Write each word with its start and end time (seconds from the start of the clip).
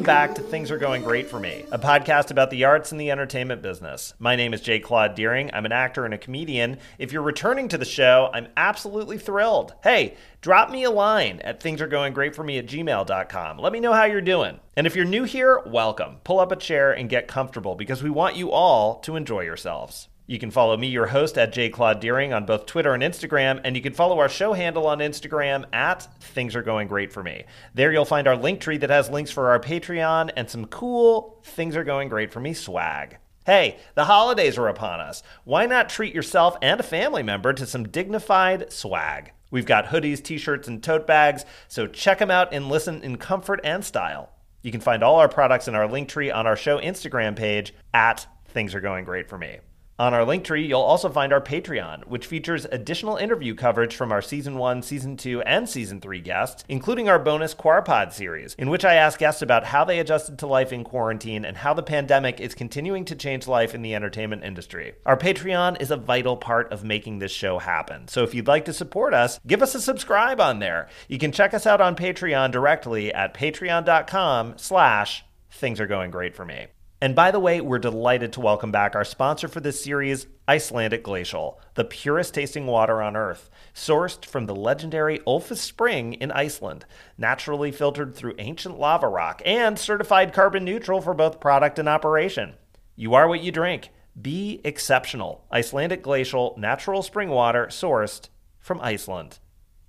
Welcome 0.00 0.14
back 0.16 0.34
to 0.36 0.40
Things 0.42 0.70
Are 0.70 0.78
Going 0.78 1.02
Great 1.02 1.28
for 1.28 1.38
Me, 1.38 1.66
a 1.70 1.78
podcast 1.78 2.30
about 2.30 2.48
the 2.48 2.64
arts 2.64 2.90
and 2.90 2.98
the 2.98 3.10
entertainment 3.10 3.60
business. 3.60 4.14
My 4.18 4.34
name 4.34 4.54
is 4.54 4.62
J. 4.62 4.80
Claude 4.80 5.14
Deering. 5.14 5.50
I'm 5.52 5.66
an 5.66 5.72
actor 5.72 6.06
and 6.06 6.14
a 6.14 6.18
comedian. 6.18 6.78
If 6.98 7.12
you're 7.12 7.20
returning 7.20 7.68
to 7.68 7.76
the 7.76 7.84
show, 7.84 8.30
I'm 8.32 8.48
absolutely 8.56 9.18
thrilled. 9.18 9.74
Hey, 9.82 10.16
drop 10.40 10.70
me 10.70 10.84
a 10.84 10.90
line 10.90 11.40
at 11.44 11.60
thingsaregoinggreatforme 11.60 12.58
at 12.58 12.66
gmail.com. 12.66 13.58
Let 13.58 13.72
me 13.74 13.80
know 13.80 13.92
how 13.92 14.04
you're 14.04 14.22
doing. 14.22 14.58
And 14.74 14.86
if 14.86 14.96
you're 14.96 15.04
new 15.04 15.24
here, 15.24 15.60
welcome. 15.66 16.16
Pull 16.24 16.40
up 16.40 16.50
a 16.50 16.56
chair 16.56 16.92
and 16.92 17.10
get 17.10 17.28
comfortable 17.28 17.74
because 17.74 18.02
we 18.02 18.08
want 18.08 18.36
you 18.36 18.52
all 18.52 19.00
to 19.00 19.16
enjoy 19.16 19.42
yourselves. 19.42 20.08
You 20.30 20.38
can 20.38 20.52
follow 20.52 20.76
me, 20.76 20.86
your 20.86 21.08
host, 21.08 21.36
at 21.38 21.52
J. 21.52 21.70
Claude 21.70 21.98
Deering 21.98 22.32
on 22.32 22.46
both 22.46 22.64
Twitter 22.64 22.94
and 22.94 23.02
Instagram, 23.02 23.60
and 23.64 23.74
you 23.74 23.82
can 23.82 23.94
follow 23.94 24.20
our 24.20 24.28
show 24.28 24.52
handle 24.52 24.86
on 24.86 25.00
Instagram 25.00 25.64
at 25.72 26.06
Things 26.20 26.54
Are 26.54 26.62
Going 26.62 26.86
Great 26.86 27.12
for 27.12 27.20
Me. 27.20 27.46
There 27.74 27.90
you'll 27.90 28.04
find 28.04 28.28
our 28.28 28.36
link 28.36 28.60
tree 28.60 28.76
that 28.76 28.90
has 28.90 29.10
links 29.10 29.32
for 29.32 29.50
our 29.50 29.58
Patreon 29.58 30.30
and 30.36 30.48
some 30.48 30.66
cool 30.66 31.40
Things 31.42 31.74
Are 31.74 31.82
Going 31.82 32.08
Great 32.08 32.32
for 32.32 32.38
Me 32.38 32.54
swag. 32.54 33.18
Hey, 33.44 33.78
the 33.96 34.04
holidays 34.04 34.56
are 34.56 34.68
upon 34.68 35.00
us. 35.00 35.24
Why 35.42 35.66
not 35.66 35.88
treat 35.88 36.14
yourself 36.14 36.56
and 36.62 36.78
a 36.78 36.84
family 36.84 37.24
member 37.24 37.52
to 37.52 37.66
some 37.66 37.88
dignified 37.88 38.72
swag? 38.72 39.32
We've 39.50 39.66
got 39.66 39.86
hoodies, 39.86 40.22
t 40.22 40.38
shirts, 40.38 40.68
and 40.68 40.80
tote 40.80 41.08
bags, 41.08 41.44
so 41.66 41.88
check 41.88 42.20
them 42.20 42.30
out 42.30 42.54
and 42.54 42.68
listen 42.68 43.02
in 43.02 43.16
comfort 43.16 43.58
and 43.64 43.84
style. 43.84 44.30
You 44.62 44.70
can 44.70 44.80
find 44.80 45.02
all 45.02 45.16
our 45.16 45.28
products 45.28 45.66
in 45.66 45.74
our 45.74 45.88
link 45.88 46.08
tree 46.08 46.30
on 46.30 46.46
our 46.46 46.54
show 46.54 46.78
Instagram 46.78 47.34
page 47.34 47.74
at 47.92 48.28
Things 48.46 48.76
Are 48.76 48.80
Going 48.80 49.04
Great 49.04 49.28
for 49.28 49.36
Me. 49.36 49.58
On 50.00 50.14
our 50.14 50.24
link 50.24 50.44
tree, 50.44 50.64
you'll 50.64 50.80
also 50.80 51.10
find 51.10 51.30
our 51.30 51.42
Patreon, 51.42 52.06
which 52.06 52.24
features 52.24 52.64
additional 52.72 53.18
interview 53.18 53.54
coverage 53.54 53.94
from 53.94 54.12
our 54.12 54.22
Season 54.22 54.56
1, 54.56 54.80
Season 54.80 55.14
2, 55.14 55.42
and 55.42 55.68
Season 55.68 56.00
3 56.00 56.22
guests, 56.22 56.64
including 56.70 57.10
our 57.10 57.18
bonus 57.18 57.54
Quarpod 57.54 58.10
series, 58.14 58.54
in 58.54 58.70
which 58.70 58.82
I 58.82 58.94
ask 58.94 59.18
guests 59.18 59.42
about 59.42 59.66
how 59.66 59.84
they 59.84 59.98
adjusted 59.98 60.38
to 60.38 60.46
life 60.46 60.72
in 60.72 60.84
quarantine 60.84 61.44
and 61.44 61.54
how 61.54 61.74
the 61.74 61.82
pandemic 61.82 62.40
is 62.40 62.54
continuing 62.54 63.04
to 63.04 63.14
change 63.14 63.46
life 63.46 63.74
in 63.74 63.82
the 63.82 63.94
entertainment 63.94 64.42
industry. 64.42 64.94
Our 65.04 65.18
Patreon 65.18 65.82
is 65.82 65.90
a 65.90 65.98
vital 65.98 66.38
part 66.38 66.72
of 66.72 66.82
making 66.82 67.18
this 67.18 67.30
show 67.30 67.58
happen, 67.58 68.08
so 68.08 68.22
if 68.22 68.32
you'd 68.32 68.48
like 68.48 68.64
to 68.64 68.72
support 68.72 69.12
us, 69.12 69.38
give 69.46 69.60
us 69.60 69.74
a 69.74 69.82
subscribe 69.82 70.40
on 70.40 70.60
there. 70.60 70.88
You 71.08 71.18
can 71.18 71.30
check 71.30 71.52
us 71.52 71.66
out 71.66 71.82
on 71.82 71.94
Patreon 71.94 72.52
directly 72.52 73.12
at 73.12 73.34
patreon.com 73.34 74.54
slash 74.56 75.26
things 75.50 75.78
are 75.78 75.86
going 75.86 76.10
great 76.10 76.34
for 76.34 76.46
me. 76.46 76.68
And 77.02 77.14
by 77.14 77.30
the 77.30 77.40
way, 77.40 77.62
we're 77.62 77.78
delighted 77.78 78.34
to 78.34 78.42
welcome 78.42 78.70
back 78.70 78.94
our 78.94 79.06
sponsor 79.06 79.48
for 79.48 79.60
this 79.60 79.82
series, 79.82 80.26
Icelandic 80.46 81.02
Glacial, 81.02 81.58
the 81.72 81.84
purest 81.84 82.34
tasting 82.34 82.66
water 82.66 83.00
on 83.00 83.16
Earth, 83.16 83.48
sourced 83.74 84.26
from 84.26 84.44
the 84.44 84.54
legendary 84.54 85.20
Ölfus 85.20 85.56
Spring 85.56 86.12
in 86.12 86.30
Iceland, 86.30 86.84
naturally 87.16 87.72
filtered 87.72 88.14
through 88.14 88.34
ancient 88.38 88.78
lava 88.78 89.08
rock, 89.08 89.40
and 89.46 89.78
certified 89.78 90.34
carbon 90.34 90.62
neutral 90.62 91.00
for 91.00 91.14
both 91.14 91.40
product 91.40 91.78
and 91.78 91.88
operation. 91.88 92.52
You 92.96 93.14
are 93.14 93.26
what 93.26 93.42
you 93.42 93.50
drink. 93.50 93.88
Be 94.20 94.60
exceptional. 94.62 95.46
Icelandic 95.50 96.02
Glacial 96.02 96.54
natural 96.58 97.02
spring 97.02 97.30
water 97.30 97.68
sourced 97.70 98.28
from 98.58 98.78
Iceland. 98.82 99.38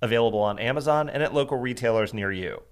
Available 0.00 0.40
on 0.40 0.58
Amazon 0.58 1.10
and 1.10 1.22
at 1.22 1.34
local 1.34 1.58
retailers 1.58 2.14
near 2.14 2.32
you. 2.32 2.62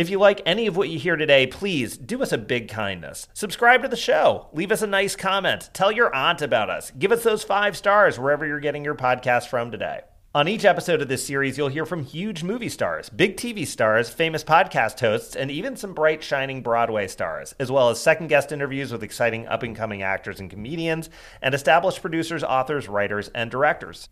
If 0.00 0.08
you 0.08 0.18
like 0.18 0.40
any 0.46 0.66
of 0.66 0.78
what 0.78 0.88
you 0.88 0.98
hear 0.98 1.16
today, 1.16 1.46
please 1.46 1.98
do 1.98 2.22
us 2.22 2.32
a 2.32 2.38
big 2.38 2.70
kindness. 2.70 3.28
Subscribe 3.34 3.82
to 3.82 3.88
the 3.88 3.98
show. 3.98 4.48
Leave 4.54 4.72
us 4.72 4.80
a 4.80 4.86
nice 4.86 5.14
comment. 5.14 5.68
Tell 5.74 5.92
your 5.92 6.14
aunt 6.14 6.40
about 6.40 6.70
us. 6.70 6.90
Give 6.92 7.12
us 7.12 7.22
those 7.22 7.44
five 7.44 7.76
stars 7.76 8.18
wherever 8.18 8.46
you're 8.46 8.60
getting 8.60 8.82
your 8.82 8.94
podcast 8.94 9.48
from 9.48 9.70
today. 9.70 10.00
On 10.34 10.48
each 10.48 10.64
episode 10.64 11.02
of 11.02 11.08
this 11.08 11.26
series, 11.26 11.58
you'll 11.58 11.68
hear 11.68 11.84
from 11.84 12.02
huge 12.02 12.42
movie 12.42 12.70
stars, 12.70 13.10
big 13.10 13.36
TV 13.36 13.66
stars, 13.66 14.08
famous 14.08 14.42
podcast 14.42 14.98
hosts, 15.00 15.36
and 15.36 15.50
even 15.50 15.76
some 15.76 15.92
bright, 15.92 16.24
shining 16.24 16.62
Broadway 16.62 17.06
stars, 17.06 17.54
as 17.60 17.70
well 17.70 17.90
as 17.90 18.00
second 18.00 18.28
guest 18.28 18.52
interviews 18.52 18.92
with 18.92 19.02
exciting 19.02 19.46
up 19.48 19.62
and 19.62 19.76
coming 19.76 20.00
actors 20.00 20.40
and 20.40 20.48
comedians, 20.48 21.10
and 21.42 21.54
established 21.54 22.00
producers, 22.00 22.42
authors, 22.42 22.88
writers, 22.88 23.28
and 23.34 23.50
directors. 23.50 24.08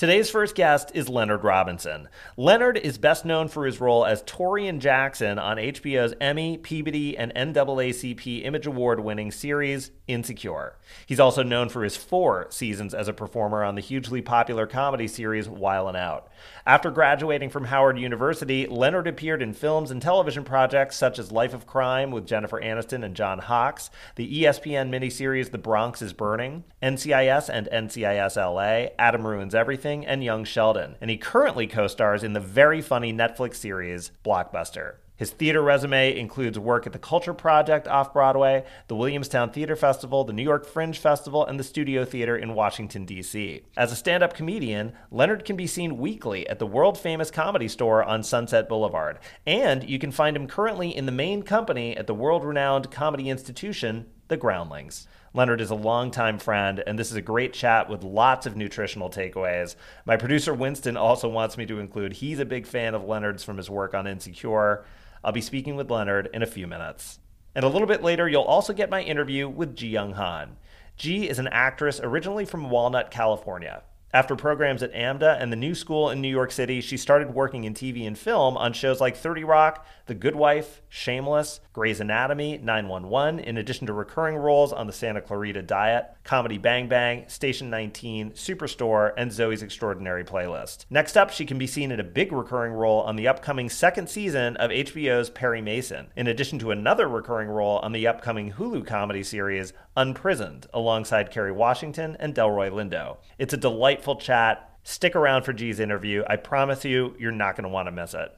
Today's 0.00 0.30
first 0.30 0.54
guest 0.54 0.92
is 0.94 1.10
Leonard 1.10 1.44
Robinson. 1.44 2.08
Leonard 2.38 2.78
is 2.78 2.96
best 2.96 3.26
known 3.26 3.48
for 3.48 3.66
his 3.66 3.82
role 3.82 4.06
as 4.06 4.22
Taurean 4.22 4.78
Jackson 4.78 5.38
on 5.38 5.58
HBO's 5.58 6.14
Emmy, 6.22 6.56
Peabody, 6.56 7.18
and 7.18 7.34
NAACP 7.34 8.42
Image 8.46 8.66
Award 8.66 9.00
winning 9.00 9.30
series 9.30 9.90
Insecure. 10.08 10.78
He's 11.06 11.20
also 11.20 11.42
known 11.42 11.68
for 11.68 11.84
his 11.84 11.98
four 11.98 12.46
seasons 12.48 12.94
as 12.94 13.08
a 13.08 13.12
performer 13.12 13.62
on 13.62 13.74
the 13.74 13.82
hugely 13.82 14.22
popular 14.22 14.66
comedy 14.66 15.06
series 15.06 15.50
Wild 15.50 15.90
'N 15.90 15.96
Out. 15.96 16.28
After 16.66 16.90
graduating 16.90 17.50
from 17.50 17.66
Howard 17.66 17.98
University, 17.98 18.66
Leonard 18.66 19.06
appeared 19.06 19.42
in 19.42 19.52
films 19.52 19.90
and 19.90 20.00
television 20.00 20.44
projects 20.44 20.96
such 20.96 21.18
as 21.18 21.30
Life 21.30 21.52
of 21.52 21.66
Crime 21.66 22.10
with 22.10 22.26
Jennifer 22.26 22.58
Aniston 22.58 23.04
and 23.04 23.14
John 23.14 23.38
Hawkes, 23.38 23.90
the 24.16 24.26
ESPN 24.26 24.90
miniseries 24.90 25.50
The 25.50 25.58
Bronx 25.58 26.00
is 26.00 26.14
Burning, 26.14 26.64
NCIS 26.82 27.50
and 27.50 27.68
NCIS 27.70 28.38
LA, 28.38 28.92
Adam 28.98 29.26
Ruins 29.26 29.54
Everything, 29.54 29.89
and 29.90 30.24
Young 30.24 30.44
Sheldon. 30.44 30.96
And 31.00 31.10
he 31.10 31.16
currently 31.16 31.66
co 31.66 31.86
stars 31.86 32.22
in 32.22 32.32
the 32.32 32.40
very 32.40 32.80
funny 32.80 33.12
Netflix 33.12 33.56
series 33.56 34.12
Blockbuster. 34.24 34.94
His 35.20 35.32
theater 35.32 35.60
resume 35.60 36.18
includes 36.18 36.58
work 36.58 36.86
at 36.86 36.94
the 36.94 36.98
Culture 36.98 37.34
Project 37.34 37.86
off 37.86 38.14
Broadway, 38.14 38.64
the 38.88 38.96
Williamstown 38.96 39.50
Theater 39.50 39.76
Festival, 39.76 40.24
the 40.24 40.32
New 40.32 40.42
York 40.42 40.64
Fringe 40.64 40.98
Festival, 40.98 41.44
and 41.44 41.60
the 41.60 41.62
Studio 41.62 42.06
Theater 42.06 42.38
in 42.38 42.54
Washington, 42.54 43.04
D.C. 43.04 43.60
As 43.76 43.92
a 43.92 43.96
stand 43.96 44.22
up 44.22 44.32
comedian, 44.32 44.94
Leonard 45.10 45.44
can 45.44 45.56
be 45.56 45.66
seen 45.66 45.98
weekly 45.98 46.48
at 46.48 46.58
the 46.58 46.66
world 46.66 46.96
famous 46.96 47.30
comedy 47.30 47.68
store 47.68 48.02
on 48.02 48.22
Sunset 48.22 48.66
Boulevard. 48.66 49.18
And 49.46 49.84
you 49.86 49.98
can 49.98 50.10
find 50.10 50.34
him 50.34 50.46
currently 50.46 50.96
in 50.96 51.04
the 51.04 51.12
main 51.12 51.42
company 51.42 51.94
at 51.94 52.06
the 52.06 52.14
world 52.14 52.42
renowned 52.42 52.90
comedy 52.90 53.28
institution, 53.28 54.06
The 54.28 54.38
Groundlings. 54.38 55.06
Leonard 55.32 55.60
is 55.60 55.70
a 55.70 55.76
longtime 55.76 56.38
friend, 56.38 56.82
and 56.84 56.98
this 56.98 57.10
is 57.10 57.16
a 57.16 57.22
great 57.22 57.52
chat 57.52 57.88
with 57.88 58.02
lots 58.02 58.46
of 58.46 58.56
nutritional 58.56 59.08
takeaways. 59.08 59.76
My 60.04 60.16
producer 60.16 60.52
Winston 60.52 60.96
also 60.96 61.28
wants 61.28 61.56
me 61.56 61.66
to 61.66 61.78
include 61.78 62.14
he's 62.14 62.40
a 62.40 62.44
big 62.44 62.66
fan 62.66 62.94
of 62.94 63.04
Leonard's 63.04 63.44
from 63.44 63.56
his 63.56 63.70
work 63.70 63.94
on 63.94 64.08
Insecure. 64.08 64.84
I'll 65.22 65.30
be 65.30 65.40
speaking 65.40 65.76
with 65.76 65.90
Leonard 65.90 66.30
in 66.34 66.42
a 66.42 66.46
few 66.46 66.66
minutes. 66.66 67.20
And 67.54 67.64
a 67.64 67.68
little 67.68 67.86
bit 67.86 68.02
later, 68.02 68.28
you'll 68.28 68.42
also 68.42 68.72
get 68.72 68.90
my 68.90 69.02
interview 69.02 69.48
with 69.48 69.76
Jee 69.76 69.88
Young 69.88 70.14
Han. 70.14 70.56
Jee 70.96 71.28
is 71.28 71.38
an 71.38 71.48
actress 71.48 72.00
originally 72.02 72.44
from 72.44 72.68
Walnut, 72.68 73.12
California. 73.12 73.84
After 74.12 74.34
programs 74.34 74.82
at 74.82 74.92
AMDA 74.92 75.40
and 75.40 75.52
the 75.52 75.56
New 75.56 75.76
School 75.76 76.10
in 76.10 76.20
New 76.20 76.28
York 76.28 76.50
City, 76.50 76.80
she 76.80 76.96
started 76.96 77.32
working 77.32 77.62
in 77.62 77.74
TV 77.74 78.04
and 78.04 78.18
film 78.18 78.56
on 78.56 78.72
shows 78.72 79.00
like 79.00 79.16
30 79.16 79.44
Rock, 79.44 79.86
The 80.10 80.16
Good 80.16 80.34
Wife, 80.34 80.82
Shameless, 80.88 81.60
Grey's 81.72 82.00
Anatomy, 82.00 82.58
911, 82.58 83.38
in 83.38 83.58
addition 83.58 83.86
to 83.86 83.92
recurring 83.92 84.34
roles 84.34 84.72
on 84.72 84.88
The 84.88 84.92
Santa 84.92 85.20
Clarita 85.20 85.62
Diet, 85.62 86.06
Comedy 86.24 86.58
Bang 86.58 86.88
Bang, 86.88 87.28
Station 87.28 87.70
19, 87.70 88.32
Superstore, 88.32 89.12
and 89.16 89.30
Zoey's 89.30 89.62
Extraordinary 89.62 90.24
Playlist. 90.24 90.86
Next 90.90 91.16
up, 91.16 91.30
she 91.30 91.46
can 91.46 91.58
be 91.58 91.68
seen 91.68 91.92
in 91.92 92.00
a 92.00 92.02
big 92.02 92.32
recurring 92.32 92.72
role 92.72 93.02
on 93.02 93.14
the 93.14 93.28
upcoming 93.28 93.70
second 93.70 94.08
season 94.08 94.56
of 94.56 94.72
HBO's 94.72 95.30
Perry 95.30 95.62
Mason, 95.62 96.08
in 96.16 96.26
addition 96.26 96.58
to 96.58 96.72
another 96.72 97.06
recurring 97.06 97.48
role 97.48 97.78
on 97.78 97.92
the 97.92 98.08
upcoming 98.08 98.50
Hulu 98.54 98.84
comedy 98.84 99.22
series 99.22 99.72
Unprisoned, 99.96 100.66
alongside 100.74 101.30
Kerry 101.30 101.52
Washington 101.52 102.16
and 102.18 102.34
Delroy 102.34 102.68
Lindo. 102.72 103.18
It's 103.38 103.54
a 103.54 103.56
delightful 103.56 104.16
chat. 104.16 104.76
Stick 104.82 105.14
around 105.14 105.44
for 105.44 105.52
Jee's 105.52 105.78
interview. 105.78 106.24
I 106.26 106.34
promise 106.34 106.84
you, 106.84 107.14
you're 107.16 107.30
not 107.30 107.54
going 107.54 107.62
to 107.62 107.68
want 107.68 107.86
to 107.86 107.92
miss 107.92 108.12
it. 108.12 108.34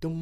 Before 0.00 0.12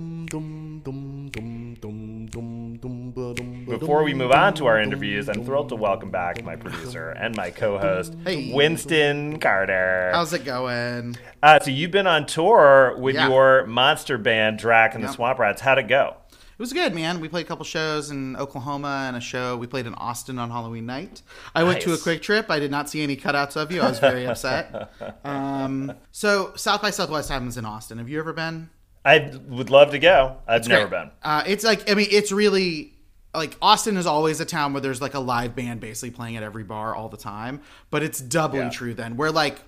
we 4.02 4.14
move 4.14 4.32
on 4.32 4.54
to 4.54 4.64
our 4.66 4.80
interviews, 4.80 5.28
I'm 5.28 5.44
thrilled 5.44 5.68
to 5.68 5.76
welcome 5.76 6.10
back 6.10 6.42
my 6.42 6.56
producer 6.56 7.10
and 7.10 7.36
my 7.36 7.50
co-host, 7.50 8.16
Hey. 8.24 8.52
Winston 8.54 9.38
Carter. 9.38 10.10
How's 10.14 10.32
it 10.32 10.46
going? 10.46 11.18
Uh, 11.42 11.60
so 11.60 11.70
you've 11.70 11.90
been 11.90 12.06
on 12.06 12.24
tour 12.24 12.96
with 12.98 13.16
Yeah. 13.16 13.28
your 13.28 13.66
monster 13.66 14.16
band, 14.16 14.58
Drac 14.58 14.94
and 14.94 15.04
the 15.04 15.08
Yeah. 15.08 15.14
Swamp 15.14 15.38
Rats. 15.38 15.60
How'd 15.60 15.76
it 15.78 15.88
go? 15.88 16.16
It 16.32 16.62
was 16.62 16.72
good, 16.72 16.94
man. 16.94 17.20
We 17.20 17.28
played 17.28 17.44
a 17.44 17.48
couple 17.48 17.66
shows 17.66 18.10
in 18.10 18.34
Oklahoma 18.36 19.04
and 19.08 19.14
a 19.14 19.20
show 19.20 19.58
we 19.58 19.66
played 19.66 19.86
in 19.86 19.92
Austin 19.94 20.38
on 20.38 20.50
Halloween 20.50 20.86
night. 20.86 21.20
I 21.54 21.64
went 21.64 21.82
to 21.82 21.92
a 21.92 21.98
quick 21.98 22.22
trip. 22.22 22.50
I 22.50 22.58
did 22.58 22.70
not 22.70 22.88
see 22.88 23.02
any 23.02 23.14
cutouts 23.14 23.56
of 23.56 23.70
you. 23.70 23.82
I 23.82 23.90
was 23.90 23.98
very 23.98 24.26
upset. 24.26 24.90
Um, 25.22 25.92
so 26.12 26.52
South 26.56 26.80
by 26.80 26.88
Southwest 26.90 27.28
happens 27.28 27.58
in 27.58 27.66
Austin. 27.66 27.98
Have 27.98 28.08
you 28.08 28.18
ever 28.18 28.32
been? 28.32 28.70
I 29.06 29.30
would 29.48 29.70
love 29.70 29.92
to 29.92 29.98
go. 29.98 30.36
I've 30.48 30.66
never 30.66 30.88
Great. 30.88 31.00
been. 31.02 31.10
Uh, 31.22 31.44
it's 31.46 31.64
like 31.64 31.90
I 31.90 31.94
mean, 31.94 32.08
it's 32.10 32.32
really 32.32 32.92
like 33.34 33.56
Austin 33.62 33.96
is 33.96 34.06
always 34.06 34.40
a 34.40 34.44
town 34.44 34.72
where 34.72 34.80
there's 34.80 35.00
like 35.00 35.14
a 35.14 35.20
live 35.20 35.54
band 35.54 35.80
basically 35.80 36.10
playing 36.10 36.36
at 36.36 36.42
every 36.42 36.64
bar 36.64 36.94
all 36.94 37.08
the 37.08 37.16
time. 37.16 37.60
But 37.90 38.02
it's 38.02 38.20
doubly 38.20 38.60
Yeah. 38.60 38.70
true 38.70 38.94
then. 38.94 39.16
Where 39.16 39.30
like 39.30 39.60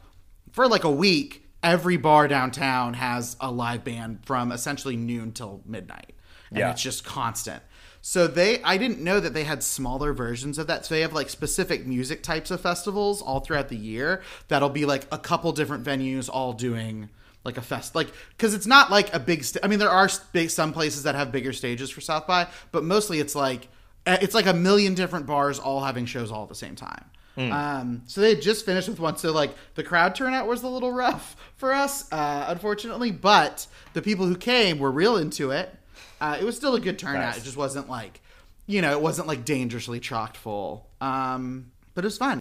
for 0.52 0.67
like 0.67 0.85
a 0.85 0.90
week, 0.90 1.46
every 1.62 1.96
bar 1.96 2.26
downtown 2.29 2.94
has 2.94 3.37
a 3.40 3.50
live 3.52 3.85
band 3.85 4.20
from 4.26 4.50
essentially 4.52 4.96
noon 4.96 5.32
till 5.32 5.62
midnight, 5.67 6.14
and 6.50 6.58
Yeah. 6.58 6.70
it's 6.73 6.82
just 6.82 7.05
constant. 7.05 7.62
So 8.00 8.26
they, 8.26 8.62
I 8.62 8.76
didn't 8.79 9.00
know 9.00 9.19
that 9.20 9.34
they 9.34 9.44
had 9.44 9.62
smaller 9.62 10.12
versions 10.12 10.56
of 10.56 10.67
that. 10.69 10.87
So 10.87 10.94
they 10.94 11.00
have 11.02 11.12
like 11.12 11.29
specific 11.29 11.84
music 11.87 12.23
types 12.23 12.50
of 12.50 12.61
festivals 12.61 13.20
all 13.20 13.41
throughout 13.41 13.69
the 13.69 13.76
year. 13.76 14.23
That'll 14.46 14.69
be 14.70 14.87
like 14.87 15.06
a 15.12 15.19
couple 15.19 15.52
different 15.52 15.84
venues 15.84 16.31
all 16.32 16.52
doing 16.52 17.11
like 17.48 17.56
a 17.58 17.62
fest 17.62 17.94
like 17.94 18.08
because 18.36 18.52
it's 18.54 18.66
not 18.66 18.90
like 18.90 19.12
a 19.14 19.18
big 19.18 19.42
st- 19.42 19.64
i 19.64 19.68
mean 19.68 19.78
there 19.80 19.90
are 19.90 20.08
big, 20.32 20.50
some 20.50 20.72
places 20.72 21.02
that 21.04 21.14
have 21.14 21.32
bigger 21.32 21.52
stages 21.52 21.88
for 21.90 22.00
south 22.00 22.26
by 22.26 22.46
but 22.72 22.84
mostly 22.84 23.18
it's 23.20 23.34
like 23.34 23.68
eh, 24.06 24.18
it's 24.20 24.34
like 24.34 24.46
a 24.46 24.52
million 24.54 24.94
different 24.94 25.24
bars 25.26 25.58
all 25.58 25.80
having 25.82 26.04
shows 26.06 26.30
all 26.30 26.42
at 26.44 26.48
the 26.48 26.54
same 26.54 26.76
time 26.76 27.04
um, 27.38 28.02
so 28.06 28.20
they 28.20 28.30
had 28.30 28.42
just 28.42 28.66
finished 28.66 28.88
with 28.88 28.98
one 28.98 29.16
so 29.16 29.30
like 29.32 29.54
the 29.76 29.84
crowd 29.84 30.14
turnout 30.16 30.48
was 30.48 30.64
a 30.64 30.68
little 30.68 30.90
rough 30.92 31.36
for 31.56 31.72
us 31.72 32.12
uh, 32.12 32.44
unfortunately 32.48 33.12
but 33.12 33.66
the 33.92 34.02
people 34.02 34.26
who 34.26 34.36
came 34.36 34.78
were 34.80 34.90
real 34.90 35.16
into 35.16 35.52
it 35.52 35.72
uh, 36.20 36.36
it 36.40 36.44
was 36.44 36.56
still 36.56 36.74
a 36.74 36.80
good 36.80 36.98
turnout 36.98 37.20
Nice. 37.34 37.38
it 37.38 37.44
just 37.44 37.56
wasn't 37.56 37.88
like 37.88 38.20
you 38.66 38.82
know 38.82 38.90
it 38.90 39.00
wasn't 39.00 39.28
like 39.28 39.44
dangerously 39.44 40.00
chocked 40.00 40.36
full 40.36 40.88
um, 41.00 41.70
but 41.94 42.04
it 42.04 42.08
was 42.08 42.18
fun 42.18 42.40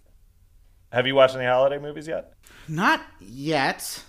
Have 0.92 1.06
you 1.06 1.13
watched 1.13 1.36
any 1.36 1.45
holiday 1.45 1.77
movies 1.77 2.07
yet? 2.07 2.33
not 2.68 3.00
yet. 3.21 4.04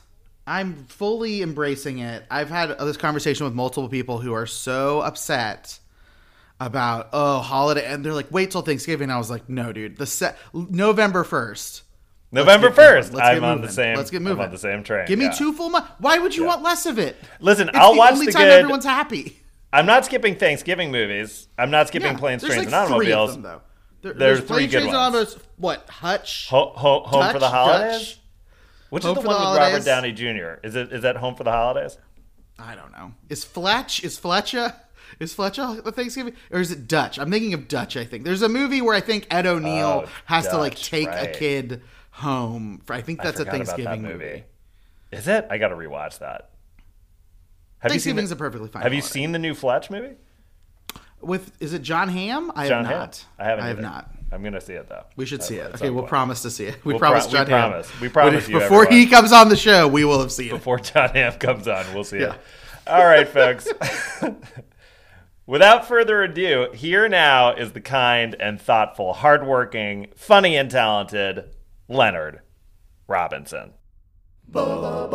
I'm 0.48 0.84
fully 0.86 1.42
embracing 1.42 1.98
it. 1.98 2.24
I've 2.30 2.48
had 2.48 2.76
this 2.78 2.96
conversation 2.96 3.44
with 3.44 3.54
multiple 3.54 3.88
people 3.88 4.18
who 4.18 4.32
are 4.32 4.46
so 4.46 5.00
upset 5.02 5.78
about 6.60 7.10
oh 7.12 7.38
holiday, 7.40 7.84
and 7.86 8.04
they're 8.04 8.14
like, 8.14 8.30
wait 8.32 8.50
till 8.50 8.62
Thanksgiving. 8.62 9.10
I 9.10 9.18
was 9.18 9.30
like, 9.30 9.48
no, 9.48 9.72
dude, 9.72 9.96
the 9.98 10.06
set 10.06 10.38
November 10.52 11.22
first. 11.24 11.82
November 12.32 12.70
first. 12.70 13.14
I'm 13.14 13.44
on 13.44 13.60
the 13.62 13.70
same. 13.70 13.96
Let's 13.96 14.10
get 14.10 14.18
I'm 14.18 14.24
moving. 14.24 14.44
on 14.44 14.50
the 14.50 14.58
same 14.58 14.82
train. 14.84 15.06
Give 15.06 15.18
me 15.18 15.26
yeah. 15.26 15.30
two 15.32 15.52
full 15.52 15.70
months. 15.70 15.88
Why 15.98 16.18
would 16.18 16.36
you 16.36 16.44
want 16.44 16.62
less 16.62 16.84
of 16.86 16.98
it? 16.98 17.16
Listen, 17.40 17.68
It's 17.68 17.76
I'll 17.78 17.92
the 17.92 17.98
watch 17.98 18.12
only 18.14 18.26
the 18.26 18.32
time 18.32 18.42
good. 18.42 18.60
everyone's 18.60 18.84
happy. 18.84 19.38
I'm 19.72 19.86
not 19.86 20.04
skipping 20.04 20.34
Thanksgiving 20.36 20.90
movies. 20.90 21.46
I'm 21.58 21.70
not 21.70 21.88
skipping 21.88 22.12
Yeah, 22.12 22.18
planes, 22.18 22.42
trains, 22.42 22.66
like 22.66 22.72
and 22.74 22.94
three 22.94 23.12
of 23.12 23.18
automobiles. 23.20 23.32
them, 23.34 23.42
though. 23.42 23.60
There- 24.02 24.12
There's 24.12 24.38
there's 24.40 24.48
three 24.50 24.66
good 24.66 24.86
ones. 24.86 25.36
What 25.56 25.88
Hutch? 25.88 26.48
Ho- 26.48 26.72
ho- 26.74 27.00
home 27.04 27.20
Dutch, 27.20 27.32
for 27.32 27.38
the 27.38 27.48
holidays. 27.48 27.98
Dutch? 27.98 28.18
Which 28.90 29.04
Home 29.04 29.16
is 29.16 29.22
the 29.22 29.28
one 29.28 29.42
the 29.42 29.50
with 29.50 29.58
Robert 29.58 29.84
Downey 29.84 30.12
Jr. 30.12 30.60
Is 30.66 30.74
it 30.74 30.92
is 30.92 31.02
that 31.02 31.16
Home 31.16 31.34
for 31.34 31.44
the 31.44 31.52
Holidays? 31.52 31.98
I 32.58 32.74
don't 32.74 32.92
know. 32.92 33.12
Is 33.28 33.44
Fletch 33.44 34.02
is 34.02 34.18
Fletcher 34.18 34.74
is 35.20 35.32
Fletcher 35.34 35.80
the 35.82 35.92
Thanksgiving 35.92 36.34
or 36.50 36.60
is 36.60 36.70
it 36.72 36.88
Dutch? 36.88 37.18
I'm 37.18 37.30
thinking 37.30 37.54
of 37.54 37.68
Dutch. 37.68 37.96
I 37.96 38.04
think 38.04 38.24
there's 38.24 38.42
a 38.42 38.48
movie 38.48 38.80
where 38.82 38.94
I 38.94 39.00
think 39.00 39.26
Ed 39.30 39.46
oh, 39.46 39.56
O'Neill 39.56 40.04
Oh, 40.06 40.08
has 40.26 40.48
to 40.48 40.56
like 40.58 40.72
Dutch, 40.74 40.90
take 40.90 41.08
a 41.08 41.26
kid 41.28 41.82
home. 42.12 42.80
For, 42.84 42.94
I 42.94 43.00
think 43.02 43.22
that's 43.22 43.38
I 43.38 43.42
a 43.42 43.42
about 43.42 43.52
that 43.58 43.66
Thanksgiving 43.66 44.02
movie. 44.02 44.44
Is 45.12 45.28
it? 45.28 45.46
I 45.50 45.58
got 45.58 45.68
to 45.68 45.76
rewatch 45.76 46.18
that. 46.18 46.50
Have 47.78 47.92
you 47.92 48.00
seen? 48.00 48.16
Thanksgiving's 48.16 48.30
The, 48.30 48.34
a 48.34 48.38
perfectly 48.38 48.68
fine. 48.68 48.82
have 48.82 48.92
you 48.92 49.00
holiday. 49.00 49.12
seen 49.12 49.32
the 49.32 49.38
new 49.38 49.54
Fletch 49.54 49.90
movie? 49.90 50.16
with 51.20 51.52
is 51.60 51.72
it 51.74 51.82
John 51.82 52.08
Hamm? 52.08 52.52
I 52.54 52.68
John 52.68 52.84
have 52.84 52.92
Hamm? 52.92 53.00
not. 53.00 53.24
I 53.38 53.44
haven't. 53.44 53.64
I 53.64 53.68
have 53.68 53.78
either. 53.78 53.82
not. 53.88 54.10
I'm 54.30 54.42
gonna 54.42 54.60
see 54.60 54.74
it 54.74 54.88
though. 54.88 55.04
We 55.16 55.26
should 55.26 55.42
see 55.42 55.56
it. 55.56 55.74
Okay, 55.76 55.90
we'll 55.90 56.02
point. 56.02 56.10
promise 56.10 56.42
to 56.42 56.50
see 56.50 56.66
it. 56.66 56.84
We 56.84 56.92
We'll 56.92 57.00
promise 57.00 57.26
pro- 57.26 57.44
we 57.44 57.50
Hamm. 57.50 57.70
promise. 57.70 58.00
We 58.00 58.08
promise 58.08 58.44
But 58.44 58.52
you, 58.52 58.58
Before 58.60 58.86
he 58.86 59.06
comes 59.06 59.32
on 59.32 59.48
the 59.48 59.56
show, 59.56 59.88
we 59.88 60.04
will 60.04 60.20
have 60.20 60.32
seen 60.32 60.48
it. 60.48 60.52
before 60.52 60.78
John 60.78 61.08
Hamm 61.10 61.32
comes 61.34 61.66
on. 61.66 61.84
We'll 61.94 62.04
see 62.04 62.20
Yeah. 62.20 62.34
it. 62.34 62.40
All 62.86 63.04
right, 63.06 63.28
folks. 63.28 63.68
Without 65.46 65.88
further 65.88 66.22
ado, 66.22 66.68
here 66.74 67.08
now 67.08 67.54
is 67.54 67.72
the 67.72 67.80
kind 67.80 68.36
and 68.38 68.60
thoughtful, 68.60 69.14
hardworking, 69.14 70.08
funny 70.14 70.56
and 70.56 70.70
talented 70.70 71.44
Leonard 71.88 72.40
Robinson. 73.06 73.72
So 74.52 75.08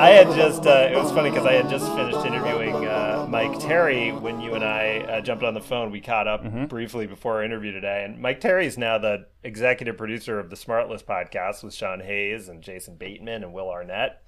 I 0.00 0.08
had 0.08 0.34
just, 0.34 0.66
uh, 0.66 0.88
it 0.90 0.96
was 0.96 1.12
funny 1.12 1.28
because 1.28 1.44
I 1.44 1.52
had 1.52 1.68
just 1.68 1.86
finished 1.94 2.24
interviewing 2.24 2.86
uh, 2.86 3.26
Mike 3.28 3.58
Terry 3.58 4.12
when 4.12 4.40
you 4.40 4.54
and 4.54 4.64
I 4.64 5.00
uh, 5.00 5.20
jumped 5.20 5.44
on 5.44 5.52
the 5.52 5.60
phone. 5.60 5.90
We 5.90 6.00
caught 6.00 6.26
up 6.26 6.42
briefly 6.70 7.06
before 7.06 7.34
our 7.34 7.44
interview 7.44 7.70
today. 7.70 8.04
And 8.06 8.18
Mike 8.18 8.40
Terry 8.40 8.64
is 8.66 8.78
now 8.78 8.96
the 8.96 9.26
executive 9.44 9.98
producer 9.98 10.38
of 10.40 10.48
the 10.48 10.56
Smartless 10.56 11.04
podcast 11.04 11.62
with 11.62 11.74
Sean 11.74 12.00
Hayes 12.00 12.48
and 12.48 12.62
Jason 12.62 12.96
Bateman 12.96 13.44
and 13.44 13.52
Will 13.52 13.68
Arnett. 13.68 14.22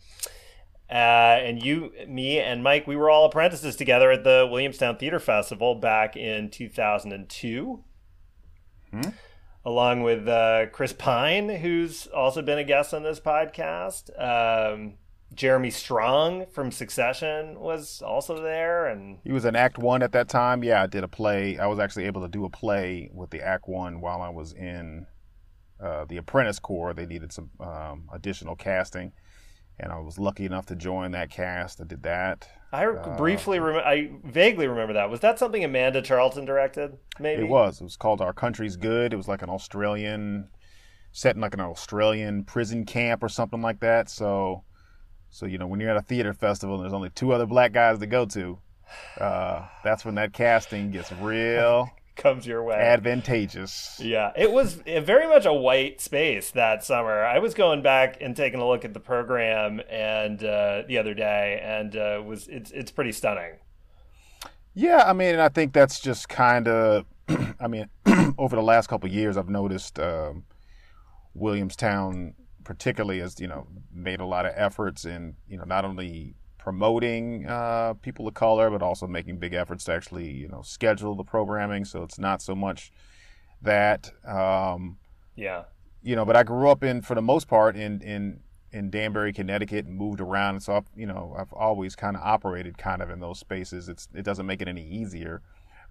Uh, 0.91 1.41
and 1.41 1.65
you, 1.65 1.91
me, 2.07 2.39
and 2.39 2.63
Mike, 2.63 2.87
we 2.87 2.95
were 2.95 3.09
all 3.09 3.25
apprentices 3.25 3.75
together 3.75 4.11
at 4.11 4.25
the 4.25 4.47
Williamstown 4.51 4.99
Theater 4.99 5.19
Festival 5.19 5.75
back 5.75 6.19
in 6.19 6.51
2002 6.51 7.83
along 9.65 10.03
with 10.03 10.29
uh, 10.29 10.67
Chris 10.73 10.93
Pine, 10.93 11.49
who's 11.49 12.09
also 12.09 12.43
been 12.43 12.59
a 12.59 12.65
guest 12.65 12.93
on 12.93 13.03
this 13.03 13.21
podcast. 13.21 14.11
Um, 14.21 14.95
Jeremy 15.35 15.71
Strong 15.71 16.47
from 16.53 16.71
Succession 16.71 17.59
was 17.59 18.03
also 18.03 18.43
there, 18.43 18.87
and 18.87 19.19
He 19.25 19.33
was 19.33 19.45
in 19.45 19.57
Act 19.57 19.79
One 19.79 20.03
at 20.03 20.13
that 20.13 20.29
time. 20.29 20.63
Yeah, 20.63 20.83
I 20.83 20.87
did 20.87 21.05
a 21.05 21.09
play. 21.09 21.59
I 21.59 21.67
was 21.67 21.79
actually 21.79 22.05
able 22.05 22.23
to 22.23 22.29
do 22.29 22.45
a 22.45 22.51
play 22.51 23.11
with 23.13 23.31
the 23.31 23.41
Act 23.41 23.69
One 23.69 24.01
while 24.01 24.21
I 24.21 24.29
was 24.29 24.53
in 24.53 25.07
uh, 25.83 26.05
the 26.05 26.17
Apprentice 26.19 26.59
Corps. 26.59 26.95
They 26.95 27.07
needed 27.07 27.33
some 27.33 27.51
um, 27.61 28.09
additional 28.13 28.57
casting, 28.57 29.13
and 29.79 29.93
I 29.93 29.99
was 29.99 30.19
lucky 30.19 30.45
enough 30.45 30.67
to 30.67 30.77
join 30.77 31.13
that 31.13 31.31
cast. 31.31 31.81
I 31.81 31.85
did 31.85 32.03
that. 32.03 32.49
I 32.75 32.87
briefly, 33.17 33.59
rem- 33.59 33.83
I 33.85 34.11
vaguely 34.25 34.67
remember 34.67 34.95
that. 34.95 35.11
Was 35.11 35.21
that 35.21 35.39
something 35.39 35.63
Amanda 35.63 36.01
Charlton 36.01 36.47
directed? 36.47 36.97
Maybe 37.21 37.43
It 37.43 37.49
was. 37.49 37.81
It 37.81 37.85
was 37.85 37.97
called 37.97 38.23
Our 38.23 38.33
Country's 38.33 38.77
Good. 38.77 39.13
It 39.13 39.17
was 39.17 39.29
like 39.29 39.43
an 39.43 39.51
Australian, 39.51 40.49
set 41.11 41.35
in 41.35 41.43
like 41.43 41.53
an 41.53 41.61
Australian 41.61 42.45
prison 42.45 42.87
camp 42.87 43.23
or 43.23 43.29
something 43.29 43.61
like 43.61 43.81
that. 43.81 44.09
So, 44.09 44.65
so 45.33 45.47
you 45.47 45.57
know, 45.59 45.67
when 45.67 45.81
you're 45.81 45.91
at 45.91 45.97
a 45.97 46.03
theater 46.03 46.33
festival 46.35 46.77
and 46.77 46.85
there's 46.85 46.93
only 46.93 47.11
two 47.11 47.33
other 47.33 47.47
black 47.47 47.73
guys 47.73 47.99
to 47.99 48.07
go 48.07 48.27
to, 48.27 48.59
uh, 49.19 49.67
that's 49.83 50.05
when 50.05 50.15
that 50.17 50.35
casting 50.35 50.91
gets 50.91 51.11
real 51.13 51.91
comes 52.17 52.47
your 52.47 52.63
way. 52.63 52.77
advantageous. 52.77 53.99
Yeah, 53.99 54.33
it 54.37 54.53
was 54.53 54.81
uh, 54.87 55.01
very 55.01 55.27
much 55.27 55.47
a 55.47 55.53
white 55.53 56.03
space 56.03 56.51
that 56.51 56.85
summer. 56.85 57.25
I 57.25 57.39
was 57.39 57.55
going 57.55 57.83
back 57.83 58.19
and 58.21 58.37
taking 58.37 58.61
a 58.61 58.69
look 58.69 58.85
at 58.85 58.93
the 58.93 59.01
program 59.01 59.81
and 59.89 60.45
uh, 60.45 60.83
the 60.87 60.99
other 60.99 61.15
day, 61.15 61.61
and 61.65 61.97
uh, 61.97 62.23
was 62.25 62.47
it's 62.49 62.71
it's 62.71 62.91
pretty 62.91 63.13
stunning. 63.13 63.55
Yeah, 64.75 65.03
I 65.07 65.13
mean, 65.15 65.33
and 65.35 65.43
I 65.43 65.49
think 65.49 65.73
that's 65.73 66.01
just 66.01 66.29
kind 66.29 66.69
of, 66.69 67.05
I 67.61 67.69
mean, 67.69 67.89
over 68.39 68.57
the 68.57 68.63
last 68.63 68.87
couple 68.89 69.09
of 69.09 69.15
years, 69.15 69.37
I've 69.37 69.49
noticed 69.51 69.99
um, 69.99 70.45
Williamstown, 71.35 72.35
particularly, 72.65 73.21
has 73.21 73.41
you 73.41 73.49
know 73.49 73.67
made 73.93 74.21
a 74.21 74.27
lot 74.27 74.47
of 74.47 74.53
efforts 74.57 75.05
in 75.05 75.37
you 75.49 75.57
know 75.59 75.65
not 75.65 75.85
only 75.85 76.35
promoting 76.59 77.47
uh, 77.47 77.95
people 78.03 78.29
of 78.29 78.35
color, 78.35 78.71
but 78.71 78.83
also 78.83 79.07
making 79.07 79.39
big 79.39 79.55
efforts 79.55 79.85
to 79.85 79.93
actually 79.93 80.31
you 80.31 80.49
know 80.49 80.63
schedule 80.63 81.15
the 81.17 81.25
programming. 81.25 81.85
So 81.85 82.03
it's 82.03 82.19
not 82.19 82.43
so 82.43 82.55
much 82.55 82.93
that. 83.63 84.13
Um, 84.27 84.99
Yeah, 85.35 85.65
you 86.03 86.17
know, 86.17 86.25
but 86.25 86.37
I 86.37 86.43
grew 86.43 86.69
up 86.69 86.83
in, 86.83 87.03
for 87.03 87.15
the 87.15 87.23
most 87.23 87.49
part, 87.49 87.77
in 87.77 88.01
in 88.03 88.41
in 88.73 88.91
Danbury, 88.91 89.33
Connecticut, 89.33 89.87
and 89.87 89.97
moved 89.97 90.21
around. 90.21 90.61
So 90.63 90.75
I've, 90.77 90.87
you 90.97 91.07
know, 91.07 91.35
I've 91.39 91.53
always 91.53 91.95
kind 91.95 92.17
of 92.17 92.23
operated 92.23 92.79
kind 92.79 93.03
of 93.03 93.11
in 93.11 93.21
those 93.21 93.39
spaces. 93.39 93.89
It's 93.89 94.09
it 94.15 94.23
doesn't 94.25 94.47
make 94.47 94.63
it 94.63 94.69
any 94.69 94.85
easier, 94.87 95.43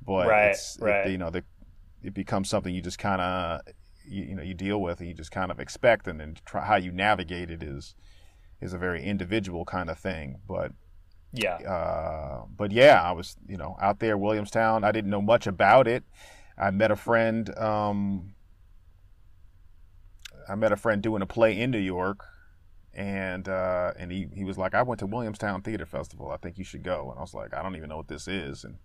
but 0.05 0.27
Right, 0.27 0.37
it's, 0.37 0.77
it- 0.81 1.05
you 1.05 1.17
know, 1.17 1.29
the, 1.29 1.43
it 2.03 2.13
becomes 2.13 2.49
something 2.49 2.73
you 2.73 2.81
just 2.81 2.99
kind 2.99 3.21
of 3.21 3.61
you, 4.05 4.23
you 4.23 4.35
know 4.35 4.43
you 4.43 4.53
deal 4.53 4.81
with 4.81 4.99
and 4.99 5.07
you 5.07 5.13
just 5.13 5.31
kind 5.31 5.51
of 5.51 5.59
expect, 5.59 6.07
and 6.07 6.19
then 6.19 6.37
try, 6.45 6.65
how 6.65 6.75
you 6.75 6.91
navigate 6.91 7.49
it 7.49 7.63
is 7.63 7.95
is 8.61 8.73
a 8.73 8.77
very 8.77 9.03
individual 9.03 9.65
kind 9.65 9.89
of 9.89 9.97
thing. 9.97 10.39
But 10.47 10.71
yeah, 11.33 11.55
uh, 11.55 12.45
but 12.55 12.71
yeah, 12.71 13.01
I 13.01 13.11
was 13.11 13.37
you 13.47 13.57
know 13.57 13.77
out 13.81 13.99
there 13.99 14.17
Williamstown. 14.17 14.83
I 14.83 14.91
didn't 14.91 15.11
know 15.11 15.21
much 15.21 15.47
about 15.47 15.87
it. 15.87 16.03
I 16.57 16.71
met 16.71 16.91
a 16.91 16.95
friend. 16.95 17.57
Um, 17.57 18.35
I 20.49 20.55
met 20.55 20.71
a 20.71 20.77
friend 20.77 21.01
doing 21.01 21.21
a 21.21 21.25
play 21.25 21.59
in 21.59 21.71
New 21.71 21.79
York, 21.79 22.25
and 22.93 23.47
uh, 23.47 23.93
and 23.97 24.11
he 24.11 24.27
he 24.33 24.43
was 24.43 24.57
like, 24.57 24.75
I 24.75 24.83
went 24.83 24.99
to 24.99 25.05
Williamstown 25.05 25.61
Theater 25.61 25.85
Festival. 25.85 26.29
I 26.29 26.37
think 26.37 26.57
you 26.57 26.63
should 26.63 26.83
go. 26.83 27.09
And 27.09 27.17
I 27.17 27.21
was 27.21 27.33
like, 27.33 27.53
I 27.53 27.61
don't 27.61 27.75
even 27.75 27.89
know 27.89 27.97
what 27.97 28.07
this 28.07 28.27
is. 28.27 28.63
And 28.63 28.77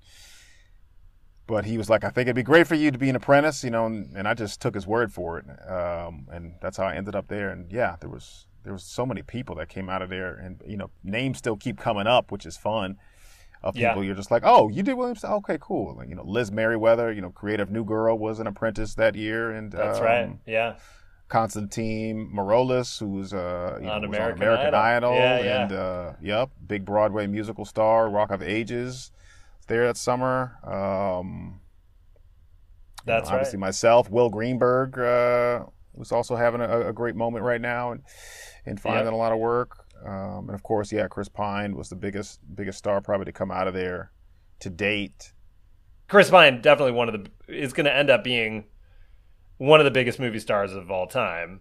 but 1.47 1.65
he 1.65 1.79
was 1.79 1.89
like, 1.89 2.05
I 2.05 2.11
think 2.11 2.27
it'd 2.27 2.37
be 2.37 2.43
great 2.43 2.67
for 2.67 2.75
you 2.75 2.91
to 2.91 2.99
be 2.99 3.09
an 3.09 3.17
apprentice, 3.17 3.63
you 3.65 3.71
know. 3.71 3.87
And, 3.87 4.17
and 4.17 4.27
I 4.29 4.35
just 4.35 4.61
took 4.61 4.75
his 4.75 4.87
word 4.87 5.13
for 5.13 5.39
it. 5.39 5.45
Um, 5.71 6.27
and 6.31 6.55
that's 6.61 6.77
how 6.77 6.85
I 6.87 6.95
ended 6.95 7.15
up 7.15 7.29
there. 7.29 7.51
And 7.51 7.71
yeah, 7.71 7.97
there 8.01 8.11
was 8.11 8.47
there 8.65 8.73
was 8.73 8.83
so 8.83 9.07
many 9.07 9.23
people 9.23 9.55
that 9.57 9.69
came 9.69 9.89
out 9.89 10.03
of 10.03 10.09
there, 10.11 10.35
and 10.35 10.61
you 10.67 10.77
know, 10.77 10.91
names 11.05 11.39
still 11.39 11.57
keep 11.57 11.79
coming 11.79 12.07
up, 12.07 12.33
which 12.33 12.45
is 12.47 12.57
fun. 12.57 12.97
Of 13.63 13.75
Yeah. 13.77 13.89
people, 13.89 14.05
you're 14.05 14.15
just 14.15 14.31
like, 14.31 14.43
oh, 14.45 14.69
you 14.69 14.83
did 14.83 14.95
Williams. 14.95 15.25
Okay, 15.25 15.57
cool. 15.61 15.97
Like, 15.97 16.09
you 16.09 16.15
know, 16.15 16.23
Liz 16.25 16.53
Meriwether, 16.53 17.11
you 17.11 17.21
know, 17.21 17.31
creative 17.31 17.71
new 17.71 17.85
girl, 17.85 18.17
was 18.17 18.39
an 18.39 18.47
apprentice 18.47 18.95
that 18.95 19.17
year, 19.17 19.51
and 19.51 19.73
that's 19.73 19.99
um, 19.99 20.05
right. 20.05 20.31
Yeah, 20.47 20.75
Constantine 21.29 22.31
Maroulis, 22.35 22.99
who 23.01 23.09
was, 23.09 23.35
uh, 23.35 23.79
you 23.81 23.87
know, 23.87 23.93
On 23.93 24.03
was 24.03 24.09
American 24.17 24.43
on 24.43 24.49
American 24.49 24.75
Idol. 24.75 25.13
Idol, 25.13 25.15
Yeah, 25.15 25.41
yeah. 25.41 25.63
and 25.63 25.73
uh, 25.73 26.13
yep, 26.21 26.51
big 26.67 26.85
Broadway 26.85 27.27
musical 27.27 27.65
star, 27.65 28.09
Rock 28.09 28.31
of 28.31 28.43
Ages, 28.43 29.11
there 29.67 29.87
that 29.87 29.97
summer. 29.97 30.59
Um, 30.65 31.61
you 33.05 33.13
know, 33.13 33.19
That's 33.19 33.31
obviously 33.31 33.59
right. 33.59 33.69
myself, 33.69 34.11
Will 34.11 34.31
Greenberg, 34.31 34.99
uh, 34.99 35.65
was 35.95 36.13
also 36.13 36.37
having 36.37 36.61
a, 36.61 36.89
a 36.89 36.93
great 36.93 37.17
moment 37.17 37.45
right 37.45 37.61
now, 37.61 37.93
and 37.93 38.03
and 38.67 38.81
finding 38.81 39.05
Yep. 39.05 39.13
a 39.13 39.17
lot 39.17 39.33
of 39.33 39.39
work. 39.39 39.85
Um, 40.05 40.49
and 40.49 40.51
of 40.51 40.63
course, 40.63 40.93
yeah, 40.93 41.09
Chris 41.09 41.29
Pine 41.29 41.77
was 41.77 41.89
the 41.89 41.97
biggest 41.97 42.41
biggest 42.55 42.79
star 42.79 43.01
probably 43.01 43.27
to 43.27 43.33
come 43.33 43.51
out 43.51 43.69
of 43.69 43.75
there 43.75 44.13
to 44.61 44.71
date. 44.71 45.33
Chris 46.09 46.31
Pine 46.31 46.61
definitely 46.61 46.93
one 46.93 47.09
of 47.09 47.25
the 47.25 47.31
is 47.53 47.73
going 47.73 47.87
to 47.87 47.95
end 47.95 48.11
up 48.11 48.23
being 48.23 48.65
one 49.59 49.81
of 49.81 49.85
the 49.85 49.91
biggest 49.91 50.19
movie 50.19 50.39
stars 50.39 50.73
of 50.73 50.91
all 50.91 51.07
time. 51.07 51.61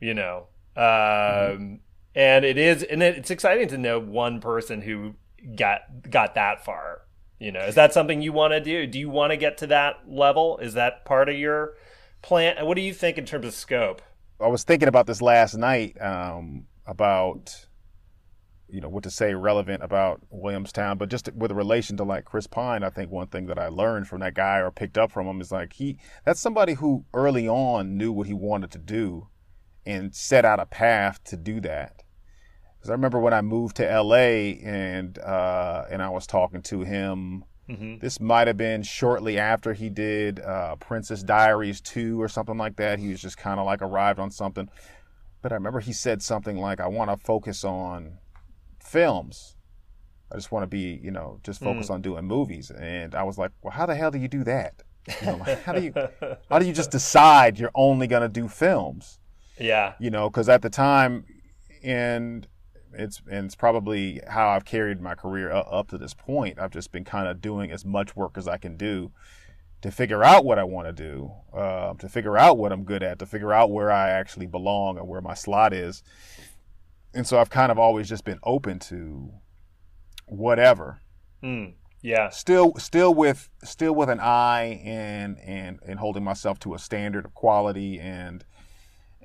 You 0.00 0.14
know, 0.14 0.46
um, 0.76 0.84
mm-hmm. 0.84 1.74
and 2.14 2.44
it 2.44 2.56
is, 2.56 2.84
and 2.84 3.02
it's 3.02 3.30
exciting 3.30 3.68
to 3.68 3.78
know 3.78 3.98
one 3.98 4.40
person 4.40 4.82
who 4.82 5.14
got 5.56 5.80
got 6.10 6.34
that 6.34 6.64
far. 6.64 7.02
You 7.38 7.52
know, 7.52 7.60
is 7.60 7.76
that 7.76 7.92
something 7.92 8.20
you 8.20 8.32
want 8.32 8.52
to 8.52 8.60
do? 8.60 8.86
Do 8.86 8.98
you 8.98 9.08
want 9.08 9.30
to 9.30 9.36
get 9.36 9.58
to 9.58 9.66
that 9.68 10.00
level? 10.08 10.58
Is 10.58 10.74
that 10.74 11.04
part 11.04 11.28
of 11.28 11.36
your 11.36 11.74
plan? 12.20 12.64
What 12.66 12.74
do 12.74 12.80
you 12.80 12.92
think 12.92 13.16
in 13.16 13.24
terms 13.24 13.46
of 13.46 13.54
scope? 13.54 14.02
I 14.40 14.48
was 14.48 14.64
thinking 14.64 14.88
about 14.88 15.06
this 15.06 15.22
last 15.22 15.56
night 15.56 16.00
um, 16.00 16.66
about 16.86 17.66
you 18.68 18.80
know 18.80 18.88
what 18.88 19.04
to 19.04 19.10
say 19.10 19.34
relevant 19.34 19.82
about 19.82 20.20
Williamstown, 20.30 20.98
but 20.98 21.08
just 21.08 21.32
with 21.32 21.50
a 21.50 21.54
relation 21.54 21.96
to 21.96 22.04
like 22.04 22.24
Chris 22.24 22.46
Pine, 22.46 22.82
I 22.82 22.90
think 22.90 23.10
one 23.10 23.28
thing 23.28 23.46
that 23.46 23.58
I 23.58 23.68
learned 23.68 24.08
from 24.08 24.20
that 24.20 24.34
guy 24.34 24.58
or 24.58 24.70
picked 24.70 24.98
up 24.98 25.10
from 25.10 25.26
him 25.26 25.40
is 25.40 25.50
like 25.52 25.72
he 25.72 25.96
that's 26.24 26.40
somebody 26.40 26.74
who 26.74 27.04
early 27.14 27.48
on 27.48 27.96
knew 27.96 28.12
what 28.12 28.26
he 28.26 28.34
wanted 28.34 28.70
to 28.72 28.78
do 28.78 29.28
and 29.86 30.14
set 30.14 30.44
out 30.44 30.60
a 30.60 30.66
path 30.66 31.22
to 31.24 31.36
do 31.36 31.60
that. 31.60 32.02
Because 32.78 32.90
I 32.90 32.92
remember 32.92 33.18
when 33.18 33.34
I 33.34 33.40
moved 33.40 33.76
to 33.76 33.90
L.A. 33.90 34.60
and 34.60 35.18
uh, 35.18 35.84
and 35.90 36.02
I 36.02 36.08
was 36.10 36.26
talking 36.26 36.62
to 36.62 36.82
him. 36.82 37.44
Mm-hmm. 37.68 37.98
This 37.98 38.18
might 38.18 38.46
have 38.46 38.56
been 38.56 38.82
shortly 38.82 39.38
after 39.38 39.74
he 39.74 39.90
did 39.90 40.40
uh, 40.40 40.76
Princess 40.76 41.22
Diaries 41.22 41.82
2 41.82 42.18
or 42.20 42.26
something 42.26 42.56
like 42.56 42.76
that. 42.76 42.98
He 42.98 43.08
was 43.08 43.20
just 43.20 43.36
kind 43.36 43.60
of 43.60 43.66
like 43.66 43.82
arrived 43.82 44.18
on 44.18 44.30
something. 44.30 44.70
But 45.42 45.52
I 45.52 45.56
remember 45.56 45.80
he 45.80 45.92
said 45.92 46.22
something 46.22 46.56
like, 46.56 46.80
I 46.80 46.86
want 46.86 47.10
to 47.10 47.16
focus 47.18 47.64
on 47.64 48.18
films. 48.82 49.56
I 50.32 50.36
just 50.36 50.50
want 50.50 50.62
to 50.62 50.66
be, 50.66 50.98
you 51.02 51.10
know, 51.10 51.40
just 51.42 51.60
focus 51.60 51.88
mm. 51.88 51.94
on 51.94 52.02
doing 52.02 52.24
movies. 52.24 52.70
And 52.70 53.14
I 53.14 53.22
was 53.22 53.38
like, 53.38 53.52
well, 53.62 53.72
how 53.72 53.86
the 53.86 53.94
hell 53.94 54.10
do 54.10 54.18
you 54.18 54.28
do 54.28 54.44
that? 54.44 54.82
You 55.20 55.26
know, 55.26 55.36
like, 55.36 55.62
how 55.62 55.72
do 55.72 55.82
you, 55.82 55.92
how 56.50 56.58
do 56.58 56.66
you 56.66 56.72
just 56.72 56.90
decide 56.90 57.58
you're 57.58 57.70
only 57.74 58.06
going 58.06 58.22
to 58.22 58.28
do 58.28 58.48
films? 58.48 59.18
Yeah. 59.58 59.94
You 59.98 60.10
know, 60.10 60.28
because 60.28 60.48
at 60.48 60.62
the 60.62 60.70
time, 60.70 61.24
and 61.82 62.46
it's 62.92 63.20
and 63.30 63.46
it's 63.46 63.54
probably 63.54 64.20
how 64.28 64.48
I've 64.48 64.64
carried 64.64 65.00
my 65.00 65.14
career 65.14 65.50
up 65.50 65.88
to 65.88 65.98
this 65.98 66.14
point. 66.14 66.58
I've 66.58 66.70
just 66.70 66.92
been 66.92 67.04
kind 67.04 67.28
of 67.28 67.40
doing 67.40 67.70
as 67.70 67.84
much 67.84 68.16
work 68.16 68.36
as 68.36 68.48
I 68.48 68.56
can 68.56 68.76
do 68.76 69.12
to 69.80 69.90
figure 69.90 70.24
out 70.24 70.44
what 70.44 70.58
I 70.58 70.64
want 70.64 70.88
to 70.88 70.92
do, 70.92 71.30
uh, 71.52 71.94
to 71.94 72.08
figure 72.08 72.36
out 72.36 72.58
what 72.58 72.72
I'm 72.72 72.84
good 72.84 73.02
at, 73.02 73.20
to 73.20 73.26
figure 73.26 73.52
out 73.52 73.70
where 73.70 73.92
I 73.92 74.10
actually 74.10 74.46
belong 74.46 74.98
and 74.98 75.06
where 75.06 75.20
my 75.20 75.34
slot 75.34 75.72
is 75.72 76.02
and 77.14 77.26
so 77.26 77.38
I've 77.38 77.50
kind 77.50 77.72
of 77.72 77.78
always 77.78 78.08
just 78.08 78.24
been 78.24 78.38
open 78.42 78.78
to 78.80 79.32
whatever. 80.26 81.00
Mm, 81.42 81.74
yeah. 82.02 82.28
Still, 82.28 82.74
still 82.76 83.14
with 83.14 83.48
still 83.64 83.94
with 83.94 84.08
an 84.08 84.20
eye 84.20 84.80
and 84.84 85.38
and 85.40 85.80
and 85.86 85.98
holding 85.98 86.24
myself 86.24 86.58
to 86.60 86.74
a 86.74 86.78
standard 86.78 87.24
of 87.24 87.34
quality 87.34 87.98
and 87.98 88.44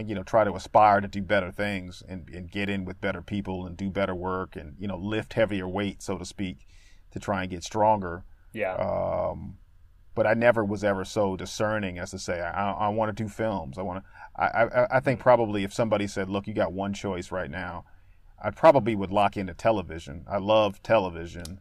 you 0.05 0.15
know 0.15 0.23
try 0.23 0.43
to 0.43 0.53
aspire 0.53 1.01
to 1.01 1.07
do 1.07 1.21
better 1.21 1.51
things 1.51 2.03
and, 2.07 2.29
and 2.29 2.51
get 2.51 2.69
in 2.69 2.85
with 2.85 3.01
better 3.01 3.21
people 3.21 3.65
and 3.65 3.75
do 3.77 3.89
better 3.89 4.13
work 4.13 4.55
and 4.55 4.75
you 4.79 4.87
know 4.87 4.97
lift 4.97 5.33
heavier 5.33 5.67
weight 5.67 6.01
so 6.01 6.17
to 6.17 6.25
speak 6.25 6.67
to 7.11 7.19
try 7.19 7.41
and 7.41 7.51
get 7.51 7.63
stronger. 7.63 8.23
Yeah. 8.53 8.75
Um, 8.75 9.57
but 10.15 10.25
I 10.25 10.33
never 10.33 10.65
was 10.65 10.83
ever 10.83 11.05
so 11.05 11.35
discerning 11.35 11.99
as 11.99 12.11
to 12.11 12.19
say 12.19 12.41
I, 12.41 12.71
I 12.71 12.87
want 12.89 13.15
to 13.15 13.23
do 13.23 13.29
films. 13.29 13.77
I 13.77 13.83
want 13.83 14.03
to. 14.03 14.09
I, 14.35 14.63
I, 14.63 14.97
I 14.97 14.99
think 14.99 15.19
probably 15.19 15.63
if 15.63 15.73
somebody 15.73 16.07
said, 16.07 16.29
"Look, 16.29 16.47
you 16.47 16.53
got 16.53 16.73
one 16.73 16.93
choice 16.93 17.31
right 17.31 17.51
now," 17.51 17.85
I 18.43 18.49
probably 18.51 18.95
would 18.95 19.11
lock 19.11 19.37
into 19.37 19.53
television. 19.53 20.25
I 20.27 20.37
love 20.37 20.81
television. 20.81 21.59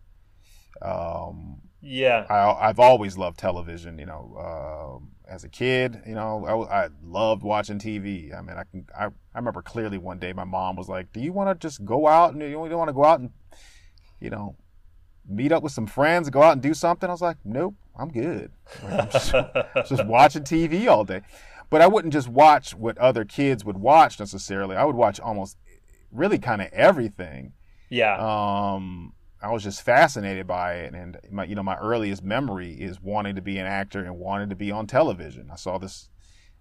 Um, 0.81 1.61
yeah, 1.83 2.27
I, 2.31 2.69
I've 2.69 2.81
always 2.81 3.19
loved 3.19 3.39
television. 3.39 3.99
You 3.99 4.07
know, 4.07 4.37
uh, 4.39 5.05
as 5.29 5.45
a 5.45 5.49
kid, 5.49 6.03
you 6.07 6.15
know, 6.15 6.69
I, 6.71 6.85
I, 6.85 6.89
loved 7.03 7.43
watching 7.43 7.79
TV. 7.79 8.37
I 8.37 8.41
mean, 8.41 8.57
I 8.57 8.65
can. 8.65 8.87
I, 8.97 9.07
I 9.07 9.39
remember 9.39 9.63
clearly 9.63 9.99
one 9.99 10.19
day 10.19 10.33
my 10.33 10.45
mom 10.45 10.77
was 10.77 10.89
like, 10.89 11.13
"Do 11.13 11.21
you 11.21 11.33
want 11.33 11.49
to 11.49 11.67
just 11.69 11.85
go 11.85 12.07
out 12.07 12.33
and 12.33 12.43
you 12.43 12.53
don't 12.53 12.71
want 12.71 12.89
to 12.89 12.95
go 12.95 13.05
out 13.05 13.21
and, 13.21 13.31
you 14.21 14.31
know, 14.31 14.57
meet 15.29 15.53
up 15.53 15.63
with 15.63 15.73
some 15.73 15.87
friends, 15.87 16.31
go 16.31 16.43
out 16.43 16.53
and 16.53 16.63
do 16.63 16.75
something?" 16.75 17.09
I 17.09 17.13
was 17.13 17.23
like, 17.23 17.39
"Nope." 17.45 17.75
I'm 17.99 18.11
good. 18.11 18.53
I'm 18.85 19.11
just, 19.11 19.33
just 19.89 20.07
watching 20.07 20.43
TV 20.43 20.89
all 20.89 21.05
day. 21.05 21.23
But 21.71 21.81
I 21.81 21.87
wouldn't 21.87 22.13
just 22.13 22.29
watch 22.29 22.75
what 22.75 22.97
other 22.99 23.25
kids 23.25 23.65
would 23.65 23.79
watch 23.79 24.21
necessarily. 24.21 24.77
I 24.77 24.85
would 24.85 24.95
watch 24.95 25.19
almost 25.19 25.57
really 26.13 26.39
kind 26.39 26.63
of 26.63 26.69
everything. 26.73 27.53
Yeah. 27.89 28.17
Um, 28.19 29.15
I 29.43 29.53
was 29.53 29.63
just 29.63 29.83
fascinated 29.83 30.47
by 30.47 30.75
it, 30.75 30.95
and 30.95 31.19
my, 31.31 31.45
you 31.45 31.55
know, 31.55 31.63
my 31.63 31.77
earliest 31.77 32.23
memory 32.23 32.73
is 32.73 33.01
wanting 33.03 33.35
to 33.37 33.43
be 33.43 33.59
an 33.59 33.67
actor 33.67 34.03
and 34.03 34.19
wanting 34.19 34.49
to 34.49 34.57
be 34.57 34.71
on 34.71 34.87
television. 34.87 35.51
I 35.53 35.57
saw 35.57 35.79
this 35.79 36.09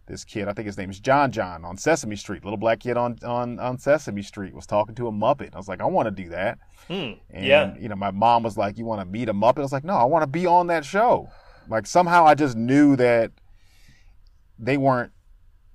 this 0.08 0.24
kid, 0.24 0.48
I 0.48 0.53
think 0.53 0.67
his 0.67 0.77
name 0.77 0.91
is 0.91 1.00
John 1.00 1.32
John, 1.32 1.65
on 1.65 1.77
Sesame 1.77 2.15
Street. 2.15 2.44
Little 2.44 2.58
black 2.58 2.79
kid 2.79 2.98
on 2.98 3.17
on 3.24 3.60
on 3.60 3.77
Sesame 3.77 4.22
Street 4.22 4.53
was 4.53 4.65
talking 4.65 4.94
to 4.96 5.08
a 5.08 5.12
Muppet. 5.12 5.55
I 5.55 5.58
was 5.58 5.67
like, 5.67 5.82
I 5.82 5.86
want 5.86 6.05
to 6.08 6.24
do 6.24 6.29
that. 6.29 6.60
Hmm. 6.88 7.13
And 7.32 7.46
yeah. 7.46 7.75
you 7.79 7.89
know, 7.89 7.96
my 7.96 8.12
mom 8.12 8.44
was 8.44 8.58
like, 8.58 8.77
"You 8.77 8.86
want 8.86 9.01
to 9.01 9.05
meet 9.05 9.29
a 9.29 9.34
Muppet?" 9.34 9.60
I 9.60 9.62
was 9.62 9.72
like, 9.72 9.84
"No, 9.84 9.96
I 9.96 10.03
want 10.03 10.24
to 10.24 10.27
be 10.27 10.46
on 10.46 10.67
that 10.67 10.86
show." 10.86 11.29
Like 11.67 11.88
somehow 11.88 12.25
I 12.25 12.36
just 12.36 12.55
knew 12.55 12.96
that 12.98 13.32
they 14.60 14.77
weren't 14.77 15.12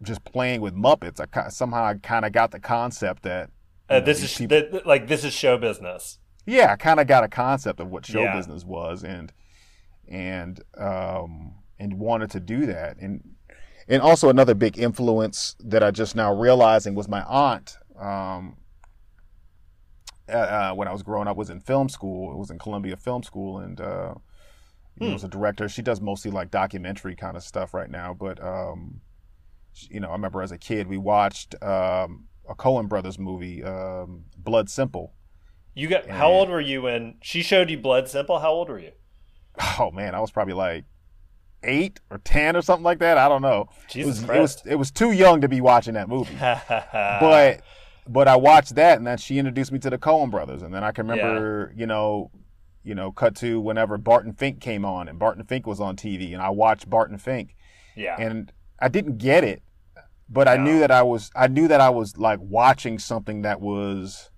just 0.02 0.24
playing 0.24 0.60
with 0.60 0.74
Muppets. 0.74 1.20
I 1.20 1.48
somehow 1.48 1.84
I 1.84 1.94
kind 1.94 2.24
of 2.24 2.32
got 2.32 2.52
the 2.52 2.60
concept 2.60 3.24
that 3.24 3.50
uh, 3.88 3.98
know, 3.98 4.04
this 4.04 4.22
is 4.22 4.36
people, 4.36 4.80
like 4.86 5.08
this 5.08 5.24
is 5.24 5.32
show 5.32 5.58
business. 5.58 6.19
Yeah, 6.50 6.72
I 6.72 6.76
kind 6.76 6.98
of 6.98 7.06
got 7.06 7.22
a 7.22 7.28
concept 7.28 7.78
of 7.78 7.90
what 7.90 8.04
show 8.04 8.22
yeah. 8.22 8.36
business 8.36 8.64
was, 8.64 9.04
and 9.04 9.32
and 10.08 10.60
um 10.76 11.54
and 11.78 11.94
wanted 11.94 12.32
to 12.32 12.40
do 12.40 12.66
that, 12.66 12.96
and 12.98 13.22
and 13.86 14.02
also 14.02 14.30
another 14.30 14.54
big 14.54 14.76
influence 14.76 15.54
that 15.60 15.84
I 15.84 15.92
just 15.92 16.16
now 16.16 16.34
realizing 16.34 16.96
was 16.96 17.06
my 17.08 17.22
aunt. 17.22 17.76
Um, 17.96 18.56
uh, 20.28 20.32
uh, 20.32 20.74
when 20.74 20.88
I 20.88 20.92
was 20.92 21.04
growing 21.04 21.28
up, 21.28 21.36
was 21.36 21.50
in 21.50 21.60
film 21.60 21.88
school. 21.88 22.32
It 22.32 22.36
was 22.36 22.50
in 22.50 22.58
Columbia 22.58 22.96
Film 22.96 23.22
School, 23.22 23.58
and 23.58 23.80
uh, 23.80 24.14
you 24.98 25.06
know, 25.06 25.12
was 25.12 25.22
a 25.22 25.28
director. 25.28 25.68
She 25.68 25.82
does 25.82 26.00
mostly 26.00 26.32
like 26.32 26.50
documentary 26.50 27.14
kind 27.14 27.36
of 27.36 27.44
stuff 27.44 27.74
right 27.74 27.90
now. 27.90 28.12
But 28.12 28.42
um, 28.42 29.00
you 29.88 30.00
know, 30.00 30.08
I 30.08 30.12
remember 30.12 30.42
as 30.42 30.50
a 30.50 30.58
kid 30.58 30.88
we 30.88 30.98
watched 30.98 31.54
um, 31.62 32.26
a 32.48 32.56
Coen 32.56 32.88
Brothers 32.88 33.20
movie, 33.20 33.62
um, 33.62 34.24
Blood 34.36 34.68
Simple. 34.68 35.14
You 35.74 35.88
got 35.88 36.04
and, 36.04 36.12
how 36.12 36.30
old 36.30 36.48
were 36.48 36.60
you 36.60 36.82
when 36.82 37.16
she 37.22 37.42
showed 37.42 37.70
you 37.70 37.78
Blood 37.78 38.08
Simple? 38.08 38.38
How 38.38 38.50
old 38.50 38.68
were 38.68 38.78
you? 38.78 38.92
Oh 39.78 39.90
man, 39.90 40.14
I 40.14 40.20
was 40.20 40.30
probably 40.30 40.54
like 40.54 40.84
eight 41.62 42.00
or 42.10 42.18
ten 42.18 42.56
or 42.56 42.62
something 42.62 42.84
like 42.84 42.98
that. 43.00 43.18
I 43.18 43.28
don't 43.28 43.42
know. 43.42 43.68
Jesus 43.88 44.18
it 44.18 44.22
was, 44.22 44.24
Christ. 44.24 44.36
it 44.36 44.40
was 44.40 44.72
it 44.72 44.74
was 44.76 44.90
too 44.90 45.12
young 45.12 45.40
to 45.42 45.48
be 45.48 45.60
watching 45.60 45.94
that 45.94 46.08
movie. 46.08 46.36
but 46.40 47.62
but 48.08 48.28
I 48.28 48.36
watched 48.36 48.74
that, 48.74 48.98
and 48.98 49.06
then 49.06 49.18
she 49.18 49.38
introduced 49.38 49.72
me 49.72 49.78
to 49.80 49.90
the 49.90 49.98
Coen 49.98 50.30
Brothers, 50.30 50.62
and 50.62 50.74
then 50.74 50.82
I 50.82 50.92
can 50.92 51.06
remember, 51.06 51.72
yeah. 51.72 51.80
you 51.80 51.86
know, 51.86 52.30
you 52.82 52.94
know, 52.94 53.12
cut 53.12 53.36
to 53.36 53.60
whenever 53.60 53.98
Barton 53.98 54.32
Fink 54.32 54.60
came 54.60 54.84
on, 54.84 55.08
and 55.08 55.18
Barton 55.18 55.44
Fink 55.44 55.66
was 55.66 55.80
on 55.80 55.96
TV, 55.96 56.32
and 56.32 56.42
I 56.42 56.50
watched 56.50 56.90
Barton 56.90 57.18
Fink. 57.18 57.54
Yeah. 57.94 58.16
And 58.18 58.52
I 58.80 58.88
didn't 58.88 59.18
get 59.18 59.44
it, 59.44 59.62
but 60.28 60.44
no. 60.44 60.52
I 60.52 60.56
knew 60.56 60.80
that 60.80 60.90
I 60.90 61.02
was 61.02 61.30
I 61.36 61.48
knew 61.48 61.68
that 61.68 61.80
I 61.80 61.90
was 61.90 62.16
like 62.16 62.38
watching 62.40 62.98
something 62.98 63.42
that 63.42 63.60
was 63.60 64.29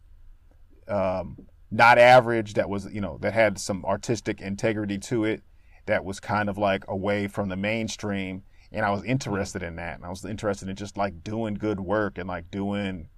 um, 0.89 1.37
not 1.71 1.99
average, 1.99 2.55
that 2.55 2.69
was 2.69 2.93
you 2.93 3.01
know 3.01 3.19
that 3.23 3.33
had 3.33 3.59
some 3.59 3.85
artistic 3.85 4.41
integrity 4.41 4.99
to 4.99 5.25
it, 5.25 5.43
that 5.87 6.05
was 6.05 6.21
kind 6.21 6.49
of 6.49 6.59
like 6.59 6.85
away 6.89 7.27
from 7.27 7.49
the 7.49 7.57
mainstream, 7.57 8.43
and 8.71 8.85
I 8.85 8.91
was 8.91 9.05
interested 9.05 9.62
in 9.62 9.77
that, 9.77 9.97
and 9.97 10.05
I 10.05 10.11
was 10.11 10.25
interested 10.25 10.69
in 10.69 10.77
just 10.77 10.97
like 10.97 11.25
doing 11.25 11.55
good 11.55 11.81
work 11.81 12.19
and 12.19 12.29
like 12.29 12.51
doing 12.51 13.09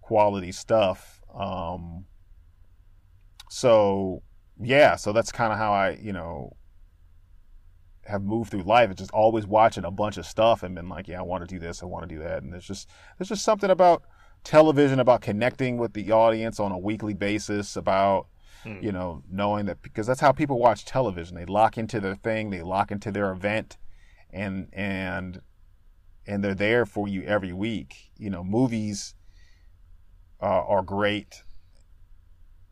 quality 0.00 0.52
stuff. 0.52 1.22
Um, 1.34 2.04
so 3.50 4.22
yeah, 4.60 4.96
so 4.96 5.12
that's 5.12 5.32
kind 5.32 5.52
of 5.52 5.58
how 5.58 5.72
I, 5.72 5.98
you 6.00 6.12
know, 6.12 6.56
have 8.06 8.22
moved 8.22 8.50
through 8.50 8.62
life. 8.62 8.90
It's 8.90 9.00
just 9.00 9.10
always 9.10 9.46
watching 9.46 9.84
a 9.84 9.90
bunch 9.90 10.16
of 10.16 10.26
stuff 10.26 10.62
and 10.62 10.74
been 10.74 10.88
like, 10.88 11.08
yeah, 11.08 11.18
I 11.18 11.22
want 11.22 11.46
to 11.48 11.52
do 11.52 11.58
this, 11.58 11.82
I 11.82 11.86
want 11.86 12.08
to 12.08 12.14
do 12.14 12.22
that, 12.22 12.42
and 12.42 12.52
there's 12.52 12.66
just 12.66 12.88
there's 13.18 13.28
just 13.28 13.44
something 13.44 13.70
about 13.70 14.02
television 14.44 15.00
about 15.00 15.20
connecting 15.20 15.78
with 15.78 15.92
the 15.94 16.12
audience 16.12 16.60
on 16.60 16.70
a 16.70 16.78
weekly 16.78 17.14
basis 17.14 17.76
about 17.76 18.26
hmm. 18.62 18.78
you 18.80 18.92
know 18.92 19.22
knowing 19.30 19.66
that 19.66 19.82
because 19.82 20.06
that's 20.06 20.20
how 20.20 20.32
people 20.32 20.58
watch 20.58 20.84
television 20.84 21.36
they 21.36 21.46
lock 21.46 21.76
into 21.78 21.98
their 21.98 22.14
thing 22.14 22.50
they 22.50 22.62
lock 22.62 22.90
into 22.90 23.10
their 23.10 23.32
event 23.32 23.76
and 24.30 24.68
and 24.72 25.40
and 26.26 26.44
they're 26.44 26.54
there 26.54 26.86
for 26.86 27.08
you 27.08 27.22
every 27.22 27.52
week 27.52 28.10
you 28.18 28.30
know 28.30 28.44
movies 28.44 29.14
uh, 30.42 30.62
are 30.66 30.82
great 30.82 31.42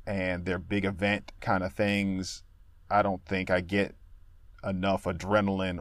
and 0.07 0.45
they're 0.45 0.59
big 0.59 0.85
event 0.85 1.33
kind 1.41 1.63
of 1.63 1.73
things, 1.73 2.43
I 2.91 3.03
don't 3.03 3.25
think 3.25 3.51
I 3.51 3.61
get 3.61 3.95
enough 4.65 5.05
adrenaline 5.05 5.79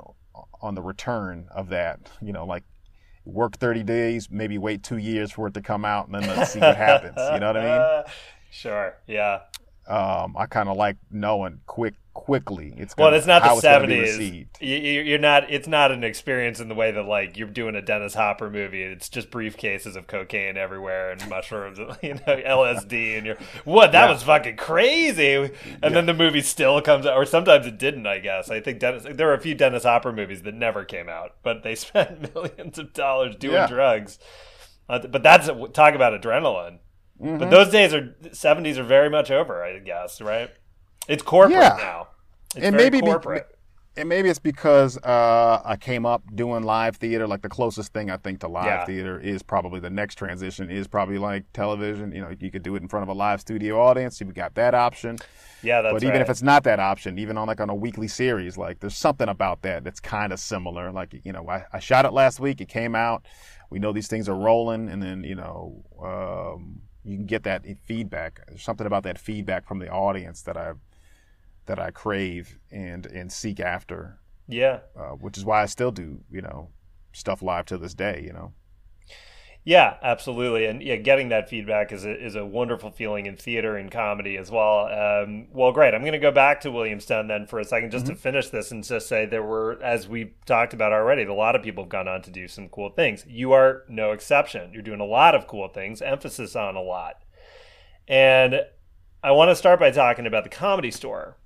on 0.61 0.75
the 0.75 0.81
return 0.81 1.47
of 1.51 1.69
that. 1.69 2.11
You 2.21 2.33
know, 2.33 2.45
like 2.45 2.63
work 3.25 3.57
30 3.57 3.83
days, 3.83 4.29
maybe 4.31 4.57
wait 4.57 4.83
two 4.83 4.97
years 4.97 5.31
for 5.31 5.47
it 5.47 5.53
to 5.53 5.61
come 5.61 5.85
out, 5.85 6.07
and 6.07 6.15
then 6.15 6.27
let's 6.35 6.51
see 6.51 6.59
what 6.59 6.75
happens. 6.75 7.17
You 7.33 7.39
know 7.39 7.47
what 7.47 7.57
I 7.57 8.03
mean? 8.03 8.03
Sure. 8.53 8.97
Yeah. 9.07 9.43
Um, 9.91 10.35
I 10.37 10.45
kind 10.45 10.69
of 10.69 10.77
like 10.77 10.97
knowing 11.11 11.59
quick 11.67 11.95
quickly. 12.13 12.73
It's 12.77 12.95
well, 12.97 13.07
gonna- 13.07 13.17
it's 13.17 13.25
not 13.25 13.41
the 13.43 13.51
it's 13.53 13.61
gonna 13.61 13.87
be 13.87 14.05
seventies. 14.05 14.47
You're 14.59 15.17
not. 15.17 15.49
It's 15.49 15.67
not 15.67 15.91
an 15.91 16.03
experience 16.03 16.59
in 16.59 16.67
the 16.69 16.75
way 16.75 16.91
that 16.91 17.03
like 17.03 17.37
you're 17.37 17.47
doing 17.47 17.75
a 17.75 17.81
Dennis 17.81 18.13
Hopper 18.13 18.49
movie. 18.49 18.83
It's 18.83 19.09
just 19.09 19.31
briefcases 19.31 19.95
of 19.95 20.07
cocaine 20.07 20.57
everywhere 20.57 21.11
and 21.11 21.29
mushrooms, 21.29 21.79
and, 21.79 21.97
you 22.01 22.13
know, 22.15 22.21
LSD, 22.27 23.17
and 23.17 23.25
you're 23.25 23.37
what? 23.65 23.91
That 23.93 24.05
Yeah. 24.05 24.11
was 24.13 24.23
fucking 24.23 24.57
crazy. 24.57 25.51
And 25.81 25.95
then 25.95 26.05
the 26.05 26.13
movie 26.13 26.41
still 26.41 26.81
comes 26.81 27.05
out, 27.05 27.15
or 27.17 27.25
sometimes 27.25 27.65
it 27.65 27.77
didn't. 27.77 28.05
I 28.07 28.19
guess. 28.19 28.49
I 28.49 28.59
think 28.59 28.79
Dennis. 28.79 29.05
There 29.09 29.29
are 29.29 29.33
a 29.35 29.39
few 29.41 29.55
Dennis 29.55 29.83
Hopper 29.83 30.11
movies 30.11 30.41
that 30.43 30.53
never 30.53 30.83
came 30.85 31.09
out, 31.09 31.35
but 31.43 31.63
they 31.63 31.75
spent 31.75 32.33
millions 32.35 32.77
of 32.77 32.93
dollars 32.93 33.35
doing 33.35 33.55
Yeah. 33.55 33.67
drugs. 33.67 34.19
Uh, 34.89 34.99
but 35.07 35.23
that's 35.23 35.47
talk 35.73 35.95
about 35.95 36.19
adrenaline. 36.19 36.79
Mm-hmm. 37.21 37.37
But 37.37 37.49
those 37.49 37.69
days 37.69 37.93
are 37.93 38.15
seventies 38.31 38.77
are 38.79 38.83
very 38.83 39.09
much 39.09 39.29
over. 39.31 39.63
I 39.63 39.79
guess 39.79 40.21
right. 40.21 40.49
It's 41.07 41.23
corporate 41.23 41.59
Yeah. 41.59 41.75
now. 41.77 42.07
It's 42.55 42.65
and 42.65 42.75
very 42.75 42.85
maybe 42.85 43.01
be- 43.01 43.07
corporate. 43.07 43.47
and 43.97 44.07
maybe 44.09 44.29
it's 44.29 44.39
because 44.39 44.97
uh, 44.97 45.61
I 45.63 45.75
came 45.75 46.05
up 46.05 46.23
doing 46.35 46.63
live 46.63 46.95
theater. 46.97 47.27
Like 47.27 47.41
the 47.41 47.49
closest 47.49 47.93
thing 47.93 48.09
I 48.09 48.17
think 48.17 48.39
to 48.41 48.47
live 48.47 48.65
Yeah. 48.65 48.85
theater 48.85 49.19
is 49.19 49.43
probably 49.43 49.79
the 49.79 49.89
next 49.89 50.15
transition 50.15 50.69
is 50.71 50.87
probably 50.87 51.17
like 51.17 51.45
television. 51.53 52.11
You 52.11 52.21
know, 52.21 52.35
you 52.39 52.49
could 52.51 52.63
do 52.63 52.75
it 52.75 52.81
in 52.81 52.87
front 52.87 53.03
of 53.03 53.09
a 53.09 53.13
live 53.13 53.39
studio 53.41 53.79
audience. 53.81 54.19
You 54.19 54.27
got 54.27 54.55
that 54.55 54.73
option. 54.73 55.17
yeah, 55.63 55.81
that's 55.81 55.93
but 55.93 56.03
even 56.03 56.13
right. 56.13 56.21
if 56.21 56.29
it's 56.29 56.41
not 56.41 56.63
that 56.63 56.79
option, 56.79 57.19
even 57.19 57.37
on 57.37 57.47
like 57.47 57.61
on 57.61 57.69
a 57.69 57.75
weekly 57.75 58.07
series, 58.07 58.57
like 58.57 58.79
there's 58.79 58.97
something 58.97 59.29
about 59.29 59.61
that 59.61 59.83
that's 59.83 59.99
kind 59.99 60.33
of 60.33 60.39
similar. 60.39 60.91
Like 60.91 61.13
you 61.23 61.31
know, 61.33 61.47
I, 61.49 61.65
I 61.71 61.79
shot 61.79 62.05
it 62.05 62.13
last 62.13 62.39
week. 62.39 62.61
It 62.61 62.67
came 62.69 62.95
out. 62.95 63.25
We 63.69 63.79
know 63.79 63.93
these 63.93 64.07
things 64.07 64.27
are 64.27 64.35
rolling, 64.35 64.89
and 64.89 65.01
then 65.01 65.23
you 65.23 65.35
know, 65.35 65.83
um, 66.03 66.81
you 67.03 67.17
can 67.17 67.25
get 67.25 67.43
that 67.43 67.65
feedback. 67.83 68.41
There's 68.47 68.63
something 68.63 68.87
about 68.87 69.03
that 69.03 69.17
feedback 69.17 69.67
from 69.67 69.79
the 69.79 69.89
audience 69.89 70.41
that 70.43 70.57
I 70.57 70.73
that 71.65 71.79
I 71.79 71.91
crave 71.91 72.59
and 72.71 73.05
and 73.05 73.31
seek 73.31 73.59
after, 73.59 74.19
yeah, 74.47 74.79
uh, 74.95 75.11
which 75.11 75.37
is 75.37 75.45
why 75.45 75.61
I 75.61 75.65
still 75.65 75.91
do 75.91 76.21
you 76.31 76.41
know 76.41 76.69
stuff 77.13 77.41
live 77.41 77.65
to 77.67 77.77
this 77.77 77.93
day. 77.93 78.21
You 78.25 78.33
know. 78.33 78.53
Yeah, 79.63 79.97
absolutely, 80.01 80.65
and 80.65 80.81
yeah, 80.81 80.95
getting 80.95 81.29
that 81.29 81.47
feedback 81.47 81.91
is 81.91 82.03
a, 82.03 82.11
is 82.11 82.35
a 82.35 82.45
wonderful 82.45 82.89
feeling 82.89 83.27
in 83.27 83.37
theater 83.37 83.77
and 83.77 83.91
comedy 83.91 84.35
as 84.37 84.49
well. 84.49 84.87
Um, 84.87 85.47
well, 85.51 85.71
great. 85.71 85.93
I'm 85.93 86.01
going 86.01 86.13
to 86.13 86.19
go 86.19 86.31
back 86.31 86.61
to 86.61 86.71
Williamstown 86.71 87.27
then 87.27 87.45
for 87.45 87.59
a 87.59 87.63
second, 87.63 87.91
just 87.91 88.07
to 88.07 88.15
finish 88.15 88.49
this 88.49 88.71
and 88.71 88.83
just 88.83 89.07
say 89.07 89.25
there 89.25 89.43
were, 89.43 89.79
as 89.83 90.07
we 90.07 90.33
talked 90.45 90.73
about 90.73 90.93
already, 90.93 91.23
a 91.23 91.33
lot 91.33 91.55
of 91.55 91.61
people 91.61 91.83
have 91.83 91.91
gone 91.91 92.07
on 92.07 92.23
to 92.23 92.31
do 92.31 92.47
some 92.47 92.69
cool 92.69 92.89
things. 92.89 93.23
You 93.27 93.51
are 93.51 93.83
no 93.87 94.13
exception. 94.13 94.73
You're 94.73 94.81
doing 94.81 94.99
a 94.99 95.05
lot 95.05 95.35
of 95.35 95.47
cool 95.47 95.67
things, 95.67 96.01
emphasis 96.01 96.55
on 96.55 96.75
a 96.75 96.81
lot, 96.81 97.21
and 98.07 98.61
I 99.23 99.31
want 99.31 99.51
to 99.51 99.55
start 99.55 99.79
by 99.79 99.91
talking 99.91 100.25
about 100.25 100.43
the 100.43 100.49
Comedy 100.49 100.89
Store. 100.89 101.37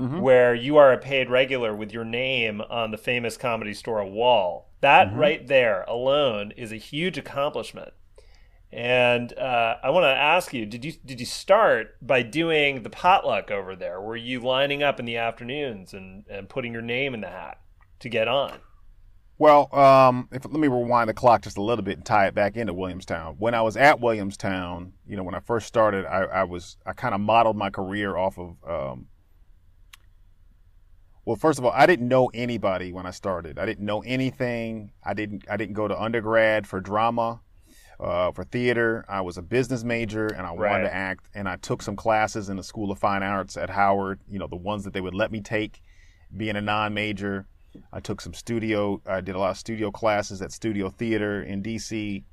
Where 0.00 0.54
you 0.54 0.76
are 0.76 0.92
a 0.92 0.98
paid 0.98 1.30
regular 1.30 1.74
with 1.74 1.92
your 1.92 2.04
name 2.04 2.60
on 2.62 2.90
the 2.90 2.98
famous 2.98 3.36
comedy 3.36 3.74
store 3.74 4.04
wall. 4.04 4.70
That 4.80 5.14
right 5.14 5.46
there 5.46 5.82
alone 5.82 6.52
is 6.56 6.72
a 6.72 6.76
huge 6.76 7.18
accomplishment. 7.18 7.92
And 8.72 9.36
uh, 9.36 9.76
I 9.82 9.90
want 9.90 10.04
to 10.04 10.08
ask 10.08 10.54
you: 10.54 10.64
Did 10.64 10.84
you 10.84 10.92
did 11.04 11.18
you 11.18 11.26
start 11.26 11.96
by 12.00 12.22
doing 12.22 12.82
the 12.82 12.90
potluck 12.90 13.50
over 13.50 13.74
there? 13.74 14.00
Were 14.00 14.16
you 14.16 14.40
lining 14.40 14.82
up 14.82 15.00
in 15.00 15.06
the 15.06 15.16
afternoons 15.16 15.92
and, 15.92 16.24
and 16.30 16.48
putting 16.48 16.72
your 16.72 16.82
name 16.82 17.12
in 17.12 17.20
the 17.20 17.28
hat 17.28 17.60
to 17.98 18.08
get 18.08 18.28
on? 18.28 18.60
Well, 19.38 19.74
um, 19.74 20.28
if, 20.30 20.44
let 20.44 20.54
me 20.60 20.68
rewind 20.68 21.08
the 21.08 21.14
clock 21.14 21.42
just 21.42 21.56
a 21.56 21.62
little 21.62 21.82
bit 21.82 21.96
and 21.96 22.04
tie 22.04 22.26
it 22.26 22.34
back 22.34 22.56
into 22.56 22.74
Williamstown. 22.74 23.36
When 23.38 23.54
I 23.54 23.62
was 23.62 23.74
at 23.74 23.98
Williamstown, 23.98 24.92
you 25.06 25.16
know, 25.16 25.22
when 25.22 25.34
I 25.34 25.40
first 25.40 25.66
started, 25.66 26.04
I, 26.04 26.24
I 26.24 26.44
was 26.44 26.76
I 26.86 26.92
kind 26.92 27.14
of 27.14 27.22
modeled 27.22 27.56
my 27.56 27.70
career 27.70 28.16
off 28.16 28.38
of. 28.38 28.56
Um, 28.68 29.06
well, 31.24 31.36
first 31.36 31.58
of 31.58 31.64
all, 31.64 31.72
I 31.74 31.86
didn't 31.86 32.08
know 32.08 32.30
anybody 32.34 32.92
when 32.92 33.06
I 33.06 33.10
started. 33.10 33.58
I 33.58 33.66
didn't 33.66 33.84
know 33.84 34.00
anything. 34.02 34.92
I 35.04 35.14
didn't. 35.14 35.44
I 35.50 35.56
didn't 35.56 35.74
go 35.74 35.86
to 35.88 36.00
undergrad 36.00 36.66
for 36.66 36.80
drama, 36.80 37.40
uh, 37.98 38.32
for 38.32 38.44
theater. 38.44 39.04
I 39.08 39.20
was 39.20 39.36
a 39.36 39.42
business 39.42 39.84
major, 39.84 40.26
and 40.26 40.46
I 40.46 40.54
Right. 40.54 40.70
wanted 40.70 40.84
to 40.84 40.94
act. 40.94 41.28
And 41.34 41.48
I 41.48 41.56
took 41.56 41.82
some 41.82 41.96
classes 41.96 42.48
in 42.48 42.56
the 42.56 42.62
School 42.62 42.90
of 42.90 42.98
Fine 42.98 43.22
Arts 43.22 43.56
at 43.56 43.70
Howard. 43.70 44.20
You 44.28 44.38
know, 44.38 44.46
the 44.46 44.56
ones 44.56 44.84
that 44.84 44.92
they 44.92 45.00
would 45.00 45.14
let 45.14 45.30
me 45.30 45.40
take, 45.40 45.82
being 46.36 46.56
a 46.56 46.60
non-major. 46.60 47.46
I 47.92 48.00
took 48.00 48.20
some 48.20 48.34
studio. 48.34 49.00
I 49.06 49.20
did 49.20 49.34
a 49.36 49.38
lot 49.38 49.50
of 49.50 49.56
studio 49.58 49.90
classes 49.92 50.42
at 50.42 50.50
Studio 50.50 50.90
Theater 50.90 51.42
in 51.42 51.62
DC. 51.62 52.24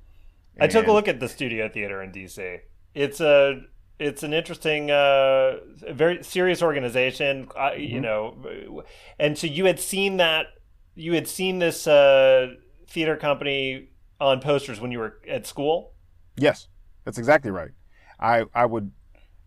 I 0.59 0.67
took 0.67 0.87
a 0.87 0.91
look 0.91 1.07
at 1.07 1.19
the 1.19 1.29
studio 1.29 1.69
theater 1.69 2.01
in 2.01 2.11
DC. 2.11 2.61
It's 2.95 3.21
a 3.21 3.61
it's 3.99 4.23
an 4.23 4.33
interesting, 4.33 4.91
uh, 4.91 5.57
very 5.91 6.23
serious 6.23 6.61
organization. 6.61 7.47
Uh, 7.55 7.71
You 7.77 8.01
know, 8.01 8.83
and 9.19 9.37
so 9.37 9.47
you 9.47 9.65
had 9.65 9.79
seen 9.79 10.17
that 10.17 10.47
you 10.95 11.13
had 11.13 11.27
seen 11.27 11.59
this 11.59 11.87
uh, 11.87 12.55
theater 12.87 13.15
company 13.15 13.89
on 14.19 14.41
posters 14.41 14.81
when 14.81 14.91
you 14.91 14.99
were 14.99 15.19
at 15.29 15.45
school. 15.45 15.93
Yes, 16.35 16.67
that's 17.03 17.17
exactly 17.17 17.51
right. 17.51 17.71
I 18.19 18.45
I 18.53 18.65
would. 18.65 18.91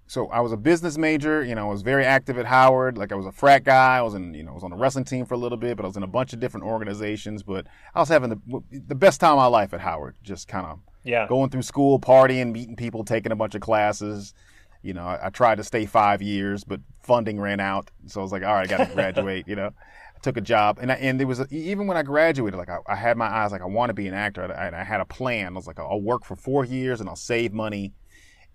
So 0.06 0.26
I 0.28 0.40
was 0.40 0.50
a 0.52 0.56
business 0.56 0.98
major. 0.98 1.44
You 1.44 1.54
know, 1.54 1.68
I 1.68 1.70
was 1.70 1.82
very 1.82 2.04
active 2.04 2.36
at 2.36 2.46
Howard. 2.46 2.98
Like 2.98 3.12
I 3.12 3.14
was 3.14 3.26
a 3.26 3.32
frat 3.32 3.62
guy. 3.64 3.98
I 3.98 4.02
was 4.02 4.14
in. 4.14 4.34
You 4.34 4.42
know, 4.42 4.52
I 4.52 4.54
was 4.54 4.64
on 4.64 4.70
the 4.70 4.76
wrestling 4.76 5.04
team 5.04 5.24
for 5.24 5.34
a 5.34 5.38
little 5.38 5.58
bit, 5.58 5.76
but 5.76 5.84
I 5.84 5.88
was 5.88 5.96
in 5.96 6.02
a 6.02 6.08
bunch 6.08 6.32
of 6.32 6.40
different 6.40 6.66
organizations. 6.66 7.42
But 7.42 7.66
I 7.94 8.00
was 8.00 8.08
having 8.08 8.30
the 8.30 8.62
the 8.70 8.94
best 8.94 9.20
time 9.20 9.32
of 9.32 9.38
my 9.38 9.46
life 9.46 9.72
at 9.72 9.80
Howard. 9.80 10.16
Just 10.22 10.48
kind 10.48 10.66
of 10.66 10.80
Yeah, 11.02 11.26
going 11.28 11.50
through 11.50 11.62
school, 11.62 11.98
partying, 11.98 12.52
meeting 12.52 12.76
people, 12.76 13.04
taking 13.04 13.32
a 13.32 13.36
bunch 13.36 13.54
of 13.54 13.60
classes. 13.60 14.34
You 14.82 14.94
know, 14.94 15.04
I, 15.06 15.26
I 15.26 15.30
tried 15.30 15.56
to 15.56 15.64
stay 15.64 15.84
five 15.86 16.22
years, 16.22 16.64
but 16.64 16.80
funding 17.02 17.38
ran 17.40 17.60
out, 17.60 17.90
so 18.06 18.20
I 18.20 18.22
was 18.22 18.32
like, 18.32 18.42
all 18.42 18.54
right, 18.54 18.70
I 18.70 18.78
got 18.78 18.88
to 18.88 18.94
graduate. 18.94 19.46
you 19.46 19.56
know, 19.56 19.66
I 19.68 20.18
took 20.22 20.36
a 20.36 20.40
job, 20.42 20.78
and 20.80 20.90
I, 20.90 20.94
and 20.96 21.20
there 21.20 21.26
was 21.26 21.40
a, 21.40 21.46
even 21.50 21.86
when 21.86 21.96
I 21.96 22.02
graduated, 22.02 22.58
like 22.58 22.70
I, 22.70 22.78
I 22.86 22.96
had 22.96 23.16
my 23.16 23.26
eyes 23.26 23.52
like 23.52 23.62
I 23.62 23.66
want 23.66 23.90
to 23.90 23.94
be 23.94 24.08
an 24.08 24.14
actor. 24.14 24.42
I, 24.52 24.80
I 24.80 24.84
had 24.84 25.00
a 25.00 25.04
plan. 25.04 25.52
I 25.52 25.56
was 25.56 25.66
like, 25.66 25.78
I'll 25.78 26.00
work 26.00 26.24
for 26.24 26.36
four 26.36 26.64
years 26.64 27.00
and 27.00 27.08
I'll 27.08 27.16
save 27.16 27.52
money, 27.52 27.92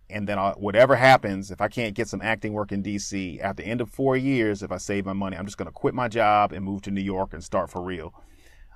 and 0.10 0.28
then 0.28 0.38
I'll, 0.38 0.54
whatever 0.54 0.96
happens, 0.96 1.52
if 1.52 1.62
I 1.62 1.68
can't 1.68 1.96
get 1.96 2.08
some 2.08 2.22
acting 2.22 2.54
work 2.54 2.72
in 2.72 2.84
DC 2.84 3.44
at 3.44 3.58
the 3.58 3.64
end 3.64 3.82
of 3.82 3.90
four 3.90 4.16
years, 4.16 4.62
if 4.62 4.72
I 4.72 4.78
save 4.78 5.06
my 5.06 5.14
money, 5.14 5.38
I'm 5.38 5.46
just 5.46 5.58
going 5.58 5.68
to 5.68 5.72
quit 5.72 5.94
my 5.94 6.08
job 6.08 6.52
and 6.52 6.64
move 6.64 6.82
to 6.84 6.92
New 6.92 7.02
York 7.02 7.34
and 7.34 7.44
start 7.44 7.70
for 7.72 7.82
real. 7.82 8.14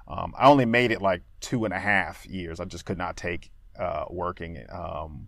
Um, 0.07 0.33
I 0.37 0.47
only 0.47 0.65
made 0.65 0.91
it 0.91 1.01
like 1.01 1.21
two 1.39 1.65
and 1.65 1.73
a 1.73 1.79
half 1.79 2.25
years. 2.25 2.59
I 2.59 2.65
just 2.65 2.85
could 2.85 2.97
not 2.97 3.15
take 3.15 3.51
uh, 3.79 4.05
working 4.09 4.63
um, 4.69 5.27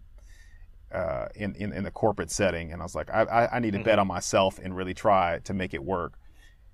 uh, 0.94 1.28
in, 1.36 1.56
in 1.56 1.72
in 1.72 1.84
the 1.84 1.92
corporate 1.92 2.30
setting, 2.30 2.74
and 2.74 2.82
I 2.82 2.86
was 2.86 2.96
like, 2.96 3.10
I, 3.10 3.24
I, 3.24 3.56
I 3.56 3.60
need 3.60 3.74
to 3.74 3.84
bet 3.84 3.98
on 3.98 4.08
myself 4.08 4.60
and 4.60 4.76
really 4.76 4.94
try 4.94 5.40
to 5.46 5.54
make 5.54 5.74
it 5.74 5.84
work. 5.84 6.20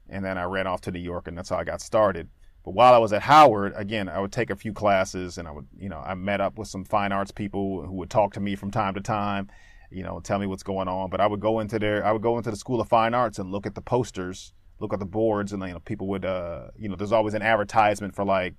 And 0.09 0.23
then 0.23 0.37
I 0.37 0.43
ran 0.43 0.67
off 0.67 0.81
to 0.81 0.91
New 0.91 0.99
York, 0.99 1.27
and 1.27 1.37
that's 1.37 1.49
how 1.49 1.57
I 1.57 1.63
got 1.63 1.81
started. 1.81 2.29
But 2.63 2.73
while 2.73 2.93
I 2.93 2.97
was 2.97 3.13
at 3.13 3.21
Howard, 3.21 3.73
again, 3.75 4.09
I 4.09 4.19
would 4.19 4.31
take 4.31 4.49
a 4.49 4.55
few 4.55 4.73
classes, 4.73 5.37
and 5.37 5.47
I 5.47 5.51
would, 5.51 5.67
you 5.77 5.89
know, 5.89 5.99
I 5.99 6.15
met 6.15 6.41
up 6.41 6.57
with 6.57 6.67
some 6.67 6.83
fine 6.83 7.11
arts 7.11 7.31
people 7.31 7.85
who 7.85 7.93
would 7.93 8.09
talk 8.09 8.33
to 8.33 8.39
me 8.39 8.55
from 8.55 8.71
time 8.71 8.93
to 8.95 9.01
time, 9.01 9.49
you 9.91 10.03
know, 10.03 10.19
tell 10.19 10.39
me 10.39 10.47
what's 10.47 10.63
going 10.63 10.87
on. 10.87 11.09
But 11.09 11.21
I 11.21 11.27
would 11.27 11.39
go 11.39 11.59
into 11.59 11.77
their, 11.77 12.05
I 12.05 12.11
would 12.11 12.21
go 12.21 12.37
into 12.37 12.49
the 12.49 12.57
School 12.57 12.81
of 12.81 12.89
Fine 12.89 13.13
Arts 13.13 13.39
and 13.39 13.51
look 13.51 13.65
at 13.65 13.75
the 13.75 13.81
posters, 13.81 14.53
look 14.79 14.93
at 14.93 14.99
the 14.99 15.05
boards, 15.05 15.53
and 15.53 15.61
you 15.61 15.73
know, 15.73 15.79
people 15.79 16.07
would, 16.07 16.25
uh, 16.25 16.67
you 16.77 16.89
know, 16.89 16.95
there's 16.95 17.11
always 17.11 17.35
an 17.35 17.41
advertisement 17.41 18.15
for 18.15 18.25
like 18.25 18.55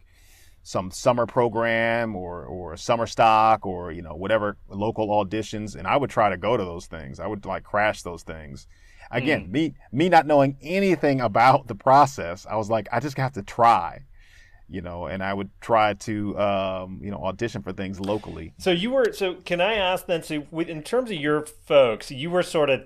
some 0.69 0.91
summer 0.91 1.25
program 1.25 2.15
or 2.15 2.45
or 2.45 2.77
summer 2.77 3.07
stock 3.07 3.65
or 3.65 3.91
you 3.91 4.03
know 4.03 4.15
whatever 4.15 4.59
local 4.69 5.09
auditions, 5.09 5.75
and 5.75 5.89
I 5.89 5.97
would 5.97 6.11
try 6.11 6.29
to 6.29 6.37
go 6.37 6.59
to 6.59 6.63
those 6.63 6.85
things. 6.85 7.21
I 7.21 7.27
would 7.27 7.47
like 7.47 7.65
crash 7.65 8.03
those 8.03 8.23
things. 8.23 8.67
Again, 9.11 9.51
me 9.51 9.73
me 9.93 10.11
not 10.11 10.27
knowing 10.27 10.59
anything 10.61 11.23
about 11.23 11.69
the 11.69 11.75
process, 11.75 12.47
I 12.47 12.57
was 12.57 12.69
like, 12.69 12.87
I 12.93 13.01
just 13.01 13.17
have 13.17 13.33
to 13.33 13.43
try, 13.43 14.05
you 14.69 14.83
know, 14.83 15.07
and 15.07 15.23
I 15.23 15.33
would 15.33 15.49
try 15.63 15.95
to 15.95 16.39
um, 16.39 17.01
you 17.03 17.11
know 17.11 17.25
audition 17.25 17.63
for 17.63 17.73
things 17.73 17.99
locally. 17.99 18.53
So 18.59 18.71
you 18.71 18.91
were 18.91 19.15
so 19.15 19.37
can 19.37 19.63
I 19.63 19.73
ask 19.73 20.05
then 20.05 20.23
so 20.23 20.45
with, 20.51 20.69
in 20.69 20.83
terms 20.83 21.11
of 21.11 21.17
your 21.17 21.47
folks, 21.47 22.11
you 22.11 22.29
were 22.29 22.43
sort 22.43 22.69
of 22.69 22.83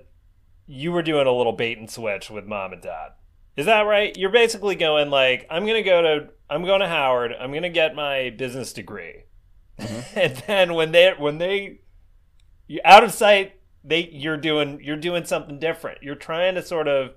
you 0.69 0.93
were 0.93 1.03
doing 1.03 1.27
a 1.27 1.33
little 1.33 1.53
bait 1.53 1.79
and 1.79 1.91
switch 1.91 2.31
with 2.31 2.47
mom 2.47 2.73
and 2.73 2.81
dad. 2.81 3.15
Is 3.57 3.67
that 3.67 3.83
right? 3.83 4.17
You're 4.17 4.31
basically 4.31 4.77
going 4.77 5.11
like 5.11 5.49
I'm 5.51 5.67
going 5.67 5.83
to 5.83 5.91
go 5.91 6.01
to 6.03 6.29
I'm 6.53 6.65
going 6.65 6.81
to 6.81 6.89
Howard. 6.89 7.33
I'm 7.39 7.51
going 7.51 7.63
to 7.63 7.71
get 7.71 7.95
my 7.95 8.31
business 8.31 8.73
degree. 8.73 9.25
and 9.79 10.37
then 10.47 10.75
when 10.75 10.93
they 10.93 11.13
when 11.19 11.39
they 11.39 11.81
you 12.67 12.81
out 12.85 13.03
of 13.03 13.13
sight, 13.13 13.55
they 13.83 14.09
you're 14.13 14.37
doing 14.37 14.81
you're 14.83 14.97
doing 14.97 15.25
something 15.25 15.59
different. 15.59 16.03
You're 16.03 16.15
trying 16.15 16.55
to 16.57 16.63
sort 16.63 16.89
of 16.89 17.15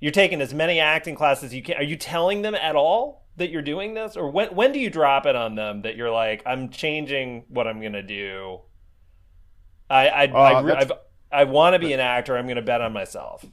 you're 0.00 0.12
taking 0.12 0.40
as 0.40 0.54
many 0.54 0.78
acting 0.78 1.16
classes 1.16 1.44
as 1.44 1.54
you 1.54 1.62
can. 1.62 1.76
Are 1.76 1.82
you 1.82 1.96
telling 1.96 2.42
them 2.42 2.54
at 2.54 2.76
all 2.76 3.26
that 3.36 3.50
you're 3.50 3.62
doing 3.62 3.94
this, 3.94 4.16
or 4.16 4.30
when 4.30 4.54
when 4.54 4.72
do 4.72 4.78
you 4.78 4.88
drop 4.88 5.26
it 5.26 5.34
on 5.34 5.56
them 5.56 5.82
that 5.82 5.96
you're 5.96 6.10
like, 6.10 6.42
I'm 6.46 6.70
changing 6.70 7.44
what 7.48 7.66
I'm 7.66 7.82
gonna 7.82 8.02
do? 8.02 8.60
I 9.90 10.08
I 10.08 10.26
Uh, 10.26 10.38
I, 10.38 10.82
I, 10.82 11.40
I 11.40 11.44
want 11.44 11.74
to 11.74 11.80
be 11.80 11.92
an 11.92 12.00
actor. 12.00 12.36
I'm 12.36 12.46
gonna 12.46 12.62
bet 12.62 12.80
on 12.80 12.92
myself. 12.92 13.44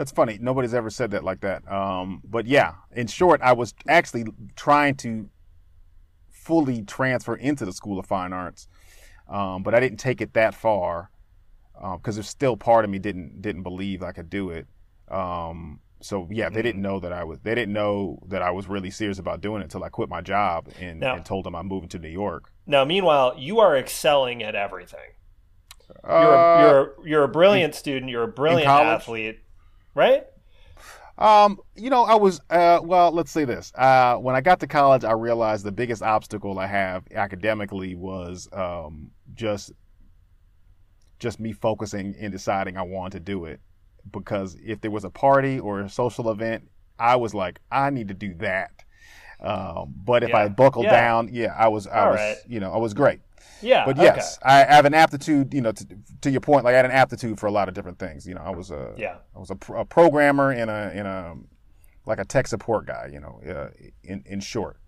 That's 0.00 0.12
funny. 0.12 0.38
Nobody's 0.40 0.72
ever 0.72 0.88
said 0.88 1.10
that 1.10 1.24
like 1.24 1.40
that. 1.42 1.70
Um, 1.70 2.22
but 2.24 2.46
yeah, 2.46 2.72
in 2.96 3.06
short, 3.06 3.42
I 3.42 3.52
was 3.52 3.74
actually 3.86 4.24
trying 4.56 4.94
to 4.94 5.28
fully 6.30 6.80
transfer 6.84 7.34
into 7.34 7.66
the 7.66 7.72
School 7.74 7.98
of 7.98 8.06
Fine 8.06 8.32
Arts, 8.32 8.66
um, 9.28 9.62
but 9.62 9.74
I 9.74 9.80
didn't 9.80 9.98
take 9.98 10.22
it 10.22 10.32
that 10.32 10.54
far. 10.54 11.10
because 11.98 12.16
there's 12.16 12.30
still 12.30 12.56
part 12.56 12.86
of 12.86 12.90
me 12.90 12.98
didn't 12.98 13.42
didn't 13.42 13.62
believe 13.62 14.02
I 14.02 14.12
could 14.12 14.30
do 14.30 14.48
it. 14.48 14.66
Um, 15.10 15.80
so 16.00 16.26
yeah, 16.30 16.48
they 16.48 16.60
Mm-hmm. 16.60 16.62
didn't 16.62 16.80
know 16.82 17.00
that 17.00 17.12
I 17.12 17.24
was. 17.24 17.40
They 17.40 17.54
didn't 17.54 17.74
know 17.74 18.20
that 18.28 18.40
I 18.40 18.50
was 18.52 18.68
really 18.68 18.90
serious 18.90 19.18
about 19.18 19.42
doing 19.42 19.60
it 19.60 19.64
until 19.64 19.84
I 19.84 19.90
quit 19.90 20.08
my 20.08 20.22
job 20.22 20.68
and, 20.80 21.00
Now- 21.00 21.16
and 21.16 21.26
told 21.26 21.44
them 21.44 21.54
I'm 21.54 21.66
moving 21.66 21.90
to 21.90 21.98
New 21.98 22.08
York. 22.08 22.50
Now, 22.66 22.86
meanwhile, 22.86 23.34
you 23.36 23.60
are 23.60 23.76
excelling 23.76 24.42
at 24.42 24.54
everything. 24.54 25.10
You're 26.04 26.34
Uh, 26.34 26.38
a, 26.38 26.60
you're 26.62 26.80
a, 26.80 27.08
you're 27.10 27.24
a 27.24 27.28
brilliant 27.28 27.74
student. 27.74 28.10
You're 28.10 28.22
a 28.22 28.28
brilliant 28.28 28.66
athlete, 28.66 29.40
right? 29.94 30.24
Um, 31.18 31.58
you 31.76 31.90
know, 31.90 32.04
I 32.04 32.14
was 32.14 32.40
uh 32.48 32.80
well, 32.82 33.12
let's 33.12 33.30
say 33.30 33.44
this. 33.44 33.72
Uh 33.74 34.16
when 34.16 34.34
I 34.34 34.40
got 34.40 34.60
to 34.60 34.66
college, 34.66 35.04
I 35.04 35.12
realized 35.12 35.64
the 35.64 35.72
biggest 35.72 36.02
obstacle 36.02 36.58
I 36.58 36.66
have 36.66 37.04
academically 37.14 37.94
was 37.94 38.48
um 38.52 39.10
just 39.34 39.72
just 41.18 41.40
me 41.40 41.52
focusing 41.52 42.14
and 42.20 42.32
deciding 42.32 42.76
I 42.76 42.82
wanted 42.82 43.12
to 43.18 43.20
do 43.32 43.44
it. 43.44 43.60
Because 44.10 44.56
if 44.64 44.80
there 44.80 44.90
was 44.90 45.04
a 45.04 45.10
party 45.10 45.58
or 45.60 45.80
a 45.80 45.88
social 45.88 46.30
event, 46.30 46.68
I 46.98 47.16
was 47.16 47.34
like, 47.34 47.60
I 47.70 47.90
need 47.90 48.08
to 48.08 48.14
do 48.14 48.34
that. 48.34 48.70
Um, 49.40 49.94
but 49.96 50.22
if 50.24 50.34
I 50.34 50.48
buckled 50.48 50.84
Yeah. 50.84 50.90
down, 50.90 51.28
yeah, 51.32 51.54
I 51.58 51.68
was, 51.68 51.86
I 51.86 52.04
All 52.04 52.06
was, 52.06 52.20
right. 52.20 52.38
you 52.46 52.60
know, 52.60 52.72
I 52.72 52.78
was 52.78 52.94
great. 52.94 53.20
Yeah. 53.62 53.84
But 53.84 53.96
okay. 53.96 54.04
yes, 54.04 54.38
I 54.42 54.64
have 54.64 54.84
an 54.84 54.94
aptitude, 54.94 55.52
you 55.54 55.60
know, 55.60 55.72
to, 55.72 55.86
to 56.22 56.30
your 56.30 56.40
point, 56.40 56.64
like 56.64 56.74
I 56.74 56.76
had 56.76 56.84
an 56.84 56.90
aptitude 56.90 57.38
for 57.38 57.46
a 57.46 57.50
lot 57.50 57.68
of 57.68 57.74
different 57.74 57.98
things. 57.98 58.26
You 58.26 58.34
know, 58.34 58.42
I 58.42 58.50
was 58.50 58.70
a, 58.70 58.92
Yeah. 58.96 59.16
I 59.34 59.38
was 59.38 59.50
a, 59.50 59.56
pro- 59.56 59.80
a 59.80 59.84
programmer 59.84 60.50
and 60.50 60.70
a, 60.70 60.92
in 60.94 61.06
a, 61.06 61.34
like 62.06 62.18
a 62.18 62.24
tech 62.24 62.46
support 62.46 62.86
guy, 62.86 63.10
you 63.12 63.20
know, 63.20 63.40
uh, 63.48 63.68
in, 64.02 64.22
in 64.26 64.40
short. 64.40 64.78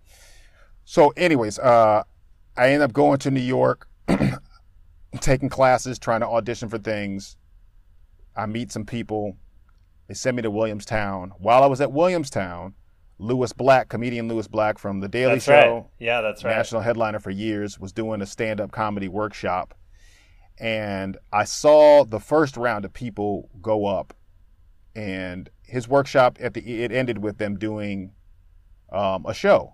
So 0.85 1.09
anyways, 1.15 1.59
uh, 1.59 2.03
I 2.57 2.69
end 2.71 2.83
up 2.83 2.93
going 2.93 3.19
to 3.19 3.31
New 3.31 3.39
York, 3.39 3.87
taking 5.21 5.49
classes, 5.49 5.97
trying 5.97 6.21
to 6.21 6.27
audition 6.27 6.69
for 6.69 6.77
things. 6.77 7.37
I 8.35 8.45
meet 8.45 8.71
some 8.71 8.85
people. 8.85 9.37
They 10.07 10.13
send 10.13 10.35
me 10.35 10.41
to 10.41 10.51
Williamstown. 10.51 11.31
While 11.37 11.63
I 11.63 11.67
was 11.67 11.79
at 11.81 11.91
Williamstown, 11.91 12.73
Lewis 13.23 13.53
Black, 13.53 13.89
comedian 13.89 14.27
Lewis 14.27 14.47
Black 14.47 14.77
from 14.77 14.99
The 14.99 15.07
Daily 15.07 15.33
That's 15.35 15.45
Show, 15.45 15.51
right. 15.75 15.85
Yeah, 15.99 16.21
that's 16.21 16.43
right. 16.43 16.55
national 16.55 16.81
headliner 16.81 17.19
for 17.19 17.29
years, 17.31 17.79
was 17.79 17.91
doing 17.93 18.21
a 18.21 18.25
stand 18.25 18.59
up 18.59 18.71
comedy 18.71 19.07
workshop. 19.07 19.73
And 20.59 21.17
I 21.31 21.45
saw 21.45 22.03
the 22.03 22.19
first 22.19 22.57
round 22.57 22.85
of 22.85 22.93
people 22.93 23.49
go 23.61 23.85
up. 23.85 24.13
And 24.95 25.49
his 25.63 25.87
workshop 25.87 26.37
at 26.39 26.53
the 26.53 26.83
it 26.83 26.91
ended 26.91 27.17
with 27.19 27.37
them 27.37 27.57
doing 27.57 28.11
um, 28.91 29.25
a 29.25 29.33
show 29.33 29.73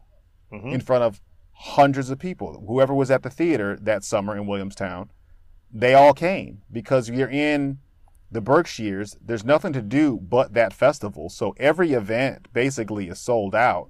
Mhm. 0.53 0.73
in 0.73 0.79
front 0.81 1.03
of 1.03 1.19
hundreds 1.51 2.09
of 2.09 2.19
people. 2.19 2.63
Whoever 2.67 2.93
was 2.93 3.12
at 3.12 3.21
the 3.23 3.29
theater 3.29 3.77
that 3.81 4.03
summer 4.05 4.38
in 4.38 4.47
Williamstown, 4.47 5.12
they 5.71 5.93
all 5.93 6.13
came 6.13 6.62
because 6.71 7.09
you're 7.09 7.29
in 7.29 7.79
the 8.32 8.42
Berkshires. 8.42 9.18
There's 9.22 9.44
nothing 9.46 9.74
to 9.74 9.82
do 9.82 10.18
but 10.18 10.54
that 10.54 10.74
festival. 10.74 11.30
So 11.30 11.54
every 11.58 11.94
event 11.94 12.48
basically 12.54 13.08
is 13.10 13.20
sold 13.20 13.56
out 13.56 13.89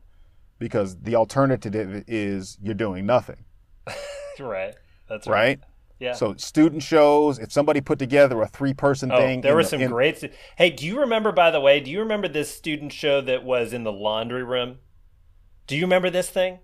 because 0.59 0.97
the 1.01 1.15
alternative 1.15 2.03
is 2.07 2.57
you're 2.61 2.73
doing 2.73 3.05
nothing, 3.05 3.45
right. 4.39 4.75
That's 5.07 5.27
right. 5.27 5.33
right? 5.35 5.59
Yeah. 5.99 6.13
So 6.13 6.35
student 6.37 6.81
shows, 6.83 7.39
if 7.39 7.51
somebody 7.51 7.81
put 7.81 7.99
together 7.99 8.41
a 8.41 8.47
three 8.47 8.73
person 8.73 9.11
Oh, 9.11 9.17
thing, 9.17 9.41
there 9.41 9.55
were 9.55 9.63
the- 9.63 9.69
some 9.69 9.81
in- 9.81 9.89
great. 9.91 10.17
stu- 10.17 10.29
Hey, 10.57 10.69
do 10.69 10.85
you 10.85 10.99
remember? 11.01 11.31
By 11.33 11.51
the 11.51 11.59
way, 11.59 11.79
do 11.81 11.91
you 11.91 11.99
remember 11.99 12.27
this 12.29 12.49
student 12.55 12.93
show 12.93 13.19
that 13.21 13.43
was 13.43 13.73
in 13.73 13.83
the 13.83 13.91
laundry 13.91 14.43
room? 14.43 14.77
Do 15.67 15.75
you 15.75 15.81
remember 15.83 16.09
this 16.09 16.29
thing? 16.29 16.59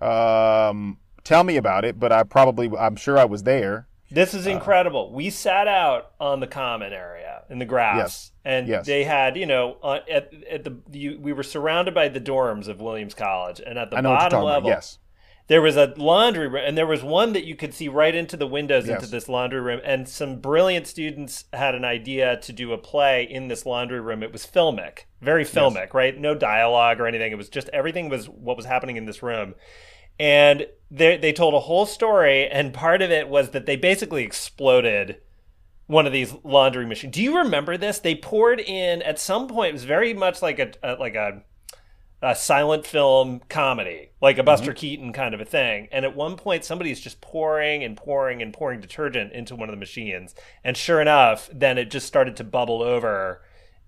Um, 0.00 0.98
tell 1.24 1.44
me 1.44 1.56
about 1.56 1.84
it, 1.84 1.98
but 1.98 2.10
I 2.12 2.22
probably, 2.22 2.70
I'm 2.76 2.96
sure 2.96 3.18
I 3.18 3.24
was 3.24 3.42
there. 3.44 3.86
This 4.10 4.34
Uh, 4.34 4.38
is 4.38 4.46
incredible. 4.46 5.12
we 5.12 5.30
sat 5.30 5.68
out 5.68 6.10
on 6.20 6.40
the 6.40 6.46
common 6.46 6.92
area 6.92 7.42
in 7.48 7.58
the 7.58 7.64
grass, 7.64 7.96
Yes. 7.96 8.32
and 8.44 8.66
Yes. 8.68 8.86
they 8.86 9.04
had, 9.04 9.36
you 9.36 9.46
know, 9.46 9.76
on, 9.82 10.00
at 10.10 10.32
at 10.50 10.64
the 10.64 10.76
you, 10.90 11.18
we 11.20 11.32
were 11.32 11.42
surrounded 11.42 11.94
by 11.94 12.08
the 12.08 12.20
dorms 12.20 12.68
of 12.68 12.80
Williams 12.80 13.14
College, 13.14 13.60
and 13.64 13.78
at 13.78 13.90
the 13.90 14.00
bottom 14.02 14.42
level, 14.42 14.68
about. 14.70 14.76
Yes. 14.76 14.98
there 15.46 15.60
was 15.62 15.76
a 15.76 15.92
laundry 15.96 16.46
room, 16.46 16.62
and 16.64 16.78
there 16.78 16.86
was 16.86 17.02
one 17.02 17.32
that 17.32 17.44
you 17.44 17.56
could 17.56 17.74
see 17.74 17.88
right 17.88 18.14
into 18.14 18.36
the 18.36 18.46
windows 18.46 18.88
into 18.88 19.06
this 19.06 19.28
laundry 19.28 19.60
room. 19.60 19.80
And 19.84 20.08
some 20.08 20.36
brilliant 20.38 20.86
students 20.86 21.44
had 21.52 21.74
an 21.74 21.84
idea 21.84 22.36
to 22.36 22.52
do 22.52 22.72
a 22.72 22.78
play 22.78 23.24
in 23.24 23.48
this 23.48 23.66
laundry 23.66 24.00
room. 24.00 24.22
It 24.22 24.32
was 24.32 24.46
filmic, 24.46 25.06
very 25.20 25.44
filmic, 25.44 25.92
right? 25.92 26.16
No 26.16 26.36
dialogue 26.36 27.00
or 27.00 27.06
anything. 27.08 27.32
It 27.32 27.38
was 27.38 27.48
just 27.48 27.68
everything 27.72 28.08
was 28.08 28.28
what 28.28 28.56
was 28.56 28.66
happening 28.66 28.96
in 28.96 29.06
this 29.06 29.22
room. 29.24 29.54
And 30.20 30.66
they 30.90 31.16
they 31.16 31.32
told 31.32 31.54
a 31.54 31.60
whole 31.60 31.86
story, 31.86 32.46
and 32.46 32.74
part 32.74 33.00
of 33.00 33.10
it 33.10 33.26
was 33.26 33.50
that 33.50 33.64
they 33.64 33.76
basically 33.76 34.22
exploded 34.22 35.16
one 35.86 36.06
of 36.06 36.12
these 36.12 36.34
laundry 36.44 36.84
machines. 36.84 37.14
Do 37.14 37.22
you 37.22 37.38
remember 37.38 37.78
this? 37.78 37.98
They 37.98 38.14
poured 38.14 38.60
in 38.60 39.00
at 39.00 39.18
some 39.18 39.48
point. 39.48 39.70
It 39.70 39.72
was 39.72 39.84
very 39.84 40.12
much 40.12 40.42
like 40.42 40.58
a, 40.58 40.72
a 40.82 40.92
like 40.96 41.14
a 41.14 41.42
a 42.20 42.34
silent 42.34 42.86
film 42.86 43.40
comedy, 43.48 44.10
like 44.20 44.36
a 44.36 44.42
Buster 44.42 44.74
Keaton 44.74 45.14
kind 45.14 45.32
of 45.32 45.40
a 45.40 45.46
thing. 45.46 45.88
And 45.90 46.04
at 46.04 46.14
one 46.14 46.36
point, 46.36 46.66
somebody's 46.66 47.00
just 47.00 47.22
pouring 47.22 47.82
and 47.82 47.96
pouring 47.96 48.42
and 48.42 48.52
pouring 48.52 48.82
detergent 48.82 49.32
into 49.32 49.56
one 49.56 49.70
of 49.70 49.72
the 49.72 49.80
machines. 49.80 50.34
And 50.62 50.76
sure 50.76 51.00
enough, 51.00 51.48
then 51.50 51.78
it 51.78 51.90
just 51.90 52.06
started 52.06 52.36
to 52.36 52.44
bubble 52.44 52.82
over 52.82 53.40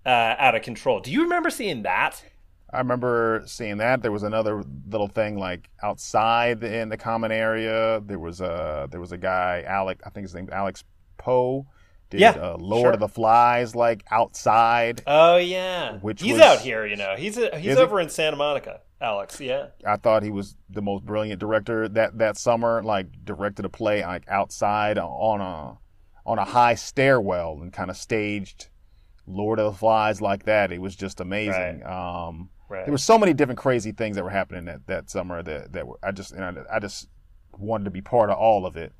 uh, 0.03 0.33
out 0.39 0.55
of 0.55 0.63
control. 0.63 0.99
Do 0.99 1.11
you 1.11 1.21
remember 1.21 1.51
seeing 1.51 1.83
that? 1.83 2.23
I 2.73 2.79
remember 2.79 3.43
seeing 3.45 3.77
that. 3.77 4.01
There 4.01 4.11
was 4.11 4.23
another 4.23 4.63
little 4.89 5.07
thing 5.07 5.37
like 5.37 5.69
outside 5.83 6.63
in 6.63 6.89
the 6.89 6.97
common 6.97 7.31
area. 7.31 8.01
There 8.05 8.19
was 8.19 8.41
a 8.41 8.87
there 8.91 8.99
was 8.99 9.11
a 9.11 9.17
guy, 9.17 9.63
Alec. 9.67 9.99
I 10.05 10.09
think 10.09 10.23
his 10.25 10.33
name's 10.35 10.49
Alex 10.49 10.83
Poe. 11.17 11.67
Did 12.09 12.19
Yeah, 12.21 12.31
uh, 12.31 12.57
Lord 12.59 12.81
sure. 12.85 12.91
of 12.93 12.99
the 12.99 13.07
Flies 13.07 13.75
like 13.75 14.03
outside. 14.11 15.01
Oh 15.07 15.37
yeah, 15.37 15.97
Which 15.99 16.21
he's 16.21 16.33
was- 16.33 16.41
out 16.41 16.59
here. 16.59 16.85
You 16.85 16.95
know, 16.95 17.15
he's 17.17 17.37
a, 17.37 17.57
he's 17.57 17.77
over 17.77 17.99
in 17.99 18.09
Santa 18.09 18.35
Monica. 18.37 18.81
Alex, 19.01 19.41
yeah, 19.41 19.67
I 19.85 19.97
thought 19.97 20.23
he 20.23 20.31
was 20.31 20.55
the 20.69 20.81
most 20.81 21.05
brilliant 21.05 21.39
director 21.39 21.89
that 21.89 22.17
that 22.19 22.37
summer. 22.37 22.81
Like 22.83 23.07
directed 23.25 23.65
a 23.65 23.69
play 23.69 24.01
like 24.05 24.23
outside 24.29 24.97
on 24.97 25.41
a 25.41 25.77
on 26.25 26.39
a 26.39 26.45
high 26.45 26.75
stairwell 26.75 27.59
and 27.61 27.73
kind 27.73 27.89
of 27.89 27.97
staged 27.97 28.69
Lord 29.27 29.59
of 29.59 29.73
the 29.73 29.77
Flies 29.77 30.21
like 30.21 30.43
that. 30.45 30.71
It 30.71 30.79
was 30.81 30.95
just 30.95 31.19
amazing. 31.19 31.85
Um, 31.85 32.49
right. 32.69 32.85
there 32.85 32.91
were 32.91 32.97
so 32.97 33.17
many 33.17 33.33
different 33.33 33.59
crazy 33.59 33.91
things 33.91 34.15
that 34.15 34.23
were 34.23 34.29
happening 34.29 34.65
that, 34.65 34.85
that 34.87 35.09
summer 35.09 35.41
that, 35.43 35.73
that 35.73 35.87
were 35.87 35.97
I 36.03 36.11
just 36.11 36.31
and 36.31 36.43
I, 36.43 36.75
I 36.75 36.79
just 36.79 37.09
wanted 37.57 37.85
to 37.85 37.91
be 37.91 38.01
part 38.01 38.29
of 38.29 38.37
all 38.37 38.65
of 38.65 38.77
it. 38.77 38.93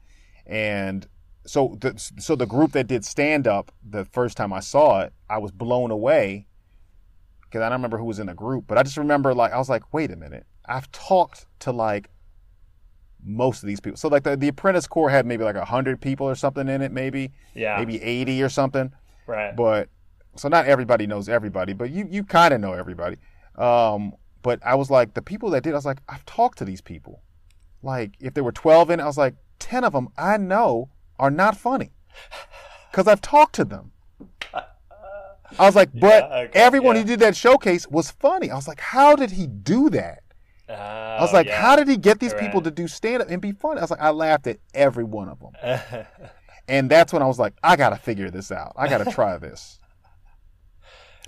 And 0.45 1.07
so 1.45 1.77
the 1.79 1.93
so 2.19 2.35
the 2.35 2.45
group 2.45 2.71
that 2.73 2.87
did 2.87 3.05
stand 3.05 3.47
up 3.47 3.71
the 3.87 4.05
first 4.05 4.37
time 4.37 4.53
I 4.53 4.59
saw 4.59 5.01
it, 5.01 5.13
I 5.29 5.37
was 5.37 5.51
blown 5.51 5.91
away 5.91 6.47
because 7.41 7.61
I 7.61 7.69
don't 7.69 7.79
remember 7.79 7.97
who 7.97 8.05
was 8.05 8.19
in 8.19 8.27
the 8.27 8.33
group, 8.33 8.65
but 8.67 8.77
I 8.77 8.83
just 8.83 8.97
remember 8.97 9.33
like 9.33 9.51
I 9.51 9.57
was 9.57 9.69
like, 9.69 9.93
wait 9.93 10.11
a 10.11 10.15
minute, 10.15 10.45
I've 10.65 10.91
talked 10.91 11.45
to 11.59 11.71
like 11.71 12.09
most 13.25 13.63
of 13.63 13.67
these 13.67 13.79
people. 13.79 13.97
So 13.97 14.09
like 14.09 14.23
the, 14.23 14.35
the 14.35 14.49
Apprentice 14.49 14.87
Corps 14.87 15.09
had 15.09 15.25
maybe 15.25 15.43
like 15.43 15.55
hundred 15.55 16.01
people 16.01 16.27
or 16.27 16.35
something 16.35 16.67
in 16.67 16.81
it, 16.81 16.91
maybe 16.91 17.31
yeah, 17.53 17.77
maybe 17.77 18.01
eighty 18.01 18.41
or 18.41 18.49
something 18.49 18.91
right. 19.27 19.55
but 19.55 19.89
so 20.35 20.47
not 20.49 20.65
everybody 20.65 21.05
knows 21.05 21.29
everybody, 21.29 21.73
but 21.73 21.91
you 21.91 22.07
you 22.09 22.23
kind 22.23 22.53
of 22.53 22.61
know 22.61 22.73
everybody. 22.73 23.17
Um, 23.57 24.13
but 24.41 24.59
I 24.65 24.75
was 24.75 24.89
like 24.89 25.13
the 25.13 25.21
people 25.21 25.49
that 25.51 25.63
did, 25.63 25.73
I 25.73 25.75
was 25.75 25.85
like 25.85 25.99
I've 26.09 26.25
talked 26.25 26.57
to 26.59 26.65
these 26.65 26.81
people. 26.81 27.21
Like 27.81 28.13
if 28.19 28.33
there 28.33 28.43
were 28.43 28.51
twelve 28.51 28.89
in, 28.89 28.99
it, 28.99 29.03
I 29.03 29.07
was 29.07 29.17
like 29.17 29.35
ten 29.59 29.83
of 29.83 29.93
them 29.93 30.09
I 30.17 30.37
know 30.37 30.89
are 31.19 31.31
not 31.31 31.55
funny 31.57 31.91
because 32.91 33.07
I've 33.07 33.21
talked 33.21 33.55
to 33.55 33.65
them. 33.65 33.91
I 34.53 35.65
was 35.65 35.75
like, 35.75 35.89
but 35.99 36.29
Yeah, 36.29 36.37
okay, 36.45 36.59
everyone 36.59 36.95
yeah. 36.95 37.01
who 37.01 37.07
did 37.09 37.19
that 37.19 37.35
showcase 37.35 37.87
was 37.87 38.11
funny. 38.11 38.49
I 38.49 38.55
was 38.55 38.67
like, 38.67 38.79
how 38.79 39.15
did 39.15 39.31
he 39.31 39.45
do 39.47 39.89
that? 39.91 40.19
I 40.69 41.17
was 41.21 41.31
Oh, 41.31 41.35
like, 41.37 41.47
yeah. 41.47 41.61
how 41.61 41.75
did 41.75 41.87
he 41.87 41.97
get 41.97 42.19
these 42.19 42.31
Right. 42.33 42.39
people 42.41 42.61
to 42.61 42.71
do 42.71 42.87
stand 42.87 43.21
up 43.21 43.29
and 43.29 43.41
be 43.41 43.51
funny? 43.51 43.79
I 43.79 43.83
was 43.83 43.91
like, 43.91 44.01
I 44.01 44.09
laughed 44.09 44.47
at 44.47 44.57
every 44.73 45.03
one 45.03 45.29
of 45.29 45.39
them. 45.39 46.05
And 46.65 46.89
that's 46.89 47.11
when 47.11 47.21
I 47.21 47.25
was 47.25 47.37
like, 47.37 47.53
I 47.61 47.75
gotta 47.75 47.97
figure 47.97 48.29
this 48.31 48.49
out. 48.49 48.71
I 48.77 48.87
gotta 48.87 49.11
try 49.11 49.37
this. 49.37 49.79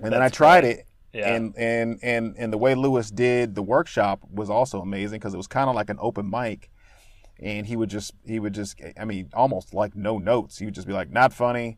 And 0.02 0.14
then 0.14 0.22
I 0.22 0.30
tried 0.30 0.62
great. 0.62 0.78
it, 0.78 0.86
Yeah. 1.16 1.34
and 1.34 1.56
and 1.58 2.00
and 2.04 2.36
and 2.38 2.52
the 2.52 2.58
way 2.58 2.76
Lewis 2.76 3.10
did 3.10 3.56
the 3.56 3.64
workshop 3.64 4.20
was 4.30 4.50
also 4.50 4.82
amazing 4.82 5.20
because 5.20 5.34
it 5.34 5.38
was 5.38 5.48
kind 5.48 5.70
of 5.70 5.76
like 5.76 5.90
an 5.90 5.98
open 6.02 6.30
mic, 6.30 6.70
and 7.40 7.66
he 7.66 7.76
would 7.76 7.90
just 7.90 8.14
he 8.26 8.40
would 8.40 8.54
just 8.54 8.80
I 9.00 9.06
mean 9.06 9.30
almost 9.34 9.74
like 9.74 9.96
no 9.96 10.18
notes. 10.18 10.58
He 10.58 10.66
would 10.66 10.76
just 10.76 10.88
be 10.88 10.94
like, 10.94 11.10
not 11.10 11.32
funny. 11.34 11.78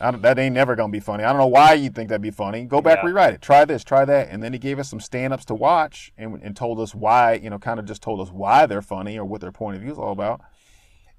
I 0.00 0.10
don't, 0.10 0.22
that 0.22 0.38
ain't 0.38 0.54
never 0.54 0.74
gonna 0.76 0.90
be 0.92 1.00
funny. 1.00 1.22
I 1.24 1.28
don't 1.28 1.38
know 1.38 1.46
why 1.46 1.74
you 1.74 1.88
think 1.88 2.08
that'd 2.08 2.20
be 2.20 2.30
funny. 2.32 2.64
Go 2.64 2.80
back, 2.80 2.98
Yeah. 2.98 3.06
rewrite 3.06 3.34
it. 3.34 3.40
Try 3.42 3.64
this, 3.64 3.84
try 3.84 4.04
that, 4.04 4.28
and 4.30 4.42
then 4.42 4.52
he 4.52 4.58
gave 4.58 4.78
us 4.80 4.88
some 4.88 4.98
stand-ups 5.00 5.44
to 5.46 5.54
watch 5.54 6.12
and, 6.18 6.42
and 6.42 6.56
told 6.56 6.80
us 6.80 6.94
why. 6.94 7.34
You 7.34 7.50
know, 7.50 7.58
kind 7.58 7.78
of 7.78 7.86
just 7.86 8.02
told 8.02 8.20
us 8.20 8.30
why 8.32 8.66
they're 8.66 8.82
funny 8.82 9.16
or 9.18 9.24
what 9.24 9.40
their 9.40 9.52
point 9.52 9.76
of 9.76 9.82
view 9.82 9.92
is 9.92 9.98
all 9.98 10.12
about 10.12 10.40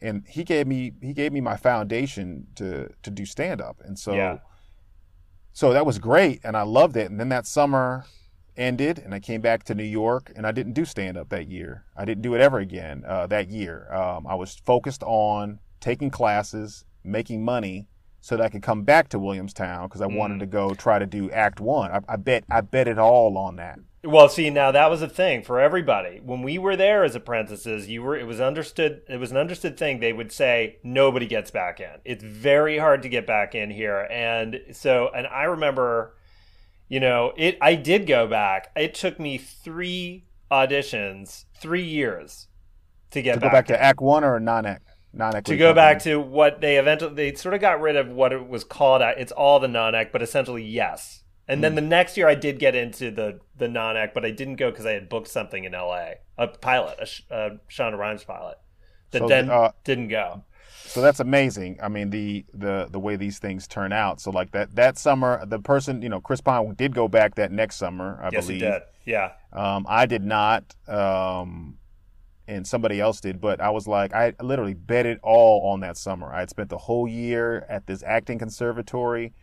and 0.02 0.24
he 0.28 0.44
gave 0.44 0.68
me 0.68 0.92
he 1.02 1.14
gave 1.14 1.32
me 1.32 1.40
my 1.40 1.56
foundation 1.56 2.46
to 2.56 2.90
to 3.04 3.10
do 3.10 3.26
stand 3.26 3.62
up 3.62 3.80
and 3.86 3.98
so 3.98 4.14
Yeah. 4.14 4.40
So 5.54 5.72
that 5.72 5.86
was 5.86 6.00
great 6.00 6.42
and 6.44 6.58
I 6.58 6.64
loved 6.64 6.98
it 6.98 7.10
and 7.10 7.20
then 7.20 7.30
that 7.30 7.48
summer 7.48 8.06
ended 8.58 9.00
and 9.00 9.14
I 9.14 9.20
came 9.20 9.42
back 9.42 9.64
to 9.66 9.76
New 9.76 9.84
York 9.84 10.32
and 10.36 10.46
I 10.46 10.52
didn't 10.52 10.74
do 10.74 10.84
stand 10.84 11.18
up 11.18 11.30
that 11.30 11.48
year 11.48 11.86
I 11.96 12.04
didn't 12.04 12.24
do 12.24 12.36
it 12.36 12.42
ever 12.42 12.60
again 12.60 13.04
uh, 13.08 13.28
that 13.28 13.50
year 13.50 13.92
um, 13.94 14.28
I 14.28 14.36
was 14.36 14.62
focused 14.66 15.04
on 15.04 15.60
taking 15.80 16.10
classes 16.10 16.84
making 17.04 17.44
money 17.44 17.88
so 18.24 18.38
that 18.38 18.44
I 18.44 18.50
could 18.50 18.62
come 18.62 18.84
back 18.84 19.10
to 19.10 19.20
Williamstown 19.20 19.88
because 19.88 20.00
I 20.00 20.06
wanted 20.06 20.40
to 20.40 20.46
go 20.46 20.74
try 20.74 20.98
to 20.98 21.06
do 21.06 21.30
Act 21.32 21.60
One. 21.60 21.92
I, 21.92 22.00
I 22.08 22.16
bet 22.16 22.46
I 22.50 22.62
bet 22.62 22.88
it 22.88 22.98
all 22.98 23.38
on 23.38 23.58
that. 23.58 23.80
Well, 24.06 24.28
see, 24.28 24.50
now 24.50 24.72
that 24.72 24.90
was 24.90 25.02
a 25.02 25.08
thing 25.08 25.44
for 25.44 25.62
everybody. 25.62 26.20
When 26.20 26.42
we 26.42 26.58
were 26.58 26.76
there 26.76 27.06
as 27.06 27.16
apprentices, 27.16 27.88
you 27.88 28.02
were 28.04 28.18
it 28.18 28.28
was 28.28 28.42
understood 28.42 29.02
it 29.08 29.18
was 29.18 29.32
an 29.32 29.38
understood 29.38 29.78
thing. 29.78 30.00
They 30.00 30.12
would 30.12 30.32
say 30.32 30.78
nobody 30.84 31.26
gets 31.26 31.52
back 31.52 31.80
in. 31.80 32.02
It's 32.04 32.24
very 32.24 32.78
hard 32.78 33.02
to 33.04 33.10
get 33.10 33.26
back 33.26 33.56
in 33.56 33.72
here. 33.72 34.02
And 34.12 34.62
so 34.72 35.10
and 35.16 35.26
I 35.28 35.44
remember 35.44 36.16
you 36.90 37.00
know, 37.00 37.34
it 37.38 37.58
I 37.62 37.76
did 37.76 38.06
go 38.06 38.28
back. 38.28 38.72
It 38.76 38.94
took 38.94 39.20
me 39.20 39.38
3 39.38 40.26
auditions, 40.52 41.46
3 41.60 41.82
years 41.82 42.48
to 43.12 43.22
get 43.22 43.36
To 43.36 43.40
back, 43.40 43.52
go 43.52 43.56
back 43.56 43.68
to 43.68 43.82
Act 43.82 44.02
One 44.02 44.24
or 44.24 44.40
non-Act 44.40 44.84
non-Act. 45.14 45.48
to 45.48 45.58
go 45.58 45.74
back 45.74 46.00
to 46.00 46.20
what 46.20 46.60
they 46.60 46.78
eventually 46.78 47.14
they 47.14 47.34
sort 47.36 47.54
of 47.56 47.62
got 47.62 47.80
rid 47.80 47.96
of 47.96 48.10
what 48.10 48.34
it 48.34 48.48
was 48.48 48.64
called 48.64 49.02
it's 49.02 49.32
all 49.32 49.60
the 49.60 49.68
non-act 49.68 50.12
but 50.12 50.22
essentially 50.22 50.64
yes 50.64 51.23
and 51.48 51.64
then 51.64 51.76
the 51.76 51.82
next 51.82 52.18
year 52.18 52.28
i 52.28 52.36
did 52.36 52.60
get 52.60 52.76
into 52.76 53.12
the 53.12 53.40
the 53.58 53.68
non 53.68 53.98
act, 53.98 54.14
but 54.14 54.26
i 54.26 54.32
didn't 54.32 54.56
go 54.56 54.70
because 54.72 54.86
i 54.86 54.92
had 54.92 55.10
booked 55.10 55.28
something 55.28 55.64
in 55.64 55.74
la 55.74 56.12
a 56.38 56.48
pilot 56.48 56.98
a, 57.30 57.36
a 57.36 57.60
shonda 57.70 57.98
rhimes 57.98 58.24
pilot 58.24 58.58
that 59.12 59.20
So, 59.20 59.28
then 59.28 59.50
uh, 59.50 59.72
didn't 59.84 60.10
go 60.10 60.44
So 60.86 61.02
that's 61.02 61.20
amazing. 61.20 61.80
I 61.82 61.88
mean, 61.88 62.10
the 62.10 62.46
the 62.54 62.88
the 62.92 63.00
way 63.00 63.16
these 63.16 63.40
things 63.40 63.68
turn 63.68 63.94
out. 63.94 64.20
So 64.22 64.32
like 64.32 64.52
that 64.52 64.76
that 64.76 64.98
summer, 64.98 65.46
the 65.46 65.60
person, 65.60 66.02
you 66.02 66.10
know, 66.10 66.20
Chris 66.22 66.42
Pine 66.42 66.74
did 66.76 66.94
go 66.94 67.08
back 67.08 67.36
that 67.36 67.52
next 67.52 67.78
summer, 67.78 68.20
I 68.22 68.30
yes 68.30 68.48
believe. 68.48 68.62
it 68.64 68.72
did 68.72 68.82
yeah 69.06 69.32
Um, 69.52 69.86
I 69.90 70.06
did 70.06 70.24
not, 70.24 70.76
um, 70.88 71.78
and 72.48 72.68
somebody 72.68 73.00
else 73.00 73.22
did, 73.22 73.40
but 73.42 73.62
I 73.62 73.70
was 73.70 73.88
like, 73.88 74.14
I 74.14 74.34
literally 74.42 74.74
bet 74.74 75.06
it 75.06 75.20
all 75.24 75.72
on 75.72 75.80
that 75.82 75.98
summer. 75.98 76.34
I 76.34 76.40
had 76.42 76.50
spent 76.50 76.70
the 76.70 76.78
whole 76.78 77.08
year 77.08 77.66
at 77.70 77.88
this 77.88 78.04
acting 78.04 78.40
conservatory. 78.40 79.34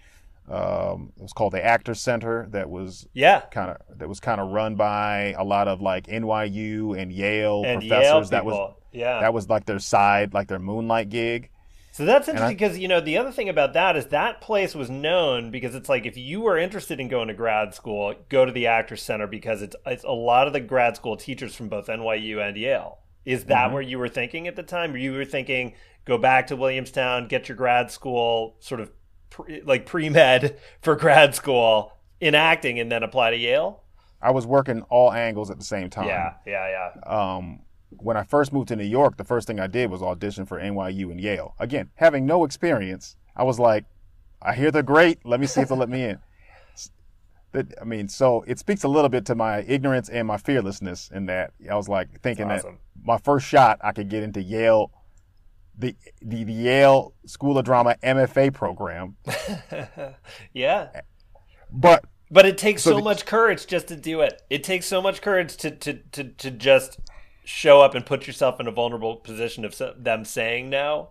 Um, 0.51 1.13
it 1.17 1.23
was 1.23 1.33
called 1.33 1.53
the 1.53 1.65
Actor 1.65 1.95
Center. 1.95 2.49
That 2.51 2.69
was 2.69 3.07
yeah 3.13 3.43
kind 3.53 3.71
of 3.71 3.99
that 3.99 4.09
was 4.09 4.19
kind 4.21 4.41
of 4.41 4.51
run 4.51 4.75
by 4.75 5.35
a 5.39 5.45
lot 5.45 5.69
of 5.69 5.81
like 5.81 6.07
NYU 6.07 7.01
and 7.01 7.13
Yale 7.13 7.63
and 7.65 7.81
professors. 7.81 8.13
Yale 8.13 8.25
that 8.31 8.45
was 8.45 8.75
yeah 8.93 9.21
that 9.21 9.33
was 9.33 9.49
like 9.49 9.67
their 9.67 9.79
side, 9.79 10.35
like 10.35 10.49
their 10.49 10.59
moonlight 10.59 11.09
gig. 11.09 11.51
So 11.93 12.05
that's 12.05 12.29
interesting 12.29 12.57
because 12.57 12.79
you 12.79 12.89
know 12.89 13.01
the 13.01 13.19
other 13.19 13.33
thing 13.33 13.49
about 13.49 13.75
that 13.75 13.97
is 13.97 14.07
that 14.07 14.41
place 14.41 14.75
was 14.75 14.89
known 14.91 15.51
because 15.51 15.75
it's 15.75 15.89
like 15.89 16.07
if 16.07 16.17
you 16.17 16.41
were 16.41 16.57
interested 16.59 16.99
in 17.01 17.09
going 17.09 17.29
to 17.29 17.35
grad 17.35 17.75
school, 17.75 18.15
go 18.29 18.45
to 18.45 18.53
the 18.53 18.67
Actor 18.69 18.97
Center 18.97 19.27
because 19.27 19.61
it's 19.63 19.77
it's 19.87 20.05
a 20.05 20.11
lot 20.13 20.47
of 20.47 20.53
the 20.53 20.61
grad 20.61 20.97
school 20.97 21.17
teachers 21.17 21.55
from 21.55 21.69
both 21.69 21.87
NYU 21.89 22.39
and 22.47 22.57
Yale. 22.57 22.99
Is 23.25 23.45
that 23.47 23.65
Mm-hmm. 23.67 23.73
where 23.75 23.83
you 23.83 23.99
were 23.99 24.09
thinking 24.09 24.49
at 24.49 24.57
the 24.57 24.63
time? 24.63 24.95
Or 24.95 24.97
you 24.97 25.13
were 25.13 25.25
thinking 25.25 25.75
go 26.07 26.17
back 26.17 26.47
to 26.49 26.57
Williamstown, 26.57 27.29
get 27.29 27.49
your 27.49 27.57
grad 27.57 27.91
school 27.91 28.57
sort 28.61 28.81
of 28.81 28.91
pre, 29.31 29.63
like 29.63 29.87
pre 29.87 30.09
med 30.11 30.59
for 30.83 30.97
grad 30.97 31.35
school 31.35 31.93
in 32.21 32.35
acting, 32.35 32.79
and 32.79 32.91
then 32.93 33.03
apply 33.03 33.31
to 33.31 33.37
Yale? 33.37 33.83
I 34.23 34.31
was 34.33 34.47
working 34.47 34.83
all 34.91 35.13
angles 35.13 35.51
at 35.51 35.59
the 35.59 35.65
same 35.65 35.89
time. 35.89 36.07
Yeah, 36.07 36.35
yeah, 36.47 36.91
yeah. 36.97 37.37
um, 37.37 37.61
when 37.91 38.17
I 38.17 38.23
first 38.23 38.53
moved 38.53 38.69
to 38.69 38.77
New 38.77 38.85
York, 38.85 39.17
the 39.17 39.25
first 39.25 39.47
thing 39.47 39.59
I 39.59 39.67
did 39.67 39.91
was 39.91 40.03
audition 40.03 40.47
for 40.47 40.61
NYU 40.61 41.11
and 41.11 41.21
Yale. 41.21 41.55
Again, 41.59 41.91
having 41.95 42.27
no 42.27 42.45
experience, 42.45 43.17
I 43.35 43.45
was 43.45 43.59
like, 43.59 43.85
I 44.43 44.55
hear 44.55 44.71
they're 44.71 44.83
great. 44.83 45.25
Let 45.25 45.41
me 45.41 45.47
see 45.47 45.61
if 45.63 45.69
they'll 45.69 45.79
let 45.79 45.89
me 45.89 46.05
in. 46.05 46.19
That- 47.53 47.75
I 47.81 47.85
mean, 47.85 48.09
so 48.09 48.45
it 48.47 48.59
speaks 48.59 48.85
a 48.85 48.89
little 48.89 49.09
bit 49.09 49.27
to 49.27 49.35
my 49.35 49.63
ignorance 49.63 50.09
and 50.09 50.27
my 50.29 50.37
fearlessness 50.37 51.11
in 51.13 51.27
that 51.27 51.53
I 51.69 51.75
was 51.75 51.89
like 51.89 52.21
thinking 52.21 52.49
That's 52.49 52.63
that 52.63 52.75
my 53.03 53.19
first 53.19 53.47
shot 53.47 53.81
I 53.83 53.93
could 53.93 54.09
get 54.09 54.23
into 54.23 54.41
Yale, 54.41 54.93
the, 55.81 55.97
the 56.23 56.45
the 56.45 56.53
Yale 56.53 57.15
School 57.27 57.59
of 57.59 57.65
Drama 57.65 57.97
MFA 58.03 58.53
program, 58.53 59.17
yeah. 60.53 60.89
but 61.71 62.05
But 62.31 62.47
it 62.47 62.59
takes 62.59 62.83
So 62.83 62.91
so, 62.91 62.97
the- 62.97 63.03
much 63.03 63.27
courage 63.27 63.67
just 63.67 63.89
to 63.89 63.97
do 63.97 64.21
it. 64.21 64.43
It 64.51 64.63
takes 64.65 64.87
so 64.87 65.01
much 65.03 65.21
courage 65.23 65.57
to, 65.59 65.71
to, 65.71 65.95
to, 66.13 66.25
to 66.25 66.51
just 66.51 67.01
show 67.45 67.81
up 67.81 67.95
and 67.95 68.05
put 68.07 68.27
yourself 68.27 68.61
in 68.61 68.67
a 68.67 68.71
vulnerable 68.71 69.17
position 69.17 69.65
of 69.65 69.81
them 69.97 70.25
saying 70.25 70.71
no. 70.71 71.11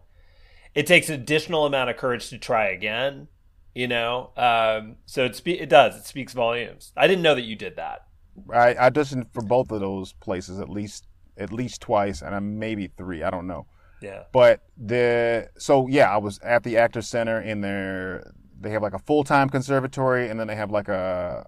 It 0.75 0.85
takes 0.87 1.09
an 1.09 1.15
additional 1.15 1.65
amount 1.65 1.89
of 1.89 1.97
courage 1.97 2.29
to 2.29 2.37
try 2.37 2.67
again, 2.69 3.27
you 3.73 3.87
know? 3.87 4.29
Um, 4.37 4.97
so 5.05 5.25
it, 5.25 5.35
spe- 5.35 5.47
it 5.59 5.67
does. 5.69 5.95
It 5.97 6.05
speaks 6.05 6.31
volumes. 6.33 6.93
I 6.95 7.07
didn't 7.07 7.23
know 7.23 7.35
that 7.35 7.41
you 7.43 7.55
did 7.55 7.75
that. 7.77 8.05
I 8.53 8.75
auditioned 8.75 9.25
for 9.33 9.41
both 9.41 9.71
of 9.71 9.81
those 9.81 10.13
places 10.13 10.59
at 10.59 10.69
least 10.69 11.07
at 11.37 11.51
least 11.53 11.81
twice, 11.81 12.21
and 12.21 12.59
maybe 12.59 12.87
three. 12.97 13.23
I 13.23 13.29
don't 13.29 13.47
know. 13.47 13.65
Yeah. 14.01 14.23
But 14.31 14.61
the 14.77 15.49
so 15.57 15.87
yeah, 15.87 16.09
I 16.13 16.17
was 16.17 16.39
at 16.39 16.63
the 16.63 16.77
Actors 16.77 17.07
Center 17.07 17.41
in 17.41 17.61
their 17.61 18.31
they 18.59 18.69
have 18.71 18.81
like 18.81 18.93
a 18.93 18.99
full 18.99 19.23
time 19.23 19.49
conservatory 19.49 20.29
and 20.29 20.39
then 20.39 20.47
they 20.47 20.55
have 20.55 20.71
like 20.71 20.87
a 20.89 21.45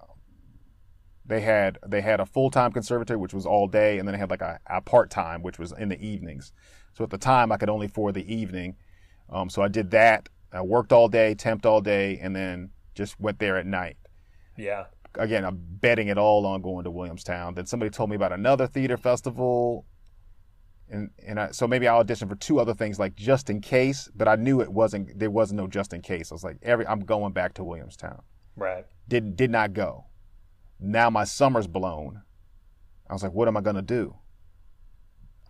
they 1.25 1.41
had 1.41 1.77
they 1.87 2.01
had 2.01 2.19
a 2.19 2.25
full 2.25 2.49
time 2.49 2.71
conservatory 2.71 3.17
which 3.17 3.33
was 3.33 3.45
all 3.45 3.67
day 3.67 3.99
and 3.99 4.07
then 4.07 4.13
they 4.13 4.19
had 4.19 4.29
like 4.29 4.41
a, 4.41 4.59
a 4.67 4.81
part 4.81 5.09
time 5.09 5.41
which 5.43 5.59
was 5.59 5.71
in 5.77 5.89
the 5.89 5.99
evenings. 6.05 6.51
So 6.93 7.03
at 7.03 7.09
the 7.09 7.17
time 7.17 7.51
I 7.51 7.57
could 7.57 7.69
only 7.69 7.87
for 7.87 8.11
the 8.11 8.33
evening. 8.33 8.75
Um, 9.29 9.49
so 9.49 9.61
I 9.61 9.67
did 9.69 9.91
that. 9.91 10.27
I 10.51 10.61
worked 10.61 10.91
all 10.91 11.07
day, 11.07 11.33
temped 11.35 11.65
all 11.65 11.79
day, 11.79 12.19
and 12.21 12.35
then 12.35 12.71
just 12.95 13.17
went 13.19 13.39
there 13.39 13.55
at 13.55 13.65
night 13.65 13.95
Yeah. 14.57 14.85
again, 15.17 15.45
I'm 15.45 15.57
betting 15.61 16.09
it 16.09 16.17
all 16.17 16.45
on 16.45 16.61
going 16.61 16.83
to 16.83 16.91
Williamstown. 16.91 17.53
Then 17.53 17.65
somebody 17.65 17.89
told 17.89 18.09
me 18.09 18.17
about 18.17 18.33
another 18.33 18.67
theater 18.67 18.97
festival, 18.97 19.85
and 20.91 21.09
and 21.25 21.39
I, 21.39 21.51
so 21.51 21.67
maybe 21.67 21.87
I 21.87 21.93
auditioned 21.93 22.29
for 22.29 22.35
two 22.35 22.59
other 22.59 22.73
things 22.73 22.99
like 22.99 23.15
just 23.15 23.49
in 23.49 23.61
case. 23.61 24.09
But 24.13 24.27
I 24.27 24.35
knew 24.35 24.61
it 24.61 24.71
wasn't 24.71 25.17
there 25.17 25.31
was 25.31 25.51
no 25.51 25.67
just 25.67 25.93
in 25.93 26.01
case. 26.01 26.31
I 26.31 26.35
was 26.35 26.43
like, 26.43 26.57
every 26.61 26.85
I'm 26.85 26.99
going 26.99 27.31
back 27.33 27.53
to 27.55 27.63
Williamstown. 27.63 28.21
Right. 28.55 28.85
Did 29.07 29.35
did 29.35 29.49
not 29.49 29.73
go. 29.73 30.05
Now 30.79 31.09
my 31.09 31.23
summer's 31.23 31.67
blown. 31.67 32.21
I 33.09 33.13
was 33.13 33.23
like, 33.23 33.33
what 33.33 33.47
am 33.47 33.57
I 33.57 33.61
gonna 33.61 33.81
do? 33.81 34.15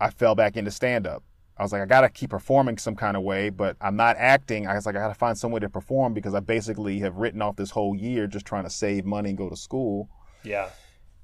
I 0.00 0.10
fell 0.10 0.34
back 0.34 0.56
into 0.56 0.70
stand 0.70 1.06
up. 1.06 1.22
I 1.56 1.62
was 1.62 1.72
like, 1.72 1.82
I 1.82 1.86
gotta 1.86 2.08
keep 2.08 2.30
performing 2.30 2.78
some 2.78 2.96
kind 2.96 3.16
of 3.16 3.22
way, 3.24 3.50
but 3.50 3.76
I'm 3.80 3.96
not 3.96 4.16
acting. 4.16 4.66
I 4.66 4.74
was 4.74 4.86
like, 4.86 4.96
I 4.96 5.00
gotta 5.00 5.14
find 5.14 5.36
some 5.36 5.50
way 5.50 5.60
to 5.60 5.68
perform 5.68 6.14
because 6.14 6.34
I 6.34 6.40
basically 6.40 7.00
have 7.00 7.16
written 7.16 7.42
off 7.42 7.56
this 7.56 7.70
whole 7.70 7.94
year 7.94 8.26
just 8.26 8.46
trying 8.46 8.64
to 8.64 8.70
save 8.70 9.04
money 9.04 9.30
and 9.30 9.38
go 9.38 9.50
to 9.50 9.56
school. 9.56 10.08
Yeah. 10.44 10.70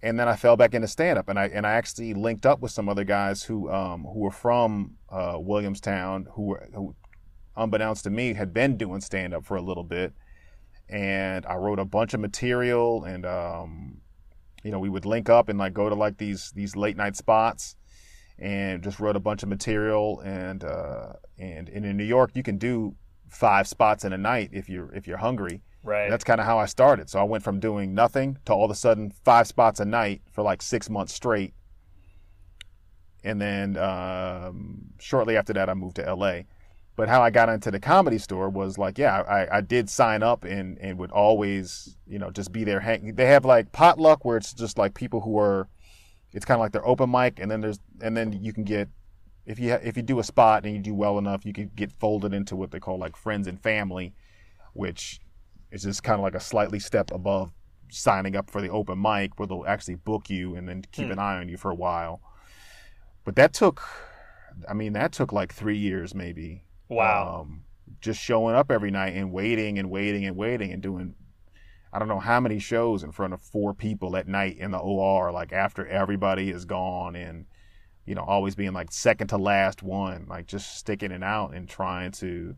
And 0.02 0.18
then 0.18 0.28
I 0.28 0.36
fell 0.36 0.56
back 0.56 0.74
into 0.74 0.86
stand 0.86 1.18
up, 1.18 1.28
and 1.28 1.38
I 1.38 1.46
and 1.46 1.66
I 1.66 1.72
actually 1.72 2.14
linked 2.14 2.46
up 2.46 2.60
with 2.60 2.70
some 2.70 2.88
other 2.88 3.04
guys 3.04 3.42
who 3.42 3.70
um 3.70 4.04
who 4.04 4.20
were 4.20 4.30
from 4.30 4.94
uh, 5.08 5.36
Williamstown 5.40 6.28
who 6.34 6.42
were 6.42 6.68
who, 6.72 6.94
unbeknownst 7.56 8.04
to 8.04 8.10
me, 8.10 8.34
had 8.34 8.54
been 8.54 8.76
doing 8.76 9.00
stand 9.00 9.34
up 9.34 9.44
for 9.44 9.56
a 9.56 9.62
little 9.62 9.82
bit, 9.82 10.12
and 10.88 11.44
I 11.46 11.56
wrote 11.56 11.80
a 11.80 11.84
bunch 11.84 12.14
of 12.14 12.20
material, 12.20 13.04
and 13.04 13.26
um, 13.26 14.00
you 14.62 14.70
know, 14.70 14.78
we 14.78 14.88
would 14.88 15.04
link 15.04 15.28
up 15.28 15.48
and 15.48 15.58
like 15.58 15.74
go 15.74 15.88
to 15.88 15.94
like 15.94 16.18
these 16.18 16.52
these 16.52 16.76
late 16.76 16.96
night 16.96 17.16
spots, 17.16 17.76
and 18.38 18.82
just 18.82 19.00
wrote 19.00 19.16
a 19.16 19.20
bunch 19.20 19.42
of 19.42 19.48
material, 19.48 20.20
and 20.20 20.64
uh, 20.64 21.14
and, 21.38 21.68
and 21.68 21.84
in 21.84 21.96
New 21.96 22.04
York 22.04 22.32
you 22.34 22.42
can 22.42 22.58
do 22.58 22.94
five 23.28 23.68
spots 23.68 24.04
in 24.04 24.12
a 24.12 24.18
night 24.18 24.50
if 24.52 24.68
you're 24.68 24.92
if 24.94 25.06
you're 25.06 25.18
hungry. 25.18 25.62
Right. 25.88 26.10
That's 26.10 26.22
kind 26.22 26.38
of 26.38 26.44
how 26.44 26.58
I 26.58 26.66
started. 26.66 27.08
So 27.08 27.18
I 27.18 27.22
went 27.22 27.42
from 27.42 27.60
doing 27.60 27.94
nothing 27.94 28.36
to 28.44 28.52
all 28.52 28.66
of 28.66 28.70
a 28.70 28.74
sudden 28.74 29.10
five 29.24 29.46
spots 29.46 29.80
a 29.80 29.86
night 29.86 30.20
for 30.30 30.42
like 30.42 30.60
six 30.60 30.90
months 30.90 31.14
straight. 31.14 31.54
And 33.24 33.40
then 33.40 33.78
um, 33.78 34.90
shortly 34.98 35.38
after 35.38 35.54
that, 35.54 35.70
I 35.70 35.74
moved 35.74 35.96
to 35.96 36.14
LA. 36.14 36.40
But 36.94 37.08
how 37.08 37.22
I 37.22 37.30
got 37.30 37.48
into 37.48 37.70
the 37.70 37.80
comedy 37.80 38.18
store 38.18 38.50
was 38.50 38.76
like, 38.76 38.98
yeah, 38.98 39.22
I, 39.22 39.58
I 39.58 39.60
did 39.62 39.88
sign 39.88 40.22
up 40.22 40.44
and, 40.44 40.76
and 40.78 40.98
would 40.98 41.10
always, 41.10 41.96
you 42.06 42.18
know, 42.18 42.30
just 42.30 42.52
be 42.52 42.64
there. 42.64 42.80
Hang- 42.80 43.14
they 43.14 43.26
have 43.26 43.46
like 43.46 43.72
potluck 43.72 44.26
where 44.26 44.36
it's 44.36 44.52
just 44.52 44.76
like 44.76 44.92
people 44.92 45.22
who 45.22 45.38
are, 45.38 45.68
it's 46.32 46.44
kind 46.44 46.56
of 46.56 46.60
like 46.60 46.72
their 46.72 46.86
open 46.86 47.10
mic, 47.10 47.40
and 47.40 47.50
then 47.50 47.62
there's 47.62 47.80
and 48.02 48.14
then 48.14 48.32
you 48.32 48.52
can 48.52 48.64
get 48.64 48.90
if 49.46 49.58
you 49.58 49.70
ha- 49.70 49.80
if 49.82 49.96
you 49.96 50.02
do 50.02 50.18
a 50.18 50.24
spot 50.24 50.66
and 50.66 50.76
you 50.76 50.82
do 50.82 50.92
well 50.92 51.16
enough, 51.16 51.46
you 51.46 51.54
can 51.54 51.70
get 51.74 51.90
folded 51.92 52.34
into 52.34 52.54
what 52.54 52.72
they 52.72 52.78
call 52.78 52.98
like 52.98 53.16
friends 53.16 53.46
and 53.46 53.58
family, 53.62 54.12
which 54.74 55.20
is 55.70 55.82
just 55.82 56.02
kind 56.02 56.18
of 56.18 56.22
like 56.22 56.34
a 56.34 56.40
slightly 56.40 56.78
step 56.78 57.10
above 57.12 57.52
signing 57.90 58.36
up 58.36 58.50
for 58.50 58.60
the 58.60 58.68
open 58.68 59.00
mic 59.00 59.38
where 59.38 59.46
they'll 59.46 59.64
actually 59.66 59.94
book 59.94 60.28
you 60.28 60.54
and 60.54 60.68
then 60.68 60.84
keep 60.92 61.10
an 61.10 61.18
eye 61.18 61.38
on 61.38 61.48
you 61.48 61.56
for 61.56 61.70
a 61.70 61.74
while. 61.74 62.20
But 63.24 63.36
that 63.36 63.52
took, 63.52 63.82
I 64.68 64.74
mean, 64.74 64.92
that 64.94 65.12
took 65.12 65.32
like 65.32 65.52
three 65.52 65.78
years 65.78 66.14
maybe. 66.14 66.64
Wow. 66.88 67.40
Um, 67.40 67.64
just 68.00 68.20
showing 68.20 68.54
up 68.54 68.70
every 68.70 68.90
night 68.90 69.14
and 69.14 69.32
waiting 69.32 69.78
and 69.78 69.90
waiting 69.90 70.26
and 70.26 70.36
waiting 70.36 70.72
and 70.72 70.82
doing, 70.82 71.14
I 71.92 71.98
don't 71.98 72.08
know 72.08 72.20
how 72.20 72.40
many 72.40 72.58
shows 72.58 73.02
in 73.02 73.12
front 73.12 73.32
of 73.32 73.40
four 73.40 73.74
people 73.74 74.16
at 74.16 74.28
night 74.28 74.58
in 74.58 74.70
the 74.70 74.78
OR, 74.78 75.32
like 75.32 75.52
after 75.52 75.86
everybody 75.86 76.50
is 76.50 76.64
gone 76.64 77.16
and, 77.16 77.46
you 78.06 78.14
know, 78.14 78.24
always 78.24 78.54
being 78.54 78.72
like 78.72 78.92
second 78.92 79.28
to 79.28 79.38
last 79.38 79.82
one, 79.82 80.26
like 80.28 80.46
just 80.46 80.76
sticking 80.76 81.10
it 81.10 81.22
out 81.22 81.54
and 81.54 81.68
trying 81.68 82.12
to, 82.12 82.54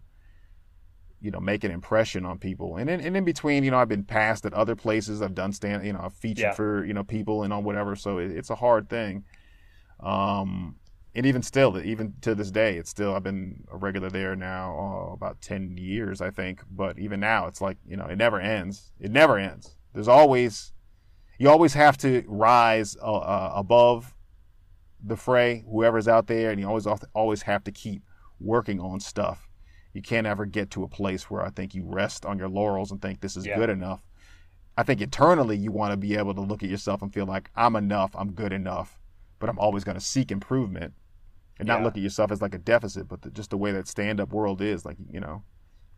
you 1.20 1.30
know, 1.30 1.40
make 1.40 1.64
an 1.64 1.70
impression 1.70 2.24
on 2.24 2.38
people. 2.38 2.76
And 2.76 2.88
in, 2.88 3.00
and 3.00 3.16
in 3.16 3.24
between, 3.24 3.62
you 3.64 3.70
know, 3.70 3.78
I've 3.78 3.88
been 3.88 4.04
passed 4.04 4.46
at 4.46 4.54
other 4.54 4.74
places. 4.74 5.20
I've 5.20 5.34
done 5.34 5.52
stand, 5.52 5.84
you 5.84 5.92
know, 5.92 6.00
I've 6.02 6.14
featured 6.14 6.42
Yeah. 6.42 6.52
for, 6.52 6.84
you 6.84 6.94
know, 6.94 7.04
people 7.04 7.42
and 7.42 7.52
on 7.52 7.64
whatever. 7.64 7.94
So 7.96 8.18
it, 8.18 8.30
it's 8.30 8.50
a 8.50 8.54
hard 8.54 8.88
thing. 8.88 9.24
Um, 10.00 10.76
and 11.14 11.26
even 11.26 11.42
still, 11.42 11.78
even 11.80 12.14
to 12.20 12.34
this 12.34 12.50
day, 12.50 12.76
it's 12.76 12.88
still 12.88 13.14
I've 13.14 13.24
been 13.24 13.64
a 13.72 13.76
regular 13.76 14.10
there 14.10 14.36
now 14.36 14.72
oh, 14.72 15.12
about 15.12 15.40
ten 15.40 15.76
years, 15.76 16.20
I 16.20 16.30
think. 16.30 16.62
But 16.70 16.98
even 16.98 17.18
now, 17.20 17.46
it's 17.48 17.60
like 17.60 17.78
you 17.86 17.96
know, 17.96 18.06
it 18.06 18.16
never 18.16 18.40
ends. 18.40 18.92
It 19.00 19.10
never 19.10 19.36
ends. 19.36 19.76
There's 19.92 20.08
always 20.08 20.72
you 21.38 21.48
always 21.50 21.74
have 21.74 21.96
to 21.98 22.22
rise 22.28 22.96
uh, 23.02 23.12
uh, 23.12 23.52
above 23.56 24.14
the 25.02 25.16
fray, 25.16 25.64
whoever's 25.68 26.06
out 26.06 26.28
there, 26.28 26.50
and 26.50 26.60
you 26.60 26.68
always 26.68 26.86
always 27.12 27.42
have 27.42 27.64
to 27.64 27.72
keep 27.72 28.04
working 28.38 28.78
on 28.78 29.00
stuff. 29.00 29.49
You 29.92 30.02
can't 30.02 30.26
ever 30.26 30.46
get 30.46 30.70
to 30.72 30.84
a 30.84 30.88
place 30.88 31.30
where 31.30 31.44
I 31.44 31.50
think 31.50 31.74
you 31.74 31.82
rest 31.84 32.24
on 32.24 32.38
your 32.38 32.48
laurels 32.48 32.90
and 32.90 33.02
think 33.02 33.20
this 33.20 33.36
is 33.36 33.46
yeah. 33.46 33.56
good 33.56 33.70
enough. 33.70 34.02
I 34.76 34.82
think 34.82 35.00
eternally 35.00 35.56
you 35.56 35.72
want 35.72 35.92
to 35.92 35.96
be 35.96 36.16
able 36.16 36.34
to 36.34 36.40
look 36.40 36.62
at 36.62 36.70
yourself 36.70 37.02
and 37.02 37.12
feel 37.12 37.26
like 37.26 37.50
I'm 37.56 37.76
enough, 37.76 38.14
I'm 38.14 38.32
good 38.32 38.52
enough, 38.52 38.98
but 39.38 39.50
I'm 39.50 39.58
always 39.58 39.84
going 39.84 39.98
to 39.98 40.04
seek 40.04 40.30
improvement 40.30 40.94
and 41.60 41.68
not 41.68 41.82
look 41.82 41.96
at 41.96 42.02
yourself 42.02 42.32
as 42.32 42.40
like 42.40 42.54
a 42.54 42.58
deficit, 42.58 43.06
but 43.06 43.20
the, 43.20 43.30
just 43.30 43.50
the 43.50 43.58
way 43.58 43.70
that 43.72 43.86
stand 43.86 44.18
up 44.18 44.32
world 44.32 44.62
is, 44.62 44.84
like 44.86 44.96
you 45.10 45.20
know, 45.20 45.42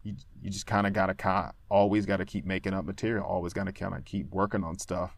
you 0.03 0.17
you 0.43 0.51
just 0.51 0.67
kind 0.67 0.87
of 0.87 0.93
gotta 0.93 1.15
kind 1.15 1.53
always 1.69 2.05
got 2.05 2.17
to 2.17 2.25
keep 2.25 2.45
making 2.45 2.75
up 2.75 2.85
material, 2.85 3.25
always 3.25 3.53
got 3.53 3.67
to 3.67 3.73
kind 3.73 3.95
of 3.95 4.05
keep 4.05 4.29
working 4.33 4.65
on 4.65 4.77
stuff, 4.77 5.17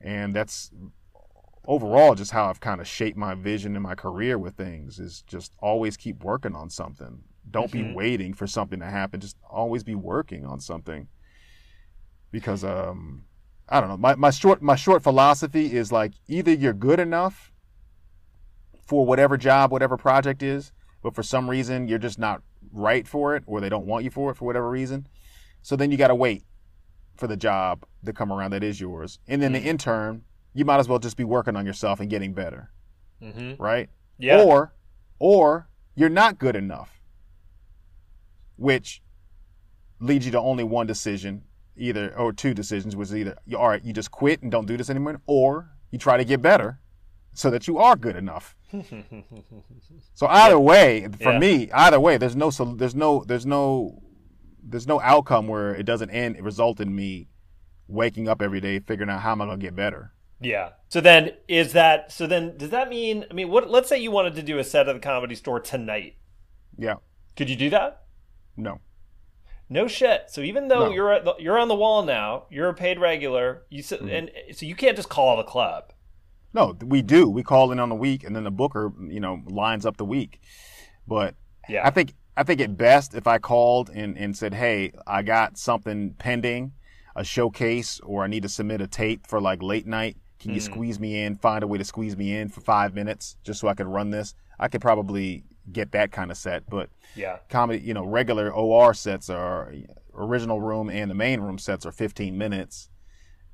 and 0.00 0.34
that's 0.34 0.70
overall 1.66 2.14
just 2.14 2.30
how 2.30 2.48
I've 2.48 2.60
kind 2.60 2.80
of 2.80 2.86
shaped 2.86 3.16
my 3.16 3.34
vision 3.34 3.74
and 3.74 3.82
my 3.82 3.96
career 3.96 4.38
with 4.38 4.54
things 4.54 5.00
is 5.00 5.22
just 5.22 5.52
always 5.58 5.96
keep 5.96 6.22
working 6.22 6.54
on 6.54 6.70
something. 6.70 7.22
Don't 7.50 7.70
mm-hmm. 7.70 7.90
be 7.90 7.94
waiting 7.94 8.34
for 8.34 8.46
something 8.46 8.80
to 8.80 8.86
happen. 8.86 9.20
Just 9.20 9.36
always 9.48 9.84
be 9.84 9.94
working 9.94 10.44
on 10.44 10.60
something. 10.60 11.08
Because 12.30 12.64
um 12.64 13.24
I 13.68 13.80
don't 13.80 13.88
know. 13.88 13.96
My, 13.96 14.14
my 14.14 14.30
short 14.30 14.62
my 14.62 14.76
short 14.76 15.02
philosophy 15.02 15.72
is 15.72 15.90
like 15.90 16.12
either 16.28 16.52
you're 16.52 16.72
good 16.72 17.00
enough 17.00 17.52
for 18.86 19.04
whatever 19.04 19.36
job, 19.36 19.72
whatever 19.72 19.96
project 19.96 20.42
is, 20.42 20.72
but 21.02 21.14
for 21.14 21.22
some 21.22 21.50
reason 21.50 21.88
you're 21.88 21.98
just 21.98 22.18
not 22.18 22.42
right 22.72 23.06
for 23.06 23.36
it 23.36 23.42
or 23.46 23.60
they 23.60 23.68
don't 23.68 23.86
want 23.86 24.04
you 24.04 24.10
for 24.10 24.30
it 24.30 24.36
for 24.36 24.44
whatever 24.44 24.70
reason. 24.70 25.06
So 25.62 25.74
then 25.74 25.90
you 25.90 25.96
got 25.96 26.08
to 26.08 26.14
wait 26.14 26.44
for 27.16 27.26
the 27.26 27.36
job 27.36 27.84
to 28.04 28.12
come 28.12 28.32
around 28.32 28.52
that 28.52 28.62
is 28.62 28.80
yours. 28.80 29.18
And 29.26 29.42
then 29.42 29.52
mm-hmm. 29.52 29.64
the 29.64 29.70
intern, 29.70 30.22
you 30.54 30.64
might 30.64 30.78
as 30.78 30.88
well 30.88 30.98
just 30.98 31.16
be 31.16 31.24
working 31.24 31.56
on 31.56 31.66
yourself 31.66 32.00
and 32.00 32.08
getting 32.08 32.32
better. 32.32 32.70
Mm-hmm. 33.22 33.60
Right? 33.60 33.88
Yeah. 34.18 34.42
Or 34.42 34.74
or 35.18 35.68
you're 35.94 36.08
not 36.08 36.38
good 36.38 36.56
enough. 36.56 36.95
Which 38.56 39.02
leads 40.00 40.26
you 40.26 40.32
to 40.32 40.40
only 40.40 40.64
one 40.64 40.86
decision, 40.86 41.44
either 41.76 42.16
or 42.16 42.32
two 42.32 42.54
decisions, 42.54 42.96
which 42.96 43.08
is 43.08 43.16
either 43.16 43.36
all 43.56 43.68
right, 43.68 43.84
you 43.84 43.92
just 43.92 44.10
quit 44.10 44.42
and 44.42 44.50
don't 44.50 44.66
do 44.66 44.76
this 44.76 44.90
anymore, 44.90 45.20
or 45.26 45.70
you 45.90 45.98
try 45.98 46.16
to 46.16 46.24
get 46.24 46.42
better 46.42 46.80
so 47.32 47.50
that 47.50 47.68
you 47.68 47.78
are 47.78 47.96
good 47.96 48.16
enough. 48.16 48.56
so 50.14 50.26
either 50.26 50.58
way, 50.58 51.08
for 51.20 51.32
yeah. 51.32 51.38
me, 51.38 51.70
either 51.72 52.00
way, 52.00 52.16
there's 52.16 52.36
no 52.36 52.50
so 52.50 52.64
there's 52.64 52.94
no 52.94 53.24
there's 53.24 53.46
no 53.46 54.02
there's 54.62 54.86
no 54.86 55.00
outcome 55.00 55.46
where 55.46 55.74
it 55.74 55.84
doesn't 55.84 56.10
end 56.10 56.36
it 56.36 56.42
result 56.42 56.80
in 56.80 56.94
me 56.94 57.28
waking 57.88 58.28
up 58.28 58.42
every 58.42 58.60
day 58.60 58.80
figuring 58.80 59.08
out 59.08 59.20
how 59.20 59.32
am 59.32 59.42
I 59.42 59.46
gonna 59.46 59.58
get 59.58 59.76
better. 59.76 60.12
Yeah. 60.40 60.70
So 60.88 61.00
then 61.00 61.32
is 61.48 61.72
that 61.72 62.10
so 62.10 62.26
then 62.26 62.56
does 62.56 62.70
that 62.70 62.88
mean 62.88 63.24
I 63.30 63.34
mean 63.34 63.48
what 63.48 63.70
let's 63.70 63.88
say 63.88 63.98
you 63.98 64.10
wanted 64.10 64.34
to 64.36 64.42
do 64.42 64.58
a 64.58 64.64
set 64.64 64.88
at 64.88 64.94
the 64.94 65.00
comedy 65.00 65.34
store 65.34 65.60
tonight. 65.60 66.16
Yeah. 66.76 66.96
Could 67.36 67.50
you 67.50 67.56
do 67.56 67.70
that? 67.70 68.05
No. 68.56 68.80
No 69.68 69.88
shit. 69.88 70.30
So 70.30 70.42
even 70.42 70.68
though 70.68 70.86
no. 70.86 70.92
you're 70.92 71.20
the, 71.20 71.34
you're 71.38 71.58
on 71.58 71.68
the 71.68 71.74
wall 71.74 72.04
now, 72.04 72.44
you're 72.50 72.68
a 72.68 72.74
paid 72.74 73.00
regular. 73.00 73.64
You 73.68 73.82
mm-hmm. 73.82 74.08
and 74.08 74.30
so 74.52 74.64
you 74.64 74.76
can't 74.76 74.96
just 74.96 75.08
call 75.08 75.36
the 75.36 75.42
club. 75.42 75.92
No, 76.54 76.76
we 76.84 77.02
do. 77.02 77.28
We 77.28 77.42
call 77.42 77.72
in 77.72 77.80
on 77.80 77.88
the 77.88 77.94
week, 77.94 78.24
and 78.24 78.34
then 78.34 78.44
the 78.44 78.50
booker, 78.50 78.92
you 79.08 79.20
know, 79.20 79.42
lines 79.46 79.84
up 79.84 79.96
the 79.96 80.04
week. 80.04 80.40
But 81.06 81.34
yeah, 81.68 81.86
I 81.86 81.90
think 81.90 82.14
I 82.36 82.44
think 82.44 82.60
it 82.60 82.76
best 82.76 83.14
if 83.14 83.26
I 83.26 83.38
called 83.38 83.90
and, 83.90 84.16
and 84.16 84.36
said, 84.36 84.54
"Hey, 84.54 84.92
I 85.06 85.22
got 85.22 85.58
something 85.58 86.14
pending, 86.14 86.72
a 87.16 87.24
showcase, 87.24 88.00
or 88.04 88.22
I 88.22 88.28
need 88.28 88.44
to 88.44 88.48
submit 88.48 88.80
a 88.80 88.86
tape 88.86 89.26
for 89.26 89.40
like 89.40 89.62
late 89.62 89.86
night. 89.86 90.16
Can 90.38 90.52
you 90.52 90.60
mm. 90.60 90.64
squeeze 90.64 91.00
me 91.00 91.22
in? 91.22 91.34
Find 91.36 91.64
a 91.64 91.66
way 91.66 91.78
to 91.78 91.84
squeeze 91.84 92.16
me 92.16 92.36
in 92.36 92.48
for 92.48 92.60
five 92.60 92.94
minutes 92.94 93.36
just 93.42 93.60
so 93.60 93.68
I 93.68 93.74
can 93.74 93.88
run 93.88 94.10
this. 94.10 94.34
I 94.58 94.68
could 94.68 94.80
probably 94.80 95.44
get 95.72 95.92
that 95.92 96.12
kind 96.12 96.30
of 96.30 96.36
set, 96.36 96.68
but 96.68 96.90
yeah, 97.14 97.38
comedy, 97.48 97.80
you 97.80 97.94
know, 97.94 98.04
regular 98.04 98.50
OR 98.50 98.94
sets 98.94 99.30
are 99.30 99.72
original 100.14 100.60
room 100.60 100.88
and 100.88 101.10
the 101.10 101.14
main 101.14 101.40
room 101.40 101.58
sets 101.58 101.84
are 101.84 101.92
15 101.92 102.36
minutes. 102.36 102.88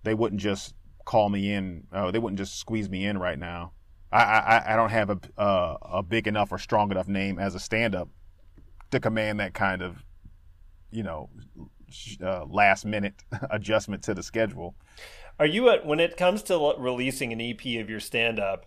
They 0.05 0.15
wouldn't 0.15 0.41
just 0.41 0.75
call 1.05 1.29
me 1.29 1.53
in. 1.53 1.87
Uh, 1.93 2.11
they 2.11 2.19
wouldn't 2.19 2.39
just 2.39 2.59
squeeze 2.59 2.89
me 2.89 3.07
in 3.07 3.19
right 3.19 3.39
now. 3.39 3.73
I 4.11 4.23
I, 4.23 4.73
I 4.73 4.77
don't 4.77 4.91
have 4.91 5.11
a 5.11 5.19
uh, 5.41 5.77
a 5.83 6.03
big 6.03 6.27
enough 6.27 6.53
or 6.53 6.59
strong 6.59 6.91
enough 6.91 7.09
name 7.09 7.39
as 7.39 7.55
a 7.55 7.61
stand 7.61 7.95
up 7.95 8.09
to 8.91 9.01
command 9.01 9.41
that 9.41 9.55
kind 9.55 9.83
of 9.83 10.05
you 10.91 11.03
know 11.03 11.31
uh, 12.23 12.45
last 12.47 12.85
minute 12.85 13.15
adjustment 13.51 14.03
to 14.05 14.15
the 14.15 14.23
schedule. 14.23 14.75
Are 15.39 15.47
you 15.47 15.71
at 15.71 15.87
when 15.87 15.99
it 15.99 16.17
comes 16.17 16.43
to 16.45 16.75
releasing 16.79 17.33
an 17.33 17.41
EP 17.41 17.81
of 17.81 17.89
your 17.89 18.01
stand 18.01 18.39
up? 18.39 18.67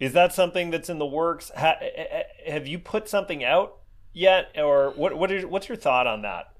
Is 0.00 0.12
that 0.12 0.32
something 0.32 0.70
that's 0.70 0.88
in 0.88 0.98
the 0.98 1.06
works? 1.06 1.50
Ha, 1.56 1.74
have 2.46 2.66
you 2.66 2.78
put 2.78 3.08
something 3.08 3.42
out 3.44 3.78
yet, 4.12 4.52
or 4.56 4.92
what? 4.96 5.16
What 5.16 5.30
is 5.30 5.44
what's 5.44 5.68
your 5.68 5.76
thought 5.76 6.06
on 6.06 6.22
that? 6.22 6.52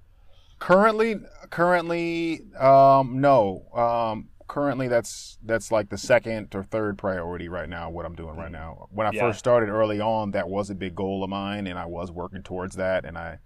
Currently, 0.58 1.16
currently, 1.50 2.40
um, 2.58 3.20
no. 3.20 3.66
Um, 3.72 4.28
currently 4.48 4.88
that's 4.88 5.38
that's 5.44 5.70
like 5.70 5.90
the 5.90 5.98
second 5.98 6.54
or 6.54 6.62
third 6.62 6.96
priority 6.96 7.50
right 7.50 7.68
now 7.68 7.90
what 7.90 8.06
i'm 8.06 8.14
doing 8.14 8.34
right 8.34 8.50
now 8.50 8.88
when 8.90 9.06
i 9.06 9.10
yeah. 9.12 9.20
first 9.20 9.38
started 9.38 9.68
early 9.68 10.00
on 10.00 10.30
that 10.30 10.48
was 10.48 10.70
a 10.70 10.74
big 10.74 10.94
goal 10.94 11.22
of 11.22 11.28
mine 11.28 11.66
and 11.66 11.78
i 11.78 11.84
was 11.84 12.10
working 12.10 12.42
towards 12.42 12.74
that 12.76 13.04
and 13.04 13.18
i 13.18 13.38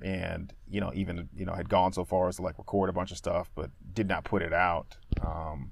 and 0.00 0.54
you 0.70 0.80
know 0.80 0.90
even 0.94 1.28
you 1.36 1.44
know 1.44 1.52
had 1.52 1.68
gone 1.68 1.92
so 1.92 2.04
far 2.04 2.28
as 2.28 2.36
to 2.36 2.42
like 2.42 2.56
record 2.56 2.88
a 2.88 2.92
bunch 2.92 3.10
of 3.10 3.18
stuff 3.18 3.50
but 3.54 3.70
did 3.92 4.08
not 4.08 4.24
put 4.24 4.40
it 4.40 4.54
out 4.54 4.96
um, 5.20 5.70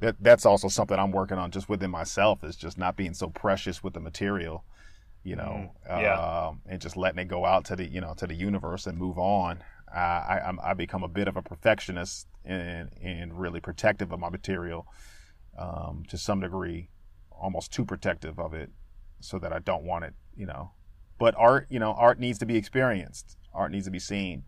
that 0.00 0.16
that's 0.20 0.46
also 0.46 0.68
something 0.68 0.98
i'm 0.98 1.12
working 1.12 1.38
on 1.38 1.50
just 1.50 1.68
within 1.68 1.90
myself 1.90 2.44
is 2.44 2.56
just 2.56 2.78
not 2.78 2.96
being 2.96 3.14
so 3.14 3.28
precious 3.28 3.82
with 3.82 3.94
the 3.94 4.00
material 4.00 4.64
you 5.24 5.36
know 5.36 5.70
mm-hmm. 5.88 6.00
yeah. 6.00 6.14
uh, 6.14 6.52
and 6.66 6.80
just 6.80 6.96
letting 6.96 7.18
it 7.18 7.28
go 7.28 7.44
out 7.44 7.64
to 7.64 7.76
the 7.76 7.86
you 7.86 8.00
know 8.00 8.14
to 8.14 8.26
the 8.26 8.34
universe 8.34 8.86
and 8.86 8.98
move 8.98 9.18
on 9.18 9.62
uh, 9.94 9.98
I, 9.98 10.52
I 10.62 10.74
become 10.74 11.04
a 11.04 11.08
bit 11.08 11.28
of 11.28 11.36
a 11.36 11.42
perfectionist 11.42 12.26
and, 12.44 12.90
and 13.02 13.38
really 13.38 13.60
protective 13.60 14.12
of 14.12 14.18
my 14.18 14.28
material 14.28 14.86
um, 15.58 16.04
to 16.08 16.18
some 16.18 16.40
degree, 16.40 16.90
almost 17.30 17.72
too 17.72 17.84
protective 17.84 18.38
of 18.38 18.52
it, 18.52 18.70
so 19.20 19.38
that 19.38 19.52
I 19.52 19.58
don't 19.60 19.84
want 19.84 20.04
it, 20.04 20.14
you 20.36 20.46
know. 20.46 20.72
But 21.18 21.34
art, 21.38 21.66
you 21.70 21.78
know, 21.78 21.92
art 21.92 22.18
needs 22.18 22.38
to 22.40 22.46
be 22.46 22.56
experienced. 22.56 23.38
Art 23.54 23.72
needs 23.72 23.86
to 23.86 23.90
be 23.90 23.98
seen. 23.98 24.44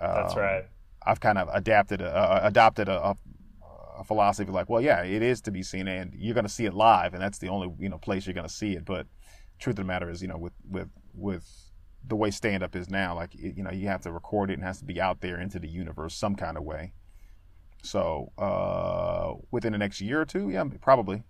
That's 0.00 0.34
um, 0.34 0.38
right. 0.38 0.64
I've 1.04 1.20
kind 1.20 1.38
of 1.38 1.48
adapted, 1.52 2.02
uh, 2.02 2.40
adopted 2.42 2.88
a, 2.88 3.10
a, 3.10 3.16
a, 3.98 4.04
philosophy 4.04 4.50
like, 4.50 4.68
well, 4.68 4.80
yeah, 4.80 5.02
it 5.02 5.22
is 5.22 5.40
to 5.42 5.50
be 5.50 5.62
seen, 5.62 5.88
and 5.88 6.14
you're 6.14 6.34
going 6.34 6.44
to 6.44 6.50
see 6.50 6.66
it 6.66 6.74
live, 6.74 7.14
and 7.14 7.22
that's 7.22 7.38
the 7.38 7.48
only 7.48 7.72
you 7.78 7.88
know 7.88 7.98
place 7.98 8.26
you're 8.26 8.34
going 8.34 8.48
to 8.48 8.52
see 8.52 8.72
it. 8.72 8.84
But 8.84 9.06
truth 9.58 9.74
of 9.74 9.84
the 9.84 9.84
matter 9.84 10.10
is, 10.10 10.22
you 10.22 10.28
know, 10.28 10.38
with 10.38 10.52
with 10.68 10.88
with 11.14 11.48
the 12.06 12.16
way 12.16 12.30
stand 12.30 12.62
up 12.62 12.76
is 12.76 12.88
now. 12.88 13.14
Like 13.14 13.34
you 13.34 13.62
know, 13.62 13.70
you 13.70 13.88
have 13.88 14.02
to 14.02 14.12
record 14.12 14.50
it 14.50 14.54
and 14.54 14.62
it 14.62 14.66
has 14.66 14.78
to 14.78 14.84
be 14.84 15.00
out 15.00 15.20
there 15.20 15.40
into 15.40 15.58
the 15.58 15.68
universe 15.68 16.14
some 16.14 16.34
kind 16.34 16.56
of 16.56 16.62
way. 16.62 16.92
So 17.82 18.32
uh, 18.38 19.34
within 19.50 19.72
the 19.72 19.78
next 19.78 20.00
year 20.00 20.20
or 20.20 20.24
two, 20.24 20.50
yeah, 20.50 20.64
probably. 20.80 21.22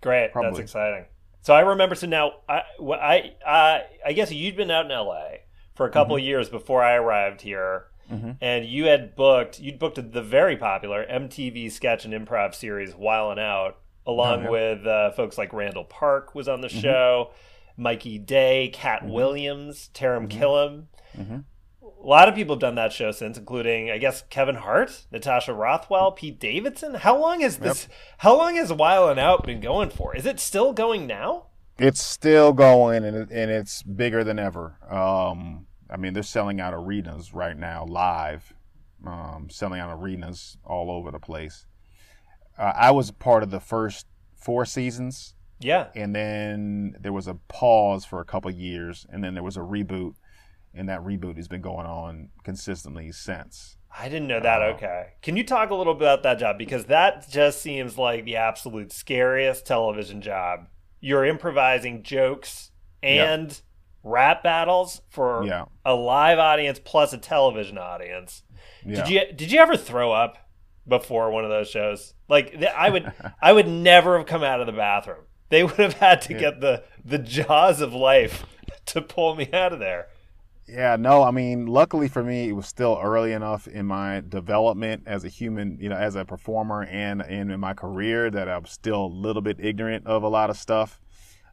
Great, 0.00 0.32
probably. 0.32 0.50
that's 0.50 0.60
exciting. 0.60 1.06
So 1.42 1.54
I 1.54 1.60
remember. 1.60 1.94
So 1.94 2.06
now 2.06 2.32
I 2.48 2.62
I 2.80 3.32
I, 3.46 3.82
I 4.06 4.12
guess 4.12 4.32
you'd 4.32 4.56
been 4.56 4.70
out 4.70 4.86
in 4.86 4.90
L.A. 4.90 5.40
for 5.74 5.86
a 5.86 5.90
couple 5.90 6.16
mm-hmm. 6.16 6.22
of 6.22 6.26
years 6.26 6.48
before 6.48 6.82
I 6.82 6.94
arrived 6.94 7.40
here. 7.40 7.86
Mm-hmm. 8.10 8.32
And 8.40 8.64
you 8.64 8.86
had 8.86 9.16
booked, 9.16 9.58
you'd 9.58 9.78
booked 9.78 10.12
the 10.12 10.22
very 10.22 10.56
popular 10.56 11.04
MTV 11.04 11.70
sketch 11.72 12.04
and 12.04 12.14
improv 12.14 12.54
series 12.54 12.94
Wild 12.94 13.38
'N 13.38 13.44
Out, 13.44 13.78
along 14.06 14.40
oh, 14.40 14.42
yeah. 14.42 14.50
with 14.50 14.86
uh, 14.86 15.10
folks 15.12 15.36
like 15.36 15.52
Randall 15.52 15.84
Park 15.84 16.34
was 16.34 16.48
on 16.48 16.60
the 16.60 16.68
mm-hmm. 16.68 16.80
show. 16.80 17.30
Mikey 17.76 18.18
Day, 18.18 18.70
Katt 18.72 19.02
mm-hmm. 19.02 19.12
Williams, 19.12 19.90
Taran 19.92 20.28
mm-hmm. 20.28 20.40
Killam. 20.40 20.84
Mm-hmm. 21.16 21.38
A 21.82 22.06
lot 22.06 22.28
of 22.28 22.34
people 22.34 22.54
have 22.54 22.60
done 22.60 22.76
that 22.76 22.92
show 22.92 23.10
since, 23.10 23.36
including 23.36 23.90
I 23.90 23.98
guess 23.98 24.22
Kevin 24.30 24.54
Hart, 24.54 25.06
Natasha 25.10 25.52
Rothwell, 25.52 26.12
Pete 26.12 26.38
Davidson. 26.38 26.94
How 26.94 27.18
long 27.18 27.40
has 27.40 27.58
this? 27.58 27.84
Yep. 27.88 27.98
How 28.18 28.36
long 28.36 28.56
has 28.56 28.72
Wild 28.72 29.10
'N 29.10 29.18
Out 29.18 29.44
been 29.44 29.60
going 29.60 29.90
for? 29.90 30.14
Is 30.14 30.26
it 30.26 30.38
still 30.38 30.72
going 30.72 31.06
now? 31.06 31.46
It's 31.78 32.02
still 32.02 32.52
going, 32.54 33.04
and, 33.04 33.16
it, 33.16 33.30
and 33.30 33.50
it's 33.50 33.82
bigger 33.82 34.24
than 34.24 34.38
ever. 34.38 34.78
Um, 34.88 35.65
I 35.90 35.96
mean, 35.96 36.14
they're 36.14 36.22
selling 36.22 36.60
out 36.60 36.74
arenas 36.74 37.32
right 37.32 37.56
now, 37.56 37.84
live, 37.86 38.52
um, 39.06 39.48
selling 39.50 39.80
out 39.80 39.96
arenas 39.96 40.58
all 40.64 40.90
over 40.90 41.10
the 41.10 41.18
place. 41.18 41.66
Uh, 42.58 42.72
I 42.74 42.90
was 42.90 43.10
part 43.10 43.42
of 43.42 43.50
the 43.50 43.60
first 43.60 44.06
four 44.36 44.64
seasons 44.64 45.34
yeah. 45.60 45.88
And 45.94 46.14
then 46.14 46.96
there 47.00 47.12
was 47.12 47.26
a 47.26 47.34
pause 47.48 48.04
for 48.04 48.20
a 48.20 48.24
couple 48.24 48.50
years, 48.50 49.06
and 49.10 49.22
then 49.22 49.34
there 49.34 49.42
was 49.42 49.56
a 49.56 49.60
reboot, 49.60 50.14
and 50.74 50.88
that 50.88 51.00
reboot 51.00 51.36
has 51.36 51.48
been 51.48 51.62
going 51.62 51.86
on 51.86 52.30
consistently 52.44 53.12
since. 53.12 53.76
I 53.98 54.08
didn't 54.08 54.28
know 54.28 54.40
that. 54.40 54.60
Uh, 54.60 54.74
okay. 54.74 55.06
Can 55.22 55.36
you 55.36 55.44
talk 55.44 55.70
a 55.70 55.74
little 55.74 55.94
bit 55.94 56.02
about 56.02 56.22
that 56.24 56.38
job? 56.38 56.58
Because 56.58 56.86
that 56.86 57.28
just 57.30 57.62
seems 57.62 57.96
like 57.96 58.24
the 58.24 58.36
absolute 58.36 58.92
scariest 58.92 59.66
television 59.66 60.20
job 60.20 60.66
you're 61.00 61.24
improvising 61.24 62.02
jokes 62.02 62.70
and 63.02 63.60
rap 64.06 64.42
battles 64.42 65.02
for 65.10 65.44
Yeah. 65.44 65.64
a 65.84 65.94
live 65.94 66.38
audience 66.38 66.80
plus 66.82 67.12
a 67.12 67.18
television 67.18 67.76
audience. 67.76 68.42
Yeah. 68.84 68.96
Did 69.02 69.08
you 69.08 69.32
did 69.34 69.52
you 69.52 69.58
ever 69.60 69.76
throw 69.76 70.12
up 70.12 70.38
before 70.86 71.30
one 71.30 71.44
of 71.44 71.50
those 71.50 71.68
shows? 71.68 72.14
Like 72.28 72.54
I 72.62 72.88
would 72.90 73.12
I 73.42 73.52
would 73.52 73.66
never 73.68 74.16
have 74.18 74.26
come 74.26 74.42
out 74.44 74.60
of 74.60 74.66
the 74.66 74.72
bathroom. 74.72 75.24
They 75.48 75.62
would 75.64 75.76
have 75.76 75.94
had 75.94 76.22
to 76.22 76.34
get 76.34 76.60
the 76.60 76.84
the 77.04 77.18
jaws 77.18 77.80
of 77.80 77.92
life 77.92 78.46
to 78.86 79.02
pull 79.02 79.34
me 79.34 79.48
out 79.52 79.72
of 79.72 79.78
there. 79.80 80.06
Yeah, 80.68 80.96
no, 80.96 81.22
I 81.22 81.30
mean, 81.30 81.66
luckily 81.66 82.08
for 82.08 82.24
me, 82.24 82.48
it 82.48 82.52
was 82.52 82.66
still 82.66 82.98
early 83.00 83.32
enough 83.32 83.68
in 83.68 83.86
my 83.86 84.20
development 84.28 85.04
as 85.06 85.24
a 85.24 85.28
human, 85.28 85.78
you 85.80 85.88
know, 85.88 85.94
as 85.96 86.16
a 86.16 86.24
performer 86.24 86.82
and, 86.82 87.22
and 87.22 87.52
in 87.52 87.60
my 87.60 87.72
career 87.72 88.32
that 88.32 88.48
I'm 88.48 88.66
still 88.66 89.04
a 89.04 89.06
little 89.06 89.42
bit 89.42 89.58
ignorant 89.60 90.08
of 90.08 90.24
a 90.24 90.28
lot 90.28 90.50
of 90.50 90.56
stuff, 90.56 90.98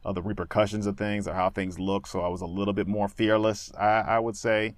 of 0.04 0.14
the 0.14 0.22
repercussions 0.22 0.86
of 0.86 0.96
things 0.98 1.26
or 1.26 1.34
how 1.34 1.48
things 1.50 1.78
look. 1.78 2.06
So 2.06 2.20
I 2.20 2.28
was 2.28 2.40
a 2.42 2.46
little 2.46 2.74
bit 2.74 2.86
more 2.86 3.08
fearless, 3.08 3.72
I, 3.78 4.00
I 4.00 4.18
would 4.18 4.36
say. 4.36 4.74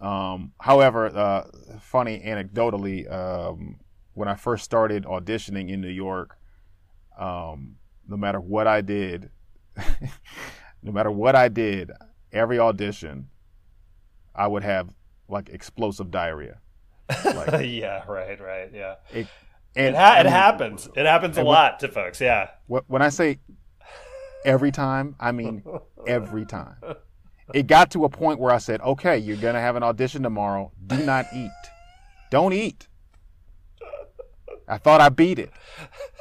Um, 0.00 0.52
however, 0.60 1.06
uh, 1.06 1.44
funny 1.80 2.22
anecdotally, 2.24 3.10
um, 3.12 3.76
when 4.14 4.28
I 4.28 4.34
first 4.34 4.64
started 4.64 5.04
auditioning 5.04 5.70
in 5.70 5.80
New 5.80 5.88
York, 5.88 6.36
um, 7.18 7.76
no 8.08 8.16
matter 8.16 8.40
what 8.40 8.66
I 8.66 8.80
did, 8.80 9.30
no 10.82 10.92
matter 10.92 11.10
what 11.10 11.34
I 11.34 11.48
did, 11.48 11.90
every 12.32 12.58
audition, 12.58 13.28
I 14.34 14.46
would 14.46 14.62
have 14.62 14.88
like 15.28 15.48
explosive 15.48 16.10
diarrhea. 16.10 16.58
Like, 17.24 17.64
yeah, 17.66 18.04
right, 18.06 18.40
right, 18.40 18.70
yeah. 18.74 18.94
it, 19.12 19.18
It, 19.20 19.28
and 19.76 19.96
ha- 19.96 20.14
I 20.14 20.22
mean, 20.22 20.32
happens. 20.32 20.88
It 20.96 21.06
happens 21.06 21.36
a 21.38 21.44
what- 21.44 21.52
lot 21.52 21.80
to 21.80 21.88
folks. 21.88 22.20
Yeah. 22.20 22.48
When 22.66 23.02
I 23.02 23.08
say 23.10 23.38
every 24.46 24.72
time, 24.72 25.14
I 25.20 25.32
mean 25.32 25.62
every 26.06 26.46
time. 26.46 26.76
It 27.52 27.66
got 27.66 27.90
to 27.92 28.04
a 28.04 28.08
point 28.08 28.40
where 28.40 28.52
I 28.52 28.58
said, 28.58 28.80
"Okay, 28.80 29.18
you're 29.18 29.36
gonna 29.36 29.60
have 29.60 29.76
an 29.76 29.82
audition 29.82 30.22
tomorrow. 30.22 30.72
Do 30.86 30.96
not 31.04 31.26
eat. 31.34 31.50
Don't 32.30 32.52
eat." 32.52 32.88
I 34.68 34.78
thought 34.78 35.00
I 35.00 35.10
beat 35.10 35.38
it, 35.38 35.50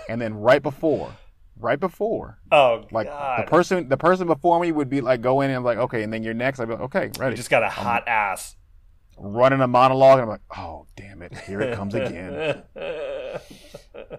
and 0.07 0.21
then 0.21 0.35
right 0.35 0.61
before, 0.61 1.11
right 1.59 1.79
before, 1.79 2.37
Oh, 2.51 2.85
like 2.91 3.07
God. 3.07 3.39
the 3.39 3.49
person, 3.49 3.89
the 3.89 3.97
person 3.97 4.27
before 4.27 4.59
me 4.59 4.71
would 4.71 4.87
be 4.87 5.01
like, 5.01 5.21
go 5.21 5.41
in 5.41 5.49
and 5.49 5.57
I'm 5.57 5.63
like, 5.63 5.79
okay, 5.79 6.03
and 6.03 6.13
then 6.13 6.21
you're 6.21 6.35
next. 6.35 6.59
I'd 6.59 6.65
be 6.67 6.73
like, 6.73 6.83
okay, 6.83 7.09
ready. 7.17 7.31
you 7.33 7.37
just 7.37 7.49
got 7.49 7.63
a 7.63 7.69
hot 7.69 8.07
ass. 8.07 8.55
running 9.17 9.61
a 9.61 9.67
monologue, 9.67 10.19
and 10.19 10.23
I'm 10.23 10.29
like, 10.29 10.41
oh 10.55 10.85
damn 10.95 11.23
it, 11.23 11.35
here 11.39 11.59
it 11.61 11.75
comes 11.75 11.95
again. 11.95 12.61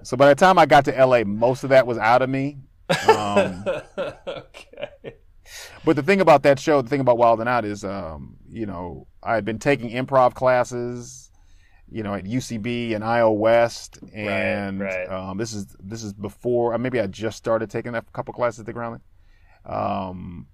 So 0.03 0.17
by 0.17 0.29
the 0.29 0.35
time 0.35 0.59
I 0.59 0.67
got 0.67 0.85
to 0.87 1.05
LA, 1.07 1.23
most 1.25 1.63
of 1.63 1.71
that 1.71 1.87
was 1.87 1.99
out 1.99 2.21
of 2.23 2.29
me. 2.31 2.59
Um, 3.09 3.65
okay. 3.99 5.15
but 5.85 5.97
the 5.97 6.03
thing 6.03 6.21
about 6.21 6.43
that 6.45 6.59
show, 6.59 6.83
the 6.83 6.89
thing 6.89 7.01
about 7.01 7.19
Wild 7.19 7.41
'N 7.41 7.49
Out 7.49 7.65
is, 7.65 7.85
um, 7.85 8.37
you 8.49 8.67
know, 8.67 9.07
I 9.23 9.35
had 9.35 9.45
been 9.45 9.59
taking 9.59 9.91
improv 9.91 10.35
classes, 10.35 11.31
you 11.91 12.03
know, 12.03 12.15
at 12.15 12.25
UCB 12.25 12.95
and 12.95 13.05
IO 13.05 13.31
West, 13.33 13.99
and 14.15 14.81
right. 14.81 15.09
Um, 15.09 15.39
this 15.39 15.53
is 15.53 15.67
this 15.81 16.03
is 16.03 16.13
before 16.13 16.75
uh, 16.75 16.79
maybe 16.79 17.01
I 17.01 17.07
just 17.07 17.37
started 17.39 17.71
taking 17.71 17.95
a 17.95 18.03
couple 18.13 18.33
classes 18.35 18.61
at 18.61 18.67
the 18.67 18.73
Groundling. 18.73 19.03
Um, 19.65 20.47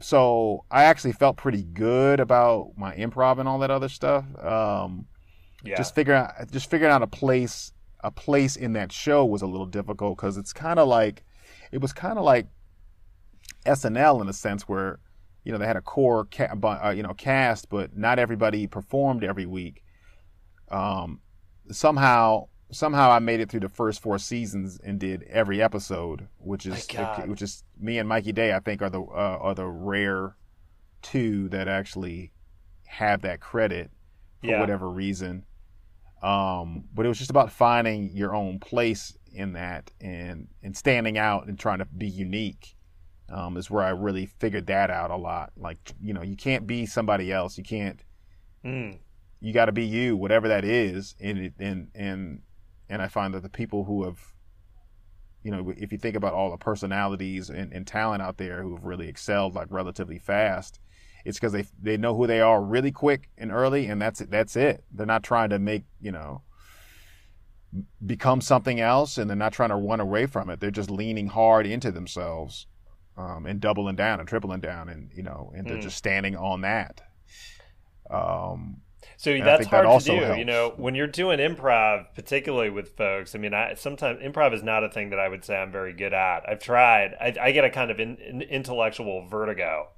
so 0.00 0.64
I 0.70 0.84
actually 0.84 1.12
felt 1.12 1.36
pretty 1.36 1.62
good 1.62 2.20
about 2.20 2.72
my 2.76 2.94
improv 2.94 3.38
and 3.38 3.48
all 3.48 3.58
that 3.60 3.70
other 3.70 3.88
stuff. 3.88 4.24
Um, 4.42 5.06
Yeah. 5.62 5.76
just 5.76 5.94
figuring 5.94 6.20
out 6.22 6.50
just 6.50 6.70
figuring 6.70 6.92
out 6.92 7.02
a 7.02 7.06
place 7.06 7.72
a 8.02 8.10
place 8.10 8.56
in 8.56 8.72
that 8.74 8.92
show 8.92 9.24
was 9.24 9.42
a 9.42 9.46
little 9.46 9.66
difficult 9.66 10.16
because 10.16 10.36
it's 10.36 10.52
kind 10.52 10.78
of 10.78 10.88
like 10.88 11.24
it 11.72 11.80
was 11.80 11.92
kind 11.92 12.18
of 12.18 12.24
like 12.24 12.46
SNL 13.66 14.20
in 14.22 14.28
a 14.28 14.32
sense 14.32 14.62
where 14.68 14.98
you 15.44 15.52
know 15.52 15.58
they 15.58 15.66
had 15.66 15.76
a 15.76 15.80
core 15.82 16.26
ca- 16.30 16.54
uh, 16.62 16.90
you 16.90 17.02
know 17.02 17.14
cast 17.14 17.68
but 17.68 17.96
not 17.96 18.18
everybody 18.18 18.66
performed 18.66 19.24
every 19.24 19.46
week 19.46 19.82
um, 20.70 21.20
somehow 21.70 22.46
somehow 22.70 23.10
I 23.10 23.18
made 23.18 23.40
it 23.40 23.50
through 23.50 23.60
the 23.60 23.68
first 23.68 24.00
four 24.00 24.18
seasons 24.18 24.78
and 24.82 24.98
did 24.98 25.24
every 25.24 25.60
episode 25.60 26.28
which 26.38 26.66
is 26.66 26.86
which 27.26 27.42
is 27.42 27.64
me 27.78 27.98
and 27.98 28.08
Mikey 28.08 28.32
Day 28.32 28.52
I 28.54 28.60
think 28.60 28.80
are 28.82 28.90
the 28.90 29.00
uh, 29.02 29.38
are 29.40 29.54
the 29.54 29.66
rare 29.66 30.36
two 31.02 31.48
that 31.48 31.68
actually 31.68 32.32
have 32.86 33.22
that 33.22 33.40
credit 33.40 33.90
for 34.40 34.46
Yeah. 34.48 34.60
whatever 34.60 34.88
reason. 34.90 35.44
Um, 36.22 36.84
but 36.94 37.06
it 37.06 37.08
was 37.08 37.18
just 37.18 37.30
about 37.30 37.50
finding 37.50 38.14
your 38.14 38.34
own 38.34 38.58
place 38.58 39.16
in 39.32 39.52
that 39.54 39.90
and 40.00 40.48
and 40.62 40.76
standing 40.76 41.16
out 41.16 41.46
and 41.46 41.58
trying 41.58 41.78
to 41.78 41.86
be 41.86 42.08
unique. 42.08 42.76
Um, 43.28 43.56
is 43.56 43.70
where 43.70 43.84
I 43.84 43.90
really 43.90 44.26
figured 44.26 44.66
that 44.66 44.90
out 44.90 45.12
a 45.12 45.16
lot. 45.16 45.52
Like 45.56 45.78
you 46.02 46.12
know, 46.12 46.22
you 46.22 46.36
can't 46.36 46.66
be 46.66 46.84
somebody 46.84 47.32
else. 47.32 47.56
You 47.56 47.64
can't. 47.64 48.02
Mm. 48.64 48.98
You 49.40 49.52
got 49.54 49.66
to 49.66 49.72
be 49.72 49.84
you, 49.84 50.16
whatever 50.16 50.48
that 50.48 50.64
is. 50.64 51.14
And 51.20 51.38
it, 51.38 51.54
and 51.58 51.88
and 51.94 52.42
and 52.88 53.00
I 53.00 53.08
find 53.08 53.32
that 53.34 53.42
the 53.42 53.48
people 53.48 53.84
who 53.84 54.04
have, 54.04 54.18
you 55.44 55.52
know, 55.52 55.72
if 55.76 55.92
you 55.92 55.98
think 55.98 56.16
about 56.16 56.34
all 56.34 56.50
the 56.50 56.56
personalities 56.58 57.48
and, 57.48 57.72
and 57.72 57.86
talent 57.86 58.20
out 58.20 58.36
there 58.36 58.62
who 58.62 58.74
have 58.74 58.84
really 58.84 59.08
excelled 59.08 59.54
like 59.54 59.68
relatively 59.70 60.18
fast, 60.18 60.80
it's 61.24 61.38
because 61.38 61.52
they 61.52 61.64
they 61.82 61.96
know 61.96 62.14
who 62.16 62.26
they 62.26 62.40
are 62.40 62.62
really 62.62 62.92
quick 62.92 63.28
and 63.38 63.52
early, 63.52 63.86
and 63.86 64.00
that's 64.00 64.20
it. 64.20 64.30
That's 64.30 64.56
it. 64.56 64.84
They're 64.92 65.06
not 65.06 65.22
trying 65.22 65.50
to 65.50 65.58
make 65.58 65.84
you 66.00 66.12
know 66.12 66.42
become 68.04 68.40
something 68.40 68.80
else, 68.80 69.18
and 69.18 69.28
they're 69.30 69.36
not 69.36 69.52
trying 69.52 69.68
to 69.68 69.76
run 69.76 70.00
away 70.00 70.26
from 70.26 70.50
it. 70.50 70.60
They're 70.60 70.70
just 70.70 70.90
leaning 70.90 71.28
hard 71.28 71.66
into 71.66 71.92
themselves 71.92 72.66
um, 73.16 73.46
and 73.46 73.60
doubling 73.60 73.96
down 73.96 74.18
and 74.20 74.28
tripling 74.28 74.60
down, 74.60 74.88
and 74.88 75.10
you 75.14 75.22
know, 75.22 75.52
and 75.54 75.66
they're 75.66 75.76
Mm. 75.78 75.82
just 75.82 75.96
standing 75.96 76.36
on 76.36 76.62
that. 76.62 77.00
Um, 78.10 78.80
So 79.16 79.30
that's 79.38 79.60
think 79.60 79.70
that 79.70 79.84
hard 79.84 80.02
to 80.02 80.34
do. 80.34 80.38
You 80.38 80.44
know, 80.44 80.72
when 80.76 80.94
you're 80.94 81.06
doing 81.06 81.38
improv, 81.38 82.06
particularly 82.14 82.70
with 82.70 82.96
folks. 82.96 83.34
I 83.34 83.38
mean, 83.38 83.54
I 83.54 83.74
sometimes 83.74 84.20
improv 84.20 84.52
is 84.54 84.62
not 84.62 84.82
a 84.82 84.88
thing 84.88 85.10
that 85.10 85.20
I 85.20 85.28
would 85.28 85.44
say 85.44 85.56
I'm 85.56 85.70
very 85.70 85.92
good 85.92 86.12
at. 86.12 86.48
I've 86.48 86.58
tried. 86.60 87.14
I, 87.20 87.34
I 87.40 87.52
get 87.52 87.64
a 87.64 87.70
kind 87.70 87.90
of 87.90 88.00
in, 88.00 88.16
in- 88.16 88.42
intellectual 88.42 89.26
vertigo 89.28 89.88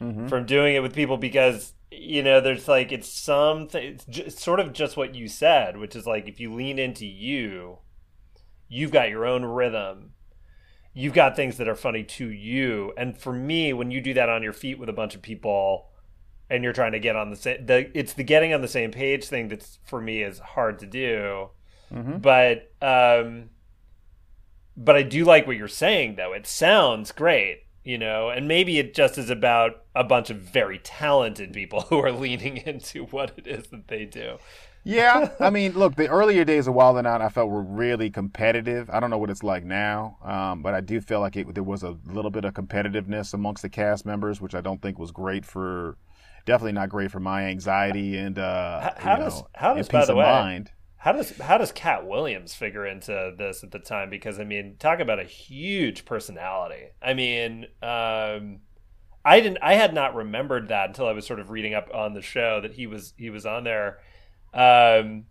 mhm. 0.00 0.28
from 0.28 0.46
doing 0.46 0.74
it 0.74 0.82
with 0.82 0.94
people 0.94 1.16
because 1.16 1.74
you 1.90 2.22
know 2.22 2.40
there's 2.40 2.68
like 2.68 2.92
it's 2.92 3.08
something. 3.08 3.98
It's, 4.08 4.42
sort 4.42 4.60
of 4.60 4.72
just 4.72 4.96
what 4.96 5.14
you 5.14 5.28
said, 5.28 5.76
which 5.76 5.96
is 5.96 6.06
like 6.06 6.28
if 6.28 6.38
you 6.40 6.52
lean 6.54 6.78
into 6.78 7.06
you, 7.06 7.78
you've 8.68 8.90
got 8.92 9.08
your 9.08 9.26
own 9.26 9.44
rhythm. 9.44 10.12
You've 10.94 11.14
got 11.14 11.36
things 11.36 11.58
that 11.58 11.68
are 11.68 11.76
funny 11.76 12.02
to 12.04 12.28
you, 12.28 12.92
and 12.96 13.16
for 13.16 13.32
me, 13.32 13.72
when 13.72 13.90
you 13.90 14.00
do 14.00 14.14
that 14.14 14.28
on 14.28 14.42
your 14.42 14.52
feet 14.52 14.78
with 14.80 14.88
a 14.88 14.92
bunch 14.92 15.14
of 15.14 15.22
people, 15.22 15.88
and 16.50 16.64
you're 16.64 16.72
trying 16.72 16.92
to 16.92 16.98
get 16.98 17.14
on 17.14 17.30
the 17.30 17.36
same 17.36 17.66
the 17.66 17.96
it's 17.96 18.14
the 18.14 18.24
getting 18.24 18.52
on 18.52 18.62
the 18.62 18.68
same 18.68 18.90
page 18.90 19.26
thing 19.26 19.48
that's 19.48 19.78
for 19.84 20.00
me 20.00 20.22
is 20.22 20.38
hard 20.38 20.78
to 20.80 20.86
do 20.86 21.50
Mhm. 21.92 22.20
but 22.20 22.72
um 22.82 23.50
but 24.76 24.96
i 24.96 25.02
do 25.02 25.24
like 25.24 25.46
what 25.46 25.56
you're 25.56 25.68
saying 25.68 26.16
though 26.16 26.32
it 26.32 26.46
sounds 26.46 27.12
great 27.12 27.64
you 27.88 27.96
know 27.98 28.28
and 28.30 28.46
maybe 28.46 28.78
it 28.78 28.94
just 28.94 29.16
is 29.18 29.30
about 29.30 29.82
a 29.94 30.04
bunch 30.04 30.28
of 30.30 30.36
very 30.36 30.78
talented 30.78 31.52
people 31.52 31.80
who 31.88 31.98
are 31.98 32.12
leaning 32.12 32.56
into 32.72 33.04
what 33.06 33.32
it 33.38 33.46
is 33.46 33.68
that 33.68 33.88
they 33.88 34.04
do 34.04 34.36
Yeah, 34.84 35.30
I 35.40 35.50
mean, 35.50 35.72
look, 35.72 35.96
the 35.96 36.08
earlier 36.08 36.44
days 36.44 36.66
of 36.68 36.74
Wild 36.74 36.96
'N 36.98 37.06
Out, 37.06 37.20
I 37.20 37.28
felt 37.28 37.50
were 37.50 37.62
really 37.84 38.10
competitive. 38.10 38.88
I 38.90 39.00
don't 39.00 39.10
know 39.10 39.18
what 39.18 39.28
it's 39.28 39.42
like 39.42 39.64
now, 39.64 40.16
um, 40.24 40.62
but 40.62 40.72
I 40.72 40.80
do 40.80 41.00
feel 41.00 41.20
like 41.20 41.36
it, 41.36 41.52
there 41.54 41.64
was 41.74 41.82
a 41.82 41.96
little 42.06 42.30
bit 42.30 42.44
of 42.44 42.54
competitiveness 42.54 43.34
amongst 43.34 43.62
the 43.62 43.68
cast 43.68 44.06
members, 44.06 44.40
which 44.40 44.54
I 44.54 44.60
don't 44.62 44.80
think 44.80 44.98
was 44.98 45.10
great 45.10 45.44
for, 45.44 45.96
definitely 46.46 46.72
not 46.72 46.88
great 46.88 47.10
for 47.10 47.20
my 47.20 47.40
anxiety 47.54 48.16
and 48.16 48.38
uh, 48.38 48.92
how 48.96 49.12
you 49.16 49.24
does- 49.24 49.40
know, 49.40 49.48
how 49.54 49.74
does, 49.74 49.88
by 49.88 49.98
peace 49.98 50.06
the 50.06 50.12
of 50.12 50.18
way- 50.18 50.24
mind. 50.24 50.70
How 50.98 51.12
does 51.12 51.36
how 51.38 51.58
does 51.58 51.70
Katt 51.70 52.06
Williams 52.06 52.54
figure 52.54 52.84
into 52.84 53.32
this 53.38 53.62
at 53.62 53.70
the 53.70 53.78
time? 53.78 54.10
Because 54.10 54.40
I 54.40 54.44
mean, 54.44 54.76
talk 54.78 54.98
about 54.98 55.20
a 55.20 55.24
huge 55.24 56.04
personality. 56.04 56.88
I 57.00 57.14
mean, 57.14 57.66
um, 57.82 58.60
I 59.24 59.40
didn't, 59.40 59.58
I 59.62 59.74
had 59.74 59.94
not 59.94 60.14
remembered 60.16 60.68
that 60.68 60.88
until 60.88 61.06
I 61.06 61.12
was 61.12 61.26
sort 61.26 61.38
of 61.38 61.50
reading 61.50 61.72
up 61.74 61.88
on 61.94 62.14
the 62.14 62.22
show 62.22 62.60
that 62.60 62.72
he 62.72 62.86
was 62.86 63.14
he 63.16 63.30
was 63.30 63.46
on 63.46 63.62
there. 63.62 63.98
Um, 64.52 65.26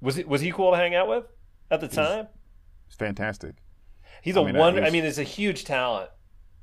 was 0.00 0.18
it 0.18 0.26
was 0.26 0.40
he 0.40 0.50
cool 0.50 0.72
to 0.72 0.76
hang 0.76 0.94
out 0.96 1.08
with 1.08 1.24
at 1.70 1.80
the 1.80 1.88
time? 1.88 2.26
It's 2.88 2.96
fantastic. 2.96 3.56
He's 4.20 4.36
I 4.36 4.40
a 4.40 4.44
mean, 4.46 4.56
wonder. 4.56 4.82
I 4.82 4.90
mean, 4.90 5.04
it's 5.04 5.18
a 5.18 5.24
huge 5.24 5.64
talent, 5.64 6.10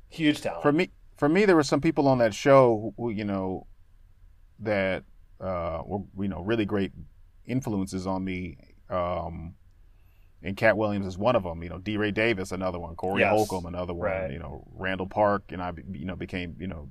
huge 0.08 0.42
talent. 0.42 0.62
For 0.62 0.72
me, 0.72 0.90
for 1.16 1.28
me, 1.28 1.46
there 1.46 1.56
were 1.56 1.62
some 1.62 1.80
people 1.80 2.08
on 2.08 2.18
that 2.18 2.34
show 2.34 2.92
who, 2.98 3.10
you 3.10 3.24
know, 3.24 3.66
that 4.58 5.04
uh, 5.40 5.82
were 5.86 6.00
you 6.20 6.28
know 6.28 6.42
really 6.42 6.64
great 6.64 6.92
influences 7.46 8.06
on 8.06 8.24
me. 8.24 8.58
Um, 8.90 9.54
and 10.42 10.56
Katt 10.56 10.76
Williams 10.76 11.06
is 11.06 11.16
one 11.16 11.36
of 11.36 11.42
them. 11.42 11.62
You 11.62 11.70
know, 11.70 11.78
D. 11.78 11.96
Ray 11.96 12.10
Davis, 12.10 12.52
another 12.52 12.78
one. 12.78 12.94
Corey 12.96 13.20
Yes. 13.22 13.30
Holcomb, 13.30 13.66
another 13.66 13.94
one. 13.94 14.10
Right. 14.10 14.30
You 14.30 14.38
know, 14.38 14.66
Randall 14.74 15.06
Park, 15.06 15.44
and 15.52 15.62
I, 15.62 15.72
you 15.92 16.04
know, 16.04 16.16
became 16.16 16.54
you 16.58 16.66
know 16.66 16.90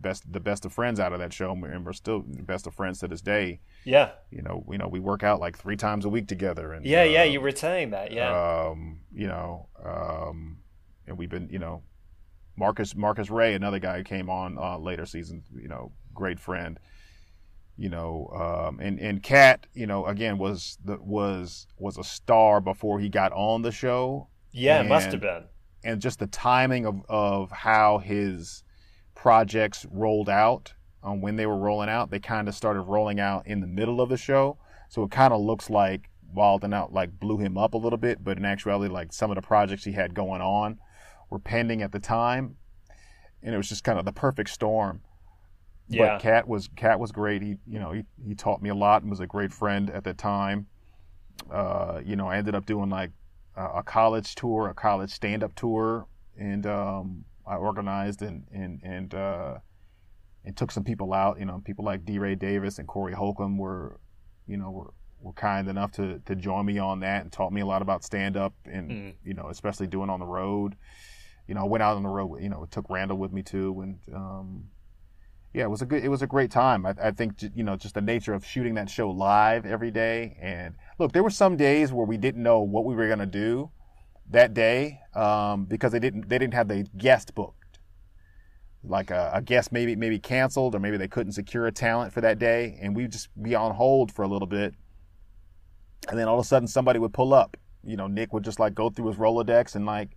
best 0.00 0.30
the 0.32 0.40
best 0.40 0.64
of 0.64 0.72
friends 0.72 0.98
out 1.00 1.12
of 1.12 1.18
that 1.20 1.32
show, 1.32 1.52
and 1.52 1.84
we're 1.86 1.92
still 1.92 2.24
best 2.26 2.66
of 2.66 2.74
friends 2.74 2.98
to 3.00 3.08
this 3.08 3.20
day. 3.20 3.60
yeah, 3.84 4.10
You 4.30 4.42
know, 4.42 4.64
you 4.70 4.78
know, 4.78 4.88
we 4.88 5.00
work 5.00 5.22
out 5.22 5.40
like 5.40 5.56
three 5.58 5.76
times 5.76 6.04
a 6.04 6.08
week 6.08 6.26
together, 6.28 6.72
and 6.72 6.84
yeah, 6.84 7.04
yeah. 7.04 7.20
uh, 7.22 7.24
You 7.24 7.40
were 7.40 7.50
saying 7.52 7.90
that. 7.90 8.12
Yeah, 8.12 8.30
um, 8.70 9.00
you 9.12 9.26
know, 9.28 9.68
um, 9.84 10.58
and 11.06 11.16
we've 11.16 11.30
been, 11.30 11.48
you 11.50 11.58
know, 11.58 11.82
Marcus 12.56 12.94
Marcus 12.96 13.30
Ray, 13.30 13.54
another 13.54 13.78
guy 13.78 13.98
who 13.98 14.04
came 14.04 14.28
on 14.28 14.58
uh, 14.58 14.76
later 14.78 15.06
seasons, 15.06 15.44
you 15.54 15.68
know, 15.68 15.92
great 16.14 16.38
friend. 16.40 16.78
You 17.80 17.88
know, 17.88 18.28
um, 18.34 18.80
and 18.80 18.98
and 18.98 19.22
Katt, 19.22 19.68
you 19.72 19.86
know, 19.86 20.04
again 20.06 20.36
was 20.36 20.78
the 20.84 20.98
was 21.00 21.68
was 21.78 21.96
a 21.96 22.02
star 22.02 22.60
before 22.60 22.98
he 22.98 23.08
got 23.08 23.32
on 23.32 23.62
the 23.62 23.70
show. 23.70 24.26
Yeah, 24.50 24.78
and, 24.78 24.86
it 24.86 24.88
must 24.88 25.12
have 25.12 25.20
been. 25.20 25.44
And 25.84 26.02
just 26.02 26.18
the 26.18 26.26
timing 26.26 26.86
of 26.86 27.02
of 27.08 27.52
how 27.52 27.98
his 27.98 28.64
projects 29.14 29.86
rolled 29.92 30.28
out, 30.28 30.74
um, 31.04 31.20
when 31.20 31.36
they 31.36 31.46
were 31.46 31.56
rolling 31.56 31.88
out, 31.88 32.10
they 32.10 32.18
kind 32.18 32.48
of 32.48 32.56
started 32.56 32.82
rolling 32.82 33.20
out 33.20 33.46
in 33.46 33.60
the 33.60 33.68
middle 33.68 34.00
of 34.00 34.08
the 34.08 34.16
show, 34.16 34.58
so 34.88 35.04
it 35.04 35.12
kind 35.12 35.32
of 35.32 35.40
looks 35.40 35.70
like 35.70 36.10
Wild 36.34 36.64
'N 36.64 36.74
Out 36.74 36.92
like 36.92 37.20
blew 37.20 37.38
him 37.38 37.56
up 37.56 37.74
a 37.74 37.78
little 37.78 37.96
bit, 37.96 38.24
but 38.24 38.38
in 38.38 38.44
actuality, 38.44 38.92
like 38.92 39.12
some 39.12 39.30
of 39.30 39.36
the 39.36 39.42
projects 39.42 39.84
he 39.84 39.92
had 39.92 40.14
going 40.14 40.40
on 40.40 40.80
were 41.30 41.38
pending 41.38 41.80
at 41.82 41.92
the 41.92 42.00
time, 42.00 42.56
and 43.40 43.54
it 43.54 43.56
was 43.56 43.68
just 43.68 43.84
kind 43.84 44.00
of 44.00 44.04
the 44.04 44.12
perfect 44.12 44.50
storm. 44.50 45.02
Yeah. 45.88 46.14
But 46.14 46.22
Katt 46.22 46.48
was 46.48 46.68
Katt 46.76 47.00
was 47.00 47.12
great. 47.12 47.42
He 47.42 47.56
you 47.66 47.78
know 47.78 47.92
he 47.92 48.04
he 48.26 48.34
taught 48.34 48.60
me 48.62 48.68
a 48.68 48.74
lot 48.74 49.02
and 49.02 49.10
was 49.10 49.20
a 49.20 49.26
great 49.26 49.52
friend 49.52 49.90
at 49.90 50.04
the 50.04 50.14
time. 50.14 50.66
Uh, 51.50 52.00
you 52.04 52.16
know, 52.16 52.28
I 52.28 52.36
ended 52.36 52.54
up 52.54 52.66
doing 52.66 52.90
like 52.90 53.12
a 53.56 53.82
college 53.82 54.34
tour, 54.34 54.68
a 54.68 54.74
college 54.74 55.10
stand 55.10 55.42
up 55.42 55.54
tour, 55.54 56.06
and 56.38 56.66
um, 56.66 57.24
I 57.46 57.56
organized 57.56 58.22
and 58.22 58.44
and 58.52 58.80
and 58.82 59.14
uh, 59.14 59.58
and 60.44 60.56
took 60.56 60.70
some 60.70 60.84
people 60.84 61.12
out. 61.12 61.38
You 61.38 61.46
know, 61.46 61.60
people 61.64 61.84
like 61.84 62.04
D. 62.04 62.18
Ray 62.18 62.34
Davis 62.34 62.78
and 62.78 62.86
Corey 62.86 63.14
Holcomb 63.14 63.56
were, 63.58 63.98
you 64.46 64.56
know, 64.56 64.70
were 64.70 64.92
were 65.20 65.32
kind 65.32 65.68
enough 65.68 65.90
to 65.92 66.20
to 66.26 66.36
join 66.36 66.66
me 66.66 66.78
on 66.78 67.00
that 67.00 67.22
and 67.22 67.32
taught 67.32 67.52
me 67.52 67.60
a 67.60 67.66
lot 67.66 67.82
about 67.82 68.04
stand 68.04 68.36
up 68.36 68.54
and 68.64 68.90
Mm. 68.90 69.14
you 69.24 69.34
know, 69.34 69.48
especially 69.48 69.86
doing 69.86 70.10
on 70.10 70.20
the 70.20 70.26
road. 70.26 70.76
You 71.46 71.54
know, 71.54 71.62
I 71.62 71.64
went 71.64 71.82
out 71.82 71.96
on 71.96 72.02
the 72.02 72.08
road. 72.10 72.42
You 72.42 72.50
know, 72.50 72.66
took 72.70 72.90
Randall 72.90 73.16
with 73.16 73.32
me 73.32 73.42
too, 73.42 73.80
and 73.80 73.98
um, 74.14 74.64
yeah, 75.58 75.64
it 75.64 75.70
was 75.70 75.82
a 75.82 75.86
good. 75.86 76.04
It 76.04 76.08
was 76.08 76.22
a 76.22 76.26
great 76.28 76.52
time. 76.52 76.86
I, 76.86 76.94
I 77.02 77.10
think 77.10 77.42
you 77.56 77.64
know 77.64 77.74
just 77.74 77.96
the 77.96 78.00
nature 78.00 78.32
of 78.32 78.46
shooting 78.46 78.74
that 78.74 78.88
show 78.88 79.10
live 79.10 79.66
every 79.66 79.90
day. 79.90 80.38
And 80.40 80.76
look, 81.00 81.12
there 81.12 81.24
were 81.24 81.30
some 81.30 81.56
days 81.56 81.92
where 81.92 82.06
we 82.06 82.16
didn't 82.16 82.44
know 82.44 82.60
what 82.60 82.84
we 82.84 82.94
were 82.94 83.08
gonna 83.08 83.26
do 83.26 83.72
that 84.30 84.54
day 84.54 85.00
um, 85.16 85.64
because 85.64 85.90
they 85.90 85.98
didn't 85.98 86.28
they 86.28 86.38
didn't 86.38 86.54
have 86.54 86.68
the 86.68 86.86
guest 86.96 87.34
booked. 87.34 87.80
Like 88.84 89.10
a, 89.10 89.32
a 89.34 89.42
guest 89.42 89.72
maybe 89.72 89.96
maybe 89.96 90.20
canceled 90.20 90.76
or 90.76 90.78
maybe 90.78 90.96
they 90.96 91.08
couldn't 91.08 91.32
secure 91.32 91.66
a 91.66 91.72
talent 91.72 92.12
for 92.12 92.20
that 92.20 92.38
day, 92.38 92.78
and 92.80 92.94
we'd 92.94 93.10
just 93.10 93.28
be 93.42 93.56
on 93.56 93.74
hold 93.74 94.12
for 94.12 94.22
a 94.22 94.28
little 94.28 94.46
bit, 94.46 94.76
and 96.08 96.16
then 96.16 96.28
all 96.28 96.38
of 96.38 96.44
a 96.44 96.46
sudden 96.46 96.68
somebody 96.68 97.00
would 97.00 97.12
pull 97.12 97.34
up. 97.34 97.56
You 97.82 97.96
know, 97.96 98.06
Nick 98.06 98.32
would 98.32 98.44
just 98.44 98.60
like 98.60 98.76
go 98.76 98.90
through 98.90 99.08
his 99.08 99.16
Rolodex 99.16 99.74
and 99.74 99.84
like 99.86 100.10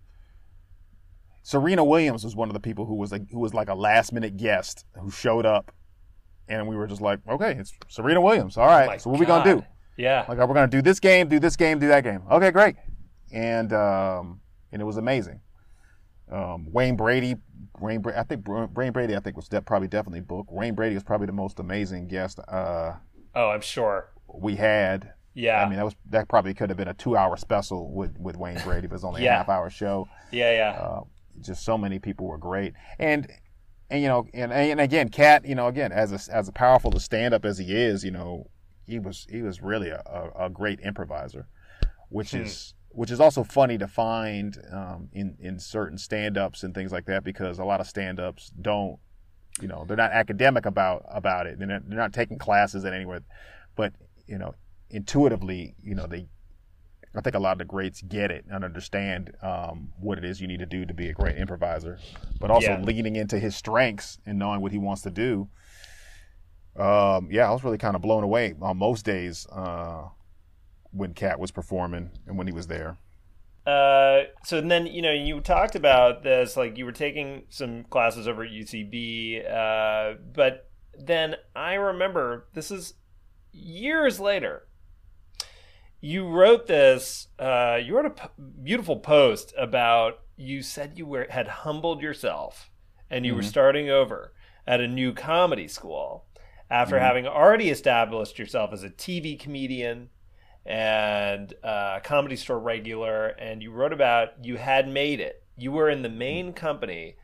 Serena 1.44 1.84
Williams 1.84 2.24
was 2.24 2.36
one 2.36 2.50
of 2.50 2.54
the 2.54 2.60
people 2.60 2.86
who 2.86 2.96
was 2.96 3.12
like 3.12 3.30
who 3.32 3.40
was 3.40 3.54
like 3.54 3.70
a 3.70 3.76
last 3.76 4.14
minute 4.14 4.38
guest 4.38 4.86
who 5.00 5.10
showed 5.10 5.46
up, 5.46 5.72
and 6.48 6.68
we 6.68 6.76
were 6.76 6.88
just 6.88 7.02
like, 7.02 7.20
okay, 7.28 7.54
it's 7.54 7.74
Serena 7.88 8.22
Williams. 8.22 8.58
All 8.58 8.66
right, 8.68 8.90
Oh 8.94 8.98
so 8.98 9.10
what 9.10 9.20
we 9.20 9.26
gonna 9.26 9.56
do? 9.56 9.64
Yeah. 9.98 10.26
Like, 10.28 10.38
we're 10.38 10.54
gonna 10.54 10.68
do 10.68 10.82
this 10.82 11.00
game, 11.00 11.28
do 11.28 11.40
this 11.40 11.56
game, 11.56 11.80
do 11.80 11.88
that 11.90 12.04
game. 12.04 12.22
Okay, 12.32 12.52
great. 12.52 12.76
And 13.34 13.72
um, 13.74 14.42
and 14.72 14.82
it 14.82 14.86
was 14.86 14.98
amazing. 14.98 15.42
Um, 16.32 16.68
Wayne 16.72 16.96
Brady, 16.96 17.36
Wayne, 17.80 18.02
Bra- 18.02 18.18
I 18.18 18.24
think 18.24 18.46
Wayne 18.48 18.94
Brady, 18.94 19.16
I 19.16 19.20
think 19.20 19.36
was 19.36 19.50
de- 19.50 19.62
probably 19.62 19.88
definitely 19.90 20.22
booked. 20.22 20.52
Wayne 20.52 20.76
Brady 20.76 20.96
was 20.96 21.04
probably 21.04 21.28
the 21.28 21.34
most 21.34 21.60
amazing 21.60 22.08
guest 22.08 22.40
uh, 22.48 22.94
oh, 23.36 23.50
I'm 23.50 23.62
sure. 23.62 24.10
we 24.34 24.56
had. 24.56 25.14
Yeah. 25.34 25.64
I 25.64 25.68
mean, 25.70 25.78
that 25.78 25.86
was 25.86 25.96
that 26.10 26.28
probably 26.30 26.54
could 26.54 26.70
have 26.70 26.78
been 26.78 26.88
a 26.88 26.94
two-hour 26.94 27.36
special 27.38 27.92
with 27.94 28.18
with 28.18 28.38
Wayne 28.38 28.60
Brady, 28.64 28.88
but 28.88 28.94
it 28.94 28.98
was 28.98 29.04
only 29.04 29.24
Yeah. 29.24 29.34
a 29.36 29.38
half-hour 29.40 29.70
show. 29.70 30.08
yeah, 30.32 30.54
yeah. 30.54 30.80
Uh, 30.80 31.02
just 31.42 31.64
so 31.64 31.78
many 31.78 32.00
people 32.00 32.28
were 32.28 32.38
great, 32.38 32.74
and 33.00 33.28
and 33.90 34.02
you 34.02 34.08
know, 34.08 34.28
and 34.34 34.52
and 34.54 34.80
again, 34.80 35.10
Katt, 35.10 35.46
you 35.46 35.56
know, 35.56 35.68
again 35.68 35.92
as 35.92 36.12
a 36.12 36.34
as 36.34 36.48
a 36.48 36.52
powerful 36.52 36.96
a 36.96 37.00
stand 37.00 37.34
up 37.34 37.46
as 37.46 37.58
he 37.58 37.76
is, 37.76 38.04
you 38.04 38.12
know, 38.12 38.50
he 38.86 39.00
was 39.00 39.28
he 39.30 39.42
was 39.42 39.62
really 39.62 39.90
a, 39.90 40.02
a, 40.06 40.46
a 40.46 40.50
great 40.50 40.80
improviser, 40.82 41.48
which 42.10 42.34
Hmm. 42.34 42.38
is 42.44 42.74
which 42.90 43.12
is 43.12 43.20
also 43.20 43.44
funny 43.44 43.78
to 43.78 43.88
find 43.88 44.58
um, 44.72 45.10
in 45.14 45.38
in 45.40 45.60
certain 45.60 45.98
stand 45.98 46.38
ups 46.38 46.64
and 46.64 46.74
things 46.74 46.92
like 46.92 47.06
that 47.06 47.24
because 47.24 47.60
a 47.60 47.66
lot 47.66 47.80
of 47.80 47.88
stand 47.88 48.20
ups 48.20 48.52
don't, 48.62 49.00
you 49.62 49.68
know, 49.68 49.86
they're 49.88 49.98
not 49.98 50.12
academic 50.12 50.66
about 50.66 51.06
about 51.10 51.48
it. 51.48 51.58
They're 51.58 51.68
not, 51.68 51.88
they're 51.88 51.98
not 51.98 52.14
taking 52.14 52.38
classes 52.38 52.86
at 52.86 52.94
anywhere, 52.94 53.22
but 53.76 53.94
you 54.28 54.38
know, 54.38 54.56
intuitively, 54.90 55.76
you 55.82 55.96
know, 55.96 56.08
they 56.08 56.28
I 57.14 57.22
think 57.22 57.36
a 57.36 57.40
lot 57.40 57.54
of 57.54 57.58
the 57.58 57.66
greats 57.66 58.02
get 58.02 58.32
it 58.32 58.46
and 58.50 58.64
understand 58.64 59.36
um, 59.42 59.90
what 60.00 60.18
it 60.18 60.24
is 60.24 60.40
you 60.40 60.48
need 60.48 60.60
to 60.60 60.66
do 60.66 60.86
to 60.86 60.94
be 60.94 61.10
a 61.10 61.14
great 61.14 61.38
improviser, 61.38 62.00
but 62.40 62.50
also 62.50 62.72
Yeah. 62.72 62.82
leaning 62.82 63.16
into 63.18 63.38
his 63.38 63.56
strengths 63.56 64.18
and 64.26 64.40
knowing 64.40 64.62
what 64.62 64.72
he 64.72 64.78
wants 64.78 65.02
to 65.02 65.10
do. 65.10 65.50
Um, 66.76 67.28
yeah, 67.30 67.50
I 67.50 67.52
was 67.52 67.64
really 67.64 67.78
kind 67.78 67.96
of 67.96 68.02
blown 68.02 68.24
away 68.24 68.56
on 68.62 68.78
most 68.78 69.04
days 69.04 69.46
uh, 69.52 70.04
when 70.92 71.14
Katt 71.14 71.38
was 71.40 71.52
performing 71.52 72.12
and 72.28 72.38
when 72.38 72.48
he 72.48 72.54
was 72.54 72.68
there. 72.68 72.98
Uh, 73.66 74.22
so 74.46 74.60
then 74.60 74.88
you 74.88 75.02
know 75.04 75.12
you 75.12 75.40
talked 75.42 75.76
about 75.76 76.24
this 76.24 76.58
like 76.58 76.78
you 76.78 76.86
were 76.86 76.92
taking 76.92 77.44
some 77.50 77.84
classes 77.84 78.28
over 78.28 78.44
at 78.44 78.50
UCB, 78.50 79.46
uh, 79.48 80.18
but 80.34 80.70
then 80.98 81.36
I 81.56 81.74
remember 81.76 82.48
this 82.54 82.72
is 82.72 82.94
years 83.52 84.20
later. 84.20 84.64
You 86.02 86.28
wrote 86.28 86.68
this. 86.68 87.28
Uh, 87.38 87.80
you 87.84 87.96
wrote 87.96 88.06
a 88.08 88.10
p- 88.10 88.28
beautiful 88.64 88.98
post 88.98 89.54
about 89.58 90.20
you 90.36 90.64
said 90.64 90.98
you 90.98 91.06
were 91.06 91.28
had 91.30 91.48
humbled 91.48 92.02
yourself 92.02 92.72
and 93.10 93.26
you 93.26 93.36
were 93.36 93.42
starting 93.44 93.90
over 93.90 94.34
at 94.66 94.82
a 94.82 94.88
new 94.88 95.14
comedy 95.14 95.68
school 95.68 96.26
after 96.70 96.96
having 97.00 97.28
already 97.28 97.70
established 97.70 98.40
yourself 98.40 98.74
as 98.74 98.84
a 98.84 98.90
TV 98.90 99.38
comedian 99.40 100.10
and 100.66 101.54
uh, 101.64 102.00
comedy 102.04 102.36
store 102.36 102.60
regular, 102.60 103.28
and 103.28 103.62
you 103.62 103.72
wrote 103.72 103.94
about 103.94 104.44
you 104.44 104.58
had 104.58 104.88
made 104.88 105.20
it. 105.20 105.44
You 105.58 105.72
were 105.72 105.90
in 105.90 106.02
the 106.02 106.10
main 106.10 106.54
company 106.54 107.16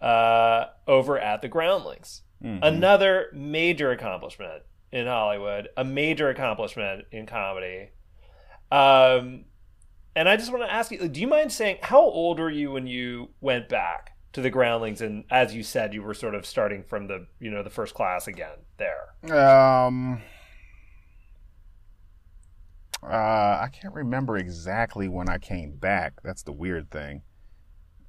uh, 0.00 0.66
over 0.86 1.18
at 1.18 1.42
the 1.42 1.48
Groundlings. 1.48 2.22
Another 2.62 3.26
major 3.32 3.90
accomplishment 3.92 4.62
in 4.90 5.06
Hollywood, 5.06 5.68
a 5.76 5.84
major 5.84 6.28
accomplishment 6.28 7.06
in 7.12 7.24
comedy. 7.26 7.90
Um, 8.72 9.44
and 10.16 10.30
I 10.30 10.36
just 10.38 10.50
want 10.50 10.64
to 10.64 10.72
ask 10.72 10.90
you: 10.90 11.06
Do 11.06 11.20
you 11.20 11.26
mind 11.26 11.52
saying 11.52 11.78
how 11.82 12.00
old 12.00 12.38
were 12.38 12.50
you 12.50 12.72
when 12.72 12.86
you 12.86 13.28
went 13.42 13.68
back 13.68 14.16
to 14.32 14.40
the 14.40 14.48
Groundlings? 14.48 15.02
And 15.02 15.24
as 15.30 15.54
you 15.54 15.62
said, 15.62 15.92
you 15.92 16.02
were 16.02 16.14
sort 16.14 16.34
of 16.34 16.46
starting 16.46 16.82
from 16.82 17.06
the 17.06 17.26
you 17.38 17.50
know 17.50 17.62
the 17.62 17.70
first 17.70 17.94
class 17.94 18.26
again 18.28 18.56
there. 18.78 19.36
Um, 19.36 20.22
uh, 23.02 23.06
I 23.60 23.68
can't 23.72 23.94
remember 23.94 24.38
exactly 24.38 25.06
when 25.06 25.28
I 25.28 25.36
came 25.36 25.76
back. 25.76 26.14
That's 26.22 26.42
the 26.42 26.52
weird 26.52 26.90
thing. 26.90 27.22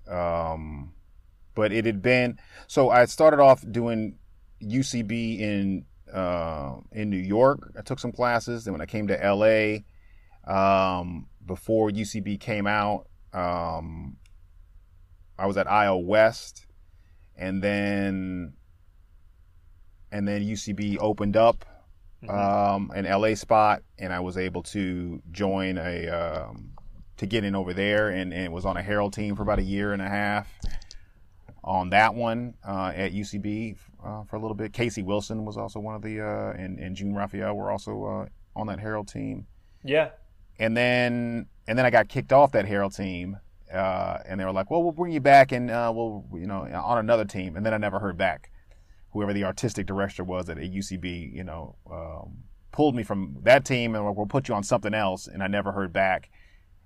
Um, 0.07 0.93
but 1.55 1.73
it 1.73 1.85
had 1.85 2.01
been 2.01 2.39
so 2.67 2.89
I 2.89 3.03
started 3.05 3.41
off 3.41 3.65
doing 3.69 4.17
UCB 4.61 5.39
in 5.39 5.85
uh, 6.13 6.75
in 6.93 7.09
New 7.09 7.17
York. 7.17 7.73
I 7.77 7.81
took 7.81 7.99
some 7.99 8.13
classes. 8.13 8.63
Then 8.63 8.73
when 8.73 8.81
I 8.81 8.85
came 8.85 9.07
to 9.07 9.15
LA, 9.15 9.79
um, 10.45 11.27
before 11.45 11.89
UCB 11.89 12.39
came 12.39 12.67
out, 12.67 13.07
um, 13.33 14.17
I 15.37 15.45
was 15.45 15.57
at 15.57 15.69
IO 15.69 15.97
West, 15.97 16.65
and 17.35 17.61
then 17.61 18.53
and 20.11 20.27
then 20.27 20.43
UCB 20.43 20.97
opened 20.99 21.35
up 21.35 21.65
um, 22.29 22.91
an 22.95 23.05
LA 23.05 23.35
spot, 23.35 23.83
and 23.97 24.13
I 24.13 24.19
was 24.19 24.37
able 24.37 24.63
to 24.63 25.21
join 25.31 25.77
a 25.77 26.07
um, 26.09 26.71
to 27.17 27.25
get 27.25 27.43
in 27.43 27.55
over 27.55 27.73
there, 27.73 28.09
and, 28.09 28.33
and 28.33 28.53
was 28.53 28.65
on 28.65 28.77
a 28.77 28.81
Herald 28.81 29.13
team 29.13 29.35
for 29.35 29.43
about 29.43 29.59
a 29.59 29.63
year 29.63 29.93
and 29.93 30.01
a 30.01 30.09
half 30.09 30.47
on 31.63 31.89
that 31.91 32.13
one 32.13 32.53
uh, 32.67 32.91
at 32.93 33.13
UCB 33.13 33.77
uh, 34.03 34.23
for 34.23 34.35
a 34.35 34.39
little 34.39 34.55
bit. 34.55 34.73
Casey 34.73 35.01
Wilson 35.01 35.45
was 35.45 35.57
also 35.57 35.79
one 35.79 35.95
of 35.95 36.01
the, 36.01 36.19
uh, 36.19 36.51
and, 36.51 36.77
and 36.77 36.95
June 36.95 37.15
Raphael 37.15 37.55
were 37.55 37.71
also 37.71 38.03
uh, 38.03 38.25
on 38.59 38.67
that 38.67 38.79
Herald 38.79 39.07
team 39.07 39.47
Yeah. 39.83 40.09
And 40.59 40.75
then 40.77 41.47
and 41.67 41.77
then 41.77 41.85
I 41.85 41.89
got 41.89 42.07
kicked 42.09 42.33
off 42.33 42.51
that 42.53 42.65
Herald 42.65 42.95
team, 42.95 43.37
uh, 43.73 44.19
and 44.25 44.39
they 44.39 44.45
were 44.45 44.51
like, 44.51 44.69
"Well, 44.69 44.83
we'll 44.83 44.91
bring 44.91 45.13
you 45.13 45.21
back, 45.21 45.51
and 45.51 45.69
uh, 45.71 45.91
we'll 45.95 46.25
you 46.33 46.47
know 46.47 46.61
on 46.63 46.97
another 46.97 47.25
team." 47.25 47.55
And 47.55 47.65
then 47.65 47.73
I 47.73 47.77
never 47.77 47.99
heard 47.99 48.17
back. 48.17 48.51
Whoever 49.11 49.33
the 49.33 49.43
artistic 49.43 49.85
director 49.85 50.23
was 50.23 50.49
at 50.49 50.57
UCB, 50.57 51.33
you 51.35 51.43
know, 51.43 51.75
um, 51.91 52.37
pulled 52.71 52.95
me 52.95 53.03
from 53.03 53.37
that 53.43 53.63
team, 53.63 53.93
and 53.95 54.03
we'll 54.03 54.25
put 54.25 54.47
you 54.47 54.55
on 54.55 54.63
something 54.63 54.93
else. 54.93 55.27
And 55.27 55.43
I 55.43 55.47
never 55.47 55.71
heard 55.71 55.93
back. 55.93 56.29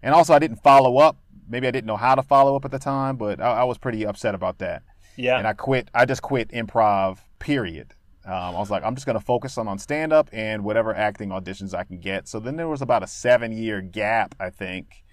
And 0.04 0.14
also, 0.14 0.34
I 0.34 0.40
didn't 0.40 0.58
follow 0.58 0.98
up. 0.98 1.18
Maybe 1.50 1.68
I 1.68 1.72
didn't 1.72 1.88
know 1.88 1.96
how 1.98 2.16
to 2.16 2.22
follow 2.24 2.56
up 2.58 2.66
at 2.66 2.72
the 2.72 2.80
time, 2.80 3.16
but 3.16 3.40
I, 3.40 3.62
I 3.62 3.64
was 3.64 3.78
pretty 3.78 4.06
upset 4.06 4.36
about 4.36 4.58
that 4.60 4.84
Yeah. 5.16 5.38
and 5.38 5.48
I 5.48 5.54
quit. 5.54 5.90
I 5.94 6.04
just 6.06 6.22
quit 6.22 6.50
improv. 6.50 7.20
Period. 7.40 7.94
Um, 8.28 8.56
I 8.56 8.60
was 8.60 8.70
like, 8.70 8.84
I'm 8.84 8.94
just 8.94 9.06
going 9.06 9.18
to 9.18 9.24
focus 9.24 9.58
on 9.58 9.70
on 9.70 9.80
stand 9.80 10.12
up 10.12 10.30
and 10.34 10.66
whatever 10.66 10.94
acting 10.94 11.30
auditions 11.30 11.74
I 11.74 11.86
can 11.86 12.00
get. 12.00 12.28
So 12.28 12.42
then 12.42 12.58
there 12.58 12.68
was 12.68 12.82
about 12.82 13.02
a 13.02 13.08
seven 13.08 13.54
year 13.54 13.82
gap, 13.82 14.36
I 14.38 14.50
think, 14.50 15.06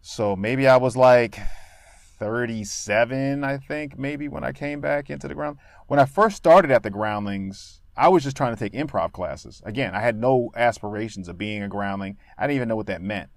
So 0.00 0.34
maybe 0.34 0.66
I 0.66 0.78
was 0.78 0.96
like 0.96 1.38
37, 2.18 3.44
I 3.44 3.58
think, 3.58 3.98
maybe 3.98 4.26
when 4.28 4.42
I 4.42 4.52
came 4.52 4.80
back 4.80 5.10
into 5.10 5.28
the 5.28 5.34
ground. 5.34 5.58
When 5.86 6.00
I 6.00 6.06
first 6.06 6.36
started 6.36 6.70
at 6.70 6.82
the 6.82 6.90
Groundlings, 6.90 7.82
I 7.94 8.08
was 8.08 8.22
just 8.22 8.36
trying 8.38 8.56
to 8.56 8.58
take 8.58 8.72
improv 8.72 9.12
classes. 9.12 9.60
Again, 9.66 9.94
I 9.94 10.00
had 10.00 10.16
no 10.16 10.50
aspirations 10.56 11.28
of 11.28 11.36
being 11.36 11.62
a 11.62 11.68
groundling. 11.68 12.16
I 12.38 12.46
didn't 12.46 12.56
even 12.56 12.68
know 12.68 12.76
what 12.76 12.86
that 12.86 13.02
meant. 13.02 13.28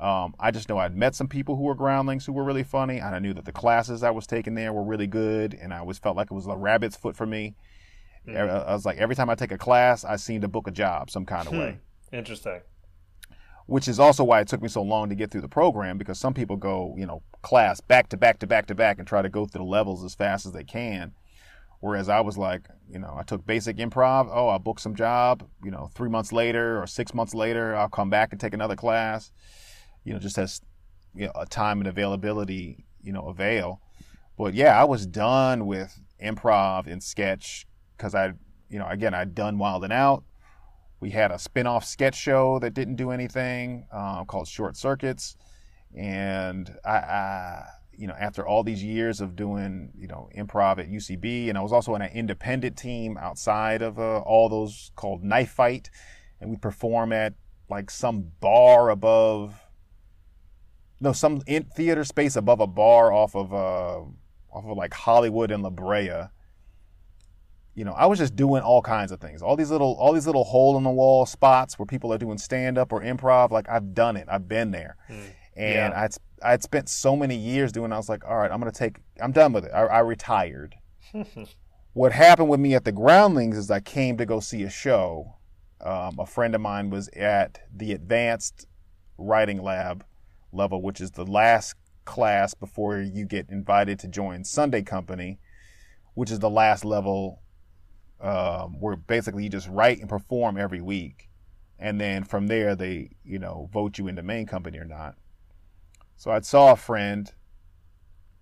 Um, 0.00 0.34
I 0.38 0.52
just 0.52 0.68
know 0.68 0.78
I'd 0.78 0.94
met 0.94 1.16
some 1.16 1.26
people 1.26 1.56
who 1.56 1.64
were 1.64 1.74
groundlings 1.74 2.26
who 2.26 2.32
were 2.32 2.44
really 2.44 2.62
funny, 2.62 2.98
and 2.98 3.14
I 3.16 3.18
knew 3.18 3.34
that 3.34 3.46
the 3.46 3.52
classes 3.52 4.02
I 4.04 4.10
was 4.10 4.26
taking 4.26 4.54
there 4.54 4.72
were 4.72 4.84
really 4.84 5.08
good, 5.08 5.54
and 5.54 5.74
I 5.74 5.78
always 5.78 5.98
felt 5.98 6.16
like 6.16 6.30
it 6.30 6.34
was 6.34 6.46
a 6.46 6.54
rabbit's 6.54 6.96
foot 6.96 7.16
for 7.16 7.26
me. 7.26 7.56
Mm. 8.26 8.66
I 8.66 8.72
was 8.72 8.84
like, 8.84 8.98
every 8.98 9.14
time 9.14 9.30
I 9.30 9.34
take 9.34 9.52
a 9.52 9.58
class, 9.58 10.04
I 10.04 10.16
seem 10.16 10.40
to 10.40 10.48
book 10.48 10.68
a 10.68 10.70
job 10.70 11.10
some 11.10 11.24
kind 11.24 11.46
of 11.46 11.52
hmm. 11.52 11.58
way. 11.58 11.78
Interesting. 12.12 12.60
Which 13.66 13.88
is 13.88 13.98
also 13.98 14.22
why 14.22 14.40
it 14.40 14.48
took 14.48 14.62
me 14.62 14.68
so 14.68 14.82
long 14.82 15.08
to 15.08 15.14
get 15.14 15.30
through 15.30 15.40
the 15.40 15.48
program 15.48 15.98
because 15.98 16.18
some 16.18 16.34
people 16.34 16.56
go, 16.56 16.94
you 16.96 17.06
know, 17.06 17.22
class 17.42 17.80
back 17.80 18.08
to 18.10 18.16
back 18.16 18.38
to 18.40 18.46
back 18.46 18.66
to 18.66 18.74
back 18.74 18.98
and 18.98 19.06
try 19.08 19.22
to 19.22 19.28
go 19.28 19.46
through 19.46 19.60
the 19.60 19.70
levels 19.70 20.04
as 20.04 20.14
fast 20.14 20.46
as 20.46 20.52
they 20.52 20.64
can. 20.64 21.12
Whereas 21.80 22.08
I 22.08 22.20
was 22.20 22.38
like, 22.38 22.68
you 22.88 22.98
know, 22.98 23.14
I 23.16 23.22
took 23.22 23.44
basic 23.44 23.76
improv. 23.76 24.28
Oh, 24.32 24.48
I'll 24.48 24.58
book 24.58 24.78
some 24.78 24.94
job. 24.94 25.46
You 25.64 25.70
know, 25.70 25.90
three 25.94 26.08
months 26.08 26.32
later 26.32 26.80
or 26.80 26.86
six 26.86 27.12
months 27.12 27.34
later, 27.34 27.76
I'll 27.76 27.88
come 27.88 28.08
back 28.08 28.32
and 28.32 28.40
take 28.40 28.54
another 28.54 28.76
class 28.76 29.30
you 30.06 30.12
know, 30.12 30.18
just 30.20 30.38
as 30.38 30.62
you 31.14 31.26
know, 31.26 31.32
a 31.34 31.44
time 31.44 31.80
and 31.80 31.88
availability, 31.88 32.86
you 33.02 33.12
know, 33.12 33.26
avail. 33.26 33.80
But 34.38 34.54
yeah, 34.54 34.80
I 34.80 34.84
was 34.84 35.04
done 35.06 35.66
with 35.66 36.00
improv 36.22 36.86
and 36.86 37.02
sketch 37.02 37.66
because 37.96 38.14
I, 38.14 38.32
you 38.68 38.78
know, 38.78 38.86
again, 38.88 39.14
I'd 39.14 39.34
done 39.34 39.58
Wild 39.58 39.84
'N 39.84 39.92
Out. 39.92 40.24
We 41.00 41.10
had 41.10 41.30
a 41.30 41.38
spin-off 41.38 41.84
sketch 41.84 42.14
show 42.14 42.58
that 42.60 42.74
didn't 42.74 42.96
do 42.96 43.10
anything 43.10 43.86
uh, 43.92 44.24
called 44.24 44.48
Short 44.48 44.76
Circuits, 44.76 45.36
and 45.94 46.74
I, 46.84 46.96
I, 46.96 47.64
you 47.92 48.06
know, 48.06 48.14
after 48.18 48.46
all 48.46 48.62
these 48.62 48.82
years 48.82 49.20
of 49.20 49.36
doing, 49.36 49.92
you 49.96 50.06
know, 50.06 50.28
improv 50.36 50.78
at 50.78 50.88
UCB, 50.88 51.48
and 51.48 51.58
I 51.58 51.60
was 51.60 51.72
also 51.72 51.94
on 51.94 52.02
an 52.02 52.12
independent 52.12 52.76
team 52.76 53.16
outside 53.18 53.82
of 53.82 53.98
uh, 53.98 54.18
all 54.20 54.48
those 54.48 54.90
called 54.96 55.22
Knife 55.22 55.50
Fight, 55.50 55.90
and 56.40 56.50
we 56.50 56.56
perform 56.56 57.12
at 57.12 57.34
like 57.68 57.90
some 57.90 58.30
bar 58.40 58.90
above 58.90 59.60
no 61.00 61.12
some 61.12 61.40
theater 61.40 62.04
space 62.04 62.36
above 62.36 62.60
a 62.60 62.66
bar 62.66 63.12
off 63.12 63.34
of 63.34 63.52
uh 63.52 64.00
off 64.52 64.64
of 64.64 64.76
like 64.76 64.94
Hollywood 64.94 65.50
and 65.50 65.62
La 65.62 65.70
Brea. 65.70 66.28
You 67.76 67.84
know, 67.84 67.92
I 67.92 68.06
was 68.06 68.18
just 68.18 68.34
doing 68.34 68.62
all 68.62 68.80
kinds 68.80 69.12
of 69.12 69.20
things. 69.20 69.42
All 69.42 69.54
these 69.54 69.70
little 69.70 69.96
all 70.00 70.14
these 70.14 70.26
little 70.26 70.44
hole 70.44 70.78
in 70.78 70.82
the 70.82 70.90
wall 70.90 71.26
spots 71.26 71.78
where 71.78 71.84
people 71.84 72.10
are 72.10 72.16
doing 72.16 72.38
stand 72.38 72.78
up 72.78 72.90
or 72.90 73.02
improv. 73.02 73.50
Like 73.50 73.68
I've 73.68 73.92
done 73.92 74.16
it. 74.16 74.26
I've 74.30 74.48
been 74.48 74.70
there. 74.70 74.96
Mm. 75.10 75.20
And 75.56 75.92
yeah. 75.92 76.00
I'd 76.02 76.14
I'd 76.42 76.62
spent 76.62 76.88
so 76.88 77.14
many 77.14 77.36
years 77.36 77.72
doing. 77.72 77.92
It, 77.92 77.94
I 77.94 77.98
was 77.98 78.08
like, 78.08 78.24
all 78.26 78.38
right, 78.38 78.50
I'm 78.50 78.58
gonna 78.58 78.72
take. 78.72 78.96
I'm 79.20 79.30
done 79.30 79.52
with 79.52 79.66
it. 79.66 79.72
I, 79.72 79.82
I 79.82 79.98
retired. 79.98 80.74
what 81.92 82.12
happened 82.12 82.48
with 82.48 82.60
me 82.60 82.74
at 82.74 82.84
the 82.84 82.92
Groundlings 82.92 83.58
is 83.58 83.70
I 83.70 83.80
came 83.80 84.16
to 84.16 84.24
go 84.24 84.40
see 84.40 84.62
a 84.62 84.70
show. 84.70 85.34
Um, 85.82 86.16
a 86.18 86.24
friend 86.24 86.54
of 86.54 86.62
mine 86.62 86.88
was 86.88 87.08
at 87.10 87.60
the 87.70 87.92
advanced 87.92 88.66
writing 89.18 89.62
lab 89.62 90.02
level, 90.50 90.80
which 90.80 91.02
is 91.02 91.10
the 91.10 91.26
last 91.26 91.74
class 92.06 92.54
before 92.54 92.98
you 93.00 93.26
get 93.26 93.50
invited 93.50 93.98
to 93.98 94.08
join 94.08 94.44
Sunday 94.44 94.80
Company, 94.80 95.38
which 96.14 96.30
is 96.30 96.38
the 96.38 96.48
last 96.48 96.82
level 96.82 97.42
um, 98.20 98.80
where 98.80 98.96
basically 98.96 99.44
you 99.44 99.50
just 99.50 99.68
write 99.68 100.00
and 100.00 100.08
perform 100.08 100.56
every 100.56 100.80
week. 100.80 101.28
And 101.78 102.00
then 102.00 102.24
from 102.24 102.46
there, 102.46 102.74
they, 102.74 103.10
you 103.24 103.38
know, 103.38 103.68
vote 103.72 103.98
you 103.98 104.08
into 104.08 104.22
main 104.22 104.46
company 104.46 104.78
or 104.78 104.84
not. 104.84 105.16
So 106.16 106.30
I 106.30 106.40
saw 106.40 106.72
a 106.72 106.76
friend, 106.76 107.30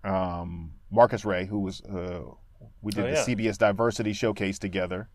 um, 0.03 0.75
Marcus 0.89 1.25
Ray, 1.25 1.45
who 1.45 1.59
was, 1.59 1.81
uh, 1.81 2.21
we 2.81 2.91
did 2.91 3.05
oh, 3.05 3.07
yeah. 3.09 3.23
the 3.23 3.35
CBS 3.35 3.57
Diversity 3.57 4.13
Showcase 4.13 4.57
together. 4.57 5.09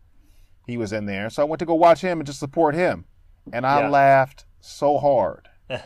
He 0.67 0.77
was 0.77 0.93
in 0.93 1.07
there. 1.07 1.31
So 1.31 1.41
I 1.41 1.45
went 1.45 1.59
to 1.59 1.65
go 1.65 1.73
watch 1.73 2.01
him 2.01 2.19
and 2.19 2.27
just 2.27 2.39
support 2.39 2.75
him. 2.75 3.05
And 3.51 3.65
I 3.65 3.81
yeah. 3.81 3.89
laughed 3.89 4.45
so 4.59 4.99
hard. 4.99 5.49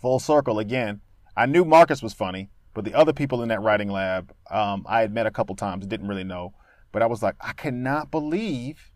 full 0.00 0.18
circle 0.18 0.58
again. 0.58 1.00
I 1.36 1.46
knew 1.46 1.64
Marcus 1.64 2.02
was 2.02 2.14
funny, 2.14 2.50
but 2.74 2.84
the 2.84 2.94
other 2.94 3.12
people 3.12 3.42
in 3.42 3.48
that 3.48 3.60
writing 3.60 3.90
lab, 3.90 4.32
um, 4.50 4.86
I 4.88 5.00
had 5.00 5.12
met 5.12 5.26
a 5.26 5.30
couple 5.30 5.54
times, 5.56 5.86
didn't 5.86 6.08
really 6.08 6.24
know. 6.24 6.54
But 6.96 7.02
I 7.02 7.06
was 7.08 7.22
like, 7.22 7.34
I 7.42 7.52
cannot 7.52 8.10
believe 8.10 8.90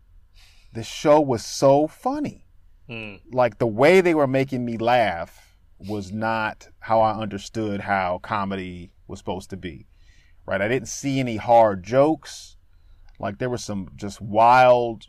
the 0.72 0.82
show 0.82 1.20
was 1.20 1.44
so 1.44 1.86
funny. 1.86 2.46
Mm. 2.88 3.20
Like 3.30 3.58
the 3.58 3.66
way 3.66 4.00
they 4.00 4.14
were 4.14 4.26
making 4.26 4.64
me 4.64 4.78
laugh 4.78 5.54
was 5.78 6.10
not 6.10 6.66
how 6.78 7.02
I 7.02 7.12
understood 7.12 7.82
how 7.82 8.18
comedy 8.22 8.90
was 9.06 9.18
supposed 9.18 9.50
to 9.50 9.58
be. 9.58 9.86
Right? 10.46 10.62
I 10.62 10.68
didn't 10.68 10.88
see 10.88 11.20
any 11.20 11.36
hard 11.36 11.82
jokes. 11.82 12.56
Like 13.18 13.36
there 13.36 13.50
were 13.50 13.58
some 13.58 13.90
just 13.96 14.18
wild, 14.22 15.04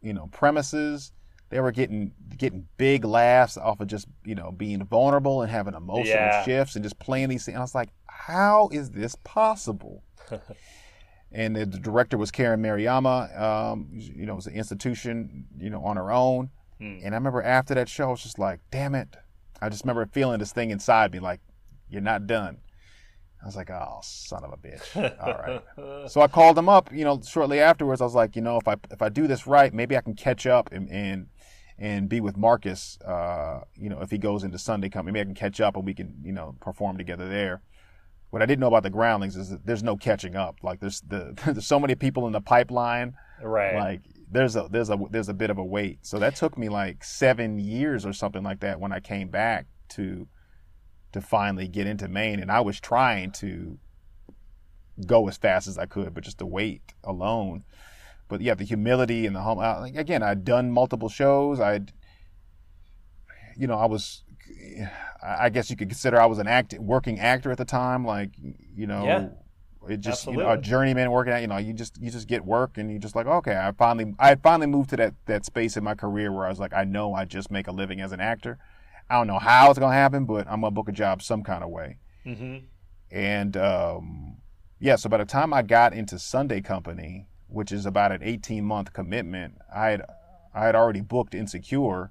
you 0.00 0.14
know, 0.14 0.28
premises 0.28 1.10
they 1.50 1.58
were 1.60 1.72
getting 1.72 2.12
getting 2.36 2.68
big 2.76 3.04
laughs 3.04 3.56
off 3.56 3.80
of 3.80 3.88
just 3.88 4.06
you 4.24 4.34
know 4.34 4.52
being 4.52 4.84
vulnerable 4.84 5.42
and 5.42 5.50
having 5.50 5.74
emotional 5.74 6.06
yeah. 6.06 6.44
shifts 6.44 6.76
and 6.76 6.84
just 6.84 6.98
playing 7.00 7.28
these 7.28 7.44
things. 7.44 7.54
And 7.54 7.58
I 7.58 7.64
was 7.64 7.74
like, 7.74 7.88
how 8.06 8.68
is 8.70 8.90
this 8.90 9.16
possible? 9.24 10.04
and 11.30 11.54
the 11.54 11.66
director 11.66 12.16
was 12.16 12.30
Karen 12.30 12.62
Maruyama. 12.62 13.38
Um, 13.40 13.88
you 13.92 14.26
know, 14.26 14.32
it 14.32 14.36
was 14.36 14.46
an 14.46 14.54
institution, 14.54 15.46
you 15.58 15.70
know, 15.70 15.82
on 15.84 15.96
her 15.96 16.10
own. 16.10 16.50
Hmm. 16.78 16.98
And 17.02 17.14
I 17.14 17.18
remember 17.18 17.42
after 17.42 17.74
that 17.74 17.88
show, 17.88 18.08
I 18.08 18.10
was 18.10 18.22
just 18.22 18.38
like, 18.38 18.60
damn 18.70 18.94
it. 18.94 19.16
I 19.60 19.68
just 19.68 19.84
remember 19.84 20.06
feeling 20.06 20.38
this 20.38 20.52
thing 20.52 20.70
inside 20.70 21.12
me, 21.12 21.18
like, 21.18 21.40
you're 21.88 22.00
not 22.00 22.26
done. 22.26 22.58
I 23.42 23.46
was 23.46 23.56
like, 23.56 23.70
oh, 23.70 23.98
son 24.02 24.44
of 24.44 24.52
a 24.52 24.56
bitch. 24.56 25.16
All 25.22 25.34
right. 25.34 26.10
so 26.10 26.20
I 26.20 26.26
called 26.26 26.58
him 26.58 26.68
up, 26.68 26.92
you 26.92 27.04
know, 27.04 27.20
shortly 27.20 27.60
afterwards. 27.60 28.00
I 28.00 28.04
was 28.04 28.14
like, 28.14 28.34
you 28.34 28.42
know, 28.42 28.58
if 28.58 28.66
I 28.66 28.76
if 28.90 29.00
I 29.00 29.08
do 29.08 29.26
this 29.26 29.46
right, 29.46 29.72
maybe 29.72 29.96
I 29.96 30.00
can 30.00 30.14
catch 30.14 30.46
up 30.46 30.70
and, 30.72 30.90
and 30.90 31.28
and 31.78 32.08
be 32.08 32.20
with 32.20 32.36
Marcus. 32.36 32.98
Uh, 33.00 33.60
you 33.76 33.88
know, 33.88 34.00
if 34.00 34.10
he 34.10 34.18
goes 34.18 34.42
into 34.42 34.58
Sunday 34.58 34.88
company, 34.88 35.12
maybe 35.12 35.22
I 35.22 35.26
can 35.26 35.34
catch 35.34 35.60
up 35.60 35.76
and 35.76 35.84
we 35.84 35.94
can, 35.94 36.20
you 36.24 36.32
know, 36.32 36.56
perform 36.60 36.98
together 36.98 37.28
there. 37.28 37.62
What 38.30 38.42
I 38.42 38.46
didn't 38.46 38.60
know 38.60 38.68
about 38.68 38.82
the 38.82 38.90
Groundlings 38.90 39.36
is 39.36 39.50
that 39.50 39.64
there's 39.64 39.82
no 39.82 39.96
catching 39.96 40.36
up. 40.36 40.56
Like 40.62 40.80
there's 40.80 41.00
the 41.00 41.38
there's 41.46 41.66
so 41.66 41.80
many 41.80 41.94
people 41.94 42.26
in 42.26 42.32
the 42.32 42.40
pipeline. 42.40 43.14
Right. 43.42 43.74
Like 43.74 44.00
there's 44.30 44.56
a 44.56 44.68
there's 44.70 44.90
a 44.90 44.98
there's 45.10 45.28
a 45.28 45.34
bit 45.34 45.50
of 45.50 45.58
a 45.58 45.64
wait. 45.64 46.06
So 46.06 46.18
that 46.18 46.36
took 46.36 46.58
me 46.58 46.68
like 46.68 47.04
seven 47.04 47.58
years 47.58 48.04
or 48.04 48.12
something 48.12 48.42
like 48.42 48.60
that 48.60 48.80
when 48.80 48.92
I 48.92 49.00
came 49.00 49.28
back 49.28 49.66
to 49.90 50.28
to 51.12 51.20
finally 51.20 51.68
get 51.68 51.86
into 51.86 52.06
main, 52.08 52.38
and 52.38 52.52
I 52.52 52.60
was 52.60 52.78
trying 52.80 53.32
to 53.32 53.78
go 55.06 55.28
as 55.28 55.36
fast 55.36 55.68
as 55.68 55.78
I 55.78 55.86
could, 55.86 56.12
but 56.12 56.24
just 56.24 56.38
the 56.38 56.46
wait 56.46 56.92
alone 57.04 57.64
but 58.28 58.42
yeah, 58.42 58.54
the 58.54 58.64
humility 58.64 59.26
and 59.26 59.34
the 59.34 59.40
hum. 59.40 59.58
Again, 59.58 60.22
I'd 60.22 60.44
done 60.44 60.70
multiple 60.70 61.08
shows. 61.08 61.60
I'd, 61.60 61.92
you 63.56 63.66
know, 63.66 63.78
I 63.78 63.86
was, 63.86 64.22
I 65.22 65.48
guess 65.48 65.70
you 65.70 65.76
could 65.76 65.88
consider 65.88 66.20
I 66.20 66.26
was 66.26 66.38
an 66.38 66.46
act 66.46 66.74
working 66.78 67.18
actor 67.18 67.50
at 67.50 67.58
the 67.58 67.64
time. 67.64 68.04
Like, 68.04 68.30
you 68.74 68.86
know, 68.86 69.04
yeah, 69.04 69.28
it 69.88 70.00
just 70.00 70.26
you 70.26 70.36
know, 70.36 70.50
a 70.50 70.58
journeyman 70.58 71.10
working 71.10 71.32
at. 71.32 71.40
You 71.40 71.48
know, 71.48 71.56
you 71.56 71.72
just 71.72 72.00
you 72.00 72.10
just 72.10 72.28
get 72.28 72.44
work 72.44 72.78
and 72.78 72.90
you 72.90 72.98
just 72.98 73.16
like 73.16 73.26
okay. 73.26 73.56
I 73.56 73.72
finally 73.72 74.14
I 74.18 74.34
finally 74.36 74.66
moved 74.66 74.90
to 74.90 74.96
that 74.96 75.14
that 75.26 75.44
space 75.44 75.76
in 75.76 75.84
my 75.84 75.94
career 75.94 76.32
where 76.32 76.46
I 76.46 76.48
was 76.48 76.60
like 76.60 76.72
I 76.72 76.84
know 76.84 77.14
I 77.14 77.24
just 77.24 77.50
make 77.50 77.66
a 77.66 77.72
living 77.72 78.00
as 78.00 78.12
an 78.12 78.20
actor. 78.20 78.58
I 79.10 79.16
don't 79.16 79.26
know 79.26 79.38
how 79.38 79.70
it's 79.70 79.78
gonna 79.78 79.94
happen, 79.94 80.24
but 80.24 80.46
I'm 80.46 80.60
gonna 80.60 80.70
book 80.70 80.88
a 80.88 80.92
job 80.92 81.22
some 81.22 81.42
kind 81.42 81.64
of 81.64 81.70
way. 81.70 81.98
Mm-hmm. 82.26 82.56
And 83.10 83.56
um, 83.56 84.36
yeah, 84.78 84.96
so 84.96 85.08
by 85.08 85.18
the 85.18 85.24
time 85.24 85.52
I 85.52 85.62
got 85.62 85.94
into 85.94 86.18
Sunday 86.18 86.60
Company, 86.60 87.26
which 87.46 87.72
is 87.72 87.86
about 87.86 88.12
an 88.12 88.22
18 88.22 88.64
month 88.64 88.92
commitment, 88.92 89.54
I 89.74 89.88
had 89.88 90.02
I 90.54 90.66
had 90.66 90.74
already 90.74 91.00
booked 91.00 91.34
Insecure, 91.34 92.10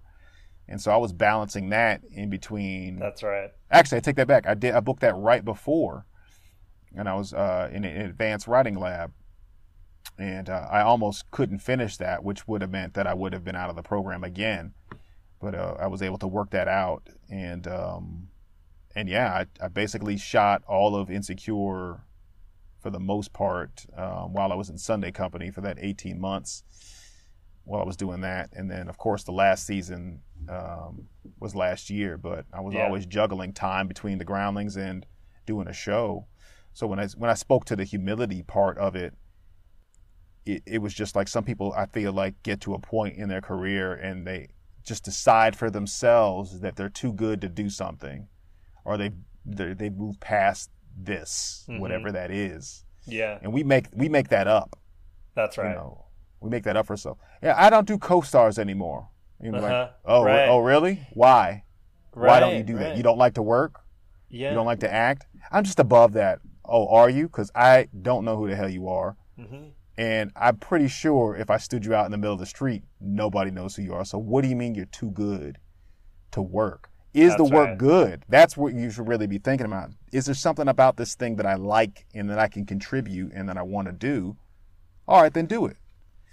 and 0.67 0.81
so 0.81 0.91
I 0.91 0.97
was 0.97 1.13
balancing 1.13 1.69
that 1.69 2.01
in 2.11 2.29
between. 2.29 2.99
That's 2.99 3.23
right. 3.23 3.51
Actually, 3.71 3.97
I 3.97 4.01
take 4.01 4.15
that 4.17 4.27
back. 4.27 4.47
I 4.47 4.53
did 4.53 4.73
I 4.73 4.79
booked 4.79 5.01
that 5.01 5.15
right 5.15 5.43
before, 5.43 6.05
and 6.95 7.07
I 7.07 7.15
was 7.15 7.33
uh, 7.33 7.69
in 7.71 7.85
an 7.85 8.01
advanced 8.01 8.47
writing 8.47 8.75
lab, 8.75 9.13
and 10.17 10.49
uh, 10.49 10.67
I 10.69 10.81
almost 10.81 11.29
couldn't 11.31 11.59
finish 11.59 11.97
that, 11.97 12.23
which 12.23 12.47
would 12.47 12.61
have 12.61 12.71
meant 12.71 12.93
that 12.95 13.07
I 13.07 13.13
would 13.13 13.33
have 13.33 13.43
been 13.43 13.55
out 13.55 13.69
of 13.69 13.75
the 13.75 13.83
program 13.83 14.23
again. 14.23 14.73
But 15.39 15.53
uh, 15.53 15.75
I 15.79 15.87
was 15.87 16.01
able 16.01 16.17
to 16.19 16.27
work 16.27 16.49
that 16.51 16.67
out, 16.67 17.07
and 17.29 17.67
um, 17.67 18.29
and 18.95 19.07
yeah, 19.07 19.31
I, 19.61 19.65
I 19.65 19.67
basically 19.67 20.17
shot 20.17 20.63
all 20.67 20.95
of 20.95 21.11
Insecure 21.11 22.01
for 22.79 22.89
the 22.89 22.99
most 22.99 23.33
part 23.33 23.85
um, 23.95 24.33
while 24.33 24.51
I 24.51 24.55
was 24.55 24.69
in 24.69 24.77
Sunday 24.77 25.11
Company 25.11 25.51
for 25.51 25.61
that 25.61 25.77
18 25.79 26.19
months 26.19 26.63
while 27.63 27.81
I 27.81 27.85
was 27.85 27.97
doing 27.97 28.21
that. 28.21 28.49
And 28.53 28.71
then, 28.71 28.87
of 28.87 28.97
course, 28.97 29.23
the 29.23 29.31
last 29.31 29.65
season 29.67 30.21
um, 30.49 31.07
was 31.39 31.55
last 31.55 31.89
year, 31.89 32.17
but 32.17 32.45
I 32.53 32.61
was 32.61 32.73
yeah. 32.73 32.85
always 32.85 33.05
juggling 33.05 33.53
time 33.53 33.87
between 33.87 34.17
the 34.17 34.25
groundlings 34.25 34.75
and 34.77 35.05
doing 35.45 35.67
a 35.67 35.73
show. 35.73 36.27
So 36.73 36.87
when 36.87 36.99
I 36.99 37.07
when 37.17 37.29
I 37.29 37.33
spoke 37.33 37.65
to 37.65 37.75
the 37.75 37.83
humility 37.83 38.43
part 38.43 38.77
of 38.77 38.95
it, 38.95 39.13
it, 40.45 40.63
it 40.65 40.77
was 40.81 40.93
just 40.93 41.15
like 41.15 41.27
some 41.27 41.43
people 41.43 41.73
I 41.75 41.85
feel 41.87 42.13
like 42.13 42.41
get 42.43 42.61
to 42.61 42.73
a 42.73 42.79
point 42.79 43.17
in 43.17 43.29
their 43.29 43.41
career 43.41 43.93
and 43.93 44.25
they 44.25 44.49
just 44.85 45.03
decide 45.03 45.55
for 45.55 45.69
themselves 45.69 46.61
that 46.61 46.75
they're 46.77 46.87
too 46.89 47.11
good 47.11 47.41
to 47.41 47.49
do 47.49 47.69
something, 47.69 48.27
or 48.85 48.97
they 48.97 49.11
they 49.45 49.89
move 49.89 50.19
past 50.19 50.69
this, 50.97 51.65
Mm-hmm. 51.69 51.81
whatever 51.81 52.11
that 52.11 52.31
is, 52.31 52.85
Yeah, 53.05 53.39
and 53.41 53.51
we 53.53 53.63
make 53.63 53.87
we 53.93 54.07
make 54.09 54.29
that 54.29 54.47
up. 54.47 54.79
that's 55.35 55.57
right. 55.57 55.69
You 55.69 55.75
know, 55.75 56.05
we 56.39 56.49
make 56.49 56.63
that 56.63 56.77
up 56.77 56.87
for 56.87 56.93
ourselves. 56.93 57.19
Yeah, 57.43 57.55
I 57.57 57.69
don't 57.69 57.87
do 57.87 57.97
co-stars 57.97 58.57
anymore. 58.57 59.09
You 59.41 59.51
know, 59.51 59.59
Uh-huh. 59.59 59.79
like, 59.83 59.91
oh, 60.05 60.23
Right. 60.23 60.47
oh, 60.49 60.59
really? 60.59 61.07
Why? 61.13 61.63
Why 62.13 62.39
don't 62.39 62.51
you 62.53 62.57
Right, 62.57 62.65
do 62.65 62.77
that? 62.79 62.97
You 62.97 63.03
don't 63.03 63.17
like 63.17 63.35
to 63.35 63.43
work? 63.43 63.81
Yeah. 64.29 64.49
You 64.49 64.55
don't 64.55 64.65
like 64.65 64.79
to 64.79 64.91
act? 64.91 65.27
I'm 65.51 65.63
just 65.63 65.79
above 65.79 66.13
that. 66.13 66.39
Oh, 66.65 66.87
are 66.87 67.09
you? 67.09 67.27
Because 67.27 67.51
I 67.55 67.87
don't 68.01 68.25
know 68.25 68.35
who 68.37 68.47
the 68.49 68.55
hell 68.55 68.69
you 68.69 68.87
are. 68.89 69.15
Mhm. 69.39 69.71
And 69.97 70.31
I'm 70.35 70.57
pretty 70.57 70.87
sure 70.87 71.35
if 71.35 71.49
I 71.49 71.57
stood 71.57 71.85
you 71.85 71.93
out 71.95 72.05
in 72.05 72.11
the 72.11 72.17
middle 72.17 72.33
of 72.33 72.39
the 72.39 72.45
street, 72.45 72.83
nobody 72.99 73.51
knows 73.51 73.75
who 73.75 73.83
you 73.83 73.93
are. 73.93 74.05
So 74.05 74.17
what 74.17 74.41
do 74.43 74.47
you 74.47 74.55
mean 74.55 74.75
you're 74.75 74.85
too 74.85 75.11
good 75.11 75.59
to 76.31 76.41
work? 76.41 76.89
Is 77.13 77.35
the 77.35 77.45
work 77.45 77.69
right. 77.69 77.77
good? 77.77 78.25
That's 78.29 78.55
what 78.57 78.73
you 78.75 78.91
should 78.91 79.07
really 79.07 79.25
be 79.27 79.39
thinking 79.39 79.65
about. 79.65 79.91
Is 80.11 80.25
there 80.25 80.35
something 80.35 80.67
about 80.67 80.97
this 80.97 81.15
thing 81.15 81.35
that 81.37 81.45
I 81.47 81.55
like 81.55 82.05
and 82.13 82.29
that 82.29 82.37
I 82.37 82.47
can 82.47 82.65
contribute 82.65 83.31
and 83.33 83.47
that 83.49 83.57
I 83.57 83.63
want 83.63 83.87
to 83.87 83.91
do? 83.91 84.37
All 85.07 85.21
right, 85.21 85.33
then 85.33 85.45
do 85.45 85.65
it 85.65 85.77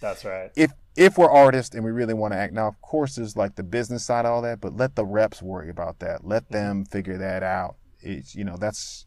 That's 0.01 0.25
right. 0.25 0.51
if 0.57 0.73
if 0.97 1.19
we're 1.19 1.31
artists 1.31 1.75
and 1.75 1.85
we 1.85 1.91
really 1.91 2.15
want 2.15 2.33
to 2.33 2.39
act 2.39 2.53
now 2.53 2.69
of 2.69 2.81
course 2.81 3.17
there's 3.17 3.37
like 3.37 3.57
the 3.57 3.63
business 3.63 4.05
side 4.05 4.25
of 4.25 4.31
all 4.33 4.43
that 4.43 4.61
but 4.61 4.77
let 4.77 4.95
the 4.95 5.05
reps 5.05 5.43
worry 5.43 5.69
about 5.71 5.99
that. 6.01 6.25
Let 6.25 6.51
them 6.51 6.85
figure 6.85 7.19
that 7.19 7.43
out. 7.43 7.77
It's 8.01 8.35
you 8.35 8.45
know 8.45 8.57
that's 8.57 9.07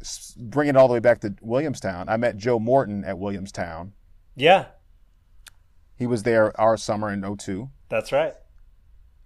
s- 0.00 0.34
bring 0.38 0.68
it 0.68 0.76
all 0.76 0.88
the 0.88 0.94
way 0.94 1.00
back 1.00 1.20
to 1.20 1.34
williamstown. 1.40 2.08
I 2.08 2.16
met 2.16 2.36
joe 2.36 2.58
morton 2.58 3.04
at 3.04 3.18
williamstown. 3.18 3.92
Yeah, 4.36 4.66
he 5.96 6.06
was 6.06 6.22
there 6.22 6.58
our 6.60 6.76
summer 6.76 7.12
in 7.12 7.22
02 7.36 7.68
that's 7.88 8.12
right. 8.12 8.34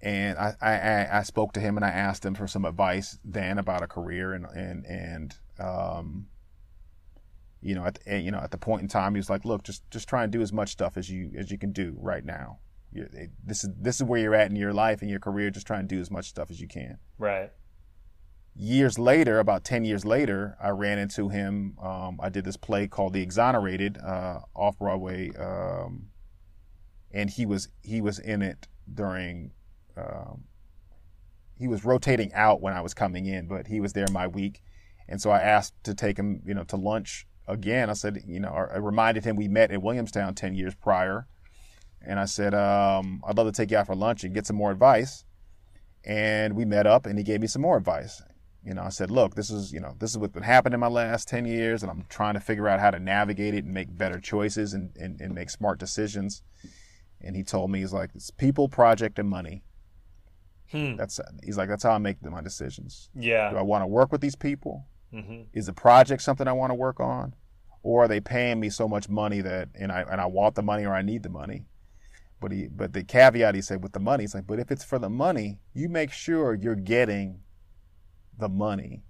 and 0.00 0.38
I, 0.38 0.54
I, 0.60 0.72
I- 0.72 1.18
I 1.18 1.22
spoke 1.22 1.52
to 1.52 1.60
him 1.60 1.76
and 1.76 1.84
I 1.84 1.90
asked 1.90 2.24
him 2.24 2.34
for 2.34 2.46
some 2.48 2.64
advice 2.64 3.18
then 3.24 3.58
about 3.58 3.82
a 3.82 3.86
career 3.86 4.32
and 4.32 4.46
and 4.46 4.84
and 4.86 5.34
um, 5.58 6.26
you 7.64 7.74
know 7.74 7.86
at 7.86 7.94
the, 7.94 8.20
you 8.20 8.30
know 8.30 8.38
at 8.38 8.50
the 8.50 8.58
point 8.58 8.82
in 8.82 8.88
time 8.88 9.14
he 9.14 9.18
was 9.18 9.30
like, 9.30 9.44
look, 9.44 9.62
just 9.64 9.90
just 9.90 10.06
try 10.06 10.22
and 10.22 10.30
do 10.30 10.42
as 10.42 10.52
much 10.52 10.70
stuff 10.70 10.96
as 10.96 11.10
you 11.10 11.32
as 11.36 11.50
you 11.50 11.58
can 11.58 11.72
do 11.72 11.96
right 11.98 12.24
now. 12.24 12.58
you 12.92 13.08
this 13.42 13.64
is 13.64 13.70
this 13.80 13.96
is 13.96 14.04
where 14.04 14.20
you're 14.20 14.34
at 14.34 14.50
in 14.50 14.56
your 14.56 14.74
life 14.74 15.00
and 15.00 15.10
your 15.10 15.18
career. 15.18 15.50
Just 15.50 15.66
try 15.66 15.78
and 15.78 15.88
do 15.88 15.98
as 15.98 16.10
much 16.10 16.26
stuff 16.28 16.50
as 16.50 16.60
you 16.60 16.68
can. 16.68 16.98
Right. 17.18 17.50
Years 18.54 18.98
later, 18.98 19.40
about 19.40 19.64
ten 19.64 19.84
years 19.84 20.04
later, 20.04 20.56
I 20.62 20.68
ran 20.68 20.98
into 20.98 21.30
him. 21.30 21.76
Um, 21.82 22.20
I 22.22 22.28
did 22.28 22.44
this 22.44 22.58
play 22.58 22.86
called 22.86 23.14
The 23.14 23.22
Exonerated 23.22 23.98
uh, 23.98 24.40
off 24.54 24.78
Broadway, 24.78 25.30
um, 25.30 26.10
and 27.12 27.30
he 27.30 27.46
was 27.46 27.68
he 27.82 28.02
was 28.02 28.18
in 28.18 28.42
it 28.42 28.68
during 28.92 29.52
um, 29.96 30.44
he 31.58 31.66
was 31.66 31.82
rotating 31.82 32.30
out 32.34 32.60
when 32.60 32.74
I 32.74 32.82
was 32.82 32.92
coming 32.92 33.24
in, 33.24 33.48
but 33.48 33.68
he 33.68 33.80
was 33.80 33.94
there 33.94 34.06
my 34.12 34.26
week, 34.26 34.62
and 35.08 35.20
so 35.20 35.30
I 35.30 35.40
asked 35.40 35.72
to 35.84 35.94
take 35.94 36.18
him, 36.18 36.42
you 36.44 36.52
know, 36.52 36.64
to 36.64 36.76
lunch 36.76 37.26
again. 37.46 37.90
I 37.90 37.94
said, 37.94 38.22
you 38.26 38.40
know, 38.40 38.50
I 38.50 38.78
reminded 38.78 39.24
him 39.24 39.36
we 39.36 39.48
met 39.48 39.70
in 39.70 39.80
Williamstown 39.80 40.34
ten 40.34 40.54
years 40.54 40.74
prior, 40.74 41.26
and 42.06 42.18
I 42.18 42.24
said, 42.24 42.54
um, 42.54 43.22
I'd 43.26 43.36
love 43.36 43.46
to 43.46 43.52
take 43.52 43.70
you 43.70 43.76
out 43.76 43.86
for 43.86 43.94
lunch 43.94 44.24
and 44.24 44.34
get 44.34 44.46
some 44.46 44.56
more 44.56 44.70
advice. 44.70 45.24
And 46.04 46.54
we 46.54 46.64
met 46.64 46.86
up, 46.86 47.06
and 47.06 47.18
he 47.18 47.24
gave 47.24 47.40
me 47.40 47.46
some 47.46 47.62
more 47.62 47.76
advice. 47.76 48.22
You 48.62 48.74
know, 48.74 48.82
I 48.82 48.88
said, 48.88 49.10
look, 49.10 49.34
this 49.34 49.50
is, 49.50 49.72
you 49.72 49.80
know, 49.80 49.94
this 49.98 50.10
is 50.10 50.18
what's 50.18 50.32
been 50.32 50.42
happening 50.42 50.74
in 50.74 50.80
my 50.80 50.88
last 50.88 51.28
10 51.28 51.44
years, 51.44 51.82
and 51.82 51.90
I'm 51.90 52.04
trying 52.08 52.34
to 52.34 52.40
figure 52.40 52.68
out 52.68 52.80
how 52.80 52.90
to 52.90 52.98
navigate 52.98 53.54
it 53.54 53.64
and 53.64 53.74
make 53.74 53.96
better 53.96 54.18
choices 54.18 54.72
and, 54.72 54.94
and, 54.96 55.20
and 55.20 55.34
make 55.34 55.50
smart 55.50 55.78
decisions. 55.78 56.42
And 57.20 57.36
he 57.36 57.42
told 57.42 57.70
me, 57.70 57.80
he's 57.80 57.92
like, 57.92 58.10
it's 58.14 58.30
people, 58.30 58.68
project, 58.68 59.18
and 59.18 59.28
money. 59.28 59.64
Hmm. 60.70 60.96
That's 60.96 61.20
he's 61.42 61.56
like, 61.56 61.68
that's 61.68 61.82
how 61.82 61.92
I 61.92 61.98
make 61.98 62.22
my 62.22 62.40
decisions. 62.40 63.10
Yeah. 63.14 63.50
Do 63.50 63.56
I 63.56 63.62
want 63.62 63.82
to 63.82 63.86
work 63.86 64.10
with 64.10 64.20
these 64.20 64.36
people? 64.36 64.86
Hmm 65.14 65.42
Is 65.52 65.66
the 65.66 65.72
project 65.72 66.22
something 66.22 66.48
I 66.48 66.52
want 66.52 66.70
to 66.70 66.74
work 66.74 67.00
on, 67.00 67.34
or 67.82 68.04
are 68.04 68.08
they 68.08 68.20
paying 68.20 68.60
me 68.60 68.70
so 68.70 68.88
much 68.88 69.08
money 69.08 69.40
that 69.40 69.68
and 69.74 69.92
I 69.92 70.02
and 70.02 70.20
I 70.20 70.26
want 70.26 70.54
the 70.54 70.62
money 70.62 70.84
or 70.84 70.94
I 70.94 71.02
need 71.02 71.22
the 71.22 71.28
money? 71.28 71.66
But 72.40 72.52
he 72.52 72.66
but 72.68 72.92
the 72.92 73.04
caveat 73.04 73.54
he 73.54 73.62
said 73.62 73.82
with 73.82 73.92
the 73.92 74.00
money, 74.00 74.24
he's 74.24 74.34
like, 74.34 74.46
but 74.46 74.58
if 74.58 74.70
it's 74.70 74.84
for 74.84 74.98
the 74.98 75.08
money, 75.10 75.58
you 75.72 75.88
make 75.88 76.12
sure 76.12 76.54
you're 76.54 76.74
getting 76.74 77.40
the 78.38 78.48
money 78.48 79.04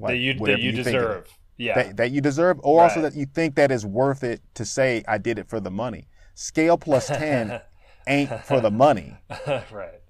that 0.00 0.16
you 0.18 0.34
that 0.34 0.60
you, 0.60 0.70
is 0.70 0.76
deserve. 0.84 1.38
Yeah. 1.56 1.74
that, 1.74 1.96
that 1.96 2.10
you 2.12 2.20
deserve, 2.20 2.60
or 2.62 2.82
also 2.82 3.02
that 3.02 3.14
you 3.14 3.26
think 3.26 3.56
that 3.56 3.70
is 3.70 3.84
worth 3.84 4.22
it 4.22 4.40
to 4.54 4.64
say 4.64 5.02
I 5.08 5.18
did 5.18 5.38
it 5.38 5.48
for 5.48 5.60
the 5.60 5.70
money. 5.70 6.06
Scale 6.34 6.78
plus 6.78 7.08
ten 7.08 7.60
ain't 8.06 8.30
for 8.44 8.60
the 8.60 8.70
money, 8.70 9.16
right. 9.72 10.00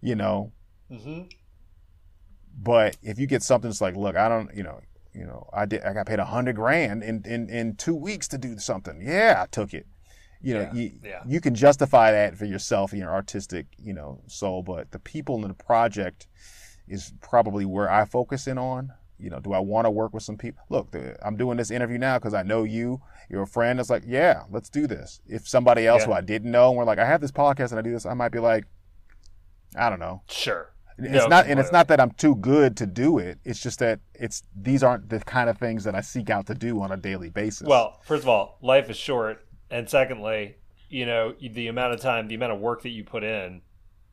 you 0.00 0.16
know. 0.16 0.52
hmm 0.90 1.22
But 2.60 2.96
if 3.02 3.18
you 3.18 3.26
get 3.26 3.42
something 3.42 3.70
that's 3.70 3.80
like, 3.80 3.96
look, 3.96 4.16
I 4.16 4.28
don't, 4.28 4.52
you 4.54 4.62
know, 4.64 4.80
you 5.14 5.24
know, 5.24 5.48
I 5.52 5.64
did, 5.66 5.82
I 5.82 5.92
got 5.92 6.06
paid 6.06 6.18
a 6.18 6.24
hundred 6.24 6.56
grand 6.56 7.02
in, 7.02 7.22
in, 7.24 7.48
in 7.48 7.76
two 7.76 7.94
weeks 7.94 8.26
to 8.28 8.38
do 8.38 8.58
something. 8.58 9.00
Yeah, 9.00 9.40
I 9.42 9.46
took 9.46 9.72
it. 9.74 9.86
You 10.40 10.54
know, 10.54 10.60
Yeah, 10.60 10.72
you, 10.72 10.92
yeah. 11.04 11.22
you 11.26 11.40
can 11.40 11.54
justify 11.54 12.12
that 12.12 12.36
for 12.36 12.44
yourself 12.44 12.92
and 12.92 13.00
your 13.00 13.10
artistic, 13.10 13.66
you 13.78 13.92
know, 13.94 14.20
soul, 14.26 14.62
but 14.62 14.90
the 14.90 14.98
people 14.98 15.36
in 15.42 15.48
the 15.48 15.54
project 15.54 16.26
is 16.88 17.12
probably 17.20 17.64
where 17.64 17.90
I 17.90 18.04
focus 18.04 18.46
in 18.46 18.58
on. 18.58 18.92
You 19.20 19.30
know, 19.30 19.40
do 19.40 19.52
I 19.52 19.58
want 19.58 19.86
to 19.86 19.90
work 19.90 20.14
with 20.14 20.22
some 20.22 20.36
people? 20.36 20.62
Look, 20.68 20.92
the, 20.92 21.16
I'm 21.26 21.36
doing 21.36 21.56
this 21.56 21.72
interview 21.72 21.98
now 21.98 22.18
because 22.18 22.34
I 22.34 22.44
know 22.44 22.62
you, 22.62 23.00
you're 23.28 23.42
a 23.42 23.46
friend. 23.48 23.80
It's 23.80 23.90
like, 23.90 24.04
yeah, 24.06 24.42
let's 24.50 24.68
do 24.68 24.86
this. 24.86 25.20
If 25.26 25.48
somebody 25.48 25.88
else 25.88 26.02
Yeah. 26.02 26.06
who 26.06 26.12
I 26.12 26.20
didn't 26.20 26.52
know, 26.52 26.68
and 26.68 26.78
we're 26.78 26.84
like, 26.84 27.00
I 27.00 27.04
have 27.04 27.20
this 27.20 27.32
podcast 27.32 27.70
and 27.70 27.80
I 27.80 27.82
do 27.82 27.90
this, 27.90 28.06
I 28.06 28.14
might 28.14 28.30
be 28.30 28.38
like, 28.38 28.64
I 29.76 29.90
don't 29.90 29.98
know. 29.98 30.22
Sure. 30.28 30.70
It's 30.98 31.12
No, 31.12 31.26
not, 31.28 31.46
and 31.46 31.60
it's 31.60 31.70
not 31.70 31.88
that 31.88 32.00
I'm 32.00 32.10
too 32.12 32.34
good 32.34 32.76
to 32.78 32.86
do 32.86 33.18
it. 33.18 33.38
It's 33.44 33.62
just 33.62 33.78
that 33.78 34.00
it's 34.14 34.42
these 34.54 34.82
aren't 34.82 35.08
the 35.08 35.20
kind 35.20 35.48
of 35.48 35.56
things 35.56 35.84
that 35.84 35.94
I 35.94 36.00
seek 36.00 36.28
out 36.28 36.46
to 36.46 36.54
do 36.54 36.80
on 36.82 36.90
a 36.90 36.96
daily 36.96 37.30
basis. 37.30 37.66
Well, 37.66 38.00
first 38.02 38.24
of 38.24 38.28
all, 38.28 38.58
life 38.62 38.90
is 38.90 38.96
short, 38.96 39.46
and 39.70 39.88
secondly, 39.88 40.56
you 40.88 41.06
know 41.06 41.34
the 41.40 41.68
amount 41.68 41.94
of 41.94 42.00
time, 42.00 42.26
the 42.26 42.34
amount 42.34 42.52
of 42.52 42.60
work 42.60 42.82
that 42.82 42.90
you 42.90 43.04
put 43.04 43.22
in 43.22 43.62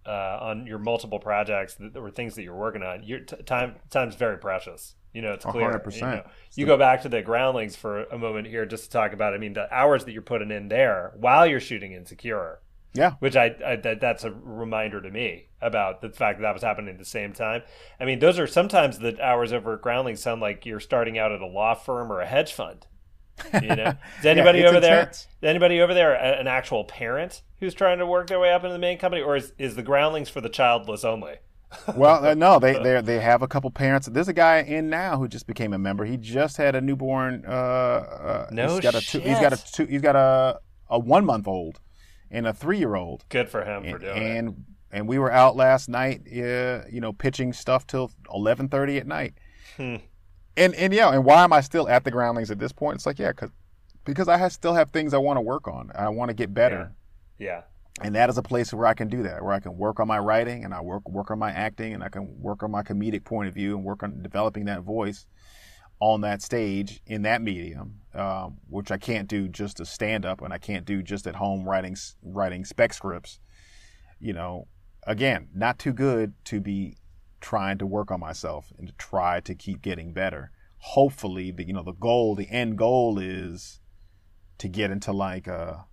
uh, 0.05 0.38
on 0.41 0.67
your 0.67 0.77
multiple 0.77 1.19
projects 1.19 1.75
that, 1.75 1.97
or 1.97 2.11
things 2.11 2.36
that 2.36 2.43
you're 2.43 2.55
working 2.55 2.83
on, 2.83 3.03
your 3.03 3.19
t- 3.19 3.41
time 3.43 3.75
time's 3.89 4.15
very 4.15 4.38
precious. 4.38 4.95
You 5.13 5.21
know, 5.21 5.33
it's 5.33 5.45
clear. 5.45 5.71
hundred 5.71 5.95
You, 5.95 6.01
know. 6.01 6.23
You 6.55 6.65
go 6.65 6.77
back 6.77 7.01
to 7.03 7.09
the 7.09 7.21
groundlings 7.21 7.75
for 7.75 8.03
a 8.03 8.17
moment 8.17 8.47
here, 8.47 8.65
just 8.65 8.86
to 8.86 8.89
talk 8.89 9.13
about. 9.13 9.33
I 9.33 9.38
mean, 9.38 9.53
the 9.53 9.73
hours 9.73 10.03
that 10.05 10.11
you're 10.11 10.21
putting 10.21 10.51
in 10.51 10.67
there 10.67 11.13
while 11.15 11.47
you're 11.47 11.61
shooting 11.61 11.93
Insecure, 11.93 12.59
yeah, 12.95 13.11
which 13.19 13.35
I, 13.35 13.55
I 13.65 13.75
that 13.77 14.01
that's 14.01 14.23
a 14.23 14.31
reminder 14.31 15.01
to 15.01 15.11
me 15.11 15.49
about 15.61 16.01
the 16.01 16.09
fact 16.09 16.39
that 16.39 16.43
that 16.43 16.53
was 16.53 16.63
happening 16.63 16.93
at 16.93 16.99
the 16.99 17.05
same 17.05 17.33
time. 17.33 17.61
I 17.99 18.05
mean, 18.05 18.19
those 18.19 18.39
are 18.39 18.47
sometimes 18.47 18.99
the 18.99 19.21
hours 19.23 19.53
over 19.53 19.73
at 19.73 19.81
Groundlings 19.81 20.21
sound 20.21 20.41
like 20.41 20.65
you're 20.65 20.79
starting 20.79 21.17
out 21.17 21.31
at 21.31 21.41
a 21.41 21.47
law 21.47 21.75
firm 21.75 22.11
or 22.11 22.21
a 22.21 22.25
hedge 22.25 22.53
fund. 22.53 22.87
You 23.61 23.75
know, 23.75 23.93
is 24.19 24.25
anybody 24.25 24.59
it's 24.59 24.69
over 24.69 24.79
there? 24.79 24.99
intense. 25.01 25.27
Is 25.41 25.49
anybody 25.49 25.81
over 25.81 25.93
there 25.93 26.13
a- 26.15 26.39
an 26.39 26.47
actual 26.47 26.85
parent 26.85 27.41
who's 27.59 27.73
trying 27.73 27.99
to 27.99 28.05
work 28.05 28.27
their 28.27 28.39
way 28.39 28.51
up 28.51 28.63
into 28.63 28.73
the 28.73 28.79
main 28.79 28.97
company, 28.97 29.21
or 29.21 29.35
is 29.35 29.53
is 29.57 29.75
the 29.75 29.83
Groundlings 29.83 30.29
for 30.29 30.41
the 30.41 30.49
childless 30.49 31.03
only? 31.03 31.35
well, 31.95 32.23
uh, 32.25 32.33
no, 32.33 32.59
they 32.59 32.73
they 32.81 33.01
they 33.01 33.19
have 33.19 33.41
a 33.41 33.47
couple 33.47 33.69
parents. 33.71 34.07
There's 34.07 34.29
a 34.29 34.33
guy 34.33 34.59
in 34.59 34.89
now 34.89 35.17
who 35.17 35.27
just 35.27 35.47
became 35.47 35.73
a 35.73 35.77
member. 35.77 36.05
He 36.05 36.15
just 36.15 36.55
had 36.57 36.75
a 36.75 36.81
newborn. 36.81 37.43
Uh, 37.45 37.51
uh, 37.51 38.47
No 38.51 38.75
he's 38.75 38.79
got 38.79 38.95
a 38.95 39.01
two, 39.01 39.19
He's 39.19 39.39
got 39.39 39.51
a 39.51 39.73
two, 39.73 39.85
he's 39.85 40.01
got 40.01 40.15
a 40.15 40.59
a 40.89 40.99
one 40.99 41.25
month 41.25 41.47
old 41.47 41.81
and 42.32 42.47
a 42.47 42.53
three 42.53 42.78
year 42.78 42.95
old. 42.95 43.26
Good 43.30 43.49
for 43.49 43.63
him 43.63 43.84
for 43.84 43.89
And 43.89 43.99
doing 43.99 44.17
it. 44.17 44.38
and, 44.38 44.65
and 44.91 45.07
we 45.07 45.19
were 45.19 45.32
out 45.32 45.55
last 45.55 45.89
night. 45.89 46.21
Uh, 46.28 46.82
you 46.89 47.01
know, 47.01 47.13
pitching 47.13 47.53
stuff 47.53 47.86
till 47.88 48.11
eleven 48.34 48.69
thirty 48.69 48.97
at 48.97 49.07
night. 49.07 49.34
Hmm. 49.78 49.97
And 50.57 50.73
and 50.76 50.93
yeah, 50.93 51.11
and 51.11 51.26
why 51.26 51.43
am 51.43 51.51
I 51.51 51.61
still 51.61 51.89
at 51.89 52.03
the 52.03 52.11
Groundlings 52.11 52.49
at 52.51 52.59
this 52.59 52.71
point? 52.71 52.95
It's 52.95 53.05
like 53.05 53.19
yeah, 53.19 53.34
cause, 53.34 53.49
because 54.05 54.28
I 54.28 54.38
have, 54.38 54.53
still 54.53 54.73
have 54.73 54.91
things 54.91 55.13
I 55.13 55.17
want 55.17 55.38
to 55.38 55.41
work 55.41 55.67
on. 55.67 55.91
I 55.95 56.07
want 56.09 56.30
to 56.30 56.34
get 56.34 56.53
better. 56.53 56.93
Yeah, 57.38 57.63
and 58.01 58.15
that 58.15 58.30
is 58.30 58.38
a 58.38 58.41
place 58.43 58.73
where 58.73 58.88
I 58.88 58.93
can 58.93 59.09
do 59.09 59.23
that, 59.23 59.43
where 59.43 59.51
I 59.51 59.59
can 59.59 59.78
work 59.78 59.99
on 59.99 60.07
my 60.07 60.19
writing 60.19 60.63
and 60.63 60.73
I 60.73 60.80
work 60.80 61.09
work 61.09 61.30
on 61.30 61.39
my 61.39 61.51
acting 61.51 61.93
and 61.93 62.03
I 62.03 62.07
can 62.09 62.41
work 62.41 62.63
on 62.63 62.71
my 62.71 62.84
comedic 62.84 63.26
point 63.26 63.49
of 63.49 63.53
view 63.53 63.76
and 63.76 63.84
work 63.84 64.01
on 64.03 64.21
developing 64.21 64.65
that 64.65 64.82
voice 64.84 65.26
on 65.99 66.21
that 66.21 66.41
stage 66.41 67.01
in 67.05 67.21
that 67.23 67.41
medium, 67.41 68.01
um, 68.13 68.57
which 68.69 68.91
I 68.91 68.97
can't 68.97 69.27
do 69.27 69.47
just 69.47 69.79
as 69.79 69.89
stand 69.89 70.25
up 70.25 70.41
and 70.41 70.53
I 70.53 70.57
can't 70.57 70.85
do 70.85 71.01
just 71.01 71.27
at 71.27 71.35
home 71.35 71.67
writing 71.67 71.95
writing 72.21 72.65
spec 72.65 72.93
scripts. 72.93 73.39
You 74.19 74.33
know, 74.33 74.67
again, 75.05 75.49
not 75.53 75.79
too 75.79 75.93
good 75.93 76.33
to 76.45 76.59
be 76.59 76.97
trying 77.41 77.77
to 77.77 77.85
work 77.85 78.11
on 78.11 78.19
myself 78.19 78.71
and 78.77 78.87
to 78.87 78.93
try 78.95 79.39
to 79.41 79.55
keep 79.55 79.81
getting 79.81 80.13
better. 80.13 80.51
Hopefully, 80.79 81.51
the 81.51 81.65
you 81.65 81.73
know 81.73 81.83
the 81.83 81.93
goal, 81.93 82.35
the 82.35 82.49
end 82.49 82.77
goal 82.77 83.17
is 83.19 83.79
to 84.57 84.67
get 84.67 84.91
into 84.91 85.11
like 85.11 85.47
a 85.47 85.85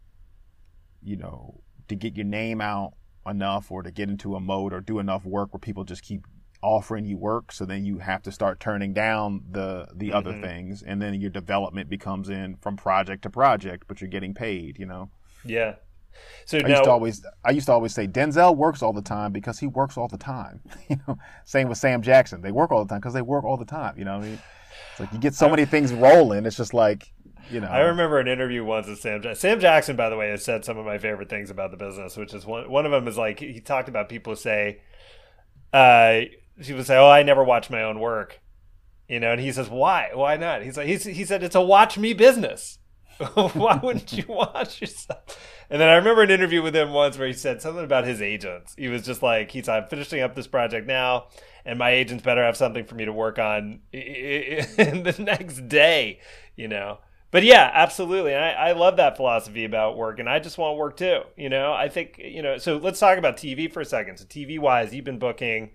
you 1.03 1.17
know, 1.17 1.61
to 1.89 1.95
get 1.95 2.17
your 2.17 2.27
name 2.27 2.61
out 2.61 2.95
enough 3.27 3.71
or 3.71 3.83
to 3.83 3.91
get 3.91 4.09
into 4.09 4.37
a 4.37 4.41
mode 4.41 4.73
or 4.73 4.81
do 4.81 4.99
enough 4.99 5.25
work 5.25 5.53
where 5.53 5.61
people 5.61 5.85
just 5.85 6.03
keep 6.03 6.27
offering 6.63 7.05
you 7.05 7.17
work 7.17 7.51
so 7.53 7.65
then 7.65 7.85
you 7.85 7.99
have 7.99 8.23
to 8.23 8.31
start 8.33 8.61
turning 8.61 8.93
down 8.93 9.43
the 9.51 9.89
the 9.95 10.13
other 10.13 10.33
Mhm. 10.33 10.43
things 10.43 10.83
and 10.83 11.03
then 11.03 11.15
your 11.21 11.31
development 11.31 11.91
becomes 11.91 12.29
in 12.29 12.57
from 12.57 12.77
project 12.77 13.23
to 13.23 13.31
project 13.31 13.85
but 13.89 14.01
you're 14.01 14.09
getting 14.11 14.33
paid 14.33 14.79
you 14.79 14.87
know 14.87 15.11
yeah. 15.45 15.75
So 16.45 16.59
I 16.59 16.63
now, 16.63 16.69
used 16.69 16.85
to 16.85 16.91
always 16.91 17.27
I 17.45 17.51
used 17.53 17.67
to 17.67 17.73
always 17.73 17.95
say 17.95 18.07
Denzel 18.07 18.55
works 18.57 18.83
all 18.83 18.93
the 18.93 19.03
time 19.03 19.33
because 19.33 19.59
he 19.59 19.67
works 19.67 19.97
all 19.97 20.09
the 20.09 20.19
time. 20.19 20.61
you 20.89 20.97
know, 21.09 21.17
same 21.45 21.69
with 21.69 21.79
Sam 21.79 22.03
Jackson. 22.03 22.43
They 22.43 22.53
work 22.53 22.71
all 22.71 22.85
the 22.85 22.89
time 22.89 23.01
because 23.01 23.15
they 23.15 23.23
work 23.23 23.45
all 23.45 23.57
the 23.57 23.65
time. 23.65 23.95
You 23.97 24.05
know 24.05 24.19
what 24.19 24.25
I 24.25 24.29
mean? 24.29 24.39
It's 24.91 25.01
like 25.01 25.13
you 25.13 25.19
get 25.19 25.35
so 25.35 25.49
many 25.49 25.65
things 25.65 25.93
rolling. 25.93 26.45
It's 26.45 26.57
just 26.57 26.75
like 26.75 27.11
you 27.51 27.61
know. 27.61 27.67
I 27.69 27.81
remember 27.81 28.19
an 28.21 28.29
interview 28.29 28.63
once 28.63 28.87
with 28.87 29.01
Sam. 29.01 29.23
Sam 29.35 29.59
Jackson, 29.59 29.97
by 29.97 30.11
the 30.11 30.17
way, 30.17 30.29
has 30.29 30.45
said 30.45 30.65
some 30.65 30.77
of 30.77 30.85
my 30.85 30.99
favorite 30.99 31.31
things 31.31 31.51
about 31.51 31.71
the 31.71 31.77
business, 31.79 32.17
which 32.17 32.35
is 32.35 32.45
one. 32.45 32.71
One 32.71 32.85
of 32.85 32.93
them 32.93 33.09
is 33.09 33.17
like 33.17 33.41
he 33.41 33.61
talked 33.61 33.89
about 33.89 34.09
people 34.11 34.37
say, 34.37 34.81
uh, 35.73 36.21
people 36.61 36.85
say, 36.85 36.97
"Oh, 36.97 37.09
I 37.09 37.23
never 37.23 37.45
watch 37.45 37.71
my 37.71 37.83
own 37.83 38.01
work," 38.01 38.41
you 39.09 39.21
know, 39.21 39.33
and 39.33 39.41
he 39.41 39.53
says, 39.53 39.69
"Why? 39.69 40.11
Why 40.13 40.37
not?" 40.37 40.63
He's 40.63 40.77
like, 40.77 40.87
he's, 40.87 41.05
he 41.05 41.25
said, 41.25 41.43
"It's 41.43 41.55
a 41.55 41.61
watch 41.61 41.99
me 41.99 42.13
business." 42.13 42.79
Why 43.35 43.79
wouldn't 43.83 44.13
you 44.13 44.25
watch 44.29 44.81
yourself? 44.81 45.39
And 45.71 45.81
then 45.81 45.89
I 45.89 45.95
remember 45.95 46.23
an 46.23 46.31
interview 46.31 46.63
with 46.63 46.75
him 46.75 46.93
once 46.93 47.17
where 47.17 47.27
he 47.27 47.33
said 47.33 47.63
something 47.63 47.85
about 47.85 48.07
his 48.07 48.21
agents. 48.21 48.75
He 48.77 48.89
was 48.89 49.03
just 49.03 49.23
like, 49.23 49.51
he's 49.51 49.69
I'm 49.69 49.87
finishing 49.87 50.21
up 50.21 50.35
this 50.35 50.47
project 50.47 50.87
now, 50.87 51.27
and 51.65 51.79
my 51.79 51.91
agents 51.91 52.25
better 52.25 52.43
have 52.43 52.57
something 52.57 52.85
for 52.85 52.95
me 52.95 53.05
to 53.05 53.13
work 53.13 53.39
on 53.39 53.81
the 53.93 55.17
next 55.19 55.69
day, 55.69 56.21
you 56.57 56.69
know. 56.69 56.99
But 57.31 57.45
yeah, 57.45 57.71
absolutely. 57.73 58.35
And 58.35 58.45
I, 58.45 58.51
I 58.51 58.73
love 58.73 58.99
that 58.99 59.17
philosophy 59.17 59.65
about 59.65 59.97
work, 59.97 60.19
and 60.19 60.29
I 60.29 60.39
just 60.39 60.59
want 60.59 60.77
work 60.77 60.97
too. 60.99 61.23
You 61.37 61.49
know, 61.49 61.73
I 61.73 61.89
think 61.89 62.19
you 62.19 62.43
know. 62.43 62.59
So 62.59 62.77
let's 62.77 63.01
talk 63.01 63.17
about 63.17 63.39
TV 63.39 63.73
for 63.73 63.81
a 63.81 63.87
second. 63.87 64.19
So 64.19 64.27
TV 64.27 64.59
wise, 64.59 64.95
you've 64.95 65.07
been 65.07 65.19
booking 65.19 65.71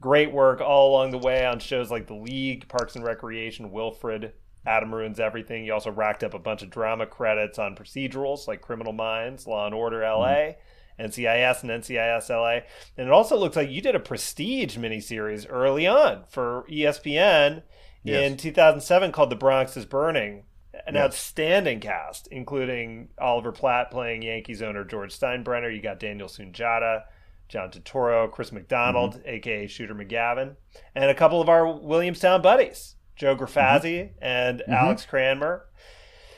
great 0.00 0.32
work 0.32 0.60
all 0.60 0.90
along 0.90 1.10
the 1.10 1.18
way 1.18 1.44
on 1.44 1.58
shows 1.58 1.90
like 1.90 2.06
The 2.06 2.14
League, 2.14 2.68
Parks 2.68 2.96
and 2.96 3.04
Recreation, 3.04 3.70
Wilfred, 3.70 4.32
Adam 4.66 4.94
Ruins 4.94 5.20
Everything. 5.20 5.64
You 5.64 5.74
also 5.74 5.90
racked 5.90 6.24
up 6.24 6.34
a 6.34 6.38
bunch 6.38 6.62
of 6.62 6.70
drama 6.70 7.06
credits 7.06 7.58
on 7.58 7.76
procedurals 7.76 8.48
like 8.48 8.60
Criminal 8.60 8.92
Minds, 8.92 9.46
Law 9.46 9.66
and 9.66 9.74
Order 9.74 10.00
LA, 10.00 10.26
mm-hmm. 10.26 11.02
NCIS, 11.02 11.62
and 11.62 11.70
NCIS 11.70 12.28
LA. 12.28 12.60
And 12.96 13.06
it 13.06 13.12
also 13.12 13.36
looks 13.36 13.56
like 13.56 13.70
you 13.70 13.80
did 13.80 13.94
a 13.94 14.00
Prestige 14.00 14.76
miniseries 14.76 15.46
early 15.48 15.86
on 15.86 16.24
for 16.28 16.64
ESPN 16.70 17.62
in 18.04 18.36
2007 18.36 19.12
called 19.12 19.30
The 19.30 19.36
Bronx 19.36 19.76
is 19.76 19.86
Burning. 19.86 20.44
An 20.86 20.94
Yes. 20.94 21.04
outstanding 21.04 21.80
cast, 21.80 22.26
including 22.28 23.10
Oliver 23.18 23.52
Platt 23.52 23.90
playing 23.90 24.22
Yankees 24.22 24.62
owner 24.62 24.82
George 24.82 25.18
Steinbrenner. 25.18 25.74
You 25.74 25.82
got 25.82 25.98
Daniel 26.00 26.28
Sunjata, 26.28 27.02
John 27.50 27.68
Turturro, 27.70 28.30
Chris 28.30 28.52
McDonald, 28.52 29.16
mm-hmm. 29.16 29.28
aka 29.28 29.66
Shooter 29.66 29.94
McGavin, 29.94 30.54
and 30.94 31.10
a 31.10 31.14
couple 31.14 31.40
of 31.40 31.48
our 31.48 31.66
Williamstown 31.66 32.40
buddies, 32.40 32.94
Joe 33.16 33.36
Grifasi 33.36 34.04
mm-hmm. 34.04 34.14
and 34.22 34.60
mm-hmm. 34.60 34.72
Alex 34.72 35.04
Cranmer. 35.04 35.66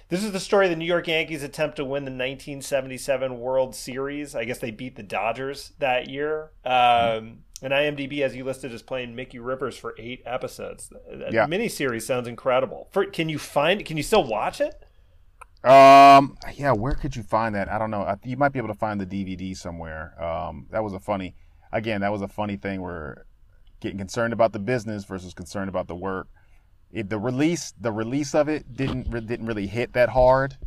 This 0.08 0.24
is 0.24 0.32
the 0.32 0.40
story 0.40 0.66
of 0.66 0.70
the 0.70 0.76
New 0.76 0.86
York 0.86 1.08
Yankees 1.08 1.42
attempt 1.42 1.76
to 1.76 1.84
win 1.84 2.04
the 2.04 2.10
1977 2.10 3.38
World 3.38 3.74
Series. 3.74 4.34
I 4.34 4.44
guess 4.44 4.58
they 4.58 4.70
beat 4.70 4.96
the 4.96 5.02
Dodgers 5.02 5.72
that 5.78 6.08
year. 6.08 6.50
Um, 6.64 7.44
and 7.62 7.72
IMDb 7.72 8.20
as 8.20 8.34
you 8.34 8.44
listed 8.44 8.72
as 8.72 8.82
playing 8.82 9.14
Mickey 9.14 9.38
Rivers 9.38 9.76
for 9.76 9.94
eight 9.98 10.22
episodes. 10.26 10.90
That 11.10 11.32
Yeah. 11.32 11.46
miniseries 11.46 12.02
sounds 12.02 12.28
incredible. 12.28 12.88
For, 12.90 13.06
can 13.06 13.28
you 13.28 13.38
find? 13.38 13.84
Can 13.84 13.96
you 13.96 14.02
still 14.02 14.24
watch 14.24 14.60
it? 14.60 14.84
Um, 15.64 16.36
yeah, 16.54 16.72
where 16.72 16.94
could 16.94 17.14
you 17.14 17.22
find 17.22 17.54
that? 17.54 17.70
I 17.70 17.78
don't 17.78 17.90
know. 17.90 18.02
I, 18.02 18.16
you 18.24 18.36
might 18.36 18.52
be 18.52 18.58
able 18.58 18.68
to 18.68 18.74
find 18.74 19.00
the 19.00 19.06
DVD 19.06 19.56
somewhere. 19.56 20.20
Um, 20.22 20.66
that 20.70 20.82
was 20.82 20.92
a 20.92 20.98
funny, 20.98 21.36
again, 21.72 22.00
that 22.00 22.10
was 22.10 22.22
a 22.22 22.28
funny 22.28 22.56
thing 22.56 22.80
where 22.82 23.26
getting 23.80 23.98
concerned 23.98 24.32
about 24.32 24.52
the 24.52 24.58
business 24.58 25.04
versus 25.04 25.34
concerned 25.34 25.68
about 25.68 25.86
the 25.86 25.94
work. 25.94 26.28
It, 26.90 27.08
the 27.08 27.18
release, 27.18 27.72
the 27.80 27.92
release 27.92 28.34
of 28.34 28.48
it 28.48 28.76
didn't 28.76 29.10
didn't 29.26 29.46
really 29.46 29.66
hit 29.66 29.92
that 29.94 30.10
hard. 30.10 30.58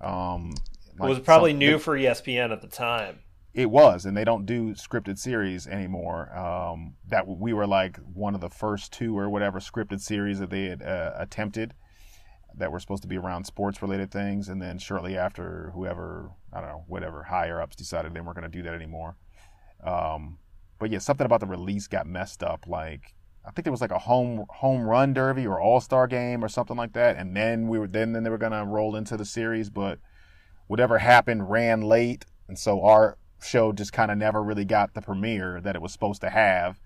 Um, 0.00 0.54
it 0.96 1.00
was 1.00 1.20
probably 1.20 1.52
some- 1.52 1.58
new 1.58 1.78
for 1.78 1.96
E 1.96 2.04
ESPN 2.04 2.52
at 2.52 2.60
the 2.60 2.68
time. 2.68 3.20
It 3.54 3.70
was, 3.70 4.04
and 4.04 4.16
they 4.16 4.24
don't 4.24 4.46
do 4.46 4.74
scripted 4.74 5.16
series 5.16 5.68
anymore. 5.68 6.36
Um, 6.36 6.94
that 7.08 7.26
we 7.26 7.52
were 7.52 7.68
like 7.68 7.98
one 7.98 8.34
of 8.34 8.40
the 8.40 8.50
first 8.50 8.92
two 8.92 9.16
or 9.16 9.30
whatever 9.30 9.60
scripted 9.60 10.00
series 10.00 10.40
that 10.40 10.50
they 10.50 10.64
had 10.64 10.82
uh, 10.82 11.12
attempted 11.16 11.72
that 12.56 12.70
were 12.70 12.80
supposed 12.80 13.02
to 13.02 13.08
be 13.08 13.18
around 13.18 13.44
sports 13.44 13.82
related 13.82 14.10
things, 14.10 14.48
and 14.48 14.60
then 14.60 14.78
shortly 14.78 15.16
after, 15.16 15.70
whoever 15.74 16.30
I 16.52 16.60
don't 16.60 16.70
know, 16.70 16.84
whatever 16.86 17.22
higher 17.22 17.60
ups 17.60 17.76
decided 17.76 18.14
they 18.14 18.20
weren't 18.20 18.36
going 18.36 18.50
to 18.50 18.56
do 18.56 18.62
that 18.62 18.74
anymore. 18.74 19.16
Um, 19.82 20.38
but 20.78 20.90
yeah, 20.90 20.98
something 20.98 21.24
about 21.24 21.40
the 21.40 21.46
release 21.46 21.86
got 21.86 22.06
messed 22.06 22.42
up. 22.42 22.66
Like 22.66 23.14
I 23.46 23.50
think 23.50 23.64
there 23.64 23.72
was 23.72 23.80
like 23.80 23.90
a 23.90 23.98
home 23.98 24.46
home 24.48 24.82
run 24.82 25.12
derby 25.12 25.46
or 25.46 25.60
all 25.60 25.80
star 25.80 26.06
game 26.06 26.44
or 26.44 26.48
something 26.48 26.76
like 26.76 26.92
that, 26.94 27.16
and 27.16 27.36
then 27.36 27.68
we 27.68 27.78
were 27.78 27.88
then 27.88 28.12
then 28.12 28.22
they 28.22 28.30
were 28.30 28.38
going 28.38 28.52
to 28.52 28.64
roll 28.64 28.96
into 28.96 29.16
the 29.16 29.24
series, 29.24 29.70
but 29.70 29.98
whatever 30.66 30.98
happened 30.98 31.50
ran 31.50 31.82
late, 31.82 32.24
and 32.48 32.58
so 32.58 32.82
our 32.84 33.18
show 33.42 33.72
just 33.72 33.92
kind 33.92 34.10
of 34.10 34.16
never 34.16 34.42
really 34.42 34.64
got 34.64 34.94
the 34.94 35.02
premiere 35.02 35.60
that 35.60 35.76
it 35.76 35.82
was 35.82 35.92
supposed 35.92 36.22
to 36.22 36.30
have, 36.30 36.80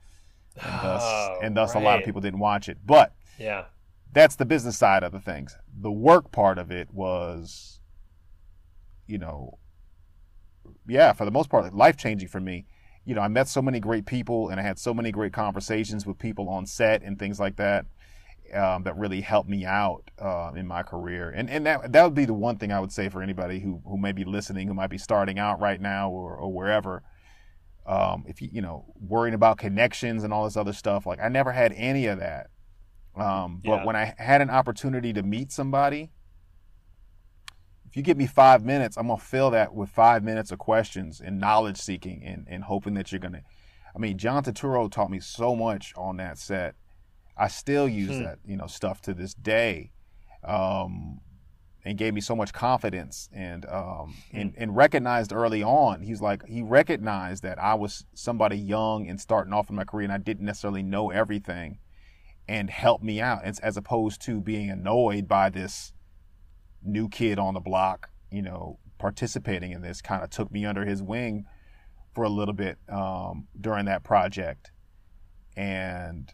and 0.61 0.83
thus 0.83 1.03
Oh, 1.05 1.39
and 1.43 1.57
thus 1.57 1.75
a 1.75 1.79
lot 1.79 1.99
of 1.99 2.05
people 2.05 2.21
didn't 2.21 2.41
watch 2.41 2.69
it. 2.69 2.79
But 2.85 3.15
Yeah. 3.39 3.65
That's 4.13 4.37
the 4.37 4.45
business 4.45 4.79
side 4.79 5.03
of 5.03 5.13
the 5.13 5.21
things. 5.21 5.57
The 5.81 5.93
work 5.93 6.33
part 6.33 6.59
of 6.59 6.71
it 6.71 6.93
was, 6.93 7.81
you 9.07 9.19
know, 9.19 9.59
yeah, 10.87 11.13
for 11.13 11.25
the 11.25 11.31
most 11.31 11.51
part, 11.51 11.75
life 11.75 11.97
changing 11.97 12.29
for 12.29 12.41
me. 12.41 12.67
You 13.05 13.15
know, 13.15 13.21
I 13.21 13.29
met 13.29 13.49
so 13.49 13.63
many 13.63 13.81
great 13.81 14.07
people 14.07 14.49
and 14.49 14.61
I 14.61 14.63
had 14.63 14.79
so 14.79 14.93
many 14.93 15.11
great 15.11 15.33
conversations 15.33 16.07
with 16.07 16.19
people 16.19 16.49
on 16.49 16.67
set 16.67 17.03
and 17.03 17.19
things 17.19 17.41
like 17.41 17.57
that 17.57 17.87
um, 18.55 18.83
that 18.85 18.97
really 18.97 19.21
helped 19.21 19.49
me 19.49 19.65
out 19.65 20.11
uh, 20.19 20.53
in 20.55 20.67
my 20.67 20.83
career. 20.83 21.31
And 21.31 21.51
and 21.51 21.67
that 21.67 21.93
that 21.93 22.05
would 22.05 22.15
be 22.15 22.25
the 22.25 22.35
one 22.35 22.57
thing 22.57 22.73
I 22.73 22.81
would 22.81 22.93
say 22.93 23.09
for 23.09 23.23
anybody 23.23 23.61
who 23.61 23.83
who 23.85 23.99
may 23.99 24.13
be 24.13 24.25
listening, 24.25 24.69
who 24.69 24.75
might 24.75 24.91
be 24.91 24.99
starting 24.99 25.39
out 25.39 25.61
right 25.61 25.81
now 25.81 26.11
or, 26.11 26.37
or 26.37 26.53
wherever. 26.53 27.03
Um, 27.87 28.25
if 28.27 28.43
you 28.43 28.49
you 28.53 28.61
know 28.61 28.87
worrying 29.01 29.35
about 29.35 29.59
connections 29.59 30.25
and 30.25 30.33
all 30.33 30.45
this 30.45 30.57
other 30.57 30.73
stuff, 30.73 31.07
like 31.07 31.21
I 31.21 31.29
never 31.29 31.53
had 31.53 31.73
any 31.75 32.07
of 32.07 32.19
that. 32.19 32.49
Um, 33.19 33.61
but 33.65 33.71
Yeah. 33.81 33.85
when 33.85 33.97
I 33.97 34.15
had 34.19 34.41
an 34.41 34.51
opportunity 34.51 35.13
to 35.13 35.23
meet 35.23 35.51
somebody, 35.53 36.11
if 37.87 37.97
you 37.97 38.03
give 38.03 38.17
me 38.19 38.27
five 38.27 38.65
minutes, 38.65 38.97
I'm 38.97 39.09
gonna 39.09 39.19
fill 39.21 39.51
that 39.51 39.75
with 39.75 39.89
five 39.91 40.23
minutes 40.23 40.53
of 40.53 40.59
questions 40.59 41.21
and 41.21 41.39
knowledge 41.39 41.79
seeking 41.79 42.23
and, 42.23 42.47
and 42.49 42.65
hoping 42.65 42.95
that 42.95 43.11
you're 43.13 43.19
gonna. 43.19 43.43
I 43.95 43.99
mean, 43.99 44.19
John 44.19 44.45
Turturro 44.45 44.91
taught 44.91 45.11
me 45.11 45.21
so 45.21 45.57
much 45.57 45.93
on 45.97 46.19
that 46.19 46.39
set. 46.39 46.75
I 47.37 47.49
still 47.49 47.89
use 47.89 48.19
Hmm. 48.19 48.25
that 48.25 48.39
you 48.45 48.57
know 48.57 48.67
stuff 48.67 49.01
to 49.03 49.15
this 49.15 49.33
day, 49.35 49.93
um, 50.45 51.21
and 51.85 51.97
gave 51.97 52.13
me 52.13 52.21
so 52.21 52.37
much 52.37 52.53
confidence 52.53 53.29
and 53.33 53.65
um, 53.67 54.15
and 54.33 54.53
and 54.59 54.77
recognized 54.77 55.33
early 55.33 55.63
on. 55.63 56.03
He's 56.03 56.21
like 56.21 56.45
he 56.47 56.63
recognized 56.63 57.43
that 57.45 57.59
I 57.59 57.75
was 57.75 58.05
somebody 58.15 58.59
young 58.59 59.09
and 59.09 59.19
starting 59.21 59.53
off 59.55 59.71
in 59.71 59.77
my 59.77 59.85
career, 59.85 60.05
and 60.05 60.13
I 60.13 60.19
didn't 60.19 60.45
necessarily 60.45 60.83
know 60.83 61.11
everything, 61.11 61.79
and 62.49 62.71
help 62.71 63.03
me 63.03 63.21
out 63.21 63.45
as, 63.45 63.59
as 63.61 63.77
opposed 63.77 64.23
to 64.23 64.41
being 64.41 64.71
annoyed 64.71 65.29
by 65.29 65.51
this 65.51 65.93
new 66.83 67.09
kid 67.09 67.39
on 67.39 67.55
the 67.55 67.61
block, 67.61 68.11
you 68.31 68.43
know, 68.43 68.79
participating 68.99 69.73
in 69.73 69.83
this. 69.83 70.01
Kind 70.01 70.23
of 70.23 70.31
took 70.31 70.51
me 70.51 70.65
under 70.65 70.85
his 70.85 71.03
wing 71.03 71.45
for 72.15 72.25
a 72.25 72.29
little 72.29 72.55
bit 72.55 72.79
um, 72.89 73.47
during 73.61 73.85
that 73.85 74.03
project, 74.03 74.73
and 75.57 76.33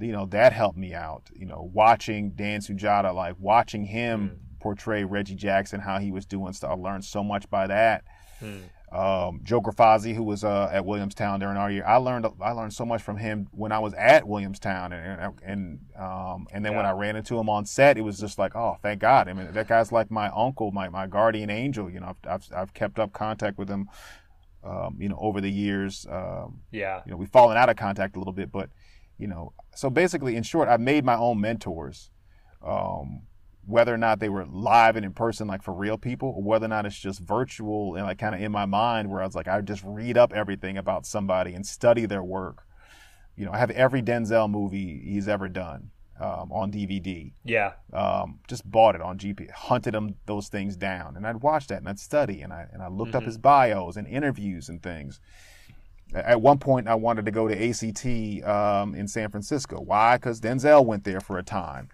you 0.00 0.12
know 0.12 0.26
that 0.26 0.52
helped 0.52 0.78
me 0.78 0.94
out. 0.94 1.28
You 1.34 1.46
know, 1.46 1.70
watching 1.72 2.30
Dan 2.30 2.60
Sunjata, 2.60 3.14
like 3.14 3.36
watching 3.38 3.84
him 3.84 4.40
portray 4.60 5.04
Reggie 5.04 5.34
Jackson, 5.34 5.80
how 5.80 5.98
he 5.98 6.10
was 6.10 6.24
doing 6.24 6.52
stuff. 6.52 6.70
I 6.70 6.74
learned 6.74 7.04
so 7.04 7.22
much 7.22 7.50
by 7.50 7.66
that. 7.66 8.04
Um, 8.92 9.40
Joe 9.42 9.62
Grifasi, 9.62 10.14
who 10.14 10.22
was 10.22 10.44
uh, 10.44 10.68
at 10.70 10.84
Williamstown 10.84 11.40
during 11.40 11.56
our 11.56 11.70
year, 11.70 11.82
I 11.86 11.96
learned 11.96 12.26
I 12.42 12.50
learned 12.52 12.74
so 12.74 12.84
much 12.84 13.02
from 13.02 13.16
him 13.16 13.48
when 13.52 13.72
I 13.72 13.78
was 13.78 13.94
at 13.94 14.28
Williamstown, 14.28 14.92
and 14.92 15.34
and 15.42 15.80
um, 15.98 16.46
and 16.52 16.62
then 16.62 16.76
when 16.76 16.84
I 16.84 16.90
ran 16.90 17.16
into 17.16 17.38
him 17.38 17.48
on 17.48 17.64
set, 17.64 17.96
it 17.96 18.02
was 18.02 18.18
just 18.18 18.38
like, 18.38 18.54
oh, 18.54 18.76
thank 18.82 19.00
God. 19.00 19.28
I 19.28 19.32
mean, 19.32 19.50
that 19.52 19.66
guy's 19.66 19.92
like 19.92 20.10
my 20.10 20.28
uncle, 20.28 20.72
my, 20.72 20.90
my 20.90 21.06
guardian 21.06 21.48
angel. 21.48 21.88
You 21.90 22.00
know, 22.00 22.08
I've, 22.08 22.30
I've 22.30 22.48
I've 22.54 22.74
kept 22.74 22.98
up 22.98 23.14
contact 23.14 23.56
with 23.56 23.70
him, 23.70 23.88
um, 24.62 24.98
you 25.00 25.08
know, 25.08 25.18
over 25.18 25.40
the 25.40 25.50
years. 25.50 26.06
Um, 26.10 26.60
Yeah. 26.70 27.00
you 27.06 27.12
know, 27.12 27.16
we've 27.16 27.30
fallen 27.30 27.56
out 27.56 27.70
of 27.70 27.76
contact 27.76 28.16
a 28.16 28.18
little 28.18 28.34
bit, 28.34 28.52
but 28.52 28.68
you 29.16 29.26
know, 29.26 29.54
so 29.74 29.88
basically, 29.88 30.36
in 30.36 30.42
short, 30.42 30.68
I've 30.68 30.80
made 30.80 31.02
my 31.02 31.16
own 31.16 31.40
mentors. 31.40 32.10
Um, 32.62 33.22
whether 33.66 33.94
or 33.94 33.98
not 33.98 34.18
they 34.18 34.28
were 34.28 34.44
live 34.44 34.96
and 34.96 35.04
in 35.04 35.12
person, 35.12 35.46
like 35.46 35.62
for 35.62 35.72
real 35.72 35.96
people, 35.96 36.34
or 36.36 36.42
whether 36.42 36.66
or 36.66 36.68
not 36.68 36.86
it's 36.86 36.98
just 36.98 37.20
virtual 37.20 37.94
and 37.94 38.04
like 38.04 38.18
kind 38.18 38.34
of 38.34 38.40
in 38.40 38.52
my 38.52 38.66
mind, 38.66 39.10
where 39.10 39.22
I 39.22 39.26
was 39.26 39.34
like, 39.34 39.48
I 39.48 39.60
just 39.60 39.82
read 39.84 40.18
up 40.18 40.32
everything 40.32 40.76
about 40.76 41.06
somebody 41.06 41.54
and 41.54 41.64
study 41.66 42.06
their 42.06 42.22
work. 42.22 42.66
You 43.36 43.46
know, 43.46 43.52
I 43.52 43.58
have 43.58 43.70
every 43.70 44.02
Denzel 44.02 44.50
movie 44.50 45.00
he's 45.04 45.28
ever 45.28 45.48
done 45.48 45.90
um, 46.20 46.52
on 46.52 46.70
DVD. 46.70 47.32
Yeah. 47.44 47.72
Um, 47.92 48.40
just 48.48 48.68
bought 48.70 48.94
it 48.94 49.00
on 49.00 49.18
GP, 49.18 49.50
hunted 49.50 49.94
them 49.94 50.16
those 50.26 50.48
things 50.48 50.76
down, 50.76 51.16
and 51.16 51.26
I'd 51.26 51.42
watch 51.42 51.66
that 51.68 51.78
and 51.78 51.88
I'd 51.88 51.98
study 51.98 52.42
and 52.42 52.52
I 52.52 52.66
and 52.72 52.82
I 52.82 52.88
looked 52.88 53.14
up 53.14 53.22
his 53.24 53.38
bios 53.38 53.96
and 53.96 54.06
interviews 54.06 54.68
and 54.68 54.82
things. 54.82 55.20
At 56.14 56.42
one 56.42 56.58
point, 56.58 56.88
I 56.88 56.94
wanted 56.94 57.24
to 57.24 57.30
go 57.30 57.48
to 57.48 57.54
ACT 57.54 58.46
um, 58.46 58.94
in 58.94 59.08
San 59.08 59.30
Francisco. 59.30 59.80
Why? 59.80 60.16
Because 60.16 60.42
Denzel 60.42 60.84
went 60.84 61.04
there 61.04 61.20
for 61.20 61.38
a 61.38 61.42
time. 61.42 61.88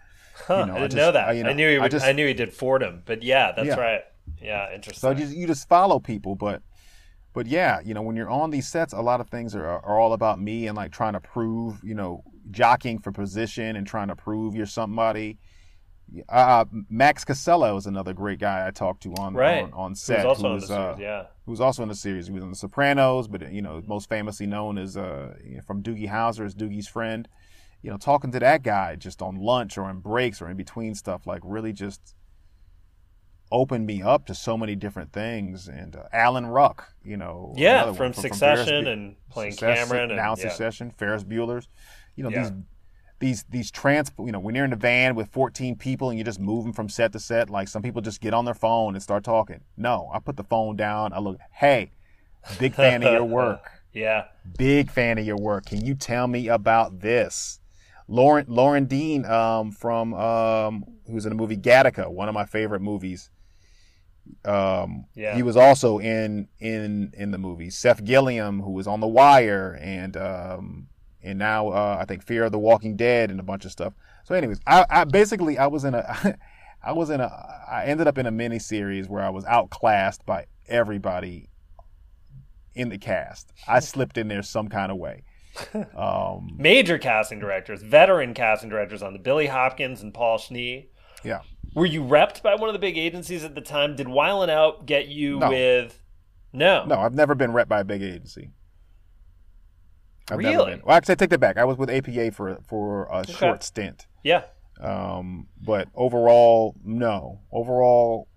Huh, 0.47 0.65
know, 0.67 0.73
I 0.75 0.77
I 0.77 0.79
didn't 0.81 0.91
just- 0.93 0.97
know 0.97 1.13
that. 1.13 1.29
I- 1.29 1.33
you 1.33 1.43
know, 1.45 1.51
I 1.51 1.53
knew 1.55 1.69
he. 1.71 1.77
I 1.77 1.81
Would, 1.83 1.91
just- 1.91 2.07
I 2.07 2.13
knew 2.13 2.27
he 2.27 2.35
did 2.35 2.53
Fordham, 2.53 3.03
but 3.05 3.23
yeah, 3.23 3.53
that's 3.53 3.69
Yeah. 3.69 3.75
right. 3.81 4.01
Yeah, 4.41 4.73
interesting. 4.75 5.01
So 5.01 5.11
you 5.11 5.17
just, 5.25 5.37
you 5.37 5.47
just 5.47 5.69
follow 5.69 5.99
people, 5.99 6.35
but 6.37 6.63
but 7.35 7.47
yeah, 7.47 7.81
you 7.85 7.95
know, 7.95 8.03
when 8.03 8.17
you're 8.17 8.31
on 8.31 8.51
these 8.51 8.67
sets, 8.69 8.93
a 8.93 9.01
lot 9.01 9.21
of 9.21 9.29
things 9.29 9.55
are 9.55 9.67
are 9.67 9.99
all 9.99 10.13
about 10.13 10.41
me 10.41 10.67
and 10.67 10.77
like 10.77 10.93
trying 10.93 11.15
to 11.15 11.21
prove, 11.21 11.81
you 11.83 11.95
know, 11.95 12.23
jockeying 12.51 12.99
for 13.01 13.11
position 13.13 13.77
and 13.77 13.87
trying 13.87 14.09
to 14.09 14.17
prove 14.17 14.55
you're 14.55 14.67
somebody. 14.67 15.39
Uh, 16.29 16.65
Max 16.89 17.23
Casella 17.25 17.77
is 17.77 17.87
another 17.87 18.15
great 18.15 18.39
guy 18.39 18.67
I 18.67 18.71
talked 18.71 19.03
to 19.03 19.13
on 19.17 19.35
right. 19.35 19.65
on, 19.65 19.73
on 19.75 19.95
set. 19.95 20.19
Who's 20.21 20.25
also 20.25 20.49
who 20.49 20.55
was, 20.55 20.69
the 20.69 20.75
series, 20.75 20.81
uh, 20.81 20.97
yeah. 20.99 21.23
Who 21.45 21.51
was 21.53 21.61
also 21.61 21.83
in 21.83 21.89
the 21.91 21.95
series. 21.95 22.29
He 22.29 22.33
was 22.33 22.43
in 22.43 22.49
The 22.51 22.57
Sopranos, 22.57 23.29
but 23.29 23.53
you 23.53 23.61
know, 23.61 23.83
most 23.87 24.09
famously 24.09 24.47
known 24.47 24.79
as 24.79 24.97
uh, 24.97 25.35
from 25.67 25.83
Doogie 25.83 26.09
Howser 26.09 26.47
as 26.47 26.55
Doogie's 26.55 26.89
friend. 26.89 27.29
You 27.83 27.91
know, 27.91 27.97
talking 27.97 28.33
to 28.33 28.41
that 28.41 28.63
guy 28.63 28.97
just 28.97 29.23
on 29.23 29.37
lunch 29.37 29.79
or 29.79 29.89
in 29.89 29.99
breaks 30.01 30.43
or 30.43 30.49
in 30.51 30.57
between 30.57 30.95
stuff, 30.95 31.27
like 31.27 31.43
really 31.45 31.73
just 31.73 32.15
opened 33.51 33.87
me 33.87 34.03
up 34.03 34.27
to 34.27 34.35
so 34.35 34.59
many 34.59 34.75
different 34.77 35.13
things. 35.13 35.69
And 35.69 35.97
uh, 35.97 36.03
Alan 36.13 36.47
Ruck, 36.47 36.93
you 37.03 37.17
know, 37.17 37.55
Yeah, 37.57 37.93
from 37.93 38.07
one, 38.07 38.13
Succession 38.15 38.67
Ferris 38.67 38.85
Bu- 38.85 38.91
and 38.91 39.17
playing 39.31 39.53
Succession, 39.53 39.89
Cameron. 39.89 40.11
And, 40.11 40.17
now 40.19 40.31
yeah. 40.37 40.49
Succession, 40.49 40.91
Ferris 40.91 41.25
Bueller's. 41.25 41.69
You 42.17 42.25
know 42.25 42.31
Yeah. 42.31 42.43
these 42.43 42.53
these 43.21 43.45
these 43.51 43.71
trans. 43.71 44.11
You 44.19 44.33
know 44.33 44.41
when 44.41 44.55
you're 44.55 44.65
in 44.65 44.73
a 44.73 44.77
van 44.77 45.15
with 45.15 45.29
14 45.31 45.77
people 45.77 46.11
and 46.11 46.19
you're 46.19 46.25
just 46.27 46.41
moving 46.41 46.73
from 46.73 46.89
set 46.89 47.13
to 47.13 47.21
set, 47.21 47.49
like 47.49 47.69
some 47.69 47.81
people 47.83 48.03
just 48.03 48.21
get 48.21 48.35
on 48.35 48.45
their 48.45 48.55
phone 48.55 48.95
and 48.95 49.03
start 49.03 49.23
talking. 49.25 49.61
No, 49.77 50.11
I 50.13 50.19
put 50.19 50.37
the 50.37 50.45
phone 50.45 50.75
down. 50.77 51.13
I 51.13 51.21
look, 51.21 51.39
hey, 51.53 51.93
big 52.59 52.75
fan 52.75 53.03
of 53.05 53.13
your 53.13 53.25
work. 53.41 53.71
Yeah. 53.93 54.25
Big 54.59 54.91
fan 54.91 55.17
of 55.19 55.25
your 55.25 55.37
work. 55.39 55.67
Can 55.67 55.85
you 55.85 55.95
tell 55.95 56.27
me 56.27 56.49
about 56.49 57.01
this? 57.01 57.58
Loren 58.09 58.47
Loren 58.49 58.87
Dean 58.87 59.25
um, 59.27 59.71
from 59.71 60.15
um, 60.15 60.85
who's 61.07 61.27
in 61.27 61.31
the 61.31 61.37
movie 61.37 61.57
Gattaca, 61.57 62.11
one 62.11 62.29
of 62.29 62.35
my 62.35 62.47
favorite 62.47 62.81
movies. 62.81 63.31
Um, 64.45 65.05
Yeah. 65.15 65.37
He 65.37 65.43
was 65.43 65.57
also 65.57 65.99
in 65.99 66.49
in 66.59 67.13
in 67.17 67.31
the 67.31 67.39
movie. 67.39 67.71
Seth 67.71 68.05
Gilliam, 68.05 68.61
who 68.61 68.73
was 68.73 68.87
on 68.87 69.01
The 69.01 69.07
Wire, 69.07 69.79
and 69.81 70.17
um, 70.17 70.89
and 71.23 71.39
now 71.39 71.69
uh, 71.69 71.99
I 72.01 72.05
think 72.07 72.25
Fear 72.25 72.45
of 72.45 72.53
the 72.53 72.59
Walking 72.59 72.97
Dead 72.97 73.31
and 73.31 73.41
a 73.41 73.43
bunch 73.43 73.65
of 73.65 73.71
stuff. 73.71 73.95
So, 74.25 74.35
anyways, 74.35 74.61
I, 74.67 74.85
I 74.89 75.05
basically 75.05 75.59
I 75.59 75.67
was 75.67 75.85
in 75.85 75.95
a 75.95 76.37
I 76.83 76.93
was 76.93 77.11
in 77.11 77.21
a 77.21 77.27
I 77.71 77.85
ended 77.85 78.07
up 78.07 78.19
in 78.19 78.27
a 78.27 78.31
mini 78.31 78.59
series 78.59 79.09
where 79.09 79.23
I 79.23 79.31
was 79.31 79.45
outclassed 79.45 80.25
by 80.25 80.47
everybody 80.67 81.49
in 82.75 82.89
the 82.89 82.99
cast. 82.99 83.53
I 83.67 83.81
slipped 83.81 84.17
in 84.17 84.29
there 84.29 84.43
some 84.43 84.69
kind 84.69 84.93
of 84.93 84.99
way. 84.99 85.25
Um, 85.97 86.55
Major 86.57 86.99
casting 86.99 87.39
directors, 87.39 87.83
veteran 87.83 88.35
casting 88.35 88.69
directors 88.71 89.03
on 89.03 89.13
the 89.13 89.19
Billy 89.19 89.47
Hopkins 89.47 90.03
and 90.03 90.13
Paul 90.15 90.39
Schnee. 90.39 90.89
yeah. 91.25 91.41
Were 91.75 91.87
you 91.87 92.03
repped 92.03 92.43
by 92.43 92.55
one 92.55 92.69
of 92.71 92.73
the 92.73 92.79
big 92.79 92.97
agencies 92.97 93.45
at 93.45 93.55
the 93.55 93.61
time? 93.61 93.95
Did 93.95 94.09
Wild 94.09 94.45
'N 94.45 94.51
Out 94.51 94.87
get 94.87 95.09
you 95.09 95.39
No. 95.39 95.51
with? 95.51 96.03
No. 96.53 96.85
No, 96.87 96.99
I've 96.99 97.15
never 97.15 97.35
been 97.35 97.53
rep 97.53 97.69
by 97.69 97.81
a 97.81 97.85
big 97.85 98.03
agency. 98.03 98.51
I've 100.31 100.39
Really? 100.39 100.81
Well, 100.85 100.97
actually, 100.97 101.13
I 101.13 101.17
take 101.17 101.31
that 101.31 101.41
back. 101.41 101.59
I 101.59 101.65
was 101.65 101.77
with 101.77 101.91
APA 101.91 102.31
for 102.33 102.59
for 102.67 103.07
a 103.13 103.27
short 103.27 103.63
stint. 103.63 104.07
Yeah. 104.23 104.45
Um, 104.81 105.49
but 105.61 105.89
overall, 105.95 106.75
no. 106.85 107.41
Overall, 107.53 108.29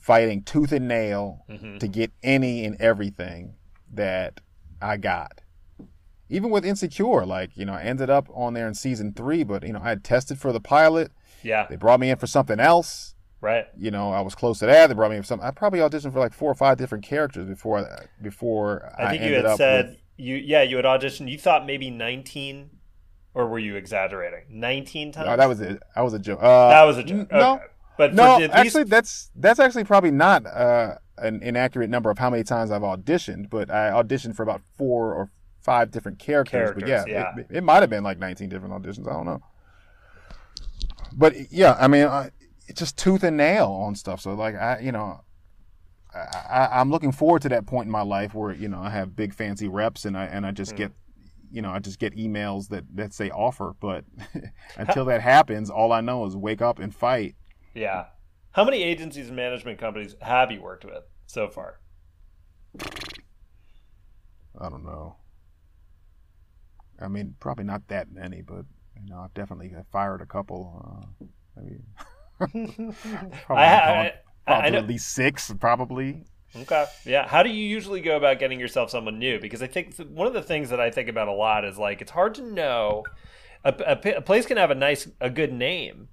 fighting 0.00 0.42
tooth 0.42 0.72
and 0.72 0.88
nail 0.88 1.44
Mhm. 1.48 1.78
to 1.78 1.86
get 1.88 2.10
any 2.24 2.64
and 2.64 2.80
everything 2.80 3.54
that 3.92 4.40
I 4.80 4.96
got. 4.96 5.41
Even 6.32 6.50
with 6.50 6.64
Insecure, 6.64 7.26
like, 7.26 7.56
you 7.56 7.64
know, 7.66 7.74
I 7.74 7.82
ended 7.82 8.08
up 8.08 8.26
on 8.34 8.54
there 8.54 8.66
in 8.66 8.74
season 8.74 9.12
three, 9.12 9.42
but, 9.44 9.62
you 9.66 9.72
know, 9.72 9.80
I 9.82 9.90
had 9.90 10.02
tested 10.02 10.38
for 10.38 10.50
the 10.52 10.60
pilot. 10.60 11.12
Yeah. 11.42 11.66
They 11.68 11.76
brought 11.76 12.00
me 12.00 12.08
in 12.10 12.16
for 12.16 12.26
something 12.26 12.58
else. 12.58 13.14
Right. 13.42 13.66
You 13.76 13.90
know, 13.90 14.12
I 14.12 14.20
was 14.22 14.34
close 14.34 14.58
to 14.60 14.66
that. 14.66 14.86
They 14.86 14.94
brought 14.94 15.10
me 15.10 15.16
in 15.18 15.22
for 15.22 15.26
something. 15.26 15.46
I 15.46 15.50
probably 15.50 15.80
auditioned 15.80 16.12
for 16.12 16.20
like 16.20 16.32
four 16.32 16.50
or 16.50 16.54
five 16.54 16.78
different 16.78 17.04
characters 17.04 17.46
before 17.46 17.80
I, 17.80 18.06
before 18.22 18.94
I, 18.98 19.04
I 19.06 19.10
think 19.10 19.24
you 19.24 19.34
had 19.34 19.56
said 19.56 19.86
with, 19.88 19.96
you. 20.16 20.36
Yeah, 20.36 20.62
you 20.62 20.76
had 20.76 20.84
auditioned. 20.86 21.28
You 21.30 21.38
thought 21.38 21.66
maybe 21.66 21.90
nineteen, 21.90 22.70
or 23.34 23.48
were 23.48 23.58
you 23.58 23.74
exaggerating? 23.74 24.44
Nineteen 24.48 25.10
times. 25.10 25.26
Oh, 25.28 25.36
that 25.36 25.48
was 25.48 25.60
it. 25.60 25.82
That 25.96 26.02
was 26.02 26.14
a 26.14 26.18
joke. 26.20 26.38
Uh, 26.40 26.68
That 26.68 26.84
was 26.84 26.98
a 26.98 27.02
joke. 27.02 27.18
n- 27.20 27.28
No, 27.32 27.60
But 27.98 28.14
no. 28.14 28.36
least- 28.38 28.52
Actually, 28.54 28.84
that's 28.84 29.30
that's 29.34 29.58
actually 29.58 29.84
probably 29.84 30.12
not 30.12 30.46
uh, 30.46 30.94
an 31.18 31.42
inaccurate 31.42 31.90
number 31.90 32.10
of 32.10 32.18
how 32.18 32.30
many 32.30 32.44
times 32.44 32.70
I've 32.70 32.82
auditioned. 32.82 33.50
But 33.50 33.70
I 33.72 33.90
auditioned 33.90 34.36
for 34.36 34.44
about 34.44 34.62
four 34.78 35.12
or 35.14 35.30
five 35.62 35.90
different 35.90 36.18
characters. 36.18 36.72
but 36.74 36.86
yeah, 36.86 37.04
yeah. 37.06 37.32
it, 37.36 37.46
it 37.50 37.64
might 37.64 37.80
have 37.80 37.90
been 37.90 38.04
like 38.04 38.18
19 38.18 38.48
different 38.48 38.74
auditions. 38.74 39.08
I 39.08 39.12
don't 39.12 39.26
know. 39.26 39.40
But 41.14 41.52
yeah, 41.52 41.76
I 41.78 41.88
mean, 41.88 42.06
I, 42.06 42.30
it's 42.68 42.78
just 42.78 42.96
tooth 42.96 43.22
and 43.22 43.36
nail 43.36 43.68
on 43.68 43.94
stuff. 43.94 44.20
So 44.20 44.34
like, 44.34 44.54
I 44.54 44.80
you 44.80 44.92
know. 44.92 45.20
I, 46.14 46.18
I, 46.50 46.80
I'm 46.80 46.90
looking 46.90 47.10
forward 47.10 47.40
to 47.40 47.48
that 47.48 47.64
point 47.64 47.86
in 47.86 47.90
my 47.90 48.02
life 48.02 48.34
where 48.34 48.52
you 48.52 48.68
know 48.68 48.78
I 48.78 48.90
have 48.90 49.16
big 49.16 49.32
fancy 49.32 49.66
reps 49.66 50.04
and 50.04 50.14
I 50.14 50.26
and 50.26 50.44
I 50.44 50.50
just 50.50 50.72
hmm. 50.72 50.76
get 50.76 50.92
you 51.52 51.60
know, 51.60 51.70
I 51.70 51.78
just 51.78 51.98
get 51.98 52.16
emails 52.16 52.68
that, 52.68 52.84
that 52.96 53.12
say 53.12 53.30
offer, 53.30 53.74
but 53.78 54.04
until 54.76 55.04
that 55.04 55.20
happens, 55.20 55.68
all 55.68 55.92
I 55.92 56.00
know 56.00 56.24
is 56.24 56.34
wake 56.34 56.62
up 56.62 56.78
and 56.78 56.94
fight. 56.94 57.36
yeah. 57.74 58.06
How 58.52 58.64
many 58.64 58.82
agencies 58.82 59.28
and 59.28 59.36
management 59.36 59.78
companies 59.78 60.14
have 60.20 60.50
you 60.50 60.60
worked 60.60 60.84
with 60.84 61.04
so 61.26 61.48
far? 61.48 61.80
I 64.60 64.68
don't 64.68 64.84
know. 64.84 65.16
I 67.02 67.08
mean, 67.08 67.34
probably 67.40 67.64
not 67.64 67.88
that 67.88 68.10
many, 68.12 68.42
but 68.42 68.64
you 68.96 69.08
know, 69.08 69.20
I've 69.20 69.34
definitely 69.34 69.72
fired 69.90 70.20
a 70.22 70.26
couple. 70.26 71.06
Uh, 71.20 71.26
maybe 71.56 71.80
probably, 73.46 73.64
I- 73.64 74.02
I- 74.06 74.12
probably 74.46 74.70
I 74.76 74.78
at 74.78 74.86
least 74.86 75.08
six, 75.14 75.52
probably. 75.60 76.24
Okay. 76.54 76.84
Yeah. 77.06 77.26
How 77.26 77.42
do 77.42 77.48
you 77.48 77.64
usually 77.64 78.00
go 78.02 78.16
about 78.16 78.38
getting 78.38 78.60
yourself 78.60 78.90
someone 78.90 79.18
new? 79.18 79.40
Because 79.40 79.62
I 79.62 79.66
think 79.66 79.96
one 79.96 80.26
of 80.26 80.34
the 80.34 80.42
things 80.42 80.68
that 80.70 80.80
I 80.80 80.90
think 80.90 81.08
about 81.08 81.28
a 81.28 81.32
lot 81.32 81.64
is 81.64 81.78
like 81.78 82.02
it's 82.02 82.10
hard 82.10 82.34
to 82.34 82.42
know. 82.42 83.04
A 83.64 83.72
place 84.24 84.44
can 84.44 84.56
have 84.56 84.70
a 84.72 84.74
nice, 84.74 85.08
a 85.20 85.30
good 85.30 85.52
name. 85.52 86.08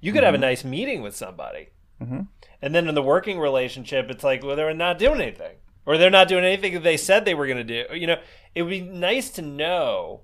You 0.00 0.12
could 0.12 0.22
have 0.22 0.34
a 0.34 0.38
nice 0.38 0.62
meeting 0.64 1.02
with 1.02 1.16
somebody, 1.16 1.70
Mhm. 2.00 2.28
and 2.62 2.72
then 2.74 2.86
in 2.88 2.94
the 2.94 3.02
working 3.02 3.40
relationship, 3.40 4.08
it's 4.10 4.22
like, 4.22 4.44
well, 4.44 4.54
they're 4.54 4.72
not 4.72 4.96
doing 4.98 5.20
anything, 5.20 5.56
or 5.86 5.96
they're 5.96 6.10
not 6.10 6.28
doing 6.28 6.44
anything 6.44 6.74
that 6.74 6.82
they 6.82 6.96
said 6.96 7.24
they 7.24 7.34
were 7.34 7.46
going 7.46 7.64
to 7.64 7.84
do. 7.86 7.96
You 7.96 8.08
know, 8.08 8.20
it 8.54 8.62
would 8.62 8.70
be 8.70 8.80
nice 8.80 9.30
to 9.30 9.42
know 9.42 10.22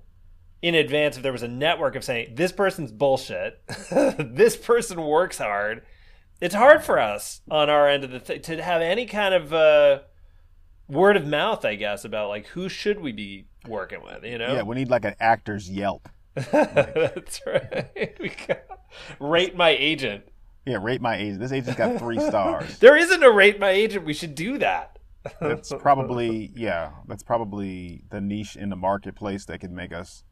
in 0.61 0.75
advance 0.75 1.17
if 1.17 1.23
there 1.23 1.31
was 1.31 1.43
a 1.43 1.47
network 1.47 1.95
of 1.95 2.03
saying 2.03 2.35
this 2.35 2.51
person's 2.51 2.91
bullshit, 2.91 3.61
this 3.91 4.55
person 4.55 5.01
works 5.01 5.37
hard. 5.37 5.83
It's 6.41 6.55
hard 6.55 6.83
for 6.83 6.99
us 6.99 7.41
on 7.49 7.69
our 7.69 7.87
end 7.87 8.03
of 8.03 8.11
the 8.11 8.19
th- 8.19 8.43
to 8.43 8.61
have 8.61 8.81
any 8.81 9.05
kind 9.05 9.33
of 9.33 9.53
uh, 9.53 9.99
word 10.87 11.15
of 11.15 11.25
mouth, 11.25 11.63
I 11.65 11.75
guess, 11.75 12.05
about 12.05 12.29
like 12.29 12.47
who 12.47 12.69
should 12.69 12.99
we 12.99 13.11
be 13.11 13.45
working 13.67 14.01
with. 14.03 14.23
You 14.23 14.37
know, 14.37 14.53
Yeah, 14.53 14.63
we 14.63 14.75
need 14.75 14.89
like 14.89 15.05
an 15.05 15.15
actor's 15.19 15.69
Yelp. 15.69 16.09
that's 16.33 17.41
right. 17.45 18.17
We 18.19 18.31
got 18.47 18.63
rate 19.19 19.55
my 19.55 19.69
agent. 19.69 20.23
Yeah, 20.65 20.77
rate 20.81 21.01
my 21.01 21.17
agent. 21.17 21.39
This 21.39 21.51
agent's 21.51 21.77
got 21.77 21.99
three 21.99 22.19
stars. 22.19 22.77
There 22.79 22.95
isn't 22.97 23.21
a 23.23 23.31
rate 23.31 23.59
my 23.59 23.69
agent. 23.69 24.05
We 24.05 24.13
should 24.13 24.33
do 24.33 24.57
that. 24.59 24.92
That's 25.39 25.71
probably 25.79 26.51
yeah. 26.55 26.91
That's 27.07 27.23
probably 27.23 28.03
the 28.09 28.21
niche 28.21 28.55
in 28.55 28.69
the 28.69 28.75
marketplace 28.75 29.45
that 29.45 29.59
could 29.59 29.71
make 29.71 29.93
us 29.93 30.23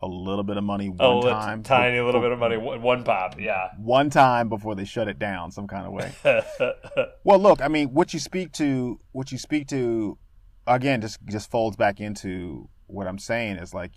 a 0.00 0.06
little 0.06 0.42
bit 0.42 0.56
of 0.56 0.64
money 0.64 0.92
oh, 0.98 1.18
one 1.18 1.26
Oh, 1.26 1.30
time. 1.30 1.62
tiny 1.62 2.00
little 2.00 2.20
bit 2.20 2.32
of 2.32 2.38
money, 2.38 2.56
one 2.56 2.82
one 2.82 3.04
pop. 3.04 3.38
Yeah. 3.40 3.68
One 3.78 4.10
time 4.10 4.48
before 4.48 4.74
they 4.74 4.84
shut 4.84 5.06
it 5.08 5.18
down, 5.18 5.52
some 5.52 5.66
kind 5.68 5.86
of 5.86 5.92
way. 5.92 6.12
Well, 7.24 7.38
look, 7.38 7.60
I 7.62 7.68
mean, 7.68 7.88
what 7.94 8.12
you 8.12 8.18
speak 8.18 8.50
to, 8.54 8.98
what 9.12 9.30
you 9.30 9.38
speak 9.38 9.68
to, 9.68 10.18
again, 10.66 11.00
just 11.00 11.18
just 11.26 11.50
folds 11.50 11.76
back 11.76 12.00
into 12.00 12.68
what 12.88 13.06
I'm 13.06 13.18
saying 13.18 13.56
is 13.58 13.72
like, 13.72 13.92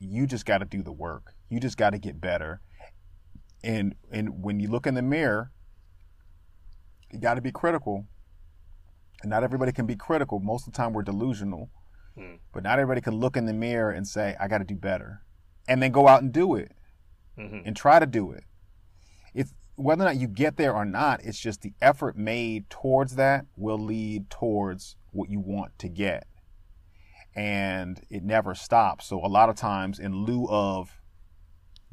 you 0.00 0.26
just 0.26 0.44
got 0.44 0.58
to 0.58 0.64
do 0.64 0.82
the 0.82 0.92
work. 0.92 1.34
You 1.48 1.60
just 1.60 1.76
got 1.76 1.90
to 1.90 1.98
get 1.98 2.20
better. 2.20 2.60
And 3.62 3.94
and 4.10 4.42
when 4.42 4.58
you 4.58 4.68
look 4.68 4.86
in 4.88 4.94
the 4.94 5.02
mirror, 5.02 5.52
you 7.12 7.20
got 7.20 7.34
to 7.34 7.40
be 7.40 7.52
critical. 7.52 8.06
And 9.22 9.30
not 9.30 9.42
everybody 9.42 9.72
can 9.72 9.86
be 9.86 9.96
critical. 9.96 10.38
Most 10.38 10.66
of 10.66 10.72
the 10.72 10.76
time, 10.76 10.92
we're 10.92 11.02
delusional. 11.02 11.70
Hmm. 12.16 12.36
But 12.52 12.62
not 12.62 12.78
everybody 12.78 13.00
can 13.00 13.14
look 13.14 13.36
in 13.36 13.46
the 13.46 13.52
mirror 13.52 13.90
and 13.90 14.06
say, 14.06 14.36
"I 14.38 14.48
got 14.48 14.58
to 14.58 14.64
do 14.64 14.76
better," 14.76 15.22
and 15.66 15.82
then 15.82 15.92
go 15.92 16.08
out 16.08 16.22
and 16.22 16.32
do 16.32 16.54
it 16.54 16.72
Mhm. 17.36 17.62
and 17.64 17.76
try 17.76 17.98
to 17.98 18.06
do 18.06 18.32
it. 18.32 18.44
It's 19.34 19.54
whether 19.76 20.02
or 20.02 20.06
not 20.06 20.16
you 20.16 20.26
get 20.26 20.56
there 20.56 20.74
or 20.74 20.84
not, 20.84 21.24
it's 21.24 21.38
just 21.38 21.62
the 21.62 21.72
effort 21.80 22.16
made 22.16 22.68
towards 22.68 23.14
that 23.14 23.46
will 23.56 23.78
lead 23.78 24.28
towards 24.28 24.96
what 25.12 25.30
you 25.30 25.38
want 25.40 25.78
to 25.78 25.88
get. 25.88 26.26
And 27.34 28.04
it 28.10 28.24
never 28.24 28.54
stops. 28.54 29.06
So 29.06 29.24
a 29.24 29.28
lot 29.28 29.48
of 29.48 29.54
times 29.54 30.00
in 30.00 30.24
lieu 30.24 30.48
of 30.48 31.00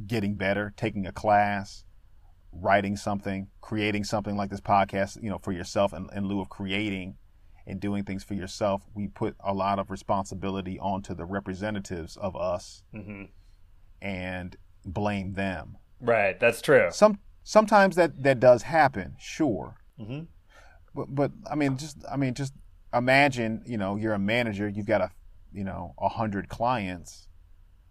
getting 0.07 0.35
better, 0.35 0.73
taking 0.75 1.05
a 1.05 1.11
class, 1.11 1.84
writing 2.61 2.95
something, 2.95 3.47
creating 3.61 4.03
something 4.03 4.35
like 4.35 4.49
this 4.49 4.61
podcast, 4.61 5.21
you 5.21 5.29
know, 5.29 5.37
for 5.37 5.51
yourself 5.51 5.93
in, 5.93 6.07
in 6.15 6.27
lieu 6.27 6.39
of 6.41 6.49
creating 6.49 7.17
and 7.67 7.79
doing 7.79 8.03
things 8.03 8.23
for 8.23 8.33
yourself, 8.35 8.83
we 8.93 9.07
put 9.07 9.35
a 9.43 9.53
lot 9.53 9.79
of 9.79 9.89
responsibility 9.91 10.79
onto 10.79 11.13
the 11.15 11.25
representatives 11.25 12.15
of 12.17 12.35
us 12.35 12.83
Mhm. 12.93 13.29
and 14.01 14.55
blame 14.85 15.33
them. 15.33 15.77
Right. 15.99 16.39
That's 16.39 16.61
true. 16.61 16.89
Some 16.91 17.19
sometimes 17.43 17.95
that 17.95 18.23
that 18.23 18.39
does 18.39 18.63
happen, 18.63 19.15
sure. 19.19 19.77
Mm-hmm. 19.99 20.25
But 20.93 21.13
but 21.15 21.31
I 21.49 21.55
mean, 21.55 21.77
just 21.77 21.97
I 22.09 22.17
mean, 22.17 22.33
just 22.33 22.53
imagine, 22.93 23.63
you 23.65 23.77
know, 23.77 23.95
you're 23.95 24.13
a 24.13 24.19
manager, 24.19 24.69
you've 24.69 24.85
got 24.85 25.01
a, 25.01 25.11
you 25.51 25.63
know, 25.63 25.93
a 25.99 26.09
hundred 26.09 26.49
clients, 26.49 27.27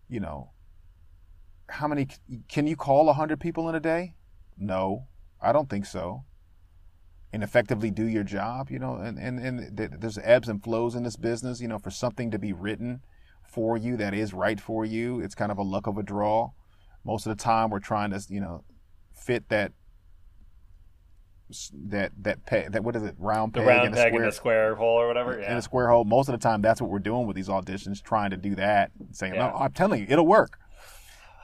you 0.09 0.21
know, 0.21 0.53
how 1.69 1.89
many 1.89 2.07
can 2.49 2.67
you 2.67 2.77
call 2.77 3.09
a 3.09 3.13
hundred 3.15 3.41
people 3.41 3.69
in 3.69 3.75
a 3.75 3.81
day? 3.81 4.15
No, 4.59 5.07
I 5.41 5.53
don't 5.53 5.69
think 5.69 5.87
so. 5.87 6.25
And 7.33 7.43
effectively 7.43 7.91
do 7.91 8.05
your 8.05 8.23
job, 8.23 8.71
you 8.71 8.79
know, 8.79 8.95
and, 8.95 9.19
and, 9.19 9.41
and 9.41 9.77
there's 9.77 10.19
ebbs 10.23 10.49
and 10.49 10.63
flows 10.63 10.95
in 10.95 11.03
this 11.03 11.17
business, 11.17 11.61
you 11.61 11.67
know, 11.67 11.79
for 11.79 11.91
something 11.91 12.31
to 12.31 12.39
be 12.39 12.53
written 12.53 13.01
for 13.43 13.77
you 13.77 13.97
that 13.97 14.15
is 14.15 14.33
right 14.33 14.61
for 14.61 14.85
you, 14.85 15.21
it's 15.21 15.35
kind 15.35 15.51
of 15.51 15.59
a 15.59 15.63
luck 15.63 15.87
of 15.87 15.99
a 15.99 16.03
draw. 16.03 16.51
Most 17.05 17.27
of 17.27 17.37
the 17.37 17.43
time 17.43 17.71
we're 17.71 17.81
trying 17.81 18.11
to, 18.11 18.23
you 18.29 18.41
know, 18.41 18.65
fit 19.13 19.49
that 19.49 19.73
that 21.89 22.13
that 22.23 22.47
peg, 22.47 22.73
that 22.73 22.83
what 22.83 22.97
is 22.97 23.03
it 23.03 23.15
round 23.19 23.53
the 23.53 23.61
peg 23.61 23.69
round 23.69 23.87
in 23.89 23.93
a 23.93 23.97
peg 23.97 24.09
square 24.13 24.23
in 24.23 24.29
a 24.29 24.33
square 24.33 24.75
hole 24.75 25.01
or 25.01 25.07
whatever. 25.07 25.39
Yeah. 25.39 25.53
in 25.53 25.57
a 25.59 25.63
square 25.63 25.89
hole. 25.89 26.05
Most 26.05 26.29
of 26.29 26.33
the 26.33 26.39
time, 26.39 26.63
that's 26.63 26.81
what 26.81 26.91
we're 26.91 26.99
doing 26.99 27.27
with 27.27 27.37
these 27.37 27.49
auditions, 27.49 28.03
trying 28.03 28.31
to 28.31 28.37
do 28.37 28.55
that, 28.55 28.91
saying, 29.13 29.35
Yeah. 29.35 29.49
"No, 29.51 29.57
I'm 29.57 29.73
telling 29.73 30.01
you, 30.01 30.07
it'll 30.09 30.27
work," 30.27 30.59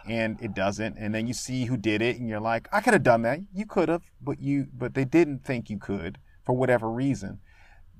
and 0.09 0.41
it 0.41 0.55
doesn't. 0.55 0.97
And 0.99 1.15
then 1.15 1.27
you 1.27 1.35
see 1.35 1.67
who 1.67 1.77
did 1.77 2.03
it, 2.03 2.19
and 2.19 2.29
you're 2.29 2.41
like, 2.41 2.69
"I 2.73 2.81
could 2.81 2.95
have 2.95 3.03
done 3.03 3.23
that. 3.23 3.41
You 3.53 3.67
could 3.67 3.89
have, 3.89 4.03
but 4.21 4.41
you, 4.41 4.69
but 4.73 4.95
they 4.95 5.05
didn't 5.05 5.45
think 5.45 5.71
you 5.71 5.79
could 5.79 6.19
for 6.45 6.55
whatever 6.55 6.91
reason." 6.91 7.41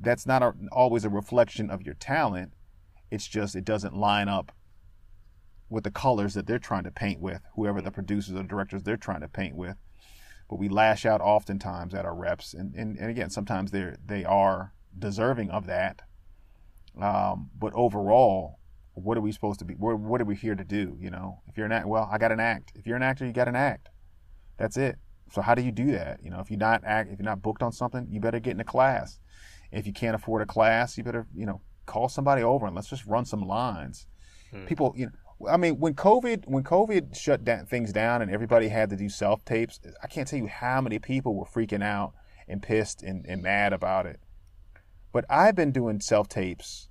That's 0.01 0.27
not 0.27 0.43
a, 0.43 0.55
always 0.73 1.05
a 1.05 1.11
reflection 1.11 1.71
of 1.71 1.83
your 1.83 1.95
talent. 1.95 2.53
It's 3.11 3.27
just 3.27 3.55
it 3.55 3.65
doesn't 3.65 3.95
line 3.95 4.29
up 4.29 4.53
with 5.69 5.85
the 5.85 5.91
colors 5.91 6.35
that 6.35 6.47
they're 6.47 6.59
trying 6.59 6.85
to 6.85 6.91
paint 6.91 7.21
with, 7.21 7.43
whoever 7.55 7.81
the 7.81 7.91
producers 7.91 8.35
or 8.35 8.43
directors 8.43 8.83
they're 8.83 8.97
trying 8.97 9.21
to 9.21 9.29
paint 9.29 9.55
with 9.55 9.77
but 10.51 10.59
we 10.59 10.69
lash 10.69 11.07
out 11.07 11.21
oftentimes 11.21 11.95
at 11.95 12.05
our 12.05 12.15
reps 12.15 12.53
and, 12.53 12.75
and, 12.75 12.99
and 12.99 13.09
again 13.09 13.31
sometimes 13.31 13.71
they're 13.71 13.97
they 14.05 14.25
are 14.25 14.75
deserving 14.99 15.49
of 15.49 15.67
that 15.67 16.03
um, 17.01 17.49
but 17.57 17.73
overall 17.73 18.59
what 19.03 19.17
are 19.17 19.21
we 19.21 19.33
supposed 19.33 19.59
to 19.59 19.65
be 19.65 19.75
what, 19.75 19.99
what 19.99 20.21
are 20.21 20.25
we 20.25 20.37
here 20.37 20.55
to 20.55 20.65
do 20.65 20.97
you 21.01 21.11
know? 21.11 21.41
If 21.47 21.57
you're 21.57 21.67
an 21.67 21.73
act 21.73 21.87
well 21.87 22.09
i 22.11 22.19
got 22.19 22.33
an 22.33 22.41
act. 22.41 22.73
If 22.75 22.87
you're 22.87 22.97
an 22.97 23.03
actor 23.03 23.27
you 23.27 23.33
got 23.33 23.49
an 23.49 23.57
act. 23.57 23.89
That's 24.57 24.77
it. 24.77 24.97
So 25.33 25.41
how 25.41 25.55
do 25.55 25.63
you 25.63 25.73
do 25.73 25.93
that? 25.93 26.21
You 26.23 26.31
know 26.31 26.41
if 26.41 26.51
you're 26.51 26.59
not 26.59 26.83
act 26.85 27.11
if 27.13 27.19
you're 27.19 27.25
not 27.25 27.43
booked 27.43 27.63
on 27.63 27.73
something 27.73 28.07
you 28.11 28.21
better 28.21 28.41
get 28.41 28.53
in 28.53 28.61
a 28.61 28.65
class. 28.65 29.19
If 29.73 29.87
you 29.87 29.93
can't 29.93 30.15
afford 30.15 30.43
a 30.43 30.47
class 30.47 30.97
you 30.99 31.05
better 31.05 31.27
you 31.35 31.47
know 31.47 31.61
call 31.87 32.09
somebody 32.09 32.43
over 32.43 32.67
and 32.67 32.75
let's 32.75 32.89
just 32.89 33.07
run 33.07 33.25
some 33.25 33.43
lines. 33.43 34.07
Hmm. 34.51 34.67
People 34.67 34.95
you 34.97 35.07
know 35.07 35.13
I 35.49 35.57
mean, 35.57 35.79
when 35.79 35.95
COVID 35.95 36.47
when 36.47 36.65
COVID 36.65 37.17
shut 37.17 37.45
down, 37.45 37.67
things 37.67 37.93
down 37.93 38.21
and 38.23 38.31
everybody 38.31 38.69
had 38.69 38.91
to 38.91 38.97
do 38.97 39.09
self 39.09 39.45
tapes, 39.45 39.81
I 40.03 40.07
can't 40.07 40.29
tell 40.29 40.39
you 40.39 40.49
how 40.49 40.81
many 40.81 40.99
people 40.99 41.35
were 41.35 41.47
freaking 41.47 41.83
out 41.83 42.13
and 42.47 42.63
pissed 42.63 43.03
and, 43.03 43.25
and 43.27 43.43
mad 43.43 43.73
about 43.73 44.07
it. 44.07 44.21
But 45.13 45.25
I've 45.31 45.57
been 45.57 45.73
doing 45.73 46.01
self 46.01 46.29
tapes. 46.29 46.89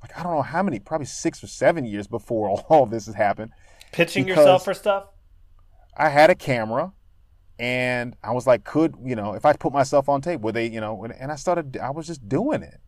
Like 0.00 0.18
I 0.18 0.22
don't 0.22 0.34
know 0.34 0.42
how 0.42 0.62
many, 0.62 0.78
probably 0.78 1.06
six 1.06 1.42
or 1.42 1.46
seven 1.46 1.84
years 1.84 2.06
before 2.06 2.50
all 2.68 2.86
this 2.86 3.06
has 3.06 3.14
happened. 3.14 3.52
Pitching 3.92 4.26
yourself 4.26 4.64
for 4.64 4.74
stuff. 4.74 5.06
I 5.96 6.08
had 6.08 6.30
a 6.30 6.34
camera, 6.34 6.92
and 7.58 8.16
I 8.24 8.32
was 8.32 8.46
like, 8.46 8.64
could 8.64 8.96
you 9.04 9.14
know, 9.14 9.34
if 9.34 9.44
I 9.44 9.52
put 9.52 9.72
myself 9.72 10.08
on 10.08 10.20
tape, 10.20 10.40
would 10.40 10.54
they, 10.54 10.66
you 10.68 10.80
know? 10.80 11.04
And 11.04 11.30
I 11.30 11.36
started, 11.36 11.76
I 11.76 11.90
was 11.90 12.06
just 12.06 12.28
doing 12.28 12.62
it. 12.62 12.80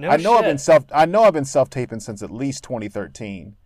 No 0.00 0.08
I 0.08 0.16
know 0.16 0.34
I've 0.34 0.44
been 0.44 0.58
self. 0.58 0.84
I 0.94 1.04
know 1.04 1.24
I've 1.24 1.34
been 1.34 1.44
self 1.44 1.68
taping 1.68 2.00
since 2.00 2.22
at 2.22 2.30
least 2.30 2.64
2013. 2.64 3.56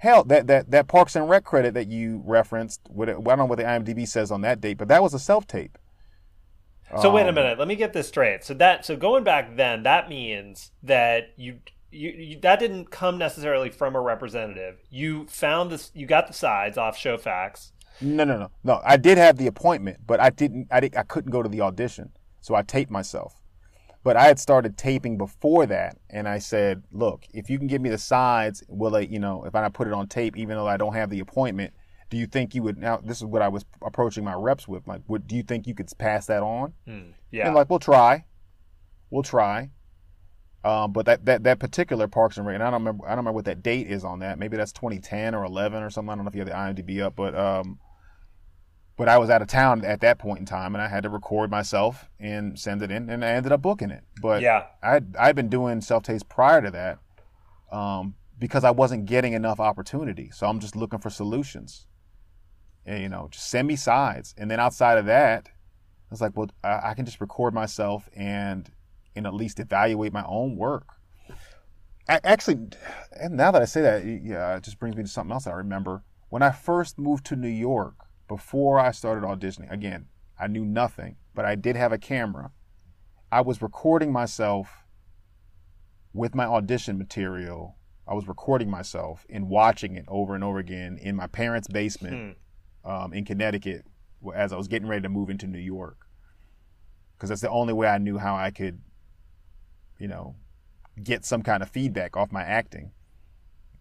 Hell, 0.00 0.24
that 0.24 0.48
that 0.48 0.72
that 0.72 0.88
Parks 0.88 1.14
and 1.14 1.28
Rec 1.30 1.44
credit 1.44 1.74
that 1.74 1.86
you 1.86 2.20
referenced, 2.24 2.80
what 2.88 3.08
I 3.08 3.12
don't 3.12 3.38
know 3.38 3.44
what 3.44 3.58
the 3.58 3.64
IMDb 3.64 4.06
says 4.08 4.32
on 4.32 4.40
that 4.40 4.60
date, 4.60 4.76
but 4.76 4.88
that 4.88 5.02
was 5.02 5.14
a 5.14 5.20
self 5.20 5.46
tape. 5.46 5.78
So 7.00 7.10
wait 7.10 7.24
a 7.26 7.28
Um, 7.30 7.34
minute. 7.34 7.58
Let 7.58 7.68
me 7.68 7.76
get 7.76 7.92
this 7.92 8.08
straight. 8.08 8.44
So 8.44 8.54
that 8.54 8.84
so 8.84 8.96
going 8.96 9.24
back 9.24 9.56
then, 9.56 9.82
that 9.84 10.08
means 10.08 10.72
that 10.82 11.32
you. 11.36 11.60
You, 11.94 12.08
you, 12.10 12.40
that 12.40 12.58
didn't 12.58 12.90
come 12.90 13.18
necessarily 13.18 13.68
from 13.68 13.94
a 13.94 14.00
representative. 14.00 14.78
You 14.88 15.26
found 15.26 15.70
this. 15.70 15.90
You 15.92 16.06
got 16.06 16.26
the 16.26 16.32
sides 16.32 16.78
off 16.78 16.96
Showfax. 16.96 17.72
No, 18.00 18.24
no, 18.24 18.38
no, 18.38 18.50
no. 18.64 18.80
I 18.82 18.96
did 18.96 19.18
have 19.18 19.36
the 19.36 19.46
appointment, 19.46 19.98
but 20.06 20.18
I 20.18 20.30
didn't. 20.30 20.68
I 20.70 20.80
didn't. 20.80 20.96
I 20.96 21.02
couldn't 21.02 21.30
go 21.30 21.42
to 21.42 21.50
the 21.50 21.60
audition, 21.60 22.10
so 22.40 22.54
I 22.54 22.62
taped 22.62 22.90
myself. 22.90 23.42
But 24.04 24.16
I 24.16 24.24
had 24.24 24.40
started 24.40 24.78
taping 24.78 25.18
before 25.18 25.66
that, 25.66 25.98
and 26.08 26.26
I 26.26 26.38
said, 26.38 26.82
"Look, 26.92 27.26
if 27.34 27.50
you 27.50 27.58
can 27.58 27.66
give 27.66 27.82
me 27.82 27.90
the 27.90 27.98
sides, 27.98 28.64
will 28.68 28.96
I, 28.96 29.00
you 29.00 29.18
know, 29.18 29.44
if 29.44 29.54
I 29.54 29.68
put 29.68 29.86
it 29.86 29.92
on 29.92 30.06
tape, 30.06 30.38
even 30.38 30.56
though 30.56 30.66
I 30.66 30.78
don't 30.78 30.94
have 30.94 31.10
the 31.10 31.20
appointment, 31.20 31.74
do 32.12 32.18
you 32.18 32.26
think 32.26 32.54
you 32.54 32.62
would?" 32.62 32.76
Now, 32.76 32.98
this 32.98 33.16
is 33.16 33.24
what 33.24 33.40
I 33.40 33.48
was 33.48 33.64
approaching 33.80 34.22
my 34.22 34.34
reps 34.34 34.68
with. 34.68 34.86
Like, 34.86 35.00
what 35.06 35.26
do 35.26 35.34
you 35.34 35.42
think 35.42 35.66
you 35.66 35.74
could 35.74 35.88
pass 35.96 36.26
that 36.26 36.42
on? 36.42 36.74
Yeah. 37.30 37.46
And 37.46 37.54
like, 37.54 37.70
we'll 37.70 37.78
try, 37.78 38.26
we'll 39.08 39.22
try. 39.22 39.70
Um, 40.62 40.92
but 40.92 41.06
that, 41.06 41.24
that 41.24 41.42
that 41.44 41.58
particular 41.58 42.06
Parks 42.08 42.36
and 42.36 42.46
Rec, 42.46 42.54
and 42.54 42.62
I 42.62 42.66
don't 42.70 42.80
remember 42.82 43.06
I 43.06 43.08
don't 43.12 43.20
remember 43.20 43.36
what 43.36 43.46
that 43.46 43.62
date 43.62 43.86
is 43.86 44.04
on 44.04 44.18
that. 44.18 44.38
Maybe 44.38 44.58
that's 44.58 44.72
2010 44.72 45.34
or 45.34 45.42
11 45.44 45.82
or 45.82 45.88
something. 45.88 46.10
I 46.10 46.14
don't 46.14 46.24
know 46.24 46.28
if 46.28 46.34
you 46.34 46.42
have 46.42 46.76
the 46.76 46.82
IMDb 46.82 47.02
up, 47.02 47.16
but 47.16 47.34
um, 47.34 47.78
but 48.98 49.08
I 49.08 49.16
was 49.16 49.30
out 49.30 49.40
of 49.40 49.48
town 49.48 49.84
at 49.86 50.02
that 50.02 50.18
point 50.18 50.40
in 50.40 50.44
time, 50.44 50.74
and 50.74 50.82
I 50.82 50.88
had 50.88 51.02
to 51.04 51.08
record 51.08 51.50
myself 51.50 52.10
and 52.20 52.58
send 52.58 52.82
it 52.82 52.90
in, 52.90 53.08
and 53.08 53.24
I 53.24 53.30
ended 53.30 53.50
up 53.50 53.62
booking 53.62 53.90
it. 53.90 54.04
But 54.20 54.42
Yeah. 54.42 54.66
I 54.82 55.00
I'd 55.18 55.34
been 55.34 55.48
doing 55.48 55.80
self 55.80 56.02
tapes 56.02 56.22
prior 56.22 56.60
to 56.60 56.70
that, 56.70 56.98
um, 57.76 58.14
because 58.38 58.64
I 58.64 58.70
wasn't 58.70 59.06
getting 59.06 59.32
enough 59.32 59.58
opportunity. 59.58 60.30
So 60.30 60.46
I'm 60.46 60.60
just 60.60 60.76
looking 60.76 60.98
for 61.00 61.10
solutions. 61.10 61.86
And, 62.84 63.02
you 63.02 63.08
know, 63.08 63.28
just 63.30 63.48
send 63.48 63.68
me 63.68 63.76
sides, 63.76 64.34
and 64.36 64.50
then 64.50 64.58
outside 64.58 64.98
of 64.98 65.06
that, 65.06 65.46
I 65.46 66.10
was 66.10 66.20
like, 66.20 66.36
well, 66.36 66.50
I, 66.64 66.90
I 66.90 66.94
can 66.94 67.04
just 67.04 67.20
record 67.20 67.54
myself 67.54 68.08
and 68.16 68.70
and 69.14 69.26
at 69.26 69.34
least 69.34 69.60
evaluate 69.60 70.12
my 70.12 70.24
own 70.26 70.56
work. 70.56 70.86
A- 72.08 72.26
Actually, 72.26 72.58
and 73.12 73.36
now 73.36 73.50
that 73.50 73.62
I 73.62 73.66
say 73.66 73.82
that, 73.82 74.04
yeah, 74.04 74.56
it 74.56 74.64
just 74.64 74.78
brings 74.78 74.96
me 74.96 75.02
to 75.02 75.08
something 75.08 75.32
else 75.32 75.46
I 75.46 75.52
remember. 75.52 76.02
When 76.28 76.42
I 76.42 76.50
first 76.50 76.98
moved 76.98 77.26
to 77.26 77.36
New 77.36 77.48
York, 77.48 77.94
before 78.26 78.78
I 78.78 78.90
started 78.90 79.22
auditioning, 79.24 79.70
again, 79.70 80.06
I 80.40 80.46
knew 80.46 80.64
nothing, 80.64 81.16
but 81.34 81.44
I 81.44 81.54
did 81.54 81.76
have 81.76 81.92
a 81.92 81.98
camera. 81.98 82.50
I 83.30 83.42
was 83.42 83.62
recording 83.62 84.12
myself 84.12 84.84
with 86.12 86.34
my 86.34 86.46
audition 86.46 86.98
material. 86.98 87.76
I 88.08 88.14
was 88.14 88.26
recording 88.26 88.70
myself 88.70 89.24
and 89.30 89.48
watching 89.48 89.96
it 89.96 90.04
over 90.08 90.34
and 90.34 90.42
over 90.42 90.58
again 90.58 90.98
in 91.00 91.16
my 91.16 91.26
parents' 91.26 91.68
basement 91.68 92.14
hmm. 92.16 92.41
Um, 92.84 93.12
in 93.12 93.24
Connecticut 93.24 93.84
as 94.34 94.52
I 94.52 94.56
was 94.56 94.68
getting 94.68 94.88
ready 94.88 95.02
to 95.02 95.08
move 95.08 95.30
into 95.30 95.46
New 95.46 95.58
York. 95.58 96.06
Because 97.16 97.28
that's 97.28 97.40
the 97.40 97.50
only 97.50 97.72
way 97.72 97.88
I 97.88 97.98
knew 97.98 98.18
how 98.18 98.34
I 98.34 98.50
could, 98.50 98.80
you 99.98 100.08
know, 100.08 100.34
get 101.02 101.24
some 101.24 101.42
kind 101.42 101.62
of 101.62 101.70
feedback 101.70 102.16
off 102.16 102.32
my 102.32 102.42
acting. 102.42 102.90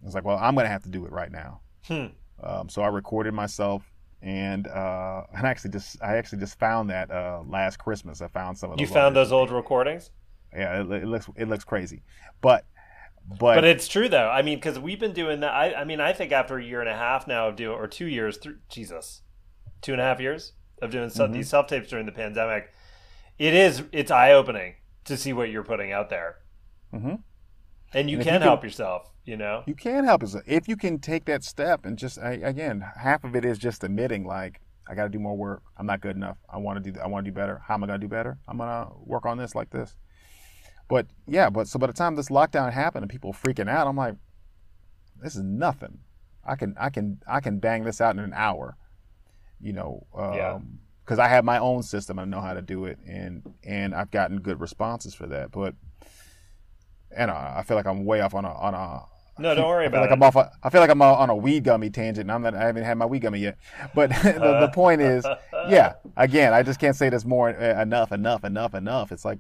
I 0.02 0.06
was 0.06 0.16
like, 0.16 0.26
well, 0.26 0.38
I'm 0.38 0.56
going 0.56 0.66
to 0.66 0.72
have 0.72 0.84
to 0.84 0.90
do 0.90 1.06
it 1.06 1.12
right 1.12 1.32
now. 1.32 1.62
Hmm. 1.88 2.08
Um, 2.44 2.70
so 2.70 2.82
I 2.82 2.88
recorded 2.88 3.34
myself, 3.34 3.84
and 4.22 4.68
uh, 4.68 5.24
and 5.34 5.46
actually 5.46 5.72
just 5.72 6.02
I 6.02 6.18
actually 6.18 6.40
just 6.40 6.58
found 6.60 6.90
that 6.90 7.12
uh, 7.12 7.42
last 7.48 7.78
Christmas. 7.78 8.22
I 8.22 8.28
found 8.28 8.58
some 8.58 8.72
of 8.72 8.80
You 8.80 8.88
those. 8.88 8.94
found 8.94 9.16
those 9.16 9.32
old 9.32 9.52
recordings. 9.52 10.12
Yeah, 10.54 10.82
it, 10.82 10.92
it 10.92 11.06
looks 11.06 11.30
it 11.36 11.48
looks 11.48 11.64
crazy, 11.64 12.02
but 12.42 12.66
but, 13.28 13.56
But 13.56 13.64
it's 13.64 13.88
true 13.88 14.10
though. 14.10 14.30
I 14.30 14.42
mean, 14.42 14.58
because 14.58 14.78
we've 14.80 15.00
been 15.00 15.14
doing 15.14 15.40
that. 15.42 15.54
I, 15.54 15.74
I 15.74 15.84
mean, 15.86 16.00
I 16.02 16.14
think 16.14 16.32
after 16.32 16.58
a 16.58 16.64
year 16.64 16.80
and 16.82 16.90
a 16.90 16.96
half 16.96 17.28
now 17.28 17.48
of 17.48 17.56
doing, 17.56 17.78
or 17.78 17.88
two 17.88 18.06
years, 18.08 18.38
th- 18.38 18.56
Jesus, 18.70 19.22
two 19.82 19.94
and 19.94 20.02
a 20.02 20.04
half 20.04 20.20
years 20.20 20.54
of 20.82 20.92
doing 20.92 21.10
Mm-hmm. 21.10 21.32
these 21.34 21.50
self 21.50 21.68
tapes 21.68 21.90
during 21.90 22.06
the 22.06 22.12
pandemic, 22.12 22.74
it 23.40 23.54
is 23.54 23.84
it's 23.92 24.12
eye 24.12 24.34
opening 24.34 24.76
to 25.06 25.16
see 25.18 25.34
what 25.34 25.50
you're 25.50 25.64
putting 25.64 25.92
out 25.92 26.10
there, 26.10 26.38
Mhm. 26.94 27.22
and 27.94 28.10
you 28.10 28.18
And 28.18 28.26
can 28.26 28.34
you 28.34 28.40
can- 28.40 28.42
help 28.42 28.64
yourself. 28.64 29.08
You 29.24 29.38
know, 29.38 29.64
you 29.68 29.76
can 29.76 30.04
help 30.04 30.24
us 30.24 30.36
if 30.48 30.68
you 30.68 30.76
can 30.76 30.98
take 30.98 31.26
that 31.26 31.44
step 31.44 31.86
and 31.86 31.96
just 31.98 32.18
I, 32.18 32.32
again 32.34 32.84
half 32.98 33.24
of 33.24 33.36
it 33.36 33.46
is 33.46 33.60
just 33.60 33.84
admitting 33.84 34.26
like 34.26 34.60
I 34.90 34.96
got 34.96 35.04
to 35.04 35.10
do 35.10 35.20
more 35.20 35.38
work. 35.38 35.62
I'm 35.78 35.86
not 35.86 36.02
good 36.02 36.16
enough. 36.16 36.38
I 36.50 36.58
want 36.58 36.84
to 36.84 36.92
do 36.92 37.00
I 37.00 37.06
want 37.06 37.24
to 37.26 37.32
do 37.32 37.36
better. 37.36 37.62
How 37.68 37.76
am 37.76 37.84
I 37.84 37.88
going 37.88 38.00
to 38.02 38.04
do 38.08 38.10
better? 38.10 38.40
I'm 38.48 38.58
going 38.58 38.68
to 38.70 38.92
work 39.06 39.28
on 39.28 39.38
this 39.38 39.54
like 39.54 39.70
this. 39.70 39.96
But 40.92 41.08
yeah, 41.26 41.50
but 41.50 41.68
so 41.70 41.80
by 41.80 41.88
the 41.88 41.94
time 41.94 42.16
this 42.16 42.28
lockdown 42.28 42.72
happened 42.74 43.04
and 43.04 43.10
people 43.10 43.32
were 43.32 43.38
freaking 43.54 43.70
out, 43.70 43.88
I'm 43.88 43.96
like, 43.96 44.16
this 45.24 45.38
is 45.38 45.42
nothing. 45.44 46.00
I 46.46 46.56
can 46.56 46.76
I 46.78 46.90
can 46.90 47.22
I 47.28 47.40
can 47.40 47.60
bang 47.60 47.86
this 47.86 48.02
out 48.02 48.14
in 48.16 48.20
an 48.20 48.34
hour. 48.36 48.76
You 49.62 49.74
know, 49.74 50.06
um, 50.14 50.34
Yeah. 50.34 50.60
because 51.06 51.18
I 51.18 51.30
have 51.30 51.46
my 51.46 51.60
own 51.60 51.82
system. 51.84 52.20
I 52.20 52.26
know 52.26 52.42
how 52.42 52.54
to 52.54 52.62
do 52.62 52.86
it, 52.86 53.00
and 53.08 53.42
and 53.64 53.96
I've 53.96 54.12
gotten 54.12 54.40
good 54.42 54.60
responses 54.60 55.14
for 55.14 55.28
that. 55.28 55.52
But 55.52 55.76
and 57.16 57.32
uh, 57.32 57.54
I 57.56 57.64
feel 57.64 57.78
like 57.78 57.86
I'm 57.88 58.04
way 58.04 58.20
off 58.20 58.34
on 58.34 58.44
a 58.44 58.52
on 58.52 58.74
a 58.74 59.04
no, 59.42 59.56
don't 59.56 59.68
worry 59.68 59.86
I 59.86 59.90
feel 59.90 60.00
about 60.00 60.02
like 60.02 60.34
it. 60.34 60.38
I'm 60.38 60.44
off. 60.44 60.56
I 60.64 60.70
feel 60.70 60.82
like 60.82 60.90
I'm 60.90 61.02
on 61.02 61.30
a 61.30 61.36
weed 61.36 61.64
gummy 61.64 61.90
tangent, 61.90 62.22
and 62.22 62.32
I'm 62.32 62.42
not. 62.42 62.56
I 62.56 62.66
haven't 62.66 62.84
had 62.84 62.98
my 62.98 63.06
weed 63.06 63.20
gummy 63.20 63.40
yet. 63.40 63.58
But 63.94 64.10
the, 64.24 64.58
the 64.62 64.72
point 64.74 65.02
is, 65.02 65.26
yeah. 65.68 65.94
Again, 66.18 66.54
I 66.54 66.64
just 66.64 66.80
can't 66.80 66.96
say 66.96 67.10
this 67.10 67.26
more 67.26 67.50
uh, 67.50 67.82
enough, 67.82 68.12
enough, 68.12 68.44
enough, 68.44 68.74
enough. 68.74 69.12
It's 69.12 69.26
like 69.26 69.40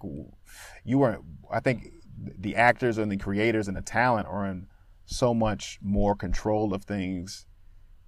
you 0.83 0.97
were. 0.97 1.19
I 1.51 1.59
think 1.59 1.91
the 2.37 2.55
actors 2.55 2.97
and 2.97 3.11
the 3.11 3.17
creators 3.17 3.67
and 3.67 3.75
the 3.75 3.81
talent 3.81 4.27
are 4.27 4.45
in 4.45 4.67
so 5.05 5.33
much 5.33 5.79
more 5.81 6.15
control 6.15 6.73
of 6.73 6.83
things 6.83 7.45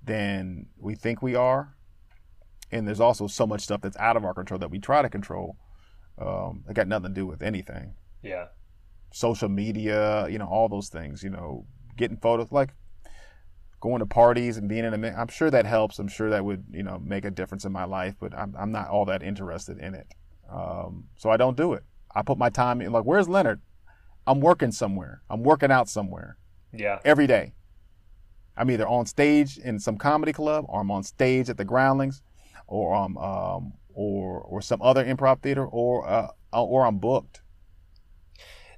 than 0.04 0.68
we 0.78 0.96
think 0.96 1.22
we 1.22 1.36
are. 1.36 1.76
And 2.72 2.88
there's 2.88 3.00
also 3.00 3.28
so 3.28 3.46
much 3.46 3.62
stuff 3.62 3.82
that's 3.82 3.98
out 3.98 4.18
of 4.18 4.26
our 4.26 4.34
control 4.34 4.60
that 4.60 4.72
we 4.72 4.80
try 4.80 5.02
to 5.02 5.10
control. 5.10 5.58
Um, 6.18 6.64
it 6.70 6.74
got 6.74 6.88
nothing 6.88 7.10
to 7.10 7.14
do 7.14 7.28
with 7.28 7.42
anything. 7.42 7.94
Yeah. 8.22 8.46
Social 9.12 9.50
media, 9.50 10.28
you 10.28 10.40
know, 10.40 10.48
all 10.48 10.70
those 10.70 10.90
things, 10.90 11.24
you 11.24 11.30
know, 11.30 11.66
getting 11.96 12.18
photos, 12.18 12.52
like 12.52 12.74
going 13.80 14.00
to 14.00 14.06
parties 14.06 14.58
and 14.58 14.70
being 14.70 14.86
in 14.86 14.94
a 15.04 15.08
I'm 15.10 15.28
sure 15.28 15.52
that 15.52 15.66
helps. 15.66 16.00
I'm 16.00 16.08
sure 16.08 16.30
that 16.30 16.46
would, 16.46 16.64
you 16.72 16.84
know, 16.84 17.00
make 17.00 17.26
a 17.26 17.32
difference 17.32 17.66
in 17.66 17.72
my 17.72 17.84
life, 17.84 18.16
but 18.20 18.34
I'm, 18.34 18.56
I'm 18.58 18.72
not 18.72 18.88
all 18.88 19.06
that 19.06 19.22
interested 19.22 19.78
in 19.78 19.94
it. 19.94 20.08
Um, 20.50 21.06
so 21.18 21.30
I 21.30 21.38
don't 21.38 21.58
do 21.58 21.74
it. 21.74 21.84
I 22.16 22.22
put 22.22 22.38
my 22.38 22.50
time 22.50 22.80
in, 22.82 22.92
like, 22.92 23.04
where's 23.04 23.28
Leonard? 23.28 23.62
I'm 24.26 24.40
working 24.40 24.72
somewhere. 24.72 25.22
I'm 25.30 25.44
working 25.44 25.72
out 25.72 25.90
somewhere 25.90 26.38
Yeah. 26.72 27.00
every 27.04 27.28
day. 27.28 27.54
I'm 28.56 28.72
either 28.72 28.88
on 28.88 29.06
stage 29.06 29.58
in 29.58 29.80
some 29.80 29.98
comedy 29.98 30.32
club, 30.32 30.66
or 30.70 30.80
I'm 30.82 30.92
on 30.92 31.04
stage 31.04 31.50
at 31.50 31.58
the 31.58 31.66
Groundlings, 31.66 32.22
or 32.68 32.96
um, 32.96 33.18
um 33.18 33.74
or 33.94 34.40
or 34.42 34.62
some 34.62 34.82
other 34.82 35.04
improv 35.04 35.42
theater, 35.42 35.66
or 35.66 36.08
uh, 36.08 36.28
or 36.54 36.86
I'm 36.86 37.00
booked. 37.00 37.42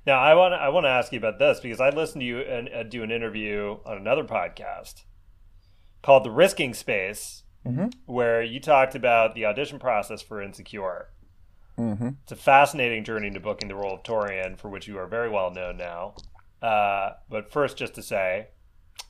Now 0.06 0.20
I 0.20 0.36
want 0.36 0.54
to 0.54 0.58
I 0.58 0.70
want 0.70 0.86
to 0.86 0.90
ask 0.90 1.12
you 1.12 1.18
about 1.18 1.40
this 1.40 1.60
because 1.60 1.80
I 1.80 1.90
listened 1.90 2.22
to 2.22 2.26
you 2.26 2.40
and 2.40 2.70
uh, 2.70 2.84
do 2.84 3.02
an 3.04 3.12
interview 3.12 3.78
on 3.86 3.98
another 3.98 4.24
podcast 4.24 5.04
called 6.04 6.24
The 6.24 6.32
Risking 6.32 6.74
Space, 6.76 7.44
Mhm. 7.66 7.92
where 8.06 8.44
you 8.44 8.60
talked 8.60 8.94
about 8.94 9.34
the 9.34 9.46
audition 9.46 9.80
process 9.80 10.22
for 10.22 10.40
Insecure. 10.42 11.10
Mm-hmm. 11.80 12.10
It's 12.24 12.32
a 12.32 12.36
fascinating 12.36 13.04
journey 13.04 13.32
to 13.32 13.40
booking 13.40 13.68
the 13.68 13.76
role 13.76 13.96
of 13.96 14.04
Taurean, 14.04 14.58
for 14.58 14.70
which 14.70 14.88
you 14.88 14.98
are 15.00 15.08
very 15.08 15.30
well 15.30 15.50
known 15.52 15.78
now. 15.78 16.14
Uh, 16.62 17.14
but 17.28 17.52
first, 17.52 17.76
just 17.76 17.96
to 17.96 18.02
say, 18.04 18.50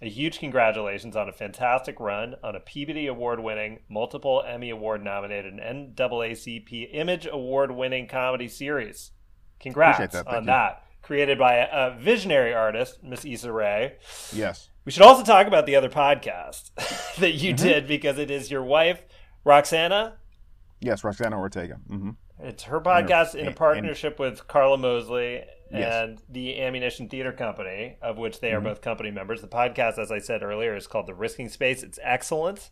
a 0.02 0.08
huge 0.10 0.40
congratulations 0.40 1.16
on 1.16 1.28
a 1.30 1.32
fantastic 1.34 2.00
run 2.00 2.36
on 2.44 2.56
a 2.56 2.60
Peabody 2.60 3.08
Award 3.08 3.40
winning, 3.42 3.80
multiple 3.90 4.42
Emmy 4.48 4.70
Award 4.70 5.04
nominated, 5.04 5.54
and 5.60 5.96
NAACP 5.96 6.90
Image 6.94 7.28
Award 7.28 7.72
winning 7.72 8.08
comedy 8.08 8.48
series. 8.48 9.12
Congrats 9.60 10.14
that. 10.14 10.28
On 10.28 10.44
you. 10.44 10.48
that. 10.48 10.85
Created 11.06 11.38
by 11.38 11.56
a, 11.58 11.68
a 11.72 11.98
visionary 12.00 12.52
artist, 12.52 13.04
Miss 13.04 13.24
Issa 13.26 13.52
Rae. 13.52 13.94
Yes. 14.34 14.70
We 14.86 14.92
should 14.92 15.04
also 15.04 15.24
talk 15.24 15.46
about 15.46 15.68
the 15.68 15.76
other 15.76 15.90
podcast 15.90 16.72
that 17.20 17.34
you 17.34 17.54
Mm-hmm. 17.54 17.64
did 17.64 17.88
because 17.88 18.18
it 18.18 18.32
is 18.32 18.50
your 18.50 18.64
wife, 18.64 19.04
Roxana. 19.44 20.18
Yes, 20.82 21.04
Roxana 21.04 21.38
Ortega. 21.38 21.78
Mm-hmm. 21.90 22.10
It's 22.40 22.64
her 22.64 22.82
podcast 22.82 23.36
in 23.36 23.46
a 23.46 23.48
and- 23.50 23.56
partnership 23.56 24.18
with 24.20 24.48
Karla 24.48 24.78
Mosley 24.80 25.44
Yes. 25.72 25.94
and 25.94 26.22
the 26.30 26.60
Ammunition 26.62 27.08
Theater 27.10 27.32
Company, 27.32 27.98
of 28.02 28.18
which 28.18 28.40
they 28.40 28.52
are 28.52 28.58
Mm-hmm. 28.58 28.68
both 28.70 28.82
company 28.82 29.12
members. 29.12 29.42
The 29.42 29.48
podcast, 29.48 29.98
as 30.00 30.12
I 30.12 30.18
said 30.20 30.42
earlier, 30.44 30.76
is 30.76 30.88
called 30.88 31.06
The 31.08 31.14
Risking 31.14 31.50
Space. 31.50 31.84
It's 31.84 32.00
excellent. 32.04 32.72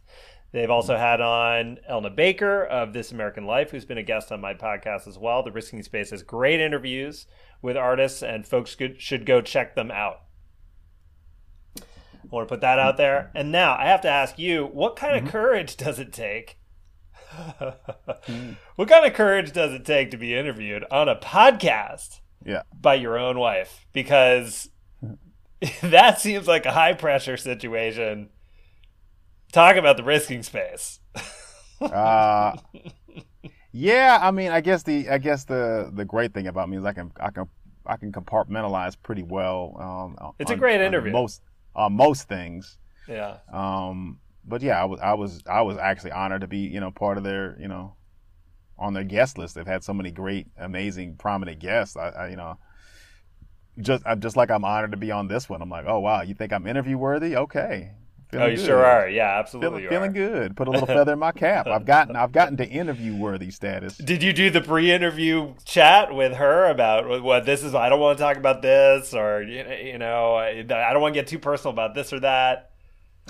They've 0.52 0.70
also 0.70 0.96
had 0.98 1.20
on 1.22 1.80
Elna 1.90 2.16
Baker 2.16 2.64
of 2.66 2.94
This 2.94 3.12
American 3.12 3.46
Life, 3.46 3.72
who's 3.72 3.86
been 3.86 3.98
a 3.98 4.04
guest 4.04 4.32
on 4.32 4.40
my 4.42 4.54
podcast 4.54 5.08
as 5.08 5.18
well. 5.18 5.42
The 5.44 5.52
Risking 5.52 5.82
Space 5.82 6.12
has 6.12 6.22
great 6.22 6.60
interviews 6.62 7.26
with 7.64 7.76
artists, 7.76 8.22
and 8.22 8.46
folks 8.46 8.76
could, 8.76 9.02
should 9.02 9.26
go 9.26 9.42
check 9.42 9.74
them 9.76 9.90
out. 9.90 10.20
I 11.80 11.82
want 12.30 12.48
to 12.48 12.54
put 12.54 12.62
that 12.62 12.78
out 12.80 12.98
there. 12.98 13.32
And 13.34 13.52
now 13.52 13.76
I 13.76 13.86
have 13.86 14.02
to 14.02 14.10
ask 14.10 14.38
you, 14.38 14.66
what 14.66 14.96
kind 14.96 15.16
Mm-hmm. 15.16 15.26
of 15.28 15.32
courage 15.32 15.78
does 15.78 15.98
it 16.00 16.14
take? 16.14 16.58
what 18.76 18.88
kind 18.90 19.06
of 19.06 19.14
courage 19.14 19.52
does 19.52 19.72
it 19.74 19.86
take 19.86 20.12
to 20.12 20.18
be 20.18 20.36
interviewed 20.36 20.84
on 20.92 21.10
a 21.10 21.16
podcast 21.16 22.20
Yeah. 22.46 22.64
by 22.80 22.96
your 22.96 23.18
own 23.18 23.40
wife? 23.40 23.86
Because 23.94 24.70
that 25.82 26.20
seems 26.20 26.48
like 26.48 26.66
a 26.66 26.72
high 26.72 26.94
pressure 26.94 27.38
situation. 27.38 28.30
Talk 29.52 29.76
about 29.76 29.98
the 29.98 30.04
risking 30.04 30.44
space. 30.44 31.00
Uh, 31.82 32.56
yeah. 33.74 34.18
I 34.22 34.32
mean, 34.32 34.52
I 34.52 34.62
guess 34.62 34.84
the 34.84 35.10
I 35.10 35.18
guess 35.18 35.44
the 35.44 35.92
the 35.94 36.06
great 36.06 36.34
thing 36.34 36.48
about 36.48 36.70
me 36.70 36.78
is 36.78 36.86
I 36.86 36.94
can 36.94 37.12
I 37.20 37.32
can 37.32 37.48
I 37.86 37.98
can 37.98 38.12
compartmentalize 38.14 38.96
pretty 39.04 39.24
well. 39.24 39.76
Um, 39.80 40.34
It's 40.40 40.50
a 40.52 40.54
on- 40.54 40.60
great 40.60 40.80
on 40.80 40.88
interview. 40.88 41.12
Most 41.12 41.42
on 41.76 41.94
most 41.94 42.30
things. 42.30 42.78
Yeah. 43.08 43.38
Um, 43.52 44.20
but 44.46 44.62
yeah, 44.62 44.82
I 44.82 44.86
was 44.86 45.00
I 45.02 45.14
was 45.16 45.42
I 45.50 45.62
was 45.62 45.78
actually 45.78 46.12
honored 46.12 46.42
to 46.42 46.48
be 46.48 46.60
you 46.60 46.80
know 46.80 46.92
part 46.92 47.18
of 47.18 47.24
their 47.26 47.58
you 47.60 47.68
know 47.68 47.96
on 48.78 48.94
their 48.94 49.04
guest 49.04 49.38
list. 49.38 49.56
They've 49.56 49.68
had 49.68 49.84
so 49.84 49.94
many 49.94 50.12
great, 50.12 50.48
amazing, 50.58 51.16
prominent 51.18 51.60
guests. 51.60 51.98
I, 51.98 52.10
I 52.10 52.30
you 52.30 52.36
know 52.38 52.58
just 53.80 54.04
I'm 54.06 54.22
just 54.22 54.36
like 54.38 54.52
I'm 54.52 54.64
honored 54.64 54.92
to 54.92 54.98
be 54.98 55.12
on 55.12 55.28
this 55.28 55.50
one. 55.50 55.62
I'm 55.62 55.70
like, 55.70 55.86
oh 55.88 56.00
wow, 56.00 56.22
you 56.22 56.36
think 56.36 56.54
I'm 56.54 56.68
interview 56.68 56.98
worthy? 56.98 57.36
Okay. 57.36 57.92
Oh, 58.42 58.46
you 58.48 58.58
good. 58.58 58.66
sure 58.66 58.86
are. 58.86 59.08
Yeah, 59.10 59.40
absolutely. 59.40 59.84
Feeling, 59.88 59.90
feeling 59.90 60.14
good. 60.14 60.56
Put 60.56 60.68
a 60.68 60.72
little 60.72 60.88
feather 60.98 61.14
in 61.14 61.20
my 61.20 61.32
cap. 61.32 61.68
I've 61.68 61.86
gotten 61.86 62.16
I've 62.16 62.32
gotten 62.32 62.58
to 62.58 62.68
interview 62.68 63.16
worthy 63.16 63.52
status. 63.52 63.98
Did 63.98 64.24
you 64.24 64.34
do 64.34 64.50
the 64.50 64.62
pre-interview 64.62 65.54
chat 65.66 66.14
with 66.14 66.34
her 66.36 66.70
about 66.70 67.22
what 67.22 67.46
this 67.46 67.64
is? 67.64 67.76
I 67.76 67.90
don't 67.90 68.00
want 68.00 68.18
to 68.18 68.24
talk 68.24 68.38
about 68.38 68.62
this, 68.62 69.14
or 69.14 69.42
you 69.44 69.98
know, 69.98 70.36
I 70.36 70.64
don't 70.64 71.02
want 71.02 71.14
to 71.16 71.20
get 71.22 71.28
too 71.28 71.40
personal 71.40 71.74
about 71.74 71.94
this 71.96 72.12
or 72.14 72.20
that. 72.22 72.70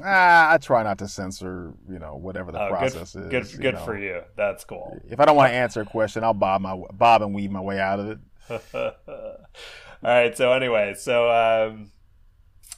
Ah, 0.03 0.51
I 0.53 0.57
try 0.57 0.81
not 0.81 0.97
to 0.99 1.07
censor, 1.07 1.71
you 1.87 1.99
know, 1.99 2.15
whatever 2.15 2.51
the 2.51 2.59
Oh, 2.59 2.69
good, 2.69 2.77
process 2.77 3.15
is. 3.15 3.27
good, 3.29 3.61
good 3.61 3.73
know. 3.75 3.85
for 3.85 3.95
you. 3.95 4.21
That's 4.35 4.63
cool. 4.63 4.99
If 5.07 5.19
I 5.19 5.25
don't 5.25 5.35
want 5.35 5.51
to 5.51 5.55
answer 5.55 5.81
a 5.81 5.85
question, 5.85 6.23
I'll 6.23 6.33
bob 6.33 6.61
my 6.61 6.75
bob 6.93 7.21
and 7.21 7.31
weave 7.35 7.51
my 7.51 7.61
way 7.61 7.79
out 7.79 7.99
of 7.99 8.09
it. 8.09 8.19
All 8.73 9.37
right. 10.03 10.35
So 10.35 10.51
anyway, 10.51 10.95
so 10.97 11.29
um, 11.29 11.91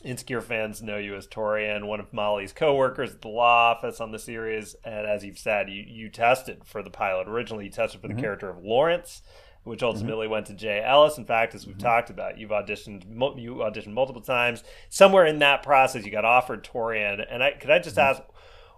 Insecure 0.06 0.42
fans 0.42 0.84
know 0.84 0.98
you 0.98 1.16
as 1.16 1.26
Taurean, 1.26 1.88
one 1.88 2.00
of 2.00 2.14
Molly's 2.14 2.54
coworkers 2.54 3.12
at 3.12 3.22
the 3.24 3.28
law 3.28 3.72
office 3.72 4.00
on 4.00 4.12
the 4.12 4.20
series, 4.20 4.76
and 4.86 5.08
as 5.08 5.26
you've 5.26 5.40
said, 5.40 5.68
you 5.68 5.84
you 5.88 6.10
tested 6.10 6.62
for 6.64 6.84
the 6.84 6.92
pilot. 6.92 7.28
Originally, 7.28 7.66
you 7.66 7.72
tested 7.72 8.02
for 8.02 8.08
the 8.08 8.14
mm-hmm. 8.14 8.22
character 8.22 8.48
of 8.48 8.64
Lawrence, 8.64 9.24
which 9.64 9.80
mm-hmm. 9.80 9.88
ultimately 9.88 10.28
went 10.28 10.46
to 10.46 10.54
Jay 10.54 10.84
Ellis. 10.86 11.18
In 11.18 11.26
fact, 11.26 11.56
as 11.56 11.66
we've 11.66 11.76
mm-hmm. 11.76 11.88
talked 11.88 12.12
about, 12.12 12.38
you've 12.38 12.52
auditioned 12.52 13.04
you 13.42 13.56
auditioned 13.56 13.94
multiple 13.94 14.22
times. 14.22 14.64
Somewhere 14.90 15.26
in 15.26 15.40
that 15.40 15.64
process, 15.64 16.06
you 16.06 16.12
got 16.12 16.24
offered 16.24 16.64
Taurean, 16.64 17.26
and 17.28 17.44
I 17.44 17.54
could 17.54 17.72
I 17.72 17.80
just 17.80 17.98
ask. 17.98 18.22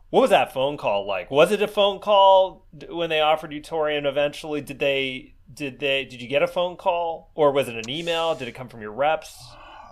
What 0.09 0.21
was 0.21 0.29
that 0.29 0.53
phone 0.53 0.77
call 0.77 1.05
like? 1.05 1.29
Was 1.29 1.51
it 1.51 1.61
a 1.61 1.67
phone 1.67 1.99
call 1.99 2.65
when 2.89 3.09
they 3.09 3.19
offered 3.19 3.51
you 3.51 3.59
Taurean 3.59 4.05
eventually? 4.05 4.61
Did 4.61 4.79
they 4.79 5.33
did 5.53 5.79
they 5.79 6.05
did 6.05 6.21
you 6.21 6.29
get 6.29 6.41
a 6.41 6.47
phone 6.47 6.77
call 6.77 7.29
or 7.35 7.51
was 7.51 7.67
it 7.67 7.75
an 7.75 7.89
email? 7.89 8.33
Did 8.33 8.47
it 8.47 8.53
come 8.53 8.69
from 8.69 8.79
your 8.79 8.93
reps? 8.93 9.37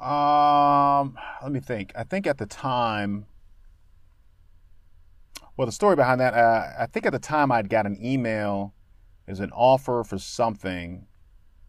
Um, 0.06 1.18
let 1.41 1.52
me 1.52 1.60
think. 1.60 1.91
I 1.95 2.03
think 2.03 2.27
at 2.27 2.38
the 2.38 2.45
time, 2.45 3.26
well, 5.57 5.65
the 5.65 5.72
story 5.72 5.95
behind 5.95 6.22
that, 6.22 6.34
uh, 6.34 6.68
I 6.80 6.86
think 6.86 7.06
at 7.06 7.11
the 7.11 7.19
time 7.19 7.52
I'd 7.52 7.69
got 7.69 7.86
an 7.86 7.98
email. 8.03 8.73
It 9.27 9.32
was 9.32 9.40
an 9.40 9.52
offer 9.52 10.03
for 10.03 10.19
something. 10.19 11.07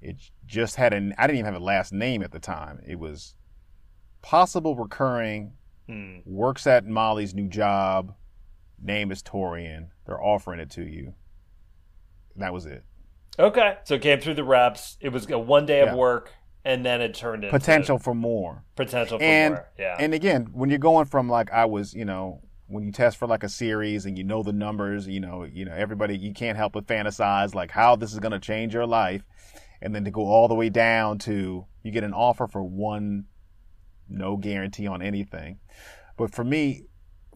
It 0.02 0.16
just 0.44 0.76
had 0.76 0.92
an. 0.92 1.14
I 1.16 1.26
didn't 1.26 1.38
even 1.38 1.52
have 1.52 1.60
a 1.60 1.64
last 1.64 1.92
name 1.92 2.22
at 2.22 2.30
the 2.30 2.38
time. 2.38 2.80
It 2.86 2.98
was 2.98 3.34
possible 4.20 4.76
recurring. 4.76 5.54
Hmm. 5.88 6.18
Works 6.26 6.66
at 6.66 6.84
Molly's 6.84 7.32
new 7.32 7.48
job. 7.48 8.14
Name 8.82 9.10
is 9.10 9.22
Taurean. 9.22 9.88
They're 10.04 10.22
offering 10.22 10.60
it 10.60 10.68
to 10.72 10.82
you. 10.82 11.14
That 12.36 12.52
was 12.52 12.66
it. 12.66 12.84
Okay, 13.38 13.78
so 13.84 13.94
it 13.94 14.02
came 14.02 14.20
through 14.20 14.34
the 14.34 14.44
reps. 14.44 14.98
It 15.00 15.10
was 15.10 15.30
a 15.30 15.38
one 15.38 15.64
day 15.64 15.80
of 15.80 15.88
Yeah. 15.88 15.94
work, 15.94 16.32
and 16.66 16.84
then 16.84 17.00
it 17.00 17.14
turned 17.14 17.44
into 17.44 17.56
Potential 17.58 17.98
for 17.98 18.14
more. 18.14 18.64
potential 18.74 19.18
for 19.18 19.24
and 19.24 19.54
more. 19.54 19.68
Yeah, 19.78 19.96
and 19.98 20.12
again 20.12 20.48
when 20.52 20.68
you're 20.68 20.78
going 20.80 21.06
from 21.06 21.28
like 21.28 21.50
i 21.52 21.64
was 21.64 21.94
you 21.94 22.04
know 22.04 22.42
when 22.66 22.84
you 22.84 22.90
test 22.92 23.16
for 23.16 23.26
like 23.28 23.44
a 23.44 23.48
series 23.48 24.04
and 24.06 24.18
you 24.18 24.24
know 24.24 24.42
the 24.42 24.52
numbers 24.52 25.06
you 25.06 25.20
know 25.20 25.44
you 25.44 25.64
know 25.64 25.72
everybody 25.72 26.18
you 26.18 26.32
can't 26.34 26.56
help 26.58 26.72
but 26.72 26.86
fantasize 26.86 27.54
like 27.54 27.70
how 27.70 27.94
this 27.96 28.12
is 28.12 28.18
going 28.18 28.32
to 28.32 28.40
change 28.40 28.74
your 28.74 28.86
life 28.86 29.22
and 29.80 29.94
then 29.94 30.04
to 30.04 30.10
go 30.10 30.22
all 30.26 30.48
the 30.48 30.54
way 30.54 30.68
down 30.68 31.18
to 31.18 31.64
you 31.84 31.90
get 31.92 32.02
an 32.04 32.12
offer 32.12 32.46
for 32.48 32.62
one 32.64 33.24
no 34.08 34.36
guarantee 34.36 34.86
on 34.88 35.00
anything 35.02 35.58
but 36.16 36.34
for 36.34 36.42
me 36.44 36.82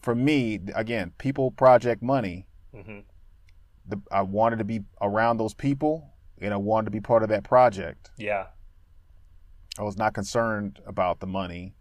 for 0.03 0.15
me 0.15 0.59
again 0.75 1.13
people 1.19 1.51
project 1.53 2.03
money 2.03 2.47
Mhm. 2.75 3.05
the, 3.87 4.01
i 4.11 4.23
wanted 4.23 4.59
to 4.59 4.65
be 4.65 4.81
around 5.01 5.37
those 5.37 5.55
people 5.55 6.15
and 6.41 6.53
i 6.53 6.57
wanted 6.57 6.87
to 6.87 6.91
be 6.91 7.01
part 7.01 7.23
of 7.23 7.29
that 7.29 7.45
project 7.45 8.11
yeah, 8.19 8.47
I 9.79 9.83
was 9.83 9.97
not 9.97 10.15
concerned 10.15 10.81
about 10.87 11.21
the 11.21 11.27
money. 11.27 11.75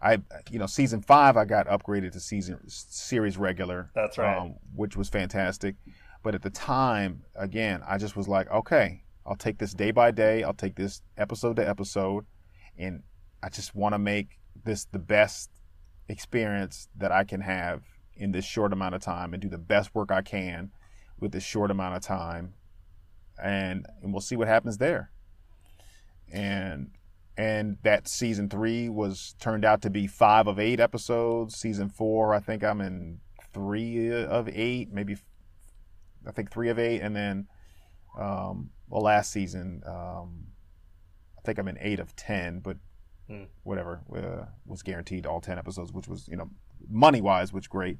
I, 0.00 0.18
you 0.50 0.58
know, 0.58 0.66
season 0.66 1.02
five, 1.02 1.36
I 1.36 1.44
got 1.44 1.66
upgraded 1.66 2.12
to 2.12 2.20
season 2.20 2.60
series 2.68 3.36
regular. 3.36 3.90
That's 3.94 4.16
right. 4.16 4.38
um, 4.38 4.54
which 4.74 4.96
was 4.96 5.08
fantastic. 5.08 5.74
But 6.22 6.34
at 6.34 6.42
the 6.42 6.50
time, 6.50 7.22
again, 7.34 7.82
I 7.86 7.98
just 7.98 8.16
was 8.16 8.28
like, 8.28 8.50
okay, 8.50 9.02
I'll 9.26 9.36
take 9.36 9.58
this 9.58 9.74
day 9.74 9.90
by 9.90 10.10
day. 10.10 10.42
I'll 10.42 10.54
take 10.54 10.76
this 10.76 11.02
episode 11.16 11.56
to 11.56 11.68
episode, 11.68 12.24
and 12.76 13.02
I 13.42 13.48
just 13.50 13.74
want 13.74 13.94
to 13.94 13.98
make 13.98 14.38
this 14.64 14.84
the 14.86 14.98
best 14.98 15.50
experience 16.08 16.88
that 16.96 17.12
I 17.12 17.24
can 17.24 17.40
have 17.40 17.82
in 18.14 18.32
this 18.32 18.44
short 18.44 18.72
amount 18.72 18.94
of 18.94 19.02
time, 19.02 19.32
and 19.32 19.42
do 19.42 19.48
the 19.48 19.58
best 19.58 19.94
work 19.94 20.10
I 20.10 20.22
can 20.22 20.70
with 21.20 21.32
this 21.32 21.44
short 21.44 21.70
amount 21.70 21.96
of 21.96 22.02
time, 22.02 22.54
and 23.42 23.86
and 24.02 24.12
we'll 24.12 24.20
see 24.20 24.36
what 24.36 24.48
happens 24.48 24.78
there. 24.78 25.10
And 26.32 26.90
and 27.38 27.78
that 27.84 28.08
season 28.08 28.50
three 28.50 28.88
was 28.88 29.34
turned 29.40 29.64
out 29.64 29.80
to 29.82 29.90
be 29.90 30.06
five 30.06 30.46
of 30.48 30.58
eight 30.58 30.80
episodes. 30.80 31.56
Season 31.56 31.88
four, 31.88 32.34
I 32.34 32.40
think 32.40 32.62
I'm 32.64 32.80
in 32.80 33.20
three 33.54 34.12
of 34.12 34.48
eight, 34.48 34.92
maybe 34.92 35.16
I 36.26 36.32
think 36.32 36.50
three 36.50 36.68
of 36.68 36.78
eight, 36.78 37.00
and 37.00 37.14
then 37.16 37.46
um, 38.18 38.70
well, 38.88 39.02
last 39.02 39.30
season 39.30 39.82
um, 39.86 40.48
I 41.38 41.40
think 41.44 41.58
I'm 41.58 41.68
in 41.68 41.78
eight 41.80 42.00
of 42.00 42.14
ten, 42.16 42.58
but 42.60 42.76
Hmm. 43.28 43.44
whatever 43.62 44.00
uh, 44.16 44.46
was 44.64 44.82
guaranteed 44.82 45.26
all 45.26 45.42
ten 45.42 45.58
episodes, 45.58 45.92
which 45.92 46.08
was 46.08 46.26
you 46.28 46.36
know 46.38 46.48
money 46.88 47.20
wise, 47.20 47.52
which 47.52 47.68
great. 47.68 47.98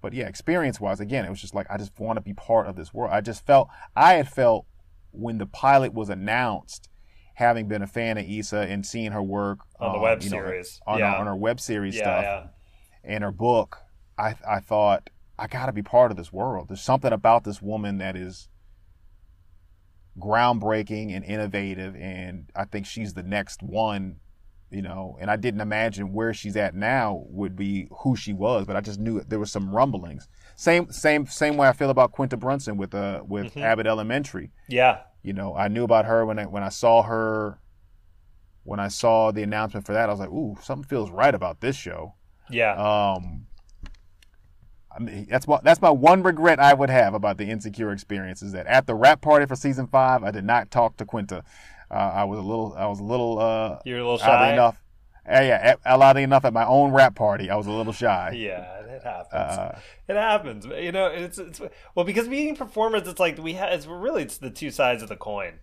But 0.00 0.14
yeah, 0.14 0.26
experience 0.26 0.80
wise, 0.80 1.00
again, 1.00 1.26
it 1.26 1.28
was 1.28 1.42
just 1.42 1.54
like 1.54 1.66
I 1.68 1.76
just 1.76 2.00
want 2.00 2.16
to 2.16 2.22
be 2.22 2.32
part 2.32 2.66
of 2.66 2.74
this 2.74 2.94
world. 2.94 3.12
I 3.12 3.20
just 3.20 3.44
felt 3.44 3.68
I 3.94 4.14
had 4.14 4.26
felt 4.28 4.64
when 5.10 5.36
the 5.36 5.44
pilot 5.44 5.92
was 5.92 6.08
announced, 6.08 6.88
having 7.34 7.68
been 7.68 7.82
a 7.82 7.86
fan 7.86 8.16
of 8.18 8.24
Issa 8.28 8.60
and 8.60 8.84
seeing 8.86 9.12
her 9.12 9.22
work 9.22 9.58
On 9.80 9.90
the 9.92 9.96
um, 9.98 10.02
web 10.02 10.22
you 10.22 10.30
know, 10.30 10.36
series. 10.38 10.80
on, 10.86 10.98
Yeah. 10.98 11.12
her, 11.12 11.16
on 11.18 11.26
her 11.26 11.36
web 11.36 11.60
series 11.60 11.94
Yeah, 11.96 12.02
stuff 12.02 12.22
yeah. 12.22 12.46
and 13.12 13.24
her 13.24 13.32
book, 13.32 13.78
I 14.16 14.34
I 14.48 14.60
thought 14.60 15.10
I 15.38 15.46
got 15.48 15.66
to 15.66 15.72
be 15.72 15.82
part 15.82 16.10
of 16.12 16.16
this 16.16 16.32
world. 16.32 16.68
There's 16.68 16.80
something 16.80 17.12
about 17.12 17.42
this 17.44 17.60
woman 17.60 17.98
that 17.98 18.16
is 18.16 18.48
groundbreaking 20.18 21.14
and 21.14 21.24
innovative, 21.24 21.96
and 21.96 22.50
I 22.54 22.64
think 22.64 22.86
she's 22.86 23.14
the 23.14 23.22
next 23.22 23.62
one. 23.62 24.16
You 24.70 24.82
know, 24.82 25.16
and 25.20 25.30
I 25.30 25.36
didn't 25.36 25.60
imagine 25.60 26.12
where 26.12 26.34
she's 26.34 26.56
at 26.56 26.74
now 26.74 27.22
would 27.28 27.54
be 27.54 27.86
who 28.00 28.16
she 28.16 28.32
was, 28.32 28.66
but 28.66 28.74
I 28.74 28.80
just 28.80 28.98
knew 28.98 29.20
there 29.20 29.38
was 29.38 29.52
some 29.52 29.70
rumblings. 29.72 30.26
Same, 30.56 30.90
same, 30.90 31.26
same 31.26 31.56
way 31.56 31.68
I 31.68 31.72
feel 31.72 31.90
about 31.90 32.10
Quinta 32.10 32.36
Brunson 32.36 32.76
with 32.76 32.92
uh 32.92 33.22
with 33.24 33.54
Mhm. 33.54 33.62
Abbott 33.62 33.86
Elementary. 33.86 34.50
Yeah. 34.68 35.00
You 35.24 35.32
know, 35.32 35.56
I 35.56 35.68
knew 35.68 35.84
about 35.84 36.04
her 36.04 36.24
when 36.26 36.38
I 36.38 36.44
when 36.44 36.62
I 36.62 36.68
saw 36.68 37.02
her 37.02 37.58
when 38.62 38.78
I 38.78 38.88
saw 38.88 39.32
the 39.32 39.42
announcement 39.42 39.86
for 39.86 39.92
that. 39.94 40.08
I 40.08 40.12
was 40.12 40.20
like, 40.20 40.30
ooh, 40.30 40.56
something 40.62 40.86
feels 40.86 41.10
right 41.10 41.34
about 41.34 41.60
this 41.60 41.76
show. 41.76 42.14
Yeah. 42.50 42.72
Um, 42.74 43.46
I 44.94 45.00
mean, 45.00 45.26
that's 45.28 45.46
what 45.46 45.64
that's 45.64 45.80
my 45.80 45.90
one 45.90 46.22
regret 46.22 46.60
I 46.60 46.74
would 46.74 46.90
have 46.90 47.14
about 47.14 47.38
the 47.38 47.46
insecure 47.46 47.90
experience 47.90 48.42
is 48.42 48.52
that 48.52 48.66
at 48.66 48.86
the 48.86 48.94
wrap 48.94 49.22
party 49.22 49.46
for 49.46 49.56
season 49.56 49.86
five, 49.86 50.22
I 50.22 50.30
did 50.30 50.44
not 50.44 50.70
talk 50.70 50.98
to 50.98 51.06
Quinta. 51.06 51.42
Uh, 51.90 51.94
I 51.94 52.24
was 52.24 52.38
a 52.38 52.42
little, 52.42 52.74
I 52.76 52.86
was 52.86 53.00
a 53.00 53.04
little, 53.04 53.38
uh, 53.38 53.78
You're 53.84 53.98
a 53.98 54.02
little 54.02 54.18
shy. 54.18 54.52
enough. 54.52 54.82
Yeah, 55.26 55.76
oddly 55.86 56.22
enough, 56.22 56.44
at 56.44 56.52
my 56.52 56.66
own 56.66 56.92
wrap 56.92 57.14
party, 57.14 57.50
I 57.50 57.56
was 57.56 57.66
a 57.66 57.70
little 57.70 57.92
shy. 57.92 58.32
Yeah, 58.36 58.80
it 58.80 59.02
happens. 59.02 59.32
Uh, 59.32 59.78
it 60.08 60.16
happens. 60.16 60.66
You 60.66 60.92
know, 60.92 61.06
it's 61.06 61.38
it's 61.38 61.60
well 61.94 62.04
because 62.04 62.28
being 62.28 62.54
performers, 62.56 63.08
it's 63.08 63.20
like 63.20 63.38
we 63.38 63.54
have. 63.54 63.72
It's 63.72 63.86
really 63.86 64.22
it's 64.22 64.38
the 64.38 64.50
two 64.50 64.70
sides 64.70 65.02
of 65.02 65.08
the 65.08 65.16
coin. 65.16 65.60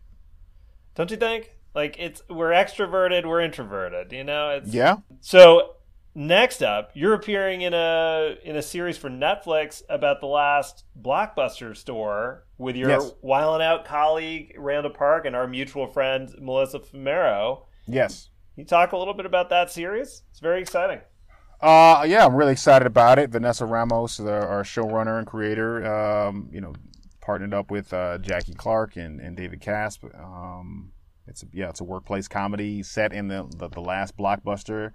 Don't 0.95 1.11
you 1.11 1.17
think? 1.17 1.55
Like 1.75 1.95
it's 1.99 2.21
we're 2.29 2.49
extroverted, 2.51 3.25
we're 3.25 3.41
introverted. 3.41 4.11
You 4.11 4.23
know, 4.23 4.49
it's 4.49 4.73
yeah, 4.73 4.97
So 5.21 5.75
next 6.13 6.61
up, 6.61 6.91
you're 6.93 7.13
appearing 7.13 7.61
in 7.61 7.73
a 7.73 8.35
in 8.43 8.55
a 8.57 8.61
series 8.61 8.97
for 8.97 9.09
Netflix 9.09 9.81
about 9.89 10.19
the 10.19 10.25
last 10.27 10.83
blockbuster 11.01 11.77
store 11.77 12.45
with 12.57 12.75
your 12.75 12.89
Yes. 12.89 13.13
Wild 13.21 13.61
'N 13.61 13.67
Out 13.67 13.85
colleague 13.85 14.53
Randall 14.57 14.91
Park 14.91 15.25
and 15.25 15.35
our 15.35 15.47
mutual 15.47 15.87
friend 15.87 16.29
Melissa 16.41 16.79
Fumero. 16.79 17.65
yes. 17.87 18.27
You 18.55 18.65
talk 18.65 18.91
a 18.91 18.97
little 18.97 19.13
bit 19.13 19.25
about 19.25 19.49
that 19.49 19.71
series? 19.71 20.23
It's 20.29 20.39
very 20.39 20.61
exciting. 20.61 20.99
Uh, 21.61 22.05
yeah, 22.07 22.25
I'm 22.25 22.35
really 22.35 22.51
excited 22.53 22.85
about 22.85 23.19
it. 23.19 23.29
Vanessa 23.29 23.65
Ramos, 23.65 24.17
the, 24.17 24.33
our 24.33 24.63
showrunner 24.63 25.19
and 25.19 25.27
creator, 25.27 25.85
um, 25.85 26.49
you 26.51 26.59
know, 26.59 26.73
partnered 27.21 27.53
up 27.53 27.71
with 27.71 27.93
uh, 27.93 28.17
Jackie 28.17 28.53
Clarke 28.53 28.97
and, 28.97 29.21
and 29.21 29.37
David 29.37 29.61
Caspe. 29.61 30.13
Um, 30.19 30.91
it's 31.27 31.43
a, 31.43 31.45
yeah, 31.53 31.69
it's 31.69 31.79
a 31.79 31.83
workplace 31.83 32.27
comedy 32.27 32.83
set 32.83 33.13
in 33.13 33.27
the 33.27 33.47
the, 33.57 33.69
the 33.69 33.79
last 33.79 34.17
blockbuster 34.17 34.91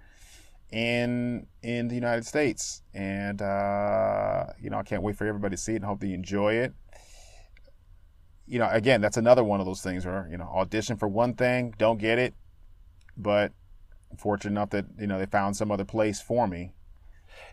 in 0.71 1.47
in 1.63 1.87
the 1.87 1.95
United 1.95 2.25
States, 2.25 2.83
and 2.93 3.41
uh, 3.41 4.47
you 4.61 4.69
know, 4.69 4.77
I 4.77 4.83
can't 4.83 5.01
wait 5.01 5.15
for 5.15 5.25
everybody 5.25 5.55
to 5.55 5.61
see 5.61 5.73
it 5.73 5.77
and 5.77 5.85
hope 5.85 6.01
they 6.01 6.13
enjoy 6.13 6.55
it. 6.55 6.73
You 8.45 8.59
know, 8.59 8.69
again, 8.69 9.01
that's 9.01 9.17
another 9.17 9.43
one 9.43 9.59
of 9.61 9.65
those 9.65 9.81
things 9.81 10.05
where 10.05 10.27
you 10.29 10.37
know, 10.37 10.49
audition 10.53 10.97
for 10.97 11.07
one 11.07 11.33
thing, 11.33 11.73
don't 11.77 11.97
get 11.97 12.19
it, 12.19 12.33
but 13.17 13.51
fortunate 14.17 14.51
enough 14.51 14.69
that 14.69 14.85
you 14.99 15.07
know 15.07 15.19
they 15.19 15.25
found 15.25 15.55
some 15.57 15.71
other 15.71 15.85
place 15.85 16.21
for 16.21 16.47
me. 16.47 16.73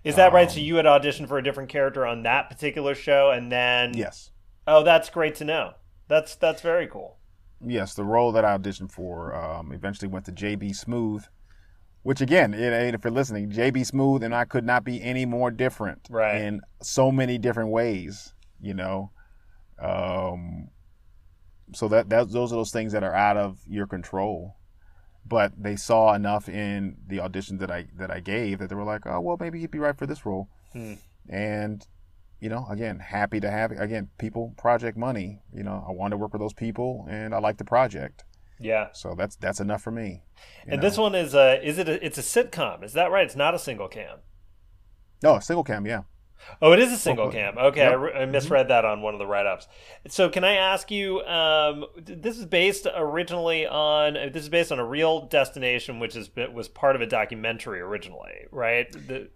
Is 0.04 0.16
that 0.16 0.32
right? 0.32 0.50
So 0.50 0.58
Um, 0.58 0.64
you 0.64 0.76
had 0.76 0.84
auditioned 0.86 1.28
for 1.28 1.38
a 1.38 1.42
different 1.42 1.68
character 1.68 2.06
on 2.06 2.22
that 2.22 2.48
particular 2.48 2.94
show, 2.94 3.30
and 3.30 3.50
then 3.50 3.94
Yes. 3.94 4.30
Oh, 4.66 4.82
that's 4.82 5.10
great 5.10 5.34
to 5.36 5.44
know. 5.44 5.74
That's 6.08 6.36
that's 6.36 6.62
very 6.62 6.86
cool. 6.86 7.16
Yes, 7.66 7.94
the 7.94 8.04
role 8.04 8.32
that 8.32 8.44
I 8.44 8.56
auditioned 8.56 8.92
for 8.92 9.34
um, 9.34 9.72
eventually 9.72 10.08
went 10.08 10.26
to 10.26 10.32
JB 10.32 10.70
Smoove, 10.72 11.28
which 12.02 12.20
again, 12.20 12.52
it, 12.54 12.60
it- 12.72 12.94
if 12.94 13.04
you're 13.04 13.10
listening, 13.10 13.50
JB 13.50 13.90
Smoove 13.90 14.22
and 14.22 14.34
I 14.34 14.44
could 14.44 14.64
not 14.64 14.84
be 14.84 15.02
any 15.02 15.24
more 15.26 15.50
different 15.50 16.06
Right. 16.10 16.40
in 16.40 16.60
so 16.82 17.10
many 17.10 17.38
different 17.38 17.70
ways, 17.70 18.34
you 18.60 18.74
know. 18.74 19.10
Um, 19.78 20.68
so 21.72 21.88
that, 21.88 22.08
that 22.10 22.30
those 22.30 22.52
are 22.52 22.56
those 22.56 22.70
things 22.70 22.92
that 22.92 23.02
are 23.02 23.14
out 23.14 23.36
of 23.36 23.58
your 23.66 23.86
control. 23.86 24.56
But 25.26 25.52
they 25.56 25.76
saw 25.76 26.12
enough 26.14 26.48
in 26.48 26.96
the 27.06 27.18
auditions 27.18 27.58
that 27.60 27.70
I 27.70 27.86
that 27.96 28.10
I 28.10 28.20
gave 28.20 28.58
that 28.58 28.68
they 28.68 28.74
were 28.74 28.84
like, 28.84 29.06
oh 29.06 29.20
well, 29.20 29.36
maybe 29.40 29.60
he'd 29.60 29.70
be 29.70 29.78
right 29.78 29.96
for 29.96 30.06
this 30.06 30.26
role. 30.26 30.48
Hmm. 30.72 30.94
And 31.28 31.86
you 32.40 32.50
know, 32.50 32.66
again, 32.68 32.98
happy 32.98 33.40
to 33.40 33.50
have 33.50 33.72
it. 33.72 33.80
Again, 33.80 34.10
people, 34.18 34.52
project 34.58 34.98
money. 34.98 35.40
You 35.54 35.62
know, 35.62 35.82
I 35.88 35.92
want 35.92 36.10
to 36.10 36.18
work 36.18 36.34
with 36.34 36.42
those 36.42 36.52
people, 36.52 37.06
and 37.08 37.34
I 37.34 37.38
like 37.38 37.56
the 37.56 37.64
project. 37.64 38.24
Yeah. 38.60 38.88
So 38.92 39.14
that's 39.16 39.36
that's 39.36 39.60
enough 39.60 39.82
for 39.82 39.90
me. 39.90 40.24
And 40.66 40.80
know. 40.80 40.88
this 40.88 40.98
one 40.98 41.14
is 41.14 41.34
a 41.34 41.66
is 41.66 41.78
it 41.78 41.88
a, 41.88 42.04
it's 42.04 42.18
a 42.18 42.22
sitcom? 42.22 42.84
Is 42.84 42.92
that 42.92 43.10
right? 43.10 43.24
It's 43.24 43.36
not 43.36 43.54
a 43.54 43.58
single 43.58 43.88
cam. 43.88 44.18
no 45.22 45.38
single 45.38 45.64
cam, 45.64 45.86
yeah. 45.86 46.02
Oh, 46.60 46.72
it 46.72 46.78
is 46.78 46.92
a 46.92 46.98
single 46.98 47.30
cam. 47.30 47.56
Okay, 47.56 47.82
I, 47.82 47.92
re- 47.94 48.12
I 48.12 48.26
misread 48.26 48.68
that 48.68 48.84
on 48.84 49.02
one 49.02 49.14
of 49.14 49.18
the 49.18 49.26
write 49.26 49.46
ups. 49.46 49.66
So, 50.08 50.28
can 50.28 50.44
I 50.44 50.54
ask 50.54 50.90
you? 50.90 51.20
Um, 51.22 51.86
this 51.96 52.38
is 52.38 52.44
based 52.44 52.86
originally 52.94 53.66
on 53.66 54.14
this 54.14 54.42
is 54.42 54.48
based 54.48 54.70
on 54.70 54.78
a 54.78 54.84
real 54.84 55.26
destination, 55.26 56.00
which 56.00 56.16
is 56.16 56.30
was 56.52 56.68
part 56.68 56.96
of 56.96 57.02
a 57.02 57.06
documentary 57.06 57.80
originally, 57.80 58.46
right? 58.50 58.90
The, 58.92 59.30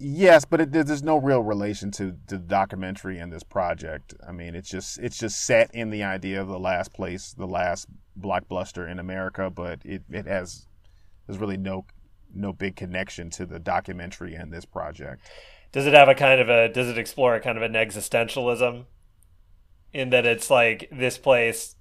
Yes, 0.00 0.44
but 0.44 0.60
it, 0.60 0.70
there's 0.70 1.02
no 1.02 1.16
real 1.16 1.40
relation 1.40 1.90
to, 1.92 2.12
to 2.28 2.36
the 2.36 2.38
documentary 2.38 3.18
and 3.18 3.32
this 3.32 3.42
project. 3.42 4.14
I 4.26 4.30
mean, 4.30 4.54
it's 4.54 4.70
just 4.70 5.00
it's 5.00 5.18
just 5.18 5.44
set 5.44 5.74
in 5.74 5.90
the 5.90 6.04
idea 6.04 6.40
of 6.40 6.46
the 6.46 6.58
last 6.58 6.92
place, 6.92 7.34
the 7.36 7.48
last 7.48 7.88
blockbuster 8.18 8.88
in 8.88 9.00
America, 9.00 9.50
but 9.50 9.80
it, 9.84 10.04
it 10.08 10.26
has 10.26 10.68
there's 11.26 11.40
really 11.40 11.56
no 11.56 11.84
no 12.32 12.52
big 12.52 12.76
connection 12.76 13.28
to 13.30 13.46
the 13.46 13.58
documentary 13.58 14.34
and 14.34 14.52
this 14.52 14.64
project. 14.64 15.22
Does 15.78 15.86
it 15.86 15.94
have 15.94 16.08
a 16.08 16.14
kind 16.16 16.40
of 16.40 16.48
a? 16.48 16.68
Does 16.68 16.88
it 16.88 16.98
explore 16.98 17.36
a 17.36 17.40
kind 17.40 17.56
of 17.56 17.62
an 17.62 17.74
existentialism? 17.74 18.84
In 19.92 20.10
that 20.10 20.26
it's 20.26 20.50
like 20.50 20.88
this 20.90 21.18
place 21.18 21.76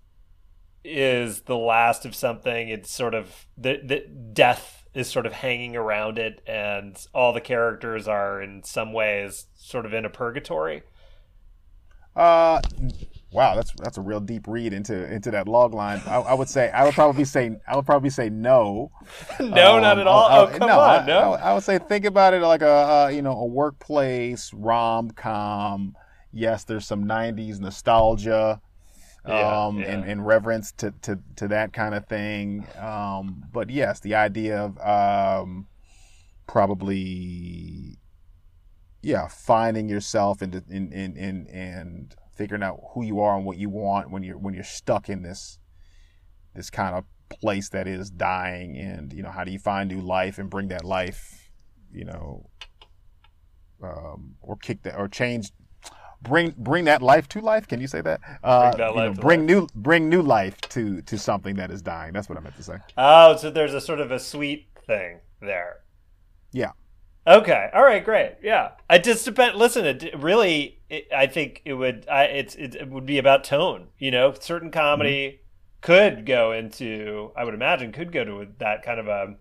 is 0.83 1.41
the 1.41 1.57
last 1.57 2.05
of 2.05 2.13
something. 2.13 2.69
It's 2.69 2.91
sort 2.91 3.15
of 3.15 3.47
the, 3.57 3.81
the 3.83 4.01
death 4.33 4.85
is 4.93 5.09
sort 5.09 5.25
of 5.25 5.33
hanging 5.33 5.75
around 5.75 6.19
it, 6.19 6.43
and 6.45 6.95
all 7.11 7.33
the 7.33 7.41
characters 7.41 8.07
are 8.07 8.39
in 8.39 8.63
some 8.63 8.93
ways 8.93 9.47
sort 9.55 9.87
of 9.87 9.95
in 9.95 10.05
a 10.05 10.11
purgatory. 10.11 10.83
Uh, 12.15 12.61
wow, 13.31 13.55
that's 13.55 13.71
that's 13.81 13.97
a 13.97 14.01
real 14.01 14.19
deep 14.19 14.47
read 14.47 14.73
into 14.73 15.11
into 15.11 15.31
that 15.31 15.47
log 15.47 15.73
line. 15.73 16.01
I, 16.05 16.17
I 16.17 16.33
would 16.33 16.49
say 16.49 16.69
I 16.71 16.83
would 16.85 16.93
probably 16.93 17.25
say 17.25 17.51
I 17.67 17.75
would 17.75 17.85
probably 17.85 18.09
say 18.09 18.29
no. 18.29 18.91
no, 19.39 19.75
Um, 19.75 19.81
not 19.81 19.99
at 19.99 20.07
all. 20.07 20.25
I- 20.27 20.35
I- 20.35 20.39
oh, 20.39 20.47
come 20.57 20.67
no, 20.69 20.79
on, 20.79 21.05
no. 21.05 21.33
I, 21.33 21.53
would 21.53 21.63
say 21.63 21.77
think 21.77 22.05
about 22.05 22.33
it 22.33 22.41
like 22.41 22.61
a 22.61 22.69
uh, 23.05 23.07
you 23.13 23.21
know 23.21 23.33
a 23.37 23.45
workplace 23.45 24.51
rom 24.53 25.11
com. 25.11 25.95
Yes, 26.31 26.63
there's 26.65 26.85
some 26.85 27.05
'90s 27.05 27.59
nostalgia, 27.59 28.61
Yeah, 29.27 29.65
um, 29.65 29.79
yeah. 29.79 29.85
And, 29.93 30.03
and 30.05 30.25
reverence 30.25 30.71
to, 30.73 30.91
to 31.03 31.17
to 31.37 31.47
that 31.47 31.73
kind 31.73 31.95
of 31.95 32.05
thing. 32.07 32.67
Um, 32.77 33.43
but 33.51 33.69
yes, 33.69 33.99
the 34.01 34.15
idea 34.15 34.57
of 34.59 34.77
um, 35.41 35.67
probably 36.47 37.97
yeah 39.01 39.27
finding 39.27 39.87
yourself 39.87 40.41
and 40.41 40.55
in 40.69 40.91
in 40.91 41.47
and 41.47 42.15
figuring 42.37 42.63
out 42.63 42.79
who 42.93 43.03
you 43.03 43.19
are 43.19 43.35
and 43.35 43.45
what 43.45 43.57
you 43.57 43.69
want 43.69 44.11
when 44.11 44.23
you're 44.23 44.37
when 44.37 44.53
you're 44.53 44.63
stuck 44.63 45.09
in 45.09 45.21
this 45.23 45.59
this 46.55 46.69
kind 46.69 46.95
of 46.95 47.03
place 47.29 47.69
that 47.69 47.87
is 47.87 48.09
dying 48.09 48.77
and 48.77 49.11
you 49.13 49.21
know 49.21 49.31
how 49.31 49.43
do 49.43 49.51
you 49.51 49.59
find 49.59 49.89
new 49.89 49.99
life 50.01 50.37
and 50.37 50.49
bring 50.49 50.69
that 50.69 50.83
life 50.83 51.51
you 51.91 52.05
know 52.05 52.49
um, 53.83 54.35
or 54.41 54.55
kick 54.55 54.83
that 54.83 54.95
or 54.97 55.07
change 55.07 55.51
bring 56.21 56.53
bring 56.57 56.85
that 56.85 57.01
life 57.01 57.27
to 57.29 57.41
life? 57.41 57.67
Can 57.67 57.79
you 57.79 57.87
say 57.87 58.01
that? 58.01 58.21
Uh 58.43 58.71
Bring 58.71 58.77
that 58.77 58.95
you 58.95 59.01
know, 59.01 59.13
bring 59.13 59.45
new 59.45 59.67
bring 59.75 60.09
new 60.09 60.21
life 60.21 60.59
to 60.69 61.01
to 61.03 61.17
something 61.17 61.55
that 61.57 61.71
is 61.71 61.81
dying. 61.81 62.13
That's 62.13 62.29
what 62.29 62.37
i 62.37 62.41
meant 62.41 62.55
to 62.55 62.63
say. 62.63 62.77
Oh, 62.97 63.35
so 63.37 63.51
there's 63.51 63.73
a 63.73 63.81
sort 63.81 63.99
of 63.99 64.11
a 64.11 64.19
sweet 64.19 64.67
thing 64.85 65.19
there. 65.41 65.77
yeah 66.51 66.71
Okay. 67.27 67.69
All 67.73 67.83
right. 67.83 68.03
Great. 68.03 68.37
Yeah. 68.41 68.71
I 68.89 68.99
just 68.99 69.25
depend. 69.25 69.57
Listen. 69.57 69.85
It 69.85 70.17
really. 70.17 70.79
It, 70.89 71.07
I 71.15 71.27
think 71.27 71.61
it 71.65 71.73
would. 71.73 72.07
I. 72.09 72.23
It's. 72.23 72.55
It, 72.55 72.75
it 72.75 72.89
would 72.89 73.05
be 73.05 73.17
about 73.17 73.43
tone. 73.43 73.87
You 73.97 74.11
know, 74.11 74.33
certain 74.39 74.71
comedy 74.71 75.41
could 75.81 76.25
go 76.25 76.51
into, 76.51 77.31
I 77.35 77.43
would 77.43 77.53
imagine, 77.53 77.91
could 77.91 78.11
go 78.11 78.23
to 78.23 78.47
that 78.59 78.83
kind 78.83 78.99
of 78.99 79.07
a 79.07 79.35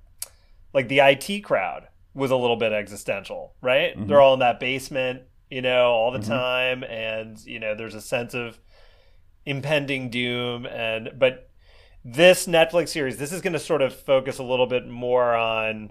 like 0.73 0.89
the 0.89 1.01
IT 1.01 1.43
crowd 1.43 1.89
was 2.15 2.31
a 2.31 2.37
little 2.37 2.57
bit 2.57 2.73
existential, 2.73 3.55
right? 3.61 3.97
Mm-hmm. 3.97 4.09
They're 4.09 4.21
all 4.21 4.35
in 4.35 4.41
that 4.41 4.61
basement, 4.61 5.23
you 5.51 5.63
know, 5.63 5.91
all 5.91 6.11
the 6.11 6.19
mm-hmm. 6.19 6.31
time, 6.31 6.85
and 6.85 7.39
you 7.45 7.59
know, 7.59 7.75
there's 7.75 7.95
a 7.95 8.01
sense 8.01 8.35
of 8.35 8.59
impending 9.45 10.11
doom, 10.11 10.67
and 10.67 11.11
but 11.19 11.51
this 12.05 12.47
Netflix 12.47 12.91
series, 12.91 13.17
this 13.17 13.33
is 13.33 13.41
going 13.41 13.53
to 13.53 13.59
sort 13.59 13.83
of 13.83 13.95
focus 13.95 14.39
a 14.39 14.45
little 14.45 14.67
bit 14.67 14.87
more 14.87 15.35
on 15.35 15.91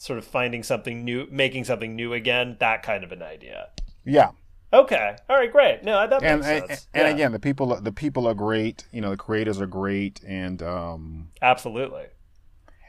sort 0.00 0.18
of 0.18 0.24
finding 0.24 0.62
something 0.62 1.04
new, 1.04 1.26
making 1.30 1.64
something 1.64 1.94
new 1.94 2.14
again, 2.14 2.56
that 2.58 2.82
kind 2.82 3.04
of 3.04 3.12
an 3.12 3.22
idea. 3.22 3.68
Yeah. 4.04 4.30
Okay. 4.72 5.16
All 5.28 5.36
right. 5.36 5.52
Great. 5.52 5.84
No, 5.84 6.06
that 6.06 6.22
and, 6.22 6.40
makes 6.40 6.50
and, 6.50 6.68
sense. 6.68 6.88
And, 6.94 7.06
yeah. 7.06 7.14
again, 7.14 7.32
the 7.32 7.38
people, 7.38 7.78
the 7.80 7.92
people 7.92 8.26
are 8.26 8.34
great. 8.34 8.86
You 8.92 9.02
know, 9.02 9.10
the 9.10 9.16
creators 9.18 9.60
are 9.60 9.66
great, 9.66 10.22
and 10.26 10.62
um, 10.62 11.28
absolutely. 11.42 12.04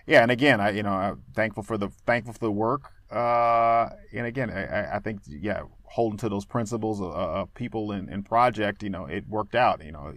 Yeah, 0.07 0.21
and 0.23 0.31
again, 0.31 0.61
I 0.61 0.71
you 0.71 0.83
know, 0.83 0.93
I'm 0.93 1.23
thankful 1.35 1.63
for 1.63 1.77
the 1.77 1.89
thankful 2.05 2.33
for 2.33 2.39
the 2.39 2.51
work. 2.51 2.91
Uh, 3.11 3.89
and 4.13 4.25
again, 4.25 4.49
I, 4.49 4.95
I 4.95 4.99
think 4.99 5.21
yeah, 5.27 5.63
holding 5.83 6.17
to 6.19 6.29
those 6.29 6.45
principles 6.45 7.01
of, 7.01 7.11
of 7.11 7.53
people 7.55 7.91
in, 7.91 8.07
in 8.09 8.23
project, 8.23 8.83
you 8.83 8.89
know, 8.89 9.05
it 9.05 9.27
worked 9.27 9.55
out. 9.55 9.83
You 9.83 9.91
know, 9.91 10.13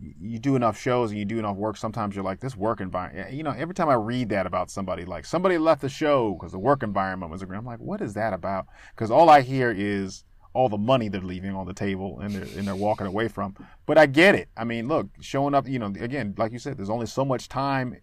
you 0.00 0.38
do 0.38 0.56
enough 0.56 0.78
shows 0.78 1.10
and 1.10 1.18
you 1.18 1.24
do 1.24 1.38
enough 1.38 1.56
work, 1.56 1.76
sometimes 1.76 2.14
you're 2.14 2.24
like, 2.24 2.40
this 2.40 2.56
work 2.56 2.80
environment. 2.80 3.32
You 3.32 3.42
know, 3.42 3.50
every 3.50 3.74
time 3.74 3.88
I 3.88 3.94
read 3.94 4.28
that 4.28 4.46
about 4.46 4.70
somebody, 4.70 5.04
like 5.04 5.24
somebody 5.24 5.58
left 5.58 5.80
the 5.80 5.88
show 5.88 6.34
because 6.34 6.52
the 6.52 6.58
work 6.58 6.82
environment 6.82 7.32
was. 7.32 7.42
A 7.42 7.46
great, 7.46 7.58
I'm 7.58 7.64
like, 7.64 7.80
what 7.80 8.00
is 8.00 8.14
that 8.14 8.32
about? 8.32 8.66
Because 8.94 9.10
all 9.10 9.28
I 9.28 9.40
hear 9.40 9.74
is 9.76 10.24
all 10.52 10.68
the 10.68 10.78
money 10.78 11.08
they're 11.08 11.20
leaving 11.20 11.54
on 11.54 11.66
the 11.66 11.74
table 11.74 12.20
and 12.20 12.34
they're, 12.34 12.58
and 12.58 12.66
they're 12.66 12.76
walking 12.76 13.06
away 13.06 13.28
from. 13.28 13.56
But 13.86 13.98
I 13.98 14.06
get 14.06 14.34
it. 14.34 14.48
I 14.56 14.64
mean, 14.64 14.88
look, 14.88 15.08
showing 15.20 15.54
up. 15.54 15.68
You 15.68 15.78
know, 15.78 15.86
again, 15.86 16.34
like 16.36 16.52
you 16.52 16.58
said, 16.58 16.76
there's 16.76 16.90
only 16.90 17.06
so 17.06 17.24
much 17.24 17.48
time 17.48 17.96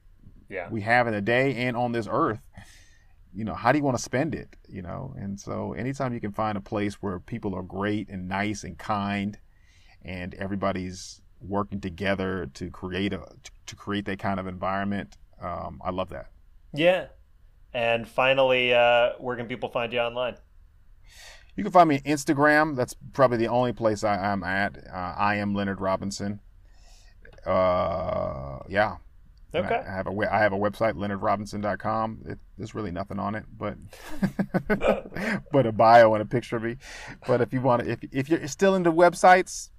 yeah. 0.50 0.70
we 0.70 0.82
have 0.82 1.08
in 1.08 1.14
a 1.14 1.22
day 1.22 1.56
and 1.56 1.78
on 1.78 1.92
this 1.92 2.08
earth. 2.10 2.40
You 3.34 3.44
know, 3.44 3.54
how 3.54 3.72
do 3.72 3.78
you 3.78 3.84
want 3.84 3.98
to 3.98 4.04
spend 4.04 4.34
it? 4.34 4.56
You 4.68 4.82
know, 4.82 5.14
and 5.18 5.40
so 5.40 5.74
anytime 5.74 6.14
you 6.14 6.22
can 6.22 6.32
find 6.32 6.58
a 6.58 6.62
place 6.62 6.96
where 6.96 7.20
people 7.20 7.54
are 7.54 7.64
great 7.64 8.10
and 8.10 8.28
nice 8.30 8.64
and 8.64 8.78
kind, 8.78 9.38
and 10.02 10.34
everybody's 10.36 11.22
working 11.48 11.82
together 11.82 12.50
to 12.54 12.70
create 12.70 13.14
a 13.14 13.26
to 13.66 13.76
create 13.76 14.06
that 14.06 14.20
kind 14.20 14.40
of 14.40 14.48
environment. 14.48 15.18
Um, 15.42 15.82
I 15.84 15.92
love 15.92 16.10
that. 16.10 16.28
Yeah. 16.74 17.08
And 17.74 18.08
finally, 18.08 18.74
uh, 18.74 19.12
where 19.20 19.36
can 19.36 19.48
people 19.48 19.70
find 19.70 19.92
you 19.92 20.00
online? 20.00 20.38
You 21.56 21.64
can 21.64 21.72
find 21.72 21.90
me 21.90 21.96
on 21.96 22.02
Instagram. 22.02 22.76
That's 22.76 22.96
probably 23.14 23.38
the 23.38 23.48
only 23.48 23.74
place 23.74 24.04
I, 24.04 24.32
am 24.32 24.44
at. 24.44 24.78
Uh, 24.78 25.14
I 25.18 25.36
am 25.36 25.54
Leonard 25.54 25.82
Robinson. 25.82 26.40
Uh, 27.46 28.60
yeah. 28.70 28.98
Okay. 29.54 29.76
I, 29.76 29.94
I, 29.94 29.96
have 29.96 30.08
a 30.08 30.34
I 30.34 30.40
have 30.40 30.54
a 30.54 30.58
website 30.58 30.94
leonardrobinson.com. 30.94 32.24
It, 32.28 32.40
there's 32.58 32.76
really 32.76 32.92
nothing 32.92 33.20
on 33.20 33.36
it, 33.36 33.46
but 33.58 33.78
but 35.52 35.66
a 35.66 35.72
bio 35.72 36.14
and 36.14 36.22
a 36.22 36.26
picture 36.26 36.58
of 36.58 36.64
me. 36.64 36.78
But 37.26 37.42
if 37.42 37.54
you 37.54 37.62
want 37.62 37.84
to, 37.84 37.92
if 37.92 38.00
if 38.12 38.30
you're 38.30 38.46
still 38.48 38.76
into 38.76 38.92
websites, 38.92 39.70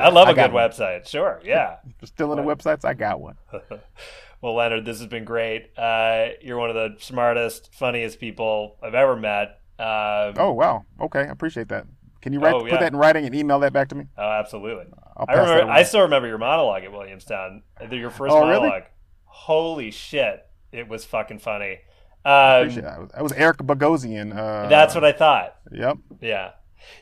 I 0.00 0.08
love 0.10 0.28
a 0.28 0.34
good 0.34 0.52
one. 0.52 0.70
website. 0.70 1.06
Sure, 1.06 1.40
yeah. 1.44 1.76
Still 2.04 2.32
in 2.32 2.44
the 2.44 2.44
websites, 2.44 2.84
I 2.84 2.94
got 2.94 3.20
one. 3.20 3.36
well, 4.40 4.54
Leonard, 4.54 4.84
this 4.84 4.98
has 4.98 5.06
been 5.06 5.24
great. 5.24 5.76
Uh, 5.78 6.28
you're 6.40 6.58
one 6.58 6.70
of 6.70 6.76
the 6.76 6.96
smartest, 6.98 7.74
funniest 7.74 8.20
people 8.20 8.76
I've 8.82 8.94
ever 8.94 9.16
met. 9.16 9.60
Um, 9.78 10.34
oh 10.36 10.52
wow, 10.52 10.84
okay, 11.00 11.20
I 11.20 11.30
appreciate 11.30 11.68
that. 11.68 11.86
Can 12.20 12.34
you 12.34 12.40
write, 12.40 12.54
oh, 12.54 12.66
yeah. 12.66 12.72
put 12.72 12.80
that 12.80 12.92
in 12.92 12.98
writing 12.98 13.24
and 13.24 13.34
email 13.34 13.60
that 13.60 13.72
back 13.72 13.88
to 13.88 13.94
me? 13.94 14.06
Oh, 14.18 14.30
absolutely. 14.30 14.84
I 15.16 15.34
remember. 15.34 15.72
I 15.72 15.82
still 15.84 16.02
remember 16.02 16.28
your 16.28 16.38
monologue 16.38 16.84
at 16.84 16.92
Williamstown. 16.92 17.62
Your 17.90 18.10
first 18.10 18.32
oh, 18.32 18.40
monologue. 18.40 18.72
Really? 18.72 18.84
Holy 19.24 19.90
shit! 19.90 20.46
It 20.72 20.88
was 20.88 21.04
fucking 21.04 21.38
funny. 21.38 21.78
Um, 22.22 22.68
that 22.68 23.22
was 23.22 23.32
Eric 23.32 23.58
Bogosian. 23.58 24.36
Uh, 24.36 24.68
that's 24.68 24.94
what 24.94 25.04
I 25.04 25.12
thought. 25.12 25.56
Yep. 25.72 25.96
Yeah, 26.20 26.50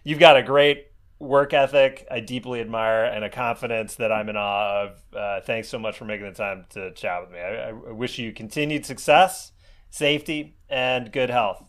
you've 0.04 0.20
got 0.20 0.36
a 0.36 0.42
great 0.42 0.87
work 1.18 1.52
ethic 1.52 2.06
I 2.10 2.20
deeply 2.20 2.60
admire 2.60 3.04
and 3.04 3.24
a 3.24 3.30
confidence 3.30 3.96
that 3.96 4.12
I'm 4.12 4.28
in 4.28 4.36
awe 4.36 4.84
of. 4.84 5.02
Uh, 5.14 5.40
thanks 5.40 5.68
so 5.68 5.78
much 5.78 5.98
for 5.98 6.04
making 6.04 6.26
the 6.26 6.32
time 6.32 6.66
to 6.70 6.92
chat 6.92 7.20
with 7.22 7.30
me. 7.30 7.38
I, 7.38 7.70
I, 7.70 7.72
wish 7.72 8.18
you 8.18 8.32
continued 8.32 8.86
success, 8.86 9.52
safety, 9.90 10.56
and 10.68 11.10
good 11.12 11.30
health. 11.30 11.64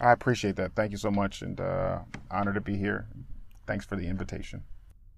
I 0.00 0.12
appreciate 0.12 0.56
that. 0.56 0.74
Thank 0.74 0.92
you 0.92 0.98
so 0.98 1.10
much, 1.10 1.42
and 1.42 1.60
uh, 1.60 2.00
honored 2.30 2.54
to 2.54 2.60
be 2.60 2.76
here. 2.76 3.06
Thanks 3.66 3.86
for 3.86 3.96
the 3.96 4.06
invitation. 4.06 4.62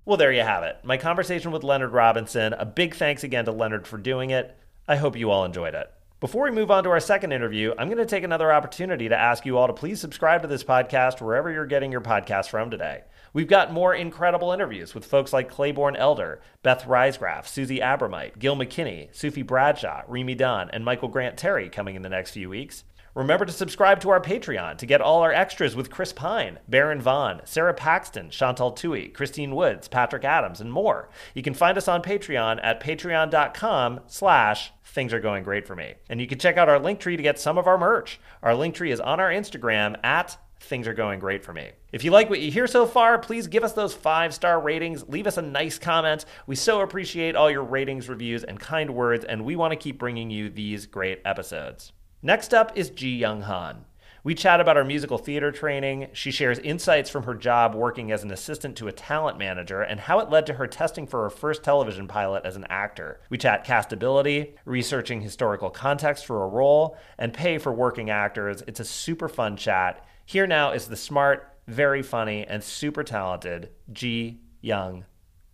Well, 0.05 0.17
there 0.17 0.33
you 0.33 0.43
have 0.43 0.63
it. 0.63 0.77
My 0.85 0.97
conversation 0.97 1.51
with 1.51 1.65
Leonard 1.65 1.93
Robinson. 1.93 2.53
A 2.53 2.65
big 2.65 2.95
thanks 2.95 3.25
again 3.25 3.45
to 3.47 3.53
Leonard 3.53 3.89
for 3.89 3.99
doing 3.99 4.31
it. 4.31 4.57
I 4.87 4.97
hope 4.97 5.17
you 5.17 5.31
all 5.31 5.45
enjoyed 5.45 5.75
it. 5.75 5.91
Before 6.21 6.45
we 6.45 6.53
move 6.53 6.71
on 6.71 6.85
to 6.85 6.91
our 6.91 7.01
second 7.01 7.33
interview, 7.33 7.75
I'm 7.77 7.89
going 7.89 7.99
to 7.99 8.07
take 8.07 8.23
another 8.23 8.53
opportunity 8.53 9.09
to 9.09 9.19
ask 9.19 9.45
you 9.45 9.59
all 9.59 9.67
to 9.67 9.73
please 9.73 10.01
subscribe 10.01 10.43
to 10.43 10.49
this 10.49 10.65
podcast 10.65 11.21
wherever 11.21 11.51
you're 11.51 11.67
getting 11.67 11.91
your 11.91 12.01
podcast 12.01 12.49
from 12.49 12.71
today. 12.71 13.03
We've 13.37 13.47
got 13.47 13.71
more 13.71 13.95
incredible 13.95 14.51
interviews 14.51 14.95
with 14.95 15.05
folks 15.05 15.31
like 15.31 15.53
Clayborne 15.53 15.95
Elder, 15.99 16.41
Beth 16.63 16.85
Riesgraf, 16.85 17.47
Susie 17.47 17.81
Abromeit, 17.81 18.39
Gil 18.39 18.57
McKinney, 18.57 19.15
Sufe 19.15 19.47
Bradshaw, 19.47 20.05
Remy 20.09 20.37
Dunn, 20.37 20.71
and 20.71 20.87
Michael 20.87 21.09
Grant 21.11 21.37
Terry 21.37 21.69
coming 21.69 21.97
in 21.97 22.01
the 22.01 22.09
next 22.09 22.31
few 22.31 22.49
weeks. 22.49 22.85
Remember 23.15 23.45
to 23.45 23.53
subscribe 23.53 24.01
to 24.01 24.09
our 24.09 24.23
Patreon 24.23 24.79
to 24.79 24.87
get 24.87 25.03
all 25.03 25.21
our 25.21 25.35
extras 25.35 25.77
with 25.77 25.91
Chris 25.91 26.15
Pine, 26.15 26.61
Baron 26.67 27.03
Vaughn, 27.03 27.43
Sarah 27.45 27.75
Paxton, 27.75 28.31
Chantal 28.31 28.73
Thuy, 28.73 29.13
Christine 29.13 29.55
Woods, 29.55 29.87
Patrick 29.87 30.25
Adams, 30.25 30.63
and 30.63 30.73
more. 30.73 31.11
You 31.35 31.43
can 31.43 31.53
find 31.53 31.77
us 31.77 31.89
on 31.89 32.03
Patreon 32.03 32.59
at 32.63 32.83
patreon.com 32.83 34.01
slash 34.07 34.73
things 34.83 35.13
are 35.13 35.21
going 35.21 35.45
great 35.45 35.67
for 35.67 35.77
me. 35.77 35.97
And 36.09 36.23
you 36.23 36.27
can 36.27 36.39
check 36.39 36.57
out 36.57 36.71
our 36.71 36.79
link 36.79 37.01
tree 37.01 37.19
to 37.19 37.23
get 37.23 37.39
some 37.39 37.59
of 37.59 37.67
our 37.67 37.77
merch. 37.77 38.19
Our 38.43 38.55
link 38.55 38.75
tree 38.75 38.93
is 38.93 39.01
on 39.01 39.21
our 39.21 39.31
Instagram 39.31 40.03
at 40.03 40.39
things 40.61 40.89
are 40.89 40.95
going 40.95 41.21
great 41.21 41.45
for 41.45 41.53
me. 41.53 41.71
If 41.93 42.05
you 42.05 42.11
like 42.11 42.31
what 42.31 42.41
you 42.41 42.51
hear 42.51 42.67
so 42.67 42.87
far, 42.87 43.19
please 43.19 43.47
give 43.47 43.65
us 43.65 43.73
those 43.73 43.95
five 43.95 44.35
star 44.35 44.61
ratings. 44.61 45.09
Leave 45.09 45.27
us 45.27 45.37
a 45.37 45.43
nice 45.43 45.79
comment. 45.79 46.25
We 46.47 46.57
so 46.57 46.81
appreciate 46.81 47.37
all 47.37 47.51
your 47.51 47.65
ratings, 47.65 48.09
reviews, 48.09 48.45
and 48.45 48.59
kind 48.59 48.95
words, 48.95 49.25
and 49.25 49.45
we 49.45 49.57
want 49.57 49.73
to 49.73 49.77
keep 49.77 49.99
bringing 49.99 50.31
you 50.31 50.51
these 50.51 50.87
great 50.87 51.21
episodes. 51.25 51.93
Next 52.23 52.53
up 52.55 52.77
is 52.77 52.91
Jee 52.91 53.17
Young 53.17 53.43
Han. 53.43 53.85
We 54.27 54.35
chat 54.35 54.61
about 54.61 54.77
our 54.77 54.83
musical 54.83 55.19
theater 55.19 55.53
training. 55.53 56.09
She 56.13 56.33
shares 56.33 56.59
insights 56.59 57.09
from 57.09 57.23
her 57.23 57.35
job 57.37 57.77
working 57.77 58.11
as 58.11 58.25
an 58.25 58.33
assistant 58.33 58.75
to 58.79 58.89
a 58.89 58.93
talent 58.93 59.39
manager 59.39 59.83
and 59.83 60.01
how 60.01 60.19
it 60.19 60.31
led 60.31 60.47
to 60.47 60.55
her 60.55 60.67
testing 60.67 61.07
for 61.07 61.23
her 61.23 61.31
first 61.31 61.63
television 61.63 62.09
pilot 62.09 62.45
as 62.45 62.57
an 62.57 62.67
actor. 62.69 63.21
We 63.31 63.39
chat 63.39 63.65
castability, 63.65 64.55
researching 64.65 65.21
historical 65.21 65.71
context 65.71 66.27
for 66.27 66.43
a 66.43 66.49
role, 66.49 66.97
and 67.19 67.33
pay 67.33 67.59
for 67.59 67.73
working 67.73 68.11
actors. 68.11 68.65
It's 68.67 68.81
a 68.81 68.85
super 68.85 69.29
fun 69.29 69.57
chat. 69.57 70.05
Here 70.29 70.49
now 70.49 70.73
is 70.73 70.89
the 70.89 70.97
smart, 70.97 71.57
very 71.69 72.03
funny, 72.03 72.45
and 72.45 72.61
super 72.63 73.05
talented 73.05 73.71
Jee 73.93 74.41
Young 74.61 75.05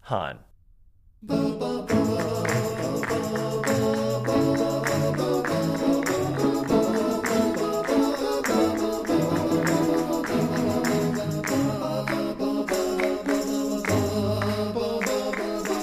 Han. 0.01 0.39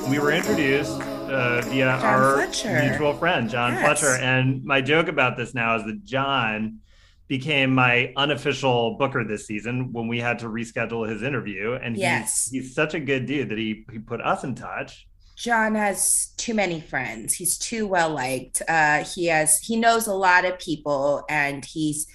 We 0.10 0.18
were 0.18 0.32
introduced 0.32 1.00
uh, 1.30 1.62
via 1.62 1.86
John 1.86 2.04
our 2.04 2.34
Fletcher. 2.38 2.82
mutual 2.82 3.14
friend, 3.14 3.48
John 3.52 3.74
yes. 3.74 4.00
Fletcher. 4.00 4.20
And 4.20 4.64
my 4.64 4.82
joke 4.82 5.08
about 5.08 5.38
this 5.38 5.54
now 5.54 5.76
is 5.76 5.84
that 5.86 6.04
John 6.04 6.80
became 7.30 7.74
my 7.74 8.12
unofficial 8.18 8.98
booker 8.98 9.24
this 9.24 9.46
season 9.46 9.94
when 9.94 10.08
we 10.08 10.20
had 10.20 10.40
to 10.40 10.48
reschedule 10.48 11.08
his 11.08 11.22
interview. 11.22 11.74
And 11.74 11.96
yes. 11.96 12.50
he's, 12.50 12.64
he's 12.64 12.76
such 12.76 12.96
a 12.96 13.00
good 13.00 13.28
dude 13.28 13.50
that 13.50 13.58
he, 13.58 13.86
he 13.92 14.00
put 14.00 14.20
us 14.20 14.44
in 14.44 14.56
touch. 14.56 15.08
John 15.38 15.76
has 15.76 16.34
too 16.36 16.54
many 16.54 16.82
friends. 16.82 17.34
He's 17.34 17.58
too 17.58 17.88
well 17.88 18.10
liked. 18.10 18.62
Uh, 18.68 19.06
he 19.06 19.28
has 19.28 19.60
he 19.60 19.78
knows 19.78 20.08
a 20.08 20.14
lot 20.14 20.44
of 20.44 20.60
people, 20.60 21.24
and 21.30 21.64
he's 21.64 22.08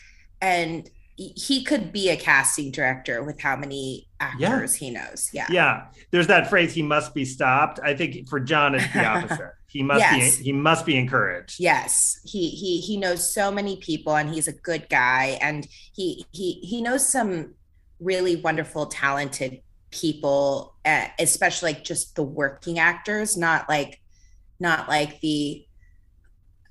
and 0.43 0.91
he 1.17 1.65
could 1.65 1.91
be 1.91 2.11
a 2.11 2.17
casting 2.17 2.71
director 2.71 3.23
with 3.23 3.41
how 3.41 3.57
many 3.57 4.09
actors 4.21 4.81
yeah. 4.83 4.87
he 4.87 4.93
knows. 4.93 5.31
Yeah. 5.33 5.47
Yeah. 5.49 5.87
There's 6.11 6.27
that 6.27 6.51
phrase, 6.51 6.75
he 6.75 6.83
must 6.83 7.15
be 7.15 7.25
stopped. 7.25 7.81
I 7.83 7.95
think 7.95 8.29
for 8.29 8.41
John, 8.41 8.75
it's 8.75 8.93
the 8.93 9.05
opposite. 9.07 9.53
He 9.75 9.83
must 9.83 9.99
yes. 9.99 10.37
be 10.37 10.45
he 10.45 10.53
must 10.53 10.87
be 10.87 10.97
encouraged. 10.97 11.57
Yes. 11.59 12.21
He 12.25 12.49
he 12.49 12.79
he 12.81 12.97
knows 12.97 13.29
so 13.35 13.51
many 13.51 13.77
people 13.77 14.15
and 14.15 14.33
he's 14.33 14.47
a 14.47 14.53
good 14.53 14.89
guy. 14.89 15.37
And 15.43 15.67
he 15.93 16.25
he 16.31 16.61
he 16.63 16.81
knows 16.81 17.07
some 17.07 17.55
really 17.99 18.37
wonderful, 18.37 18.87
talented 18.87 19.63
people, 19.91 20.77
uh, 20.85 21.09
especially 21.19 21.73
like 21.73 21.83
just 21.83 22.15
the 22.15 22.23
working 22.23 22.79
actors, 22.79 23.37
not 23.37 23.69
like 23.69 24.01
not 24.61 24.89
like 24.89 25.21
the 25.21 25.67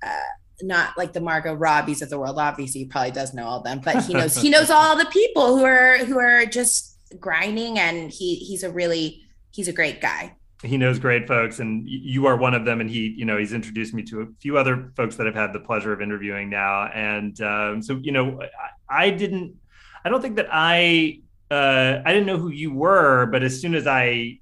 uh 0.01 0.31
not 0.61 0.97
like 0.97 1.11
the 1.11 1.19
Margot 1.19 1.57
Robbies 1.57 2.01
of 2.01 2.09
the 2.09 2.17
world. 2.17 2.39
Obviously, 2.39 2.83
he 2.83 2.87
probably 2.87 3.11
does 3.11 3.33
know 3.33 3.45
all 3.45 3.61
them, 3.61 3.81
but 3.83 4.05
he 4.05 4.13
knows 4.13 4.37
he 4.37 4.49
knows 4.49 4.69
all 4.69 4.95
the 4.95 5.07
people 5.07 5.57
who 5.57 5.65
are 5.65 5.97
who 5.97 6.19
are 6.19 6.45
just 6.45 6.97
grinding, 7.19 7.77
and 7.79 8.11
he 8.11 8.35
he's 8.35 8.63
a 8.63 8.71
really 8.71 9.23
he's 9.51 9.67
a 9.67 9.73
great 9.73 9.99
guy. 9.99 10.37
He 10.63 10.77
knows 10.77 10.97
great 10.97 11.27
folks, 11.27 11.59
and 11.59 11.87
you 11.87 12.25
are 12.25 12.37
one 12.37 12.53
of 12.53 12.65
them. 12.65 12.81
And 12.81 12.89
he, 12.89 13.13
you 13.17 13.25
know, 13.25 13.37
he's 13.37 13.53
introduced 13.53 13.93
me 13.93 14.03
to 14.03 14.21
a 14.21 14.27
few 14.39 14.57
other 14.57 14.91
folks 14.95 15.17
that 15.17 15.27
I've 15.27 15.35
had 15.35 15.53
the 15.53 15.59
pleasure 15.59 15.91
of 15.91 16.01
interviewing 16.01 16.49
now. 16.49 16.87
And 16.87 17.39
um, 17.41 17.81
so, 17.81 17.99
you 18.01 18.11
know, 18.11 18.41
I, 18.89 19.05
I, 19.05 19.09
didn't, 19.09 19.55
I 20.05 20.09
don't 20.09 20.21
think 20.21 20.37
that 20.37 20.47
I, 20.51 21.19
uh, 21.51 22.01
I 22.05 22.13
didn't 22.13 22.25
know 22.25 22.37
who 22.37 22.49
you 22.49 22.73
were, 22.73 23.25
but 23.27 23.43
as 23.43 23.59
soon 23.59 23.75
as 23.75 23.87
I 23.87 24.39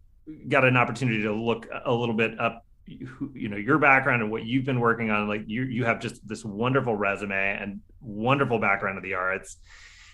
got 0.48 0.64
an 0.64 0.77
opportunity 0.77 1.23
to 1.23 1.34
look 1.34 1.68
a 1.85 1.91
little 1.91 2.15
bit 2.15 2.39
up 2.39 2.65
you 3.34 3.48
know 3.48 3.57
your 3.57 3.77
background 3.77 4.22
and 4.22 4.31
what 4.31 4.43
you've 4.43 4.65
been 4.65 4.80
working 4.80 5.11
on 5.11 5.27
like 5.27 5.43
you 5.48 5.64
you 5.64 5.85
have 5.85 5.99
just 5.99 6.27
this 6.27 6.43
wonderful 6.43 6.95
resume 6.95 7.57
and 7.60 7.80
wonderful 8.02 8.60
background 8.60 8.98
of 8.98 9.03
the 9.03 9.14
arts 9.14 9.57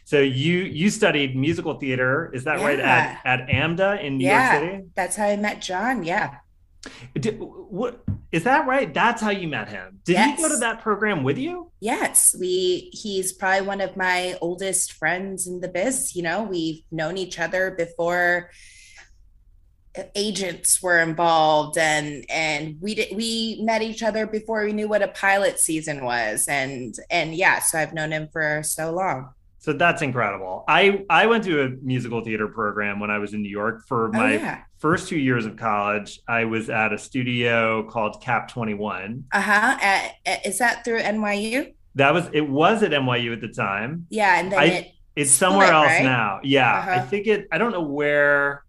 so 0.07 0.21
you 0.21 0.59
you 0.59 0.89
studied 0.89 1.35
musical 1.35 1.73
theater 1.73 2.31
is 2.33 2.45
that 2.45 2.59
yeah. 2.59 2.65
right 2.65 2.79
at 2.79 3.21
at 3.25 3.49
amda 3.49 3.99
in 4.01 4.17
new 4.17 4.23
yeah, 4.23 4.53
york 4.53 4.71
city? 4.71 4.83
That's 4.95 5.17
how 5.17 5.25
i 5.25 5.35
met 5.35 5.61
john 5.61 6.05
yeah. 6.05 6.37
Did, 7.19 7.39
what 7.39 8.05
is 8.31 8.43
that 8.45 8.65
right? 8.65 8.93
That's 8.93 9.21
how 9.21 9.31
you 9.31 9.49
met 9.49 9.67
him. 9.67 9.99
Did 10.05 10.13
yes. 10.13 10.37
he 10.37 10.43
go 10.43 10.47
to 10.47 10.57
that 10.57 10.81
program 10.81 11.23
with 11.23 11.37
you? 11.37 11.69
Yes. 11.81 12.33
We 12.39 12.89
he's 12.93 13.33
probably 13.33 13.67
one 13.67 13.81
of 13.81 13.97
my 13.97 14.37
oldest 14.39 14.93
friends 14.93 15.47
in 15.47 15.59
the 15.59 15.67
biz 15.67 16.15
you 16.15 16.23
know? 16.23 16.43
We've 16.43 16.83
known 16.89 17.17
each 17.17 17.39
other 17.39 17.71
before 17.71 18.51
agents 20.15 20.81
were 20.81 20.99
involved 20.99 21.77
and 21.77 22.23
and 22.29 22.77
we 22.79 22.95
did 22.95 23.17
we 23.17 23.59
met 23.63 23.81
each 23.81 24.03
other 24.03 24.27
before 24.27 24.63
we 24.63 24.71
knew 24.71 24.87
what 24.87 25.01
a 25.01 25.07
pilot 25.07 25.59
season 25.59 26.05
was 26.05 26.47
and 26.47 26.95
and 27.09 27.33
yeah 27.33 27.59
so 27.59 27.79
i've 27.79 27.95
known 27.95 28.11
him 28.11 28.27
for 28.31 28.61
so 28.63 28.91
long 28.91 29.29
so 29.67 29.73
that's 29.73 30.01
incredible 30.01 30.63
i 30.69 31.03
i 31.09 31.25
went 31.25 31.43
to 31.43 31.61
a 31.61 31.69
musical 31.83 32.23
theater 32.23 32.47
program 32.47 33.01
when 33.01 33.11
i 33.11 33.17
was 33.17 33.33
in 33.33 33.41
new 33.41 33.49
york 33.49 33.85
for 33.85 34.07
oh, 34.07 34.11
my 34.13 34.35
oh, 34.35 34.37
yeah. 34.37 34.61
first 34.77 35.09
two 35.09 35.17
years 35.17 35.45
of 35.45 35.57
college 35.57 36.21
i 36.29 36.45
was 36.45 36.69
at 36.69 36.93
a 36.93 36.97
studio 36.97 37.83
called 37.89 38.21
cap 38.21 38.47
21 38.47 39.25
uh-huh 39.33 40.09
is 40.45 40.57
that 40.59 40.85
through 40.85 41.01
nyu 41.01 41.73
that 41.95 42.13
was 42.13 42.29
it 42.31 42.47
was 42.47 42.81
at 42.81 42.91
nyu 42.91 43.33
at 43.33 43.41
the 43.41 43.49
time 43.49 44.07
yeah 44.09 44.39
and 44.39 44.53
then 44.53 44.59
I, 44.59 44.65
it 44.67 44.91
it's 45.17 45.31
somewhere 45.31 45.69
else 45.69 45.87
right? 45.87 46.03
now 46.03 46.39
yeah 46.43 46.77
uh-huh. 46.77 46.91
i 46.91 46.99
think 46.99 47.27
it 47.27 47.49
i 47.51 47.57
don't 47.57 47.73
know 47.73 47.81
where 47.81 48.63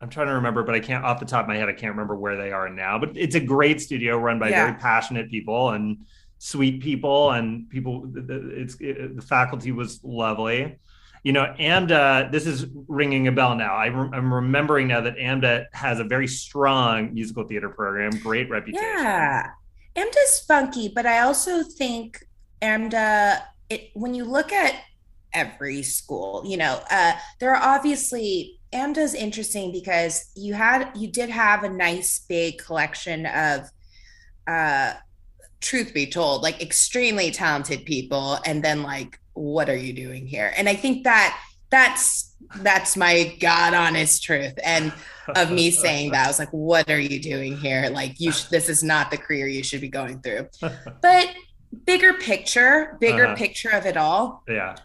I'm 0.00 0.10
trying 0.10 0.26
to 0.26 0.34
remember, 0.34 0.64
but 0.64 0.74
I 0.74 0.80
can't 0.80 1.04
off 1.04 1.20
the 1.20 1.26
top 1.26 1.44
of 1.44 1.48
my 1.48 1.56
head. 1.56 1.68
I 1.68 1.74
can't 1.74 1.92
remember 1.92 2.16
where 2.16 2.36
they 2.36 2.50
are 2.50 2.68
now. 2.68 2.98
But 2.98 3.16
it's 3.16 3.36
a 3.36 3.40
great 3.40 3.80
studio 3.80 4.18
run 4.18 4.40
by 4.40 4.48
yeah. 4.48 4.64
very 4.64 4.76
passionate 4.80 5.30
people 5.30 5.70
and 5.70 5.98
sweet 6.42 6.82
people 6.82 7.30
and 7.30 7.70
people. 7.70 8.10
It's 8.16 8.74
it, 8.80 9.14
the 9.14 9.22
faculty 9.22 9.70
was 9.70 10.00
lovely, 10.02 10.76
you 11.22 11.32
know. 11.32 11.44
And 11.44 11.92
Amda. 11.92 12.30
This 12.32 12.46
is 12.48 12.66
ringing 12.88 13.28
a 13.28 13.32
bell 13.32 13.54
now. 13.54 13.76
I 13.76 13.86
am 13.86 14.34
remembering 14.34 14.88
now 14.88 15.00
that 15.02 15.16
AMDA 15.16 15.66
has 15.72 16.00
a 16.00 16.04
very 16.04 16.26
strong 16.26 17.14
musical 17.14 17.44
theater 17.44 17.68
program, 17.68 18.10
great 18.18 18.50
reputation. 18.50 18.84
Yeah, 18.84 19.50
AMDA's 19.94 20.44
funky, 20.46 20.88
but 20.92 21.06
I 21.06 21.20
also 21.20 21.62
think 21.62 22.26
AMDA. 22.60 23.40
It 23.70 23.90
when 23.94 24.12
you 24.12 24.24
look 24.24 24.52
at 24.52 24.74
every 25.32 25.82
school, 25.84 26.42
you 26.44 26.56
know, 26.56 26.82
uh, 26.90 27.12
there 27.38 27.54
are 27.54 27.76
obviously 27.76 28.58
AMDA 28.72 28.98
is 28.98 29.14
interesting 29.14 29.70
because 29.70 30.32
you 30.34 30.54
had 30.54 30.90
you 30.96 31.06
did 31.06 31.30
have 31.30 31.62
a 31.62 31.68
nice 31.68 32.24
big 32.28 32.58
collection 32.58 33.26
of 33.26 33.70
uh 34.48 34.94
truth 35.62 35.94
be 35.94 36.06
told 36.06 36.42
like 36.42 36.60
extremely 36.60 37.30
talented 37.30 37.84
people 37.84 38.38
and 38.44 38.62
then 38.62 38.82
like 38.82 39.18
what 39.34 39.70
are 39.70 39.76
you 39.76 39.92
doing 39.92 40.26
here? 40.26 40.52
And 40.56 40.68
i 40.68 40.74
think 40.74 41.04
that 41.04 41.38
that's 41.70 42.34
that's 42.56 42.96
my 42.98 43.34
god 43.40 43.72
honest 43.72 44.22
truth 44.22 44.52
and 44.62 44.92
of 45.36 45.50
me 45.50 45.70
saying 45.84 46.10
that 46.10 46.26
i 46.26 46.28
was 46.28 46.38
like 46.38 46.50
what 46.50 46.90
are 46.90 47.00
you 47.00 47.20
doing 47.20 47.56
here? 47.56 47.88
Like 47.90 48.20
you 48.20 48.32
sh- 48.32 48.44
this 48.44 48.68
is 48.68 48.82
not 48.82 49.10
the 49.10 49.16
career 49.16 49.46
you 49.46 49.62
should 49.62 49.80
be 49.80 49.88
going 49.88 50.20
through. 50.20 50.48
But 51.00 51.30
bigger 51.86 52.12
picture 52.12 52.98
bigger 53.00 53.24
uh-huh. 53.24 53.36
picture 53.36 53.70
of 53.70 53.86
it 53.86 53.96
all 53.96 54.44
yeah. 54.46 54.76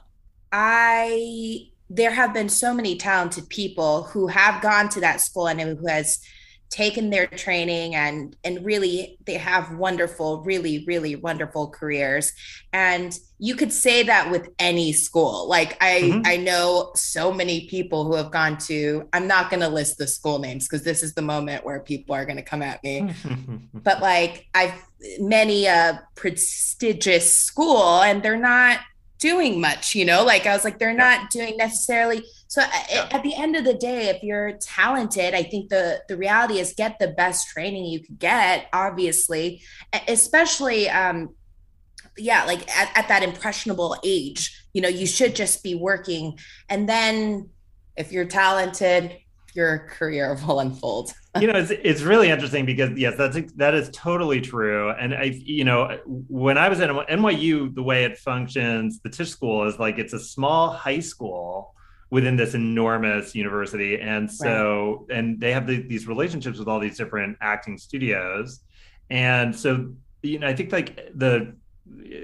I 0.53 1.67
there 1.89 2.11
have 2.11 2.33
been 2.33 2.49
so 2.49 2.73
many 2.73 2.97
talented 2.97 3.49
people 3.49 4.03
who 4.03 4.27
have 4.27 4.61
gone 4.61 4.89
to 4.89 5.01
that 5.01 5.21
school 5.21 5.47
and 5.47 5.59
who 5.59 5.87
has 5.87 6.21
taken 6.69 7.10
their 7.10 7.27
training 7.27 7.95
and 7.95 8.35
and 8.44 8.64
really 8.65 9.18
they 9.26 9.35
have 9.35 9.73
wonderful 9.76 10.44
really 10.44 10.84
really 10.85 11.15
wonderful 11.15 11.69
careers 11.69 12.34
and 12.73 13.19
you 13.39 13.56
could 13.56 13.72
say 13.72 14.03
that 14.03 14.30
with 14.30 14.49
any 14.60 14.91
school 14.91 15.48
like 15.48 15.77
i 15.81 16.02
mm-hmm. 16.03 16.22
i 16.26 16.35
know 16.35 16.91
so 16.94 17.31
many 17.31 17.68
people 17.68 18.03
who 18.03 18.15
have 18.15 18.31
gone 18.31 18.57
to 18.57 19.07
i'm 19.14 19.27
not 19.27 19.49
going 19.49 19.61
to 19.61 19.69
list 19.69 19.98
the 19.98 20.07
school 20.07 20.39
names 20.39 20.68
because 20.68 20.84
this 20.84 21.03
is 21.03 21.14
the 21.14 21.22
moment 21.22 21.64
where 21.64 21.80
people 21.80 22.14
are 22.14 22.26
going 22.26 22.38
to 22.38 22.44
come 22.44 22.61
at 22.61 22.84
me 22.84 23.14
but 23.73 24.02
like 24.02 24.48
i've 24.53 24.84
many 25.19 25.68
a 25.68 26.03
prestigious 26.15 27.31
school 27.31 28.02
and 28.02 28.23
they're 28.23 28.35
not 28.35 28.80
doing 29.19 29.60
much, 29.60 29.95
you 29.95 30.06
know? 30.06 30.23
Like 30.23 30.45
I 30.45 30.53
was 30.53 30.64
like, 30.64 30.80
they're 30.80 30.94
not 30.94 31.30
doing 31.30 31.57
necessarily. 31.57 32.23
So 32.47 32.61
yeah. 32.61 33.09
at 33.11 33.23
the 33.23 33.35
end 33.35 33.55
of 33.55 33.65
the 33.65 33.73
day, 33.73 34.07
if 34.07 34.23
you're 34.23 34.53
talented, 34.53 35.33
I 35.33 35.43
think 35.43 35.69
the 35.69 36.01
the 36.07 36.17
reality 36.17 36.59
is 36.59 36.73
get 36.73 36.97
the 36.99 37.09
best 37.09 37.49
training 37.49 37.85
you 37.85 37.99
could 37.99 38.19
get, 38.19 38.67
obviously, 38.73 39.61
especially 40.07 40.89
um 40.89 41.35
yeah, 42.17 42.45
like 42.45 42.67
at, 42.75 42.97
at 42.97 43.07
that 43.09 43.23
impressionable 43.23 43.95
age, 44.03 44.65
you 44.73 44.81
know, 44.81 44.87
you 44.87 45.05
should 45.05 45.35
just 45.35 45.63
be 45.63 45.75
working. 45.75 46.37
And 46.69 46.89
then 46.89 47.49
if 47.95 48.11
you're 48.11 48.25
talented, 48.25 49.17
your 49.53 49.87
career 49.89 50.37
will 50.47 50.59
unfold. 50.59 51.13
you 51.39 51.47
know, 51.47 51.59
it's 51.59 51.71
it's 51.71 52.01
really 52.01 52.29
interesting 52.29 52.65
because 52.65 52.97
yes, 52.97 53.15
that's 53.17 53.37
that 53.55 53.73
is 53.73 53.89
totally 53.91 54.39
true. 54.41 54.91
And 54.91 55.13
I, 55.13 55.23
you 55.23 55.65
know, 55.65 55.99
when 56.05 56.57
I 56.57 56.69
was 56.69 56.79
at 56.79 56.89
NYU, 56.89 57.73
the 57.75 57.83
way 57.83 58.05
it 58.05 58.17
functions, 58.17 58.99
the 59.01 59.09
Tisch 59.09 59.29
School 59.29 59.67
is 59.67 59.77
like 59.79 59.97
it's 59.97 60.13
a 60.13 60.19
small 60.19 60.69
high 60.69 60.99
school 60.99 61.73
within 62.09 62.35
this 62.35 62.53
enormous 62.53 63.35
university, 63.35 63.99
and 63.99 64.31
so 64.31 65.05
right. 65.09 65.17
and 65.17 65.39
they 65.39 65.51
have 65.51 65.67
the, 65.67 65.81
these 65.81 66.07
relationships 66.07 66.59
with 66.59 66.67
all 66.67 66.79
these 66.79 66.97
different 66.97 67.38
acting 67.41 67.77
studios, 67.77 68.61
and 69.09 69.55
so 69.55 69.93
you 70.21 70.39
know, 70.39 70.47
I 70.47 70.55
think 70.55 70.71
like 70.71 71.09
the 71.15 71.55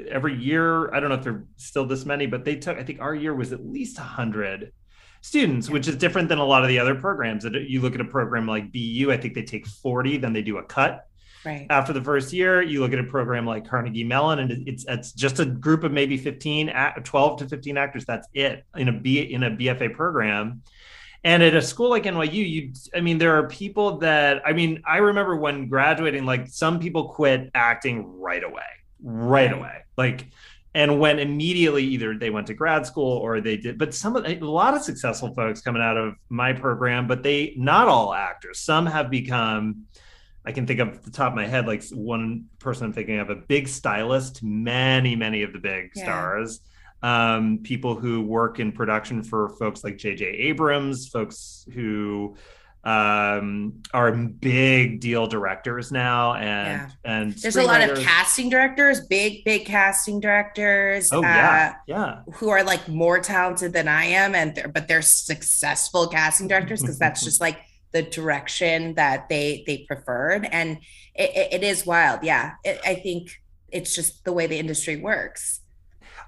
every 0.10 0.35
year, 0.35 0.93
I 0.93 0.99
don't 0.99 1.10
know 1.10 1.15
if 1.15 1.23
they're 1.23 1.45
still 1.57 1.85
this 1.85 2.05
many, 2.05 2.26
but 2.26 2.45
they 2.45 2.55
took 2.55 2.77
I 2.77 2.84
think 2.84 3.01
our 3.01 3.15
year 3.15 3.34
was 3.34 3.53
at 3.53 3.65
least 3.65 3.97
a 3.97 4.01
hundred 4.01 4.72
students, 5.22 5.69
which 5.69 5.88
is 5.88 5.95
different 5.95 6.30
than 6.30 6.38
a 6.38 6.45
lot 6.45 6.61
of 6.64 6.68
the 6.68 6.80
other 6.80 6.95
programs. 6.95 7.43
That 7.43 7.53
you 7.53 7.81
look 7.81 7.95
at 7.95 8.01
a 8.01 8.05
program 8.05 8.47
like 8.47 8.72
BU, 8.72 9.11
I 9.11 9.18
think 9.18 9.34
they 9.34 9.43
take 9.43 9.65
40, 9.65 10.18
then 10.18 10.34
they 10.34 10.41
do 10.41 10.57
a 10.57 10.64
cut. 10.64 11.07
Right. 11.45 11.68
Uh, 11.70 11.74
After 11.74 11.94
the 11.94 12.03
first 12.03 12.34
year, 12.34 12.61
you 12.61 12.80
look 12.80 12.94
at 12.94 12.99
a 12.99 13.03
program 13.03 13.45
like 13.45 13.68
Carnegie 13.68 14.03
Mellon, 14.03 14.40
and 14.40 14.68
it's 14.68 14.86
it's 14.88 15.11
just 15.11 15.40
a 15.40 15.45
group 15.45 15.84
of 15.84 15.91
maybe 15.91 16.18
15, 16.18 16.74
12 17.03 17.40
to 17.40 17.48
15 17.48 17.78
actors. 17.78 18.06
That's 18.06 18.28
it 18.34 18.65
in 18.76 18.88
a 18.90 18.94
B 18.94 19.20
in 19.20 19.44
a 19.44 19.52
BFA 19.52 19.94
program. 19.94 20.61
And 21.26 21.41
at 21.41 21.56
a 21.56 21.61
school 21.61 21.90
like 21.90 22.03
NYU, 22.03 22.34
you, 22.34 22.74
I 22.94 22.99
mean, 22.99 23.18
there 23.18 23.38
are 23.38 23.48
people 23.48 23.99
that, 23.99 24.41
I 24.45 24.52
mean, 24.52 24.84
I 24.86 24.98
remember 24.98 25.38
when 25.38 25.70
graduating, 25.70 26.26
like 26.26 26.49
some 26.49 26.80
people 26.82 27.10
quit 27.10 27.49
acting 27.56 28.20
right 28.20 28.44
away, 28.44 28.64
right, 29.02 29.45
right. 29.45 29.53
away. 29.53 29.78
Like 29.95 30.28
and 30.76 30.99
went 30.99 31.20
immediately 31.20 31.84
either 31.84 32.18
they 32.18 32.30
went 32.30 32.48
to 32.48 32.53
grad 32.53 32.86
school 32.86 33.18
or 33.18 33.41
they 33.41 33.57
did 33.57 33.78
but 33.78 33.94
some 33.94 34.15
of 34.15 34.26
a 34.26 34.36
lot 34.40 34.74
of 34.74 34.82
successful 34.82 35.34
folks 35.34 35.61
coming 35.61 35.82
out 35.82 35.98
of 35.98 36.15
my 36.30 36.52
program 36.52 37.07
but 37.07 37.22
they 37.22 37.53
not 37.57 37.88
all 37.88 38.14
actors 38.14 38.60
some 38.60 38.86
have 38.86 39.10
become 39.10 39.86
i 40.45 40.52
can 40.52 40.65
think 40.65 40.80
of 40.80 41.03
the 41.03 41.11
top 41.11 41.32
of 41.32 41.36
my 41.36 41.48
head 41.48 41.68
like 41.68 41.84
one 41.91 42.45
person 42.60 42.86
i'm 42.86 42.94
thinking 42.94 43.20
of 43.20 43.30
a 43.30 43.36
big 43.36 43.68
stylist 43.68 44.44
many 44.44 45.15
many 45.15 45.44
of 45.44 45.53
the 45.53 45.60
big 45.60 45.91
yeah. 45.95 46.03
stars 46.03 46.61
um, 47.02 47.60
people 47.64 47.95
who 47.95 48.22
work 48.22 48.61
in 48.61 48.72
production 48.72 49.24
for 49.24 49.49
folks 49.49 49.84
like 49.84 49.98
jj 49.98 50.24
abrams 50.24 51.10
folks 51.10 51.65
who 51.74 52.36
um, 52.84 53.82
are 53.94 54.11
big 54.11 54.99
deal 54.99 55.26
directors 55.26 55.91
now, 55.91 56.34
and 56.34 56.91
yeah. 57.06 57.11
and 57.11 57.34
there's 57.34 57.56
a 57.56 57.64
lot 57.64 57.82
of 57.82 57.98
casting 57.99 58.49
directors, 58.49 58.99
big 59.07 59.45
big 59.45 59.65
casting 59.65 60.20
directors. 60.20 61.10
Oh 61.14 61.22
yeah, 61.22 61.76
uh, 61.76 61.80
yeah, 61.88 62.34
who 62.34 62.49
are 62.49 62.61
like 62.61 62.90
more 62.90 63.20
talented 63.20 63.72
than 63.72 63.88
I 63.88 64.06
am, 64.06 64.36
and 64.36 64.53
they're, 64.53 64.68
but 64.68 64.90
they're 64.90 65.02
successful 65.02 66.07
casting 66.07 66.49
directors 66.49 66.82
because 66.82 66.99
that's 66.99 67.24
just 67.24 67.40
like 67.41 67.60
the 67.94 68.02
direction 68.02 68.95
that 68.95 69.30
they 69.30 69.64
they 69.65 69.86
preferred, 69.88 70.48
and 70.52 70.80
it, 71.15 71.53
it, 71.53 71.64
is 71.64 71.86
wild. 71.86 72.24
Yeah, 72.24 72.53
it, 72.64 72.80
I 72.86 72.95
think 72.95 73.30
it's 73.72 73.95
just 73.95 74.26
the 74.26 74.34
way 74.34 74.48
the 74.48 74.60
industry 74.60 74.98
works. 74.98 75.61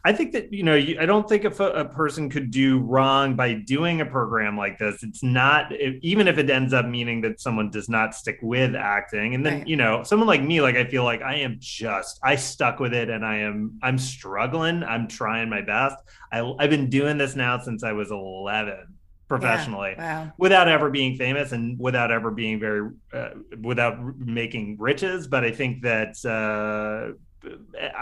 I 0.05 0.13
think 0.13 0.33
that 0.33 0.53
you 0.53 0.61
know 0.61 0.75
I 0.75 1.07
don't 1.07 1.27
think 1.27 1.45
if 1.45 1.59
a, 1.59 1.71
a, 1.71 1.85
person 1.85 2.29
could 2.29 2.51
do 2.51 2.77
wrong 2.77 3.35
by 3.35 3.53
doing 3.53 4.01
a 4.01 4.05
program 4.05 4.55
like 4.55 4.77
this. 4.77 5.01
It's 5.01 5.23
not 5.23 5.71
if, 5.71 5.95
even 6.03 6.27
if 6.27 6.37
it 6.37 6.47
ends 6.47 6.73
up 6.73 6.85
meaning 6.85 7.21
that 7.21 7.41
someone 7.41 7.71
does 7.71 7.89
not 7.89 8.13
stick 8.13 8.37
with 8.43 8.75
acting, 8.75 9.33
and 9.33 9.43
then 9.43 9.53
right. 9.59 9.67
you 9.67 9.75
know 9.75 10.03
someone 10.03 10.27
like 10.27 10.43
me, 10.43 10.61
like 10.61 10.75
I 10.75 10.85
feel 10.85 11.03
like 11.03 11.23
I 11.23 11.37
am 11.37 11.57
just 11.59 12.19
I 12.23 12.35
stuck 12.35 12.79
with 12.79 12.93
it, 12.93 13.09
and 13.09 13.25
I 13.25 13.37
am 13.37 13.79
I'm 13.81 13.97
struggling. 13.97 14.83
I'm 14.83 15.07
trying 15.07 15.49
my 15.49 15.61
best. 15.61 15.95
I, 16.31 16.53
I've 16.59 16.69
been 16.69 16.91
doing 16.91 17.17
this 17.17 17.35
now 17.35 17.57
since 17.57 17.83
I 17.83 17.93
was 17.93 18.11
11, 18.11 18.94
professionally 19.27 19.93
Yeah. 19.97 20.25
Wow. 20.25 20.31
without 20.37 20.67
ever 20.67 20.89
being 20.89 21.15
famous 21.17 21.51
and 21.51 21.79
without 21.79 22.11
ever 22.11 22.29
being 22.31 22.59
very 22.59 22.89
uh, 23.13 23.29
without 23.61 23.95
making 24.17 24.77
riches 24.79 25.27
but 25.27 25.43
i 25.43 25.51
think 25.51 25.81
that 25.83 26.13
uh, 26.25 27.13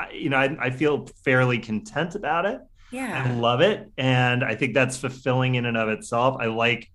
I, 0.01 0.11
you 0.11 0.29
know 0.29 0.37
I, 0.37 0.55
I 0.59 0.69
feel 0.69 1.07
fairly 1.23 1.59
content 1.59 2.15
about 2.15 2.45
it 2.45 2.59
yeah 2.91 3.23
I 3.27 3.31
love 3.33 3.61
it, 3.61 3.89
and 3.97 4.43
I 4.43 4.53
think 4.55 4.73
that's 4.75 4.97
fulfilling 4.97 5.55
in 5.55 5.65
and 5.65 5.75
of 5.77 5.89
itself. 5.89 6.37
I 6.39 6.45
like 6.45 6.91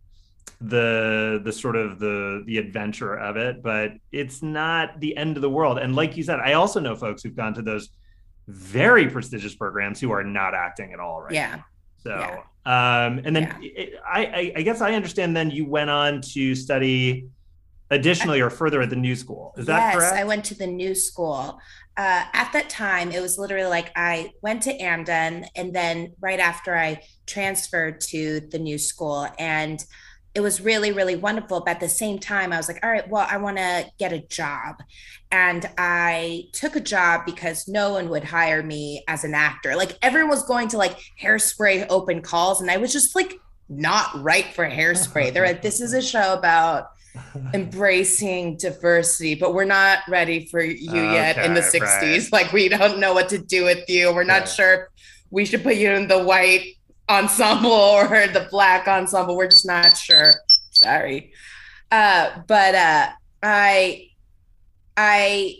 the 0.60 1.40
the 1.44 1.52
sort 1.52 1.76
of 1.76 1.98
the 1.98 2.42
the 2.46 2.59
adventure 2.59 3.14
of 3.14 3.36
it, 3.36 3.62
but 3.62 3.92
it's 4.12 4.42
not 4.42 5.00
the 5.00 5.16
end 5.16 5.36
of 5.36 5.42
the 5.42 5.50
world. 5.50 5.78
And 5.78 5.94
like 5.96 6.16
you 6.16 6.22
said, 6.22 6.38
I 6.40 6.52
also 6.55 6.78
know 6.80 6.94
folks 6.96 7.22
who've 7.22 7.34
gone 7.34 7.55
to 7.55 7.62
those 7.62 7.88
very 8.46 9.09
prestigious 9.09 9.55
programs 9.55 10.00
who 10.00 10.10
are 10.12 10.24
not 10.24 10.55
acting 10.55 10.92
at 10.92 11.00
all 11.00 11.20
right. 11.20 11.32
Yeah. 11.32 11.62
So, 11.98 12.10
Yeah. 12.10 12.40
Um, 12.69 13.23
and 13.24 13.35
then 13.35 13.59
it, 13.62 13.95
I, 14.05 14.53
I 14.57 14.62
guess 14.62 14.82
I 14.82 14.93
understand. 14.93 15.35
Then 15.35 15.51
you 15.51 15.65
went 15.65 15.89
on 15.89 16.20
to 16.20 16.55
study 16.55 17.27
additionally 17.90 18.43
or 18.43 18.51
further 18.51 18.82
at 18.82 18.90
the 18.90 18.97
new 18.97 19.16
school. 19.16 19.55
Is 19.57 19.65
that 19.66 19.78
yes, 19.78 19.95
correct? 19.95 20.16
I 20.16 20.24
went 20.24 20.45
to 20.47 20.55
the 20.55 20.66
new 20.66 20.95
school. 20.95 21.59
Uh, 21.97 22.24
at 22.35 22.53
that 22.53 22.69
time, 22.69 23.11
it 23.11 23.23
was 23.23 23.39
literally 23.39 23.70
like 23.70 23.90
I 23.97 24.32
went 24.43 24.62
to 24.65 24.77
AMDA, 24.77 25.47
and 25.57 25.74
then 25.74 26.12
right 26.20 26.39
after 26.39 26.77
I 26.77 27.01
transferred 27.27 28.03
to 28.03 28.40
the 28.40 28.59
new 28.59 28.77
school, 28.77 29.27
and 29.39 29.82
it 30.34 30.40
was 30.40 30.60
really, 30.60 30.92
really 30.92 31.16
wonderful. 31.16 31.60
But 31.60 31.72
at 31.72 31.80
the 31.80 31.88
same 31.88 32.18
time, 32.18 32.52
I 32.52 32.56
was 32.59 32.68
like, 32.68 32.78
all 32.84 32.90
right, 32.90 33.09
well, 33.09 33.26
I 33.28 33.38
want 33.38 33.56
to 33.56 33.86
get 33.98 34.12
a 34.12 34.20
job. 34.20 34.76
And 35.32 35.68
I 35.76 36.44
took 36.52 36.76
a 36.76 36.80
job 36.80 37.26
because 37.26 37.66
no 37.68 37.92
one 37.92 38.09
would 38.10 38.24
hire 38.24 38.62
me 38.62 39.02
as 39.09 39.24
an 39.24 39.34
actor. 39.34 39.74
Like 39.76 39.98
everyone 40.02 40.30
was 40.30 40.44
going 40.44 40.68
to 40.68 40.78
like 40.78 40.98
hairspray 41.22 41.86
open 41.90 42.22
calls, 42.22 42.60
and 42.60 42.70
I 42.70 42.76
was 42.76 42.92
just 42.92 43.14
like 43.16 43.34
not 43.68 44.22
right 44.22 44.46
for 44.55 44.64
hairspray. 44.64 45.32
They're 45.32 45.46
like, 45.46 45.60
this 45.62 45.80
is 45.80 45.92
a 45.92 46.00
show 46.00 46.32
about 46.34 46.86
embracing 47.55 48.56
diversity, 48.56 49.34
but 49.34 49.55
we're 49.55 49.64
not 49.64 50.00
ready 50.09 50.46
for 50.46 50.62
you 50.62 51.02
yet 51.10 51.36
in 51.44 51.55
the 51.55 51.60
Okay, 51.66 51.80
60s. 51.80 52.32
Like, 52.32 52.52
we 52.52 52.68
don't 52.68 52.98
know 52.98 53.12
what 53.12 53.28
to 53.30 53.38
do 53.38 53.64
with 53.64 53.88
you. 53.88 54.12
We're 54.14 54.24
not 54.24 54.40
Right. 54.40 54.48
sure 54.48 54.74
if 54.74 54.80
we 55.30 55.44
should 55.44 55.62
put 55.62 55.76
you 55.76 55.90
in 55.90 56.09
the 56.09 56.22
white 56.22 56.64
ensemble 57.09 57.70
or 57.72 58.09
the 58.28 58.47
black 58.51 58.89
ensemble. 58.89 59.36
We're 59.36 59.48
just 59.48 59.66
not 59.66 59.97
sure. 59.97 60.32
Sorry. 60.70 61.32
Uh, 61.90 62.43
but 62.47 62.74
uh, 62.74 63.09
I, 63.43 64.09
I, 64.97 65.56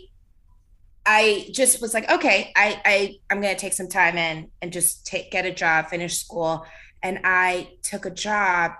I 1.05 1.49
just 1.51 1.81
was 1.81 1.93
like, 1.93 2.09
okay, 2.11 2.51
I, 2.55 2.81
I, 2.85 3.15
I'm 3.29 3.41
gonna 3.41 3.55
take 3.55 3.73
some 3.73 3.87
time 3.87 4.17
in 4.17 4.51
and 4.61 4.71
just 4.71 5.07
take 5.07 5.31
get 5.31 5.45
a 5.45 5.51
job, 5.51 5.87
finish 5.89 6.17
school, 6.17 6.65
and 7.01 7.19
I 7.23 7.71
took 7.81 8.05
a 8.05 8.11
job 8.11 8.73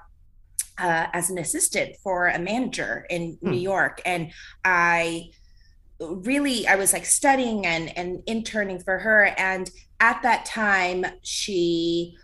uh, 0.78 1.08
as 1.12 1.30
an 1.32 1.40
assistant 1.40 1.96
for 2.04 2.28
a 2.28 2.38
manager 2.38 3.06
in 3.10 3.38
Hmm. 3.42 3.52
New 3.52 3.58
York, 3.60 4.02
and 4.06 4.32
I 4.64 5.32
really 6.00 6.68
I 6.68 6.76
was 6.76 6.94
like 6.94 7.06
studying 7.06 7.66
and 7.66 7.98
and 7.98 8.22
interning 8.28 8.80
for 8.80 9.00
her, 9.00 9.34
and 9.38 9.70
at 10.00 10.22
that 10.22 10.46
time 10.46 11.06
she 11.24 12.16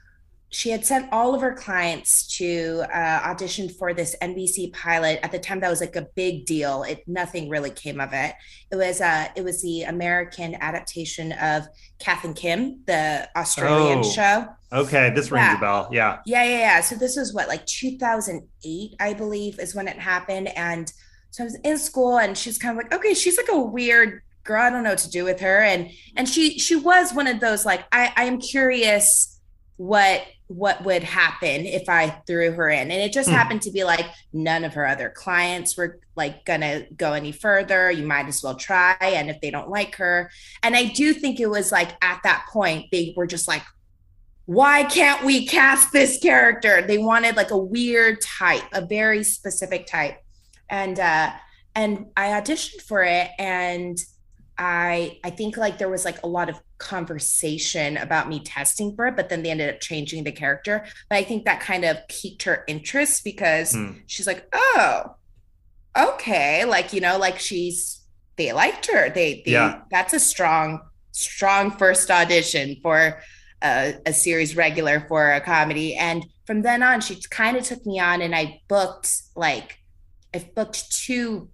she 0.49 0.69
had 0.69 0.85
sent 0.85 1.11
all 1.11 1.35
of 1.35 1.41
her 1.41 1.53
clients 1.53 2.27
to 2.37 2.83
uh, 2.93 3.21
audition 3.25 3.67
for 3.67 3.93
this 3.93 4.15
NBC 4.21 4.71
pilot. 4.73 5.19
At 5.21 5.31
the 5.31 5.39
time, 5.39 5.59
that 5.59 5.69
was 5.69 5.81
like 5.81 5.95
a 5.97 6.07
big 6.15 6.45
deal. 6.45 6.83
It 6.83 7.03
nothing 7.07 7.49
really 7.49 7.71
came 7.71 7.99
of 7.99 8.13
it. 8.13 8.33
It 8.71 8.75
was 8.77 9.01
uh, 9.01 9.27
it 9.35 9.43
was 9.43 9.61
the 9.61 9.83
American 9.83 10.55
adaptation 10.55 11.33
of 11.33 11.63
Kath 11.99 12.23
and 12.23 12.35
Kim, 12.35 12.81
the 12.85 13.27
Australian 13.35 13.99
Oh. 13.99 14.03
show. 14.09 14.47
okay, 14.71 15.09
this 15.15 15.31
rings 15.31 15.45
Yeah. 15.45 15.57
a 15.57 15.59
bell. 15.59 15.89
Yeah. 15.91 16.17
Yeah, 16.25 16.43
yeah, 16.43 16.57
yeah. 16.59 16.81
So 16.81 16.95
this 16.95 17.15
was 17.17 17.33
what, 17.33 17.47
like 17.47 17.65
2008, 17.65 18.95
I 18.99 19.13
believe, 19.13 19.59
is 19.59 19.75
when 19.75 19.87
it 19.87 19.97
happened. 19.97 20.49
And 20.57 20.91
so 21.31 21.43
I 21.43 21.45
was 21.45 21.55
in 21.63 21.77
school, 21.77 22.17
and 22.17 22.37
she's 22.37 22.57
kind 22.57 22.77
of 22.77 22.83
like, 22.83 22.93
okay, 22.93 23.13
she's 23.13 23.37
like 23.37 23.49
a 23.51 23.59
weird 23.59 24.21
girl. 24.43 24.61
I 24.61 24.69
don't 24.69 24.83
know 24.83 24.89
what 24.91 24.99
to 24.99 25.09
do 25.09 25.23
with 25.25 25.39
her. 25.41 25.59
And 25.61 25.89
and 26.15 26.29
she 26.29 26.59
she 26.59 26.75
was 26.75 27.13
one 27.13 27.27
of 27.27 27.39
those 27.39 27.65
like, 27.65 27.83
I 27.91 28.13
I 28.15 28.23
am 28.25 28.39
curious 28.39 29.39
what 29.77 30.21
what 30.47 30.83
would 30.83 31.03
happen 31.03 31.65
if 31.65 31.89
I 31.89 32.21
threw 32.27 32.51
her 32.51 32.69
in. 32.69 32.91
And 32.91 33.01
it 33.01 33.11
just 33.11 33.29
Hmm. 33.29 33.35
happened 33.35 33.61
to 33.63 33.71
be 33.71 33.83
like 33.83 34.05
none 34.31 34.63
of 34.63 34.75
her 34.75 34.85
other 34.85 35.09
clients 35.09 35.75
were 35.75 35.99
like 36.15 36.45
gonna 36.45 36.85
go 36.95 37.13
any 37.13 37.31
further. 37.31 37.89
You 37.89 38.05
might 38.05 38.27
as 38.27 38.43
well 38.43 38.55
try. 38.55 38.95
And 39.01 39.29
if 39.29 39.41
they 39.41 39.49
don't 39.49 39.69
like 39.69 39.95
her, 39.95 40.29
and 40.61 40.75
I 40.75 40.85
do 40.85 41.13
think 41.13 41.39
it 41.39 41.49
was 41.49 41.71
like 41.71 41.91
at 42.01 42.21
that 42.23 42.45
point 42.51 42.85
they 42.91 43.13
were 43.17 43.27
just 43.27 43.47
like 43.47 43.63
why 44.47 44.83
can't 44.83 45.25
we 45.25 45.47
cast 45.47 45.91
this 45.91 46.19
character 46.19 46.83
they 46.83 46.99
wanted 46.99 47.35
like 47.35 47.49
a 47.49 47.57
weird 47.57 48.21
type 48.21 48.61
a 48.73 48.85
very 48.85 49.23
specific 49.23 49.87
type 49.87 50.19
and 50.69 50.99
uh 50.99 51.31
and 51.73 52.05
i 52.15 52.27
auditioned 52.27 52.79
for 52.83 53.01
it 53.03 53.27
and 53.39 53.97
i 54.55 55.17
i 55.23 55.31
think 55.31 55.57
like 55.57 55.79
there 55.79 55.89
was 55.89 56.05
like 56.05 56.21
a 56.21 56.27
lot 56.27 56.47
of 56.47 56.59
conversation 56.77 57.97
about 57.97 58.27
me 58.27 58.39
testing 58.41 58.95
for 58.95 59.07
it 59.07 59.15
but 59.15 59.29
then 59.29 59.43
they 59.43 59.49
ended 59.51 59.73
up 59.73 59.79
changing 59.79 60.23
the 60.23 60.31
character 60.31 60.85
but 61.09 61.15
i 61.17 61.23
think 61.23 61.45
that 61.45 61.59
kind 61.59 61.85
of 61.85 61.97
piqued 62.09 62.43
her 62.43 62.63
interest 62.67 63.23
because 63.23 63.73
Hmm. 63.73 63.91
she's 64.07 64.27
like 64.27 64.47
oh 64.53 65.15
okay 65.97 66.65
like 66.65 66.91
you 66.93 67.01
know 67.01 67.17
like 67.17 67.39
she's 67.39 68.01
they 68.37 68.51
liked 68.51 68.87
her 68.87 69.09
they, 69.09 69.41
they 69.45 69.51
Yeah. 69.51 69.81
that's 69.89 70.13
a 70.13 70.19
strong 70.19 70.81
strong 71.11 71.71
first 71.71 72.11
audition 72.11 72.77
for 72.83 73.21
a, 73.63 73.95
a 74.05 74.11
series 74.13 74.55
regular 74.57 75.05
for 75.07 75.31
a 75.31 75.39
comedy 75.41 75.95
and 75.95 76.25
from 76.45 76.61
then 76.61 76.83
on 76.83 76.99
she 77.01 77.19
kind 77.29 77.55
of 77.55 77.63
took 77.63 77.85
me 77.85 77.99
on 77.99 78.21
and 78.21 78.35
i 78.35 78.59
booked 78.67 79.09
like 79.35 79.79
i 80.33 80.45
booked 80.55 80.91
two 80.91 81.49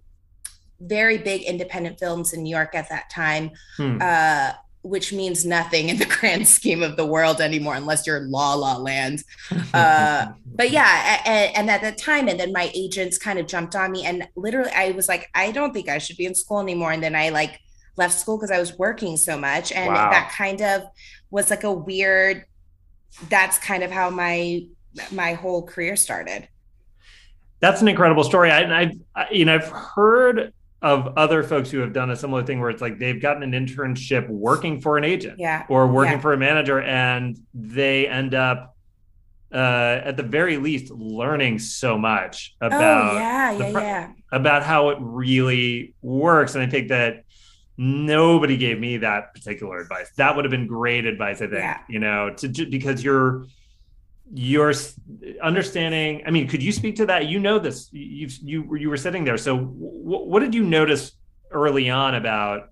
very 0.79 1.19
big 1.19 1.43
independent 1.43 1.99
films 1.99 2.33
in 2.33 2.41
new 2.41 2.49
york 2.55 2.73
at 2.73 2.89
that 2.89 3.09
time 3.11 3.51
Hmm. 3.77 3.99
uh, 4.01 4.53
which 4.83 5.13
means 5.13 5.45
nothing 5.45 5.89
in 5.89 5.97
the 5.97 6.05
grand 6.19 6.47
scheme 6.47 6.81
of 6.83 6.97
the 6.97 7.05
world 7.05 7.39
anymore 7.41 7.75
unless 7.75 8.07
you're 8.07 8.21
la 8.29 8.53
la 8.55 8.77
land 8.77 9.23
uh, 9.73 10.27
but 10.55 10.71
yeah 10.71 11.21
and, 11.25 11.55
and 11.55 11.69
at 11.71 11.81
that 11.81 11.97
time 11.97 12.27
and 12.27 12.39
then 12.39 12.51
my 12.51 12.71
agents 12.73 13.17
kind 13.17 13.37
of 13.39 13.47
jumped 13.47 13.75
on 13.75 13.91
me 13.91 14.05
and 14.05 14.27
literally 14.35 14.71
i 14.75 14.91
was 14.91 15.07
like 15.07 15.29
i 15.35 15.51
don't 15.51 15.73
think 15.73 15.89
i 15.89 15.97
should 15.97 16.17
be 16.17 16.25
in 16.25 16.35
school 16.35 16.59
anymore 16.59 16.91
and 16.91 17.03
then 17.03 17.15
i 17.15 17.29
like 17.29 17.59
left 17.97 18.17
school 18.19 18.37
because 18.37 18.51
i 18.51 18.59
was 18.59 18.77
working 18.77 19.17
so 19.17 19.37
much 19.37 19.71
and 19.71 19.93
Wow. 19.93 20.09
that 20.09 20.31
kind 20.35 20.61
of 20.61 20.83
was 21.29 21.49
like 21.49 21.63
a 21.63 21.71
weird 21.71 22.45
that's 23.29 23.57
kind 23.57 23.83
of 23.83 23.91
how 23.91 24.09
my 24.09 24.61
my 25.11 25.33
whole 25.33 25.63
career 25.65 25.95
started 25.95 26.47
That's 27.59 27.81
an 27.81 27.87
incredible 27.87 28.23
story. 28.23 28.51
I, 28.51 28.91
I, 29.15 29.29
you 29.31 29.45
know, 29.45 29.55
I've 29.55 29.67
heard 29.69 30.53
of 30.81 31.13
other 31.17 31.43
folks 31.43 31.69
who 31.69 31.77
have 31.79 31.93
done 31.93 32.09
a 32.09 32.15
similar 32.15 32.43
thing 32.43 32.59
where 32.59 32.69
it's 32.71 32.81
like 32.81 32.97
they've 32.97 33.21
gotten 33.21 33.43
an 33.43 33.51
internship 33.51 34.27
working 34.27 34.81
for 34.81 34.97
an 34.97 35.03
agent 35.03 35.35
yeah 35.37 35.63
or 35.69 35.85
working 35.87 36.13
Yeah. 36.13 36.19
for 36.21 36.33
a 36.33 36.37
manager, 36.37 36.81
and 36.81 37.37
they 37.53 38.07
end 38.07 38.33
up, 38.33 38.75
uh, 39.53 39.57
at 40.03 40.17
the 40.17 40.23
very 40.23 40.57
least, 40.57 40.91
learning 40.91 41.59
so 41.59 41.97
much 41.97 42.55
about 42.61 43.13
oh 43.13 43.15
yeah 43.17 43.51
yeah 43.51 43.71
pro- 43.71 43.81
yeah 43.81 44.11
about 44.31 44.63
how 44.63 44.89
it 44.89 44.97
really 45.01 45.93
works. 46.01 46.55
And 46.55 46.63
I 46.63 46.67
think 46.67 46.87
that 46.89 47.25
nobody 47.77 48.57
gave 48.57 48.79
me 48.79 48.97
that 48.97 49.33
particular 49.33 49.77
advice. 49.79 50.11
That 50.17 50.35
would 50.35 50.45
have 50.45 50.51
been 50.51 50.67
great 50.67 51.05
advice, 51.05 51.37
I 51.37 51.47
think, 51.47 51.53
Yeah. 51.59 51.77
you 51.89 51.99
know, 51.99 52.33
to 52.37 52.47
because 52.65 53.03
you're 53.03 53.45
you're 54.33 54.73
understanding. 55.43 56.23
I 56.25 56.31
mean, 56.31 56.47
could 56.47 56.63
you 56.63 56.71
speak 56.71 56.95
to 56.97 57.05
that? 57.07 57.27
You 57.27 57.39
know 57.39 57.59
this. 57.59 57.89
You 57.91 58.27
you 58.41 58.75
you 58.75 58.89
were 58.89 58.97
sitting 58.97 59.23
there. 59.23 59.37
So, 59.37 59.57
w- 59.57 60.25
what 60.25 60.39
did 60.39 60.55
you 60.55 60.63
notice 60.63 61.13
early 61.51 61.89
on 61.89 62.15
about? 62.15 62.69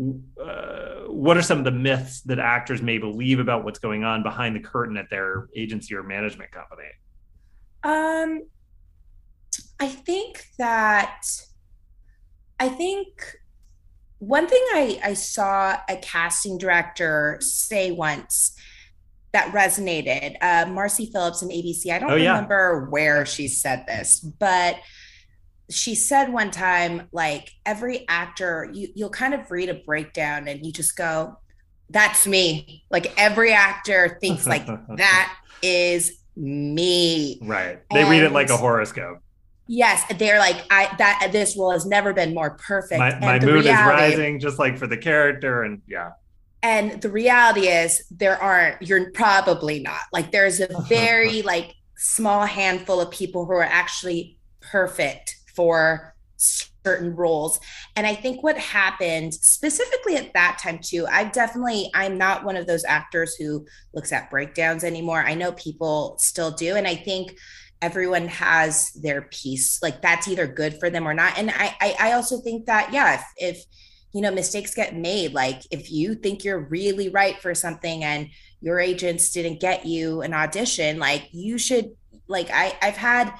Uh, 0.00 1.04
what 1.08 1.36
are 1.36 1.42
some 1.42 1.58
of 1.58 1.64
the 1.64 1.70
myths 1.70 2.22
that 2.22 2.38
actors 2.38 2.80
may 2.80 2.96
believe 2.98 3.38
about 3.38 3.64
what's 3.64 3.78
going 3.78 4.02
on 4.02 4.22
behind 4.22 4.56
the 4.56 4.60
curtain 4.60 4.96
at 4.96 5.10
their 5.10 5.48
agency 5.54 5.94
or 5.94 6.02
management 6.02 6.50
company? 6.50 6.88
Um, 7.82 8.46
I 9.78 9.88
think 9.88 10.46
that 10.58 11.22
I 12.58 12.68
think 12.68 13.36
one 14.18 14.46
thing 14.48 14.62
I, 14.72 15.00
I 15.04 15.14
saw 15.14 15.76
a 15.88 15.96
casting 15.96 16.58
director 16.58 17.38
say 17.40 17.90
once 17.90 18.54
that 19.32 19.52
resonated, 19.52 20.36
uh, 20.40 20.64
Marci 20.66 21.10
Phillips 21.12 21.42
in 21.42 21.48
ABC. 21.50 21.90
I 21.92 21.98
don't 21.98 22.10
Oh, 22.10 22.16
yeah. 22.16 22.32
remember 22.34 22.86
where 22.90 23.24
she 23.26 23.46
said 23.48 23.84
this, 23.86 24.18
but 24.20 24.76
she 25.70 25.94
said 25.94 26.32
one 26.32 26.50
time, 26.50 27.08
like 27.12 27.50
every 27.64 28.08
actor, 28.08 28.68
you, 28.72 28.88
you'll 28.94 29.08
kind 29.10 29.34
of 29.34 29.48
read 29.50 29.68
a 29.68 29.74
breakdown 29.74 30.48
and 30.48 30.66
you 30.66 30.72
just 30.72 30.96
go, 30.96 31.36
that's 31.90 32.26
me. 32.26 32.84
Like 32.90 33.12
every 33.18 33.52
actor 33.52 34.18
thinks 34.20 34.46
like 34.46 34.66
that 34.96 35.36
is 35.62 36.18
me. 36.36 37.38
Right. 37.42 37.80
They 37.92 38.04
read 38.04 38.22
it 38.24 38.32
like 38.32 38.50
a 38.50 38.56
horoscope. 38.56 39.18
Yes, 39.72 40.02
they're 40.18 40.40
like 40.40 40.56
I 40.70 40.92
that 40.98 41.28
this 41.30 41.56
role 41.56 41.70
has 41.70 41.86
never 41.86 42.12
been 42.12 42.34
more 42.34 42.50
perfect. 42.58 42.98
my, 42.98 43.10
And 43.10 43.20
my 43.20 43.38
mood 43.38 43.64
reality- 43.64 43.68
is 43.70 43.78
rising 44.18 44.40
just 44.40 44.58
like 44.58 44.76
for 44.76 44.88
the 44.88 44.96
character 44.96 45.62
and 45.62 45.80
yeah 45.86 46.10
And 46.62 47.00
the 47.00 47.10
reality 47.10 47.68
is 47.68 48.02
there 48.10 48.40
aren't, 48.40 48.82
you're 48.82 49.10
probably 49.12 49.80
not. 49.80 50.02
Like 50.12 50.30
there's 50.30 50.60
a 50.60 50.68
very 50.88 51.42
like 51.42 51.74
small 51.96 52.46
handful 52.46 53.00
of 53.00 53.10
people 53.10 53.46
who 53.46 53.52
are 53.52 53.62
actually 53.62 54.38
perfect 54.60 55.36
for 55.54 56.14
certain 56.36 57.14
roles. 57.14 57.60
And 57.96 58.06
I 58.06 58.14
think 58.14 58.42
what 58.42 58.56
happened 58.56 59.34
specifically 59.34 60.16
at 60.16 60.32
that 60.32 60.58
time 60.62 60.78
too, 60.82 61.06
I 61.10 61.24
definitely 61.24 61.90
I'm 61.94 62.16
not 62.16 62.44
one 62.44 62.56
of 62.56 62.66
those 62.66 62.84
actors 62.84 63.34
who 63.34 63.66
looks 63.92 64.12
at 64.12 64.30
breakdowns 64.30 64.84
anymore. 64.84 65.22
I 65.22 65.34
know 65.34 65.52
people 65.52 66.16
still 66.18 66.50
do 66.50 66.76
and 66.76 66.86
I 66.86 66.94
think 66.94 67.36
everyone 67.82 68.28
has 68.28 68.92
their 68.92 69.22
piece. 69.22 69.82
Like 69.82 70.02
that's 70.02 70.28
either 70.28 70.46
good 70.46 70.78
for 70.78 70.90
them 70.90 71.06
or 71.06 71.14
not. 71.14 71.38
And 71.38 71.50
I 71.50 71.76
I, 71.80 71.96
I 72.00 72.12
also 72.12 72.40
think 72.40 72.66
that 72.66 72.92
yeah, 72.92 73.14
if, 73.14 73.24
if 73.36 73.64
you 74.12 74.20
know 74.20 74.30
mistakes 74.30 74.74
get 74.74 74.96
made, 74.96 75.32
like 75.32 75.62
if 75.70 75.90
you 75.90 76.14
think 76.14 76.44
you're 76.44 76.60
really 76.60 77.08
right 77.08 77.40
for 77.40 77.54
something 77.54 78.04
and 78.04 78.28
your 78.60 78.78
agents 78.78 79.32
didn't 79.32 79.60
get 79.60 79.86
you 79.86 80.22
an 80.22 80.34
audition, 80.34 80.98
like 80.98 81.28
you 81.32 81.58
should 81.58 81.90
like 82.28 82.50
I 82.50 82.76
I've 82.82 82.96
had 82.96 83.32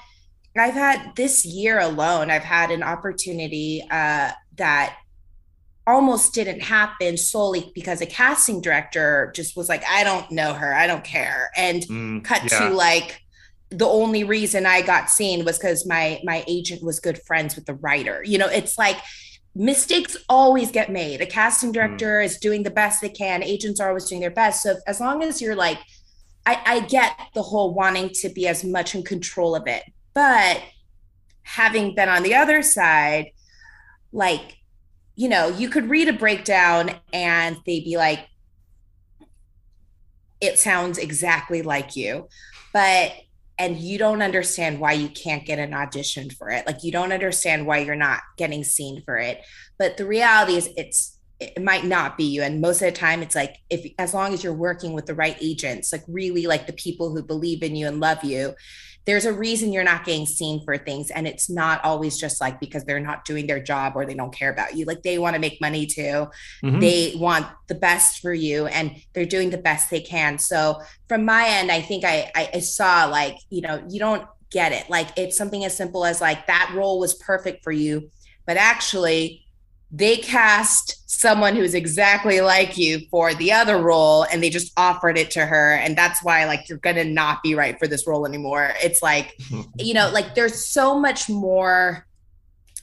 I've 0.57 0.73
had 0.73 1.15
this 1.15 1.45
year 1.45 1.79
alone, 1.79 2.29
I've 2.29 2.43
had 2.43 2.71
an 2.71 2.83
opportunity 2.83 3.85
uh, 3.89 4.31
that 4.57 4.97
almost 5.87 6.33
didn't 6.33 6.61
happen 6.61 7.17
solely 7.17 7.71
because 7.73 8.01
a 8.01 8.05
casting 8.05 8.61
director 8.61 9.31
just 9.35 9.55
was 9.55 9.69
like, 9.69 9.83
I 9.89 10.03
don't 10.03 10.29
know 10.31 10.53
her, 10.53 10.73
I 10.73 10.87
don't 10.87 11.03
care. 11.03 11.51
And 11.55 11.81
mm, 11.83 12.23
cut 12.23 12.43
yeah. 12.51 12.69
to 12.69 12.75
like, 12.75 13.21
the 13.69 13.87
only 13.87 14.25
reason 14.25 14.65
I 14.65 14.81
got 14.81 15.09
seen 15.09 15.45
was 15.45 15.57
because 15.57 15.87
my 15.87 16.19
my 16.25 16.43
agent 16.45 16.83
was 16.83 16.99
good 16.99 17.21
friends 17.21 17.55
with 17.55 17.65
the 17.65 17.75
writer. 17.75 18.21
You 18.25 18.37
know, 18.37 18.47
it's 18.47 18.77
like 18.77 18.97
mistakes 19.55 20.17
always 20.29 20.71
get 20.71 20.91
made. 20.91 21.21
A 21.21 21.25
casting 21.25 21.69
mm. 21.69 21.73
director 21.73 22.19
mm. 22.19 22.25
is 22.25 22.37
doing 22.37 22.63
the 22.63 22.71
best 22.71 23.01
they 23.01 23.09
can. 23.09 23.43
Agents 23.43 23.79
are 23.79 23.89
always 23.89 24.05
doing 24.05 24.21
their 24.21 24.31
best. 24.31 24.63
So 24.63 24.75
as 24.87 24.99
long 24.99 25.23
as 25.23 25.41
you're 25.41 25.55
like, 25.55 25.79
I, 26.45 26.61
I 26.65 26.79
get 26.81 27.19
the 27.35 27.43
whole 27.43 27.73
wanting 27.73 28.09
to 28.21 28.29
be 28.29 28.47
as 28.47 28.63
much 28.63 28.95
in 28.95 29.03
control 29.03 29.55
of 29.55 29.67
it, 29.67 29.83
but 30.13 30.61
having 31.43 31.93
been 31.93 32.09
on 32.09 32.23
the 32.23 32.33
other 32.35 32.61
side, 32.63 33.31
like, 34.11 34.57
you 35.15 35.29
know, 35.29 35.49
you 35.49 35.69
could 35.69 35.89
read 35.89 36.07
a 36.07 36.13
breakdown 36.13 36.91
and 37.13 37.57
they'd 37.65 37.83
be 37.83 37.97
like, 37.97 38.27
it 40.39 40.57
sounds 40.57 40.97
exactly 40.97 41.61
like 41.61 41.95
you. 41.95 42.27
But 42.73 43.13
and 43.61 43.77
you 43.77 43.99
don't 43.99 44.23
understand 44.23 44.79
why 44.79 44.93
you 44.93 45.07
can't 45.07 45.45
get 45.45 45.59
an 45.59 45.71
audition 45.71 46.31
for 46.31 46.49
it. 46.49 46.65
Like 46.65 46.83
you 46.83 46.91
don't 46.91 47.11
understand 47.11 47.67
why 47.67 47.77
you're 47.77 47.95
not 47.95 48.21
getting 48.35 48.63
seen 48.63 49.03
for 49.05 49.19
it. 49.19 49.39
But 49.77 49.97
the 49.97 50.05
reality 50.07 50.55
is 50.55 50.71
it's 50.77 51.19
it 51.39 51.61
might 51.61 51.85
not 51.85 52.17
be 52.17 52.23
you 52.23 52.41
and 52.41 52.61
most 52.61 52.81
of 52.81 52.85
the 52.85 52.91
time 52.91 53.21
it's 53.23 53.35
like 53.35 53.57
if 53.69 53.91
as 53.97 54.13
long 54.13 54.33
as 54.33 54.43
you're 54.43 54.53
working 54.53 54.93
with 54.93 55.07
the 55.07 55.15
right 55.15 55.37
agents 55.41 55.91
like 55.91 56.03
really 56.07 56.45
like 56.45 56.67
the 56.67 56.73
people 56.73 57.09
who 57.09 57.23
believe 57.23 57.63
in 57.63 57.75
you 57.75 57.87
and 57.87 57.99
love 57.99 58.23
you 58.23 58.53
there's 59.05 59.25
a 59.25 59.33
reason 59.33 59.73
you're 59.73 59.83
not 59.83 60.05
getting 60.05 60.25
seen 60.25 60.63
for 60.63 60.77
things 60.77 61.09
and 61.09 61.27
it's 61.27 61.49
not 61.49 61.83
always 61.83 62.17
just 62.17 62.39
like 62.39 62.59
because 62.59 62.83
they're 62.83 62.99
not 62.99 63.25
doing 63.25 63.47
their 63.47 63.61
job 63.61 63.93
or 63.95 64.05
they 64.05 64.13
don't 64.13 64.33
care 64.33 64.51
about 64.51 64.75
you. 64.75 64.85
Like 64.85 65.01
they 65.01 65.17
want 65.17 65.35
to 65.35 65.39
make 65.39 65.59
money 65.59 65.85
too. 65.85 66.27
Mm-hmm. 66.63 66.79
they 66.79 67.13
want 67.17 67.47
the 67.67 67.75
best 67.75 68.21
for 68.21 68.33
you 68.33 68.67
and 68.67 68.95
they're 69.13 69.25
doing 69.25 69.49
the 69.49 69.57
best 69.57 69.89
they 69.89 70.01
can. 70.01 70.37
So 70.37 70.81
from 71.07 71.25
my 71.25 71.45
end 71.47 71.71
i 71.71 71.81
think 71.81 72.05
I, 72.05 72.31
I 72.35 72.59
saw 72.59 73.05
like 73.05 73.37
you 73.49 73.61
know 73.61 73.83
you 73.89 73.99
don't 73.99 74.25
get 74.49 74.71
it. 74.71 74.89
Like 74.89 75.07
it's 75.17 75.37
something 75.37 75.65
as 75.65 75.75
simple 75.75 76.05
as 76.05 76.21
like 76.21 76.47
that 76.47 76.73
role 76.75 76.99
was 76.99 77.13
perfect 77.15 77.63
for 77.63 77.71
you 77.71 78.09
but 78.45 78.57
actually 78.57 79.45
they 79.91 80.17
cast 80.17 81.09
someone 81.09 81.55
who's 81.55 81.73
exactly 81.73 82.39
like 82.41 82.77
you 82.77 83.01
for 83.11 83.33
the 83.33 83.51
other 83.51 83.77
role 83.77 84.23
and 84.23 84.41
they 84.41 84.49
just 84.49 84.71
offered 84.77 85.17
it 85.17 85.31
to 85.31 85.45
her. 85.45 85.75
And 85.75 85.97
that's 85.97 86.23
why 86.23 86.45
like 86.45 86.69
you're 86.69 86.77
gonna 86.77 87.03
not 87.03 87.43
be 87.43 87.55
right 87.55 87.77
for 87.77 87.87
this 87.87 88.07
role 88.07 88.25
anymore. 88.25 88.73
It's 88.81 89.01
like 89.01 89.37
you 89.77 89.93
know 89.93 90.09
like 90.11 90.35
there's 90.35 90.65
so 90.65 90.99
much 90.99 91.29
more 91.29 92.07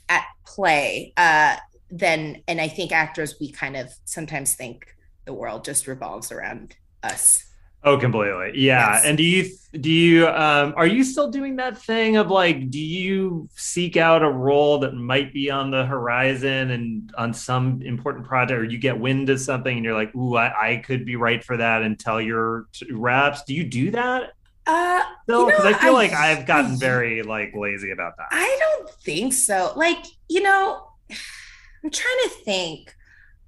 at 0.08 0.24
play 0.44 1.12
uh 1.16 1.56
than 1.90 2.42
and 2.46 2.60
i 2.60 2.68
think 2.68 2.92
actors 2.92 3.36
we 3.40 3.50
kind 3.50 3.76
of 3.76 3.92
sometimes 4.04 4.54
think 4.54 4.94
the 5.24 5.32
world 5.32 5.64
just 5.64 5.86
revolves 5.86 6.30
around 6.32 6.76
us 7.02 7.47
Oh, 7.84 7.96
completely. 7.96 8.52
Yeah. 8.54 8.94
Yes. 8.94 9.04
And 9.04 9.16
do 9.16 9.22
you 9.22 9.50
do 9.72 9.90
you 9.90 10.26
um 10.26 10.72
are 10.76 10.86
you 10.86 11.04
still 11.04 11.30
doing 11.30 11.56
that 11.56 11.76
thing 11.76 12.16
of 12.16 12.30
like 12.30 12.70
do 12.70 12.80
you 12.80 13.48
seek 13.54 13.98
out 13.98 14.22
a 14.22 14.28
role 14.28 14.78
that 14.78 14.94
might 14.94 15.32
be 15.34 15.50
on 15.50 15.70
the 15.70 15.84
horizon 15.84 16.70
and 16.70 17.12
on 17.18 17.34
some 17.34 17.82
important 17.82 18.26
project 18.26 18.58
or 18.58 18.64
you 18.64 18.78
get 18.78 18.98
wind 18.98 19.28
of 19.28 19.38
something 19.38 19.76
and 19.76 19.84
you're 19.84 19.94
like, 19.94 20.14
"Ooh, 20.16 20.36
I, 20.36 20.72
I 20.72 20.76
could 20.78 21.04
be 21.04 21.16
right 21.16 21.42
for 21.44 21.56
that" 21.56 21.82
and 21.82 21.98
tell 21.98 22.20
your 22.20 22.66
reps. 22.90 23.42
Do 23.44 23.54
you 23.54 23.64
do 23.64 23.90
that? 23.92 24.32
Uh, 24.66 25.02
no, 25.28 25.46
because 25.46 25.64
you 25.64 25.70
know, 25.70 25.76
I 25.76 25.80
feel 25.80 25.96
I, 25.96 26.06
like 26.06 26.12
I've 26.12 26.46
gotten 26.46 26.78
very 26.78 27.22
like 27.22 27.54
lazy 27.54 27.90
about 27.90 28.16
that. 28.18 28.28
I 28.30 28.56
don't 28.60 28.90
think 29.00 29.32
so. 29.32 29.72
Like, 29.76 30.04
you 30.28 30.42
know, 30.42 30.88
I'm 31.10 31.90
trying 31.90 32.18
to 32.24 32.30
think 32.44 32.94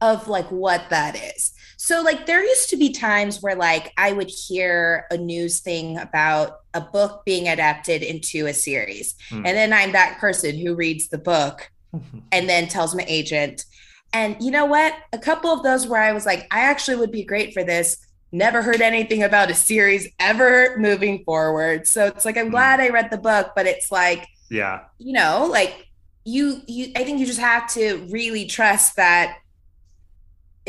of 0.01 0.29
like 0.29 0.51
what 0.51 0.89
that 0.89 1.17
is. 1.17 1.53
So 1.83 2.03
like 2.03 2.27
there 2.27 2.45
used 2.45 2.69
to 2.69 2.77
be 2.77 2.91
times 2.91 3.41
where 3.41 3.55
like 3.55 3.95
I 3.97 4.13
would 4.13 4.29
hear 4.29 5.07
a 5.11 5.17
news 5.17 5.61
thing 5.61 5.97
about 5.97 6.61
a 6.75 6.81
book 6.83 7.25
being 7.25 7.49
adapted 7.49 8.03
into 8.03 8.45
a 8.49 8.53
series. 8.53 9.15
Mm. 9.31 9.37
And 9.37 9.47
then 9.47 9.73
I'm 9.73 9.93
that 9.93 10.19
person 10.19 10.59
who 10.59 10.75
reads 10.75 11.09
the 11.09 11.17
book 11.17 11.71
and 12.33 12.47
then 12.47 12.69
tells 12.69 12.95
my 12.95 13.07
agent. 13.09 13.65
And 14.13 14.37
you 14.41 14.51
know 14.51 14.67
what? 14.67 14.93
A 15.15 15.19
couple 15.19 15.49
of 15.51 15.63
those 15.63 15.87
where 15.87 16.03
I 16.03 16.13
was 16.13 16.27
like, 16.27 16.47
I 16.51 16.61
actually 16.65 16.99
would 16.99 17.13
be 17.13 17.25
great 17.25 17.55
for 17.55 17.65
this. 17.65 17.97
Never 18.31 18.61
heard 18.61 18.83
anything 18.83 19.23
about 19.23 19.51
a 19.51 19.55
series 19.55 20.07
ever 20.21 20.77
moving 20.77 21.25
forward. 21.25 21.87
So 21.87 22.09
it's 22.09 22.27
like 22.27 22.37
I'm 22.37 22.49
mm. 22.49 22.53
glad 22.53 22.81
I 22.81 22.91
read 22.91 23.11
the 23.11 23.17
book, 23.17 23.53
but 23.57 23.65
it's 23.65 23.91
like, 23.91 24.29
yeah, 24.51 24.81
you 24.99 25.15
know, 25.15 25.49
like 25.51 25.89
you 26.25 26.61
you 26.67 26.93
I 26.95 27.05
think 27.05 27.21
you 27.21 27.25
just 27.25 27.41
have 27.41 27.73
to 27.73 28.07
really 28.11 28.45
trust 28.45 28.97
that 28.97 29.39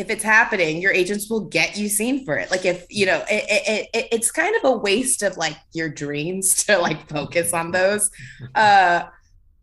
if 0.02 0.10
it's 0.10 0.23
happening, 0.23 0.82
your 0.82 0.91
agents 0.91 1.30
will 1.30 1.41
get 1.41 1.78
you 1.78 1.88
seen 1.88 2.26
for 2.26 2.36
it. 2.36 2.49
Like 2.49 2.65
if 2.65 2.88
you 2.90 3.06
know, 3.06 3.23
it, 3.30 3.45
it, 3.48 3.90
it, 3.94 4.07
it's 4.11 4.32
kind 4.32 4.56
of 4.56 4.64
a 4.64 4.76
waste 4.76 5.22
of 5.22 5.38
like 5.38 5.56
your 5.73 5.90
dreams 5.90 6.64
to 6.65 6.80
like 6.80 7.07
focus 7.07 7.53
on 7.53 7.72
those. 7.72 8.10
Uh, 8.56 9.03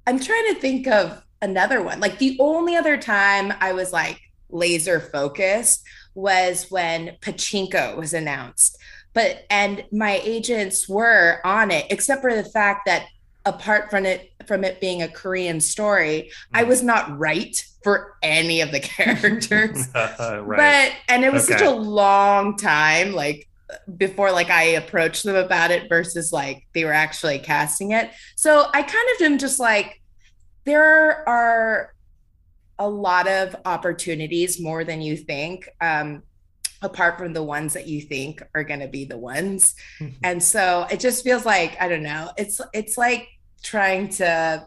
I'm 0.07 0.21
trying 0.21 0.55
to 0.55 0.61
think 0.61 0.87
of 0.87 1.23
another 1.43 1.83
one. 1.83 1.99
Like 1.99 2.19
the 2.19 2.37
only 2.41 2.77
other 2.77 2.97
time 2.97 3.53
I 3.61 3.73
was 3.73 3.93
like 3.93 4.21
laser 4.49 5.01
focused 5.01 5.83
was 6.15 6.71
when 6.71 7.17
Pachinko 7.21 7.97
was 7.97 8.15
announced. 8.15 8.79
But 9.15 9.45
and 9.51 9.85
my 9.91 10.21
agents 10.23 10.89
were 10.89 11.41
on 11.45 11.73
it, 11.73 11.87
except 11.91 12.23
for 12.23 12.35
the 12.35 12.45
fact 12.45 12.87
that 12.87 13.07
apart 13.45 13.91
from 13.91 14.07
it 14.07 14.31
from 14.49 14.65
it 14.65 14.81
being 14.81 15.03
a 15.03 15.09
Korean 15.09 15.61
story, 15.61 16.33
I 16.53 16.65
mm. 16.65 16.69
was 16.69 16.83
not 16.83 17.17
right 17.17 17.55
for 17.85 18.17
any 18.23 18.63
of 18.63 18.73
the 18.73 18.81
characters. 18.97 19.89
right. 19.95 20.43
But 20.47 20.93
and 21.15 21.25
it 21.25 21.33
was 21.33 21.45
okay. 21.45 21.59
such 21.59 21.67
a 21.67 21.71
long 21.71 22.57
time 22.57 23.13
like 23.13 23.49
before 23.99 24.33
like 24.33 24.51
I 24.51 24.63
approached 24.63 25.25
them 25.25 25.37
about 25.37 25.71
it 25.71 25.89
versus 25.89 26.33
like 26.33 26.67
they 26.73 26.85
were 26.85 26.93
actually 26.93 27.39
casting 27.39 27.93
it. 27.93 28.11
So 28.35 28.67
I 28.73 28.83
kind 28.83 29.09
of 29.15 29.23
am 29.23 29.39
just 29.39 29.61
like 29.61 30.03
there 30.65 31.29
are 31.29 31.95
a 32.79 32.89
lot 32.89 33.29
of 33.29 33.55
opportunities 33.65 34.61
more 34.61 34.85
than 34.85 35.03
you 35.03 35.17
think. 35.17 35.69
Um 35.81 36.23
apart 36.81 37.19
from 37.19 37.33
the 37.33 37.43
ones 37.43 37.73
that 37.73 37.89
you 37.89 38.01
think 38.01 38.41
are 38.55 38.63
going 38.63 38.79
to 38.81 38.87
be 38.87 39.05
the 39.05 39.19
ones. 39.19 39.75
and 40.23 40.43
so 40.43 40.87
it 40.91 41.01
just 41.01 41.25
feels 41.25 41.45
like 41.45 41.77
I 41.81 41.89
don't 41.89 42.03
know. 42.03 42.31
It's 42.37 42.61
it's 42.73 42.97
like 42.97 43.29
trying 43.63 44.09
to 44.09 44.67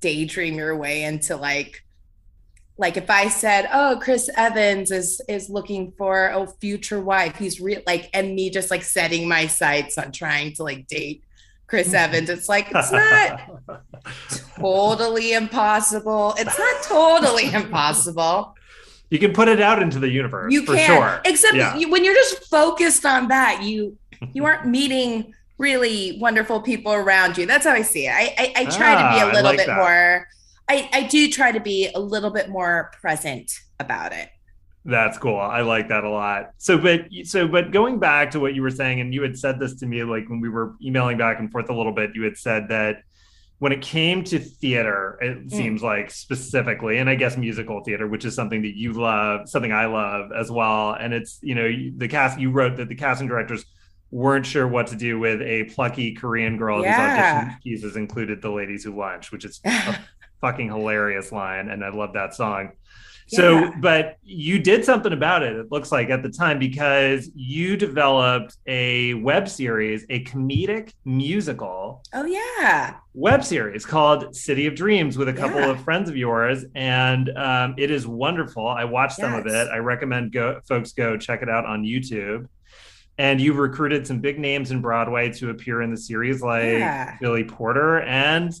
daydream 0.00 0.54
your 0.54 0.76
way 0.76 1.02
into 1.04 1.36
like 1.36 1.84
like 2.80 2.96
if 2.96 3.10
I 3.10 3.28
said, 3.28 3.68
"Oh, 3.70 3.98
Chris 4.00 4.30
Evans 4.34 4.90
is 4.90 5.20
is 5.28 5.50
looking 5.50 5.92
for 5.98 6.28
a 6.28 6.46
future 6.46 7.00
wife," 7.00 7.36
he's 7.36 7.60
real 7.60 7.82
like, 7.86 8.08
and 8.14 8.34
me 8.34 8.48
just 8.48 8.70
like 8.70 8.82
setting 8.82 9.28
my 9.28 9.46
sights 9.46 9.98
on 9.98 10.12
trying 10.12 10.54
to 10.54 10.62
like 10.62 10.86
date 10.86 11.22
Chris 11.66 11.88
mm-hmm. 11.88 11.96
Evans. 11.96 12.30
It's 12.30 12.48
like 12.48 12.68
it's 12.74 12.90
not 12.90 13.40
totally 14.58 15.34
impossible. 15.34 16.34
It's 16.38 16.58
not 16.58 16.82
totally 16.82 17.52
impossible. 17.52 18.56
You 19.10 19.18
can 19.18 19.34
put 19.34 19.48
it 19.48 19.60
out 19.60 19.82
into 19.82 19.98
the 19.98 20.08
universe. 20.08 20.50
You 20.50 20.62
can, 20.62 20.86
sure. 20.86 21.20
except 21.26 21.56
yeah. 21.56 21.76
you, 21.76 21.90
when 21.90 22.02
you're 22.02 22.14
just 22.14 22.44
focused 22.48 23.04
on 23.04 23.28
that, 23.28 23.62
you 23.62 23.98
you 24.32 24.46
aren't 24.46 24.66
meeting 24.66 25.34
really 25.60 26.18
wonderful 26.20 26.60
people 26.60 26.92
around 26.92 27.38
you. 27.38 27.46
That's 27.46 27.66
how 27.66 27.72
I 27.72 27.82
see 27.82 28.06
it. 28.06 28.12
I 28.12 28.34
I, 28.38 28.52
I 28.62 28.64
try 28.64 28.94
ah, 28.94 29.12
to 29.12 29.14
be 29.14 29.20
a 29.20 29.26
ah, 29.26 29.32
little 29.32 29.42
like 29.42 29.58
bit 29.58 29.66
that. 29.68 29.76
more 29.76 30.26
I, 30.70 30.88
I 30.92 31.02
do 31.02 31.28
try 31.28 31.50
to 31.50 31.58
be 31.58 31.90
a 31.96 31.98
little 31.98 32.30
bit 32.30 32.48
more 32.48 32.92
present 33.00 33.58
about 33.80 34.12
it. 34.12 34.28
That's 34.84 35.18
cool. 35.18 35.36
I 35.36 35.62
like 35.62 35.88
that 35.88 36.04
a 36.04 36.08
lot. 36.08 36.52
So, 36.58 36.78
but 36.78 37.06
so, 37.24 37.48
but 37.48 37.72
going 37.72 37.98
back 37.98 38.30
to 38.30 38.40
what 38.40 38.54
you 38.54 38.62
were 38.62 38.70
saying, 38.70 39.00
and 39.00 39.12
you 39.12 39.20
had 39.20 39.36
said 39.36 39.58
this 39.58 39.74
to 39.80 39.86
me 39.86 40.04
like 40.04 40.28
when 40.28 40.40
we 40.40 40.48
were 40.48 40.76
emailing 40.80 41.18
back 41.18 41.40
and 41.40 41.50
forth 41.50 41.68
a 41.70 41.74
little 41.74 41.92
bit. 41.92 42.12
You 42.14 42.22
had 42.22 42.36
said 42.36 42.68
that 42.68 43.02
when 43.58 43.72
it 43.72 43.82
came 43.82 44.22
to 44.24 44.38
theater, 44.38 45.18
it 45.20 45.48
mm. 45.48 45.50
seems 45.50 45.82
like 45.82 46.10
specifically, 46.10 46.98
and 46.98 47.10
I 47.10 47.16
guess 47.16 47.36
musical 47.36 47.82
theater, 47.82 48.06
which 48.06 48.24
is 48.24 48.36
something 48.36 48.62
that 48.62 48.76
you 48.76 48.92
love, 48.92 49.48
something 49.48 49.72
I 49.72 49.86
love 49.86 50.30
as 50.32 50.52
well. 50.52 50.92
And 50.92 51.12
it's 51.12 51.40
you 51.42 51.56
know 51.56 51.68
the 51.96 52.06
cast. 52.06 52.38
You 52.38 52.52
wrote 52.52 52.76
that 52.76 52.88
the 52.88 52.94
casting 52.94 53.26
directors 53.26 53.64
weren't 54.10 54.46
sure 54.46 54.66
what 54.66 54.88
to 54.88 54.96
do 54.96 55.18
with 55.18 55.40
a 55.42 55.64
plucky 55.64 56.14
Korean 56.14 56.56
girl 56.56 56.82
Yeah. 56.82 56.92
whose 56.94 57.44
audition 57.44 57.60
pieces 57.62 57.96
included 57.96 58.42
"The 58.42 58.50
Ladies 58.50 58.84
Who 58.84 58.96
Lunch," 58.98 59.30
which 59.32 59.44
is 59.44 59.60
a 59.64 59.96
fucking 60.40 60.68
hilarious 60.68 61.32
line, 61.32 61.68
and 61.68 61.84
I 61.84 61.90
love 61.90 62.12
that 62.14 62.34
song. 62.34 62.70
So, 63.28 63.60
Yeah. 63.60 63.70
but 63.78 64.16
you 64.24 64.58
did 64.58 64.84
something 64.84 65.12
about 65.12 65.44
it. 65.44 65.54
It 65.54 65.70
looks 65.70 65.92
like 65.92 66.10
at 66.10 66.24
the 66.24 66.30
time 66.30 66.58
because 66.58 67.30
you 67.36 67.76
developed 67.76 68.56
a 68.66 69.14
web 69.14 69.48
series, 69.48 70.04
a 70.10 70.24
comedic 70.24 70.92
musical 71.04 72.02
Oh 72.12 72.24
yeah. 72.24 72.94
web 73.14 73.44
series 73.44 73.86
called 73.86 74.34
City 74.34 74.66
of 74.66 74.74
Dreams 74.74 75.16
with 75.16 75.28
a 75.28 75.32
couple 75.32 75.60
Yeah. 75.60 75.70
of 75.70 75.84
friends 75.84 76.10
of 76.10 76.16
yours, 76.16 76.64
and 76.74 77.30
um, 77.36 77.74
it 77.78 77.92
is 77.92 78.04
wonderful. 78.04 78.66
I 78.66 78.84
watched 78.84 79.16
some 79.16 79.34
of 79.34 79.46
it. 79.46 79.68
I 79.72 79.76
recommend 79.78 80.32
go 80.32 80.60
folks 80.66 80.92
go 80.92 81.16
check 81.16 81.40
it 81.42 81.48
out 81.48 81.64
on 81.64 81.84
YouTube. 81.84 82.46
And 83.18 83.40
you've 83.40 83.58
recruited 83.58 84.06
some 84.06 84.20
big 84.20 84.38
names 84.38 84.70
in 84.70 84.80
Broadway 84.80 85.30
to 85.34 85.50
appear 85.50 85.82
in 85.82 85.90
the 85.90 85.96
series, 85.96 86.40
like 86.42 86.62
Yeah. 86.64 87.16
Billy 87.20 87.44
Porter, 87.44 88.00
and 88.00 88.52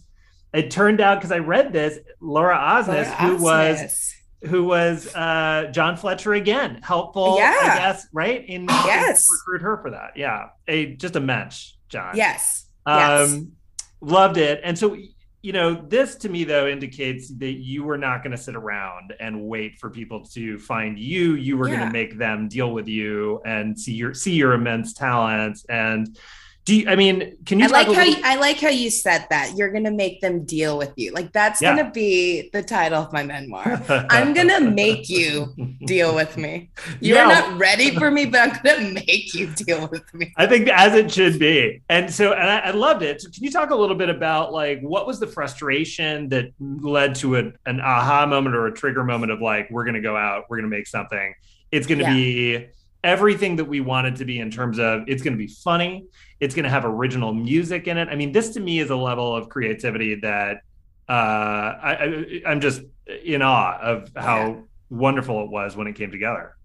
it 0.52 0.70
turned 0.70 1.00
out 1.00 1.16
because 1.18 1.32
I 1.32 1.38
read 1.38 1.72
this, 1.72 1.98
Laura 2.20 2.56
Osnes, 2.58 3.06
who 3.06 3.36
was 3.42 4.14
who 4.44 4.64
was 4.64 5.14
uh, 5.14 5.68
John 5.70 5.96
Fletcher 5.98 6.32
again, 6.34 6.80
helpful, 6.82 7.36
Yeah. 7.38 7.56
I 7.60 7.66
guess, 7.78 8.06
right? 8.12 8.44
In 8.48 8.64
Yes. 8.68 9.26
recruit 9.46 9.62
her 9.62 9.76
for 9.82 9.90
that. 9.90 10.12
Yeah, 10.16 10.48
a 10.66 10.94
just 10.96 11.14
a 11.16 11.20
match, 11.20 11.76
John. 11.88 12.16
Yes. 12.16 12.66
Yes. 12.86 13.32
Um, 13.32 13.52
loved 14.00 14.38
it. 14.38 14.60
And 14.64 14.78
so, 14.78 14.96
you 15.42 15.52
know, 15.52 15.74
this 15.74 16.16
to 16.16 16.28
me 16.28 16.44
though 16.44 16.68
indicates 16.68 17.28
that 17.38 17.52
you 17.52 17.82
were 17.82 17.96
not 17.96 18.22
going 18.22 18.36
to 18.36 18.42
sit 18.42 18.54
around 18.54 19.14
and 19.20 19.42
wait 19.42 19.78
for 19.78 19.88
people 19.88 20.24
to 20.26 20.58
find 20.58 20.98
you. 20.98 21.34
You 21.34 21.56
were 21.56 21.66
going 21.66 21.80
to 21.80 21.90
make 21.90 22.18
them 22.18 22.48
deal 22.48 22.72
with 22.72 22.88
you 22.88 23.40
and 23.44 23.78
see 23.78 23.94
your 23.94 24.12
see 24.12 24.34
your 24.34 24.52
immense 24.52 24.92
talents. 24.92 25.64
And 25.68 26.18
do 26.66 26.76
you, 26.76 26.88
I 26.88 26.94
mean, 26.94 27.36
can 27.46 27.58
you 27.58 27.64
I 27.64 27.68
like 27.68 27.86
how 27.90 28.02
you, 28.02 28.16
I 28.22 28.36
like 28.36 28.60
how 28.60 28.68
you 28.68 28.90
said 28.90 29.26
that. 29.30 29.56
You're 29.56 29.70
gonna 29.72 29.90
make 29.90 30.20
them 30.20 30.44
deal 30.44 30.76
with 30.76 30.92
you. 30.96 31.10
Like 31.12 31.32
that's 31.32 31.60
Yeah. 31.60 31.74
gonna 31.74 31.90
be 31.90 32.50
the 32.52 32.62
title 32.62 33.02
of 33.02 33.12
my 33.12 33.22
memoir. 33.24 33.82
I'm 34.10 34.34
gonna 34.34 34.60
make 34.70 35.08
you 35.08 35.54
deal 35.86 36.14
with 36.14 36.36
me. 36.36 36.70
You're 37.00 37.16
Yeah. 37.16 37.28
not 37.28 37.58
ready 37.58 37.94
for 37.96 38.10
me, 38.10 38.26
but 38.26 38.40
I'm 38.40 38.60
gonna 38.62 38.92
make 38.92 39.32
you 39.34 39.46
deal 39.48 39.88
with 39.88 40.12
me. 40.14 40.32
I 40.36 40.46
think 40.46 40.68
as 40.68 40.94
it 40.94 41.10
should 41.10 41.38
be. 41.38 41.82
And 41.88 42.12
so, 42.12 42.32
and 42.34 42.48
I, 42.48 42.58
I 42.58 42.70
loved 42.72 43.02
it. 43.02 43.22
So 43.22 43.30
can 43.30 43.42
you 43.42 43.50
talk 43.50 43.70
a 43.70 43.74
little 43.76 43.96
bit 43.96 44.10
about 44.10 44.52
like 44.52 44.80
what 44.82 45.06
was 45.06 45.18
the 45.18 45.26
frustration 45.26 46.28
that 46.28 46.50
led 46.60 47.14
to 47.16 47.36
a, 47.36 47.52
an 47.66 47.80
aha 47.80 48.26
moment 48.26 48.54
or 48.54 48.66
a 48.66 48.72
trigger 48.72 49.02
moment 49.02 49.32
of 49.32 49.40
like, 49.40 49.70
we're 49.70 49.84
going 49.84 49.94
to 49.94 50.00
go 50.02 50.16
out, 50.16 50.44
we're 50.50 50.58
going 50.58 50.70
to 50.70 50.76
make 50.76 50.86
something. 50.86 51.34
It's 51.72 51.86
going 51.86 51.98
to 51.98 52.04
Yeah. 52.04 52.12
be 52.14 52.66
everything 53.02 53.56
that 53.56 53.64
we 53.64 53.80
want 53.80 54.06
it 54.06 54.16
to 54.16 54.24
be 54.26 54.38
in 54.40 54.50
terms 54.50 54.78
of 54.78 55.04
it's 55.08 55.22
going 55.22 55.32
to 55.32 55.38
be 55.38 55.46
funny, 55.46 56.04
it's 56.40 56.54
going 56.54 56.64
to 56.64 56.70
have 56.70 56.84
original 56.84 57.32
music 57.34 57.86
in 57.86 57.98
it. 57.98 58.08
I 58.08 58.16
mean, 58.16 58.32
this 58.32 58.50
to 58.50 58.60
me 58.60 58.80
is 58.80 58.90
a 58.90 58.96
level 58.96 59.34
of 59.36 59.48
creativity 59.48 60.16
that 60.16 60.62
uh, 61.08 61.12
I, 61.12 61.92
I, 61.92 62.42
I'm 62.46 62.60
just 62.60 62.82
in 63.24 63.42
awe 63.42 63.78
of 63.80 64.10
how 64.16 64.48
Yeah. 64.48 64.60
wonderful 64.88 65.44
it 65.44 65.50
was 65.50 65.76
when 65.76 65.86
it 65.86 65.94
came 65.94 66.10
together. 66.10 66.56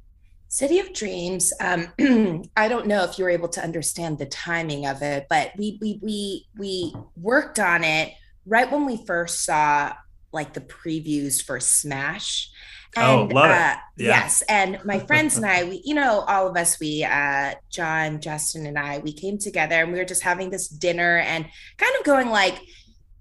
City 0.47 0.79
of 0.79 0.93
Dreams. 0.93 1.51
Um, 1.59 1.87
I 2.55 2.67
don't 2.69 2.87
know 2.87 3.03
if 3.03 3.17
you 3.17 3.25
were 3.25 3.31
able 3.31 3.49
to 3.49 3.61
understand 3.63 4.17
the 4.19 4.27
timing 4.27 4.85
of 4.85 5.01
it, 5.01 5.25
but 5.29 5.51
we 5.57 5.77
we 5.81 5.99
we 6.01 6.47
we 6.57 6.95
worked 7.17 7.59
on 7.59 7.83
it 7.83 8.13
right 8.45 8.71
when 8.71 8.85
we 8.85 9.03
first 9.05 9.43
saw 9.43 9.93
like 10.31 10.53
the 10.53 10.61
previews 10.61 11.43
for 11.43 11.59
Smash. 11.59 12.51
Oh, 12.97 13.27
love 13.31 13.51
it. 13.51 13.55
uh, 13.55 13.75
Yeah. 13.97 14.07
Yes, 14.09 14.43
and 14.49 14.79
my 14.85 14.99
friends 15.07 15.37
and 15.37 15.45
I, 15.45 15.63
we, 15.63 15.81
you 15.85 15.95
know, 15.95 16.21
all 16.21 16.47
of 16.47 16.55
us, 16.57 16.79
we, 16.79 17.03
uh, 17.03 17.53
John, 17.69 18.21
Justin, 18.21 18.65
and 18.65 18.77
I, 18.77 18.99
we 18.99 19.13
came 19.13 19.37
together 19.37 19.75
and 19.75 19.91
we 19.91 19.99
were 19.99 20.05
just 20.05 20.23
having 20.23 20.49
this 20.49 20.67
dinner 20.67 21.17
and 21.19 21.45
kind 21.77 21.93
of 21.99 22.05
going 22.05 22.29
like, 22.29 22.59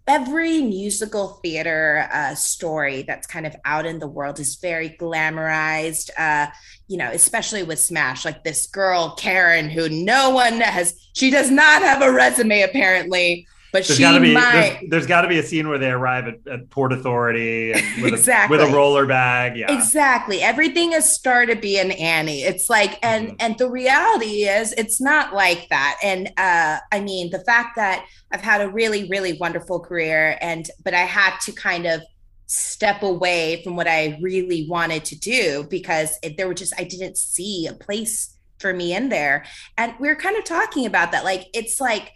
every 0.06 0.60
musical 0.60 1.40
theater 1.42 2.06
uh, 2.12 2.34
story 2.34 3.02
that's 3.02 3.26
kind 3.26 3.46
of 3.46 3.56
out 3.64 3.86
in 3.86 3.98
the 3.98 4.06
world 4.06 4.38
is 4.38 4.56
very 4.56 4.90
glamorized 4.90 6.10
uh, 6.18 6.46
you 6.88 6.98
know 6.98 7.10
especially 7.10 7.62
with 7.62 7.78
smash 7.78 8.24
like 8.24 8.44
this 8.44 8.66
girl 8.66 9.14
karen 9.16 9.70
who 9.70 9.88
no 9.88 10.28
one 10.28 10.60
has 10.60 10.94
she 11.14 11.30
does 11.30 11.50
not 11.50 11.80
have 11.80 12.02
a 12.02 12.12
resume 12.12 12.60
apparently 12.60 13.46
but 13.74 13.84
There's 13.84 13.96
she 13.96 14.04
got 14.04 14.12
to 14.12 14.20
be 14.20 14.34
might 14.34 14.52
there's, 14.52 14.90
there's 14.90 15.06
got 15.08 15.22
to 15.22 15.28
be 15.28 15.40
a 15.40 15.42
scene 15.42 15.68
where 15.68 15.78
they 15.78 15.90
arrive 15.90 16.28
at, 16.28 16.46
at 16.46 16.70
Port 16.70 16.92
Authority 16.92 17.72
and 17.72 17.82
with, 18.04 18.14
Exactly. 18.14 18.56
a, 18.56 18.60
with 18.62 18.70
a 18.70 18.72
roller 18.72 19.04
bag. 19.04 19.56
Yeah, 19.56 19.76
Exactly. 19.76 20.40
Everything 20.42 20.92
is 20.92 21.04
star 21.12 21.44
to 21.44 21.56
be 21.56 21.80
an 21.80 21.90
Annie. 21.90 22.42
It's 22.42 22.70
like, 22.70 23.00
and 23.02 23.30
Mhm. 23.30 23.36
and 23.40 23.58
the 23.58 23.68
reality 23.68 24.44
is, 24.44 24.72
it's 24.78 25.00
not 25.00 25.34
like 25.34 25.68
that. 25.70 25.98
And 26.04 26.28
uh, 26.36 26.78
I 26.92 27.00
mean, 27.00 27.30
the 27.30 27.40
fact 27.40 27.74
that 27.74 28.06
I've 28.30 28.42
had 28.42 28.60
a 28.60 28.68
really, 28.68 29.08
really 29.08 29.32
wonderful 29.32 29.80
career, 29.80 30.38
and 30.40 30.70
but 30.84 30.94
I 30.94 31.00
had 31.00 31.36
to 31.46 31.52
kind 31.52 31.86
of 31.86 32.00
step 32.46 33.02
away 33.02 33.60
from 33.64 33.74
what 33.74 33.88
I 33.88 34.18
really 34.22 34.68
wanted 34.68 35.04
to 35.06 35.18
do 35.18 35.66
because 35.68 36.16
it, 36.22 36.36
there 36.36 36.46
were 36.46 36.54
just 36.54 36.74
I 36.78 36.84
didn't 36.84 37.16
see 37.18 37.66
a 37.66 37.72
place 37.74 38.36
for 38.60 38.72
me 38.72 38.94
in 38.94 39.08
there. 39.08 39.44
And 39.76 39.94
we're 39.98 40.14
kind 40.14 40.36
of 40.36 40.44
talking 40.44 40.86
about 40.86 41.10
that. 41.12 41.24
Like, 41.24 41.48
it's 41.52 41.80
like 41.80 42.12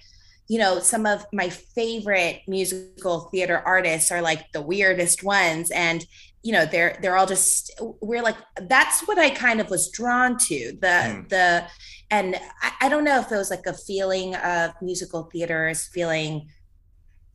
you 0.49 0.59
know 0.59 0.79
some 0.79 1.07
of 1.07 1.25
my 1.33 1.49
favorite 1.49 2.43
musical 2.47 3.29
theater 3.31 3.63
artists 3.65 4.11
are 4.11 4.23
like 4.23 4.51
the 4.53 4.63
weirdest 4.63 5.23
ones 5.23 5.71
and 5.71 6.05
you 6.43 6.53
know 6.53 6.65
they're 6.67 6.99
they're 7.03 7.17
all 7.17 7.27
just 7.27 7.73
we're 8.01 8.23
like 8.23 8.37
that's 8.69 9.07
what 9.07 9.19
i 9.19 9.29
kind 9.31 9.61
of 9.61 9.71
was 9.71 9.91
drawn 9.91 10.37
to 10.39 10.77
the 10.81 11.03
Hmm. 11.03 11.21
the 11.29 11.67
and 12.11 12.37
I, 12.63 12.73
I 12.83 12.89
don't 12.89 13.05
know 13.05 13.21
if 13.21 13.31
it 13.31 13.37
was 13.37 13.51
like 13.51 13.67
a 13.67 13.75
feeling 13.75 14.35
of 14.37 14.71
musical 14.81 15.25
theater 15.25 15.69
as 15.69 15.87
feeling 15.87 16.49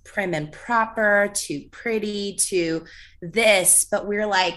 prim 0.03 0.34
and 0.34 0.52
proper 0.52 1.30
too 1.34 1.65
pretty 1.72 2.35
to 2.35 2.84
this 3.22 3.85
but 3.90 4.07
we're 4.07 4.26
like 4.27 4.56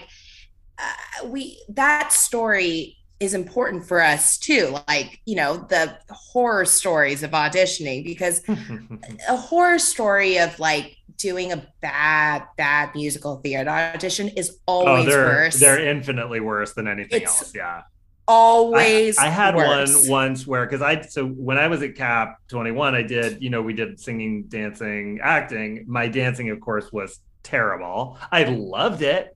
uh, 0.79 1.27
we 1.27 1.63
that 1.69 2.11
story 2.11 2.96
is 3.19 3.33
important 3.33 3.85
for 3.85 4.01
us 4.01 4.37
too 4.37 4.75
like 4.87 5.19
you 5.25 5.35
know 5.35 5.57
the 5.57 5.97
horror 6.09 6.65
stories 6.65 7.23
of 7.23 7.31
auditioning 7.31 8.03
because 8.03 8.43
a 9.29 9.35
horror 9.35 9.79
story 9.79 10.37
of 10.37 10.59
like 10.59 10.95
doing 11.17 11.51
a 11.51 11.67
bad 11.81 12.43
bad 12.57 12.93
musical 12.93 13.37
theater 13.37 13.69
audition 13.69 14.27
is 14.29 14.59
oh, 14.67 14.85
always 14.85 15.05
they're 15.05 15.25
worse 15.25 15.59
they're 15.59 15.87
infinitely 15.87 16.39
worse 16.39 16.73
than 16.73 16.87
anything 16.87 17.23
It's 17.23 17.41
else. 17.41 17.55
Yeah, 17.55 17.81
always 18.27 19.17
I, 19.17 19.27
I 19.27 19.29
had 19.29 19.55
worse. 19.55 20.03
one 20.03 20.09
once 20.09 20.45
where 20.45 20.65
because 20.65 20.81
I 20.81 21.01
so 21.01 21.25
when 21.25 21.57
I 21.57 21.67
was 21.67 21.81
at 21.81 21.95
Cap 21.95 22.37
21, 22.49 22.95
I 22.95 23.01
did 23.01 23.41
you 23.41 23.49
know 23.49 23.61
we 23.61 23.73
did 23.73 23.99
singing, 23.99 24.43
dancing, 24.43 25.19
acting. 25.23 25.85
My 25.87 26.07
dancing, 26.07 26.49
of 26.49 26.59
course, 26.59 26.91
was 26.91 27.19
terrible. 27.43 28.17
I 28.31 28.43
loved 28.43 29.01
it. 29.01 29.35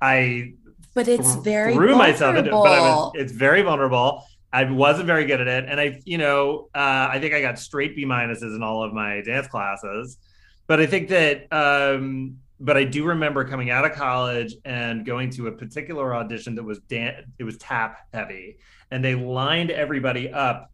I 0.00 0.54
but 0.94 1.08
it's 1.08 1.32
th- 1.34 1.44
very 1.44 1.74
threw 1.74 1.96
myself 1.96 2.36
into 2.36 2.50
it, 2.50 2.52
but 2.52 2.58
I 2.72 2.80
was 2.80 2.90
vulnerable. 2.90 3.12
it's 3.14 3.32
very 3.32 3.62
vulnerable. 3.62 4.24
I 4.52 4.64
wasn't 4.64 5.06
very 5.06 5.26
good 5.26 5.40
at 5.40 5.48
it, 5.48 5.64
and 5.68 5.78
I, 5.78 6.00
you 6.04 6.16
know, 6.18 6.68
uh, 6.74 7.08
I 7.10 7.18
think 7.20 7.34
I 7.34 7.40
got 7.40 7.58
straight 7.58 7.94
B 7.94 8.04
minuses 8.06 8.56
in 8.56 8.62
all 8.62 8.82
of 8.82 8.92
my 8.94 9.20
dance 9.20 9.46
classes. 9.46 10.18
But 10.66 10.80
I 10.80 10.86
think 10.86 11.08
that, 11.08 11.46
um, 11.52 12.38
but 12.60 12.76
I 12.76 12.84
do 12.84 13.04
remember 13.04 13.44
coming 13.44 13.70
out 13.70 13.84
of 13.84 13.92
college 13.92 14.54
and 14.64 15.04
going 15.04 15.30
to 15.30 15.46
a 15.48 15.52
particular 15.52 16.14
audition 16.14 16.54
that 16.56 16.62
was 16.62 16.78
dan- 16.80 17.32
it 17.38 17.44
was 17.44 17.58
tap 17.58 17.98
heavy, 18.12 18.58
and 18.90 19.04
they 19.04 19.14
lined 19.14 19.70
everybody 19.70 20.30
up. 20.30 20.70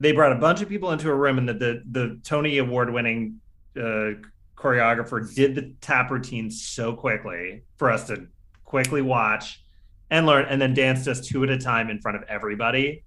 They 0.00 0.12
brought 0.12 0.32
a 0.32 0.36
bunch 0.36 0.62
of 0.62 0.68
people 0.68 0.92
into 0.92 1.10
a 1.10 1.14
room, 1.14 1.38
and 1.38 1.48
the 1.48 1.54
the, 1.54 1.82
the 1.90 2.20
Tony 2.22 2.58
Award 2.58 2.92
winning 2.92 3.40
uh, 3.76 4.10
choreographer 4.56 5.34
did 5.34 5.54
the 5.54 5.72
tap 5.80 6.10
routine 6.10 6.50
so 6.50 6.92
quickly 6.92 7.62
for 7.76 7.90
us 7.90 8.06
to 8.08 8.26
quickly 8.68 9.00
watch 9.00 9.64
and 10.10 10.26
learn 10.26 10.44
and 10.44 10.60
then 10.60 10.74
dance 10.74 11.04
just 11.04 11.24
two 11.24 11.42
at 11.42 11.48
a 11.48 11.56
time 11.56 11.88
in 11.88 12.00
front 12.00 12.18
of 12.18 12.22
everybody. 12.28 13.02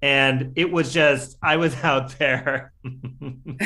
And 0.00 0.52
it 0.56 0.70
was 0.70 0.92
just 0.92 1.36
i 1.42 1.56
was 1.56 1.74
out 1.84 2.18
there 2.18 2.72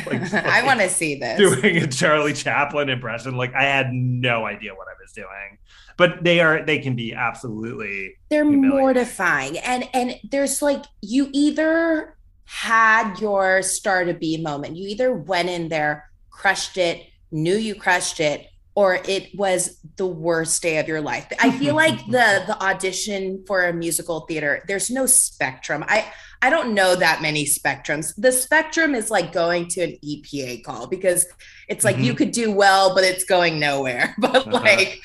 like, 0.06 0.34
I 0.34 0.64
want 0.64 0.80
to 0.80 0.88
see 0.88 1.14
this. 1.16 1.38
doing 1.38 1.76
a 1.78 1.86
charlie 1.86 2.32
chaplin 2.32 2.88
impression. 2.88 3.36
Like 3.36 3.54
i 3.54 3.64
had 3.64 3.92
no 3.92 4.46
idea 4.46 4.74
what 4.74 4.88
i 4.88 4.94
was 5.00 5.12
doing. 5.12 5.58
But 5.98 6.24
they 6.24 6.40
are 6.40 6.64
they 6.64 6.78
can 6.78 6.96
be 6.96 7.14
absolutely 7.14 8.14
they're 8.30 8.44
mortifying. 8.44 9.58
And 9.58 9.88
and 9.92 10.18
there's 10.30 10.62
like 10.62 10.84
you 11.02 11.28
either 11.32 12.16
had 12.44 13.18
your 13.18 13.60
star 13.62 14.04
to 14.04 14.14
be 14.14 14.40
moment. 14.40 14.76
You 14.76 14.88
either 14.88 15.12
went 15.12 15.48
in 15.48 15.68
there 15.68 16.10
crushed 16.30 16.76
it 16.76 17.02
knew 17.32 17.56
you 17.56 17.74
crushed 17.74 18.20
it 18.20 18.46
or 18.76 19.00
it 19.08 19.30
was 19.34 19.80
the 19.96 20.06
worst 20.06 20.62
day 20.62 20.78
of 20.78 20.86
your 20.86 21.00
life 21.00 21.26
i 21.40 21.50
feel 21.58 21.74
like 21.84 21.98
the 22.06 22.44
the 22.46 22.56
audition 22.62 23.42
for 23.46 23.66
a 23.66 23.72
musical 23.72 24.20
theater 24.28 24.62
there's 24.68 24.90
no 24.90 25.06
spectrum 25.06 25.82
i 25.88 26.04
i 26.42 26.50
don't 26.50 26.74
know 26.74 26.94
that 26.94 27.20
many 27.22 27.44
spectrums 27.44 28.12
the 28.18 28.30
spectrum 28.30 28.94
is 28.94 29.10
like 29.10 29.32
going 29.32 29.66
to 29.66 29.80
an 29.82 29.96
epa 30.04 30.62
call 30.62 30.86
because 30.86 31.26
it's 31.68 31.84
like 31.84 31.98
you 31.98 32.12
Mhm. 32.12 32.16
could 32.18 32.30
do 32.32 32.52
well 32.52 32.94
but 32.94 33.02
it's 33.04 33.24
going 33.24 33.58
nowhere 33.58 34.14
but 34.20 34.36
Uh-huh. 34.46 34.50
like 34.52 35.00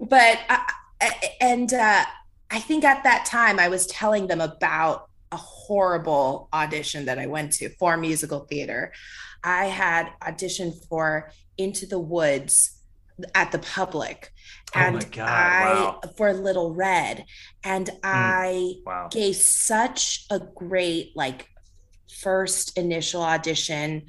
but 0.00 0.38
I, 0.48 0.72
I- 1.00 1.30
and 1.40 1.72
uh 1.74 2.04
I 2.48 2.60
think 2.60 2.84
at 2.84 3.02
that 3.02 3.24
time 3.26 3.58
I 3.58 3.66
was 3.68 3.88
telling 3.88 4.28
them 4.28 4.40
about 4.40 5.10
a 5.32 5.36
horrible 5.36 6.48
audition 6.52 7.06
that 7.06 7.18
I 7.18 7.26
went 7.26 7.50
to 7.54 7.70
for 7.70 7.96
musical 7.96 8.40
theater. 8.50 8.92
I 9.42 9.64
had 9.66 10.10
auditioned 10.22 10.86
for 10.88 11.32
Into 11.58 11.86
the 11.86 11.98
Woods 11.98 12.75
at 13.34 13.52
the 13.52 13.58
public 13.58 14.30
Oh 14.74 14.80
and 14.80 15.10
God, 15.12 15.28
I 15.28 15.64
wow. 15.64 16.00
for 16.16 16.32
Little 16.34 16.74
Red 16.74 17.24
and 17.64 17.86
mm, 17.86 18.00
I 18.04 18.74
Wow. 18.84 19.08
gave 19.10 19.36
such 19.36 20.26
a 20.30 20.38
great 20.40 21.12
like 21.16 21.48
first 22.20 22.76
initial 22.78 23.22
audition 23.22 24.06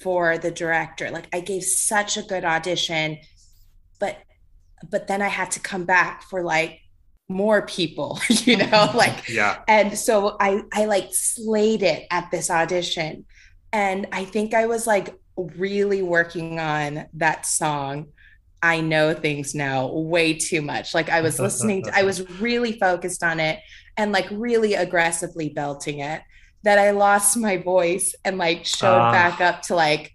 for 0.00 0.38
the 0.38 0.50
director 0.50 1.10
like 1.10 1.28
i 1.34 1.40
gave 1.40 1.62
such 1.62 2.16
a 2.16 2.22
good 2.22 2.44
audition 2.44 3.18
but 3.98 4.16
but 4.90 5.06
then 5.08 5.20
i 5.20 5.28
had 5.28 5.50
to 5.50 5.60
come 5.60 5.84
back 5.84 6.22
for 6.22 6.42
like 6.42 6.78
more 7.28 7.62
people 7.66 8.18
you 8.28 8.56
know 8.56 8.90
like 8.94 9.28
Yeah. 9.28 9.58
and 9.68 9.96
so 9.98 10.36
i 10.40 10.62
i 10.72 10.86
like 10.86 11.08
slayed 11.12 11.82
it 11.82 12.06
at 12.10 12.30
this 12.30 12.50
audition 12.50 13.26
and 13.72 14.06
i 14.12 14.24
think 14.24 14.54
i 14.54 14.66
was 14.66 14.86
like 14.86 15.14
really 15.36 16.02
working 16.02 16.58
on 16.58 17.06
that 17.14 17.46
song 17.46 18.06
i 18.62 18.80
know 18.80 19.14
things 19.14 19.54
now 19.54 19.86
way 19.88 20.34
too 20.34 20.62
much 20.62 20.94
like 20.94 21.08
i 21.08 21.20
was 21.20 21.38
listening 21.38 21.82
to, 21.82 21.96
i 21.96 22.02
was 22.02 22.28
really 22.40 22.72
focused 22.78 23.22
on 23.22 23.40
it 23.40 23.60
and 23.96 24.12
like 24.12 24.26
really 24.30 24.74
aggressively 24.74 25.48
belting 25.48 26.00
it 26.00 26.22
that 26.62 26.78
i 26.78 26.90
lost 26.90 27.36
my 27.36 27.56
voice 27.56 28.14
and 28.24 28.38
like 28.38 28.64
showed 28.64 28.98
Ah. 28.98 29.12
back 29.12 29.40
up 29.40 29.62
to 29.62 29.74
like 29.74 30.14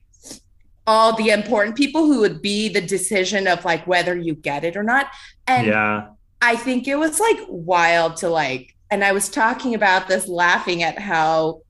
all 0.88 1.16
the 1.16 1.30
important 1.30 1.76
people 1.76 2.06
who 2.06 2.20
would 2.20 2.42
be 2.42 2.70
the 2.70 2.82
decision 2.82 3.48
of 3.48 3.66
like 3.66 3.88
whether 3.88 4.16
you 4.16 4.36
get 4.36 4.64
it 4.64 4.78
or 4.78 4.84
not 4.84 5.08
and 5.48 5.68
yeah. 5.68 6.08
I 6.42 6.56
think 6.56 6.88
it 6.88 6.96
was 6.96 7.20
like 7.20 7.40
wild 7.48 8.18
to 8.18 8.30
like, 8.30 8.76
and 8.92 9.04
I 9.04 9.14
was 9.14 9.30
talking 9.30 9.74
about 9.74 10.08
this 10.08 10.28
laughing 10.28 10.84
at 10.84 11.00
how 11.00 11.62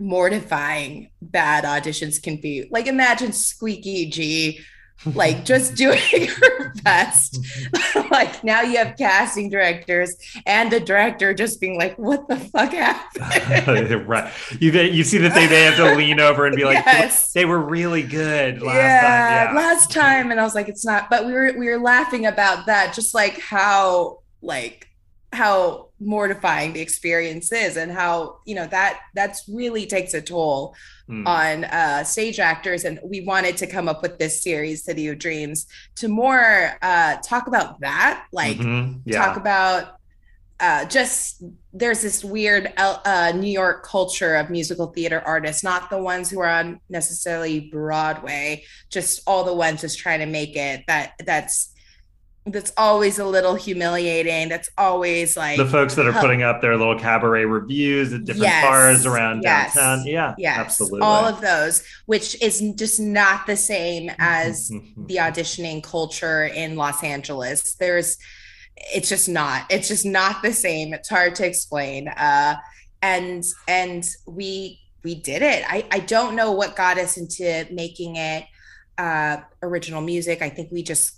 mortifying 0.00 1.10
bad 1.22 1.62
auditions 1.64 2.20
can 2.22 2.40
be. 2.40 2.68
Like, 2.70 2.88
imagine 2.88 3.32
Squeaky 3.32 4.06
G, 4.10 4.60
like 5.06 5.44
just 5.44 5.74
doing 5.76 5.98
her 6.28 6.72
best. 6.82 7.38
like, 8.10 8.42
now 8.42 8.62
you 8.62 8.78
have 8.78 8.96
casting 8.96 9.48
directors 9.48 10.14
and 10.46 10.70
the 10.70 10.80
director 10.80 11.34
just 11.34 11.60
being 11.60 11.78
like, 11.78 11.96
what 11.98 12.28
the 12.28 12.36
fuck 12.36 12.72
happened? 12.72 14.08
right. 14.08 14.32
You 14.58 14.72
you 14.72 15.04
see 15.04 15.18
that 15.18 15.34
they, 15.34 15.46
they 15.46 15.64
have 15.64 15.76
to 15.76 15.94
lean 15.94 16.20
over 16.20 16.46
and 16.46 16.56
be 16.56 16.64
like, 16.64 16.84
Yes. 16.84 17.32
they 17.32 17.44
were 17.44 17.60
really 17.60 18.02
good 18.02 18.62
last 18.62 18.76
yeah, 18.76 19.44
time. 19.46 19.56
Yeah. 19.56 19.60
last 19.60 19.90
time, 19.90 20.30
and 20.30 20.40
I 20.40 20.44
was 20.44 20.54
like, 20.54 20.68
it's 20.68 20.84
not. 20.84 21.10
But 21.10 21.26
we 21.26 21.32
were 21.32 21.52
we 21.56 21.68
were 21.68 21.78
laughing 21.78 22.26
about 22.26 22.66
that, 22.66 22.94
just 22.94 23.14
like 23.14 23.38
how 23.40 24.20
like 24.42 24.88
how 25.32 25.87
mortifying 26.00 26.72
the 26.72 26.80
experience 26.80 27.50
is, 27.52 27.76
and 27.76 27.90
how 27.92 28.38
you 28.44 28.54
know 28.54 28.66
that 28.66 29.00
that's 29.14 29.48
really 29.48 29.86
takes 29.86 30.14
a 30.14 30.20
toll 30.20 30.74
Mm. 31.08 31.26
on 31.26 31.64
uh, 31.64 32.04
stage 32.04 32.38
actors. 32.38 32.84
And 32.84 33.00
we 33.02 33.22
wanted 33.22 33.56
to 33.58 33.66
come 33.66 33.88
up 33.88 34.02
with 34.02 34.18
this 34.18 34.42
series, 34.42 34.84
City 34.84 35.08
of 35.08 35.18
Dreams, 35.18 35.66
to 35.96 36.06
more 36.06 36.76
uh, 36.82 37.16
talk 37.24 37.46
about 37.46 37.80
that, 37.80 38.26
like 38.30 38.58
Mhm. 38.58 39.00
yeah. 39.06 39.24
talk 39.24 39.36
about 39.38 39.94
uh, 40.60 40.84
just 40.86 41.42
there's 41.72 42.02
this 42.02 42.24
weird 42.24 42.72
uh, 42.76 43.32
New 43.34 43.50
York 43.50 43.86
culture 43.86 44.34
of 44.34 44.50
musical 44.50 44.88
theater 44.88 45.22
artists, 45.24 45.62
not 45.62 45.88
the 45.88 45.96
ones 46.02 46.28
who 46.28 46.40
are 46.40 46.48
on 46.48 46.80
necessarily 46.90 47.60
Broadway, 47.60 48.64
just 48.90 49.22
all 49.26 49.44
the 49.44 49.54
ones 49.54 49.80
just 49.82 49.98
trying 49.98 50.18
to 50.18 50.26
make 50.26 50.56
it. 50.56 50.82
That 50.88 51.12
that's 51.24 51.72
that's 52.52 52.72
always 52.76 53.18
a 53.18 53.24
little 53.24 53.54
humiliating. 53.54 54.48
That's 54.48 54.68
always 54.78 55.36
like 55.36 55.56
the 55.58 55.66
folks 55.66 55.94
that 55.96 56.06
are 56.06 56.12
Huh. 56.12 56.20
putting 56.20 56.42
up 56.42 56.60
their 56.60 56.76
little 56.76 56.98
cabaret 56.98 57.44
reviews 57.44 58.12
at 58.12 58.24
different 58.24 58.44
Yes. 58.44 58.64
bars 58.64 59.06
around 59.06 59.42
Yes. 59.42 59.74
downtown. 59.74 60.06
Yeah, 60.06 60.34
yes, 60.38 60.58
absolutely. 60.58 61.00
all 61.00 61.24
of 61.24 61.40
those, 61.40 61.82
which 62.06 62.40
is 62.42 62.60
just 62.76 63.00
not 63.00 63.46
the 63.46 63.56
same 63.56 64.10
as 64.18 64.70
Mhm. 64.70 65.06
the 65.08 65.16
auditioning 65.16 65.82
culture 65.82 66.44
in 66.44 66.76
Los 66.76 67.02
Angeles. 67.02 67.74
There's 67.74 68.16
it's 68.94 69.08
just 69.08 69.28
not. 69.28 69.64
It's 69.70 69.88
just 69.88 70.04
not 70.06 70.40
the 70.42 70.52
same. 70.52 70.94
It's 70.94 71.08
hard 71.08 71.34
to 71.36 71.44
explain. 71.46 72.08
Uh 72.08 72.56
and 73.02 73.44
and 73.66 74.06
we 74.26 74.80
we 75.04 75.14
did 75.16 75.42
it. 75.42 75.64
I 75.68 75.84
I 75.90 75.98
don't 76.00 76.34
know 76.36 76.52
what 76.52 76.76
got 76.76 76.98
us 76.98 77.16
into 77.16 77.66
making 77.72 78.16
it 78.16 78.44
uh 78.96 79.38
original 79.62 80.00
music. 80.00 80.42
I 80.42 80.48
think 80.48 80.70
we 80.72 80.82
just 80.82 81.12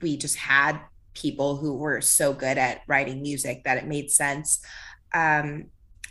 we 0.00 0.16
just 0.16 0.36
had 0.36 0.78
people 1.14 1.56
who 1.56 1.76
were 1.76 2.00
so 2.00 2.32
good 2.32 2.58
at 2.58 2.82
writing 2.88 3.22
music 3.22 3.64
that 3.64 3.78
it 3.78 3.86
made 3.86 4.10
sense. 4.10 4.60
Um 5.12 5.66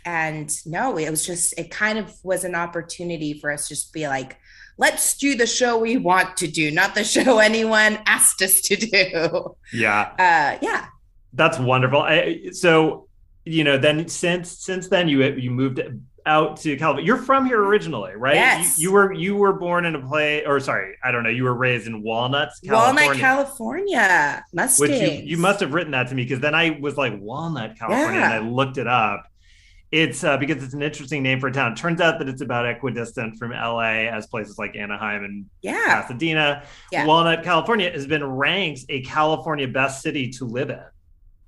and 0.06 0.54
no, 0.66 0.98
it 0.98 1.08
was 1.10 1.24
just 1.26 1.54
it 1.58 1.70
kind 1.70 1.98
of 1.98 2.12
was 2.22 2.44
an 2.44 2.54
opportunity 2.54 3.34
for 3.34 3.50
us 3.50 3.68
just 3.68 3.88
to 3.88 3.92
be 3.92 4.06
like 4.08 4.36
let's 4.76 5.16
do 5.16 5.36
the 5.36 5.46
show 5.46 5.78
we 5.78 5.96
want 5.96 6.36
to 6.36 6.48
do, 6.48 6.70
not 6.70 6.94
the 6.94 7.04
show 7.16 7.38
anyone 7.38 7.98
asked 8.06 8.42
us 8.42 8.60
to 8.62 8.76
do. 8.76 9.56
yeah, 9.72 10.10
Uh, 10.18 10.58
yeah. 10.60 10.86
that's 11.32 11.58
wonderful. 11.58 12.00
I, 12.02 12.48
so, 12.52 13.06
you 13.44 13.62
know, 13.64 13.78
then 13.78 14.08
since 14.08 14.50
since 14.50 14.88
then 14.88 15.08
you 15.08 15.22
you 15.24 15.50
moved 15.50 15.80
out 16.26 16.56
to 16.58 16.76
California. 16.76 17.06
You're 17.06 17.18
from 17.22 17.46
here 17.46 17.62
originally, 17.62 18.12
right? 18.16 18.34
Yes. 18.34 18.78
You, 18.78 18.88
you 18.88 18.92
were 18.92 19.12
you 19.12 19.36
were 19.36 19.52
born 19.52 19.84
in 19.84 19.94
a 19.94 20.00
play, 20.06 20.44
or 20.44 20.58
sorry, 20.60 20.96
I 21.04 21.10
don't 21.10 21.22
know. 21.22 21.28
You 21.30 21.44
were 21.44 21.54
raised 21.54 21.86
in 21.86 22.02
Walnuts, 22.02 22.60
California. 22.60 23.02
Walnut, 23.02 23.20
California. 23.20 24.44
Mustangs. 24.52 24.80
Which 24.80 25.00
you, 25.22 25.26
you 25.30 25.36
must 25.36 25.60
have 25.60 25.74
written 25.74 25.92
that 25.92 26.08
to 26.08 26.14
me 26.14 26.22
because 26.24 26.40
then 26.40 26.54
I 26.54 26.78
was 26.80 26.96
like 26.96 27.18
Walnut, 27.20 27.78
California, 27.78 28.20
Yeah. 28.20 28.36
and 28.36 28.44
I 28.46 28.48
looked 28.48 28.78
it 28.78 28.86
up. 28.86 29.26
It's 29.92 30.24
uh, 30.24 30.36
because 30.38 30.62
it's 30.64 30.74
an 30.74 30.82
interesting 30.82 31.22
name 31.22 31.38
for 31.38 31.46
a 31.48 31.52
town. 31.52 31.72
It 31.72 31.76
Turns 31.76 32.00
out 32.00 32.18
that 32.18 32.28
it's 32.28 32.40
about 32.40 32.66
equidistant 32.66 33.36
from 33.38 33.52
LA 33.52 34.06
as 34.08 34.26
places 34.26 34.58
like 34.58 34.74
Anaheim 34.76 35.22
and 35.24 35.46
Yeah. 35.62 36.02
Pasadena. 36.02 36.64
Yeah. 36.90 37.06
Walnut, 37.06 37.44
California 37.44 37.90
has 37.92 38.06
been 38.06 38.24
ranked 38.24 38.80
a 38.88 39.02
California 39.02 39.68
best 39.68 40.02
city 40.02 40.30
to 40.32 40.46
live 40.46 40.70
in. 40.70 40.82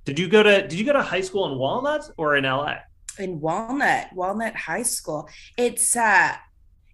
Did 0.04 0.20
you 0.20 0.28
go 0.28 0.44
to 0.44 0.62
Did 0.62 0.74
you 0.78 0.84
go 0.84 0.92
to 0.92 1.02
high 1.02 1.22
school 1.22 1.50
in 1.50 1.58
Walnut 1.58 2.08
or 2.16 2.36
in 2.36 2.44
LA? 2.44 2.76
In 3.18 3.40
Walnut, 3.40 4.12
Walnut 4.12 4.54
High 4.54 4.82
School. 4.82 5.28
It's 5.56 5.96
uh 5.96 6.34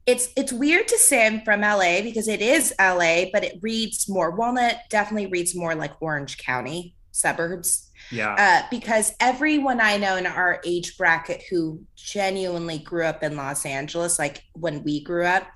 it's 0.07 0.29
it's 0.37 0.53
weird 0.53 0.89
to 0.89 0.99
say 0.99 1.27
I'm 1.27 1.43
from 1.43 1.61
LA 1.61 2.03
because 2.03 2.29
it 2.29 2.43
is 2.43 2.75
LA, 2.79 3.27
but 3.33 3.45
it 3.45 3.59
reads 3.63 4.09
more. 4.09 4.31
Walnut 4.31 4.79
definitely 4.91 5.27
reads 5.27 5.55
more 5.55 5.75
like 5.75 6.01
Orange 6.01 6.39
County 6.39 6.97
suburbs. 7.13 7.89
Yeah, 8.11 8.35
uh, 8.35 8.67
because 8.71 9.15
everyone 9.21 9.81
I 9.81 9.97
know 9.97 10.17
in 10.17 10.27
our 10.27 10.61
age 10.65 10.97
bracket 10.97 11.45
who 11.49 11.83
genuinely 11.95 12.79
grew 12.79 13.05
up 13.05 13.23
in 13.23 13.37
Los 13.37 13.65
Angeles, 13.65 14.19
like 14.19 14.43
when 14.55 14.83
we 14.83 15.03
grew 15.05 15.25
up, 15.25 15.47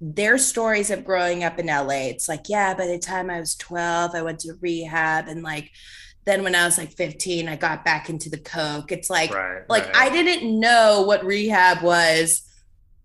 their 0.00 0.38
stories 0.38 0.90
of 0.90 1.04
growing 1.04 1.44
up 1.44 1.58
in 1.58 1.66
LA, 1.66 2.08
it's 2.08 2.28
like, 2.28 2.48
yeah, 2.48 2.72
by 2.72 2.86
the 2.86 2.98
time 2.98 3.28
I 3.28 3.38
was 3.38 3.54
12, 3.56 4.14
I 4.14 4.22
went 4.22 4.40
to 4.40 4.54
rehab. 4.60 5.28
And 5.28 5.42
like, 5.42 5.70
then 6.24 6.42
when 6.42 6.54
I 6.54 6.64
was 6.64 6.78
like 6.78 6.92
15, 6.92 7.48
I 7.48 7.56
got 7.56 7.84
back 7.84 8.10
into 8.10 8.30
the 8.30 8.38
Coke. 8.38 8.92
It's 8.92 9.10
like, 9.10 9.32
right. 9.32 9.62
like 9.68 9.86
right. 9.86 9.96
I 9.96 10.10
didn't 10.10 10.58
know 10.58 11.02
what 11.06 11.24
rehab 11.24 11.82
was 11.82 12.42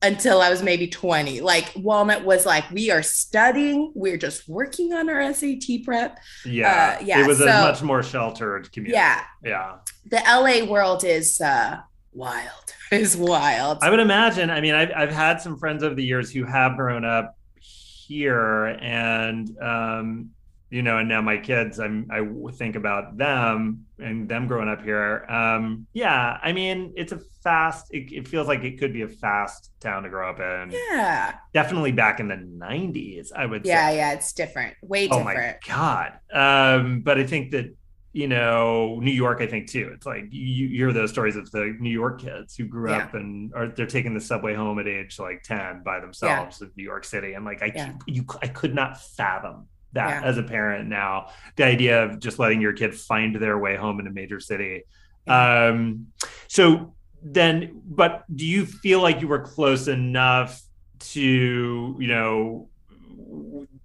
until 0.01 0.41
I 0.41 0.49
was 0.49 0.61
maybe 0.61 0.87
20. 0.87 1.41
Like 1.41 1.71
Walnut 1.75 2.23
was 2.23 2.45
like, 2.45 2.69
we 2.71 2.91
are 2.91 3.01
studying, 3.01 3.91
we're 3.95 4.17
just 4.17 4.47
working 4.47 4.93
on 4.93 5.09
our 5.09 5.33
SAT 5.33 5.83
prep. 5.83 6.19
yeah, 6.45 6.97
uh, 6.99 7.03
yeah, 7.03 7.21
It 7.21 7.27
was 7.27 7.41
a 7.41 7.45
much 7.45 7.81
more 7.81 8.03
sheltered 8.03 8.71
community. 8.71 8.97
Yeah. 8.97 9.23
yeah. 9.43 9.75
the 10.05 10.21
LA 10.27 10.69
world 10.69 11.03
is 11.03 11.41
uh 11.41 11.79
wild. 12.13 12.49
Is 12.91 13.17
wild. 13.17 13.79
I 13.81 13.89
would 13.89 13.99
imagine. 13.99 14.51
I 14.51 14.61
mean, 14.61 14.75
I've 14.75 14.91
I've 14.95 15.11
had 15.11 15.41
some 15.41 15.57
friends 15.57 15.83
over 15.83 15.95
the 15.95 16.03
years 16.03 16.31
who 16.31 16.43
have 16.43 16.77
grown 16.77 17.03
up 17.03 17.35
here, 17.59 18.65
and 18.65 19.49
um, 19.59 20.29
you 20.75 20.81
know, 20.83 20.97
and 20.97 21.07
now 21.07 21.21
my 21.21 21.37
kids, 21.37 21.79
I'm 21.79 22.07
I 22.11 22.19
think 22.51 22.75
about 22.75 23.17
them 23.17 23.85
and 23.97 24.27
them 24.27 24.45
growing 24.47 24.67
up 24.67 24.83
here. 24.83 25.25
Um, 25.29 25.87
yeah, 25.93 26.37
I 26.43 26.51
mean, 26.51 26.93
it's 26.97 27.13
a 27.13 27.19
fast. 27.43 27.85
It, 27.91 28.11
it 28.11 28.27
feels 28.27 28.47
like 28.47 28.63
it 28.63 28.77
could 28.77 28.91
be 28.91 29.03
a 29.03 29.07
fast 29.07 29.71
town 29.79 30.03
to 30.03 30.09
grow 30.09 30.29
up 30.29 30.39
in. 30.39 30.71
yeah. 30.91 31.35
Definitely 31.53 31.93
back 31.93 32.19
in 32.19 32.27
the 32.27 32.35
'90s, 32.35 33.31
I 33.33 33.45
would 33.45 33.65
Yeah, 33.65 33.89
say. 33.89 33.97
yeah, 33.97 34.11
it's 34.13 34.33
different. 34.33 34.75
Way 34.81 35.07
Oh 35.09 35.19
different. 35.19 35.57
Oh 35.69 35.69
my 35.71 35.75
god! 35.75 36.11
Um, 36.33 37.01
but 37.01 37.17
I 37.17 37.25
think 37.25 37.51
that 37.51 37.73
you 38.11 38.27
know 38.27 38.99
New 39.01 39.11
York. 39.11 39.39
I 39.41 39.47
think 39.47 39.69
too. 39.69 39.91
It's 39.93 40.05
like 40.05 40.25
you, 40.31 40.67
you 40.67 40.77
hear 40.77 40.91
those 40.91 41.11
stories 41.11 41.37
of 41.37 41.49
the 41.51 41.75
New 41.79 41.89
York 41.89 42.19
kids 42.19 42.55
who 42.57 42.65
grew 42.65 42.89
Yeah. 42.91 42.97
up 43.05 43.13
and 43.13 43.53
are 43.55 43.69
they're 43.69 43.85
taking 43.87 44.13
the 44.13 44.21
subway 44.21 44.55
home 44.55 44.79
at 44.79 44.87
age 44.87 45.19
like 45.19 45.43
ten 45.43 45.83
by 45.83 46.01
themselves 46.01 46.61
of 46.61 46.75
New 46.75 46.83
York 46.83 47.05
City, 47.05 47.31
and 47.33 47.45
like 47.45 47.61
I 47.63 47.71
Yeah. 47.73 47.93
you 48.07 48.25
I 48.41 48.47
could 48.49 48.75
not 48.75 49.01
fathom 49.01 49.67
that 49.95 50.21
Yeah. 50.21 50.29
as 50.29 50.37
a 50.37 50.43
parent 50.43 50.87
now. 50.87 51.29
The 51.55 51.65
idea 51.65 52.03
of 52.03 52.19
just 52.19 52.37
letting 52.39 52.61
your 52.61 52.73
kid 52.73 52.93
find 52.93 53.35
their 53.35 53.57
way 53.57 53.75
home 53.75 53.99
in 53.99 54.07
a 54.07 54.11
major 54.11 54.39
city. 54.39 54.83
Um, 55.27 56.07
so 56.47 56.93
then, 57.23 57.81
but 57.83 58.23
do 58.33 58.45
you 58.45 58.65
feel 58.65 59.01
like 59.01 59.21
you 59.21 59.27
were 59.27 59.39
close 59.39 59.87
enough 59.87 60.61
to 60.99 61.95
you 61.99 62.07
know 62.07 62.69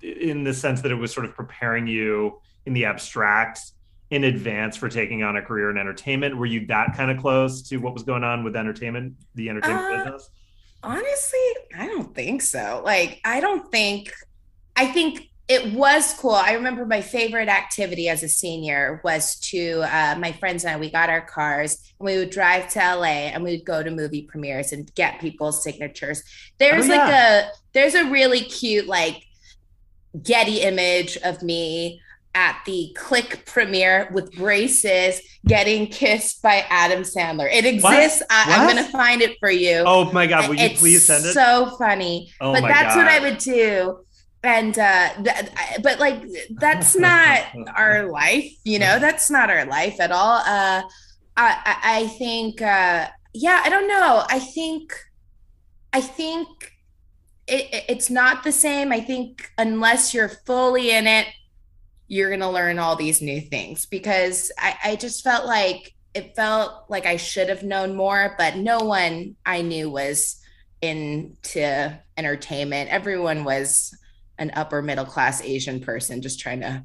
in 0.00 0.44
the 0.44 0.54
sense 0.54 0.80
that 0.82 0.92
it 0.92 0.94
was 0.94 1.12
sort 1.12 1.26
of 1.26 1.34
preparing 1.34 1.86
you 1.86 2.40
in 2.66 2.72
the 2.72 2.84
abstract 2.84 3.58
in 4.10 4.24
advance 4.24 4.76
for 4.76 4.88
taking 4.88 5.22
on 5.22 5.36
a 5.36 5.42
career 5.42 5.70
in 5.70 5.78
entertainment? 5.78 6.36
Were 6.36 6.46
you 6.46 6.66
that 6.66 6.94
kind 6.96 7.10
of 7.10 7.18
close 7.18 7.62
to 7.68 7.76
what 7.78 7.94
was 7.94 8.02
going 8.02 8.24
on 8.24 8.44
with 8.44 8.56
entertainment, 8.56 9.14
the 9.34 9.48
entertainment 9.48 9.86
uh, 9.86 10.04
business? 10.04 10.30
Honestly, 10.82 11.38
I 11.78 11.86
don't 11.86 12.14
think 12.14 12.42
so. 12.42 12.82
Like, 12.84 13.20
I 13.24 13.40
don't 13.40 13.70
think, 13.70 14.12
I 14.76 14.86
think 14.86 15.29
it 15.50 15.72
was 15.74 16.14
cool. 16.14 16.30
I 16.30 16.52
remember 16.52 16.86
my 16.86 17.00
favorite 17.00 17.48
activity 17.48 18.08
as 18.08 18.22
a 18.22 18.28
senior 18.28 19.00
was 19.02 19.34
to 19.40 19.80
uh, 19.82 20.14
my 20.16 20.30
friends 20.30 20.62
and 20.62 20.72
I. 20.72 20.76
We 20.78 20.92
got 20.92 21.10
our 21.10 21.22
cars 21.22 21.92
and 21.98 22.06
we 22.06 22.18
would 22.18 22.30
drive 22.30 22.68
to 22.74 22.78
LA 22.78 23.32
and 23.32 23.42
we 23.42 23.56
would 23.56 23.64
go 23.64 23.82
to 23.82 23.90
movie 23.90 24.22
premieres 24.22 24.70
and 24.70 24.94
get 24.94 25.20
people's 25.20 25.64
signatures. 25.64 26.22
There's 26.58 26.88
oh, 26.88 26.94
yeah. 26.94 27.04
like 27.04 27.12
a 27.12 27.50
there's 27.72 27.96
a 27.96 28.08
really 28.08 28.42
cute 28.42 28.86
like 28.86 29.24
Getty 30.22 30.60
image 30.60 31.16
of 31.18 31.42
me 31.42 32.00
at 32.32 32.62
the 32.64 32.94
Click 32.96 33.44
premiere 33.44 34.08
with 34.12 34.30
braces 34.32 35.20
getting 35.46 35.88
kissed 35.88 36.42
by 36.42 36.64
Adam 36.68 37.02
Sandler. 37.02 37.52
It 37.52 37.64
exists. 37.64 38.22
I, 38.30 38.44
am 38.54 38.72
going 38.72 38.84
to 38.84 38.90
find 38.92 39.20
it 39.20 39.36
for 39.40 39.50
you. 39.50 39.82
Oh 39.84 40.12
my 40.12 40.28
God. 40.28 40.48
Would 40.48 40.60
you 40.60 40.66
it's 40.66 40.80
please 40.80 41.06
send 41.06 41.24
it? 41.24 41.32
So 41.32 41.74
funny. 41.76 42.32
Oh 42.40 42.52
but 42.52 42.62
that's 42.62 42.94
God. 42.94 43.04
what 43.04 43.08
I 43.08 43.18
would 43.18 43.38
do 43.38 44.04
and 44.42 44.78
uh 44.78 45.10
th- 45.22 45.50
but 45.82 45.98
like 45.98 46.22
that's 46.56 46.96
not 47.08 47.42
our 47.76 48.10
life 48.10 48.50
you 48.64 48.78
know? 48.78 48.98
That's 48.98 49.30
not 49.30 49.50
our 49.50 49.66
life 49.66 50.00
at 50.00 50.12
all. 50.12 50.38
Uh 50.46 50.82
i 51.36 51.76
i 51.82 52.06
think 52.18 52.60
uh 52.62 53.08
yeah 53.34 53.62
i 53.64 53.68
don't 53.68 53.88
know. 53.88 54.24
I 54.28 54.38
think 54.38 54.92
i 55.92 56.00
think 56.00 56.48
it, 57.46 57.84
it's 57.88 58.10
not 58.10 58.44
the 58.44 58.52
same. 58.52 58.92
I 58.92 59.00
think 59.00 59.50
unless 59.58 60.14
you're 60.14 60.28
fully 60.28 60.90
in 60.90 61.06
it 61.06 61.26
you're 62.08 62.30
gonna 62.30 62.50
learn 62.50 62.78
all 62.78 62.96
these 62.96 63.22
new 63.22 63.40
things. 63.40 63.86
Because 63.86 64.50
i 64.58 64.76
i 64.84 64.96
just 64.96 65.22
felt 65.22 65.46
like 65.46 65.94
it 66.12 66.34
felt 66.34 66.90
like 66.90 67.06
i 67.06 67.16
should 67.16 67.48
have 67.48 67.62
known 67.62 67.94
more 67.94 68.34
but 68.36 68.56
no 68.56 68.80
one 68.80 69.36
i 69.46 69.62
knew 69.62 69.88
was 69.88 70.40
into 70.82 71.98
entertainment. 72.16 72.90
Everyone 72.90 73.44
was 73.44 73.94
an 74.40 74.50
upper 74.56 74.82
middle 74.82 75.04
class 75.04 75.40
Asian 75.42 75.78
person 75.78 76.20
just 76.20 76.40
trying 76.40 76.60
to 76.62 76.84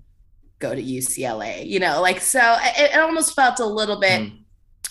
go 0.60 0.76
to 0.76 0.84
UCLA, 0.84 1.65
you 1.65 1.80
know, 1.80 2.02
like 2.02 2.19
so 2.19 2.57
it, 2.60 2.91
it 2.91 2.99
almost 2.99 3.34
felt 3.34 3.60
a 3.60 3.65
little 3.65 3.99
bit. 3.99 4.22
Mm. 4.22 4.40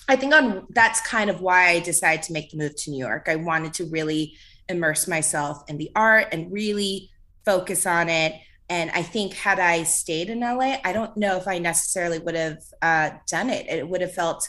I 0.08 0.16
think 0.16 0.34
on 0.34 0.66
that's 0.70 1.00
kind 1.02 1.30
of 1.30 1.40
why 1.40 1.68
I 1.68 1.80
decided 1.80 2.22
to 2.24 2.32
make 2.32 2.50
the 2.50 2.58
move 2.58 2.74
to 2.76 2.90
New 2.90 2.98
York. 2.98 3.28
I 3.28 3.36
wanted 3.36 3.74
to 3.74 3.84
really 3.84 4.34
immerse 4.68 5.06
myself 5.06 5.62
in 5.68 5.78
the 5.78 5.90
art 5.94 6.28
and 6.32 6.50
really 6.50 7.10
focus 7.44 7.86
on 7.86 8.08
it. 8.08 8.34
And 8.70 8.90
I 8.92 9.02
think 9.02 9.34
had 9.34 9.60
I 9.60 9.82
stayed 9.82 10.30
in 10.30 10.40
LA, 10.40 10.78
I 10.84 10.92
don't 10.94 11.16
know 11.18 11.36
if 11.36 11.46
I 11.46 11.58
necessarily 11.58 12.18
would 12.18 12.34
have 12.34 12.58
uh, 12.80 13.10
done 13.28 13.50
it. 13.50 13.66
It 13.68 13.86
would 13.86 14.00
have 14.00 14.14
felt 14.14 14.48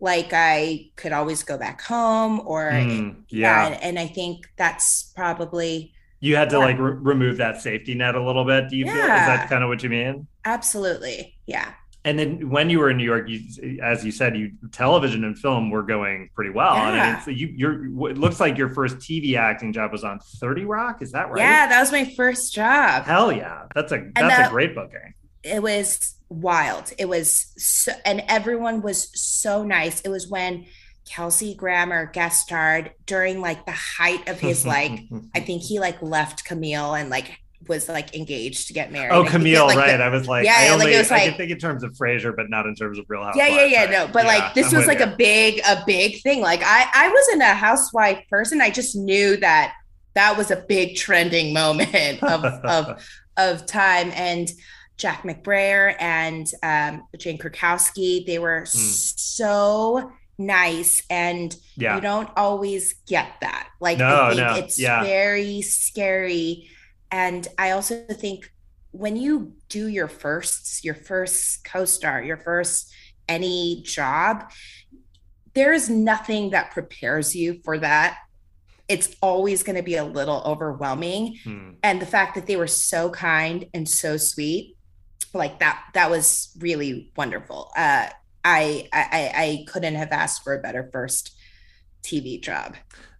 like 0.00 0.32
I 0.32 0.90
could 0.94 1.12
always 1.12 1.42
go 1.42 1.58
back 1.58 1.82
home 1.82 2.40
or 2.44 2.70
mm, 2.70 3.16
yeah. 3.28 3.40
yeah. 3.40 3.66
And, 3.66 3.82
and 3.82 3.98
I 3.98 4.06
think 4.06 4.48
that's 4.56 5.12
probably 5.16 5.92
you 6.20 6.36
had 6.36 6.50
to 6.50 6.56
yeah. 6.56 6.64
like 6.64 6.78
re- 6.78 6.92
remove 6.92 7.36
that 7.38 7.60
safety 7.60 7.94
net 7.94 8.14
a 8.14 8.22
little 8.22 8.44
bit. 8.44 8.68
Do 8.68 8.76
you 8.76 8.86
yeah. 8.86 8.92
feel 8.92 9.02
is 9.02 9.38
that 9.38 9.48
kind 9.48 9.62
of 9.62 9.68
what 9.68 9.82
you 9.82 9.90
mean? 9.90 10.26
Absolutely. 10.44 11.36
Yeah. 11.46 11.72
And 12.04 12.18
then 12.18 12.48
when 12.48 12.70
you 12.70 12.78
were 12.78 12.90
in 12.90 12.96
New 12.96 13.04
York, 13.04 13.28
you, 13.28 13.80
as 13.82 14.04
you 14.04 14.12
said, 14.12 14.36
you 14.36 14.52
television 14.72 15.24
and 15.24 15.38
film 15.38 15.70
were 15.70 15.82
going 15.82 16.30
pretty 16.34 16.50
well. 16.50 16.74
Yeah. 16.74 17.22
And 17.26 17.36
you, 17.36 17.48
you're, 17.48 18.10
it 18.10 18.16
looks 18.16 18.40
like 18.40 18.56
your 18.56 18.70
first 18.70 18.96
TV 18.96 19.36
acting 19.36 19.72
job 19.72 19.92
was 19.92 20.04
on 20.04 20.18
30 20.40 20.64
Rock. 20.64 21.02
Is 21.02 21.12
that 21.12 21.30
right? 21.30 21.40
Yeah, 21.40 21.66
that 21.66 21.80
was 21.80 21.92
my 21.92 22.12
first 22.16 22.54
job. 22.54 23.04
Hell 23.04 23.32
yeah. 23.32 23.64
That's 23.74 23.92
a, 23.92 24.10
that's 24.14 24.36
that, 24.36 24.46
a 24.48 24.50
great 24.50 24.74
booking. 24.74 25.12
It 25.42 25.62
was 25.62 26.14
wild. 26.28 26.92
It 26.98 27.08
was 27.08 27.52
so, 27.56 27.92
and 28.04 28.22
everyone 28.28 28.80
was 28.80 29.10
so 29.20 29.64
nice. 29.64 30.00
It 30.00 30.08
was 30.08 30.28
when 30.28 30.66
Kelsey 31.08 31.54
Grammer 31.54 32.06
guest 32.06 32.42
starred 32.42 32.92
during 33.06 33.40
like 33.40 33.66
the 33.66 33.72
height 33.72 34.28
of 34.28 34.38
his 34.38 34.66
like 34.66 35.00
I 35.34 35.40
think 35.40 35.62
he 35.62 35.80
like 35.80 36.00
left 36.02 36.44
Camille 36.44 36.94
and 36.94 37.10
like 37.10 37.38
was 37.66 37.88
like 37.88 38.14
engaged 38.14 38.68
to 38.68 38.72
get 38.72 38.92
married. 38.92 39.12
Oh, 39.12 39.24
Camille, 39.24 39.66
like, 39.66 39.76
right? 39.76 39.96
The, 39.96 40.02
I 40.02 40.08
was 40.08 40.28
like, 40.28 40.44
yeah, 40.44 40.56
I 40.58 40.68
only, 40.68 40.86
like 40.86 40.94
it 40.94 40.98
was 40.98 41.10
like, 41.10 41.22
I 41.22 41.28
can 41.28 41.36
think 41.36 41.50
in 41.50 41.58
terms 41.58 41.82
of 41.82 41.92
Frasier, 41.92 42.34
but 42.34 42.48
not 42.48 42.66
in 42.66 42.74
terms 42.74 42.98
of 42.98 43.04
Real 43.08 43.22
Housewives. 43.22 43.50
Yeah, 43.50 43.64
yeah, 43.64 43.84
yeah. 43.84 43.90
No, 43.90 44.08
but 44.12 44.24
yeah, 44.24 44.38
like 44.38 44.54
this 44.54 44.72
I'm 44.72 44.78
was 44.78 44.86
like 44.86 45.00
you. 45.00 45.06
a 45.06 45.16
big, 45.16 45.60
a 45.66 45.82
big 45.86 46.22
thing. 46.22 46.40
Like 46.40 46.62
I, 46.64 46.86
I 46.94 47.08
wasn't 47.10 47.42
a 47.42 47.54
housewife 47.54 48.24
person. 48.30 48.60
I 48.60 48.70
just 48.70 48.96
knew 48.96 49.36
that 49.38 49.74
that 50.14 50.36
was 50.36 50.50
a 50.50 50.64
big 50.68 50.96
trending 50.96 51.52
moment 51.52 52.22
of 52.22 52.44
of 52.44 53.04
of 53.36 53.66
time 53.66 54.10
and. 54.14 54.50
Jack 54.96 55.22
McBrayer 55.22 55.94
and 56.00 56.44
um, 56.64 57.06
Jane 57.16 57.38
Krakowski, 57.38 58.26
they 58.26 58.40
were 58.40 58.62
mm. 58.62 58.66
so 58.66 60.10
nice 60.38 61.02
and 61.10 61.56
yeah. 61.76 61.96
you 61.96 62.00
don't 62.00 62.30
always 62.36 62.94
get 63.06 63.28
that 63.40 63.68
like 63.80 63.98
no, 63.98 64.24
I 64.24 64.28
think 64.28 64.40
no. 64.40 64.54
it's 64.54 64.78
yeah. 64.78 65.02
very 65.02 65.62
scary 65.62 66.70
and 67.10 67.46
i 67.58 67.72
also 67.72 68.04
think 68.04 68.52
when 68.92 69.16
you 69.16 69.54
do 69.68 69.88
your 69.88 70.06
first 70.06 70.84
your 70.84 70.94
first 70.94 71.64
co-star 71.64 72.22
your 72.22 72.36
first 72.36 72.92
any 73.28 73.82
job 73.84 74.50
there 75.54 75.72
is 75.72 75.90
nothing 75.90 76.50
that 76.50 76.70
prepares 76.70 77.34
you 77.34 77.60
for 77.64 77.78
that 77.78 78.18
it's 78.86 79.14
always 79.20 79.62
going 79.62 79.76
to 79.76 79.82
be 79.82 79.96
a 79.96 80.04
little 80.04 80.42
overwhelming 80.46 81.36
hmm. 81.42 81.70
and 81.82 82.00
the 82.00 82.06
fact 82.06 82.36
that 82.36 82.46
they 82.46 82.56
were 82.56 82.68
so 82.68 83.10
kind 83.10 83.66
and 83.74 83.88
so 83.88 84.16
sweet 84.16 84.76
like 85.34 85.58
that 85.58 85.82
that 85.94 86.10
was 86.10 86.56
really 86.60 87.10
wonderful 87.16 87.72
uh 87.76 88.08
I, 88.44 88.88
I 88.92 89.32
I 89.34 89.64
couldn't 89.70 89.94
have 89.94 90.12
asked 90.12 90.42
for 90.42 90.54
a 90.54 90.58
better 90.60 90.88
first 90.92 91.36
TV 92.02 92.40
job. 92.40 92.76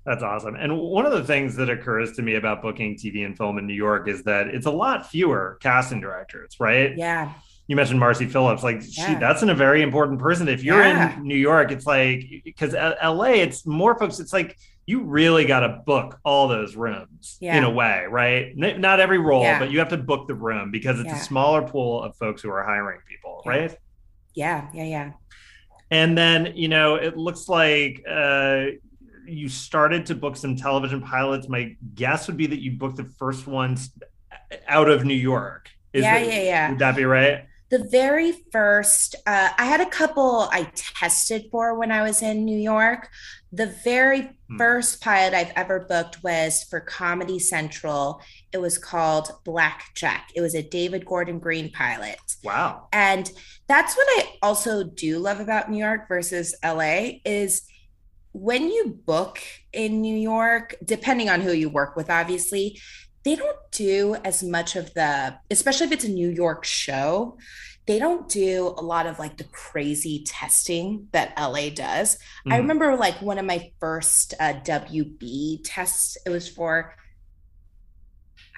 That's 0.09 0.23
awesome. 0.23 0.55
And 0.55 0.79
one 0.79 1.05
of 1.05 1.13
the 1.13 1.23
things 1.23 1.55
that 1.57 1.69
occurs 1.69 2.13
to 2.13 2.23
me 2.23 2.37
about 2.37 2.63
booking 2.63 2.97
TV 2.97 3.27
and 3.27 3.37
film 3.37 3.59
in 3.59 3.67
New 3.67 3.75
York 3.75 4.09
is 4.09 4.23
that 4.23 4.49
it's 4.49 4.65
a 4.65 4.71
lot 4.71 5.07
fewer 5.07 5.59
casting 5.61 6.01
directors, 6.01 6.57
right? 6.59 6.97
Yeah. 6.97 7.35
You 7.67 7.77
mentioned 7.77 8.01
Marci 8.01 8.31
Phillips, 8.31 8.63
like 8.63 8.81
yeah. 8.81 9.07
she, 9.07 9.15
that's 9.17 9.43
an, 9.43 9.51
a 9.51 9.55
very 9.55 9.83
important 9.83 10.19
person. 10.19 10.49
If 10.49 10.65
you're 10.65 10.81
yeah. 10.81 11.15
in 11.19 11.25
New 11.25 11.37
York, 11.37 11.71
it's 11.71 11.85
like 11.85 12.25
because 12.43 12.73
LA, 12.73 13.43
it's 13.43 13.67
more 13.67 13.99
folks. 13.99 14.19
It's 14.21 14.33
like 14.33 14.57
you 14.87 15.03
really 15.03 15.45
got 15.45 15.61
to 15.61 15.83
book 15.85 16.19
all 16.25 16.49
those 16.49 16.75
rooms 16.75 17.37
yeah. 17.43 17.59
in 17.59 17.65
a 17.65 17.71
way, 17.71 18.07
right? 18.09 18.55
N- 18.59 18.81
not 18.81 19.01
every 19.01 19.19
role, 19.19 19.45
but 19.59 19.71
you 19.71 19.81
have 19.81 19.91
to 19.91 19.99
book 19.99 20.27
the 20.27 20.35
room 20.35 20.71
because 20.71 20.99
it's 20.99 21.13
a 21.13 21.19
smaller 21.19 21.61
pool 21.61 22.03
of 22.03 22.17
folks 22.17 22.41
who 22.41 22.49
are 22.49 22.65
hiring 22.65 23.01
people, 23.07 23.43
right? 23.45 23.77
Yeah, 24.39 24.69
yeah, 24.73 24.85
yeah. 24.85 25.13
And 25.91 26.17
then, 26.17 26.53
you 26.55 26.69
know, 26.69 26.95
it 26.95 27.17
looks 27.17 27.49
like 27.49 28.05
uh, 28.09 28.67
you 29.27 29.49
started 29.49 30.07
to 30.07 30.15
book 30.15 30.37
some 30.37 30.55
television 30.55 31.01
pilots. 31.03 31.49
My 31.49 31.75
guess 31.97 32.29
would 32.29 32.37
be 32.37 32.47
that 32.47 32.63
you 32.63 32.73
booked 32.73 32.99
the 32.99 33.11
first 33.19 33.49
ones 33.49 33.91
out 34.69 34.89
of 34.89 35.05
New 35.05 35.15
York. 35.15 35.71
Is 35.93 36.05
yeah, 36.05 36.19
it, 36.19 36.29
yeah, 36.29 36.43
yeah. 36.43 36.71
Would 36.71 36.79
that 36.79 36.95
be 36.95 37.05
right? 37.05 37.47
The 37.71 37.89
very 37.91 38.33
first, 38.53 39.17
uh, 39.27 39.49
I 39.59 39.65
had 39.65 39.81
a 39.81 39.91
couple 39.91 40.49
I 40.53 40.71
tested 40.77 41.47
for 41.51 41.77
when 41.77 41.91
I 41.91 42.03
was 42.03 42.23
in 42.23 42.45
New 42.45 42.59
York. 42.59 43.09
The 43.53 43.75
very 43.85 44.31
hmm. 44.49 44.57
first 44.57 45.01
pilot 45.01 45.35
I've 45.35 45.53
ever 45.57 45.81
booked 45.81 46.23
was 46.23 46.65
for 46.65 46.81
Comedy 46.81 47.39
Central. 47.39 48.21
It 48.53 48.59
was 48.59 48.79
called 48.79 49.31
Blackjack. 49.45 50.31
It 50.35 50.41
was 50.41 50.55
a 50.55 50.63
David 50.63 51.07
Gordon 51.07 51.39
Green 51.39 51.71
pilot. 51.71 52.19
Wow. 52.45 52.89
And 52.93 53.31
that's 53.67 53.97
what 53.97 54.07
I 54.11 54.35
also 54.43 54.85
do 54.85 55.19
love 55.19 55.41
about 55.41 55.71
New 55.71 55.79
York 55.79 56.09
versus 56.09 56.55
LA 56.65 57.21
is 57.25 57.63
when 58.33 58.69
you 58.69 59.01
book 59.07 59.41
in 59.73 60.01
New 60.01 60.17
York, 60.17 60.77
depending 60.85 61.29
on 61.29 61.41
who 61.41 61.53
you 61.53 61.69
work 61.69 61.97
with, 61.97 62.11
obviously, 62.11 62.79
they 63.25 63.37
don't 63.37 63.59
do 63.73 64.17
as 64.25 64.43
much 64.43 64.77
of 64.77 64.93
the, 64.95 65.37
especially 65.51 65.87
if 65.87 65.93
it's 65.93 66.05
a 66.05 66.11
New 66.11 66.31
York 66.31 66.65
show, 66.65 67.37
they 67.89 67.99
don't 67.99 68.29
do 68.29 68.75
a 68.77 68.83
lot 68.83 69.07
of 69.07 69.19
like 69.19 69.39
the 69.39 69.45
crazy 69.45 70.23
testing 70.25 71.09
that 71.13 71.33
LA 71.39 71.71
does. 71.71 72.17
Mm-hmm. 72.17 72.53
I 72.53 72.59
remember 72.59 72.95
like 72.97 73.21
one 73.23 73.39
of 73.39 73.47
my 73.47 73.73
first 73.81 74.35
uh, 74.39 74.53
WB 74.63 75.61
tests, 75.65 76.19
it 76.27 76.29
was 76.29 76.47
for 76.47 76.95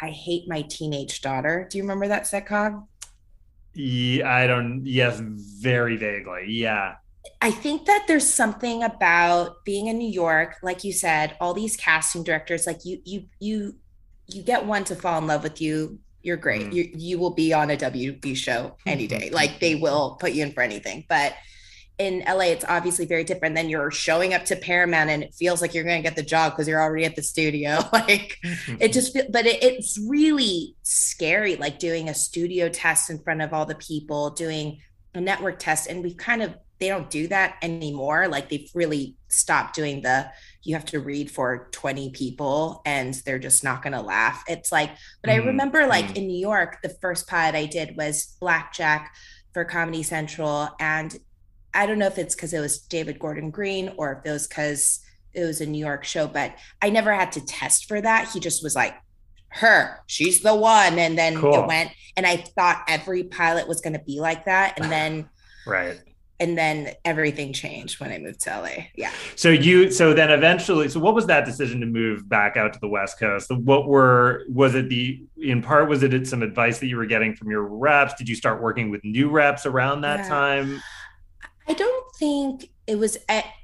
I 0.03 0.09
Hate 0.09 0.49
My 0.49 0.63
Teenage 0.63 1.21
Daughter. 1.21 1.69
Do 1.71 1.79
you 1.79 1.85
remember 1.85 2.09
that 2.09 2.25
sitcom? 2.25 2.89
Yeah, 3.73 4.35
I 4.35 4.49
don't. 4.49 4.85
Yes, 4.85 5.21
very 5.21 5.97
vaguely. 5.97 6.47
Yeah. 6.49 6.97
I 7.41 7.53
think 7.53 7.87
that 7.87 8.07
there's 8.09 8.29
something 8.29 8.83
about 8.83 9.65
being 9.65 9.87
in 9.87 9.99
New 9.99 10.11
York, 10.11 10.57
like 10.61 10.83
you 10.83 10.93
said, 10.93 11.37
all 11.41 11.55
these 11.55 11.77
casting 11.77 12.25
directors, 12.25 12.67
like 12.67 12.85
you, 12.85 13.01
you, 13.05 13.27
you, 13.39 13.77
you 14.27 14.43
get 14.43 14.67
one 14.67 14.83
to 14.85 14.97
fall 14.97 15.19
in 15.19 15.29
love 15.29 15.45
with 15.45 15.61
you. 15.61 16.01
You're 16.23 16.37
great. 16.37 16.69
Mm. 16.69 16.73
You, 16.73 16.91
you 16.95 17.19
will 17.19 17.31
be 17.35 17.53
on 17.53 17.71
a 17.71 17.77
WB 17.77 18.37
show 18.37 18.77
any 18.87 19.07
day. 19.07 19.31
like 19.31 19.61
they 19.61 19.75
will 19.75 20.17
put 20.21 20.33
you 20.33 20.45
in 20.45 20.53
for 20.53 20.63
anything. 20.63 21.05
But 21.09 21.35
in 21.99 22.23
LA, 22.27 22.45
it's 22.45 22.65
obviously 22.67 23.05
very 23.05 23.25
different. 23.25 23.55
Then 23.55 23.69
you're 23.69 23.91
showing 23.91 24.33
up 24.33 24.47
to 24.47 24.57
Paramount 24.57 25.11
and 25.11 25.23
it 25.23 25.35
feels 25.35 25.61
like 25.61 25.75
you're 25.75 25.85
going 25.85 26.03
to 26.03 26.09
get 26.09 26.17
the 26.17 26.23
job 26.23 26.53
because 26.53 26.67
you're 26.67 26.81
already 26.81 27.05
at 27.05 27.17
the 27.17 27.23
studio. 27.23 27.79
like 27.93 28.39
it 28.79 28.93
just, 28.93 29.15
but 29.31 29.47
it, 29.47 29.63
it's 29.63 29.99
really 30.09 30.77
scary, 30.83 31.57
like 31.57 31.79
doing 31.79 32.09
a 32.09 32.15
studio 32.15 32.69
test 32.69 33.11
in 33.11 33.19
front 33.19 33.43
of 33.43 33.53
all 33.53 33.67
the 33.67 33.75
people, 33.75 34.31
doing 34.31 34.79
a 35.15 35.21
network 35.21 35.59
test 35.59 35.89
and 35.89 36.03
we've 36.03 36.17
kind 36.17 36.43
of 36.43 36.55
they 36.79 36.89
don't 36.89 37.11
do 37.11 37.29
that 37.29 37.57
anymore 37.63 38.29
like 38.29 38.49
they've 38.49 38.71
really 38.75 39.17
stopped 39.29 39.75
doing 39.75 40.03
the 40.03 40.31
you 40.63 40.75
have 40.75 40.85
to 40.85 41.01
read 41.01 41.31
for 41.31 41.69
20 41.73 42.11
people 42.11 42.83
and 42.85 43.15
they're 43.25 43.39
just 43.39 43.65
not 43.65 43.83
going 43.83 43.93
to 43.93 44.01
laugh 44.01 44.45
it's 44.47 44.71
like 44.71 44.91
but 45.23 45.31
mm-hmm. 45.31 45.43
i 45.43 45.47
remember 45.47 45.87
like 45.87 46.07
mm-hmm. 46.07 46.17
in 46.17 46.27
new 46.27 46.39
york 46.39 46.79
the 46.83 46.89
first 46.89 47.27
pod 47.29 47.55
i 47.55 47.67
did 47.67 47.97
was 47.97 48.37
blackjack 48.41 49.15
for 49.53 49.65
comedy 49.65 50.03
central 50.03 50.69
and 50.79 51.19
i 51.75 51.87
don't 51.87 51.99
know 51.99 52.07
if 52.07 52.19
it's 52.19 52.35
because 52.35 52.53
it 52.53 52.61
was 52.61 52.79
david 52.79 53.19
gordon 53.19 53.51
green 53.51 53.93
or 53.97 54.13
if 54.13 54.27
it 54.29 54.33
was 54.33 54.47
because 54.47 55.01
it 55.33 55.45
was 55.45 55.61
a 55.61 55.67
new 55.67 55.85
york 55.85 56.05
show 56.05 56.27
but 56.27 56.55
i 56.83 56.91
never 56.91 57.13
had 57.13 57.33
to 57.33 57.45
test 57.47 57.87
for 57.87 58.01
that 58.01 58.29
he 58.29 58.41
just 58.41 58.63
was 58.63 58.75
like 58.75 58.95
her 59.49 60.01
she's 60.07 60.43
the 60.43 60.55
one 60.55 60.99
and 60.99 61.19
then 61.19 61.37
cool. 61.37 61.55
it 61.55 61.67
went 61.67 61.91
and 62.17 62.27
i 62.27 62.37
thought 62.37 62.85
every 62.87 63.25
pilot 63.25 63.67
was 63.67 63.81
going 63.81 63.93
to 63.93 64.05
be 64.05 64.21
like 64.21 64.45
that 64.45 64.79
and 64.79 64.91
then 64.93 65.29
right 65.67 66.01
and 66.41 66.57
then 66.57 66.95
everything 67.05 67.53
changed 67.53 68.01
when 68.01 68.11
I 68.11 68.19
moved 68.19 68.41
to 68.41 68.51
LA. 68.51 68.85
Yeah. 68.97 69.13
So 69.37 69.51
you 69.51 69.91
so 69.91 70.15
then 70.15 70.31
eventually 70.31 70.89
so 70.89 70.99
what 70.99 71.15
was 71.15 71.27
that 71.27 71.45
decision 71.45 71.81
to 71.81 71.87
move 71.87 72.29
back 72.29 72.57
out 72.57 72.73
to 72.73 72.81
the 72.81 72.89
West 72.89 73.19
Coast? 73.19 73.51
What 73.51 73.87
were 73.87 74.45
was 74.49 74.75
it 74.75 74.89
the 74.89 75.23
in 75.37 75.63
part 75.63 75.89
was 75.89 76.03
it 76.03 76.27
some 76.27 76.43
advice 76.43 76.79
that 76.79 76.87
you 76.87 76.97
were 76.97 77.07
getting 77.07 77.37
from 77.37 77.51
your 77.51 77.63
reps? 77.63 78.15
Did 78.15 78.29
you 78.29 78.35
start 78.35 78.63
working 78.63 78.91
with 78.91 79.05
new 79.05 79.29
reps 79.29 79.67
around 79.67 80.01
that 80.01 80.21
yeah. 80.21 80.29
time? 80.29 80.83
I 81.69 81.75
don't 81.75 82.17
think 82.17 82.71
it 82.87 82.99
was 82.99 83.19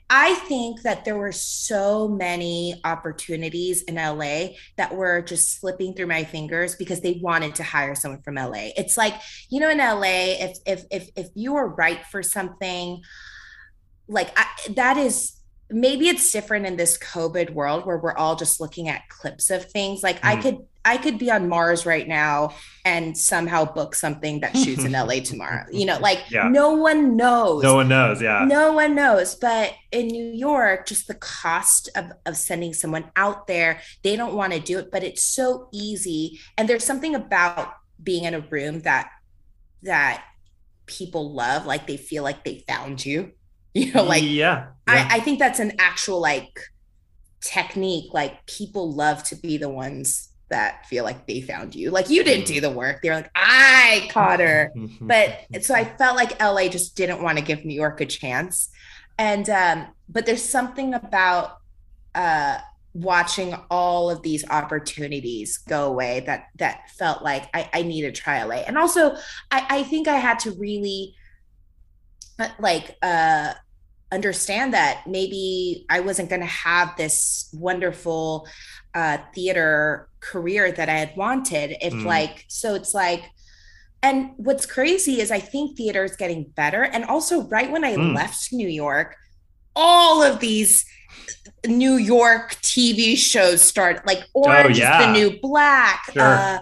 I 0.09 0.35
think 0.35 0.83
that 0.83 1.05
there 1.05 1.17
were 1.17 1.33
so 1.33 2.07
many 2.07 2.81
opportunities 2.85 3.83
in 3.83 3.97
LA 3.97 4.49
that 4.77 4.95
were 4.95 5.21
just 5.21 5.61
slipping 5.61 5.95
through 5.95 6.07
my 6.07 6.23
fingers 6.23 6.77
because 6.77 7.01
they 7.01 7.19
wanted 7.23 7.57
to 7.57 7.65
hire 7.65 7.97
someone 7.97 8.23
from 8.23 8.37
LA. 8.37 8.71
It's 8.77 8.97
like, 8.97 9.15
you 9.49 9.59
know, 9.59 9.71
in 9.71 9.79
LA, 9.79 10.37
if 10.45 10.59
if 10.65 10.85
if 10.91 11.09
if 11.17 11.29
you 11.35 11.57
are 11.57 11.69
right 11.69 12.05
for 12.07 12.23
something, 12.23 13.03
like 14.07 14.33
I, 14.39 14.47
that 14.75 14.97
is 14.97 15.33
maybe 15.71 16.09
it's 16.09 16.31
different 16.31 16.65
in 16.65 16.77
this 16.77 16.97
covid 16.97 17.51
world 17.51 17.87
where 17.87 17.99
we're 17.99 18.15
all 18.15 18.37
just 18.37 18.61
looking 18.61 18.89
at 18.89 19.09
clips 19.09 19.51
of 19.51 19.65
things 19.71 20.03
like 20.03 20.21
mm. 20.21 20.29
i 20.29 20.37
could 20.37 20.59
i 20.87 20.97
could 20.97 21.19
be 21.19 21.31
on 21.31 21.49
mars 21.49 21.85
right 21.85 22.09
now 22.09 22.55
and 22.87 23.19
somehow 23.19 23.65
book 23.65 23.97
something 23.97 24.41
that 24.41 24.57
shoots 24.57 24.85
in 24.85 24.93
la 24.93 25.05
tomorrow 25.25 25.65
you 25.73 25.85
know 25.85 25.99
like 25.99 26.23
yeah. 26.31 26.49
no 26.49 26.75
one 26.75 27.17
knows. 27.17 27.63
No 27.63 27.75
one 27.75 27.89
knows 27.89 28.23
yeah. 28.23 28.45
No 28.47 28.73
one 28.73 28.95
knows. 28.95 29.35
But 29.35 29.75
in 29.91 30.07
new 30.07 30.33
york 30.33 30.87
just 30.87 31.09
the 31.09 31.15
cost 31.15 31.91
of, 31.97 32.13
of 32.25 32.37
sending 32.37 32.73
someone 32.73 33.11
out 33.17 33.49
there 33.49 33.81
they 34.03 34.15
don't 34.17 34.35
want 34.35 34.53
to 34.53 34.61
do 34.61 34.79
it 34.79 34.91
but 34.91 35.03
it's 35.03 35.25
so 35.25 35.69
easy. 35.73 36.39
And 36.57 36.69
there's 36.69 36.85
something 36.85 37.15
about 37.15 37.73
being 38.03 38.25
in 38.25 38.35
a 38.35 38.41
room 38.41 38.81
that 38.83 39.11
that 39.83 40.25
people 40.87 41.35
love 41.35 41.67
like 41.67 41.87
they 41.89 41.97
feel 41.97 42.23
like 42.23 42.45
they 42.45 42.65
found 42.69 43.05
you 43.05 43.33
you 43.75 43.93
know 43.93 44.05
like 44.05 44.23
yeah, 44.23 44.29
yeah. 44.29 44.69
I, 44.87 45.17
I 45.17 45.21
think 45.21 45.41
that's 45.41 45.59
an 45.59 45.73
actual 45.79 46.21
like 46.21 46.61
technique. 47.41 48.15
Like 48.15 48.47
people 48.47 48.93
love 48.93 49.23
to 49.25 49.37
be 49.37 49.57
the 49.59 49.69
ones 49.69 50.31
that 50.49 50.87
feel 50.87 51.05
like 51.05 51.27
they 51.27 51.41
found 51.41 51.75
you. 51.75 51.91
Like 51.91 52.11
you 52.11 52.23
didn't 52.23 52.47
do 52.47 52.61
the 52.61 52.71
work. 52.71 53.01
They're 53.03 53.15
like 53.15 53.31
i 53.35 54.09
caught 54.11 54.41
her. 54.41 54.73
But 55.01 55.47
so 55.63 55.75
i 55.75 55.85
felt 55.85 56.17
like 56.17 56.41
la 56.41 56.69
just 56.69 56.97
didn't 56.97 57.23
want 57.23 57.39
to 57.39 57.45
give 57.45 57.65
new 57.65 57.75
york 57.75 58.01
a 58.01 58.07
chance. 58.07 58.71
And 59.19 59.49
um 59.51 59.87
but 60.09 60.27
there's 60.27 60.45
something 60.45 60.95
about 60.95 61.59
uh 62.15 62.59
watching 62.93 63.55
all 63.71 64.09
of 64.09 64.23
these 64.23 64.49
opportunities 64.49 65.59
go 65.59 65.87
away 65.87 66.21
that 66.21 66.47
that 66.57 66.89
felt 66.97 67.23
like 67.23 67.47
i, 67.53 67.69
I 67.75 67.83
need 67.83 68.03
to 68.03 68.13
try 68.13 68.43
la 68.45 68.55
and 68.55 68.79
also 68.79 69.17
i 69.51 69.67
i 69.69 69.83
think 69.83 70.09
i 70.09 70.17
had 70.17 70.39
to 70.41 70.53
really 70.53 71.15
uh, 72.39 72.49
like 72.59 72.97
uh 73.03 73.53
understand 74.13 74.73
that 74.75 75.07
maybe 75.07 75.85
I 75.91 76.01
wasn't 76.01 76.31
going 76.31 76.41
to 76.41 76.47
have 76.47 76.97
this 76.97 77.49
wonderful 77.53 78.47
uh, 78.97 79.19
theater 79.35 80.09
career 80.21 80.73
that 80.73 80.89
I 80.89 80.95
had 80.95 81.17
wanted. 81.17 81.77
If 81.83 81.93
mm. 81.93 82.05
like, 82.07 82.47
so 82.49 82.75
it's 82.75 82.95
like, 82.95 83.25
and 84.03 84.31
what's 84.37 84.65
crazy 84.65 85.21
is 85.21 85.31
I 85.31 85.39
think 85.39 85.77
theater 85.77 86.03
is 86.05 86.17
getting 86.17 86.45
better. 86.57 86.83
And 86.83 87.05
also, 87.05 87.43
right 87.43 87.71
when 87.71 87.85
I 87.85 87.95
mm. 87.95 88.15
left 88.15 88.53
New 88.53 88.69
York, 88.69 89.15
all 89.75 90.23
of 90.23 90.41
these 90.41 90.87
New 91.67 91.97
York 91.97 92.55
TV 92.63 93.17
shows 93.19 93.61
start 93.61 94.07
like 94.07 94.21
Orange 94.33 94.79
oh, 94.79 94.83
yeah. 94.83 95.01
is 95.01 95.07
the 95.07 95.13
New 95.13 95.41
Black. 95.41 96.05
Sure. 96.13 96.23
Uh, 96.23 96.59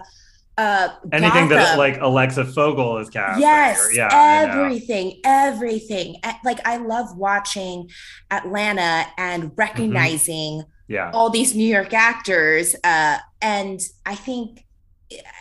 uh 0.57 0.87
anything 1.11 1.49
Gotham. 1.49 1.49
that 1.49 1.77
like 1.77 1.99
Alexa 2.01 2.45
Fogel 2.45 2.97
is 2.97 3.09
cast. 3.09 3.39
Yes, 3.39 3.89
yeah, 3.93 4.09
everything, 4.11 5.19
everything. 5.23 6.17
Like 6.43 6.65
I 6.65 6.77
love 6.77 7.15
watching 7.17 7.89
Atlanta 8.31 9.05
and 9.17 9.43
mm-hmm. 9.43 9.55
recognizing 9.55 10.59
mm-hmm. 10.59 10.69
Yeah. 10.87 11.11
all 11.13 11.29
these 11.29 11.55
New 11.55 11.67
York 11.67 11.93
actors. 11.93 12.75
Uh, 12.83 13.17
and 13.41 13.81
I 14.05 14.15
think 14.15 14.65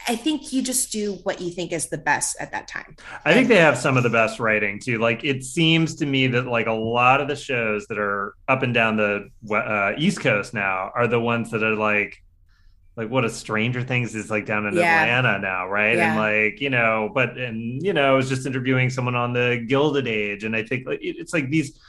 I 0.06 0.14
think 0.14 0.52
you 0.52 0.62
just 0.62 0.92
do 0.92 1.14
what 1.22 1.40
you 1.40 1.50
think 1.50 1.72
is 1.72 1.88
the 1.88 1.96
best 1.96 2.36
at 2.38 2.52
that 2.52 2.68
time. 2.68 2.96
I 3.24 3.32
think 3.32 3.48
they 3.48 3.56
have 3.56 3.78
some 3.78 3.96
of 3.96 4.02
the 4.02 4.10
best 4.10 4.38
writing 4.38 4.78
too. 4.78 4.98
Like 4.98 5.24
it 5.24 5.42
seems 5.42 5.94
to 5.96 6.06
me 6.06 6.26
that 6.28 6.46
like 6.46 6.66
a 6.66 6.72
lot 6.72 7.22
of 7.22 7.28
the 7.28 7.36
shows 7.36 7.86
that 7.86 7.98
are 7.98 8.34
up 8.46 8.62
and 8.62 8.74
down 8.74 8.96
the 8.96 9.30
uh, 9.50 9.92
East 9.96 10.20
Coast 10.20 10.52
now 10.52 10.90
are 10.94 11.06
the 11.06 11.18
ones 11.18 11.50
that 11.52 11.62
are 11.62 11.74
like 11.74 12.22
like 12.96 13.08
what 13.08 13.24
a 13.24 13.30
Stranger 13.30 13.82
Things 13.82 14.14
is 14.14 14.30
like 14.30 14.46
down 14.46 14.66
in 14.66 14.74
yeah. 14.74 15.02
Atlanta 15.02 15.38
now, 15.38 15.66
right? 15.66 15.96
Yeah. 15.96 16.10
And 16.10 16.20
like 16.20 16.60
you 16.60 16.70
know, 16.70 17.10
but 17.12 17.38
and 17.38 17.82
you 17.82 17.92
know, 17.92 18.12
I 18.12 18.16
was 18.16 18.28
just 18.28 18.46
interviewing 18.46 18.90
someone 18.90 19.16
on 19.16 19.32
the 19.32 19.64
Gilded 19.66 20.06
Age, 20.06 20.44
and 20.44 20.54
I 20.54 20.62
think 20.62 20.86
like 20.86 21.00
it's 21.02 21.32
like 21.32 21.48
these 21.48 21.80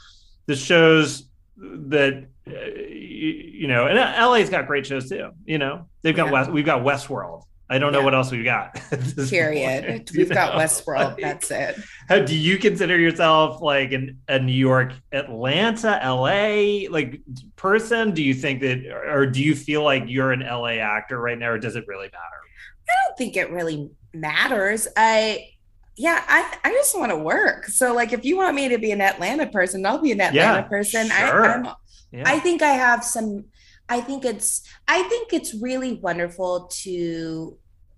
the 0.46 0.56
shows 0.56 1.30
that 1.58 2.28
you 2.46 3.68
know, 3.68 3.88
and 3.88 3.98
uh, 3.98 4.30
LA's 4.30 4.50
got 4.50 4.68
great 4.68 4.86
shows 4.86 5.10
too. 5.10 5.32
You 5.46 5.58
know, 5.58 5.88
they've 6.02 6.16
got 6.16 6.28
yeah. 6.28 6.32
West, 6.32 6.52
we've 6.52 6.66
got 6.66 6.82
Westworld, 6.82 7.44
I 7.68 7.80
don't 7.80 7.92
know 7.92 8.04
what 8.04 8.14
else 8.14 8.32
we've 8.32 8.46
got. 8.46 8.76
Period. 9.30 9.86
Point, 9.86 10.12
we've 10.16 10.30
got 10.30 10.54
Westworld. 10.60 11.20
That's 11.20 11.50
it. 11.50 11.78
How 12.08 12.20
do 12.20 12.38
you 12.38 12.60
consider 12.60 12.98
yourself 12.98 13.62
like 13.62 13.92
an, 13.92 14.20
a 14.28 14.38
New 14.38 14.54
York, 14.54 14.94
Atlanta, 15.12 16.00
LA 16.04 16.88
like 16.92 17.22
person? 17.56 18.12
Do 18.12 18.22
you 18.22 18.36
think 18.36 18.62
that, 18.62 18.86
or 18.88 19.26
do 19.26 19.42
you 19.42 19.56
feel 19.56 19.84
like 19.84 20.04
you're 20.06 20.32
an 20.32 20.42
LA 20.42 20.78
actor 20.78 21.20
right 21.20 21.38
now, 21.38 21.52
or 21.52 21.58
does 21.58 21.76
it 21.76 21.86
really 21.88 22.06
matter? 22.06 22.42
I 22.88 22.94
don't 23.08 23.18
think 23.18 23.36
it 23.36 23.50
really 23.50 23.90
matters. 24.14 24.88
I, 24.96 25.50
yeah, 25.98 26.24
I, 26.28 26.58
I 26.64 26.72
just 26.72 26.96
want 26.96 27.12
to 27.12 27.18
work. 27.18 27.66
So 27.66 27.96
like, 27.96 28.14
if 28.14 28.24
you 28.24 28.38
want 28.38 28.56
me 28.56 28.70
to 28.70 28.78
be 28.78 28.92
an 28.92 29.02
Atlanta 29.02 29.48
person, 29.48 29.84
I'll 29.88 29.98
be 29.98 30.12
an 30.12 30.22
Atlanta 30.22 30.60
yeah, 30.60 30.62
person. 30.62 31.08
Sure. 31.08 31.46
I, 31.46 31.54
I'm, 31.54 31.68
yeah. 32.16 32.24
I 32.26 32.40
think 32.40 32.62
I 32.62 32.70
have 32.70 33.04
some 33.04 33.46
I 33.88 34.02
think 34.02 34.26
it's 34.26 34.64
I 34.88 35.04
think 35.04 35.34
it's 35.34 35.54
really 35.54 35.94
wonderful 35.94 36.68
to 36.84 37.58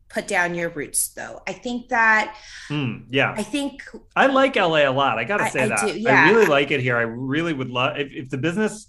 put 0.10 0.28
down 0.28 0.56
your 0.56 0.70
roots 0.70 1.10
though. 1.10 1.42
I 1.48 1.54
think 1.54 1.90
that 1.90 2.36
mm, 2.70 3.06
yeah. 3.10 3.34
I 3.36 3.44
think 3.44 3.84
I 4.16 4.28
like 4.28 4.56
LA 4.56 4.90
a 4.90 4.92
lot. 4.92 5.18
I 5.18 5.24
got 5.24 5.38
to 5.38 5.50
say 5.50 5.64
I, 5.64 5.68
that. 5.68 5.84
I, 5.84 5.88
yeah. 5.92 6.26
I 6.26 6.32
really 6.32 6.46
like 6.48 6.72
it 6.72 6.82
here. 6.82 6.98
I 6.98 7.02
really 7.02 7.54
would 7.54 7.70
love 7.70 7.98
if, 7.98 8.12
if 8.12 8.30
the 8.30 8.38
business 8.38 8.88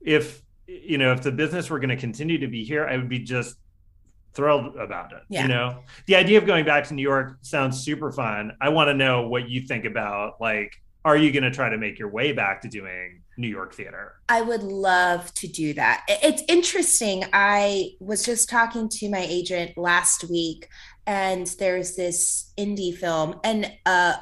if 0.00 0.42
you 0.68 0.98
know, 0.98 1.12
if 1.12 1.22
the 1.22 1.32
business 1.32 1.70
were 1.70 1.78
going 1.78 1.88
to 1.88 1.96
continue 1.96 2.38
to 2.38 2.46
be 2.46 2.62
here, 2.62 2.86
I 2.86 2.96
would 2.96 3.08
be 3.08 3.20
just 3.20 3.56
thrilled 4.34 4.76
about 4.76 5.12
it. 5.12 5.22
Yeah. 5.28 5.42
You 5.42 5.48
know, 5.48 5.78
the 6.06 6.16
idea 6.16 6.38
of 6.38 6.46
going 6.46 6.64
back 6.64 6.84
to 6.88 6.94
New 6.94 7.02
York 7.02 7.38
sounds 7.40 7.80
super 7.80 8.12
fun. 8.12 8.52
I 8.60 8.68
want 8.68 8.88
to 8.88 8.94
know 8.94 9.28
what 9.28 9.48
you 9.48 9.62
think 9.62 9.86
about 9.86 10.40
like, 10.40 10.72
are 11.08 11.16
you 11.16 11.32
going 11.32 11.42
to 11.42 11.50
try 11.50 11.70
to 11.70 11.78
make 11.78 11.98
your 11.98 12.08
way 12.08 12.32
back 12.32 12.60
to 12.62 12.68
doing 12.68 13.22
New 13.38 13.48
York 13.48 13.72
theater. 13.72 14.16
I 14.28 14.42
would 14.42 14.64
love 14.64 15.32
to 15.34 15.46
do 15.46 15.72
that. 15.74 16.04
It's 16.08 16.42
interesting. 16.48 17.24
I 17.32 17.92
was 18.00 18.24
just 18.24 18.50
talking 18.50 18.88
to 18.88 19.08
my 19.08 19.24
agent 19.26 19.78
last 19.78 20.24
week, 20.28 20.68
and 21.06 21.46
there's 21.58 21.94
this 21.94 22.52
indie 22.58 22.94
film 22.94 23.40
and 23.44 23.72
uh 23.86 24.16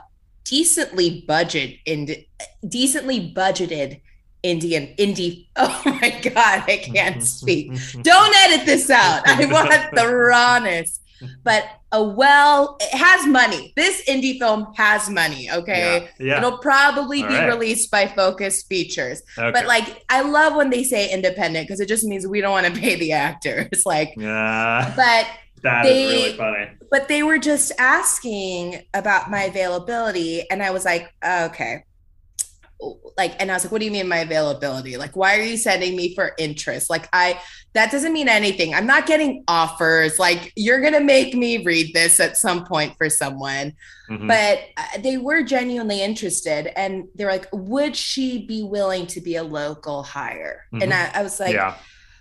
decently 0.45 1.25
budget 1.27 1.79
and 1.87 2.25
decently 2.69 3.33
budgeted 3.35 4.01
Indian 4.43 4.95
indie. 4.99 5.49
Oh 5.59 5.83
my 5.87 6.11
god, 6.23 6.65
I 6.69 6.77
can't 6.77 7.23
speak. 7.37 7.73
Don't 8.03 8.37
edit 8.37 8.67
this 8.67 8.91
out. 8.91 9.27
I 9.27 9.47
want 9.47 9.71
the 9.95 10.07
rawness 10.15 11.01
but 11.45 11.65
a 11.93 12.03
well 12.03 12.77
it 12.81 12.97
has 12.97 13.27
money 13.27 13.73
this 13.77 14.03
indie 14.09 14.39
film 14.39 14.73
has 14.75 15.09
money 15.09 15.51
okay 15.51 16.09
yeah, 16.19 16.27
yeah. 16.27 16.39
it'll 16.39 16.59
probably 16.59 17.23
All 17.23 17.29
be 17.29 17.35
right. 17.35 17.49
released 17.49 17.91
by 17.91 18.07
focus 18.07 18.63
features 18.63 19.23
okay. 19.39 19.51
but 19.53 19.67
like 19.67 20.05
i 20.09 20.21
love 20.23 20.57
when 20.57 20.71
they 20.71 20.83
say 20.83 21.11
independent 21.11 21.67
because 21.67 21.81
it 21.81 21.89
just 21.89 22.05
means 22.05 22.27
we 22.27 22.41
don't 22.41 22.53
want 22.53 22.67
to 22.67 22.81
pay 22.81 22.97
the 22.97 23.13
actors 23.13 23.83
like 23.87 24.15
yeah 24.17 24.93
but 24.97 25.27
that 25.63 25.85
they, 25.85 26.07
really 26.07 26.37
funny 26.37 26.69
but 26.91 27.09
they 27.09 27.23
were 27.23 27.39
just 27.39 27.73
asking 27.79 28.83
about 28.95 29.31
my 29.31 29.45
availability 29.45 30.49
and 30.51 30.63
i 30.63 30.71
was 30.71 30.85
like 30.85 31.13
okay 31.25 31.83
like 33.17 33.35
and 33.41 33.51
i 33.51 33.55
was 33.55 33.65
like 33.65 33.73
what 33.73 33.79
do 33.79 33.85
you 33.85 33.91
mean 33.91 34.09
my 34.09 34.19
availability? 34.19 34.97
Like 34.97 35.17
why 35.17 35.39
are 35.39 35.43
you 35.43 35.57
sending 35.57 35.97
me 35.97 36.15
for 36.15 36.33
interest? 36.39 36.91
Like 36.91 37.09
i 37.13 37.41
that 37.73 37.91
doesn't 37.91 38.13
mean 38.13 38.29
anything. 38.29 38.75
I'm 38.75 38.87
not 38.87 39.07
getting 39.07 39.45
offers. 39.49 40.19
Like 40.19 40.53
you're 40.57 40.81
gonna 40.81 41.01
make 41.01 41.35
me 41.35 41.65
read 41.65 41.95
this 41.95 42.21
at 42.21 42.37
some 42.37 42.65
point 42.65 42.97
for 42.97 43.09
someone. 43.09 43.73
Mm-hmm. 44.09 44.29
but 44.29 44.61
uh, 44.77 44.99
they 45.01 45.17
were 45.17 45.43
genuinely 45.43 46.01
interested 46.01 46.71
and 46.79 47.09
they're 47.17 47.27
like 47.27 47.49
would 47.53 47.97
she 47.97 48.47
be 48.47 48.63
willing 48.63 49.05
to 49.09 49.21
be 49.21 49.35
a 49.35 49.43
local 49.43 50.05
hire? 50.05 50.65
Mm-hmm. 50.73 50.83
and 50.83 50.95
I, 50.95 51.11
I, 51.13 51.23
was 51.25 51.41
like 51.41 51.55
yeah. 51.55 51.77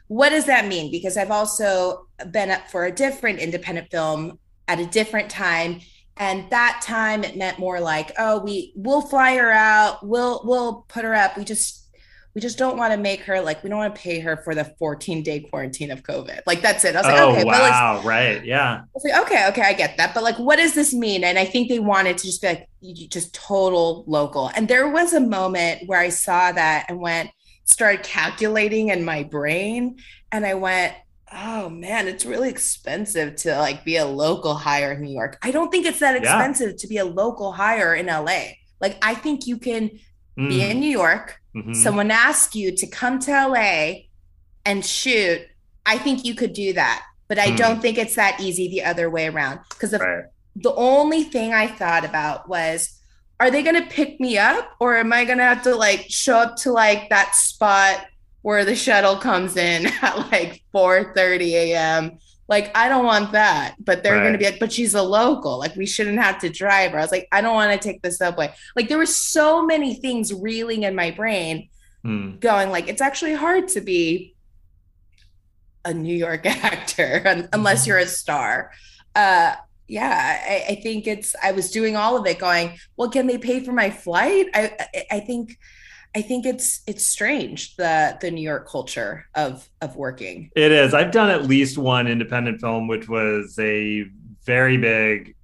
what 0.07 0.29
does 0.29 0.45
that 0.45 0.67
mean? 0.67 0.89
Because 0.91 1.15
i've 1.15 1.31
also 1.31 2.07
been 2.31 2.49
up 2.49 2.71
for 2.71 2.85
a 2.85 2.91
different 2.91 3.39
independent 3.39 3.91
film 3.91 4.39
at 4.67 4.79
a 4.79 4.85
different 4.85 5.29
time 5.29 5.79
and 6.17 6.49
that 6.49 6.81
time 6.81 7.23
it 7.23 7.35
meant 7.35 7.59
more 7.59 7.79
like 7.79 8.11
oh 8.17 8.39
we 8.39 8.71
we'll 8.75 9.01
fly 9.01 9.35
her 9.35 9.51
out. 9.51 10.05
We'll 10.05 10.41
we'll 10.45 10.85
put 10.87 11.03
her 11.03 11.13
up. 11.13 11.37
We 11.37 11.43
just 11.43 11.85
we 12.33 12.41
just 12.41 12.57
don't 12.57 12.77
want 12.77 12.91
to 12.91 12.97
make 12.97 13.21
her 13.21 13.41
like 13.41 13.63
we 13.63 13.69
don't 13.69 13.79
want 13.79 13.95
to 13.95 14.01
pay 14.01 14.19
her 14.19 14.37
for 14.37 14.53
the 14.53 14.65
14 14.77 15.23
day 15.23 15.39
quarantine 15.41 15.91
of 15.91 16.03
covid. 16.03 16.41
Like 16.45 16.61
that's 16.61 16.83
it. 16.83 16.95
I 16.95 16.99
was 16.99 17.07
like 17.07 17.19
oh, 17.19 17.31
okay 17.31 17.43
wow. 17.45 18.01
Right. 18.03 18.43
Yeah. 18.45 18.81
I 18.81 18.85
was 18.93 19.03
like 19.03 19.21
okay 19.25 19.47
okay 19.49 19.61
i 19.61 19.73
get 19.73 19.97
that. 19.97 20.13
But 20.13 20.23
like 20.23 20.37
what 20.37 20.57
does 20.57 20.73
this 20.73 20.93
mean? 20.93 21.23
And 21.23 21.37
i 21.37 21.45
think 21.45 21.69
they 21.69 21.79
wanted 21.79 22.17
to 22.17 22.25
just 22.25 22.41
be 22.41 22.47
like 22.47 22.69
just 23.09 23.33
total 23.33 24.03
local. 24.07 24.51
And 24.55 24.67
there 24.67 24.89
was 24.89 25.13
a 25.13 25.21
moment 25.21 25.87
where 25.87 25.99
i 25.99 26.09
saw 26.09 26.51
that 26.51 26.85
and 26.89 26.99
went 26.99 27.29
started 27.65 28.03
calculating 28.03 28.89
in 28.89 29.03
my 29.03 29.23
brain. 29.23 29.97
And 30.31 30.45
i 30.45 30.53
went 30.53 30.93
oh 31.31 31.69
man, 31.69 32.07
it's 32.07 32.25
really 32.25 32.49
expensive 32.49 33.35
to 33.37 33.57
like 33.57 33.83
be 33.83 33.97
a 33.97 34.05
local 34.05 34.53
hire 34.53 34.93
in 34.93 35.01
New 35.01 35.13
York. 35.13 35.37
I 35.41 35.51
don't 35.51 35.71
think 35.71 35.85
it's 35.85 35.99
that 35.99 36.15
expensive 36.15 36.71
yeah. 36.71 36.77
to 36.77 36.87
be 36.87 36.97
a 36.97 37.05
local 37.05 37.51
hire 37.51 37.95
in 37.95 38.07
LA. 38.07 38.43
Like 38.79 38.97
I 39.01 39.15
think 39.15 39.47
you 39.47 39.57
can 39.57 39.91
mm. 40.37 40.49
be 40.49 40.63
in 40.63 40.79
New 40.79 40.89
York, 40.89 41.39
mm-hmm. 41.55 41.73
someone 41.73 42.11
asks 42.11 42.55
you 42.55 42.75
to 42.75 42.87
come 42.87 43.19
to 43.19 43.31
LA 43.31 43.93
and 44.65 44.85
shoot. 44.85 45.41
I 45.85 45.97
think 45.97 46.25
you 46.25 46.35
could 46.35 46.53
do 46.53 46.73
that. 46.73 47.03
But 47.27 47.39
I 47.39 47.47
mm. 47.47 47.57
don't 47.57 47.81
think 47.81 47.97
it's 47.97 48.15
that 48.15 48.39
easy 48.39 48.67
the 48.67 48.83
other 48.83 49.09
way 49.09 49.27
around. 49.27 49.59
Because 49.69 49.93
right. 49.93 50.25
the 50.55 50.73
only 50.75 51.23
thing 51.23 51.53
I 51.53 51.67
thought 51.67 52.05
about 52.05 52.47
was 52.47 52.99
are 53.39 53.51
they 53.51 53.63
going 53.63 53.81
to 53.81 53.89
pick 53.89 54.19
me 54.19 54.37
up 54.37 54.75
or 54.79 54.95
am 54.95 55.11
I 55.11 55.25
going 55.25 55.39
to 55.39 55.43
have 55.43 55.63
to 55.63 55.75
like 55.75 56.05
show 56.09 56.37
up 56.37 56.55
to 56.57 56.71
like 56.71 57.09
that 57.09 57.35
spot 57.35 58.05
where 58.45 58.63
the 58.63 58.75
shuttle 58.75 59.15
comes 59.15 59.57
in 59.57 59.87
at 60.03 60.31
like 60.31 60.61
4 60.71 61.15
30 61.15 61.55
a.m. 61.55 62.19
Like, 62.47 62.77
I 62.77 62.87
don't 62.89 63.03
want 63.03 63.31
that. 63.31 63.73
But 63.79 64.03
they're 64.03 64.13
right. 64.13 64.21
going 64.21 64.33
to 64.33 64.37
be 64.37 64.45
like, 64.45 64.59
but 64.59 64.71
she's 64.71 64.93
a 64.93 65.01
local. 65.01 65.57
Like, 65.57 65.75
we 65.75 65.87
shouldn't 65.87 66.19
have 66.19 66.37
to 66.41 66.49
drive 66.49 66.91
her. 66.91 66.99
I 66.99 67.01
was 67.01 67.11
like, 67.11 67.27
I 67.31 67.41
don't 67.41 67.55
want 67.55 67.71
to 67.71 67.79
take 67.79 68.03
the 68.03 68.11
subway. 68.11 68.53
Like, 68.75 68.87
there 68.87 68.99
were 68.99 69.07
so 69.07 69.65
many 69.65 69.95
things 69.95 70.31
reeling 70.31 70.83
in 70.83 70.93
my 70.93 71.09
brain 71.09 71.69
hmm. 72.03 72.37
going, 72.37 72.69
like, 72.69 72.87
it's 72.87 73.01
actually 73.01 73.33
hard 73.33 73.67
to 73.69 73.81
be 73.81 74.35
a 75.83 75.91
New 75.91 76.15
York 76.15 76.45
actor 76.63 77.47
unless 77.51 77.81
mm-hmm. 77.81 77.89
you're 77.89 77.97
a 77.97 78.05
star. 78.05 78.71
Uh, 79.15 79.55
yeah, 79.87 80.39
I, 80.47 80.73
I, 80.73 80.75
think 80.83 81.07
it's, 81.07 81.35
I 81.41 81.51
was 81.51 81.71
doing 81.71 81.95
all 81.95 82.15
of 82.15 82.27
it 82.27 82.37
going, 82.37 82.77
well, 82.95 83.09
can 83.09 83.25
they 83.25 83.39
pay 83.39 83.61
for 83.61 83.71
my 83.71 83.89
flight? 83.89 84.49
I, 84.53 84.77
I 85.09 85.19
think 85.21 85.57
I 86.15 86.21
think 86.21 86.45
it's 86.45 86.81
it's 86.87 87.05
strange 87.05 87.75
the 87.75 88.17
the 88.21 88.31
New 88.31 88.41
York 88.41 88.69
culture 88.69 89.27
of 89.35 89.67
of 89.81 89.97
working. 89.97 90.49
It 90.55 90.71
is. 90.71 90.93
I've 90.93 91.11
done 91.11 91.29
at 91.29 91.43
least 91.43 91.77
one 91.77 92.07
independent 92.07 92.61
film, 92.61 92.87
which 92.87 93.09
was 93.09 93.59
a 93.59 94.05
very 94.45 94.77
big. 94.77 95.35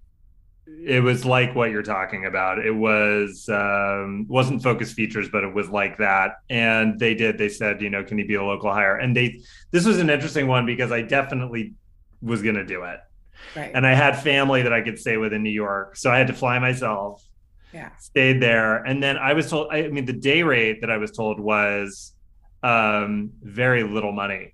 It 0.84 1.04
was 1.04 1.26
like 1.26 1.54
what 1.54 1.72
you're 1.72 1.84
talking 1.84 2.26
about. 2.26 2.66
It 2.66 2.72
was 2.72 3.50
um, 3.50 4.26
wasn't 4.30 4.64
focus 4.64 4.94
features, 4.94 5.28
but 5.30 5.44
it 5.44 5.54
was 5.54 5.70
like 5.70 5.98
that. 5.98 6.38
And 6.50 6.98
they 6.98 7.16
did. 7.16 7.38
They 7.38 7.50
said, 7.50 7.82
you 7.82 7.90
know, 7.90 8.04
can 8.04 8.18
you 8.18 8.26
be 8.26 8.36
a 8.36 8.44
local 8.44 8.72
hire? 8.72 8.96
And 8.96 9.16
they. 9.16 9.42
This 9.72 9.86
was 9.86 10.00
an 10.00 10.10
interesting 10.10 10.48
one 10.48 10.66
because 10.66 10.92
I 10.94 11.02
definitely 11.02 11.74
was 12.22 12.42
going 12.42 12.56
to 12.56 12.66
do 12.66 12.84
it. 12.84 13.00
Right. 13.56 13.72
And 13.76 13.86
I 13.86 13.94
had 13.94 14.18
family 14.22 14.62
that 14.62 14.72
I 14.72 14.82
could 14.82 14.98
stay 14.98 15.18
with 15.18 15.34
in 15.34 15.44
New 15.44 15.50
York, 15.50 15.98
so 15.98 16.10
I 16.10 16.18
had 16.18 16.28
to 16.28 16.34
fly 16.34 16.58
myself 16.60 17.22
yeah. 17.74 17.90
Stayed 18.00 18.42
there. 18.42 18.84
And 18.84 19.02
then 19.02 19.18
i 19.18 19.34
was 19.34 19.50
told 19.50 19.68
i 19.72 19.88
mean 19.88 20.06
the 20.06 20.14
day 20.14 20.44
rate 20.44 20.82
that 20.82 20.90
i 20.90 20.98
was 20.98 21.12
told 21.12 21.40
was 21.40 22.14
um 22.64 23.32
very 23.42 23.84
little 23.84 24.12
money. 24.12 24.54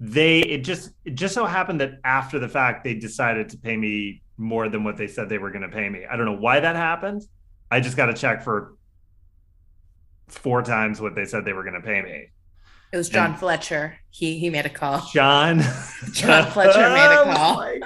They 0.00 0.40
it 0.40 0.64
just 0.64 0.90
it 1.04 1.14
just 1.14 1.34
so 1.34 1.44
happened 1.44 1.80
that 1.80 1.94
after 2.04 2.38
the 2.38 2.48
fact 2.48 2.84
they 2.84 2.94
decided 2.94 3.48
to 3.50 3.58
pay 3.58 3.76
me 3.76 4.22
more 4.36 4.68
than 4.68 4.84
what 4.84 4.96
they 4.96 5.08
said 5.08 5.28
they 5.28 5.38
were 5.38 5.50
going 5.50 5.62
to 5.62 5.68
pay 5.68 5.88
me. 5.88 6.06
I 6.08 6.16
don't 6.16 6.26
know 6.26 6.36
why 6.36 6.60
that 6.60 6.76
happened. 6.76 7.22
I 7.70 7.80
just 7.80 7.96
got 7.96 8.08
a 8.08 8.14
check 8.14 8.42
for 8.42 8.74
four 10.28 10.62
times 10.62 11.00
what 11.00 11.14
they 11.14 11.24
said 11.24 11.44
they 11.44 11.52
were 11.52 11.64
going 11.64 11.74
to 11.74 11.86
pay 11.86 12.00
me 12.02 12.28
it 12.92 12.96
was 12.96 13.08
John 13.08 13.30
and 13.30 13.38
Fletcher. 13.38 13.98
He 14.10 14.38
he 14.38 14.50
made 14.50 14.66
a 14.66 14.70
call. 14.70 15.06
John. 15.12 15.58
John 16.12 16.50
Fletcher 16.50 16.90
made 16.90 17.30
a 17.30 17.34
call. 17.36 17.56
Like, 17.56 17.82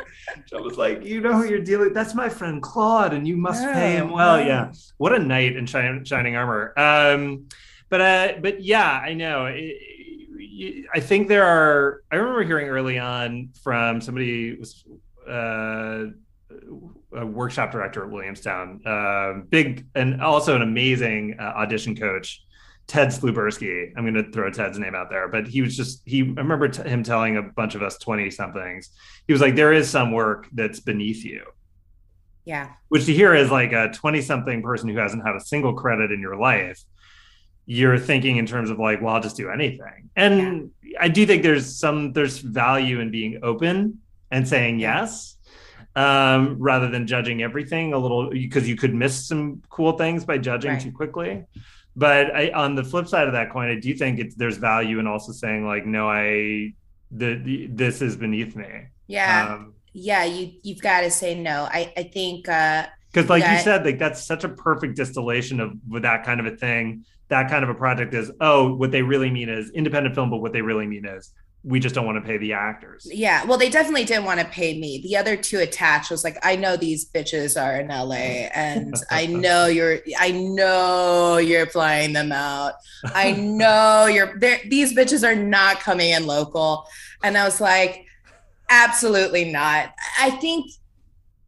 John 0.46 0.62
was 0.62 0.76
like, 0.76 1.04
you 1.04 1.20
know 1.20 1.32
who 1.32 1.44
you're 1.44 1.60
dealing. 1.60 1.92
That's 1.92 2.14
my 2.14 2.28
friend 2.28 2.62
Claude, 2.62 3.12
and 3.12 3.26
you 3.26 3.36
must 3.36 3.64
pay 3.64 3.96
him 3.96 4.10
well. 4.10 4.38
No. 4.38 4.46
Yeah. 4.46 4.72
What 4.98 5.12
a 5.12 5.18
knight 5.18 5.56
in 5.56 5.66
shining, 5.66 6.04
shining 6.04 6.36
armor. 6.36 6.72
Um, 6.76 7.48
but 7.88 8.00
uh, 8.00 8.32
but 8.40 8.62
yeah, 8.62 9.00
I 9.04 9.14
know. 9.14 9.46
It, 9.46 9.76
I 10.94 11.00
think 11.00 11.28
there 11.28 11.44
are. 11.44 12.02
I 12.10 12.16
remember 12.16 12.44
hearing 12.44 12.68
early 12.68 12.98
on 12.98 13.50
from 13.62 14.00
somebody 14.00 14.56
was 14.56 14.84
uh, 15.28 16.06
a 17.14 17.26
workshop 17.26 17.72
director 17.72 18.04
at 18.04 18.10
Williamstown, 18.10 18.80
uh, 18.86 19.42
big 19.48 19.86
and 19.94 20.22
also 20.22 20.56
an 20.56 20.62
amazing 20.62 21.36
uh, 21.38 21.42
audition 21.42 21.96
coach 21.96 22.42
Ted 22.92 23.08
Slubersky. 23.08 23.90
I'm 23.96 24.04
going 24.04 24.22
to 24.22 24.30
throw 24.32 24.50
Ted's 24.50 24.78
name 24.78 24.94
out 24.94 25.08
there, 25.08 25.26
but 25.26 25.48
he 25.48 25.62
was 25.62 25.74
just 25.74 26.02
he. 26.04 26.20
I 26.20 26.42
remember 26.42 26.68
t- 26.68 26.86
him 26.86 27.02
telling 27.02 27.38
a 27.38 27.42
bunch 27.42 27.74
of 27.74 27.82
us 27.82 27.96
twenty 27.96 28.30
somethings. 28.30 28.90
He 29.26 29.32
was 29.32 29.40
like, 29.40 29.56
"There 29.56 29.72
is 29.72 29.88
some 29.88 30.12
work 30.12 30.46
that's 30.52 30.78
beneath 30.78 31.24
you." 31.24 31.42
Yeah. 32.44 32.68
Which 32.88 33.06
to 33.06 33.14
hear 33.14 33.34
is 33.34 33.50
like 33.50 33.72
a 33.72 33.88
twenty 33.94 34.20
something 34.20 34.62
person 34.62 34.90
who 34.90 34.98
hasn't 34.98 35.26
had 35.26 35.34
a 35.34 35.40
single 35.40 35.72
credit 35.72 36.12
in 36.12 36.20
your 36.20 36.36
life. 36.36 36.82
You're 37.64 37.98
thinking 37.98 38.36
in 38.36 38.44
terms 38.44 38.68
of 38.68 38.78
like, 38.78 39.00
well, 39.00 39.14
I'll 39.14 39.22
just 39.22 39.38
do 39.38 39.48
anything. 39.48 40.10
And 40.14 40.70
yeah. 40.82 40.98
I 41.00 41.08
do 41.08 41.24
think 41.24 41.42
there's 41.42 41.74
some 41.74 42.12
there's 42.12 42.40
value 42.40 43.00
in 43.00 43.10
being 43.10 43.40
open 43.42 44.00
and 44.30 44.46
saying 44.46 44.80
yes 44.80 45.38
um, 45.96 46.58
rather 46.58 46.90
than 46.90 47.06
judging 47.06 47.42
everything 47.42 47.94
a 47.94 47.98
little 47.98 48.28
because 48.28 48.68
you 48.68 48.76
could 48.76 48.94
miss 48.94 49.26
some 49.26 49.62
cool 49.70 49.92
things 49.92 50.26
by 50.26 50.36
judging 50.36 50.72
right. 50.72 50.80
too 50.82 50.92
quickly 50.92 51.46
but 51.94 52.34
I, 52.34 52.50
on 52.50 52.74
the 52.74 52.84
flip 52.84 53.06
side 53.06 53.26
of 53.26 53.34
that 53.34 53.50
coin, 53.50 53.68
I 53.68 53.78
do 53.78 53.94
think 53.94 54.18
it's 54.18 54.34
there's 54.34 54.56
value 54.56 54.98
in 54.98 55.06
also 55.06 55.32
saying 55.32 55.66
like, 55.66 55.86
no, 55.86 56.08
I 56.08 56.72
the, 57.10 57.34
the 57.34 57.66
this 57.66 58.00
is 58.00 58.16
beneath 58.16 58.56
me. 58.56 58.86
Yeah, 59.06 59.54
um, 59.54 59.74
yeah. 59.92 60.24
You 60.24 60.52
you've 60.62 60.80
got 60.80 61.02
to 61.02 61.10
say 61.10 61.34
no. 61.34 61.68
I 61.70 61.92
I 61.96 62.02
think 62.04 62.44
because 62.44 62.86
uh, 63.16 63.28
like 63.28 63.42
you 63.42 63.58
said, 63.58 63.84
like 63.84 63.98
that's 63.98 64.22
such 64.22 64.44
a 64.44 64.48
perfect 64.48 64.96
distillation 64.96 65.60
of 65.60 65.72
with 65.88 66.02
that 66.02 66.24
kind 66.24 66.40
of 66.40 66.46
a 66.46 66.56
thing. 66.56 67.04
That 67.28 67.48
kind 67.50 67.64
of 67.64 67.70
a 67.70 67.74
project 67.74 68.14
is 68.14 68.30
oh, 68.40 68.74
what 68.74 68.90
they 68.90 69.02
really 69.02 69.30
mean 69.30 69.48
is 69.48 69.70
independent 69.70 70.14
film, 70.14 70.30
but 70.30 70.38
what 70.38 70.52
they 70.52 70.62
really 70.62 70.86
mean 70.86 71.04
is 71.04 71.32
we 71.64 71.78
just 71.78 71.94
don't 71.94 72.06
want 72.06 72.16
to 72.16 72.28
pay 72.28 72.38
the 72.38 72.52
actors. 72.52 73.06
Yeah. 73.10 73.44
Well, 73.44 73.56
they 73.56 73.68
definitely 73.68 74.04
didn't 74.04 74.24
want 74.24 74.40
to 74.40 74.46
pay 74.46 74.78
me. 74.78 75.00
The 75.02 75.16
other 75.16 75.36
two 75.36 75.60
attached 75.60 76.10
was 76.10 76.24
like, 76.24 76.36
I 76.42 76.56
know 76.56 76.76
these 76.76 77.08
bitches 77.08 77.60
are 77.60 77.78
in 77.78 77.88
LA 77.88 78.48
and 78.52 78.94
I 79.10 79.26
know 79.28 79.66
you're, 79.66 80.00
I 80.18 80.32
know 80.32 81.36
you're 81.36 81.66
flying 81.66 82.12
them 82.12 82.32
out. 82.32 82.74
I 83.14 83.32
know 83.32 84.06
you're 84.06 84.38
there. 84.40 84.58
These 84.68 84.92
bitches 84.92 85.26
are 85.26 85.36
not 85.36 85.78
coming 85.78 86.10
in 86.10 86.26
local. 86.26 86.86
And 87.22 87.38
I 87.38 87.44
was 87.44 87.60
like, 87.60 88.06
absolutely 88.68 89.52
not. 89.52 89.94
I 90.18 90.30
think 90.30 90.66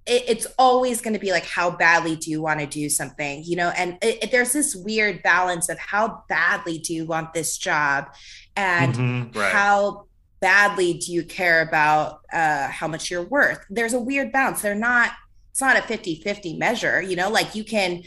it, 0.06 0.24
it's 0.28 0.46
always 0.58 1.00
going 1.00 1.14
to 1.14 1.20
be 1.20 1.32
like, 1.32 1.46
how 1.46 1.70
badly 1.70 2.16
do 2.16 2.30
you 2.30 2.42
want 2.42 2.60
to 2.60 2.66
do 2.66 2.88
something? 2.88 3.42
You 3.44 3.56
know, 3.56 3.68
and 3.70 3.98
it, 4.02 4.30
there's 4.30 4.52
this 4.52 4.74
weird 4.74 5.22
balance 5.22 5.68
of 5.68 5.78
how 5.78 6.22
badly 6.28 6.78
do 6.78 6.94
you 6.94 7.06
want 7.06 7.32
this 7.32 7.56
job? 7.56 8.08
And 8.56 8.94
mm-hmm, 8.94 9.38
right. 9.38 9.52
how 9.52 10.06
badly 10.40 10.94
do 10.94 11.12
you 11.12 11.24
care 11.24 11.62
about 11.62 12.20
uh, 12.32 12.68
how 12.68 12.86
much 12.88 13.10
you're 13.10 13.22
worth? 13.22 13.64
There's 13.70 13.94
a 13.94 14.00
weird 14.00 14.32
balance. 14.32 14.62
They're 14.62 14.74
not 14.74 15.12
it's 15.50 15.60
not 15.60 15.76
a 15.76 15.82
50-50 15.82 16.58
measure 16.58 17.00
you 17.00 17.14
know 17.14 17.30
like 17.30 17.54
you 17.54 17.62
can 17.62 18.02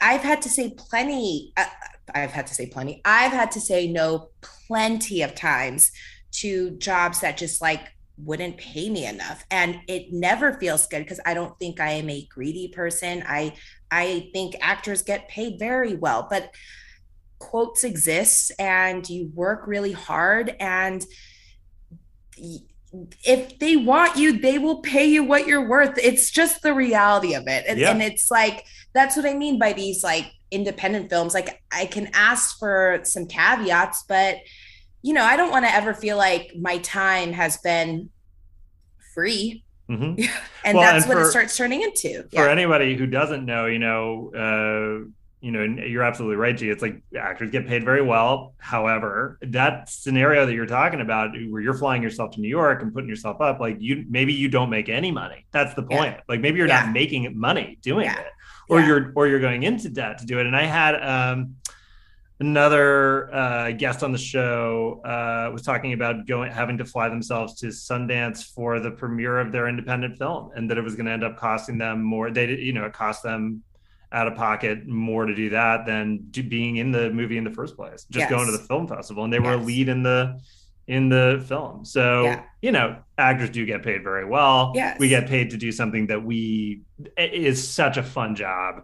i've 0.00 0.22
had 0.22 0.42
to 0.42 0.48
say 0.48 0.74
plenty 0.76 1.52
uh, 1.56 1.64
i've 2.14 2.32
had 2.32 2.46
to 2.46 2.54
say 2.54 2.66
plenty. 2.66 3.00
I've 3.04 3.32
had 3.32 3.52
to 3.52 3.60
say 3.60 3.86
no 3.86 4.30
plenty 4.40 5.22
of 5.22 5.34
times 5.34 5.92
to 6.32 6.70
jobs 6.72 7.20
that 7.20 7.36
just 7.36 7.62
like 7.62 7.88
wouldn't 8.18 8.56
pay 8.58 8.90
me 8.90 9.06
enough. 9.06 9.44
And 9.50 9.80
it 9.88 10.12
never 10.12 10.54
feels 10.54 10.86
good 10.86 11.00
because 11.00 11.20
i 11.24 11.34
don't 11.34 11.58
think 11.58 11.80
i 11.80 11.92
am 11.92 12.10
a 12.10 12.26
greedy 12.26 12.68
person. 12.68 13.22
I 13.26 13.54
i 13.90 14.30
think 14.32 14.56
actors 14.60 15.02
get 15.02 15.28
paid 15.28 15.58
very 15.58 15.94
well. 15.94 16.26
But 16.28 16.50
quotes 17.50 17.82
exist 17.84 18.52
and 18.58 19.08
you 19.10 19.30
work 19.34 19.66
really 19.66 19.92
hard 19.92 20.54
and 20.60 21.04
if 23.24 23.58
they 23.58 23.76
want 23.76 24.16
you 24.16 24.38
they 24.38 24.58
will 24.58 24.80
pay 24.80 25.06
you 25.06 25.24
what 25.24 25.46
you're 25.46 25.66
worth 25.68 25.96
it's 25.98 26.30
just 26.30 26.62
the 26.62 26.74
reality 26.74 27.34
of 27.34 27.44
it 27.46 27.64
and, 27.66 27.78
yeah. 27.78 27.90
and 27.90 28.02
it's 28.02 28.30
like 28.30 28.64
that's 28.92 29.16
what 29.16 29.24
i 29.26 29.34
mean 29.34 29.58
by 29.58 29.72
these 29.72 30.04
like 30.04 30.26
independent 30.50 31.08
films 31.08 31.32
like 31.34 31.62
i 31.72 31.86
can 31.86 32.08
ask 32.12 32.58
for 32.58 33.00
some 33.04 33.26
caveats 33.26 34.04
but 34.08 34.36
you 35.02 35.14
know 35.14 35.24
i 35.24 35.36
don't 35.36 35.50
want 35.50 35.64
to 35.64 35.72
ever 35.74 35.94
feel 35.94 36.16
like 36.18 36.52
my 36.60 36.76
time 36.78 37.32
has 37.32 37.56
been 37.58 38.08
free 39.14 39.64
Mhm. 39.90 40.16
and 40.64 40.78
Well, 40.78 40.92
that's 40.92 41.04
and 41.04 41.08
what 41.14 41.22
for- 41.22 41.28
it 41.28 41.30
starts 41.30 41.56
turning 41.56 41.82
into 41.82 42.22
For 42.30 42.44
yeah. 42.46 42.50
anybody 42.50 42.94
who 42.96 43.04
doesn't 43.06 43.44
know, 43.44 43.66
you 43.66 43.80
know, 43.80 44.30
uh, 44.32 45.10
you 45.42 45.50
know, 45.50 45.60
and 45.60 45.78
you're 45.80 46.04
absolutely 46.04 46.36
right, 46.36 46.56
Jee. 46.56 46.70
It's 46.70 46.82
like 46.82 47.02
actors 47.18 47.50
get 47.50 47.66
paid 47.66 47.84
very 47.84 48.00
well. 48.00 48.54
However, 48.58 49.38
that 49.42 49.88
scenario 49.88 50.46
that 50.46 50.54
you're 50.54 50.66
talking 50.66 51.00
about, 51.00 51.32
where 51.50 51.60
you're 51.60 51.74
flying 51.74 52.00
yourself 52.00 52.30
to 52.36 52.40
New 52.40 52.48
York 52.48 52.80
and 52.80 52.94
putting 52.94 53.08
yourself 53.08 53.40
up, 53.40 53.58
like 53.58 53.76
you 53.80 54.04
maybe 54.08 54.32
you 54.32 54.48
don't 54.48 54.70
make 54.70 54.88
any 54.88 55.10
money. 55.10 55.44
That's 55.50 55.74
the 55.74 55.84
Yeah. 55.90 55.96
point. 55.98 56.16
Like 56.28 56.40
maybe 56.40 56.58
you're 56.58 56.68
Yeah. 56.68 56.84
not 56.84 56.92
making 56.92 57.36
money 57.36 57.76
doing 57.82 58.04
Yeah. 58.04 58.20
it, 58.20 58.26
or 58.68 58.78
Yeah. 58.80 58.86
you're 58.86 59.12
or 59.16 59.26
you're 59.26 59.40
going 59.40 59.64
into 59.64 59.88
debt 59.88 60.18
to 60.18 60.26
do 60.26 60.38
it. 60.38 60.46
And 60.46 60.54
I 60.56 60.62
had 60.62 60.94
um, 61.02 61.56
another 62.38 63.34
uh, 63.34 63.72
guest 63.72 64.02
on 64.04 64.12
the 64.12 64.18
show 64.18 65.00
uh, 65.04 65.50
was 65.52 65.62
talking 65.62 65.92
about 65.92 66.26
going 66.26 66.52
having 66.52 66.78
to 66.78 66.84
fly 66.84 67.08
themselves 67.08 67.54
to 67.60 67.66
Sundance 67.66 68.44
for 68.54 68.78
the 68.78 68.92
premiere 68.92 69.38
of 69.40 69.50
their 69.50 69.66
independent 69.66 70.18
film, 70.18 70.50
and 70.54 70.70
that 70.70 70.78
it 70.78 70.84
was 70.84 70.94
going 70.94 71.06
to 71.06 71.12
end 71.12 71.24
up 71.24 71.36
costing 71.36 71.78
them 71.78 72.00
more. 72.02 72.30
They, 72.30 72.50
you 72.58 72.72
know, 72.72 72.84
it 72.84 72.92
cost 72.92 73.24
them 73.24 73.62
out 74.12 74.26
of 74.26 74.34
pocket 74.34 74.86
more 74.86 75.24
to 75.26 75.34
do 75.34 75.50
that 75.50 75.86
than 75.86 76.18
do, 76.30 76.42
being 76.42 76.76
in 76.76 76.92
the 76.92 77.10
movie 77.10 77.38
in 77.38 77.44
the 77.44 77.50
first 77.50 77.76
place. 77.76 78.04
Just 78.10 78.24
Yes. 78.24 78.30
going 78.30 78.46
to 78.46 78.52
the 78.52 78.58
film 78.64 78.86
festival, 78.86 79.24
and 79.24 79.32
they 79.32 79.38
were 79.40 79.54
a 79.54 79.56
lead 79.56 79.88
in 79.88 80.02
the 80.02 80.40
in 80.88 81.08
the 81.08 81.42
film. 81.48 81.84
So 81.84 82.24
Yeah. 82.24 82.42
you 82.60 82.72
know, 82.72 82.96
actors 83.16 83.50
do 83.50 83.64
get 83.64 83.82
paid 83.82 84.02
very 84.02 84.24
well. 84.24 84.72
Yes. 84.74 84.98
we 84.98 85.08
get 85.08 85.28
paid 85.28 85.50
to 85.50 85.56
do 85.56 85.70
something 85.72 86.08
that 86.08 86.22
we 86.22 86.82
is 87.16 87.66
such 87.66 87.96
a 87.96 88.02
fun 88.02 88.34
job, 88.34 88.82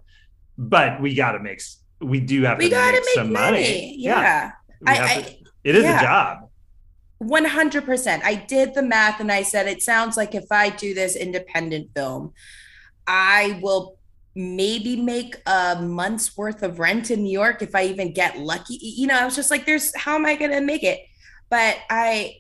but 0.56 1.00
we 1.00 1.14
got 1.14 1.32
to 1.32 1.40
make 1.40 1.60
we 2.00 2.20
do 2.20 2.42
have 2.44 2.59
we 2.59 2.68
to 2.70 2.76
make, 2.76 2.92
make 2.94 3.05
some 3.14 3.32
money, 3.32 3.50
money. 3.62 3.94
yeah, 3.98 4.52
have 4.86 5.10
I 5.10 5.22
to- 5.22 5.34
it 5.64 5.74
is 5.74 5.82
yeah. 5.84 5.98
a 5.98 6.02
job. 6.02 6.38
100%. 7.20 8.22
I 8.22 8.36
did 8.36 8.74
the 8.74 8.82
math 8.82 9.18
and 9.18 9.32
I 9.32 9.42
said, 9.42 9.66
it 9.66 9.82
sounds 9.82 10.16
like 10.16 10.36
if 10.36 10.44
I 10.52 10.70
do 10.70 10.94
this 10.94 11.16
independent 11.16 11.90
film, 11.94 12.32
I 13.09 13.59
will 13.60 13.98
maybe 14.39 14.94
make 14.94 15.35
a 15.47 15.82
month's 15.82 16.36
worth 16.36 16.62
of 16.62 16.78
rent 16.78 17.10
in 17.10 17.24
New 17.24 17.32
York 17.32 17.60
if 17.60 17.74
I 17.74 17.86
even 17.86 18.12
get 18.12 18.39
lucky. 18.39 18.78
You 18.81 19.09
know, 19.09 19.19
I 19.19 19.24
was 19.24 19.35
just 19.35 19.51
like, 19.51 19.66
there's 19.66 19.93
how 19.97 20.15
am 20.15 20.24
I 20.27 20.36
going 20.36 20.52
to 20.52 20.60
make 20.60 20.85
it? 20.85 21.01
But 21.51 21.77
I, 21.90 22.36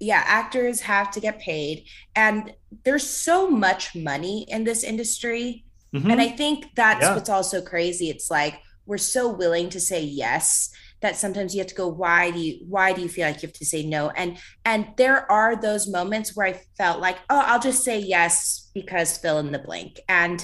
yeah, 0.00 0.22
actors 0.24 0.80
have 0.80 1.10
to 1.10 1.20
get 1.20 1.40
paid. 1.40 1.84
And 2.16 2.54
there's 2.84 3.06
so 3.06 3.50
much 3.50 3.94
money 3.94 4.46
in 4.48 4.64
this 4.64 4.82
industry. 4.82 5.66
Mhm. 5.94 6.10
And 6.10 6.22
I 6.22 6.28
think 6.30 6.68
that's 6.74 7.02
Yeah. 7.02 7.14
what's 7.14 7.28
also 7.28 7.60
crazy. 7.60 8.08
It's 8.08 8.30
like 8.30 8.54
we're 8.86 8.96
so 8.96 9.28
willing 9.28 9.68
to 9.70 9.78
say 9.80 10.02
yes 10.02 10.70
that 11.02 11.16
sometimes 11.16 11.54
you 11.54 11.58
have 11.60 11.68
to 11.68 11.74
go, 11.74 11.86
why 11.86 12.30
do 12.30 12.38
you 12.38 12.64
why 12.66 12.94
do 12.94 13.02
you 13.02 13.10
feel 13.10 13.26
like 13.26 13.42
you 13.42 13.48
have 13.48 13.58
to 13.58 13.66
say 13.66 13.84
no? 13.84 14.08
And 14.08 14.38
and 14.64 14.86
there 14.96 15.30
are 15.30 15.54
those 15.54 15.86
moments 15.86 16.34
where 16.34 16.46
I 16.46 16.60
felt 16.78 17.00
like, 17.00 17.18
oh, 17.28 17.42
I'll 17.44 17.60
just 17.60 17.84
say 17.84 17.98
yes 17.98 18.70
because 18.72 19.18
fill 19.18 19.38
in 19.38 19.52
the 19.52 19.58
blank. 19.58 20.00
And 20.08 20.42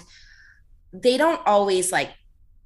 they 0.92 1.16
don't 1.16 1.40
always 1.46 1.92
like 1.92 2.10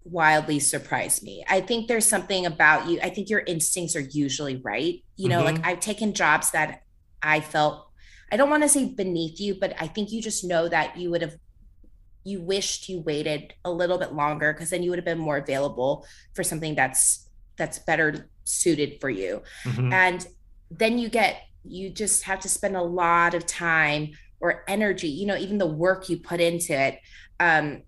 wildly 0.05 0.59
surprise 0.59 1.23
me. 1.23 1.45
I 1.49 1.61
think 1.61 1.89
there's 1.89 2.07
something 2.07 2.47
about 2.47 2.89
you. 2.89 2.99
I 3.03 3.11
think 3.11 3.31
your 3.31 3.41
instincts 3.41 3.95
are 3.97 4.01
usually 4.01 4.57
right. 4.57 5.03
You 5.17 5.29
know, 5.29 5.45
like 5.45 5.65
I've 5.65 5.81
taken 5.81 6.13
jobs 6.13 6.51
that 6.53 6.83
I 7.23 7.41
felt 7.41 7.89
I 8.31 8.37
don't 8.37 8.49
want 8.51 8.63
to 8.63 8.69
say 8.69 8.87
beneath 8.87 9.41
you, 9.41 9.55
but 9.55 9.75
I 9.79 9.87
think 9.87 10.11
you 10.11 10.23
just 10.23 10.43
know 10.45 10.67
that 10.69 10.97
you 10.97 11.11
would 11.11 11.23
have 11.23 11.37
you 12.25 12.41
wished 12.41 12.89
you 12.89 13.01
waited 13.01 13.53
a 13.65 13.71
little 13.71 13.99
bit 13.99 14.13
longer 14.13 14.53
because 14.53 14.71
then 14.71 14.83
you 14.83 14.91
would 14.91 14.99
have 14.99 15.05
been 15.05 15.19
more 15.19 15.37
available 15.39 16.07
for 16.35 16.43
something 16.45 16.75
that's 16.75 17.29
that's 17.57 17.81
better 17.81 18.31
suited 18.45 19.01
for 19.01 19.11
you 19.11 19.43
Mhm. 19.65 19.93
and 19.93 20.27
then 20.71 20.99
you 20.99 21.09
get 21.09 21.43
you 21.65 21.91
just 21.91 22.23
have 22.25 22.41
to 22.41 22.49
spend 22.49 22.77
a 22.77 22.83
lot 22.83 23.35
of 23.35 23.45
time 23.47 24.11
or 24.41 24.65
energy 24.69 25.09
you 25.09 25.27
know 25.27 25.37
even 25.37 25.59
the 25.59 25.67
work 25.67 26.09
you 26.09 26.17
put 26.17 26.41
into 26.41 26.73
it 26.73 26.99
um 27.41 27.83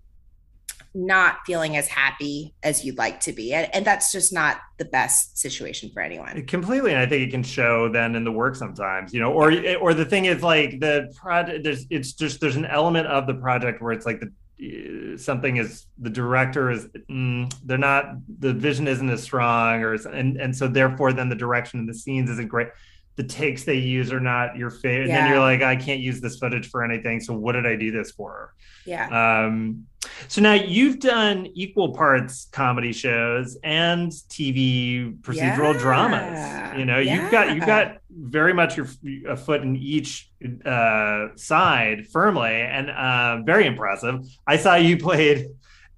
not 0.95 1.37
feeling 1.45 1.77
as 1.77 1.87
happy 1.87 2.53
as 2.63 2.83
you'd 2.83 2.97
like 2.97 3.19
to 3.21 3.33
be. 3.33 3.53
And, 3.53 3.73
and 3.75 3.85
that's 3.85 4.11
just 4.11 4.33
not 4.33 4.57
the 4.77 4.85
best 4.85 5.37
situation 5.37 5.91
for 5.93 6.01
anyone. 6.01 6.45
Completely 6.45 6.91
and 6.91 6.99
i 6.99 7.05
think 7.05 7.27
it 7.27 7.31
can 7.31 7.43
show 7.43 7.89
then 7.89 8.15
in 8.15 8.23
the 8.23 8.31
work 8.31 8.55
sometimes 8.55 9.13
you 9.13 9.19
know 9.19 9.31
or 9.31 9.53
or 9.79 9.93
the 9.93 10.05
thing 10.05 10.25
is 10.25 10.41
like 10.41 10.79
the 10.79 11.13
project 11.15 11.63
there's 11.63 11.85
it's 11.89 12.13
just 12.13 12.39
there's 12.39 12.55
an 12.55 12.65
element 12.65 13.07
of 13.07 13.27
the 13.27 13.33
project 13.33 13.81
where 13.81 13.91
it's 13.91 14.05
like 14.05 14.19
the 14.19 14.31
uh, 14.57 15.17
something 15.17 15.57
is 15.57 15.87
the 15.99 16.09
director 16.09 16.71
is 16.71 16.87
mm, 17.09 17.53
they're 17.65 17.77
not 17.77 18.05
the 18.39 18.53
vision 18.53 18.87
isn't 18.87 19.09
as 19.09 19.21
strong 19.21 19.83
or 19.83 19.93
and 19.93 20.37
and 20.37 20.55
so 20.55 20.67
therefore 20.67 21.11
then 21.11 21.29
the 21.29 21.35
direction 21.35 21.79
of 21.81 21.87
the 21.87 21.93
scenes 21.93 22.29
isn't 22.29 22.47
great 22.47 22.69
the 23.17 23.23
takes 23.23 23.63
they 23.63 23.75
use 23.75 24.11
are 24.11 24.19
not 24.19 24.55
your 24.57 24.69
favorite 24.69 25.03
and 25.09 25.11
then 25.11 25.29
you're 25.29 25.39
like 25.39 25.61
i 25.61 25.75
can't 25.75 25.99
use 26.01 26.19
this 26.21 26.37
footage 26.37 26.69
for 26.69 26.83
anything 26.83 27.19
so 27.19 27.33
what 27.33 27.53
did 27.53 27.65
i 27.65 27.75
do 27.75 27.91
this 27.91 28.11
for 28.11 28.53
yeah 28.85 29.07
um, 29.45 29.85
so 30.27 30.39
now 30.41 30.53
you've 30.53 30.99
done 30.99 31.47
equal 31.55 31.93
parts 31.93 32.47
comedy 32.51 32.93
shows 32.93 33.57
and 33.63 34.11
TV 34.29 35.17
procedural 35.21 35.73
Yeah. 35.73 35.79
dramas. 35.79 36.77
You 36.79 36.85
know, 36.85 36.99
you've 36.99 37.31
got 37.31 37.55
you've 37.55 37.65
got 37.65 37.97
very 38.11 38.53
much 38.53 38.77
your 38.77 38.87
a 39.27 39.35
foot 39.35 39.61
in 39.63 39.75
each 39.75 40.29
uh, 40.63 41.29
side 41.35 42.05
firmly, 42.13 42.51
and 42.53 42.91
uh, 42.91 43.41
very 43.43 43.65
impressive. 43.65 44.19
I 44.45 44.57
saw 44.57 44.75
you 44.75 44.97
played 44.97 45.47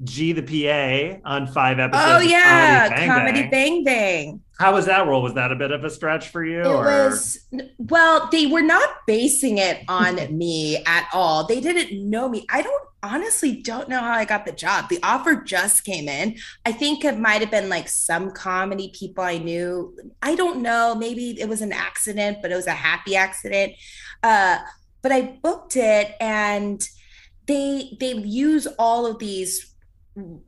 Jee 0.05 0.31
the 0.31 0.41
PA 0.43 1.19
on 1.29 1.47
five 1.47 1.77
episodes. 1.79 2.05
oh 2.09 2.19
yeah 2.21 2.87
Comedy 2.87 2.95
Bang 2.95 3.09
comedy 3.09 3.41
Bang. 3.41 3.49
bang 3.51 3.83
bang 3.83 4.41
How 4.59 4.73
was 4.73 4.87
that 4.87 5.05
role? 5.05 5.21
Was 5.21 5.35
that 5.35 5.51
a 5.51 5.55
bit 5.55 5.71
of 5.71 5.83
a 5.83 5.89
stretch 5.89 6.29
for 6.29 6.43
you? 6.43 6.61
It 6.61 6.67
or? 6.67 6.83
was 6.83 7.47
well, 7.77 8.27
they 8.31 8.47
were 8.47 8.61
not 8.61 8.89
basing 9.05 9.59
it 9.59 9.83
on 9.87 10.15
me 10.37 10.83
at 10.85 11.07
all. 11.13 11.45
They 11.45 11.59
didn't 11.59 12.09
know 12.09 12.27
me. 12.27 12.45
I 12.49 12.63
don't 12.63 12.83
honestly 13.03 13.61
don't 13.61 13.87
know 13.87 13.99
how 13.99 14.11
I 14.11 14.25
got 14.25 14.45
the 14.45 14.51
job. 14.51 14.89
The 14.89 14.99
offer 15.03 15.35
just 15.35 15.83
came 15.83 16.09
in. 16.09 16.37
I 16.65 16.71
think 16.71 17.05
it 17.05 17.19
might 17.19 17.41
have 17.41 17.51
been 17.51 17.69
like 17.69 17.87
some 17.87 18.31
comedy 18.31 18.91
people 18.97 19.23
I 19.23 19.37
knew. 19.37 19.95
I 20.21 20.35
don't 20.35 20.61
know. 20.61 20.95
Maybe 20.95 21.39
it 21.39 21.47
was 21.47 21.61
an 21.61 21.71
accident, 21.71 22.39
but 22.41 22.51
it 22.51 22.55
was 22.55 22.67
a 22.67 22.71
happy 22.71 23.15
accident. 23.15 23.73
Uh, 24.23 24.57
but 25.03 25.11
I 25.11 25.37
booked 25.41 25.75
it 25.75 26.15
and 26.19 26.85
they 27.45 27.95
they 27.99 28.13
use 28.13 28.67
all 28.77 29.05
of 29.05 29.19
these 29.19 29.66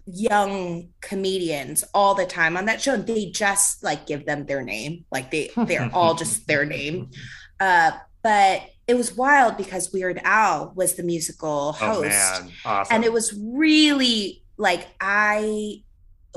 young 0.05 0.89
comedians 1.01 1.83
all 1.93 2.15
the 2.15 2.25
time 2.25 2.57
on 2.57 2.65
that 2.65 2.81
show 2.81 2.93
and 2.93 3.05
they 3.05 3.29
just 3.29 3.83
like 3.83 4.07
give 4.07 4.25
them 4.25 4.45
their 4.45 4.61
name. 4.61 5.05
Like 5.11 5.31
they 5.31 5.51
they're 5.57 5.89
all 5.93 6.15
just 6.15 6.47
their 6.47 6.65
name. 6.65 7.11
Uh 7.59 7.91
but 8.21 8.63
it 8.87 8.95
was 8.95 9.15
wild 9.15 9.55
because 9.55 9.93
weird 9.93 10.19
al 10.23 10.73
was 10.75 10.95
the 10.95 11.03
musical 11.03 11.75
Oh 11.79 12.01
host. 12.01 12.09
Man, 12.09 12.51
awesome! 12.65 12.95
and 12.95 13.05
it 13.05 13.13
was 13.13 13.33
really 13.37 14.43
like 14.57 14.87
i 14.99 15.81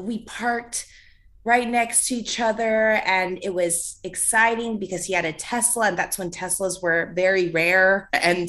we 0.01 0.21
parked 0.25 0.87
right 1.44 1.69
next 1.69 2.06
to 2.06 2.14
each 2.14 2.39
other 2.39 2.93
and 3.05 3.39
it 3.43 3.52
was 3.52 3.98
exciting 4.05 4.78
because 4.78 5.05
he 5.06 5.12
had 5.12 5.24
a 5.24 5.32
tesla 5.32 5.89
and 5.89 5.98
that's 5.98 6.16
when 6.16 6.31
teslas 6.31 6.81
were 6.82 7.12
very 7.16 7.48
rare. 7.51 8.09
And 8.23 8.48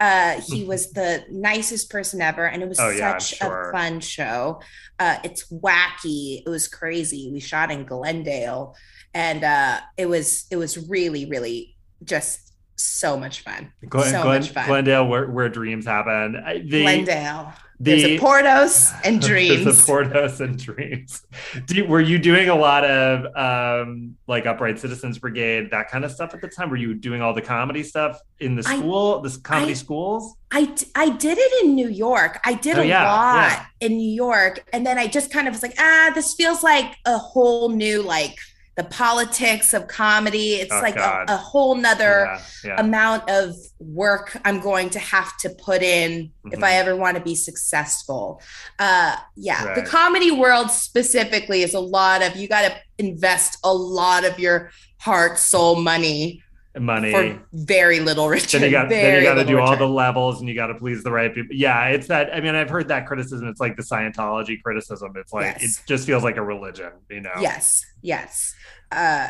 uh, 0.00 0.40
he 0.40 0.64
was 0.72 0.90
the 0.90 1.24
nicest 1.30 1.90
person 1.90 2.20
ever 2.20 2.44
and 2.46 2.62
it 2.62 2.68
was 2.68 2.80
Oh, 2.80 2.90
yeah, 2.90 3.18
such 3.18 3.38
sure. 3.38 3.70
a 3.70 3.72
fun 3.72 4.00
show. 4.00 4.60
Uh, 4.98 5.18
it's 5.22 5.44
wacky. 5.52 6.42
It 6.44 6.48
was 6.48 6.66
crazy. 6.68 7.30
We 7.32 7.40
shot 7.40 7.70
in 7.70 7.84
glendale 7.84 8.74
and 9.14 9.44
uh, 9.44 9.78
it 9.96 10.06
was 10.06 10.46
it 10.50 10.56
was 10.56 10.88
really 10.88 11.26
really 11.26 11.76
just 12.02 12.40
so 12.76 13.16
much 13.16 13.42
fun. 13.42 13.72
Glen, 13.88 14.10
so 14.10 14.22
Glen- 14.22 14.40
much 14.40 14.50
fun. 14.50 14.66
Glendale, 14.66 15.06
where, 15.06 15.28
where 15.30 15.48
dreams 15.48 15.86
happen. 15.86 16.34
I- 16.44 16.58
The, 16.58 16.82
glendale 16.82 17.52
the, 17.84 17.90
there's 17.90 18.04
a 18.04 18.18
portos 18.18 18.92
and 19.04 19.20
dreams 19.20 19.64
There's 19.64 19.88
a 19.88 19.92
Portos 19.92 20.40
and 20.40 20.58
dreams. 20.58 21.22
Do 21.66 21.74
you, 21.76 21.84
were 21.86 22.00
you 22.00 22.18
doing 22.18 22.48
a 22.48 22.54
lot 22.54 22.84
of 22.84 23.26
um, 23.36 24.16
like 24.26 24.46
Upright 24.46 24.78
Citizens 24.78 25.18
Brigade, 25.18 25.70
that 25.70 25.90
kind 25.90 26.04
of 26.04 26.10
stuff 26.10 26.34
at 26.34 26.40
the 26.40 26.48
time? 26.48 26.70
Were 26.70 26.76
you 26.76 26.94
doing 26.94 27.20
all 27.22 27.34
the 27.34 27.42
comedy 27.42 27.82
stuff 27.82 28.20
in 28.40 28.54
the 28.56 28.64
I- 28.66 28.76
school, 28.78 29.20
the 29.20 29.38
comedy 29.42 29.72
I- 29.72 29.74
schools? 29.74 30.36
I, 30.50 30.72
I 30.94 31.08
did 31.10 31.36
it 31.38 31.64
in 31.64 31.74
New 31.74 31.88
York. 31.88 32.38
I 32.44 32.54
did 32.54 32.78
Oh, 32.78 32.82
a 32.82 32.84
yeah, 32.86 33.10
lot 33.12 33.50
yeah. 33.50 33.66
in 33.80 33.96
New 33.96 34.10
York. 34.14 34.64
And 34.72 34.86
then 34.86 34.98
I 34.98 35.08
just 35.08 35.32
kind 35.32 35.48
of 35.48 35.54
was 35.54 35.62
like, 35.62 35.74
ah, 35.78 36.12
this 36.14 36.34
feels 36.34 36.62
like 36.62 36.94
a 37.06 37.18
whole 37.18 37.70
new, 37.70 38.02
like 38.02 38.36
the 38.76 38.84
politics 38.84 39.72
of 39.72 39.86
comedy. 39.86 40.54
It's 40.54 40.72
Oh, 40.72 40.80
like 40.80 40.96
a, 40.96 41.24
a 41.28 41.36
whole 41.36 41.76
nother 41.76 42.26
yeah, 42.26 42.40
yeah. 42.64 42.80
amount 42.80 43.30
of 43.30 43.54
work 43.78 44.36
I'm 44.44 44.60
going 44.60 44.90
to 44.90 44.98
have 44.98 45.36
to 45.38 45.50
put 45.50 45.82
in 45.82 46.32
if 46.50 46.62
I 46.62 46.72
Mhm. 46.72 46.80
ever 46.80 46.96
want 46.96 47.16
to 47.16 47.22
be 47.22 47.34
successful. 47.34 48.40
Uh, 48.78 49.16
yeah, 49.36 49.74
the 49.74 49.82
comedy 49.82 50.30
world 50.32 50.70
specifically 50.70 51.62
is 51.62 51.74
a 51.74 51.80
lot 51.80 52.22
of, 52.22 52.36
you 52.36 52.48
got 52.48 52.62
to 52.68 52.76
invest 52.98 53.58
a 53.64 53.72
lot 53.72 54.24
of 54.24 54.38
your 54.38 54.70
heart, 55.00 55.38
soul, 55.38 55.76
money 55.76 56.42
money. 56.78 57.12
for 57.12 57.40
very 57.52 58.00
little 58.00 58.28
return. 58.28 58.60
then 58.60 58.70
you 58.70 58.76
got 58.76 58.88
then 58.88 59.22
you 59.22 59.28
got 59.28 59.34
to 59.34 59.44
do 59.44 59.58
all 59.60 59.76
the 59.76 59.86
levels 59.88 60.40
and 60.40 60.48
you 60.48 60.54
got 60.54 60.68
to 60.68 60.74
please 60.74 61.02
the 61.04 61.10
right 61.12 61.34
people. 61.34 61.54
Yeah, 61.54 61.86
it's 61.88 62.08
that. 62.08 62.34
I 62.34 62.40
mean, 62.40 62.54
I've 62.54 62.70
heard 62.70 62.88
that 62.88 63.06
criticism. 63.06 63.46
It's 63.48 63.60
like 63.60 63.76
the 63.76 63.82
Scientology 63.82 64.62
criticism. 64.62 65.12
It's 65.16 65.32
like 65.32 65.56
Yes. 65.60 65.78
it 65.78 65.86
just 65.86 66.06
feels 66.06 66.24
like 66.24 66.36
a 66.36 66.42
religion, 66.42 66.92
you 67.10 67.20
know. 67.20 67.32
Yes, 67.40 67.84
yes. 68.02 68.54
Uh, 68.90 69.28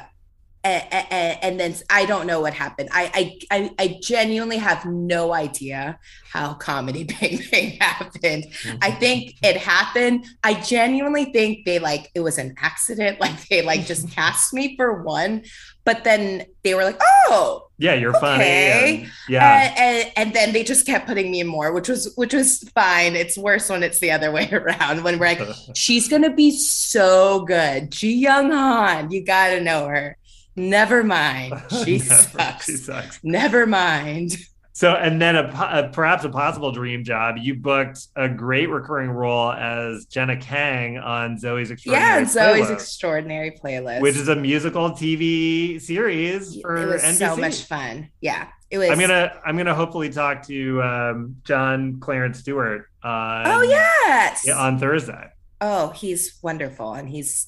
and, 0.67 1.39
and 1.43 1.61
then 1.61 1.75
I 1.91 2.07
don't 2.07 2.27
know 2.27 2.41
what 2.41 2.55
happened. 2.55 2.89
I, 2.91 3.39
I 3.51 3.59
I 3.59 3.71
I 3.79 3.99
genuinely 4.03 4.57
have 4.57 4.87
no 4.87 5.35
idea 5.35 5.99
how 6.33 6.55
Comedy 6.55 7.05
Bang 7.21 7.39
Bang 7.51 7.73
happened. 7.79 8.47
I 8.81 8.91
think 9.03 9.35
it 9.43 9.59
happened. 9.59 10.25
I 10.43 10.55
genuinely 10.55 11.27
think 11.27 11.67
they 11.67 11.79
like 11.81 12.11
it 12.15 12.21
was 12.21 12.39
an 12.39 12.55
accident. 12.63 13.21
Like 13.25 13.47
they 13.49 13.61
like 13.61 13.85
just 13.85 14.11
cast 14.11 14.55
me 14.55 14.75
for 14.77 15.03
one, 15.03 15.45
but 15.85 16.05
then 16.05 16.47
they 16.63 16.75
were 16.75 16.85
like, 16.85 16.99
oh, 17.29 17.69
Yeah, 17.79 17.95
you're 17.95 18.15
funny. 18.15 18.45
And, 18.45 19.11
yeah. 19.29 19.75
and, 19.77 19.79
and, 19.79 20.13
and 20.17 20.35
then 20.35 20.53
they 20.53 20.65
just 20.65 20.87
kept 20.87 21.07
putting 21.07 21.31
me 21.31 21.41
in 21.41 21.47
more, 21.47 21.73
which 21.73 21.89
was 21.89 22.13
which 22.17 22.33
was 22.33 22.67
fine. 22.75 23.17
It's 23.17 23.37
worse 23.37 23.69
when 23.69 23.83
it's 23.83 23.99
the 24.01 24.11
other 24.13 24.31
way 24.37 24.49
around. 24.51 25.05
When 25.05 25.19
we're 25.19 25.27
like, 25.37 25.43
she's 25.75 26.09
gonna 26.09 26.35
be 26.35 26.51
so 26.53 27.45
good. 27.45 27.91
Jee 27.91 28.15
Young 28.15 28.51
Han, 28.51 29.11
you 29.11 29.25
gotta 29.25 29.61
know 29.61 29.87
her. 29.89 30.17
Never 30.57 31.03
mind, 31.03 31.61
she 31.85 31.99
Never. 31.99 32.05
sucks. 32.15 32.67
She 32.67 32.77
sucks. 32.77 33.19
Never 33.25 33.67
mind. 33.67 34.37
So, 34.77 34.93
and 34.93 35.23
then 35.23 35.37
a, 35.37 35.43
a 35.73 35.89
perhaps 35.93 36.25
a 36.25 36.29
possible 36.29 36.73
dream 36.73 37.05
job. 37.05 37.37
You 37.39 37.55
booked 37.55 38.09
a 38.17 38.29
great 38.29 38.69
recurring 38.69 39.11
role 39.11 39.53
as 39.53 40.07
Jenna 40.07 40.37
Kang 40.37 40.99
on 40.99 41.37
Zoey's 41.37 41.71
Yeah, 41.87 42.19
Extraordinary 42.19 42.19
and 42.19 42.27
Zoey's 42.29 42.67
Playlist, 42.69 42.73
extraordinary 42.73 43.51
playlist, 43.53 44.01
which 44.01 44.17
is 44.17 44.27
a 44.27 44.35
musical 44.35 44.91
TV 44.91 45.81
series 45.81 46.61
for 46.61 46.77
it 46.77 46.87
was 46.87 47.03
NBC. 47.05 47.15
so 47.19 47.37
much 47.37 47.63
fun. 47.63 48.09
Yeah, 48.21 48.49
it 48.69 48.79
was. 48.79 48.91
I'm 48.91 48.99
gonna 48.99 49.41
I'm 49.47 49.57
gonna 49.57 49.77
hopefully 49.77 50.11
talk 50.11 50.43
to 50.49 50.83
um, 50.83 51.37
John 51.45 52.01
Clarence 52.01 52.41
Stewart. 52.41 52.87
On, 53.05 53.47
Oh 53.47 53.63
yes. 53.63 54.49
on 54.51 54.81
Thursday. 54.81 55.29
oh, 55.61 55.91
he's 55.91 56.39
wonderful, 56.43 56.95
and 56.95 57.09
he's 57.09 57.47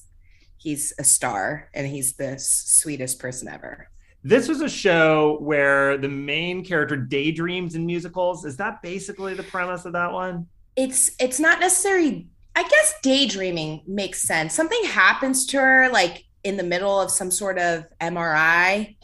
he's 0.55 0.93
a 0.97 1.03
star, 1.03 1.69
and 1.73 1.85
he's 1.87 2.13
the 2.15 2.35
sweetest 2.39 3.19
person 3.19 3.49
ever. 3.49 3.89
This 4.23 4.47
was 4.47 4.61
a 4.61 4.69
show 4.69 5.37
where 5.41 5.97
the 5.97 6.09
main 6.09 6.65
character 6.65 6.97
daydreams 6.97 7.75
in 7.75 7.85
musicals. 7.85 8.45
Is 8.45 8.57
that 8.57 8.81
basically 8.81 9.33
the 9.33 9.43
premise 9.43 9.85
of 9.85 9.93
that 9.93 10.11
one? 10.11 10.47
it's 10.77 11.11
it's 11.19 11.39
not 11.39 11.59
necessarily 11.59 12.27
i 12.55 12.63
guess 12.63 12.93
daydreaming 13.01 13.81
makes 13.87 14.21
sense 14.21 14.53
something 14.53 14.81
happens 14.85 15.45
to 15.45 15.57
her 15.57 15.89
like 15.89 16.23
in 16.43 16.55
the 16.55 16.63
middle 16.63 17.01
of 17.01 17.11
some 17.11 17.31
sort 17.31 17.57
of 17.57 17.85
mri 17.99 18.95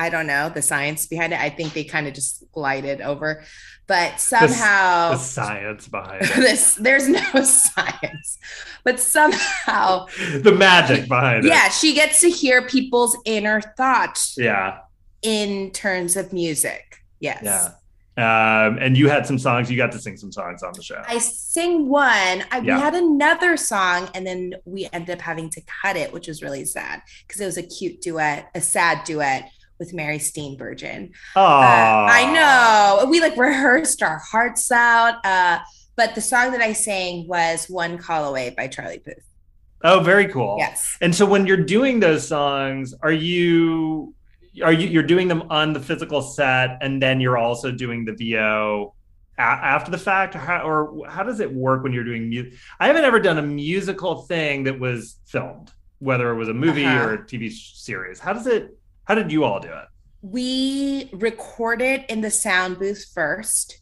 i 0.00 0.08
don't 0.08 0.26
know 0.26 0.48
the 0.48 0.62
science 0.62 1.06
behind 1.06 1.32
it 1.32 1.40
i 1.40 1.50
think 1.50 1.72
they 1.72 1.84
kind 1.84 2.06
of 2.08 2.14
just 2.14 2.44
glided 2.52 3.00
over 3.00 3.42
but 3.86 4.20
somehow 4.20 5.10
The 5.12 5.16
science 5.18 5.88
behind 5.88 6.22
it, 6.24 6.34
this 6.36 6.74
there's 6.74 7.08
no 7.08 7.20
science 7.44 8.38
but 8.84 8.98
somehow 9.00 10.06
the 10.42 10.52
magic 10.56 11.08
behind 11.08 11.44
it. 11.44 11.48
yeah 11.48 11.68
she 11.68 11.94
gets 11.94 12.20
to 12.22 12.30
hear 12.30 12.62
people's 12.66 13.16
inner 13.24 13.60
thoughts 13.76 14.34
Yeah. 14.38 14.78
in 15.22 15.70
terms 15.72 16.16
of 16.16 16.32
music 16.32 16.84
yes 17.20 17.40
Yeah. 17.42 17.68
Um, 18.16 18.76
and 18.78 18.98
you 18.98 19.08
had 19.08 19.24
some 19.26 19.38
songs. 19.38 19.70
You 19.70 19.78
got 19.78 19.92
to 19.92 19.98
sing 19.98 20.16
some 20.18 20.30
songs 20.32 20.62
on 20.62 20.72
the 20.74 20.82
show. 20.82 21.00
I 21.06 21.16
sing 21.18 21.88
one. 21.88 22.44
I, 22.50 22.60
Yeah. 22.62 22.74
We 22.76 22.80
had 22.82 22.94
another 22.94 23.56
song, 23.56 24.10
and 24.14 24.26
then 24.26 24.54
we 24.66 24.88
ended 24.92 25.10
up 25.16 25.22
having 25.22 25.48
to 25.50 25.62
cut 25.80 25.96
it, 25.96 26.12
which 26.12 26.28
was 26.28 26.42
really 26.42 26.66
sad 26.66 27.00
because 27.26 27.40
it 27.40 27.46
was 27.46 27.56
a 27.56 27.62
cute 27.62 28.02
duet, 28.02 28.50
a 28.54 28.60
sad 28.60 29.04
duet 29.04 29.48
with 29.80 29.92
Mary 29.94 30.18
Steenburgen. 30.18 31.10
Oh, 31.34 31.42
Uh, 31.44 32.06
I 32.08 32.32
know 32.32 33.10
we 33.10 33.20
like 33.20 33.36
rehearsed 33.36 34.02
our 34.02 34.18
hearts 34.18 34.70
out, 34.70 35.14
uh, 35.26 35.58
but 35.96 36.14
the 36.14 36.20
song 36.20 36.52
that 36.52 36.60
I 36.60 36.72
sang 36.74 37.26
was 37.26 37.66
"One 37.68 37.98
Call 37.98 38.28
Away" 38.28 38.54
by 38.56 38.68
Charlie 38.68 39.00
Puth. 39.00 39.24
Oh, 39.82 40.00
very 40.00 40.28
cool. 40.28 40.56
Yes, 40.58 40.96
And 41.00 41.12
so 41.14 41.24
when 41.24 41.46
you're 41.46 41.56
doing 41.64 41.98
those 42.00 42.28
songs, 42.28 42.94
are 43.02 43.10
you 43.10 44.14
are 44.62 44.72
you 44.72 44.86
you're 44.88 45.02
doing 45.02 45.26
them 45.26 45.44
on 45.50 45.72
the 45.72 45.80
physical 45.80 46.20
set, 46.22 46.78
and 46.82 47.02
then 47.02 47.20
you're 47.20 47.38
also 47.38 47.72
doing 47.72 48.04
the 48.04 48.12
VO 48.12 48.94
a- 49.38 49.40
after 49.42 49.90
the 49.90 49.96
fact, 49.98 50.34
or 50.36 50.38
how, 50.40 50.60
or 50.68 51.08
how 51.08 51.22
does 51.22 51.40
it 51.40 51.50
work 51.50 51.82
when 51.82 51.92
you're 51.94 52.04
doing 52.04 52.28
music? 52.28 52.52
I 52.78 52.86
haven't 52.88 53.04
ever 53.04 53.18
done 53.20 53.38
a 53.38 53.42
musical 53.42 54.22
thing 54.22 54.64
that 54.64 54.78
was 54.78 55.16
filmed, 55.26 55.70
whether 56.00 56.30
it 56.30 56.34
was 56.36 56.50
a 56.50 56.54
movie 56.54 56.84
Uh-huh. 56.84 57.04
or 57.06 57.14
a 57.14 57.26
TV 57.26 57.48
series. 57.50 58.20
How 58.20 58.34
does 58.34 58.46
it? 58.46 58.76
How 59.10 59.16
did 59.16 59.32
you 59.32 59.42
all 59.42 59.58
do 59.58 59.66
it? 59.68 59.88
we 60.22 61.08
recorded 61.12 62.02
it 62.02 62.10
in 62.10 62.20
the 62.20 62.30
sound 62.30 62.78
booth 62.78 63.06
first. 63.12 63.80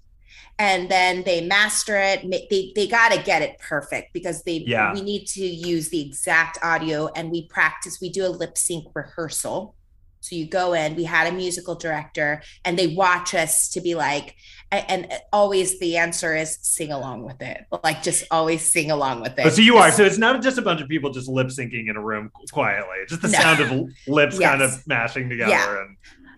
And 0.59 0.89
then 0.91 1.23
they 1.25 1.45
master 1.45 1.97
it. 1.99 2.23
They 2.49 2.73
they 2.75 2.87
got 2.87 3.13
to 3.13 3.23
get 3.23 3.43
it 3.43 3.59
perfect 3.59 4.15
because 4.15 4.43
they 4.45 4.65
Yeah. 4.67 4.95
we 4.95 5.03
need 5.03 5.27
to 5.27 5.45
use 5.45 5.91
the 5.91 6.01
exact 6.01 6.59
audio 6.63 7.09
and 7.15 7.31
we 7.31 7.47
practice. 7.49 7.99
We 8.01 8.09
do 8.09 8.25
a 8.25 8.29
lip 8.29 8.57
sync 8.57 8.87
rehearsal. 8.95 9.75
So 10.21 10.37
you 10.37 10.47
go 10.49 10.73
in. 10.73 10.97
We 10.97 11.05
had 11.05 11.27
a 11.33 11.37
musical 11.37 11.75
director, 11.75 12.43
and 12.65 12.79
they 12.79 12.89
watch 12.89 13.35
us 13.35 13.69
to 13.71 13.81
be 13.81 13.95
like, 13.95 14.35
and 14.71 15.11
always 15.33 15.79
the 15.79 15.97
answer 15.97 16.35
is 16.37 16.59
sing 16.61 16.93
along 16.93 17.25
with 17.25 17.41
it. 17.41 17.65
Like 17.83 18.03
just 18.03 18.25
always 18.31 18.71
sing 18.71 18.91
along 18.91 19.23
with 19.23 19.39
it. 19.39 19.47
Oh, 19.47 19.49
so 19.49 19.63
you 19.63 19.77
are. 19.79 19.91
So 19.91 20.05
it's 20.05 20.19
not 20.19 20.43
just 20.43 20.59
a 20.59 20.63
bunch 20.63 20.81
of 20.83 20.89
people 20.89 21.11
just 21.11 21.29
lip 21.29 21.47
syncing 21.49 21.89
in 21.89 21.97
a 21.97 22.03
room 22.03 22.31
quietly. 22.53 22.97
It's 23.03 23.13
just 23.13 23.23
the 23.23 23.29
No. 23.29 23.39
sound 23.39 23.61
of 23.61 23.91
lips 24.07 24.39
kind 24.41 24.61
of 24.61 24.87
mashing 24.87 25.29
together. 25.29 25.51
Yeah. 25.51 25.81
And 25.81 25.97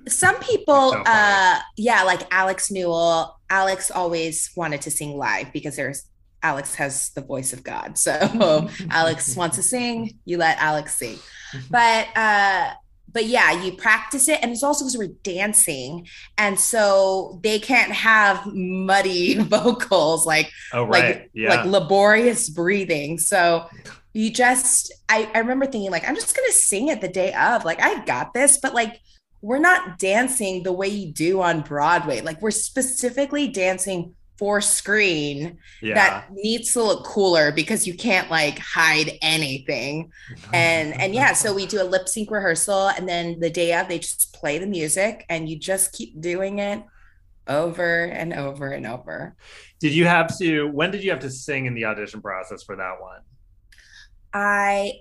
some 0.08 0.36
people 0.36 0.92
So 0.92 1.02
uh 1.06 1.58
yeah 1.76 2.04
like 2.04 2.22
alex 2.32 2.70
newell 2.70 3.38
alex 3.50 3.90
always 3.90 4.50
wanted 4.56 4.80
to 4.80 4.90
sing 4.90 5.14
live 5.18 5.52
because 5.52 5.76
there's 5.76 6.04
alex 6.42 6.74
has 6.76 7.10
the 7.10 7.20
voice 7.20 7.52
of 7.52 7.62
god 7.62 7.98
so 8.06 8.10
alex 8.90 9.36
wants 9.36 9.56
to 9.56 9.62
sing 9.62 10.18
you 10.24 10.38
let 10.38 10.56
alex 10.58 10.96
sing 10.96 11.18
but 11.70 12.08
uh 12.16 12.70
but 13.12 13.26
yeah 13.26 13.62
you 13.62 13.72
practice 13.72 14.28
it 14.28 14.38
and 14.42 14.50
it's 14.50 14.62
also 14.62 14.84
because 14.84 14.96
we're 14.96 15.14
dancing 15.22 16.06
and 16.38 16.58
so 16.58 17.38
they 17.42 17.58
can't 17.58 17.92
have 17.92 18.44
muddy 18.46 19.34
vocals 19.38 20.26
like 20.26 20.50
oh, 20.72 20.84
right. 20.84 21.04
like 21.04 21.30
yeah. 21.34 21.48
like 21.48 21.64
laborious 21.66 22.48
breathing 22.48 23.18
so 23.18 23.66
you 24.12 24.30
just 24.30 24.92
I, 25.08 25.30
I 25.34 25.38
remember 25.38 25.66
thinking 25.66 25.90
like 25.90 26.08
i'm 26.08 26.14
just 26.14 26.36
gonna 26.36 26.52
sing 26.52 26.88
it 26.88 27.00
the 27.00 27.08
day 27.08 27.32
of 27.34 27.64
like 27.64 27.80
i 27.80 28.04
got 28.04 28.34
this 28.34 28.58
but 28.58 28.74
like 28.74 29.00
we're 29.42 29.58
not 29.58 29.98
dancing 29.98 30.62
the 30.62 30.72
way 30.72 30.88
you 30.88 31.12
do 31.12 31.40
on 31.40 31.62
broadway 31.62 32.20
like 32.20 32.40
we're 32.42 32.50
specifically 32.50 33.48
dancing 33.48 34.14
for 34.40 34.62
screen 34.62 35.58
yeah. 35.82 35.94
that 35.94 36.32
needs 36.32 36.72
to 36.72 36.82
look 36.82 37.04
cooler 37.04 37.52
because 37.52 37.86
you 37.86 37.92
can't 37.94 38.30
like 38.30 38.58
hide 38.58 39.12
anything 39.20 40.10
and 40.54 40.98
and 41.00 41.14
yeah 41.14 41.34
so 41.34 41.52
we 41.52 41.66
do 41.66 41.82
a 41.82 41.84
lip 41.84 42.08
sync 42.08 42.30
rehearsal 42.30 42.88
and 42.88 43.06
then 43.06 43.38
the 43.38 43.50
day 43.50 43.78
of 43.78 43.86
they 43.86 43.98
just 43.98 44.32
play 44.32 44.56
the 44.56 44.66
music 44.66 45.26
and 45.28 45.46
you 45.46 45.58
just 45.58 45.92
keep 45.92 46.18
doing 46.22 46.58
it 46.58 46.82
over 47.48 48.04
and 48.04 48.32
over 48.32 48.70
and 48.70 48.86
over 48.86 49.36
Did 49.80 49.94
you 49.94 50.04
have 50.06 50.36
to? 50.38 50.66
When 50.68 50.90
did 50.90 51.02
you 51.02 51.10
have 51.10 51.20
to 51.20 51.30
sing 51.30 51.66
in 51.66 51.74
the 51.74 51.86
audition 51.86 52.20
process 52.20 52.62
for 52.62 52.76
that 52.76 53.00
one? 53.00 53.20
I 54.32 54.92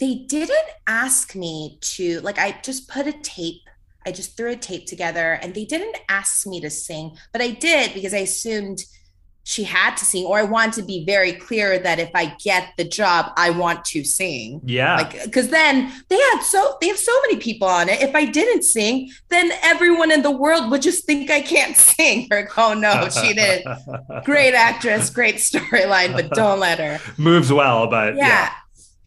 they 0.00 0.26
didn't 0.26 0.70
ask 0.86 1.36
me 1.36 1.78
to 1.80 2.20
like 2.20 2.38
I 2.38 2.58
just 2.62 2.88
put 2.88 3.06
a 3.06 3.12
tape 3.12 3.63
I 4.06 4.12
just 4.12 4.36
threw 4.36 4.50
a 4.52 4.56
tape 4.56 4.86
together 4.86 5.38
and 5.42 5.54
they 5.54 5.64
didn't 5.64 5.96
ask 6.08 6.46
me 6.46 6.60
to 6.60 6.70
sing 6.70 7.16
but 7.32 7.40
I 7.42 7.50
did 7.50 7.94
because 7.94 8.14
I 8.14 8.18
assumed 8.18 8.84
she 9.46 9.62
had 9.64 9.94
to 9.98 10.06
sing 10.06 10.24
or 10.24 10.38
I 10.38 10.42
want 10.42 10.72
to 10.74 10.82
be 10.82 11.04
very 11.04 11.32
clear 11.32 11.78
that 11.78 11.98
if 11.98 12.08
I 12.14 12.34
get 12.42 12.68
the 12.78 12.84
job 12.84 13.30
I 13.36 13.50
want 13.50 13.84
to 13.86 14.02
sing 14.02 14.62
Yeah. 14.64 14.96
like 14.96 15.22
because 15.22 15.48
then 15.48 15.92
they 16.08 16.16
had 16.16 16.40
so 16.40 16.78
they 16.80 16.88
have 16.88 16.96
so 16.96 17.12
many 17.26 17.36
people 17.36 17.68
on 17.68 17.90
it 17.90 18.00
if 18.00 18.14
I 18.14 18.24
didn't 18.24 18.62
sing 18.62 19.10
then 19.28 19.52
everyone 19.62 20.10
in 20.10 20.22
the 20.22 20.30
world 20.30 20.70
would 20.70 20.80
just 20.80 21.04
think 21.04 21.30
I 21.30 21.42
can't 21.42 21.76
sing 21.90 22.26
or 22.30 22.48
oh 22.56 22.72
no 22.72 23.08
she 23.10 23.34
did 23.34 23.64
great 24.24 24.54
actress 24.54 25.10
great 25.10 25.36
storyline 25.36 26.12
but 26.14 26.30
don't 26.30 26.58
let 26.58 26.78
her 26.78 26.98
Moves 27.18 27.52
well, 27.52 27.86
but 27.86 28.16
yeah. 28.16 28.26
yeah. 28.26 28.50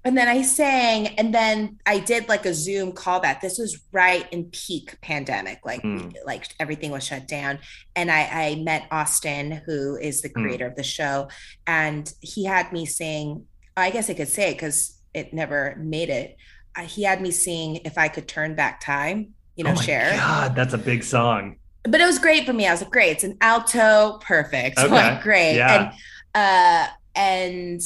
And 0.08 0.18
then 0.18 0.30
I 0.30 0.42
sang, 0.42 1.08
and 1.20 1.34
then 1.34 1.80
I 1.86 2.00
did 2.00 2.30
like 2.30 2.46
a 2.46 2.54
Zoom 2.54 2.94
call 2.94 3.20
callback. 3.20 3.42
This 3.42 3.58
was 3.58 3.78
right 3.92 4.26
in 4.32 4.46
peak 4.46 4.96
pandemic, 5.02 5.60
like 5.66 5.82
Mm. 5.84 6.14
like 6.26 6.46
everything 6.62 6.92
was 6.92 7.06
shut 7.06 7.28
down. 7.28 7.60
And 7.94 8.10
I, 8.10 8.22
I 8.52 8.56
met 8.56 8.88
Austin, 8.90 9.52
who 9.66 9.98
is 9.98 10.22
the 10.22 10.30
Mm. 10.30 10.34
creator 10.44 10.66
of 10.66 10.78
the 10.78 10.84
show, 10.84 11.28
and 11.68 12.10
he 12.22 12.46
had 12.46 12.72
me 12.72 12.86
sing. 12.86 13.48
I 13.76 13.90
guess 13.90 14.10
I 14.10 14.14
could 14.14 14.30
say 14.30 14.52
it 14.52 14.54
because 14.54 14.98
it 15.14 15.34
never 15.34 15.76
made 15.78 16.10
it. 16.10 16.38
Uh, 16.74 16.84
he 16.84 17.04
had 17.04 17.20
me 17.20 17.32
sing 17.32 17.82
"If 17.84 17.98
I 17.98 18.08
Could 18.08 18.30
Turn 18.30 18.56
Back 18.56 18.80
Time," 18.80 19.34
you 19.58 19.66
know, 19.66 19.72
oh 19.72 19.82
Cher. 19.82 20.12
God, 20.16 20.56
that's 20.56 20.74
a 20.74 20.78
big 20.78 21.04
song. 21.04 21.58
But 21.84 22.00
it 22.00 22.06
was 22.06 22.18
great 22.18 22.46
for 22.46 22.54
me. 22.54 22.66
I 22.66 22.72
was 22.72 22.82
like, 22.82 22.92
great, 22.92 23.12
it's 23.12 23.26
an 23.26 23.36
alto, 23.42 24.20
perfect, 24.22 24.80
Okay. 24.80 24.88
like 24.90 25.22
great. 25.22 25.56
Yeah. 25.58 25.92
And 26.34 26.88
uh, 26.88 26.88
and 27.14 27.82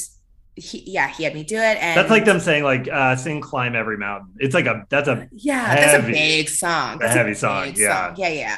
he, 0.55 0.83
yeah, 0.85 1.07
he 1.07 1.23
had 1.23 1.33
me 1.33 1.43
do 1.43 1.55
it. 1.55 1.77
And 1.77 1.97
That's 1.97 2.09
like 2.09 2.25
them 2.25 2.39
saying 2.39 2.63
like 2.63 2.87
uh 2.87 3.15
sing 3.15 3.41
climb 3.41 3.75
every 3.75 3.97
mountain. 3.97 4.33
It's 4.39 4.53
like 4.53 4.65
a 4.65 4.85
that's 4.89 5.07
a 5.07 5.27
yeah, 5.31 5.75
that's 5.75 6.03
a 6.03 6.07
big 6.07 6.49
song. 6.49 6.99
That's 6.99 7.15
a 7.15 7.17
heavy 7.17 7.33
song, 7.33 7.65
big 7.65 7.77
yeah. 7.77 8.13
yeah, 8.17 8.29
yeah. 8.29 8.57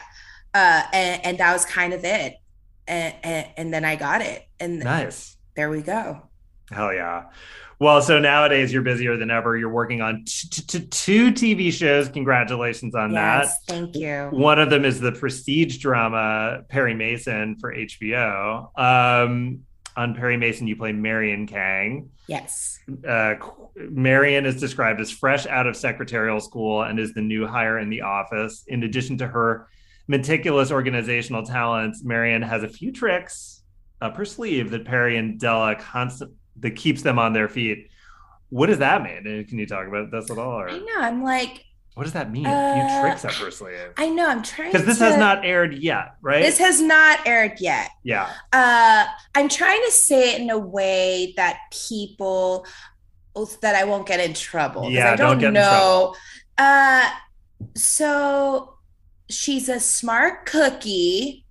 Uh, 0.53 0.83
and, 0.93 1.25
and 1.25 1.37
that 1.39 1.51
was 1.53 1.65
kind 1.65 1.93
of 1.93 2.03
it. 2.03 2.35
And, 2.87 3.15
and 3.23 3.47
and 3.57 3.73
then 3.73 3.85
I 3.85 3.95
got 3.95 4.21
it, 4.21 4.45
and 4.59 4.79
nice. 4.79 5.37
there 5.55 5.69
we 5.69 5.81
go. 5.81 6.21
Hell 6.69 6.93
yeah. 6.93 7.25
Well, 7.79 8.01
so 8.01 8.19
nowadays 8.19 8.71
you're 8.71 8.81
busier 8.81 9.17
than 9.17 9.31
ever. 9.31 9.57
You're 9.57 9.69
working 9.69 10.01
on 10.01 10.23
t- 10.25 10.47
t- 10.49 10.79
t- 10.79 10.87
two 10.87 11.31
TV 11.31 11.71
shows. 11.71 12.07
Congratulations 12.09 12.93
on 12.95 13.11
yes, 13.11 13.57
thank 13.67 13.95
you. 13.95 14.29
One 14.31 14.59
of 14.59 14.69
them 14.69 14.85
is 14.85 14.99
the 14.99 15.11
prestige 15.11 15.77
drama 15.77 16.63
Perry 16.69 16.93
Mason 16.93 17.57
for 17.59 17.73
HBO. 17.73 18.77
Um, 18.77 19.63
on 19.95 20.15
Perry 20.15 20.37
Mason, 20.37 20.67
you 20.67 20.75
play 20.75 20.91
Marion 20.91 21.45
Kang. 21.47 22.09
Yes, 22.27 22.79
Uh, 23.07 23.35
Marion 23.75 24.45
is 24.45 24.59
described 24.59 24.99
as 25.01 25.11
fresh 25.11 25.45
out 25.47 25.67
of 25.67 25.75
secretarial 25.75 26.39
school 26.39 26.83
and 26.83 26.99
is 26.99 27.13
the 27.13 27.21
new 27.21 27.45
hire 27.45 27.79
in 27.79 27.89
the 27.89 28.01
office. 28.01 28.63
In 28.67 28.83
addition 28.83 29.17
to 29.19 29.27
her 29.27 29.67
meticulous 30.07 30.71
organizational 30.71 31.43
talents, 31.45 32.03
Marion 32.03 32.41
has 32.41 32.63
a 32.63 32.67
few 32.67 32.91
tricks 32.91 33.61
up 34.01 34.17
her 34.17 34.25
sleeve 34.25 34.69
that 34.71 34.83
Perry 34.85 35.17
and 35.17 35.39
Della 35.39 35.75
constant 35.75 36.31
that 36.59 36.71
keeps 36.75 37.01
them 37.01 37.17
on 37.19 37.33
their 37.33 37.47
feet. 37.47 37.87
What 38.49 38.67
does 38.67 38.79
that 38.79 39.01
mean? 39.01 39.45
Can 39.45 39.57
you 39.57 39.65
talk 39.65 39.87
about 39.87 40.11
this 40.11 40.29
at 40.29 40.37
all? 40.37 40.59
Or 40.59 40.69
I 40.69 40.77
know. 40.77 40.99
I'm 40.99 41.23
like, 41.23 41.63
what 41.95 42.03
does 42.03 42.13
that 42.13 42.31
mean? 42.31 42.45
a 42.45 42.49
Uh, 42.49 42.73
few 42.89 43.01
tricks 43.01 43.25
up 43.25 43.31
her 43.33 43.51
sleeve. 43.51 43.93
I 43.97 44.09
know. 44.09 44.27
I'm 44.27 44.41
trying 44.43 44.71
Because 44.71 44.85
this 44.85 44.97
to, 44.99 45.05
has 45.05 45.17
not 45.17 45.45
aired 45.45 45.73
yet, 45.77 46.15
right? 46.21 46.41
This 46.43 46.57
has 46.59 46.81
not 46.81 47.19
aired 47.27 47.59
yet. 47.59 47.89
yeah. 48.03 48.29
Uh, 48.51 49.05
I'm 49.35 49.47
trying 49.49 49.81
to 49.85 49.91
say 49.91 50.33
it 50.35 50.41
in 50.41 50.49
a 50.49 50.57
way 50.57 51.33
that 51.37 51.59
people 51.87 52.65
that 53.61 53.75
I 53.75 53.83
won't 53.83 54.07
get 54.07 54.19
in 54.19 54.33
trouble. 54.33 54.89
Yeah, 54.91 55.13
I 55.13 55.15
don't 55.15 55.31
don't, 55.31 55.39
get 55.39 55.47
in 55.47 55.53
know. 55.53 56.15
Uh, 56.57 57.09
so 57.75 58.75
she's 59.29 59.69
a 59.69 59.79
smart 59.79 60.45
cookie, 60.45 61.45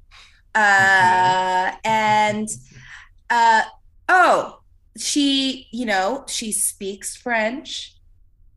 uh, 0.55 1.73
and 1.85 2.49
uh, 3.31 3.63
oh, 4.09 4.61
she, 4.97 5.67
you 5.73 5.87
know, 5.87 6.25
she 6.29 6.53
speaks 6.53 7.17
French. 7.17 7.97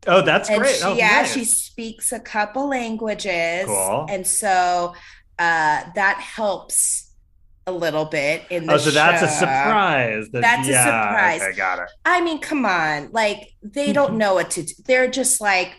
Oh, 0.06 0.22
that's 0.22 0.48
and 0.48 0.60
great. 0.60 0.76
she, 0.76 0.82
oh, 0.84 0.94
yeah, 0.94 1.22
nice. 1.22 1.32
she 1.34 1.44
speaks 1.44 2.12
a 2.12 2.20
couple 2.20 2.68
languages, 2.68 3.66
Cool. 3.66 4.06
and 4.08 4.26
so 4.26 4.94
uh, 5.38 5.82
that 5.94 6.18
helps 6.20 7.12
a 7.66 7.72
little 7.72 8.04
bit 8.04 8.44
in 8.50 8.66
the 8.66 8.74
Oh, 8.74 8.76
so 8.76 8.90
that's 8.90 9.22
a 9.22 9.28
surprise. 9.28 10.28
That, 10.30 10.42
That's 10.42 10.68
a 10.68 10.70
yeah, 10.70 10.84
surprise. 10.84 11.42
Okay, 11.42 11.56
got 11.56 11.78
it. 11.80 11.90
I 12.04 12.20
mean, 12.20 12.40
come 12.40 12.64
on, 12.64 13.10
like 13.12 13.52
they 13.62 13.92
don't 13.92 14.14
know 14.18 14.34
what 14.34 14.50
to 14.52 14.62
do. 14.62 14.72
They're 14.86 15.10
just 15.10 15.40
like, 15.40 15.72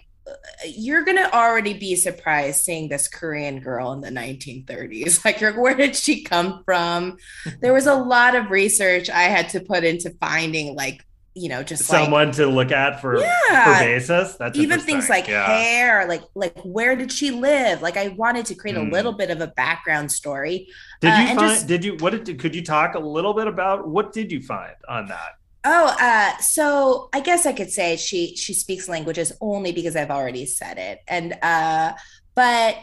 you're 0.65 1.05
gonna 1.05 1.29
already 1.31 1.73
be 1.73 1.95
surprised 1.95 2.61
seeing 2.65 2.89
this 2.89 3.07
Korean 3.07 3.61
girl 3.61 3.93
in 3.93 4.01
the 4.01 4.09
1930s. 4.09 5.21
Like, 5.25 5.39
you're, 5.39 5.59
where 5.61 5.75
did 5.75 5.95
she 5.95 6.23
come 6.23 6.61
from? 6.65 7.15
There 7.61 7.71
was 7.73 7.87
a 7.87 7.95
lot 7.95 8.35
of 8.35 8.51
research 8.51 9.09
I 9.09 9.23
had 9.23 9.47
to 9.49 9.61
put 9.61 9.85
into 9.85 10.09
finding, 10.19 10.75
like, 10.75 11.01
you 11.37 11.49
know, 11.49 11.61
just 11.63 11.89
like 11.89 12.03
Someone 12.03 12.31
to 12.33 12.47
look 12.47 12.71
at 12.71 12.99
for, 13.01 13.19
Yeah. 13.19 13.63
for 13.79 13.83
basis. 13.85 14.35
That's 14.35 14.57
even 14.57 14.79
things 14.79 15.07
like 15.09 15.27
yeah. 15.27 15.45
hair 15.47 16.07
like 16.07 16.23
like 16.35 16.57
where 16.63 16.95
did 16.95 17.11
she 17.11 17.31
live 17.31 17.81
like 17.81 17.97
i 17.97 18.07
wanted 18.09 18.45
to 18.47 18.55
create 18.55 18.75
Hmm. 18.77 18.87
a 18.87 18.91
little 18.91 19.13
bit 19.13 19.29
of 19.29 19.39
a 19.41 19.47
background 19.47 20.11
story 20.11 20.67
Did 21.01 21.13
uh, 21.13 21.17
you 21.19 21.27
find? 21.27 21.39
just- 21.39 21.67
did 21.67 21.83
you? 21.85 21.93
What 21.99 22.11
did? 22.25 22.39
Could 22.39 22.55
you 22.55 22.63
talk 22.63 22.95
a 22.95 22.99
little 22.99 23.33
bit 23.33 23.47
about 23.47 23.87
what 23.87 24.11
did 24.13 24.31
you 24.31 24.41
find 24.41 24.75
on 24.89 25.07
that? 25.07 25.31
oh 25.65 25.87
uh 25.99 26.37
so 26.37 27.09
i 27.13 27.19
guess 27.19 27.45
i 27.47 27.51
could 27.51 27.71
say 27.71 27.97
she 27.97 28.35
she 28.35 28.53
speaks 28.53 28.87
languages 28.87 29.33
only 29.41 29.71
because 29.71 29.95
i've 29.95 30.11
already 30.11 30.45
said 30.45 30.77
it 30.77 30.99
and 31.07 31.33
uh 31.41 31.91
but 32.35 32.75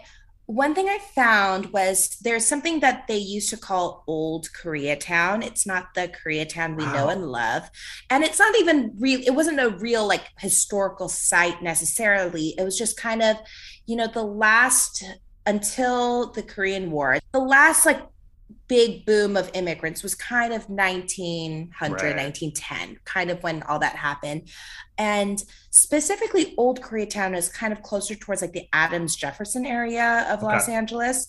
one 0.46 0.74
thing 0.74 0.88
i 0.88 0.98
found 1.14 1.66
was 1.72 2.16
there's 2.20 2.44
something 2.46 2.80
that 2.80 3.06
they 3.06 3.16
used 3.16 3.50
to 3.50 3.56
call 3.56 4.04
old 4.06 4.48
koreatown. 4.52 5.44
It's 5.44 5.66
not 5.66 5.94
the 5.94 6.08
koreatown 6.08 6.76
we 6.76 6.84
know 6.84 7.08
and 7.08 7.26
love. 7.26 7.70
And 8.10 8.22
it's 8.22 8.38
not 8.38 8.54
even 8.58 8.92
real 8.98 9.20
it 9.24 9.30
wasn't 9.30 9.60
a 9.60 9.70
real 9.70 10.06
like 10.06 10.24
historical 10.38 11.08
site 11.08 11.62
necessarily. 11.62 12.54
It 12.58 12.62
was 12.62 12.78
just 12.78 12.96
kind 12.96 13.22
of 13.22 13.36
you 13.86 13.96
know 13.96 14.06
the 14.06 14.22
last 14.22 15.04
until 15.46 16.32
the 16.32 16.42
korean 16.42 16.90
war 16.90 17.18
the 17.32 17.38
last 17.38 17.84
like 17.84 18.00
big 18.68 19.04
boom 19.04 19.36
of 19.36 19.50
immigrants 19.54 20.02
was 20.02 20.14
kind 20.14 20.52
of 20.52 20.68
1900 20.68 21.92
Right. 21.92 22.16
1910 22.16 22.98
kind 23.04 23.30
of 23.30 23.42
when 23.42 23.62
all 23.64 23.78
that 23.78 23.96
happened. 23.96 24.48
And 24.96 25.42
specifically 25.70 26.54
old 26.56 26.80
koreatown 26.80 27.36
is 27.36 27.48
kind 27.48 27.72
of 27.72 27.82
closer 27.82 28.14
towards 28.14 28.42
like 28.42 28.52
the 28.52 28.68
adams 28.72 29.16
jefferson 29.16 29.66
area 29.66 30.26
of 30.30 30.42
los 30.42 30.68
angeles. 30.68 31.28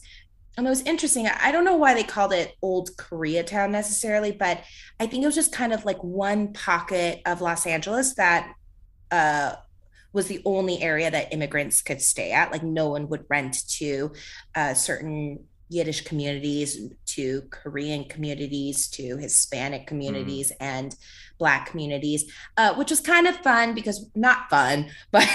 And 0.58 0.66
it 0.66 0.70
was 0.70 0.84
interesting 0.84 1.28
i 1.28 1.52
don't 1.52 1.66
know 1.66 1.76
why 1.76 1.94
they 1.94 2.04
called 2.04 2.32
it 2.32 2.56
old 2.62 2.96
koreatown 2.96 3.72
necessarily 3.72 4.32
but 4.32 4.64
i 5.02 5.06
think 5.06 5.22
it 5.22 5.26
was 5.26 5.36
just 5.36 5.52
kind 5.52 5.74
of 5.74 5.84
like 5.84 6.02
one 6.02 6.54
pocket 6.54 7.22
of 7.26 7.42
los 7.42 7.66
angeles 7.66 8.16
that 8.16 8.54
uh 9.12 9.56
was 10.16 10.28
the 10.28 10.42
only 10.46 10.82
area 10.82 11.12
that 11.12 11.34
immigrants 11.34 11.82
could 11.82 12.02
stay 12.02 12.32
at. 12.32 12.52
Like 12.52 12.64
no 12.64 12.90
one 12.90 13.10
would 13.10 13.26
rent 13.30 13.68
to 13.80 14.14
uh, 14.56 14.74
certain 14.74 15.44
Yiddish 15.70 16.02
communities 16.02 16.80
to 17.08 17.42
Korean 17.50 18.06
communities 18.06 18.88
to 18.90 19.18
Hispanic 19.18 19.88
communities 19.88 20.52
and 20.60 20.96
Black 21.38 21.66
communities, 21.70 22.32
uh, 22.58 22.76
which 22.76 22.90
was 22.92 23.00
kind 23.02 23.28
of 23.28 23.36
fun 23.38 23.74
because 23.74 24.10
not 24.16 24.50
fun, 24.50 24.90
but 25.12 25.28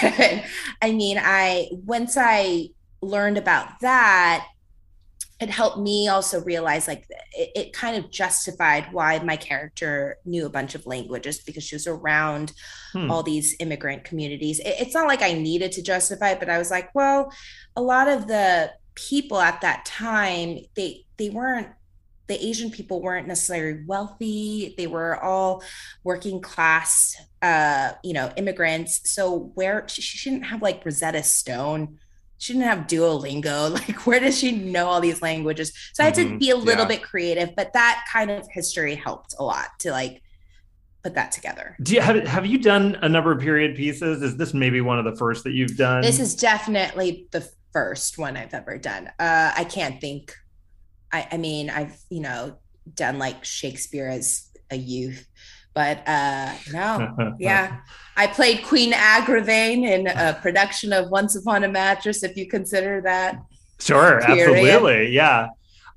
I 0.81 0.91
mean, 0.91 1.19
I 1.21 1.67
once 1.71 2.15
I 2.17 2.69
learned 3.01 3.37
about 3.37 3.79
that, 3.81 4.47
it 5.39 5.49
helped 5.49 5.79
me 5.79 6.07
also 6.07 6.43
realize 6.43 6.87
like 6.87 7.05
it, 7.33 7.49
it 7.55 7.73
kind 7.73 7.97
of 7.97 8.11
justified 8.11 8.93
why 8.93 9.17
my 9.19 9.35
character 9.35 10.17
knew 10.23 10.45
a 10.45 10.49
bunch 10.51 10.75
of 10.75 10.85
languages 10.85 11.39
because 11.39 11.63
she 11.63 11.75
was 11.75 11.87
around 11.87 12.53
Hmm. 12.93 13.09
all 13.09 13.23
these 13.23 13.55
immigrant 13.59 14.03
communities. 14.03 14.59
It- 14.59 14.75
it's 14.79 14.93
not 14.93 15.07
like 15.07 15.21
I 15.21 15.31
needed 15.33 15.71
to 15.73 15.81
justify 15.81 16.31
it, 16.31 16.39
but 16.39 16.49
I 16.49 16.57
was 16.57 16.69
like, 16.69 16.93
well, 16.93 17.31
a 17.75 17.81
lot 17.81 18.07
of 18.09 18.27
the 18.27 18.71
people 19.09 19.39
at 19.39 19.61
that 19.61 19.85
time, 19.85 20.59
they 20.75 21.05
they 21.17 21.29
weren't 21.29 21.67
the 22.27 22.45
Asian 22.45 22.71
people 22.71 23.01
weren't 23.01 23.27
necessarily 23.27 23.83
wealthy. 23.85 24.73
They 24.77 24.87
were 24.87 25.21
all 25.21 25.63
working 26.03 26.41
class, 26.41 27.13
uh, 27.41 27.93
you 28.03 28.13
know, 28.13 28.31
immigrants. 28.37 29.01
So 29.11 29.51
where 29.55 29.85
she, 29.89 30.01
she 30.01 30.29
didn't 30.29 30.45
have 30.45 30.61
like 30.61 30.85
Rosetta 30.85 31.23
Stone. 31.23 31.97
She 32.37 32.53
didn't 32.53 32.67
have 32.67 32.87
Duolingo. 32.87 33.71
Like, 33.73 34.07
where 34.07 34.19
does 34.21 34.39
she 34.39 34.51
know 34.53 34.87
all 34.87 35.01
these 35.01 35.21
languages? 35.21 35.73
So 35.93 36.03
I 36.03 36.07
had 36.07 36.15
to 36.15 36.25
Mhm, 36.25 36.39
be 36.39 36.51
a 36.51 36.55
little 36.55 36.85
yeah. 36.85 36.85
bit 36.85 37.03
creative, 37.03 37.49
but 37.55 37.73
that 37.73 38.05
kind 38.11 38.31
of 38.31 38.47
history 38.49 38.95
helped 38.95 39.35
a 39.37 39.43
lot 39.43 39.67
to 39.79 39.91
like 39.91 40.21
put 41.03 41.15
that 41.15 41.31
together. 41.31 41.79
Do 41.81 41.95
you 41.95 42.01
have 42.01 42.27
have 42.27 42.45
you 42.45 42.59
done 42.59 42.97
a 43.01 43.09
number 43.09 43.31
of 43.31 43.39
period 43.39 43.75
pieces? 43.75 44.21
Is 44.21 44.37
this 44.37 44.53
maybe 44.53 44.81
one 44.81 44.99
of 44.99 45.05
the 45.05 45.15
first 45.15 45.43
that 45.45 45.51
you've 45.53 45.75
done? 45.75 46.03
This 46.03 46.19
is 46.19 46.35
definitely 46.35 47.27
the 47.31 47.47
first 47.73 48.17
one 48.17 48.37
I've 48.37 48.53
ever 48.53 48.77
done. 48.77 49.07
Uh, 49.19 49.51
I 49.55 49.63
can't 49.63 49.99
think. 50.01 50.35
I, 51.11 51.27
I 51.31 51.37
mean, 51.37 51.69
I've 51.69 51.97
you 52.09 52.21
know 52.21 52.57
done 52.93 53.19
like 53.19 53.43
Shakespeare 53.43 54.07
as 54.07 54.49
a 54.69 54.75
youth, 54.75 55.27
but 55.73 56.07
uh, 56.07 56.53
no, 56.71 57.35
yeah, 57.39 57.79
I 58.15 58.27
played 58.27 58.63
Queen 58.63 58.93
Aggravain 58.93 59.83
in 59.87 60.07
a 60.07 60.37
production 60.41 60.93
of 60.93 61.09
Once 61.09 61.35
Upon 61.35 61.63
a 61.63 61.67
Mattress. 61.67 62.23
If 62.23 62.37
you 62.37 62.47
consider 62.47 63.01
that, 63.01 63.41
Sure, 63.79 64.21
period. 64.21 64.49
absolutely. 64.49 65.09
Yeah. 65.09 65.47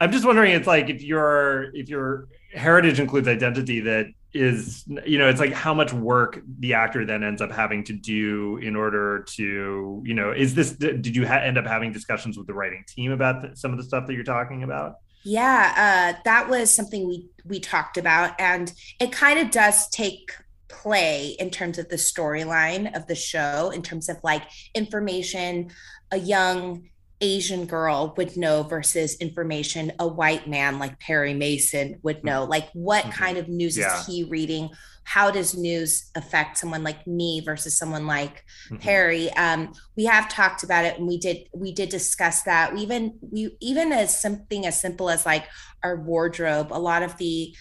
I'm 0.00 0.10
just 0.10 0.24
wondering 0.24 0.52
it's 0.52 0.66
like 0.66 0.90
if 0.90 1.02
your 1.02 1.70
if 1.74 1.88
your 1.88 2.28
heritage 2.52 2.98
includes 2.98 3.28
identity 3.28 3.80
that 3.80 4.06
is 4.34 4.84
you 5.06 5.16
know 5.16 5.28
it's 5.28 5.38
like 5.38 5.52
how 5.52 5.72
much 5.72 5.92
work 5.92 6.40
the 6.58 6.74
actor 6.74 7.06
then 7.06 7.22
ends 7.22 7.40
up 7.40 7.52
having 7.52 7.84
to 7.84 7.92
do 7.92 8.56
in 8.58 8.74
order 8.74 9.24
to 9.28 10.02
you 10.04 10.14
know 10.14 10.32
is 10.32 10.54
this 10.54 10.72
did 10.72 11.14
you 11.14 11.26
ha- 11.26 11.36
end 11.36 11.56
up 11.56 11.66
having 11.66 11.92
discussions 11.92 12.36
with 12.36 12.46
the 12.46 12.54
writing 12.54 12.84
team 12.88 13.12
about 13.12 13.42
th- 13.42 13.56
some 13.56 13.70
of 13.70 13.78
the 13.78 13.84
stuff 13.84 14.06
that 14.06 14.14
you're 14.14 14.24
talking 14.24 14.64
about? 14.64 14.96
Yeah, 15.22 16.14
uh, 16.16 16.20
that 16.24 16.50
was 16.50 16.74
something 16.74 17.08
we 17.08 17.28
we 17.46 17.60
talked 17.60 17.96
about, 17.96 18.38
and 18.38 18.72
it 19.00 19.12
kind 19.12 19.38
of 19.38 19.50
does 19.50 19.88
take 19.88 20.32
play 20.68 21.36
in 21.38 21.50
terms 21.50 21.78
of 21.78 21.88
the 21.88 21.96
storyline 21.96 22.94
of 22.94 23.06
the 23.06 23.14
show, 23.14 23.70
in 23.70 23.82
terms 23.82 24.08
of 24.08 24.18
like 24.22 24.42
information 24.74 25.70
a 26.10 26.18
young 26.18 26.88
Asian 27.24 27.64
girl 27.64 28.12
would 28.18 28.36
know 28.36 28.62
versus 28.62 29.16
information 29.16 29.92
a 29.98 30.06
white 30.06 30.46
man 30.46 30.78
like 30.78 31.00
Perry 31.00 31.32
Mason 31.32 31.98
would 32.02 32.22
know. 32.22 32.44
Like, 32.44 32.68
what 32.74 33.04
Mhm. 33.06 33.12
kind 33.12 33.38
of 33.38 33.48
news 33.48 33.78
Yeah. 33.78 33.98
is 33.98 34.06
he 34.06 34.24
reading? 34.24 34.68
How 35.04 35.30
does 35.30 35.54
news 35.54 36.10
affect 36.14 36.58
someone 36.58 36.82
like 36.82 37.06
me 37.06 37.40
versus 37.40 37.76
someone 37.78 38.06
like 38.06 38.44
Mhm. 38.70 38.80
Perry. 38.80 39.32
Um, 39.32 39.72
we 39.96 40.04
have 40.04 40.28
talked 40.28 40.62
about 40.62 40.84
it, 40.84 40.98
and 40.98 41.06
we 41.08 41.18
did 41.18 41.48
we 41.54 41.72
did 41.72 41.88
discuss 41.88 42.42
that. 42.42 42.74
We 42.74 42.80
even 42.82 43.14
we 43.22 43.56
even 43.60 43.90
as 43.92 44.18
something 44.20 44.66
as 44.66 44.78
simple 44.80 45.08
as 45.08 45.24
like 45.24 45.44
our 45.82 45.96
wardrobe. 45.96 46.68
A 46.72 46.78
lot 46.90 47.02
of 47.02 47.16
the 47.16 47.54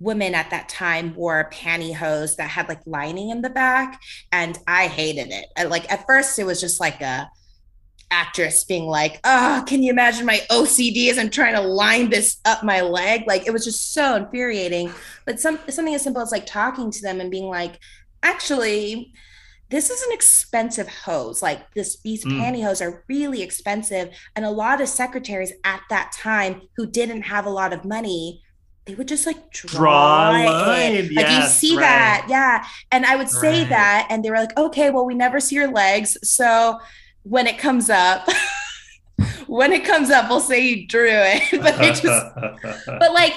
women 0.00 0.34
at 0.34 0.50
that 0.50 0.68
time 0.68 1.14
wore 1.16 1.50
pantyhose 1.52 2.36
that 2.36 2.50
had 2.50 2.68
like 2.68 2.80
lining 2.86 3.30
in 3.30 3.42
the 3.42 3.50
back 3.50 4.00
and 4.30 4.56
i 4.68 4.86
hated 4.86 5.28
it 5.32 5.46
I, 5.56 5.64
like 5.64 5.90
at 5.92 6.06
first 6.06 6.38
it 6.38 6.44
was 6.46 6.60
just 6.60 6.78
like 6.78 7.00
a 7.00 7.28
actress 8.10 8.64
being 8.64 8.86
like 8.86 9.20
oh 9.24 9.62
can 9.66 9.82
you 9.82 9.92
imagine 9.92 10.24
my 10.24 10.40
ocd 10.50 11.10
as 11.10 11.18
i'm 11.18 11.30
trying 11.30 11.54
to 11.54 11.60
line 11.60 12.08
this 12.08 12.38
up 12.44 12.64
my 12.64 12.80
leg 12.80 13.24
like 13.26 13.46
it 13.46 13.52
was 13.52 13.64
just 13.64 13.92
so 13.92 14.16
infuriating 14.16 14.92
but 15.26 15.38
some 15.38 15.58
something 15.68 15.94
as 15.94 16.02
simple 16.02 16.22
as 16.22 16.32
like 16.32 16.46
talking 16.46 16.90
to 16.90 17.02
them 17.02 17.20
and 17.20 17.30
being 17.30 17.46
like 17.46 17.78
actually 18.22 19.12
this 19.70 19.90
is 19.90 20.02
an 20.02 20.12
expensive 20.12 20.88
hose. 20.88 21.42
Like 21.42 21.74
this, 21.74 22.00
these 22.00 22.24
mm. 22.24 22.40
pantyhose 22.40 22.80
are 22.80 23.04
really 23.06 23.42
expensive. 23.42 24.08
And 24.34 24.46
a 24.46 24.50
lot 24.50 24.80
of 24.80 24.88
secretaries 24.88 25.52
at 25.62 25.82
that 25.90 26.10
time 26.12 26.62
who 26.76 26.86
didn't 26.86 27.20
have 27.20 27.44
a 27.44 27.50
lot 27.50 27.74
of 27.74 27.84
money 27.84 28.42
they 28.88 28.94
would 28.94 29.06
just 29.06 29.26
like 29.26 29.50
draw, 29.50 29.78
draw 29.78 30.30
line. 30.30 30.94
Like 31.14 31.26
yes, 31.26 31.62
you 31.62 31.68
see 31.68 31.76
right. 31.76 31.82
that, 31.82 32.26
yeah. 32.30 32.64
And 32.90 33.04
I 33.04 33.16
would 33.16 33.28
say 33.28 33.60
right. 33.60 33.68
that, 33.68 34.06
and 34.08 34.24
they 34.24 34.30
were 34.30 34.38
like, 34.38 34.56
"Okay, 34.56 34.88
well, 34.88 35.04
we 35.04 35.14
never 35.14 35.40
see 35.40 35.56
your 35.56 35.70
legs, 35.70 36.16
so 36.22 36.78
when 37.28 37.46
it 37.46 37.58
comes 37.58 37.90
up." 37.90 38.28
when 39.48 39.72
it 39.72 39.84
comes 39.84 40.10
up, 40.10 40.28
we'll 40.28 40.40
say 40.40 40.60
you 40.60 40.86
drew 40.86 41.08
it. 41.10 41.42
but 41.62 41.78
they 41.78 41.90
just, 41.92 42.26
but 42.86 43.12
like, 43.12 43.34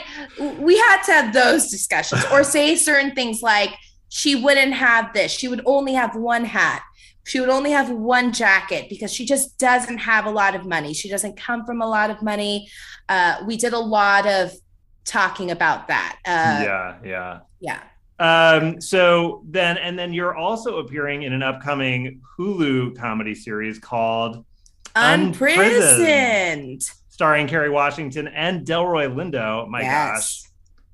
we 0.59 0.77
had 0.77 1.01
to 1.03 1.11
have 1.13 1.33
those 1.33 1.69
discussions 1.69 2.23
or 2.31 2.43
say 2.43 2.75
certain 2.75 3.15
things 3.15 3.41
like, 3.41 3.71
she 4.09 4.35
wouldn't 4.35 4.73
have 4.73 5.13
this. 5.13 5.31
She 5.31 5.47
would 5.47 5.61
only 5.65 5.93
have 5.93 6.15
one 6.15 6.43
hat. 6.43 6.83
She 7.23 7.39
would 7.39 7.49
only 7.49 7.71
have 7.71 7.89
one 7.89 8.33
jacket 8.33 8.89
because 8.89 9.13
she 9.13 9.25
just 9.25 9.57
doesn't 9.57 9.99
have 9.99 10.25
a 10.25 10.29
lot 10.29 10.53
of 10.53 10.65
money. 10.65 10.93
She 10.93 11.09
doesn't 11.09 11.37
come 11.37 11.65
from 11.65 11.81
a 11.81 11.87
lot 11.87 12.09
of 12.09 12.21
money. 12.21 12.67
Uh, 13.07 13.41
we 13.47 13.55
did 13.55 13.73
a 13.73 13.79
lot 13.79 14.27
of 14.27 14.51
talking 15.05 15.49
about 15.49 15.87
that. 15.87 16.17
Uh, 16.25 16.63
yeah, 16.63 16.97
yeah, 17.05 17.39
yeah. 17.61 17.79
Um, 18.21 18.79
so 18.79 19.41
then, 19.49 19.79
and 19.79 19.97
then 19.97 20.13
you're 20.13 20.35
also 20.35 20.77
appearing 20.77 21.23
in 21.23 21.33
an 21.33 21.41
upcoming 21.41 22.21
Hulu 22.37 22.95
comedy 22.95 23.33
series 23.33 23.79
called 23.79 24.45
Unprisoned, 24.95 25.73
Unprisoned 25.73 26.83
starring 27.09 27.47
Kerry 27.47 27.71
Washington 27.71 28.27
and 28.27 28.63
Delroy 28.65 29.11
Lindo. 29.11 29.67
My 29.67 29.81
yes. 29.81 30.43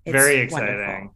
gosh, 0.05 0.13
very 0.13 0.37
exciting. 0.37 0.77
Wonderful. 0.77 1.15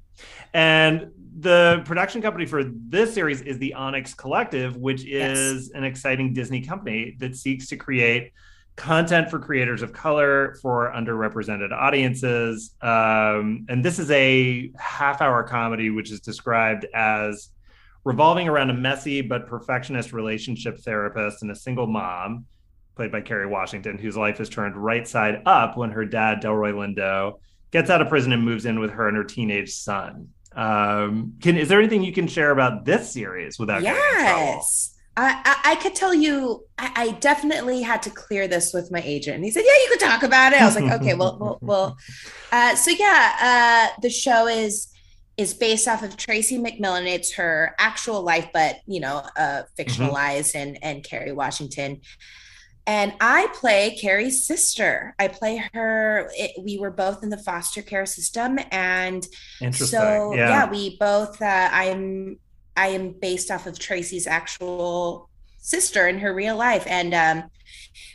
And 0.53 1.11
the 1.39 1.81
production 1.85 2.21
company 2.21 2.45
for 2.45 2.65
this 2.65 3.13
series 3.13 3.39
is 3.41 3.57
the 3.57 3.73
Onyx 3.73 4.13
Collective, 4.13 4.75
which 4.75 5.05
is 5.05 5.67
yes. 5.67 5.69
an 5.75 5.85
exciting 5.85 6.33
Disney 6.33 6.59
company 6.59 7.15
that 7.19 7.37
seeks 7.37 7.67
to 7.67 7.77
create 7.77 8.33
content 8.75 9.29
for 9.29 9.39
creators 9.39 9.81
of 9.81 9.93
color 9.93 10.55
for 10.61 10.91
underrepresented 10.95 11.71
audiences. 11.71 12.75
Um, 12.81 13.65
and 13.69 13.83
this 13.83 13.99
is 13.99 14.09
a 14.11 14.71
half 14.77 15.21
hour 15.21 15.43
comedy, 15.43 15.89
which 15.89 16.11
is 16.11 16.19
described 16.19 16.85
as 16.93 17.49
revolving 18.03 18.47
around 18.47 18.69
a 18.69 18.73
messy 18.73 19.21
but 19.21 19.47
perfectionist 19.47 20.13
relationship 20.13 20.79
therapist 20.79 21.43
and 21.43 21.51
a 21.51 21.55
single 21.55 21.87
mom, 21.87 22.45
played 22.95 23.11
by 23.11 23.21
Kerry 23.21 23.47
Washington, 23.47 23.97
whose 23.97 24.17
life 24.17 24.39
is 24.39 24.49
turned 24.49 24.75
right 24.75 25.07
side 25.07 25.43
up 25.45 25.77
when 25.77 25.91
her 25.91 26.05
dad, 26.05 26.41
Delroy 26.41 26.73
Lindo, 26.73 27.39
gets 27.71 27.89
out 27.89 28.01
of 28.01 28.09
prison 28.09 28.33
and 28.33 28.43
moves 28.43 28.65
in 28.65 28.79
with 28.79 28.91
her 28.91 29.07
and 29.07 29.17
her 29.17 29.23
teenage 29.23 29.73
son. 29.73 30.29
Um, 30.53 31.35
can 31.41 31.57
is 31.57 31.69
there 31.69 31.79
anything 31.79 32.03
you 32.03 32.11
can 32.11 32.27
share 32.27 32.51
about 32.51 32.83
this 32.83 33.13
series 33.13 33.57
without 33.57 33.83
yes 33.83 34.90
I, 35.17 35.61
I, 35.65 35.75
could 35.75 35.93
tell 35.93 36.13
you, 36.13 36.65
I, 36.77 36.91
I, 36.95 37.11
definitely 37.19 37.81
had 37.81 38.01
to 38.03 38.09
clear 38.09 38.47
this 38.47 38.73
with 38.73 38.91
my 38.91 39.01
agent. 39.03 39.35
And 39.35 39.43
he 39.43 39.51
said, 39.51 39.63
Yeah, 39.65 39.83
you 39.83 39.87
could 39.89 39.99
talk 39.99 40.23
about 40.23 40.53
it. 40.53 40.61
I 40.61 40.65
was 40.65 40.75
like, 40.75 40.91
Okay, 41.01 41.15
well, 41.15 41.37
well, 41.37 41.57
well. 41.61 41.97
Uh, 42.51 42.75
so, 42.75 42.91
yeah, 42.91 43.91
uh, 43.93 44.01
the 44.01 44.09
show 44.09 44.47
is 44.47 44.87
is 45.37 45.53
based 45.53 45.87
off 45.87 46.03
of 46.03 46.15
Tracy 46.17 46.57
McMillan. 46.57 47.07
It's 47.07 47.33
her 47.33 47.75
actual 47.79 48.21
life, 48.21 48.49
but, 48.53 48.77
you 48.85 48.99
know, 48.99 49.23
uh, 49.37 49.63
fictionalized 49.77 50.53
mm-hmm. 50.53 50.57
and, 50.57 50.83
and 50.83 51.03
Kerry 51.03 51.31
Washington. 51.31 52.01
And 52.85 53.13
I 53.21 53.47
play 53.53 53.97
Kerry's 53.99 54.45
sister. 54.45 55.15
I 55.19 55.27
play 55.29 55.63
her. 55.73 56.29
It, 56.33 56.51
we 56.61 56.77
were 56.79 56.91
both 56.91 57.23
in 57.23 57.29
the 57.29 57.37
foster 57.37 57.81
care 57.81 58.05
system. 58.05 58.59
And 58.71 59.25
so, 59.71 60.33
yeah. 60.35 60.49
yeah, 60.49 60.69
we 60.69 60.97
both, 60.97 61.41
uh, 61.41 61.69
I'm 61.71 62.39
I 62.75 62.87
am 62.87 63.11
based 63.11 63.51
off 63.51 63.67
of 63.67 63.77
Tracy's 63.77 64.27
actual 64.27 65.29
sister 65.61 66.07
in 66.07 66.19
her 66.19 66.33
real 66.33 66.57
life. 66.57 66.83
And 66.87 67.13
um, 67.13 67.49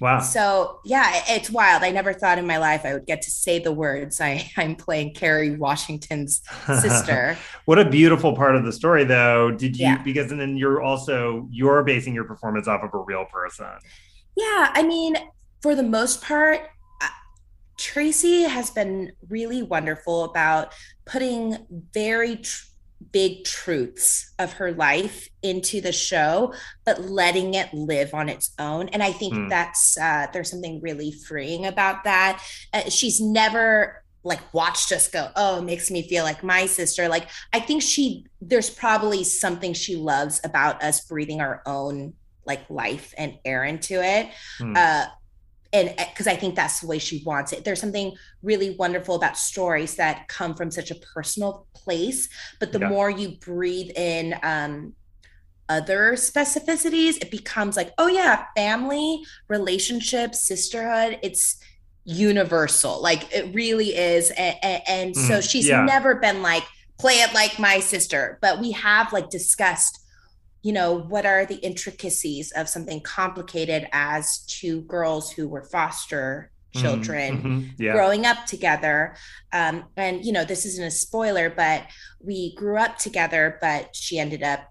wow. 0.00 0.20
So 0.20 0.80
yeah, 0.84 1.22
it's 1.28 1.48
wild. 1.48 1.82
I 1.82 1.90
never 1.90 2.12
thought 2.12 2.38
in 2.38 2.46
my 2.46 2.58
life 2.58 2.84
I 2.84 2.92
would 2.92 3.06
get 3.06 3.22
to 3.22 3.30
say 3.30 3.58
the 3.58 3.72
words. 3.72 4.20
I, 4.20 4.50
I'm 4.56 4.74
playing 4.74 5.14
Kerry 5.14 5.56
Washington's 5.56 6.42
sister. 6.66 7.38
what 7.64 7.78
a 7.78 7.88
beautiful 7.88 8.34
part 8.34 8.56
of 8.56 8.64
the 8.64 8.72
story 8.72 9.04
though. 9.04 9.50
Did 9.50 9.78
you 9.78 9.86
yeah. 9.86 10.02
because 10.02 10.30
and 10.32 10.40
then 10.40 10.56
you're 10.56 10.82
also 10.82 11.48
you're 11.50 11.82
basing 11.84 12.14
your 12.14 12.24
performance 12.24 12.68
off 12.68 12.82
of 12.82 12.92
a 12.92 12.98
real 12.98 13.24
person. 13.24 13.66
Yeah. 14.36 14.70
I 14.74 14.82
mean, 14.82 15.16
for 15.62 15.74
the 15.74 15.82
most 15.82 16.22
part, 16.22 16.60
uh, 17.00 17.08
Tracy 17.78 18.42
has 18.42 18.70
been 18.70 19.12
really 19.28 19.62
wonderful 19.62 20.24
about 20.24 20.74
putting 21.06 21.66
very 21.94 22.36
tr- 22.36 22.66
big 23.12 23.44
truths 23.44 24.32
of 24.38 24.54
her 24.54 24.72
life 24.72 25.28
into 25.42 25.80
the 25.80 25.92
show 25.92 26.52
but 26.84 27.02
letting 27.02 27.54
it 27.54 27.72
live 27.74 28.14
on 28.14 28.28
its 28.28 28.52
own 28.58 28.88
and 28.88 29.02
i 29.02 29.12
think 29.12 29.34
mm. 29.34 29.48
that's 29.48 29.98
uh, 29.98 30.26
there's 30.32 30.50
something 30.50 30.80
really 30.80 31.12
freeing 31.12 31.66
about 31.66 32.04
that 32.04 32.42
uh, 32.72 32.88
she's 32.88 33.20
never 33.20 34.02
like 34.24 34.52
watched 34.52 34.92
us 34.92 35.08
go 35.08 35.28
oh 35.36 35.58
it 35.58 35.64
makes 35.64 35.90
me 35.90 36.08
feel 36.08 36.24
like 36.24 36.42
my 36.42 36.66
sister 36.66 37.08
like 37.08 37.28
i 37.52 37.60
think 37.60 37.82
she 37.82 38.24
there's 38.40 38.70
probably 38.70 39.22
something 39.22 39.72
she 39.72 39.94
loves 39.96 40.40
about 40.42 40.82
us 40.82 41.04
breathing 41.06 41.40
our 41.40 41.62
own 41.66 42.12
like 42.44 42.68
life 42.70 43.14
and 43.18 43.38
air 43.44 43.64
into 43.64 44.02
it 44.02 44.28
mm. 44.58 44.76
uh 44.76 45.06
and 45.76 45.94
because 45.96 46.26
uh, 46.26 46.30
I 46.30 46.36
think 46.36 46.54
that's 46.54 46.80
the 46.80 46.86
way 46.86 46.98
she 46.98 47.22
wants 47.24 47.52
it. 47.52 47.64
There's 47.64 47.80
something 47.80 48.16
really 48.42 48.70
wonderful 48.70 49.14
about 49.14 49.36
stories 49.36 49.96
that 49.96 50.26
come 50.28 50.54
from 50.54 50.70
such 50.70 50.90
a 50.90 50.94
personal 50.94 51.66
place, 51.74 52.28
but 52.58 52.72
the 52.72 52.80
yeah. 52.80 52.88
more 52.88 53.10
you 53.10 53.36
breathe 53.38 53.90
in 53.96 54.34
um, 54.42 54.94
other 55.68 56.12
specificities, 56.12 57.18
it 57.20 57.30
becomes 57.30 57.76
like, 57.76 57.92
oh 57.98 58.06
yeah, 58.06 58.46
family, 58.56 59.22
relationships, 59.48 60.46
sisterhood. 60.46 61.18
It's 61.22 61.58
universal. 62.04 63.02
Like 63.02 63.32
it 63.34 63.54
really 63.54 63.96
is, 63.96 64.30
and, 64.30 64.56
and 64.62 65.14
mm, 65.14 65.28
so 65.28 65.40
she's 65.40 65.68
yeah. 65.68 65.84
never 65.84 66.14
been 66.14 66.40
like 66.42 66.62
play 66.98 67.14
it 67.14 67.34
like 67.34 67.58
my 67.58 67.80
sister, 67.80 68.38
but 68.40 68.60
we 68.60 68.70
have 68.72 69.12
like 69.12 69.28
discussed 69.28 70.05
you 70.66 70.72
know, 70.72 70.98
what 70.98 71.24
are 71.24 71.46
the 71.46 71.64
intricacies 71.64 72.50
of 72.56 72.68
something 72.68 73.00
complicated 73.00 73.86
as 73.92 74.38
two 74.48 74.80
girls 74.82 75.30
who 75.30 75.46
were 75.46 75.62
foster 75.62 76.50
mm-hmm, 76.74 76.84
children 76.84 77.36
mm-hmm, 77.36 77.60
yeah. 77.78 77.92
growing 77.92 78.26
up 78.26 78.46
together. 78.46 79.14
Um, 79.52 79.84
and, 79.96 80.24
you 80.24 80.32
know, 80.32 80.44
this 80.44 80.66
isn't 80.66 80.84
a 80.84 80.90
spoiler, 80.90 81.50
but 81.50 81.84
we 82.18 82.52
grew 82.56 82.78
up 82.78 82.98
together, 82.98 83.58
but 83.60 83.94
she 83.94 84.18
ended 84.18 84.42
up 84.42 84.68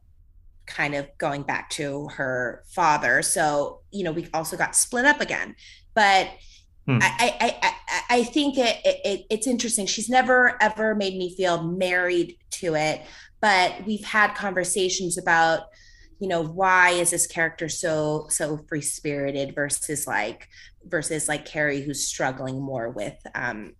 kind 0.65 0.95
of 0.95 1.07
going 1.17 1.43
back 1.43 1.69
to 1.69 2.09
her 2.09 2.65
father. 2.67 3.21
So, 3.21 3.79
you 3.91 4.03
know, 4.03 4.11
we 4.11 4.27
also 4.33 4.57
got 4.57 4.75
split 4.75 5.05
up 5.05 5.21
again. 5.21 5.55
But 5.93 6.27
Hmm. 6.87 6.99
I, 7.01 7.35
I, 7.41 7.57
I, 7.63 8.17
I 8.17 8.23
think 8.23 8.59
it, 8.59 8.77
it, 8.85 9.25
it's 9.31 9.47
interesting. 9.47 9.87
She's 9.87 10.07
never 10.07 10.55
ever 10.61 10.93
made 10.93 11.17
me 11.17 11.35
feel 11.35 11.63
married 11.63 12.37
to 12.59 12.75
it, 12.75 13.01
but 13.41 13.83
we've 13.87 14.05
had 14.05 14.35
conversations 14.35 15.17
about 15.17 15.61
you 16.19 16.27
know 16.27 16.41
why 16.41 16.91
is 16.91 17.11
this 17.11 17.27
character 17.27 17.67
so 17.67 18.27
so 18.29 18.57
free 18.69 18.81
spirited 18.81 19.53
versus 19.53 20.07
like 20.07 20.47
versus 20.85 21.27
like 21.27 21.45
kerry 21.45 21.81
who's 21.81 22.07
struggling 22.07 22.61
more 22.61 22.89
with 22.89 23.17
um 23.35 23.73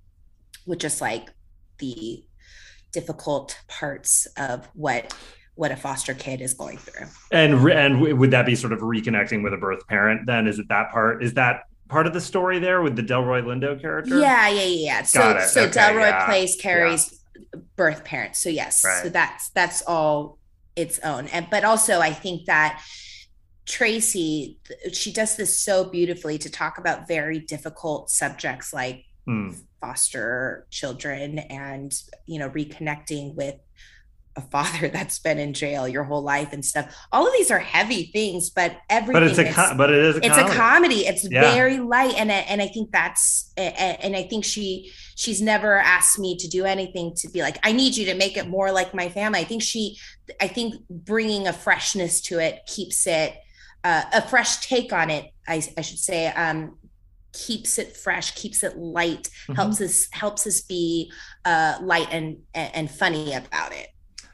with 0.65 0.79
just 0.79 1.01
like 1.01 1.29
the 1.79 2.23
difficult 2.91 3.59
parts 3.67 4.25
of 4.37 4.67
what 4.73 5.13
what 5.55 5.71
a 5.71 5.75
foster 5.75 6.13
kid 6.13 6.41
is 6.41 6.53
going 6.53 6.77
through? 6.77 7.07
And 7.31 7.53
and 7.69 8.01
would 8.01 8.31
that 8.31 8.45
be 8.45 8.55
sort 8.55 8.73
of 8.73 8.79
reconnecting 8.79 9.43
with 9.43 9.53
a 9.53 9.57
birth 9.57 9.87
parent 9.87 10.25
then? 10.25 10.47
Is 10.47 10.59
it 10.59 10.67
that 10.69 10.91
part 10.91 11.23
is 11.23 11.33
that 11.35 11.63
part 11.87 12.07
of 12.07 12.13
the 12.13 12.21
story 12.21 12.59
there 12.59 12.81
with 12.81 12.95
the 12.95 13.01
delroy 13.01 13.41
lindo 13.41 13.79
character? 13.79 14.19
Yeah 14.19 14.49
yeah 14.49 14.63
yeah 14.63 15.03
so 15.03 15.39
so 15.45 15.63
okay, 15.63 15.71
delroy 15.71 16.09
yeah. 16.09 16.25
plays 16.25 16.55
kerry's 16.57 17.21
yeah. 17.35 17.59
birth 17.75 18.03
parent. 18.03 18.35
So 18.35 18.49
yes. 18.49 18.83
Right. 18.83 19.03
so 19.03 19.09
that's 19.09 19.49
that's 19.49 19.81
all 19.83 20.37
its 20.75 20.99
own. 20.99 21.27
And 21.27 21.47
but 21.49 21.63
also 21.63 21.99
I 21.99 22.11
think 22.13 22.45
that 22.45 22.81
Tracy, 23.65 24.59
she 24.93 25.11
does 25.11 25.35
this 25.35 25.59
so 25.59 25.85
beautifully 25.85 26.37
to 26.37 26.51
talk 26.51 26.77
about 26.77 27.07
very 27.07 27.39
difficult 27.39 28.11
subjects 28.11 28.73
like 28.73 29.05
hmm. 29.25 29.53
foster 29.81 30.67
children 30.69 31.39
and 31.39 31.91
you 32.27 32.37
know 32.37 32.49
reconnecting 32.49 33.33
with 33.33 33.55
a 34.35 34.41
father 34.41 34.87
that's 34.93 35.19
been 35.19 35.39
in 35.39 35.53
jail 35.53 35.87
your 35.87 36.03
whole 36.03 36.21
life 36.21 36.53
and 36.53 36.63
stuff. 36.63 36.95
All 37.11 37.25
of 37.25 37.33
these 37.33 37.51
are 37.51 37.59
heavy 37.59 38.05
things, 38.13 38.49
but 38.49 38.77
everything. 38.89 39.13
But 39.13 39.23
it's 39.23 39.37
a 39.39 39.51
com- 39.51 39.77
but 39.77 39.91
it 39.91 40.03
is 40.03 40.15
a 40.17 40.19
it's 40.19 40.27
comedy. 40.35 40.51
a 40.51 40.55
comedy. 40.55 41.07
It's 41.07 41.29
Yeah. 41.29 41.53
very 41.53 41.79
light, 41.79 42.15
and 42.17 42.31
I- 42.31 42.45
and 42.49 42.61
I 42.61 42.67
think 42.67 42.91
that's 42.91 43.51
and 43.57 44.15
I 44.15 44.23
think 44.23 44.45
she 44.45 44.91
she's 45.15 45.41
never 45.41 45.79
asked 45.79 46.19
me 46.19 46.37
to 46.37 46.47
do 46.47 46.65
anything 46.65 47.13
to 47.15 47.29
be 47.29 47.41
like 47.41 47.57
I 47.63 47.71
need 47.71 47.95
you 47.95 48.05
to 48.05 48.15
make 48.15 48.37
it 48.37 48.47
more 48.47 48.71
like 48.71 48.93
my 48.93 49.09
family. 49.09 49.39
I 49.39 49.45
think 49.45 49.63
she 49.63 49.97
I 50.41 50.47
think 50.47 50.75
bringing 50.89 51.47
a 51.47 51.53
freshness 51.53 52.21
to 52.21 52.39
it 52.39 52.61
keeps 52.67 53.05
it 53.07 53.33
uh, 53.83 54.03
a 54.13 54.21
fresh 54.21 54.57
take 54.65 54.91
on 54.93 55.09
it. 55.11 55.31
I 55.47 55.61
I 55.77 55.81
should 55.81 55.99
say 55.99 56.27
um 56.27 56.77
keeps 57.33 57.77
it 57.77 57.95
fresh 57.97 58.31
keeps 58.31 58.63
it 58.63 58.77
light 58.77 59.29
Mhm. 59.47 59.55
helps 59.57 59.81
us 59.81 60.07
helps 60.11 60.47
us 60.47 60.61
be 60.61 61.11
uh 61.43 61.77
light 61.81 62.07
and 62.11 62.37
and 62.53 62.89
funny 62.89 63.33
about 63.33 63.73
it 63.73 63.87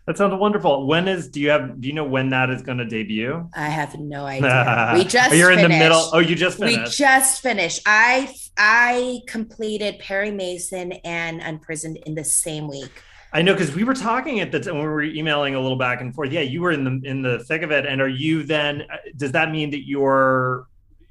That 0.08 0.18
sounds 0.18 0.36
wonderful. 0.40 0.88
When 0.88 1.08
is 1.08 1.28
do 1.30 1.40
you 1.42 1.50
have 1.50 1.82
do 1.82 1.88
you 1.88 1.94
know 1.95 2.03
when 2.03 2.30
that 2.30 2.50
is 2.52 2.61
going 2.61 2.78
to 2.78 2.86
debut? 2.86 3.50
i 3.56 3.70
have 3.70 3.98
no 4.00 4.26
idea 4.26 4.92
we 4.95 5.03
just 5.03 5.32
Oh, 5.32 5.36
you're 5.36 5.52
in 5.52 5.61
the 5.61 5.70
middle. 5.70 6.10
Oh, 6.14 6.20
you 6.20 6.36
just 6.36 6.60
we 6.60 6.76
finished. 6.76 6.98
just 6.98 7.42
finished 7.42 7.82
i 7.88 8.34
i 8.58 9.20
completed 9.28 9.98
perry 10.00 10.32
mason 10.32 10.92
and 11.03 11.42
unprisoned 11.42 11.98
in 12.06 12.14
the 12.16 12.24
same 12.24 12.68
week 12.68 13.02
I 13.34 13.42
know 13.42 13.53
because 13.53 13.74
we 13.74 13.84
were 13.84 13.93
talking 13.93 14.40
at 14.42 14.51
the 14.51 14.60
time 14.60 14.76
when 14.76 14.84
we 14.84 14.90
were 14.90 15.03
emailing 15.03 15.56
a 15.56 15.60
little 15.60 15.77
back 15.77 16.01
and 16.01 16.14
forth. 16.14 16.32
Yeah, 16.32 16.42
you 16.42 16.61
were 16.61 16.72
in 16.72 16.84
the 16.84 17.10
in 17.10 17.22
the 17.22 17.40
thick 17.45 17.61
of 17.61 17.72
it. 17.72 17.85
And 17.85 18.01
are 18.01 18.08
you 18.08 18.43
then? 18.43 18.82
uh, 18.92 18.98
Does 19.16 19.32
that 19.34 19.51
mean 19.51 19.72
that 19.72 19.88
you're 19.88 20.66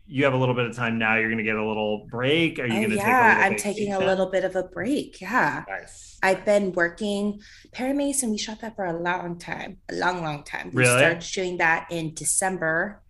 you 0.06 0.24
have 0.24 0.34
a 0.34 0.36
little 0.36 0.54
bit 0.54 0.66
of 0.66 0.74
time 0.76 0.98
now? 0.98 1.16
You're 1.16 1.28
going 1.28 1.38
to 1.38 1.44
get 1.44 1.56
a 1.56 1.66
little 1.66 2.06
break. 2.10 2.58
Are 2.58 2.66
you 2.66 2.72
oh 2.72 2.76
going 2.76 2.90
to 2.90 2.96
take 2.96 3.04
a 3.06 3.08
yeah 3.08 3.28
little 3.28 3.42
i'm 3.44 3.56
taking 3.56 3.92
a 3.92 3.98
little 3.98 4.26
bit 4.30 4.44
of 4.44 4.56
a 4.56 4.64
break 4.64 5.20
yeah 5.20 5.64
Nice. 5.68 6.18
I've 6.22 6.44
been 6.44 6.72
working 6.72 7.40
Mason. 7.78 8.30
We 8.30 8.38
shot 8.38 8.60
that 8.60 8.76
for 8.76 8.84
a 8.84 8.92
long 8.98 9.38
time, 9.38 9.78
a 9.90 9.94
long, 9.94 10.22
long 10.22 10.42
time. 10.44 10.70
We 10.74 10.82
Really? 10.82 10.98
started 10.98 11.22
shooting 11.22 11.58
that 11.58 11.86
in 11.90 12.12
December. 12.14 13.02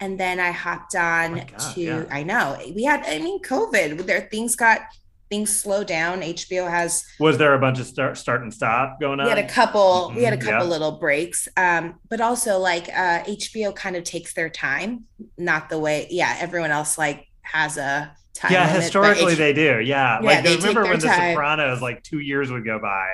And 0.00 0.18
then 0.20 0.38
I 0.38 0.50
hopped 0.52 0.94
on 0.94 1.40
Oh 1.40 1.44
God, 1.50 1.74
to, 1.74 1.80
yeah. 1.80 2.04
I 2.10 2.22
know, 2.22 2.58
we 2.74 2.84
had, 2.84 3.04
I 3.06 3.18
mean, 3.18 3.40
COVID, 3.42 4.06
there, 4.06 4.28
things 4.30 4.54
got, 4.56 4.80
things 5.34 5.54
slowed 5.56 5.86
down. 5.86 6.20
HBO 6.22 6.68
has, 6.70 7.04
Was 7.18 7.38
there 7.38 7.54
a 7.54 7.58
bunch 7.58 7.80
of 7.80 7.86
start 7.86 8.16
start 8.16 8.42
and 8.42 8.52
stop 8.54 9.00
going 9.00 9.18
on? 9.20 9.26
we 9.26 9.30
had 9.30 9.38
a 9.38 9.48
couple, 9.48 10.12
we 10.14 10.22
had 10.22 10.32
a 10.32 10.36
Mhm, 10.36 10.40
couple 10.42 10.66
yeah. 10.66 10.70
little 10.72 10.92
breaks. 10.92 11.48
Um, 11.56 11.98
but 12.08 12.20
also 12.20 12.58
like 12.58 12.88
uh, 12.88 13.22
HBO 13.24 13.74
kind 13.74 13.96
of 13.96 14.04
takes 14.04 14.34
their 14.34 14.48
time, 14.48 15.04
not 15.36 15.68
the 15.68 15.78
way, 15.78 16.06
yeah, 16.10 16.36
everyone 16.40 16.70
else 16.70 16.96
like 16.98 17.26
has 17.42 17.76
a 17.76 18.14
time. 18.34 18.52
yeah, 18.52 18.66
limit, 18.66 18.82
historically 18.82 19.32
H- 19.32 19.38
they 19.38 19.52
do. 19.52 19.80
Yeah, 19.80 20.18
Yeah, 20.20 20.20
like 20.20 20.44
they 20.44 20.56
remember 20.56 20.82
when 20.86 21.00
The 21.00 21.08
time. 21.08 21.34
Sopranos, 21.34 21.82
like 21.82 22.02
two 22.02 22.20
years 22.20 22.50
would 22.50 22.64
go 22.64 22.78
by, 22.78 23.08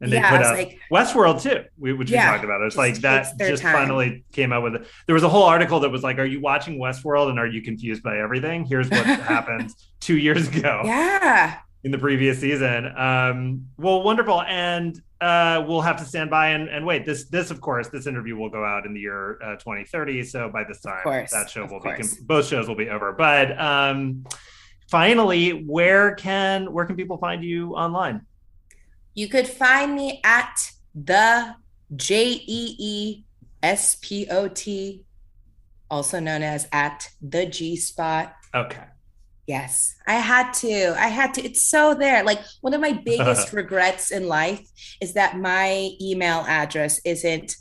and 0.00 0.12
they 0.12 0.16
Yeah, 0.16 0.30
put 0.30 0.42
out 0.46 0.54
like- 0.54 0.78
Westworld 0.92 1.42
too, 1.42 1.64
which 1.78 2.10
Yeah, 2.10 2.26
we 2.30 2.32
talked 2.32 2.44
about. 2.44 2.62
It's 2.62 2.76
like 2.76 2.96
that 2.96 3.26
just 3.38 3.62
time. 3.62 3.72
finally 3.74 4.24
came 4.32 4.52
out 4.52 4.62
with 4.62 4.76
it. 4.76 4.86
There 5.06 5.14
was 5.14 5.24
a 5.24 5.28
whole 5.28 5.44
article 5.44 5.80
that 5.80 5.90
was 5.90 6.02
like, 6.02 6.18
"Are 6.18 6.24
you 6.24 6.40
watching 6.40 6.78
Westworld 6.78 7.30
and 7.30 7.38
are 7.38 7.46
you 7.46 7.62
confused 7.62 8.02
by 8.02 8.18
everything?" 8.18 8.64
Here's 8.64 8.88
what 8.88 9.04
happened 9.34 9.70
two 10.00 10.16
years 10.18 10.48
ago 10.48 10.82
yeah. 10.84 11.58
in 11.84 11.90
the 11.90 11.98
previous 11.98 12.38
season. 12.40 12.86
Um, 12.96 13.66
well, 13.76 14.02
wonderful, 14.02 14.42
and 14.42 15.00
uh, 15.20 15.64
we'll 15.66 15.80
have 15.80 15.96
to 15.96 16.04
stand 16.04 16.30
by 16.30 16.50
and, 16.50 16.68
and 16.68 16.86
wait. 16.86 17.04
This, 17.04 17.24
this, 17.28 17.50
of 17.50 17.60
course, 17.60 17.88
this 17.88 18.06
interview 18.06 18.36
will 18.36 18.50
go 18.50 18.64
out 18.64 18.86
in 18.86 18.94
the 18.94 19.00
year 19.00 19.38
uh, 19.42 19.56
2030. 19.56 20.22
So 20.22 20.48
by 20.48 20.62
this 20.62 20.80
time, 20.80 21.02
course, 21.02 21.32
that 21.32 21.50
show 21.50 21.62
will 21.66 21.80
be 21.80 21.90
course. 21.90 22.14
com- 22.16 22.26
both 22.26 22.46
shows 22.46 22.68
will 22.68 22.76
be 22.76 22.88
over. 22.88 23.12
But 23.12 23.58
um, 23.60 24.24
finally, 24.88 25.50
where 25.64 26.14
can 26.14 26.72
where 26.72 26.84
can 26.86 26.94
people 26.94 27.18
find 27.18 27.42
you 27.42 27.74
online? 27.74 28.22
You 29.18 29.26
could 29.26 29.48
find 29.48 29.96
me 29.96 30.20
at 30.22 30.70
the 30.94 31.56
J 31.96 32.40
E 32.46 32.76
E 32.78 33.24
S 33.64 33.98
P 34.00 34.28
O 34.30 34.46
T, 34.46 35.02
also 35.90 36.20
known 36.20 36.44
as 36.44 36.68
at 36.70 37.08
the 37.20 37.44
G 37.44 37.74
Spot. 37.74 38.32
Okay. 38.54 38.84
Yes, 39.48 39.96
I 40.06 40.14
had 40.14 40.52
to. 40.62 40.94
I 40.96 41.08
had 41.08 41.34
to. 41.34 41.44
It's 41.44 41.64
so 41.64 41.94
there. 41.94 42.22
Like 42.22 42.38
one 42.60 42.74
of 42.74 42.80
my 42.80 42.90
uh-huh. 42.90 43.00
biggest 43.04 43.52
regrets 43.52 44.12
in 44.12 44.28
life 44.28 44.64
is 45.00 45.14
that 45.14 45.36
my 45.36 45.90
email 46.00 46.44
address 46.46 47.00
isn't 47.04 47.56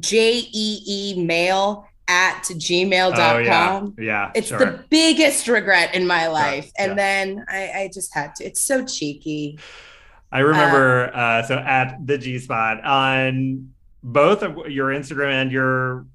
J 0.00 0.44
E 0.52 0.82
E 0.86 1.24
mail 1.24 1.86
at 2.08 2.42
gmail.com. 2.42 3.94
Oh 3.96 4.02
yeah, 4.02 4.04
yeah. 4.04 4.32
It's 4.34 4.48
sure. 4.48 4.58
the 4.58 4.84
biggest 4.90 5.48
regret 5.48 5.94
in 5.94 6.06
my 6.06 6.26
life. 6.26 6.70
And 6.76 6.90
yeah. 6.90 6.94
then 6.94 7.44
I, 7.48 7.70
I 7.74 7.90
just 7.90 8.14
had 8.14 8.34
to. 8.34 8.44
It's 8.44 8.60
so 8.60 8.84
cheeky. 8.84 9.58
I 10.32 10.40
remember 10.40 11.10
uh, 11.14 11.42
so 11.42 11.56
at 11.58 12.06
the 12.06 12.16
G 12.18 12.38
Spot 12.38 12.82
on 12.84 13.72
both 14.02 14.42
of 14.42 14.70
your 14.70 14.88
Instagram 14.88 15.32
and 15.42 15.52
your 15.52 16.06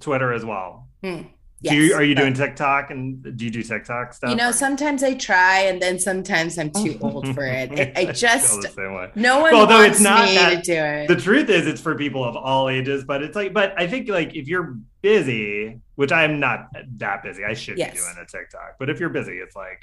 Twitter 0.00 0.32
as 0.32 0.44
well. 0.44 0.88
Hmm. 1.02 1.22
do 1.62 1.74
you, 1.74 1.94
are 1.94 2.02
you 2.02 2.14
but- 2.14 2.20
doing 2.22 2.34
TikTok 2.34 2.90
and 2.90 3.22
do 3.36 3.44
you 3.44 3.50
do 3.50 3.62
TikTok 3.62 4.12
stuff? 4.12 4.30
You 4.30 4.36
know, 4.36 4.50
sometimes 4.50 5.02
I 5.02 5.14
try, 5.14 5.60
and 5.60 5.80
then 5.80 5.98
sometimes 5.98 6.58
I'm 6.58 6.70
too 6.70 6.98
old 7.02 7.34
for 7.34 7.44
it. 7.44 7.70
I, 7.96 8.00
I 8.08 8.12
just 8.12 8.76
way. 8.76 9.10
no 9.14 9.40
one 9.40 9.52
Well, 9.52 9.66
wants 9.66 9.96
it's 9.96 10.00
not 10.00 10.28
me 10.28 10.34
that- 10.36 10.62
to 10.64 10.72
do 10.72 10.74
it. 10.74 11.08
The 11.08 11.16
truth 11.16 11.48
is, 11.48 11.66
it's 11.66 11.80
for 11.80 11.94
people 11.94 12.22
of 12.24 12.36
all 12.36 12.68
ages, 12.68 13.04
but 13.04 13.22
it's 13.22 13.34
like, 13.36 13.52
but 13.54 13.74
I 13.78 13.86
think 13.86 14.08
like 14.08 14.34
if 14.34 14.48
you're 14.48 14.76
busy, 15.02 15.80
which 15.94 16.12
I'm 16.12 16.40
not 16.40 16.68
that 16.98 17.22
busy, 17.22 17.44
I 17.44 17.54
should 17.54 17.78
Yes. 17.78 17.92
be 17.92 17.98
doing 17.98 18.14
a 18.22 18.26
TikTok, 18.26 18.76
but 18.78 18.90
if 18.90 19.00
you're 19.00 19.08
busy, 19.10 19.38
it's 19.38 19.56
like 19.56 19.82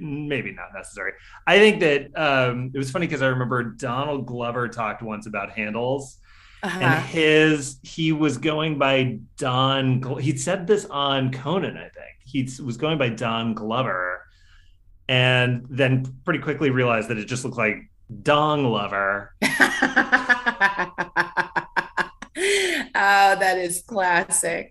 maybe 0.00 0.52
not 0.52 0.68
necessary. 0.74 1.12
I 1.46 1.58
think 1.58 1.80
that 1.80 2.10
um, 2.16 2.70
it 2.74 2.78
was 2.78 2.90
funny 2.90 3.06
because 3.06 3.22
I 3.22 3.28
remember 3.28 3.62
Donald 3.62 4.26
Glover 4.26 4.68
talked 4.68 5.02
once 5.02 5.26
about 5.26 5.50
handles. 5.50 6.18
Uh-huh. 6.64 6.78
and 6.80 7.04
his 7.06 7.80
he 7.82 8.12
was 8.12 8.38
going 8.38 8.78
by 8.78 9.18
Don. 9.36 10.00
He 10.20 10.36
said 10.36 10.68
this 10.68 10.84
on 10.84 11.32
Conan, 11.32 11.76
I 11.76 11.88
think. 11.88 12.18
He 12.24 12.48
was 12.62 12.76
going 12.76 12.98
by 12.98 13.08
Don 13.08 13.52
Glover, 13.54 14.22
and 15.08 15.66
then 15.68 16.04
pretty 16.24 16.38
quickly 16.38 16.70
realized 16.70 17.08
that 17.08 17.18
it 17.18 17.24
just 17.26 17.44
looked 17.44 17.56
like 17.56 17.90
Dong 18.22 18.64
Lover. 18.64 19.34
oh, 23.02 23.36
that 23.40 23.58
is 23.58 23.82
classic. 23.82 24.70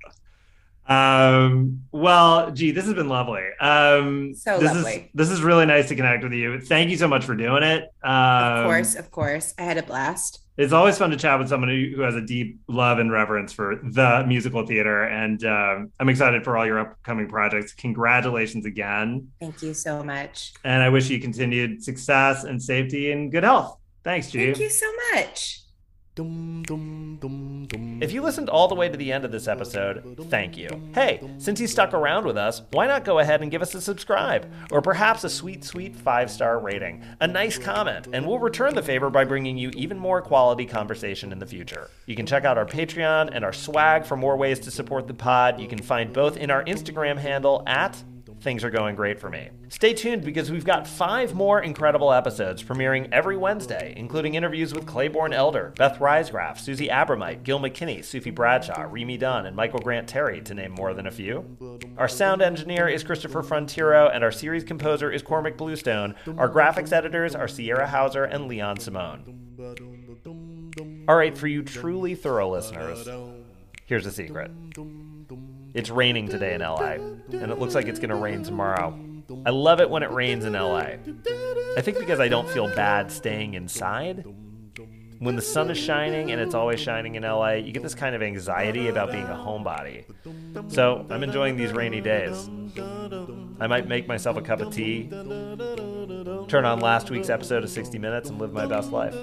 Um, 0.88 1.84
well, 1.92 2.52
Jee, 2.52 2.72
this 2.72 2.86
has 2.86 2.94
been 2.96 3.08
lovely. 3.08 3.44
Um, 3.60 4.34
So 4.34 4.60
this 4.60 4.74
lovely. 4.74 4.94
Is, 4.94 5.10
this 5.14 5.30
is 5.30 5.42
really 5.42 5.66
nice 5.66 5.88
to 5.90 5.96
connect 5.96 6.24
with 6.24 6.34
you. 6.34 6.60
Thank 6.60 6.90
you 6.90 6.98
so 6.98 7.08
much 7.08 7.24
for 7.24 7.36
doing 7.36 7.64
it. 7.64 7.84
Um, 8.04 8.12
Of 8.14 8.66
course, 8.66 8.96
of 8.96 9.12
course. 9.12 9.54
I 9.58 9.62
had 9.64 9.78
a 9.78 9.84
blast. 9.84 10.40
it's 10.58 10.74
always 10.74 10.98
fun 10.98 11.12
to 11.12 11.18
chat 11.18 11.40
with 11.40 11.48
someone 11.50 11.70
who, 11.70 12.02
has 12.02 12.16
a 12.16 12.22
deep 12.22 12.60
love 12.68 13.00
and 13.00 13.12
reverence 13.12 13.54
for 13.54 13.76
the 13.84 14.26
musical 14.28 14.66
theater, 14.66 15.04
and 15.04 15.44
um, 15.46 15.92
I'm 16.00 16.10
excited 16.10 16.44
for 16.44 16.58
all 16.58 16.66
your 16.66 16.80
upcoming 16.80 17.30
projects. 17.30 17.74
Congratulations 17.74 18.66
again. 18.66 19.30
Thank 19.40 19.62
you 19.62 19.74
so 19.74 20.04
much. 20.04 20.54
and 20.66 20.84
I 20.84 20.90
wish 20.90 21.10
you 21.10 21.20
continued 21.20 21.84
success 21.84 22.44
and 22.44 22.62
safety 22.62 23.12
and 23.12 23.32
good 23.32 23.44
health. 23.44 23.78
Thanks, 24.04 24.32
Jee. 24.32 24.46
Thank 24.48 24.60
you 24.60 24.70
so 24.70 24.92
much. 25.14 25.62
If 28.02 28.12
you 28.12 28.22
listened 28.22 28.50
all 28.50 28.68
the 28.68 28.76
way 28.76 28.90
to 28.90 28.98
the 28.98 29.14
end 29.14 29.24
of 29.24 29.32
this 29.32 29.48
episode, 29.48 30.28
thank 30.30 30.58
you. 30.58 30.68
Hey, 30.94 31.22
since 31.38 31.62
you 31.62 31.68
stuck 31.68 31.94
around 31.94 32.26
with 32.26 32.36
us, 32.36 32.64
why 32.72 32.86
not 32.86 33.06
go 33.06 33.20
ahead 33.20 33.42
and 33.42 33.50
give 33.50 33.62
us 33.62 33.74
a 33.76 33.82
subscribe? 33.82 34.52
Or 34.72 34.82
perhaps 34.82 35.24
a 35.24 35.30
sweet, 35.30 35.64
sweet 35.64 35.96
five 35.96 36.30
star 36.30 36.60
rating, 36.60 37.02
a 37.22 37.28
nice 37.28 37.58
comment, 37.58 38.10
and 38.12 38.28
we'll 38.28 38.40
return 38.40 38.76
the 38.76 38.84
favor 38.84 39.10
by 39.10 39.24
bringing 39.24 39.58
you 39.58 39.70
even 39.70 39.98
more 39.98 40.22
quality 40.22 40.66
conversation 40.66 41.32
in 41.32 41.40
the 41.40 41.46
future. 41.46 41.90
You 42.08 42.16
can 42.18 42.26
check 42.26 42.44
out 42.44 42.58
our 42.58 42.66
Patreon 42.66 43.30
and 43.32 43.46
our 43.46 43.54
swag 43.54 44.06
for 44.06 44.18
more 44.18 44.36
ways 44.36 44.60
to 44.62 44.72
support 44.72 45.08
the 45.08 45.14
pod. 45.14 45.62
You 45.62 45.70
can 45.70 45.82
find 45.82 46.12
both 46.12 46.36
in 46.36 46.52
our 46.52 46.66
Instagram 46.66 47.18
handle 47.20 47.64
at 47.66 48.04
things 48.42 48.64
are 48.64 48.70
going 48.70 48.96
great 48.96 49.20
for 49.20 49.30
me. 49.30 49.50
Stay 49.70 49.94
tuned 49.94 50.24
because 50.24 50.52
we've 50.52 50.66
got 50.66 50.88
five 50.88 51.34
more 51.34 51.62
incredible 51.62 52.12
episodes 52.12 52.64
premiering 52.64 53.08
every 53.12 53.38
Wednesday, 53.38 53.94
including 53.96 54.34
interviews 54.34 54.74
with 54.74 54.86
Claiborne 54.86 55.34
Elder, 55.34 55.74
Beth 55.78 56.00
Risegraph, 56.00 56.60
Susie 56.60 56.88
Abromeit, 56.88 57.44
Gil 57.44 57.60
McKinney, 57.60 58.00
Sufe 58.00 58.34
Bradshaw, 58.34 58.88
Remy 58.90 59.18
Dunn, 59.18 59.46
and 59.46 59.56
Michael 59.56 59.80
Grant 59.80 60.08
Terry, 60.08 60.42
to 60.42 60.54
name 60.54 60.72
more 60.72 60.94
than 60.94 61.08
a 61.08 61.12
few. 61.12 61.46
Our 61.98 62.08
sound 62.08 62.42
engineer 62.42 62.88
is 62.88 63.04
Christopher 63.04 63.44
Frontiero, 63.44 64.10
and 64.14 64.24
our 64.24 64.32
series 64.32 64.64
composer 64.64 65.12
is 65.12 65.22
Cormac 65.22 65.58
Bluestone. 65.58 66.16
Our 66.38 66.50
graphics 66.50 66.92
editors 66.92 67.36
are 67.36 67.48
Sierra 67.48 67.88
Hauser 67.88 68.24
and 68.24 68.48
Leon 68.48 68.80
Simone. 68.80 69.38
All 71.08 71.16
right, 71.16 71.38
for 71.38 71.48
you 71.48 71.62
truly 71.62 72.16
thorough 72.16 72.50
listeners, 72.52 73.08
here's 73.86 74.06
a 74.06 74.12
secret. 74.12 74.52
It's 75.74 75.90
raining 75.90 76.28
today 76.28 76.54
in 76.54 76.62
LA, 76.62 76.94
and 77.32 77.52
it 77.52 77.60
looks 77.60 77.76
like 77.76 77.88
it's 77.88 78.00
going 78.00 78.10
to 78.10 78.16
rain 78.16 78.44
tomorrow. 78.44 78.98
I 79.46 79.52
love 79.52 79.80
it 79.80 79.90
when 79.90 80.04
it 80.04 80.12
rains 80.12 80.46
in 80.46 80.54
LA. 80.54 80.98
I 81.78 81.82
think 81.82 82.00
because 82.00 82.20
I 82.20 82.28
don't 82.28 82.50
feel 82.50 82.68
bad 82.76 83.12
staying 83.12 83.54
inside. 83.54 84.26
When 85.20 85.36
the 85.36 85.42
sun 85.42 85.70
is 85.70 85.78
shining 85.78 86.32
and 86.32 86.42
it's 86.42 86.56
always 86.56 86.80
shining 86.80 87.16
in 87.16 87.24
LA, 87.24 87.52
you 87.52 87.72
get 87.72 87.84
this 87.84 87.94
kind 87.94 88.16
of 88.16 88.24
anxiety 88.24 88.88
about 88.88 89.12
being 89.12 89.26
a 89.26 89.36
homebody. 89.36 90.04
So 90.72 91.06
I'm 91.10 91.24
enjoying 91.24 91.58
these 91.58 91.72
rainy 91.72 92.02
days. 92.02 92.50
I 93.60 93.68
might 93.68 93.88
make 93.88 94.08
myself 94.08 94.38
a 94.38 94.42
cup 94.42 94.62
of 94.62 94.74
tea, 94.74 95.08
turn 96.48 96.66
on 96.66 96.80
last 96.80 97.12
week's 97.12 97.30
episode 97.30 97.64
of 97.64 97.70
60 97.70 98.00
Minutes, 98.00 98.30
and 98.30 98.40
live 98.40 98.52
my 98.52 98.66
best 98.66 98.92
life. 98.92 99.14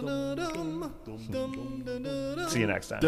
See 2.48 2.60
you 2.60 2.66
next 2.68 2.88
time. 2.88 3.00